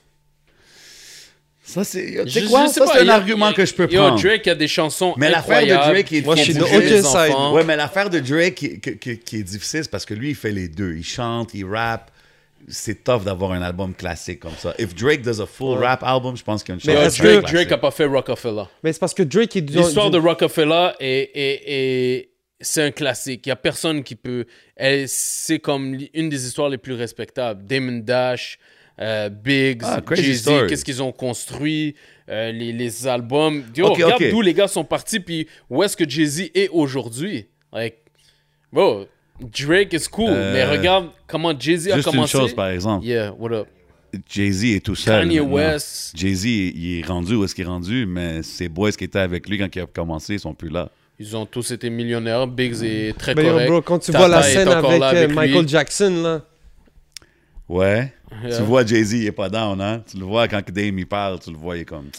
Ça, 1.63 1.85
c'est 1.85 2.25
tu 2.25 2.31
sais 2.31 2.45
quoi? 2.45 2.67
Ça, 2.69 2.85
c'est 2.87 2.99
un 2.99 3.03
il 3.03 3.07
y 3.07 3.11
a- 3.11 3.15
argument 3.15 3.53
que 3.53 3.65
je 3.65 3.75
peux 3.75 3.87
Yo, 3.91 4.01
prendre. 4.01 4.21
Drake 4.21 4.47
a 4.49 4.55
des 4.55 4.67
chansons 4.67 5.15
Mais 5.19 5.31
l'affaire 5.31 5.63
de. 5.63 5.75
Drake 5.93 6.13
est 6.13 6.25
Moi, 6.25 6.35
je 6.37 6.43
suis 6.43 6.53
qui 6.55 6.59
de 6.59 6.65
aucun. 6.65 7.51
Ouais, 7.53 7.65
mais 7.65 7.77
l'affaire 7.77 8.09
de 8.11 8.19
Drake 8.19 8.55
qui, 8.55 8.81
qui- 8.81 8.99
qui- 8.99 9.19
qui 9.19 9.37
est 9.37 9.43
difficile, 9.43 9.81
c'est 9.85 9.91
parce 9.91 10.07
que 10.07 10.15
lui, 10.15 10.31
il 10.31 10.35
fait 10.35 10.53
les 10.53 10.69
deux. 10.69 10.95
Il 10.97 11.05
chante, 11.05 11.53
il 11.55 11.65
rappe. 11.67 12.11
C'est 12.69 13.03
tough 13.05 13.25
d'avoir 13.25 13.53
un 13.53 13.63
album 13.63 13.95
classique 13.95 14.41
comme 14.41 14.55
ça. 14.59 14.75
If 14.79 14.95
Drake 14.95 15.23
does 15.23 15.41
a 15.41 15.47
full 15.47 15.79
rap 15.79 16.03
album, 16.03 16.37
je 16.37 16.43
pense 16.45 16.63
qu'il 16.63 16.75
y 16.75 16.79
a 16.79 16.81
une 16.81 16.95
Mais 16.95 17.05
chance. 17.05 17.19
Yo, 17.19 17.25
un 17.25 17.27
Drake, 17.33 17.41
classique. 17.41 17.57
Drake 17.57 17.73
a 17.73 17.79
pas 17.79 17.91
fait 17.91 18.05
Rockefeller? 18.05 18.65
Mais 18.83 18.93
c'est 18.93 18.99
parce 18.99 19.15
que 19.15 19.23
Drake 19.23 19.57
est 19.57 19.61
du- 19.63 19.77
L'histoire 19.77 20.11
de 20.11 20.19
Rockefeller 20.19 20.91
est, 21.01 21.31
est- 21.35 21.63
est- 21.67 22.29
c'est 22.61 22.83
un 22.83 22.91
classique. 22.91 23.47
Il 23.47 23.49
y 23.49 23.53
a 23.53 23.57
personne 23.57 24.03
qui 24.05 24.15
peut. 24.15 24.45
elle- 24.77 25.09
C'est 25.09 25.59
comme 25.59 25.97
une 26.15 26.29
des 26.29 26.47
histoires 26.47 26.69
les 26.69 26.79
plus 26.79 26.95
respectables. 26.95 27.65
Damon 27.67 27.99
Dash, 28.05 28.59
euh, 29.01 29.29
Biggs, 29.29 29.83
Ah, 29.85 30.01
Jay-Z, 30.15 30.67
qu'est-ce 30.69 30.85
qu'ils 30.85 31.03
ont 31.03 31.13
construit, 31.13 31.95
euh, 32.29 32.53
les, 32.53 32.73
les 32.73 33.07
albums. 33.07 33.63
Yo, 33.77 33.93
regarde 33.93 34.23
d'où 34.31 34.41
les 34.43 34.55
gars 34.55 34.69
sont 34.69 34.85
partis, 34.85 35.21
puis 35.21 35.47
où 35.69 35.83
est-ce 35.83 35.97
que 35.97 36.09
Jay-Z 36.09 36.51
est 36.55 36.69
aujourd'hui. 36.71 37.47
Like, 37.73 37.97
bro, 38.73 39.07
Drake 39.41 39.93
is 39.95 40.07
cool, 40.11 40.29
Euh, 40.31 40.53
mais 40.53 40.65
regarde 40.65 41.09
comment 41.27 41.59
Jay-Z 41.59 41.89
a 41.89 41.97
Juste 41.97 42.07
une 42.09 42.13
commencé. 42.13 42.33
chose, 42.39 42.55
par 42.55 42.69
exemple. 42.69 43.07
Yeah, 43.07 43.33
what 43.39 43.53
up? 43.53 43.69
Jay-Z 44.29 44.65
est 44.65 44.85
tout 44.85 44.97
seul. 44.97 45.23
Kanye 45.23 45.39
maintenant. 45.41 45.55
West. 45.55 46.13
Jay-Z, 46.17 46.45
il 46.45 46.99
est 46.99 47.07
rendu 47.07 47.37
où 47.37 47.45
est-ce 47.45 47.55
qu'il 47.55 47.65
est 47.65 47.69
rendu, 47.69 48.07
mais 48.07 48.43
ses 48.43 48.69
boys 48.69 48.91
qui 48.93 49.05
étaient 49.05 49.19
avec 49.21 49.49
lui 49.49 49.57
quand 49.57 49.75
il 49.75 49.81
a 49.83 49.87
commencé, 49.87 50.35
ils 50.35 50.41
sont 50.41 50.53
plus 50.53 50.69
là. 50.69 50.91
Ils 51.19 51.37
ont 51.37 51.47
tous 51.47 51.71
été 51.71 51.89
millionnaires. 51.91 52.47
Biggs 52.47 52.83
est 52.83 53.17
très 53.17 53.35
Mais 53.35 53.45
yo, 53.45 53.51
correct. 53.53 53.69
bro, 53.71 53.83
quand 53.83 53.99
tu 53.99 54.07
Tata 54.11 54.19
vois 54.19 54.29
la 54.29 54.43
scène 54.43 54.69
encore 54.69 54.91
avec, 54.91 55.01
là 55.01 55.09
avec 55.09 55.29
lui. 55.29 55.37
Michael 55.37 55.69
Jackson, 55.69 56.11
là. 56.23 56.43
Ouais. 57.69 58.13
Yeah. 58.45 58.57
Tu 58.59 58.63
vois, 58.63 58.87
Jay-Z, 58.87 59.13
il 59.15 59.27
est 59.27 59.33
pas 59.33 59.49
down, 59.49 59.81
hein? 59.81 60.03
Tu 60.11 60.17
le 60.17 60.25
vois 60.25 60.47
quand 60.49 60.63
Dame 60.71 60.99
il 60.99 61.07
parle, 61.07 61.41
tu 61.41 61.51
le 61.51 61.57
vois, 61.57 61.77
il 61.77 61.81
est 61.83 61.85
comme. 61.85 62.11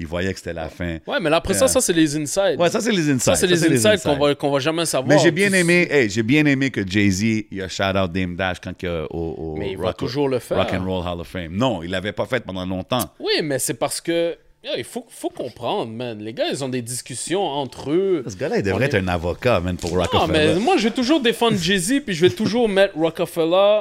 Il 0.00 0.06
voyait 0.06 0.32
que 0.32 0.38
c'était 0.38 0.52
la 0.52 0.68
fin. 0.68 0.98
Ouais, 1.06 1.18
mais 1.20 1.28
là, 1.28 1.36
après 1.38 1.54
Yeah. 1.54 1.66
ça, 1.66 1.68
ça, 1.68 1.80
c'est 1.80 1.92
les 1.92 2.16
insides. 2.16 2.56
Ouais, 2.58 2.70
ça, 2.70 2.80
c'est 2.80 2.92
les 2.92 3.10
insides. 3.10 3.20
ça, 3.20 3.34
c'est 3.34 3.46
les 3.48 3.64
insides 3.86 4.02
qu'on 4.02 4.16
va, 4.16 4.34
qu'on 4.34 4.50
va 4.50 4.60
jamais 4.60 4.86
savoir. 4.86 5.08
Mais 5.08 5.22
j'ai 5.22 5.30
bien 5.32 5.52
aimé, 5.52 5.88
hey, 5.90 6.08
j'ai 6.08 6.22
bien 6.22 6.46
aimé 6.46 6.70
que 6.70 6.86
Jay-Z, 6.88 7.22
il 7.50 7.62
a 7.62 7.68
shout 7.68 7.96
out 7.96 8.12
Dame 8.12 8.36
Dash 8.36 8.58
quand 8.62 8.72
il 8.82 8.88
a 8.88 9.04
au, 9.10 9.34
au 9.54 9.56
Mais 9.56 9.72
il 9.72 9.76
va 9.78 9.86
Rock, 9.88 9.96
toujours 9.96 10.28
le 10.28 10.38
faire. 10.38 10.56
Rock 10.58 10.72
and 10.72 10.84
Roll 10.84 11.04
Hall 11.06 11.20
of 11.20 11.26
Fame. 11.26 11.52
Non, 11.56 11.82
il 11.82 11.90
l'avait 11.90 12.12
pas 12.12 12.26
fait 12.26 12.44
pendant 12.44 12.64
longtemps. 12.64 13.10
Oui, 13.18 13.32
mais 13.42 13.58
c'est 13.58 13.74
parce 13.74 14.00
que. 14.00 14.36
il 14.76 14.84
faut, 14.84 15.04
faut 15.08 15.30
comprendre, 15.30 15.90
man. 15.92 16.18
Les 16.20 16.32
gars, 16.32 16.44
ils 16.50 16.62
ont 16.62 16.68
des 16.68 16.82
discussions 16.82 17.42
entre 17.42 17.90
eux. 17.90 18.24
Ce 18.28 18.36
gars-là, 18.36 18.58
il 18.58 18.62
devrait 18.62 18.86
être 18.86 18.94
un 18.94 19.08
avocat, 19.08 19.58
man, 19.60 19.76
pour 19.76 19.96
Non, 19.96 20.02
Rockefeller. 20.02 20.54
mais 20.54 20.60
moi, 20.60 20.76
je 20.76 20.84
vais 20.84 20.94
toujours 20.94 21.20
défendre 21.20 21.56
Jay-Z, 21.58 22.02
puis 22.06 22.14
je 22.14 22.20
vais 22.24 22.30
toujours 22.32 22.68
mettre 22.68 22.96
Rockefeller 22.96 23.80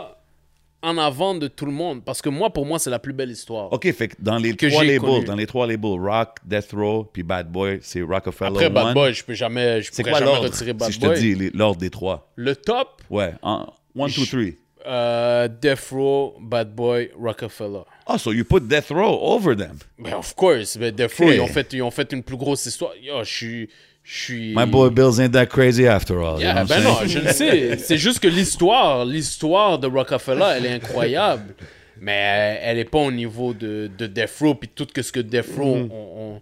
en 0.83 0.97
avant 0.97 1.33
de 1.35 1.47
tout 1.47 1.65
le 1.65 1.71
monde. 1.71 2.03
Parce 2.05 2.21
que 2.21 2.29
moi, 2.29 2.51
pour 2.51 2.65
moi, 2.65 2.77
c'est 2.79 2.89
la 2.89 2.99
plus 2.99 3.13
belle 3.13 3.31
histoire. 3.31 3.71
OK, 3.73 3.91
fait 3.93 4.09
que 4.09 4.15
dans 4.19 4.37
les 4.37 4.55
Que 4.55 4.67
trois 4.67 4.83
labels, 4.83 4.99
connu. 4.99 5.25
dans 5.25 5.35
les 5.35 5.47
trois 5.47 5.65
labels, 5.67 5.99
Rock, 5.99 6.37
Death 6.45 6.71
Row, 6.73 7.03
puis 7.11 7.23
Bad 7.23 7.51
Boy, 7.51 7.79
c'est 7.81 8.01
Rockefeller 8.01 8.51
Après 8.51 8.69
Bad. 8.69 8.93
Boy, 8.93 9.13
je 9.13 9.23
peux 9.23 9.33
jamais, 9.33 9.81
je 9.81 9.91
pourrais 9.91 10.11
quoi 10.11 10.19
jamais 10.19 10.37
retirer 10.37 10.73
Bad 10.73 10.87
Si 10.91 10.95
je 10.95 10.99
te 11.01 11.05
Boy. 11.07 11.19
dis 11.19 11.49
l'ordre 11.53 11.79
des 11.79 11.89
trois? 11.89 12.31
Le 12.35 12.55
top, 12.55 13.01
Ouais, 13.09 13.33
en, 13.41 13.65
one, 13.95 14.11
two, 14.11 14.23
Je- 14.23 14.29
three. 14.31 14.57
euh, 14.85 15.47
Death 15.47 15.89
Row, 15.91 16.35
Bad 16.39 16.73
Boy, 16.73 17.09
Rockefeller. 17.19 17.81
Oh, 18.07 18.17
so 18.17 18.31
you 18.31 18.45
put 18.45 18.61
Death 18.61 18.89
Row 18.91 19.19
over 19.21 19.55
them? 19.55 19.77
Mais 19.97 20.13
of 20.13 20.33
course, 20.35 20.77
mais 20.77 20.91
Death 20.91 21.15
Row, 21.19 21.31
ils, 21.31 21.41
ont 21.41 21.47
fait, 21.47 21.73
ils 21.73 21.81
ont 21.81 21.91
fait 21.91 22.13
une 22.13 22.23
plus 22.23 22.37
grosse 22.37 22.65
histoire. 22.65 22.91
Yo, 23.01 23.23
je 23.23 23.33
suis. 23.33 23.69
Je 24.09 24.17
suis. 24.23 24.53
My 24.55 24.65
boy 24.65 24.89
Bill's 24.89 25.19
ain't 25.19 25.31
that 25.33 25.47
crazy 25.47 25.85
after 25.85 26.13
all. 26.21 26.35
you 26.39 26.43
Yeah, 26.45 26.63
know 26.63 26.67
ben 26.67 26.81
non, 26.81 26.95
je 27.05 27.19
le 27.19 27.31
sais. 27.33 27.77
C'est 27.77 27.97
juste 27.97 28.19
que 28.19 28.29
l'histoire, 28.29 29.03
l'histoire 29.03 29.77
de 29.79 29.87
Rockefeller, 29.87 30.45
elle 30.55 30.65
est 30.65 30.71
incroyable. 30.73 31.55
Mais 31.99 32.13
elle- 32.13 32.59
elle 32.63 32.79
est 32.79 32.89
pas 32.89 32.99
au 32.99 33.11
niveau 33.11 33.53
de, 33.53 33.89
de 33.97 34.07
Death 34.07 34.37
Row, 34.39 34.55
puis 34.55 34.69
tout 34.73 34.85
que 34.85 35.01
ce 35.01 35.11
que 35.11 35.19
Death 35.19 35.49
Row 35.57 35.75
ont, 35.91 36.41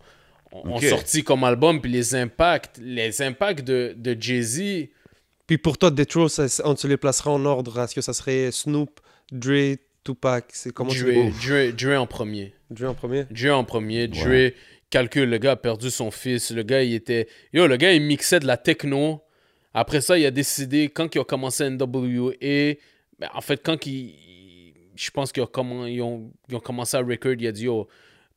ont- 0.52 0.80
sorti 0.80 1.24
comme 1.24 1.44
album, 1.44 1.82
puis 1.82 1.92
les 1.92 2.14
impacts, 2.14 2.78
les 2.80 3.20
impacts 3.24 3.64
de, 3.64 3.96
de 3.98 4.16
Jay-Z. 4.20 4.90
Puis 5.48 5.58
pour 5.58 5.78
toi, 5.80 5.90
Death 5.90 6.14
Row, 6.14 6.28
ça- 6.30 6.46
on 6.66 6.76
tu 6.76 6.88
les 6.88 6.98
placeras 6.98 7.32
en 7.32 7.44
ordre. 7.46 7.80
Est-ce 7.82 7.96
que 7.96 8.02
ça 8.02 8.14
serait 8.14 8.52
Snoop, 8.52 9.00
Dre, 9.32 9.76
Tupac? 10.04 10.46
C'est 10.50 10.72
comment 10.72 10.92
tu 10.92 11.04
Dre, 11.04 11.32
Dre, 11.42 11.74
Dre 11.76 12.00
en 12.00 12.06
premier. 12.06 12.54
Dre 12.70 12.90
en 12.90 12.94
premier? 12.94 13.26
Dre 13.32 13.58
en 13.58 13.64
premier. 13.64 14.08
Dre, 14.08 14.28
Ouais. 14.28 14.54
Calcule, 14.90 15.30
le 15.30 15.38
gars 15.38 15.52
a 15.52 15.56
perdu 15.56 15.90
son 15.90 16.12
fils. 16.12 16.52
Le 16.52 16.64
gars, 16.64 16.82
il 16.84 16.94
était. 16.94 17.28
Yo, 17.54 17.68
le 17.68 17.78
gars, 17.78 17.94
il 17.94 18.02
mixait 18.02 18.40
de 18.40 18.48
la 18.48 18.58
techno. 18.58 19.22
Après 19.74 20.02
ça, 20.02 20.18
il 20.18 20.26
a 20.26 20.32
décidé, 20.32 20.90
quand 20.90 21.14
il 21.16 21.20
a 21.20 21.24
commencé 21.24 21.70
NWA, 21.70 22.32
ben, 23.20 23.30
en 23.34 23.42
fait, 23.42 23.62
quand 23.64 23.86
il. 23.86 24.14
Je 24.96 25.12
pense 25.12 25.32
qu'ils 25.34 25.44
ont, 25.44 25.48
commen- 25.48 25.90
ils 25.90 26.02
ont, 26.02 26.32
ils 26.50 26.56
ont 26.56 26.60
commencé 26.62 26.96
à 26.96 27.02
record, 27.02 27.34
il 27.38 27.48
a 27.48 27.52
dit, 27.52 27.66
yo. 27.66 27.88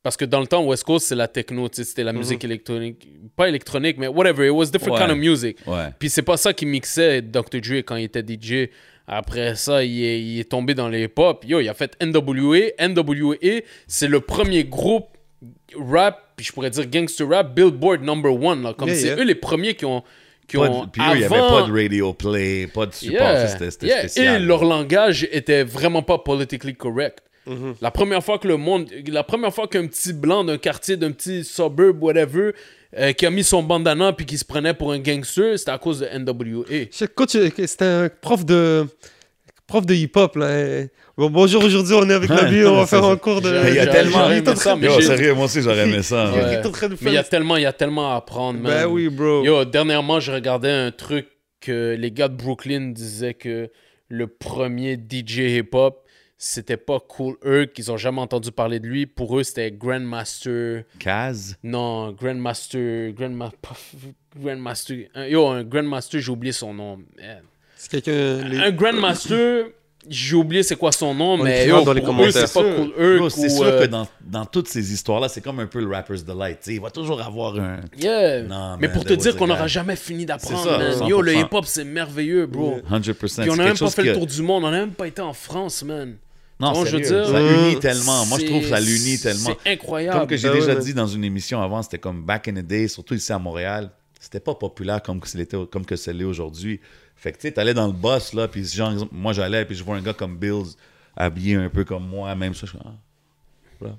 Parce 0.01 0.15
que 0.15 0.23
dans 0.23 0.39
le 0.39 0.47
temps, 0.47 0.63
West 0.65 0.85
Coast, 0.85 1.07
c'est 1.07 1.15
la 1.15 1.27
techno, 1.27 1.67
c'était 1.71 2.03
la 2.05 2.13
musique 2.13 2.43
électronique. 2.45 3.05
Pas 3.35 3.49
électronique, 3.49 3.97
mais 3.97 4.07
whatever, 4.07 4.45
it 4.47 4.51
was 4.51 4.67
different 4.67 4.93
Ouais. 4.93 4.99
kind 5.01 5.11
of 5.11 5.17
music. 5.17 5.57
Ouais. 5.67 5.89
Puis 5.99 6.09
c'est 6.09 6.21
pas 6.21 6.37
ça 6.37 6.53
qui 6.53 6.65
mixait 6.65 7.21
Dr. 7.21 7.59
Dre 7.61 7.75
quand 7.85 7.97
il 7.97 8.05
était 8.05 8.23
DJ. 8.23 8.69
Après 9.07 9.55
ça, 9.55 9.83
il 9.83 10.01
est, 10.03 10.21
il 10.21 10.39
est 10.39 10.49
tombé 10.49 10.73
dans 10.73 10.87
les 10.87 11.09
pop. 11.09 11.43
Yo, 11.45 11.59
il 11.59 11.67
a 11.67 11.73
fait 11.73 11.97
NWA. 12.01 12.59
NWA, 12.79 13.35
c'est 13.87 14.07
le 14.07 14.21
premier 14.21 14.63
groupe 14.63 15.17
rap, 15.77 16.28
puis 16.39 16.45
je 16.45 16.53
pourrais 16.53 16.69
dire 16.69 16.87
gangster 16.87 17.27
rap, 17.27 17.53
Billboard 17.53 18.01
number 18.01 18.31
one. 18.33 18.63
Là, 18.63 18.73
comme 18.73 18.87
Yeah, 18.87 18.97
c'est 18.97 19.07
yeah. 19.07 19.17
eux 19.17 19.23
les 19.25 19.35
premiers 19.35 19.73
qui 19.75 19.83
ont. 19.83 20.01
Qui 20.47 20.55
Pas 20.55 20.69
ont 20.69 20.85
de- 20.85 20.89
Puis 20.89 21.01
eux, 21.01 21.05
il 21.15 21.17
n'y 21.17 21.23
avait 21.25 21.35
avant- 21.35 21.61
pas 21.63 21.67
de 21.67 21.71
radio 21.73 22.13
play, 22.13 22.65
pas 22.73 22.85
de 22.85 22.93
support. 22.93 23.19
Yeah, 23.19 23.47
C'était 23.49 23.71
c'était 23.71 23.87
yeah. 23.87 23.99
spécial. 24.07 24.41
Et 24.41 24.45
leur 24.45 24.63
langage 24.63 25.27
était 25.33 25.63
vraiment 25.63 26.01
pas 26.01 26.17
politically 26.17 26.73
correct. 26.75 27.19
Mm-hmm. 27.45 27.75
La 27.81 27.91
première 27.91 28.23
fois 28.23 28.39
que 28.39 28.47
le 28.47 28.55
monde, 28.55 28.89
la 29.07 29.23
première 29.23 29.53
fois 29.53 29.67
qu'un 29.67 29.85
petit 29.87 30.13
blanc 30.13 30.45
d'un 30.45 30.57
quartier, 30.57 30.95
d'un 30.95 31.11
petit 31.11 31.43
suburb, 31.43 32.01
whatever, 32.01 32.51
euh, 32.97 33.11
qui 33.11 33.25
a 33.25 33.29
mis 33.31 33.43
son 33.43 33.61
bandana 33.63 34.13
puis 34.13 34.25
qui 34.25 34.37
se 34.37 34.45
prenait 34.45 34.73
pour 34.73 34.93
un 34.93 34.99
gangster, 34.99 35.59
c'était 35.59 35.71
à 35.71 35.77
cause 35.77 35.99
de 35.99 36.07
NWA. 36.07 36.63
Euh, 36.71 36.85
c'était 37.67 37.85
un 37.85 38.09
prof 38.21 38.45
de 38.45 38.87
prof 39.69 39.85
de 39.85 39.93
hip-hop 39.93 40.35
là. 40.35 40.83
Bon, 41.15 41.29
bonjour, 41.29 41.63
aujourd'hui 41.63 41.93
on 41.93 42.09
est 42.09 42.13
avec 42.13 42.29
Nabil, 42.29 42.65
on 42.65 42.77
va 42.77 42.87
faire 42.87 43.05
un 43.05 43.15
cours 43.17 43.39
de. 43.39 43.69
Il 43.69 43.75
y 43.75 43.79
a 43.79 43.85
tellement- 43.87 44.17
j'aurais 44.19 44.37
aimé 44.39 44.55
ça, 44.55 44.75
mais 44.75 44.87
Yo, 44.87 44.99
sérieux, 44.99 45.33
moi 45.35 45.45
aussi, 45.45 45.61
j'aurais 45.61 45.87
aimé 45.87 46.01
ça. 46.01 46.31
Ouais. 46.31 46.39
il 46.47 46.53
est 46.55 46.65
en 46.65 46.71
train 46.71 46.89
de 46.89 46.97
Mais 47.01 47.11
il 47.11 47.13
y 47.13 47.17
a 47.17 47.23
tellement, 47.23 47.55
il 47.55 47.63
y 47.63 47.67
a 47.67 47.73
tellement 47.73 48.13
à 48.13 48.15
apprendre, 48.17 48.59
man. 48.59 48.71
Ben 48.71 48.87
oui, 48.87 49.09
bro. 49.09 49.43
Yo, 49.45 49.63
dernièrement, 49.65 50.19
je 50.19 50.31
regardais 50.31 50.71
un 50.71 50.91
truc 50.91 51.27
que 51.61 51.95
les 51.97 52.11
gars 52.11 52.29
de 52.29 52.35
Brooklyn 52.35 52.89
disaient 52.93 53.35
que 53.35 53.69
le 54.07 54.27
premier 54.27 54.95
DJ 54.95 55.57
hip-hop, 55.59 56.03
c'était 56.39 56.77
pas 56.77 56.99
Cool 56.99 57.35
Herc, 57.45 57.73
qu'ils 57.73 57.91
ont 57.91 57.97
jamais 57.97 58.21
entendu 58.21 58.51
parler 58.51 58.79
de 58.79 58.87
lui. 58.87 59.05
Pour 59.05 59.37
eux, 59.37 59.43
c'était 59.43 59.71
Grandmaster. 59.71 60.83
Kaz? 60.97 61.57
Non, 61.63 62.11
Grandmaster. 62.13 63.13
Grandma... 63.13 63.51
Grandmaster. 64.41 65.09
Yo, 65.29 65.45
un 65.47 65.63
Grandmaster, 65.63 66.19
j'ai 66.21 66.31
oublié 66.31 66.53
son 66.53 66.73
nom. 66.73 66.97
Man. 66.97 67.43
C'est 67.81 67.89
quelqu'un. 68.01 68.43
les- 68.47 68.57
Un 68.57 68.71
Grandmaster, 68.71 69.67
j'ai 70.09 70.35
oublié 70.35 70.63
c'est 70.63 70.75
quoi 70.75 70.91
son 70.91 71.13
nom, 71.13 71.33
On 71.33 71.37
mais 71.43 71.65
yo, 71.67 71.81
dans 71.83 71.93
les 71.93 72.01
pour 72.01 72.09
eux, 72.11 72.15
commentaires. 72.17 72.47
c'est 72.47 72.53
pas 72.53 72.75
Cool 72.75 73.31
c'est 73.31 73.45
ou, 73.45 73.49
sûr 73.49 73.63
euh, 73.63 73.81
que 73.83 73.87
dans, 73.87 74.05
dans 74.21 74.45
toutes 74.45 74.67
ces 74.67 74.91
histoires-là, 74.91 75.29
c'est 75.29 75.39
comme 75.41 75.59
un 75.61 75.65
peu 75.65 75.79
le 75.79 75.87
Rapper's 75.87 76.25
Delight. 76.25 76.59
tu 76.59 76.65
sais, 76.71 76.75
il 76.75 76.81
va 76.81 76.89
toujours 76.91 77.21
avoir 77.21 77.55
un. 77.57 77.79
Yeah. 77.97 78.43
Non, 78.43 78.75
mais 78.79 78.87
man, 78.87 78.95
pour 78.95 79.05
te 79.05 79.13
dire 79.13 79.37
qu'on 79.37 79.47
n'aura 79.47 79.67
jamais 79.67 79.95
fini 79.95 80.25
d'apprendre, 80.25 80.61
C'est 80.61 80.69
ça, 80.69 80.77
man. 80.77 80.91
100%. 80.93 81.07
Yo, 81.09 81.21
le 81.21 81.35
hip-hop, 81.35 81.65
c'est 81.65 81.85
merveilleux, 81.85 82.47
bro. 82.47 82.79
100%. 82.89 83.41
Puis 83.43 83.49
on 83.49 83.55
C'est 83.55 83.61
a 83.61 83.63
quelque 83.63 83.67
même 83.67 83.77
pas 83.77 83.89
fait 83.89 84.01
que- 84.03 84.07
le 84.09 84.13
tour 84.13 84.27
du 84.27 84.41
monde, 84.41 84.63
on 84.65 84.67
a 84.67 84.71
même 84.71 84.91
pas 84.91 85.07
été 85.07 85.21
en 85.21 85.33
France, 85.33 85.83
man. 85.83 86.15
Non, 86.61 86.83
je 86.83 86.97
veux 86.97 87.01
dire, 87.01 87.25
ça 87.25 87.31
euh, 87.37 87.69
unit 87.69 87.79
tellement. 87.79 88.25
Moi, 88.25 88.37
je 88.41 88.45
trouve 88.45 88.61
que 88.61 88.67
ça 88.67 88.81
l'unit 88.81 89.17
tellement. 89.19 89.51
C'est 89.63 89.71
incroyable. 89.71 90.17
Comme 90.19 90.27
que 90.27 90.35
j'ai 90.35 90.49
Ben 90.49 90.55
déjà 90.55 90.75
dit 90.75 90.93
dans 90.93 91.07
une 91.07 91.23
émission 91.23 91.61
avant, 91.61 91.81
c'était 91.81 91.99
comme 91.99 92.25
back 92.25 92.49
in 92.49 92.55
the 92.55 92.65
day, 92.67 92.89
surtout 92.89 93.13
ici 93.13 93.31
à 93.31 93.39
Montréal, 93.39 93.89
c'était 94.19 94.41
pas 94.41 94.53
populaire 94.55 95.01
comme 95.01 95.21
que 95.21 95.27
c'était 95.29 95.55
comme 95.71 95.85
que 95.85 95.95
c'est 95.95 96.11
l'est 96.11 96.25
aujourd'hui. 96.25 96.81
Fait 97.19 97.31
que 97.33 97.37
tu 97.37 97.47
sais, 97.47 97.51
t'allais 97.51 97.73
dans 97.73 97.87
le 97.87 97.93
boss 97.93 98.33
là, 98.33 98.47
puis 98.47 98.63
genre 98.65 98.93
moi 99.11 99.33
j'allais 99.33 99.65
puis 99.65 99.75
je 99.75 99.83
vois 99.83 99.97
un 99.97 100.01
gars 100.01 100.13
comme 100.13 100.37
Bills 100.37 100.75
habillé 101.17 101.55
un 101.55 101.69
peu 101.69 101.83
comme 101.83 102.07
moi, 102.07 102.33
même 102.35 102.53
ça, 102.53 102.61
je 102.65 102.71
suis 102.71 102.79
ah, 102.83 102.93
voilà. 103.79 103.95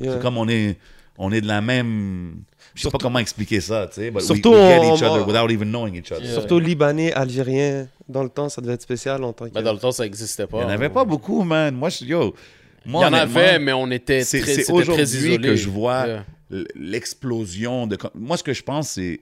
Yeah. 0.00 0.12
C'est 0.14 0.22
comme 0.22 0.38
on 0.38 0.48
est 0.48 0.76
on 1.18 1.32
est 1.32 1.40
de 1.40 1.48
la 1.48 1.60
même 1.60 2.42
je 2.74 2.82
sais 2.82 2.90
pas 2.90 2.98
comment 2.98 3.18
expliquer 3.18 3.60
ça, 3.60 3.88
tu 3.88 3.94
sais, 3.96 4.10
but 4.10 4.18
we- 4.20 4.24
Surtout, 4.26 4.52
we, 4.52 4.58
get 4.60 4.94
each 4.94 5.02
other 5.02 5.22
on- 5.22 5.26
without 5.26 5.50
even 5.50 5.68
knowing 5.68 5.96
each 5.96 6.12
other. 6.12 6.22
Yeah. 6.24 6.34
Surtout 6.34 6.60
libanais, 6.60 7.12
algérien. 7.12 7.88
Dans 8.08 8.22
le 8.22 8.28
temps, 8.28 8.48
ça 8.48 8.60
devait 8.60 8.74
être 8.74 8.82
spécial 8.82 9.22
en 9.24 9.32
tant 9.32 9.46
que. 9.48 9.50
Ben, 9.52 9.62
dans 9.62 9.72
le 9.72 9.78
temps, 9.78 9.92
ça 9.92 10.06
existait 10.06 10.46
pas. 10.46 10.58
Il 10.58 10.62
y 10.62 10.64
en 10.64 10.68
avait 10.70 10.88
pas 10.88 11.04
beaucoup, 11.04 11.42
man. 11.42 11.74
Moi 11.74 11.88
je 11.90 12.04
yo, 12.04 12.34
Il 12.86 12.92
moi 12.92 13.02
y 13.04 13.08
en 13.08 13.12
avait, 13.12 13.58
mais 13.58 13.72
on 13.72 13.90
était 13.90 14.22
c'est 14.22 14.40
très, 14.40 14.54
c'est 14.54 14.62
c'était 14.62 14.72
très 14.72 14.90
aujourd'hui 14.92 15.38
que 15.40 15.56
je 15.56 15.68
vois 15.68 16.06
Yeah. 16.06 16.24
l'explosion 16.76 17.86
de. 17.86 17.96
Moi, 18.14 18.36
ce 18.36 18.42
que 18.42 18.52
je 18.52 18.62
pense, 18.62 18.90
c'est. 18.90 19.20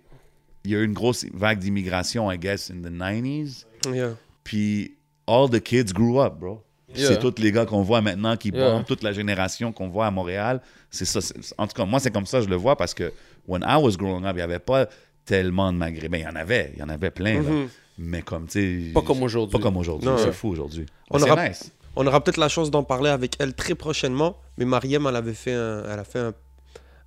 Il 0.65 0.71
y 0.73 0.75
a 0.77 0.79
eu 0.81 0.85
une 0.85 0.93
grosse 0.93 1.25
vague 1.33 1.59
d'immigration, 1.59 2.31
I 2.31 2.39
guess, 2.39 2.71
in 2.71 2.83
the 2.83 2.91
90s. 2.93 3.65
Yeah. 3.93 4.11
Puis, 4.45 4.97
all 5.27 5.49
the 5.49 5.61
kids 5.63 5.93
grew 5.93 6.21
up, 6.21 6.35
bro. 6.39 6.63
Yeah. 6.95 7.09
C'est 7.09 7.19
tous 7.19 7.41
les 7.41 7.53
gars 7.53 7.67
qu'on 7.67 7.83
voit 7.83 8.01
maintenant 8.01 8.37
qui 8.37 8.49
Yeah. 8.51 8.71
bombent, 8.73 8.85
toute 8.87 9.03
la 9.03 9.13
génération 9.13 9.73
qu'on 9.73 9.89
voit 9.89 10.07
à 10.07 10.11
Montréal. 10.11 10.61
C'est 10.91 11.05
ça. 11.05 11.21
En 11.59 11.67
tout 11.67 11.75
cas, 11.75 11.85
moi, 11.85 12.01
c'est 12.01 12.11
comme 12.11 12.25
ça 12.27 12.41
je 12.41 12.49
le 12.49 12.57
vois 12.57 12.77
parce 12.77 12.95
que 12.95 13.13
when 13.47 13.63
I 13.67 13.77
was 13.81 13.93
growing 13.97 14.25
up, 14.25 14.33
il 14.33 14.37
n'y 14.37 14.43
avait 14.43 14.59
pas 14.59 14.89
tellement 15.25 15.71
de 15.73 15.77
Maghrébins. 15.79 16.19
Il 16.19 16.25
y 16.25 16.27
en 16.27 16.35
avait, 16.37 16.73
il 16.75 16.81
y 16.81 16.83
en 16.83 16.89
avait 16.89 17.11
plein, 17.11 17.43
là. 17.43 17.51
Mais 17.99 18.23
comme, 18.23 18.47
tu 18.47 18.87
sais. 18.87 18.93
Pas 18.95 19.03
comme 19.03 19.23
aujourd'hui. 19.23 19.53
Pas 19.59 19.63
comme 19.63 19.77
aujourd'hui. 19.77 20.09
C'est 20.19 20.27
ouais. 20.27 20.33
fou 20.33 20.49
aujourd'hui. 20.49 20.87
On 21.11 21.21
aura- 21.21 21.49
nice. 21.49 21.71
On 21.97 22.07
aura 22.07 22.23
peut-être 22.23 22.37
la 22.39 22.49
chance 22.49 22.71
d'en 22.71 22.85
parler 22.85 23.11
avec 23.11 23.35
elle 23.41 23.55
très 23.55 23.75
prochainement. 23.75 24.37
Mais 24.57 24.65
Mariem, 24.65 25.05
elle 25.09 25.17
avait 25.17 25.35
fait 25.35 25.53
un, 25.53 25.83
elle 25.85 25.99
a 25.99 26.05
fait 26.05 26.21
un, 26.21 26.33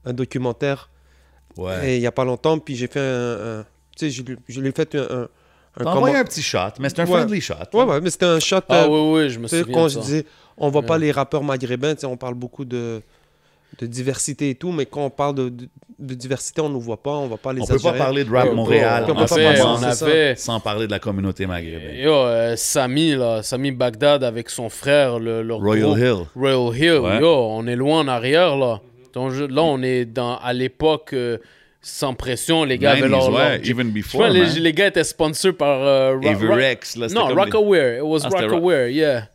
un 0.06 0.14
documentaire 0.14 0.90
Ouais. 1.57 1.90
et 1.91 1.95
il 1.98 2.02
y 2.02 2.07
a 2.07 2.11
pas 2.11 2.26
longtemps. 2.26 2.57
Puis 2.60 2.76
j'ai 2.76 2.88
fait 2.88 2.99
un, 2.99 3.60
un- 3.60 3.65
tu 3.98 4.06
sais, 4.06 4.10
je, 4.10 4.23
lui- 4.23 4.38
je 4.48 4.61
lui 4.61 4.69
ai 4.69 4.72
fait 4.72 4.95
un, 4.95 4.99
un, 5.02 5.03
un 5.23 5.28
T'as 5.84 5.90
envoyé 5.91 6.14
comment- 6.14 6.19
un 6.26 6.26
petit 6.26 6.41
shot, 6.41 6.60
mais 6.80 6.90
c'est 6.90 6.99
un 6.99 7.06
Ouais. 7.06 7.11
friendly 7.11 7.41
shot. 7.41 7.56
Ouais, 7.73 7.84
ouais, 7.84 8.02
mais 8.02 8.10
c'était 8.10 8.26
un 8.26 8.40
shot. 8.40 8.57
Ah 8.69 8.84
euh, 8.84 8.88
oui, 8.88 9.23
oui, 9.23 9.30
je 9.30 9.40
me 9.40 9.48
souviens. 9.48 9.65
quand 9.73 9.84
de 9.86 9.90
je 9.90 9.94
ça. 9.95 9.99
disais, 10.02 10.26
on 10.57 10.69
voit 10.69 10.82
pas 10.84 10.98
les 10.98 11.11
rappeurs 11.11 11.44
maghrébins, 11.44 11.94
tu 11.95 12.02
sais, 12.02 12.07
on 12.07 12.18
parle 12.18 12.36
beaucoup 12.36 12.65
de, 12.65 13.02
de 13.80 13.86
diversité 13.86 14.49
et 14.49 14.56
tout, 14.56 14.72
mais 14.72 14.86
quand 14.86 15.06
on 15.06 15.10
parle 15.10 15.36
de, 15.36 15.49
de, 15.49 15.68
de 15.99 16.14
diversité, 16.14 16.60
on 16.61 16.68
ne 16.69 16.73
nous 16.73 16.82
voit 16.82 17.02
pas, 17.02 17.11
on 17.11 17.28
voit 17.28 17.38
pas 17.38 17.53
les 17.53 17.61
On 17.61 17.65
peut 17.65 17.80
pas 17.80 17.94
parler 17.94 18.23
de 18.26 18.32
rap 18.32 18.52
Montréal 18.53 19.06
on 19.07 19.11
on 19.11 19.15
peut 19.15 19.26
pas 19.26 19.36
on 19.36 19.78
c'est 19.78 19.91
ça. 19.94 20.06
avait 20.06 20.36
sans 20.36 20.60
parler 20.60 20.88
de 20.88 20.91
la 20.91 20.99
communauté 20.99 21.45
maghrébine. 21.45 21.95
yo, 22.03 22.11
euh, 22.14 22.56
Sami, 22.57 23.15
là, 23.15 23.44
Sami 23.44 23.72
Bagdad 23.72 24.23
avec 24.23 24.49
son 24.49 24.68
frère, 24.69 25.19
le, 25.19 25.41
leur 25.44 25.60
Royal 25.60 25.86
groupe. 25.86 25.98
Hill. 25.99 26.15
Royal 26.36 26.76
Hill, 26.78 26.99
Ouais. 26.99 27.19
yo, 27.22 27.30
on 27.30 27.65
est 27.68 27.76
loin 27.76 27.99
en 27.99 28.07
arrière, 28.07 28.57
là. 28.57 28.82
Donc, 29.14 29.32
je- 29.32 29.44
là, 29.44 29.62
on 29.64 29.82
est 29.82 30.06
dans, 30.06 30.38
à 30.38 30.54
l'époque 30.54 31.12
euh, 31.14 31.38
sans 31.82 32.14
pression, 32.14 32.64
les 32.64 32.78
gars 32.78 32.92
avaient 32.92 33.02
90s, 33.02 33.10
leur... 33.10 33.34
ouais, 33.34 33.58
leur- 33.58 33.68
even 33.70 33.92
before, 33.92 34.28
les, 34.28 34.74
gars 34.74 34.88
étaient 34.88 35.04
sponsors 35.04 35.54
par... 35.56 35.82
euh, 35.82 36.14
Ro- 36.14 36.20
Ro- 36.22 36.28
Averex, 36.30 36.96
là, 36.96 37.10
c'était 37.10 37.20
Non, 37.20 37.28
Rockaware. 37.36 37.98
It 37.98 38.04
was 38.04 38.20
Ah, 38.24 38.30
Rockaware, 38.30 38.88
yeah. 38.90 39.28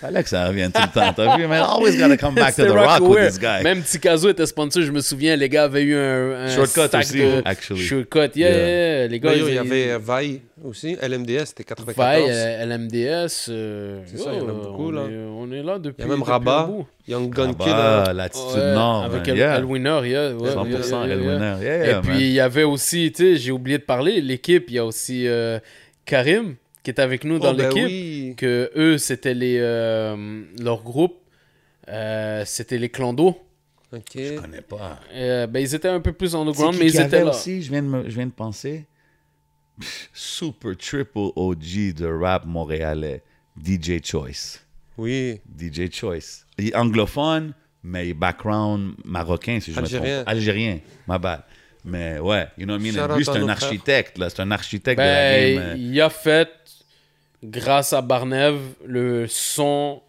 Fallait 0.00 0.22
que 0.22 0.28
ça 0.28 0.46
revienne 0.46 0.70
tout 0.70 0.80
le 0.80 0.92
temps. 0.92 1.12
T'as 1.12 1.36
vu, 1.36 1.46
man? 1.46 1.62
Always 1.62 1.96
gotta 1.98 2.16
come 2.16 2.34
back 2.34 2.54
to 2.54 2.64
the 2.64 2.68
rock 2.70 3.00
with 3.00 3.08
Rockaware. 3.08 3.28
this 3.30 3.38
guy. 3.38 3.62
Même 3.64 3.82
Tikazo 3.82 4.28
était 4.30 4.46
sponsor, 4.46 4.82
je 4.82 4.92
me 4.92 5.00
souviens, 5.00 5.34
les 5.34 5.48
gars 5.48 5.64
avaient 5.64 5.82
eu 5.82 5.96
un, 5.96 6.44
un 6.44 6.48
Shortcut 6.48 6.96
aussi, 6.96 7.18
de 7.18 7.42
actually. 7.44 7.80
Shortcut, 7.82 8.30
yeah, 8.36 8.50
Yeah. 8.50 8.50
yeah, 8.50 8.98
yeah. 9.00 9.06
Les 9.08 9.18
gars, 9.20 9.30
Mais 9.32 9.38
yo, 9.38 9.46
ils- 9.48 9.50
il 9.50 9.54
y 9.54 9.58
avait 9.58 9.98
Vaille 9.98 10.42
aussi, 10.64 10.96
LMDS, 11.02 11.46
c'était 11.46 11.64
94. 11.64 11.96
Vaille, 11.96 12.30
euh, 12.30 12.64
LMDS. 12.66 13.46
euh, 13.48 14.00
C'est 14.06 14.18
ça, 14.18 14.30
il 14.32 14.38
y 14.38 14.40
en 14.40 14.48
a 14.48 14.52
beaucoup, 14.52 14.88
on 14.88 14.90
là. 14.92 15.02
Est, 15.02 15.16
on 15.36 15.50
est 15.52 15.62
là 15.64 15.78
depuis. 15.80 16.04
Il 16.04 16.08
y 16.08 16.12
a 16.12 16.14
même 16.14 16.22
Rabat. 16.22 16.70
Young 17.08 17.34
Gun 17.34 17.52
Kid. 17.54 17.66
Euh, 17.68 18.12
l'attitude 18.12 18.54
Ouais, 18.60 18.74
nord, 18.74 19.02
avec 19.02 19.26
man. 19.26 19.30
El, 19.30 19.36
yeah. 19.36 19.56
El 19.58 19.64
Winner, 19.64 20.00
yeah, 20.04 20.30
ouais, 20.36 20.50
100% 20.50 20.68
yeah, 20.68 21.06
yeah, 21.06 21.14
El 21.14 21.20
yeah. 21.22 21.32
Winner. 21.32 21.54
Yeah, 21.60 21.98
Et 21.98 22.00
puis 22.02 22.20
il 22.20 22.32
y 22.32 22.38
avait 22.40 22.62
aussi, 22.62 23.10
tu 23.12 23.24
sais, 23.34 23.36
j'ai 23.36 23.50
oublié 23.50 23.78
de 23.78 23.82
parler, 23.82 24.20
l'équipe, 24.20 24.66
il 24.68 24.74
y 24.74 24.78
a 24.78 24.84
aussi 24.84 25.26
euh, 25.26 25.58
Karim 26.04 26.54
qui 26.82 26.90
est 26.90 26.98
avec 27.00 27.24
nous 27.24 27.38
dans 27.38 27.52
oh, 27.52 27.56
ben 27.56 27.68
l'équipe. 27.68 27.84
oui. 27.84 28.34
Que 28.36 28.70
eux, 28.76 28.98
c'était 28.98 29.34
les 29.34 29.58
euh, 29.60 30.42
leur 30.60 30.82
groupe, 30.82 31.16
euh, 31.88 32.42
c'était 32.46 32.78
les 32.78 32.88
Clandos. 32.88 33.40
Ok. 33.92 34.02
Je 34.16 34.38
connais 34.40 34.62
pas. 34.62 34.98
Euh, 35.12 35.46
ben, 35.46 35.60
ils 35.60 35.74
étaient 35.74 35.88
un 35.88 36.00
peu 36.00 36.12
plus 36.12 36.34
underground, 36.34 36.76
mais 36.78 36.86
ils 36.86 37.00
étaient 37.00 37.24
là. 37.24 37.30
aussi, 37.30 37.62
je 37.62 37.70
viens 37.70 37.82
de, 37.82 37.88
me- 37.88 38.04
je 38.08 38.14
viens 38.14 38.26
de 38.26 38.32
penser. 38.32 38.86
Super 40.12 40.76
triple 40.76 41.30
OG 41.36 41.94
de 41.96 42.06
rap 42.06 42.44
montréalais. 42.46 43.22
DJ 43.62 44.02
Choice. 44.04 44.60
Oui. 44.96 45.40
DJ 45.58 45.90
Choice. 45.92 46.44
Il 46.58 46.68
est 46.68 46.74
anglophone, 46.76 47.52
mais 47.82 48.14
background 48.14 48.94
marocain, 49.04 49.58
si 49.60 49.72
je 49.72 49.76
me 49.76 49.82
Algérien. 49.84 50.14
trompe. 50.16 50.28
Algérien, 50.28 50.78
ma 51.06 51.18
bad. 51.18 51.42
Mais 51.84 52.18
ouais, 52.20 52.46
you 52.56 52.64
know 52.64 52.74
what 52.76 52.80
I 52.80 52.92
mean? 52.92 53.16
Lui, 53.16 53.24
c'est 53.24 53.32
un 53.32 53.48
architecte, 53.48 54.16
là. 54.18 54.30
C'est 54.30 54.40
un 54.40 54.50
architecte 54.52 54.98
de 55.00 55.04
la 55.04 55.32
Ben, 55.32 55.56
game. 55.56 55.76
il 55.78 56.00
a 56.00 56.10
fait, 56.10 56.48
grâce 57.44 57.92
à 57.92 58.00
Barnev, 58.02 58.58
le 58.86 59.26
son 59.28 60.00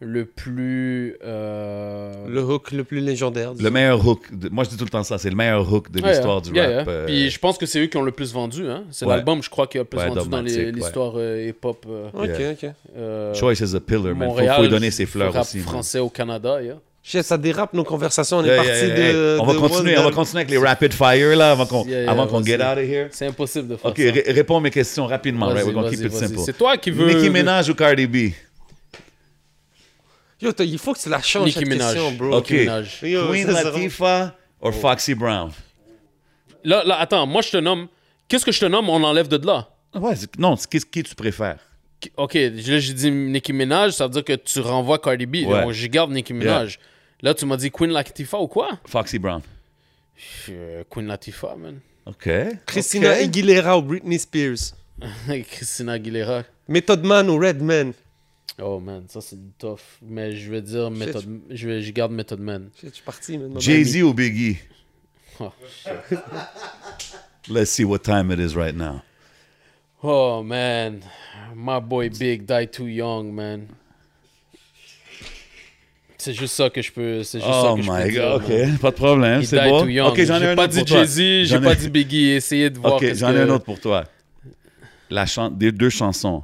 le 0.00 0.26
plus. 0.26 1.16
euh, 1.24 2.12
Le 2.28 2.42
hook 2.44 2.70
le 2.72 2.84
plus 2.84 3.00
légendaire. 3.00 3.54
Le 3.58 3.70
meilleur 3.70 4.06
hook. 4.06 4.20
de- 4.30 4.50
moi, 4.50 4.62
je 4.64 4.68
dis 4.68 4.76
tout 4.76 4.84
le 4.84 4.90
temps 4.90 5.02
ça. 5.02 5.16
C'est 5.16 5.30
le 5.30 5.36
meilleur 5.36 5.72
hook 5.72 5.90
de 5.90 6.02
Ouais, 6.02 6.10
l'histoire 6.10 6.42
du 6.42 6.52
yeah, 6.52 6.78
rap. 6.78 6.86
yeah. 6.86 6.92
euh, 6.94 7.06
Puis 7.06 7.30
je 7.30 7.38
pense 7.38 7.56
que 7.56 7.64
c'est 7.64 7.80
eux 7.80 7.86
qui 7.86 7.96
ont 7.96 8.02
le 8.02 8.12
plus 8.12 8.32
vendu. 8.34 8.68
Hein? 8.68 8.84
C'est 8.90 9.06
Ouais. 9.06 9.14
l'album, 9.16 9.42
je 9.42 9.48
crois, 9.48 9.66
qui 9.66 9.78
a 9.78 9.80
le 9.80 9.86
plus 9.86 9.98
Ouais, 9.98 10.08
vendu 10.08 10.28
dans 10.28 10.44
ouais. 10.44 10.70
l'histoire 10.72 11.14
euh, 11.16 11.48
hip-hop. 11.48 11.86
euh, 11.88 12.08
Ok, 12.12 12.26
Yeah. 12.38 12.50
ok. 12.52 12.66
euh, 12.96 13.32
Choice 13.34 13.60
is 13.62 13.74
a 13.74 13.80
pillar, 13.80 14.02
man. 14.14 14.14
Faut, 14.18 14.24
Montréal, 14.26 14.56
faut 14.56 14.62
lui 14.62 14.68
donner 14.68 14.90
ses 14.90 15.06
fleurs 15.06 15.32
rap 15.32 15.42
aussi. 15.44 15.58
man. 15.58 15.66
français 15.66 15.98
au 15.98 16.10
Canada. 16.10 16.60
yeah. 16.62 16.76
Ça 17.08 17.38
dérape 17.38 17.72
nos 17.72 17.84
conversations. 17.84 18.38
On 18.38 18.44
est 18.44 18.48
Yeah, 18.48 18.56
parti 18.56 18.70
yeah, 18.70 18.86
yeah, 18.86 19.12
de. 19.12 19.38
On 19.40 19.44
va 19.44 19.52
de 19.54 19.58
continuer, 19.58 19.96
on 19.96 20.02
va 20.02 20.10
continuer 20.10 20.40
avec 20.40 20.50
les 20.50 20.58
rapid 20.58 20.92
fire 20.92 21.36
là 21.36 21.52
avant 21.52 21.64
qu'on 21.66 21.84
Yeah, 21.86 22.02
yeah, 22.02 22.10
avant 22.10 22.26
qu'on 22.26 22.40
vas-y. 22.40 22.46
get 22.46 22.56
out 22.60 22.78
of 22.78 22.84
here. 22.84 23.08
C'est 23.12 23.26
impossible 23.26 23.68
de 23.68 23.76
faire 23.76 23.90
Ok, 23.92 23.98
ça. 23.98 24.02
ré- 24.12 24.24
réponds 24.32 24.56
à 24.56 24.60
mes 24.60 24.70
questions 24.72 25.06
rapidement. 25.06 25.46
Right? 25.46 25.64
We're 25.64 25.72
gonna 25.72 25.88
keep 25.90 26.00
it 26.04 26.12
simple. 26.12 26.38
C'est 26.44 26.58
toi 26.58 26.76
qui 26.76 26.90
veux. 26.90 27.06
Nicki 27.12 27.30
Minaj 27.30 27.68
ou 27.70 27.74
Cardi 27.74 28.06
B? 28.08 28.32
Yo, 30.40 30.50
il 30.58 30.78
faut 30.78 30.92
que 30.92 30.98
tu 30.98 31.08
la 31.08 31.22
changes 31.22 31.46
Nicki 31.46 31.60
cette 31.60 31.68
Minaj. 31.68 31.94
question, 31.94 32.12
bro. 32.12 32.36
Ok. 32.38 32.50
Nicki 32.50 32.62
Minaj. 32.64 32.98
Yo, 33.02 33.28
Queen 33.28 33.46
Latifah 33.50 34.34
ou 34.60 34.72
Foxy 34.72 35.14
Brown? 35.14 35.50
Là, 36.64 36.82
là, 36.84 36.98
attends, 37.00 37.26
moi 37.26 37.40
je 37.42 37.50
te 37.50 37.56
nomme. 37.56 37.86
Qu'est-ce 38.28 38.44
que 38.44 38.52
je 38.52 38.58
te 38.60 38.66
nomme 38.66 38.88
On 38.88 39.02
enlève 39.04 39.28
de 39.28 39.46
là. 39.46 39.68
Ouais, 39.94 40.16
c'est- 40.16 40.36
non, 40.38 40.56
c'est 40.56 40.68
qui, 40.68 40.80
qui 40.80 41.02
tu 41.04 41.14
préfères? 41.14 41.58
Ok, 42.16 42.34
là 42.34 42.50
j'ai 42.78 42.92
dit 42.92 43.10
Nicki 43.10 43.52
Minaj, 43.52 43.92
ça 43.92 44.04
veut 44.06 44.12
dire 44.12 44.24
que 44.24 44.34
tu 44.34 44.60
renvoies 44.60 44.98
Cardi 44.98 45.24
B. 45.24 45.36
Ouais. 45.46 45.62
Donc 45.62 45.72
je 45.72 45.86
garde 45.86 46.10
Nicki 46.10 46.34
Minaj. 46.34 46.78
Là, 47.22 47.34
tu 47.34 47.46
m'as 47.46 47.56
dit 47.56 47.70
Queen 47.70 47.90
Latifah 47.90 48.38
ou 48.38 48.48
quoi? 48.48 48.78
Foxy 48.86 49.18
Brown. 49.18 49.40
Euh, 50.48 50.84
Queen 50.88 51.06
Latifah, 51.06 51.56
man. 51.56 51.80
Ok. 52.04 52.28
Christina. 52.66 53.12
Aguilera 53.12 53.78
ou 53.78 53.82
Britney 53.82 54.18
Spears? 54.18 54.74
Christina 55.50 55.92
Aguilera. 55.92 56.44
Method 56.68 57.04
Man 57.04 57.28
ou 57.30 57.38
Redman. 57.38 57.92
Oh 58.58 58.80
man, 58.80 59.04
ça 59.08 59.20
c'est 59.20 59.36
tough. 59.58 59.98
Mais 60.00 60.34
je 60.34 60.50
vais 60.50 60.62
dire 60.62 60.90
Method... 60.90 61.24
je, 61.50 61.68
vais, 61.68 61.82
je 61.82 61.92
garde 61.92 62.12
Method 62.12 62.40
Man. 62.40 62.70
Je 62.82 62.88
suis 62.88 63.02
parti, 63.02 63.36
man. 63.36 63.60
Jay-Z 63.60 64.02
ou 64.02 64.14
Biggie? 64.14 64.58
Oh, 65.38 65.52
Let's 67.48 67.70
see 67.70 67.84
what 67.84 67.98
time 67.98 68.30
it 68.30 68.40
is 68.40 68.56
right 68.56 68.74
now. 68.74 69.02
Oh 70.02 70.42
man, 70.42 71.02
my 71.54 71.80
boy 71.80 72.08
Big 72.08 72.46
died 72.46 72.72
too 72.72 72.86
young, 72.86 73.34
man. 73.34 73.68
C'est 76.26 76.32
juste 76.34 76.54
ça 76.54 76.68
que 76.70 76.82
je 76.82 76.90
peux. 76.90 77.22
C'est 77.22 77.38
juste 77.38 77.48
ça 77.52 77.70
Oh 77.72 77.76
que 77.76 77.82
je 77.82 77.88
peux 77.88 78.10
dire, 78.10 78.22
god, 78.22 78.42
ok, 78.74 78.80
pas 78.80 78.90
de 78.90 78.96
problème, 78.96 79.42
c'est 79.44 79.62
bon? 79.62 79.82
Ok, 79.82 79.86
j'en 79.88 80.10
ai 80.12 80.24
J'ai 80.24 80.32
un 80.48 80.56
pas 80.56 80.64
autre 80.64 80.72
dit 80.72 80.78
pour 80.80 80.86
toi. 80.88 80.98
Jay-Z, 81.04 81.16
j'ai 81.16 81.44
J'en 81.46 81.60
ai- 81.62 81.64
pas 81.64 81.74
dit 81.76 81.88
Biggie. 81.88 82.28
Essayez 82.30 82.68
de 82.68 82.78
voir. 82.80 82.94
Ok, 82.94 83.14
j'en 83.14 83.30
ai 83.30 83.34
que- 83.34 83.38
un 83.38 83.48
autre 83.50 83.64
pour 83.64 83.78
toi. 83.78 84.04
La 85.08 85.24
chan 85.24 85.50
des 85.50 85.70
deux 85.70 85.88
chansons. 85.88 86.42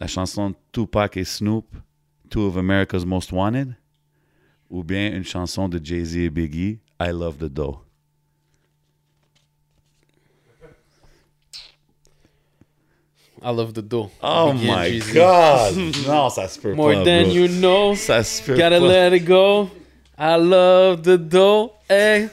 La 0.00 0.08
chanson 0.08 0.52
Tupac 0.72 1.16
et 1.16 1.22
Snoop, 1.22 1.64
Two 2.28 2.48
of 2.48 2.56
America's 2.56 3.04
Most 3.06 3.30
Wanted, 3.30 3.76
ou 4.68 4.82
bien 4.82 5.12
une 5.12 5.22
chanson 5.24 5.68
de 5.68 5.78
Jay-Z 5.80 6.16
et 6.16 6.28
Biggie, 6.30 6.80
I 7.00 7.10
Love 7.12 7.36
the 7.36 7.44
Dough. 7.44 7.83
I 13.44 13.50
love 13.50 13.74
the 13.74 13.82
dough. 13.82 14.10
Oh 14.22 14.52
Biggie 14.54 14.66
my 14.66 14.88
Jay-Z. 14.90 15.12
God! 15.12 15.74
non, 16.06 16.30
ça 16.30 16.48
se 16.48 16.58
peut 16.58 16.72
More 16.74 16.94
pas, 16.94 17.04
than 17.04 17.24
bro. 17.24 17.32
you 17.34 17.48
know. 17.48 17.94
Ça 17.94 18.22
se 18.24 18.42
peut 18.42 18.56
Gotta 18.56 18.80
pas. 18.80 18.86
let 18.86 19.12
it 19.14 19.24
go. 19.26 19.68
I 20.18 20.36
love 20.36 21.02
the 21.02 21.18
dough. 21.18 21.72
Hey, 21.88 22.28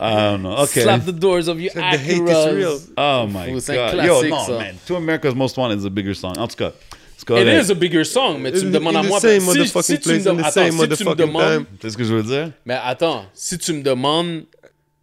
Ah 0.00 0.36
non, 0.40 0.56
ok. 0.62 0.68
slap 0.80 1.04
the 1.04 1.12
doors 1.12 1.48
of 1.48 1.60
your 1.60 1.72
The 1.74 1.80
hate 1.98 2.22
is 2.28 2.54
real. 2.54 2.78
Oh 2.96 3.26
my 3.26 3.46
Fou, 3.60 3.72
God. 3.72 4.04
Yo, 4.04 4.22
non, 4.28 4.46
ça. 4.46 4.58
man. 4.58 4.74
Two 4.86 4.96
America's 4.96 5.34
Most 5.34 5.56
Wanted 5.58 5.78
is 5.78 5.84
a 5.84 5.90
bigger 5.90 6.14
song. 6.14 6.34
En 6.38 6.46
tout 6.48 6.56
cas, 6.56 6.72
c'est 7.16 7.30
It 7.40 7.46
is 7.64 7.70
a 7.70 7.74
bigger 7.74 8.04
song, 8.04 8.38
mais 8.40 8.52
tu 8.52 8.64
me 8.66 8.70
demandes 8.72 8.96
à 8.96 9.02
the 9.02 9.06
moi. 9.08 9.20
same 9.20 9.40
si, 9.40 9.46
motherfucking 9.46 9.82
si 9.82 9.98
tu 10.00 10.08
me 10.08 10.14
place, 10.14 10.26
in 10.26 10.30
dem- 10.30 10.36
the 10.36 10.40
attends, 10.46 10.52
same 10.52 10.70
si 10.72 10.76
tu 10.76 10.80
me 10.80 10.86
motherfucking 11.10 11.16
demandes. 11.26 11.66
C'est 11.82 11.90
ce 11.90 11.96
que 11.96 12.04
je 12.04 12.14
veux 12.14 12.22
dire? 12.22 12.50
Mais 12.64 12.78
attends, 12.82 13.24
si 13.34 13.58
tu 13.58 13.72
me 13.72 13.82
demandes 13.82 14.44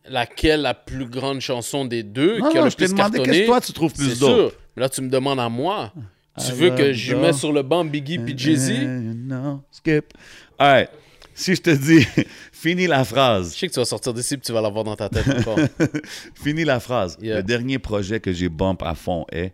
laquelle 0.06 0.61
la 0.61 0.73
plus 0.73 1.06
grande 1.06 1.40
chanson 1.41 1.86
des 1.86 2.03
deux 2.03 2.40
Non, 2.40 2.49
qui 2.49 2.57
a 2.57 2.60
non, 2.61 2.65
le 2.65 2.72
je 2.72 2.76
plus 2.76 2.90
demandé 2.91 3.18
cartonné, 3.18 3.23
qu'est-ce 3.26 3.41
que 3.41 3.45
toi 3.45 3.61
tu 3.61 3.73
trouves 3.73 3.94
plus 3.94 4.14
c'est 4.14 4.19
d'autres. 4.19 4.49
sûr. 4.52 4.60
Mais 4.76 4.82
là, 4.82 4.90
tu 4.90 5.02
me 5.02 5.10
demandes 5.10 5.40
à 5.40 5.49
moi. 5.49 5.94
Tu 6.40 6.48
I 6.48 6.52
veux 6.53 6.69
que 6.76 6.94
je 6.94 7.15
mette 7.15 7.36
sur 7.36 7.52
le 7.52 7.61
banc 7.61 7.84
Biggie 7.86 8.18
puis 8.18 8.38
Jay-Z? 8.38 8.69
Eh, 8.72 8.86
No, 8.86 9.61
skip. 9.72 10.14
All 10.57 10.72
right. 10.73 10.90
Si 11.34 11.56
je 11.56 11.61
te 11.61 11.69
dis, 11.72 12.06
finis 12.52 12.88
la 12.88 13.03
Je 13.03 13.10
phrase. 13.10 13.53
sais 13.56 13.68
que 13.68 13.73
tu 13.73 13.80
vas 13.80 13.86
sortir 13.86 14.14
d'ici 14.14 14.36
et 14.36 14.38
tu 14.40 14.52
vas 14.52 14.61
l'avoir 14.61 14.84
dans 14.84 14.95
ta 14.95 15.10
tête 15.10 15.28
encore. 15.28 15.57
finis 16.36 16.64
la 16.65 16.80
phrase. 16.80 17.18
Yeah. 17.22 17.38
Le 17.38 17.44
dernier 17.44 17.80
projet 17.80 18.19
que 18.19 18.32
j'ai 18.32 18.49
bump 18.49 18.82
à 18.84 18.95
fond 18.95 19.26
est? 19.32 19.53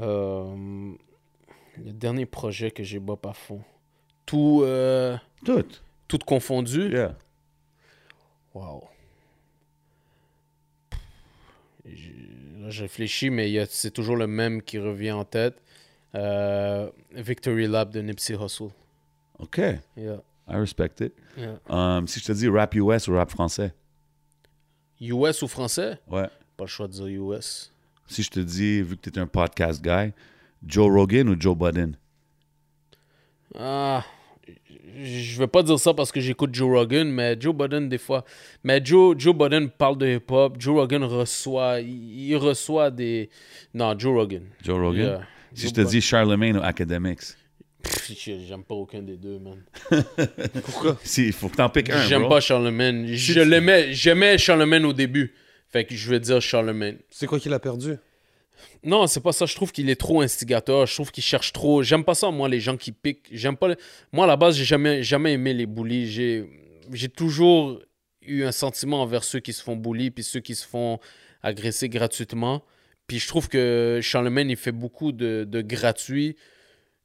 Euh, 0.00 0.92
le 1.84 1.92
dernier 1.92 2.26
projet 2.26 2.70
que 2.70 2.82
j'ai 2.82 2.98
bop 2.98 3.24
à 3.26 3.32
fond. 3.32 3.60
Tout, 4.26 4.62
euh, 4.64 5.16
Tout. 5.44 5.64
tout 6.08 6.18
confondu. 6.18 6.90
Yeah. 6.90 7.16
Wow. 8.54 8.88
Là, 11.84 12.70
je 12.70 12.82
réfléchis, 12.82 13.30
mais 13.30 13.64
c'est 13.66 13.90
toujours 13.90 14.16
le 14.16 14.26
même 14.26 14.62
qui 14.62 14.78
revient 14.78 15.12
en 15.12 15.24
tête. 15.24 15.60
Euh, 16.14 16.90
Victory 17.12 17.66
Lap 17.66 17.90
de 17.90 18.00
Nipsey 18.00 18.34
Hussle. 18.34 18.70
OK. 19.38 19.58
Yeah. 19.96 20.22
I 20.48 20.56
respect 20.56 21.00
it. 21.00 21.14
Yeah. 21.36 21.58
Um, 21.68 22.06
si 22.06 22.20
je 22.20 22.26
te 22.26 22.32
dis 22.32 22.48
rap 22.48 22.74
US 22.74 23.08
ou 23.08 23.14
rap 23.14 23.30
français? 23.30 23.72
US 25.00 25.42
ou 25.42 25.48
français? 25.48 25.98
Ouais. 26.08 26.28
Pas 26.56 26.64
le 26.64 26.66
choix 26.66 26.86
de 26.86 26.92
dire 26.92 27.06
US. 27.06 27.72
Si 28.06 28.22
je 28.22 28.30
te 28.30 28.40
dis, 28.40 28.82
vu 28.82 28.96
que 28.96 29.08
tu 29.08 29.18
es 29.18 29.22
un 29.22 29.26
podcast 29.26 29.82
guy, 29.82 30.12
Joe 30.64 30.92
Rogan 30.92 31.28
ou 31.30 31.40
Joe 31.40 31.56
Budden? 31.56 31.96
Ah, 33.58 34.04
je 35.02 35.38
vais 35.38 35.46
pas 35.46 35.62
dire 35.62 35.78
ça 35.78 35.94
parce 35.94 36.12
que 36.12 36.20
j'écoute 36.20 36.54
Joe 36.54 36.70
Rogan, 36.70 37.08
mais 37.10 37.36
Joe 37.38 37.54
Budden, 37.54 37.88
des 37.88 37.98
fois. 37.98 38.24
Mais 38.64 38.80
Joe, 38.84 39.14
Joe 39.18 39.34
Budden 39.34 39.70
parle 39.70 39.98
de 39.98 40.06
hip-hop. 40.06 40.56
Joe 40.58 40.76
Rogan 40.76 41.04
reçoit. 41.04 41.80
Il, 41.80 42.28
il 42.30 42.36
reçoit 42.36 42.90
des. 42.90 43.30
Non, 43.74 43.98
Joe 43.98 44.14
Rogan. 44.14 44.42
Joe 44.62 44.78
Rogan? 44.78 45.04
Yeah. 45.04 45.20
Si 45.54 45.62
Joe 45.62 45.70
je 45.70 45.82
te 45.82 45.88
dis 45.88 46.00
Charlemagne 46.00 46.56
ou 46.56 46.62
Academics? 46.62 47.36
J'aime 48.08 48.62
pas 48.64 48.74
aucun 48.74 49.02
des 49.02 49.16
deux, 49.16 49.38
man. 49.38 49.62
Pourquoi? 50.64 50.98
Si, 51.02 51.26
il 51.26 51.32
faut 51.32 51.48
que 51.48 51.56
t'en 51.56 51.68
piques 51.68 51.90
un, 51.90 52.06
J'aime 52.06 52.28
pas 52.28 52.40
Charlemagne. 52.40 53.06
Je 53.08 53.40
l'aimais. 53.40 53.92
J'aimais 53.92 54.38
Charlemagne 54.38 54.84
au 54.84 54.92
début. 54.92 55.34
Fait 55.68 55.84
que 55.84 55.94
je 55.94 56.10
vais 56.10 56.20
dire 56.20 56.40
Charlemagne. 56.40 56.98
C'est 57.10 57.26
quoi 57.26 57.40
qu'il 57.40 57.52
a 57.52 57.58
perdu? 57.58 57.96
Non, 58.82 59.06
c'est 59.06 59.20
pas 59.20 59.32
ça. 59.32 59.46
Je 59.46 59.54
trouve 59.54 59.72
qu'il 59.72 59.88
est 59.90 60.00
trop 60.00 60.20
instigateur. 60.20 60.86
Je 60.86 60.94
trouve 60.94 61.10
qu'il 61.10 61.22
cherche 61.22 61.52
trop. 61.52 61.82
J'aime 61.82 62.04
pas 62.04 62.14
ça, 62.14 62.30
moi, 62.30 62.48
les 62.48 62.60
gens 62.60 62.76
qui 62.76 62.92
piquent. 62.92 63.28
J'aime 63.30 63.56
pas. 63.56 63.68
Moi, 64.12 64.24
à 64.24 64.28
la 64.28 64.36
base, 64.36 64.56
j'ai 64.56 64.64
jamais, 64.64 65.02
jamais 65.02 65.32
aimé 65.34 65.54
les 65.54 65.66
bullies. 65.66 66.10
J'ai, 66.10 66.48
j'ai 66.92 67.08
toujours 67.08 67.80
eu 68.22 68.44
un 68.44 68.52
sentiment 68.52 69.02
envers 69.02 69.24
ceux 69.24 69.40
qui 69.40 69.52
se 69.52 69.62
font 69.62 69.76
bully 69.76 70.10
puis 70.10 70.24
ceux 70.24 70.40
qui 70.40 70.54
se 70.54 70.66
font 70.66 70.98
agresser 71.42 71.88
gratuitement. 71.88 72.62
Puis 73.06 73.18
je 73.18 73.28
trouve 73.28 73.48
que 73.48 74.00
Charlemagne, 74.02 74.50
il 74.50 74.56
fait 74.56 74.72
beaucoup 74.72 75.12
de, 75.12 75.44
de 75.48 75.60
gratuit 75.60 76.36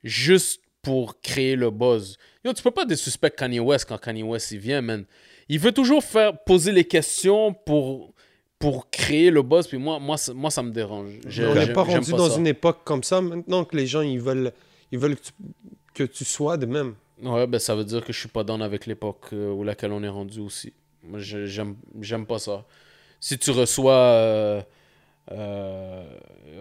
juste 0.04 0.62
pour 0.82 1.20
créer 1.22 1.56
le 1.56 1.70
buzz. 1.70 2.18
Yo, 2.46 2.54
tu 2.54 2.64
peux 2.64 2.72
pas 2.72 2.86
désuspect 2.86 3.32
Kanye 3.32 3.60
West 3.60 3.90
quand 3.90 3.98
Kanye 3.98 4.24
West 4.24 4.52
il 4.52 4.60
vient, 4.60 4.82
man. 4.82 5.06
Il 5.50 5.60
veut 5.60 5.72
toujours 5.72 6.04
faire 6.04 6.44
poser 6.44 6.72
les 6.72 6.86
questions 6.86 7.54
pour 7.54 8.14
pour 8.60 8.90
créer 8.90 9.30
le 9.30 9.42
buzz 9.42 9.68
puis 9.68 9.78
moi 9.78 10.00
moi 10.00 10.18
ça, 10.18 10.34
moi 10.34 10.50
ça 10.50 10.64
me 10.64 10.72
dérange. 10.72 11.12
On 11.26 11.54
n'est 11.56 11.74
pas 11.74 11.84
rendu 11.84 12.12
dans 12.12 12.30
ça. 12.30 12.40
une 12.40 12.48
époque 12.48 12.80
comme 12.84 13.04
ça 13.04 13.22
maintenant 13.22 13.64
que 13.66 13.76
les 13.76 13.88
gens 13.88 14.02
ils 14.02 14.20
veulent, 14.20 14.52
ils 14.92 15.00
veulent 15.00 15.16
que, 15.16 15.22
tu, 15.22 15.32
que 15.94 16.04
tu 16.04 16.26
sois 16.26 16.58
de 16.58 16.66
même. 16.66 16.96
Ouais, 17.22 17.48
ben 17.48 17.60
ça 17.60 17.76
veut 17.76 17.84
dire 17.84 18.04
que 18.06 18.14
je 18.14 18.20
suis 18.20 18.30
pas 18.30 18.44
dans 18.44 18.62
avec 18.62 18.86
l'époque 18.86 19.28
euh, 19.34 19.52
où 19.52 19.64
laquelle 19.64 19.92
on 19.92 20.04
est 20.04 20.10
rendu 20.10 20.40
aussi. 20.40 20.74
Moi, 21.04 21.20
j'aime 21.20 22.26
pas 22.26 22.40
ça. 22.40 22.66
Si 23.20 23.38
tu 23.38 23.52
reçois 23.52 23.94
euh, 23.94 24.62
euh, 25.32 26.04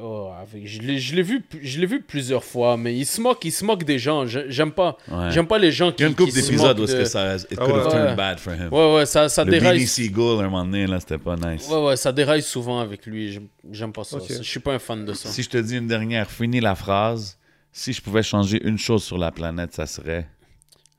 oh, 0.03 0.31
avec- 0.41 0.67
je 0.67 0.81
l'ai 0.83 1.23
vu 1.23 1.45
je 1.63 1.79
l'ai 1.81 1.87
vu 1.87 2.01
plusieurs 2.03 2.43
fois 2.43 2.77
mais 2.77 2.97
il 2.97 3.07
se 3.07 3.21
moque 3.21 3.45
il 3.45 3.53
se 3.53 3.65
moque 3.65 3.85
des 3.85 3.99
gens 3.99 4.27
j'aime 4.27 4.73
pas 4.73 4.97
Ouais. 5.09 5.31
j'aime 5.31 5.47
pas 5.47 5.59
les 5.59 5.71
gens 5.71 5.91
Il 5.91 5.95
qui 5.95 6.03
y 6.03 6.05
a 6.07 6.09
une 6.09 6.17
couple 6.17 6.33
d'épisodes 6.33 6.77
moquent 6.77 6.81
où 6.81 6.85
est-ce 6.85 6.93
de- 6.97 6.99
que 7.03 7.05
ça 7.05 7.37
it 7.37 7.47
Ah 7.53 7.65
could 7.65 7.71
have 7.77 7.85
ouais. 7.87 7.91
turned 7.93 8.07
Ouais. 8.11 8.17
bad 8.17 8.41
for 8.41 8.53
him? 8.55 8.69
ouais 8.73 8.95
ouais 8.97 9.07
ça 9.07 9.29
ça 9.29 9.45
le 9.45 9.53
déraille 9.53 9.75
Beanie 9.79 9.87
Seagull, 9.87 10.41
un 10.41 10.49
moment 10.49 10.65
donné, 10.65 10.87
là, 10.89 10.99
c'était 10.99 11.19
pas 11.19 11.37
nice. 11.37 11.69
ouais 11.69 11.81
ouais 11.87 11.97
ça 11.97 12.11
déraille 12.13 12.43
souvent 12.43 12.81
avec 12.81 13.07
lui 13.07 13.39
J'aime- 13.71 13.93
pas 13.93 14.03
ça 14.05 14.17
Ok. 14.17 14.25
je 14.29 14.43
suis 14.43 14.61
pas 14.61 14.75
un 14.75 14.79
fan 14.81 15.05
de 15.05 15.13
ça 15.13 15.29
Si 15.29 15.43
je 15.45 15.49
te 15.51 15.59
dis 15.59 15.77
une 15.77 15.87
dernière, 15.87 16.31
finis 16.31 16.61
la 16.61 16.75
phrase. 16.75 17.39
Si 17.73 17.93
je 17.93 18.01
pouvais 18.01 18.23
changer 18.23 18.59
une 18.67 18.79
chose 18.79 19.05
sur 19.05 19.19
la 19.19 19.31
planète, 19.31 19.75
ça 19.75 19.85
serait? 19.87 20.27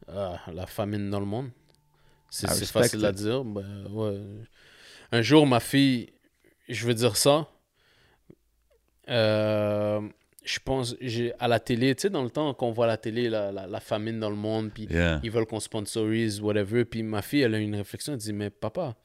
Ah, 0.07 0.39
la 0.53 0.67
famine 0.67 1.09
dans 1.09 1.19
le 1.19 1.25
monde. 1.25 1.49
C'est 2.29 2.47
respect 2.47 2.65
facile 2.81 3.03
à 3.05 3.11
dire. 3.11 3.43
ben, 3.43 3.87
ouais. 3.91 4.19
Un 5.11 5.21
jour, 5.23 5.47
ma 5.47 5.59
fille, 5.59 6.09
je 6.69 6.85
veux 6.85 6.93
dire 6.93 7.17
ça. 7.17 7.47
Euh, 9.09 10.01
je 10.43 10.59
pense, 10.63 10.95
à 11.39 11.47
la 11.47 11.59
télé, 11.59 11.93
tu 11.95 12.03
sais, 12.03 12.09
dans 12.09 12.23
le 12.23 12.29
temps 12.29 12.53
qu'on 12.53 12.71
voit 12.71 12.85
à 12.85 12.87
la 12.89 12.97
télé 12.97 13.29
la, 13.29 13.51
la, 13.51 13.67
la 13.67 13.79
famine 13.79 14.19
dans 14.19 14.29
le 14.29 14.35
monde, 14.37 14.71
puis 14.73 14.87
Yeah. 14.89 15.19
ils 15.23 15.31
veulent 15.31 15.45
qu'on 15.45 15.59
sponsorise, 15.59 16.41
whatever. 16.41 16.85
Puis 16.85 17.03
ma 17.03 17.21
fille, 17.21 17.41
elle 17.41 17.55
a 17.55 17.59
une 17.59 17.75
réflexion, 17.75 18.13
elle 18.13 18.19
dit 18.19 18.31
Mais 18.33 18.49
papa, 18.49 18.95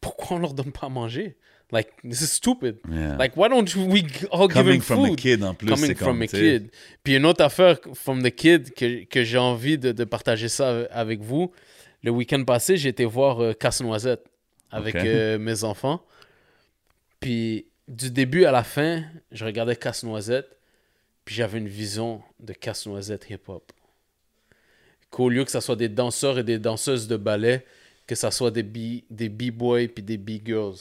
pourquoi 0.00 0.36
on 0.36 0.40
leur 0.40 0.54
donne 0.54 0.72
pas 0.72 0.86
à 0.86 0.90
manger? 0.90 1.36
Like, 1.72 1.88
this 2.02 2.20
is 2.20 2.26
stupid. 2.26 2.78
Yeah. 2.90 3.16
Like, 3.16 3.36
why 3.36 3.48
don't 3.48 3.72
we 3.76 4.02
all 4.32 4.48
give 4.48 4.54
Coming 4.54 4.74
him 4.76 4.80
from 4.82 5.04
a 5.04 5.14
kid 5.14 5.42
en 5.44 5.54
plus. 5.54 5.68
Coming 5.70 5.94
from 5.94 6.06
comme, 6.08 6.22
a 6.22 6.26
kid. 6.26 6.70
Puis 7.04 7.14
une 7.16 7.24
autre 7.26 7.44
affaire 7.44 7.78
from 7.94 8.22
the 8.22 8.30
kid 8.34 8.72
que, 8.74 9.04
que 9.04 9.22
j'ai 9.22 9.38
envie 9.38 9.78
de, 9.78 9.92
de 9.92 10.04
partager 10.04 10.48
ça 10.48 10.80
avec 10.90 11.20
vous. 11.20 11.52
Le 12.02 12.10
week-end 12.10 12.42
passé, 12.44 12.76
j'ai 12.76 12.88
été 12.88 13.04
voir 13.04 13.40
euh, 13.40 13.52
Casse-Noisette 13.52 14.24
avec 14.70 14.96
Ok. 14.96 15.04
euh, 15.04 15.38
mes 15.38 15.62
enfants. 15.62 16.02
Puis 17.20 17.66
du 17.88 18.10
début 18.10 18.44
à 18.44 18.52
la 18.52 18.62
fin, 18.64 19.02
je 19.32 19.44
regardais 19.44 19.76
Casse-Noisette. 19.76 20.56
Puis 21.24 21.34
j'avais 21.34 21.58
une 21.58 21.68
vision 21.68 22.22
de 22.40 22.52
Casse-Noisette 22.52 23.28
hip-hop. 23.30 23.72
Qu'au 25.10 25.28
lieu 25.28 25.44
que 25.44 25.50
ça 25.50 25.60
soit 25.60 25.76
des 25.76 25.88
danseurs 25.88 26.38
et 26.38 26.44
des 26.44 26.58
danseuses 26.58 27.08
de 27.08 27.16
ballet, 27.16 27.64
que 28.06 28.14
ça 28.14 28.30
soit 28.30 28.50
des 28.50 28.62
b- 28.62 29.04
des 29.10 29.28
b-boys 29.28 29.88
puis 29.88 30.02
des 30.02 30.16
b-girls. 30.16 30.76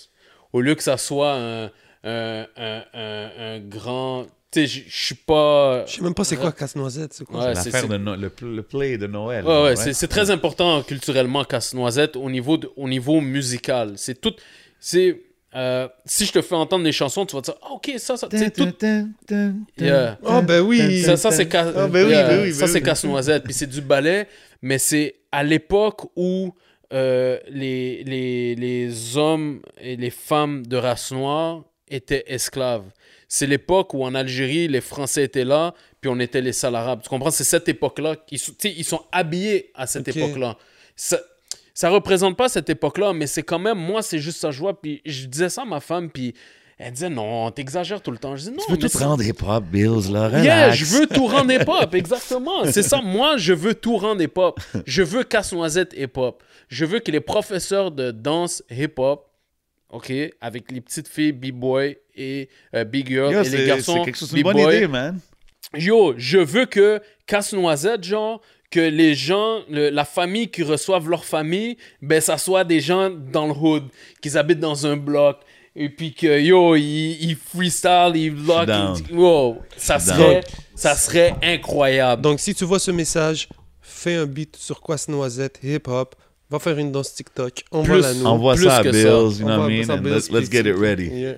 Au 0.54 0.62
lieu 0.62 0.76
que 0.76 0.84
ça 0.84 0.98
soit 0.98 1.34
un, 1.36 1.66
un, 2.04 2.48
un, 2.56 2.84
un, 2.94 3.32
un 3.38 3.60
grand... 3.60 4.26
Tu 4.52 4.62
sais, 4.62 4.68
je 4.68 4.84
je 4.90 5.06
suis 5.06 5.16
pas... 5.16 5.86
Je 5.86 5.96
sais 5.98 6.02
même 6.02 6.16
pas 6.16 6.24
c'est 6.24 6.38
quoi 6.38 6.52
casse-noisette. 6.52 7.14
C'est 7.14 7.26
quoi? 7.26 7.40
Ouais, 7.50 7.54
L'affaire 7.54 7.88
de 7.88 7.98
No- 7.98 8.16
le, 8.16 8.30
pl- 8.32 8.56
le 8.56 8.64
play 8.64 8.98
de 8.98 9.06
Noël. 9.06 9.46
Ouais, 9.46 9.64
ouais, 9.64 9.76
c'est- 9.76 9.94
c'est 9.94 10.08
très 10.08 10.32
important 10.32 10.82
culturellement 10.84 11.44
Casse-Noisette 11.44 12.16
au 12.16 12.30
niveau, 12.32 12.58
de- 12.58 12.72
au 12.76 12.88
niveau 12.90 13.22
musical. 13.22 13.94
C'est 13.98 14.20
tout. 14.20 14.34
C'est. 14.80 15.22
Euh, 15.56 15.88
si 16.06 16.26
je 16.26 16.32
te 16.32 16.42
fais 16.42 16.56
entendre 16.56 16.84
des 16.84 16.92
chansons, 16.92 17.26
tu 17.26 17.36
vas 17.36 17.42
te 17.42 17.46
dire, 17.52 17.60
ah, 17.64 17.72
ok, 17.72 17.92
ça, 17.98 18.18
ça. 18.18 18.28
C'est 18.32 18.52
tout. 18.52 18.66
Yeah. 19.80 20.20
Oh 20.24 20.42
ben 20.42 20.62
oui. 20.62 21.02
Ça, 21.04 21.18
ça 21.18 21.32
c'est 21.32 21.52
ca- 21.52 21.74
Ah, 21.76 21.88
ben 21.88 22.06
oui, 22.06 22.12
yeah, 22.12 22.28
ben 22.28 22.42
oui, 22.44 22.54
ça, 22.54 22.62
ben 22.62 22.68
c'est 22.68 22.80
oui. 22.80 22.84
Casse-Noisette. 22.86 23.44
Puis 23.44 23.54
c'est 23.54 23.68
du 23.68 23.82
ballet, 23.82 24.28
mais 24.62 24.78
c'est 24.78 25.16
à 25.32 25.44
l'époque 25.44 26.02
où 26.16 26.54
euh, 26.94 27.38
les, 27.50 28.04
les, 28.04 28.56
les 28.56 29.18
hommes 29.18 29.62
et 29.82 29.96
les 29.96 30.10
femmes 30.10 30.66
de 30.66 30.78
race 30.78 31.12
noire 31.12 31.64
étaient 31.90 32.24
esclaves. 32.28 32.86
C'est 33.28 33.46
l'époque 33.48 33.94
où 33.94 34.04
en 34.04 34.16
Algérie, 34.16 34.68
les 34.68 34.82
Français 34.82 35.24
étaient 35.24 35.46
là, 35.46 35.74
puis 36.02 36.10
on 36.12 36.20
était 36.20 36.42
les 36.42 36.54
sales 36.54 36.76
arabes. 36.76 37.02
Tu 37.04 37.10
comprends? 37.10 37.30
C'est 37.32 37.44
cette 37.44 37.68
époque-là. 37.70 38.16
Ils, 38.32 38.40
sont- 38.40 38.54
tu 38.54 38.70
sais, 38.70 38.76
ils 38.76 38.84
sont 38.84 39.02
habillés 39.12 39.72
à 39.76 39.86
cette 39.88 40.08
époque-là. 40.08 40.58
Ça, 40.96 41.20
ça 41.80 41.89
représente 41.89 42.35
pas 42.35 42.49
cette 42.49 42.69
époque-là, 42.69 43.14
mais 43.14 43.26
c'est 43.26 43.41
quand 43.41 43.57
même, 43.57 43.77
moi, 43.77 44.01
c'est 44.01 44.19
juste 44.19 44.41
ça 44.41 44.51
je 44.51 44.60
vois. 44.60 44.81
Puis 44.81 45.01
je 45.06 45.27
disais 45.27 45.47
ça 45.47 45.61
à 45.61 45.65
ma 45.65 45.80
femme, 45.80 46.10
puis 46.10 46.34
elle 46.77 46.91
disait, 46.91 47.10
non, 47.10 47.49
t'exagères 47.51 48.01
tout 48.01 48.11
le 48.11 48.18
temps. 48.18 48.35
Je 48.35 48.49
dis, 48.49 48.51
non, 48.51 48.57
Tu 48.65 48.73
veux 48.73 48.77
tout 48.77 48.97
rendre 48.97 49.23
hip-hop, 49.23 49.64
Bills, 49.64 50.11
là. 50.11 50.27
Relax. 50.27 50.43
Yeah, 50.43 50.72
je 50.72 50.84
veux 50.84 51.07
tout 51.07 51.27
rendre 51.27 51.53
hip-hop, 51.53 51.95
exactement. 51.95 52.65
C'est 52.65 52.84
ça, 52.84 52.99
moi, 53.01 53.38
je 53.38 53.53
veux 53.53 53.76
tout 53.76 53.95
rendre 53.95 54.22
hip-hop. 54.22 54.60
Je 54.85 55.01
veux 55.03 55.23
casse-noisette 55.23 55.93
hip-hop. 55.97 56.43
Je 56.68 56.84
veux 56.84 56.99
que 56.99 57.11
les 57.11 57.22
professeurs 57.22 57.91
de 57.91 58.11
danse 58.11 58.61
hip-hop, 58.69 59.30
OK, 59.89 60.11
avec 60.41 60.69
les 60.73 60.81
petites 60.81 61.07
filles 61.07 61.31
b-boy 61.31 61.97
et 62.14 62.49
euh, 62.76 62.84
b-girl 62.84 63.31
Yo, 63.31 63.41
et 63.41 63.49
les 63.49 63.68
garçons 63.68 63.99
C'est 63.99 64.03
quelque 64.03 64.18
chose, 64.18 64.31
c'est 64.31 64.35
une 64.35 64.43
bonne 64.43 64.57
b-boy, 64.57 64.76
idée, 64.76 64.88
man. 64.88 65.18
Yo, 65.76 66.14
je 66.18 66.39
veux 66.39 66.65
que 66.65 67.01
casse-noisette, 67.26 68.03
genre, 68.03 68.41
que 68.72 68.80
les 68.80 69.16
gens, 69.16 69.60
le- 69.70 69.90
la 69.90 70.06
famille 70.06 70.50
qui 70.50 70.64
reçoivent 70.64 71.10
leur 71.10 71.26
famille, 71.26 71.78
ben, 72.02 72.22
ça 72.22 72.38
soit 72.38 72.64
des 72.64 72.80
gens 72.80 73.10
dans 73.10 73.48
le 73.48 73.54
hood, 73.54 73.84
qu'ils 74.22 74.38
habitent 74.38 74.60
dans 74.60 74.86
un 74.86 74.96
bloc, 74.96 75.38
et 75.76 75.90
puis 75.90 76.14
que, 76.14 76.40
yo, 76.40 76.76
ils, 76.76 77.18
ils 77.30 77.36
freestyle, 77.36 78.12
ils 78.16 78.46
lock, 78.46 78.68
down. 78.68 78.98
ils- 79.10 79.16
wow, 79.16 79.58
ça 79.78 79.98
serait, 80.00 80.41
ça 80.76 80.96
serait 80.96 81.34
incroyable. 81.41 82.22
Donc 82.22 82.40
si 82.40 82.54
tu 82.54 82.64
vois 82.66 82.80
ce 82.80 82.91
message, 82.91 83.48
fais 83.82 84.16
un 84.16 84.26
beat 84.26 84.56
sur 84.56 84.82
casse-noisette, 84.82 85.60
hip-hop, 85.64 86.16
va 86.50 86.60
faire 86.60 86.78
une 86.78 86.91
danse 86.91 87.14
TikTok, 87.14 87.64
envoie-la 87.72 88.14
nous. 88.14 88.26
Envoie 88.26 88.56
plus 88.56 88.66
ça 88.66 88.78
à 88.78 88.84
que 88.84 88.90
Bills, 88.90 89.02
ça. 89.04 89.08
you 89.08 89.46
know 89.46 89.46
what 89.48 89.54
Envoie 89.56 89.70
I 89.72 89.80
mean? 89.88 89.91
And 89.91 90.02
let's, 90.04 90.30
let's 90.32 90.50
get 90.52 90.62
it 90.68 90.76
ready. 90.76 91.08
Yeah. 91.08 91.34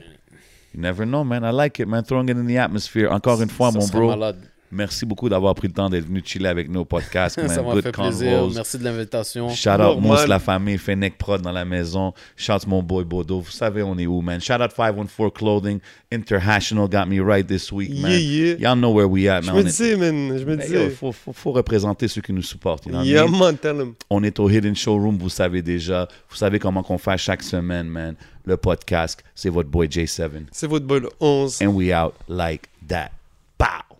You 0.74 0.80
never 0.80 1.06
know, 1.06 1.24
man. 1.26 1.44
I 1.44 1.52
like 1.52 1.80
it, 1.82 1.86
man. 1.88 2.04
Throwing 2.04 2.30
it 2.30 2.38
in 2.38 2.46
the 2.48 2.58
atmosphere. 2.58 3.10
Encore 3.12 3.42
une 3.42 3.50
fois, 3.50 3.72
Ça 3.74 3.80
mon 3.80 3.88
bro, 3.88 4.08
malade. 4.08 4.38
Merci 4.72 5.06
beaucoup 5.06 5.30
d'avoir 5.30 5.54
pris 5.56 5.68
le 5.68 5.74
temps 5.74 5.90
d'être 5.90 6.06
venu 6.08 6.22
chiller 6.26 6.48
avec 6.48 6.70
nos 6.70 6.86
podcasts, 6.86 7.38
man. 7.40 7.50
ça 7.50 7.62
m'a 7.62 7.74
Good 7.74 7.84
fait 7.84 7.92
plaisir. 7.92 8.40
convos. 8.40 8.54
Merci 8.56 8.78
de 8.78 8.84
l'invitation. 8.84 9.50
Shout 9.50 9.70
out. 9.70 10.00
Mousse, 10.00 10.28
la 10.28 10.40
famille, 10.40 10.78
Fennec 10.78 11.18
Prod 11.18 11.42
dans 11.42 11.52
la 11.52 11.66
maison. 11.66 12.14
Shout 12.36 12.66
mon 12.68 12.82
boy 12.84 13.04
Bodo. 13.04 13.40
Vous 13.42 13.52
savez, 13.52 13.84
on 13.84 13.98
est 13.98 14.08
où, 14.08 14.22
man? 14.22 14.40
Shout 14.42 14.54
out 14.62 14.72
514 14.72 15.32
Clothing. 15.34 15.80
International 16.12 16.88
got 16.88 17.06
me 17.08 17.20
right 17.22 17.48
this 17.48 17.72
week, 17.72 17.92
man. 18.00 18.12
Yeah, 18.12 18.18
yeah. 18.20 18.56
Y'all 18.60 18.76
know 18.76 18.92
where 18.92 19.08
we 19.08 19.28
at, 19.30 19.42
Je 19.44 19.48
man. 19.48 19.56
me 19.56 19.62
On 19.62 19.66
est- 19.66 19.70
disais, 19.70 19.96
man, 19.96 20.38
je 20.38 20.44
me 20.46 20.56
Ben, 20.58 20.60
yo, 20.62 20.66
disais. 20.68 20.90
faut, 20.92 21.12
faut, 21.12 21.34
faut 21.34 21.52
représenter 21.52 22.08
ceux 22.08 22.22
qui 22.22 22.34
nous 22.34 22.42
supportent. 22.42 22.86
you 22.86 22.92
know 22.92 23.02
Yeah, 23.04 23.28
man, 23.28 23.58
tell 23.58 23.76
him. 23.78 23.94
On 24.10 24.24
est 24.24 24.40
au 24.40 24.50
Hidden 24.50 24.76
Showroom, 24.76 25.18
vous 25.18 25.30
savez 25.30 25.62
déjà. 25.62 26.08
Vous 26.30 26.36
savez 26.36 26.60
comment 26.60 26.84
qu'on 26.84 26.98
fait 26.98 27.18
chaque 27.18 27.44
semaine, 27.44 27.88
man. 27.88 28.16
Le 28.46 28.58
podcast, 28.58 29.24
c'est 29.36 29.50
votre 29.50 29.70
boy 29.70 29.88
J7. 29.88 30.46
C'est 30.52 30.68
votre 30.68 30.86
boy 30.86 31.00
le 31.02 31.10
11. 31.20 31.62
And 31.62 31.68
we 31.68 31.92
out 31.94 32.14
like 32.28 32.68
that. 32.88 33.12
Pow! 33.58 33.91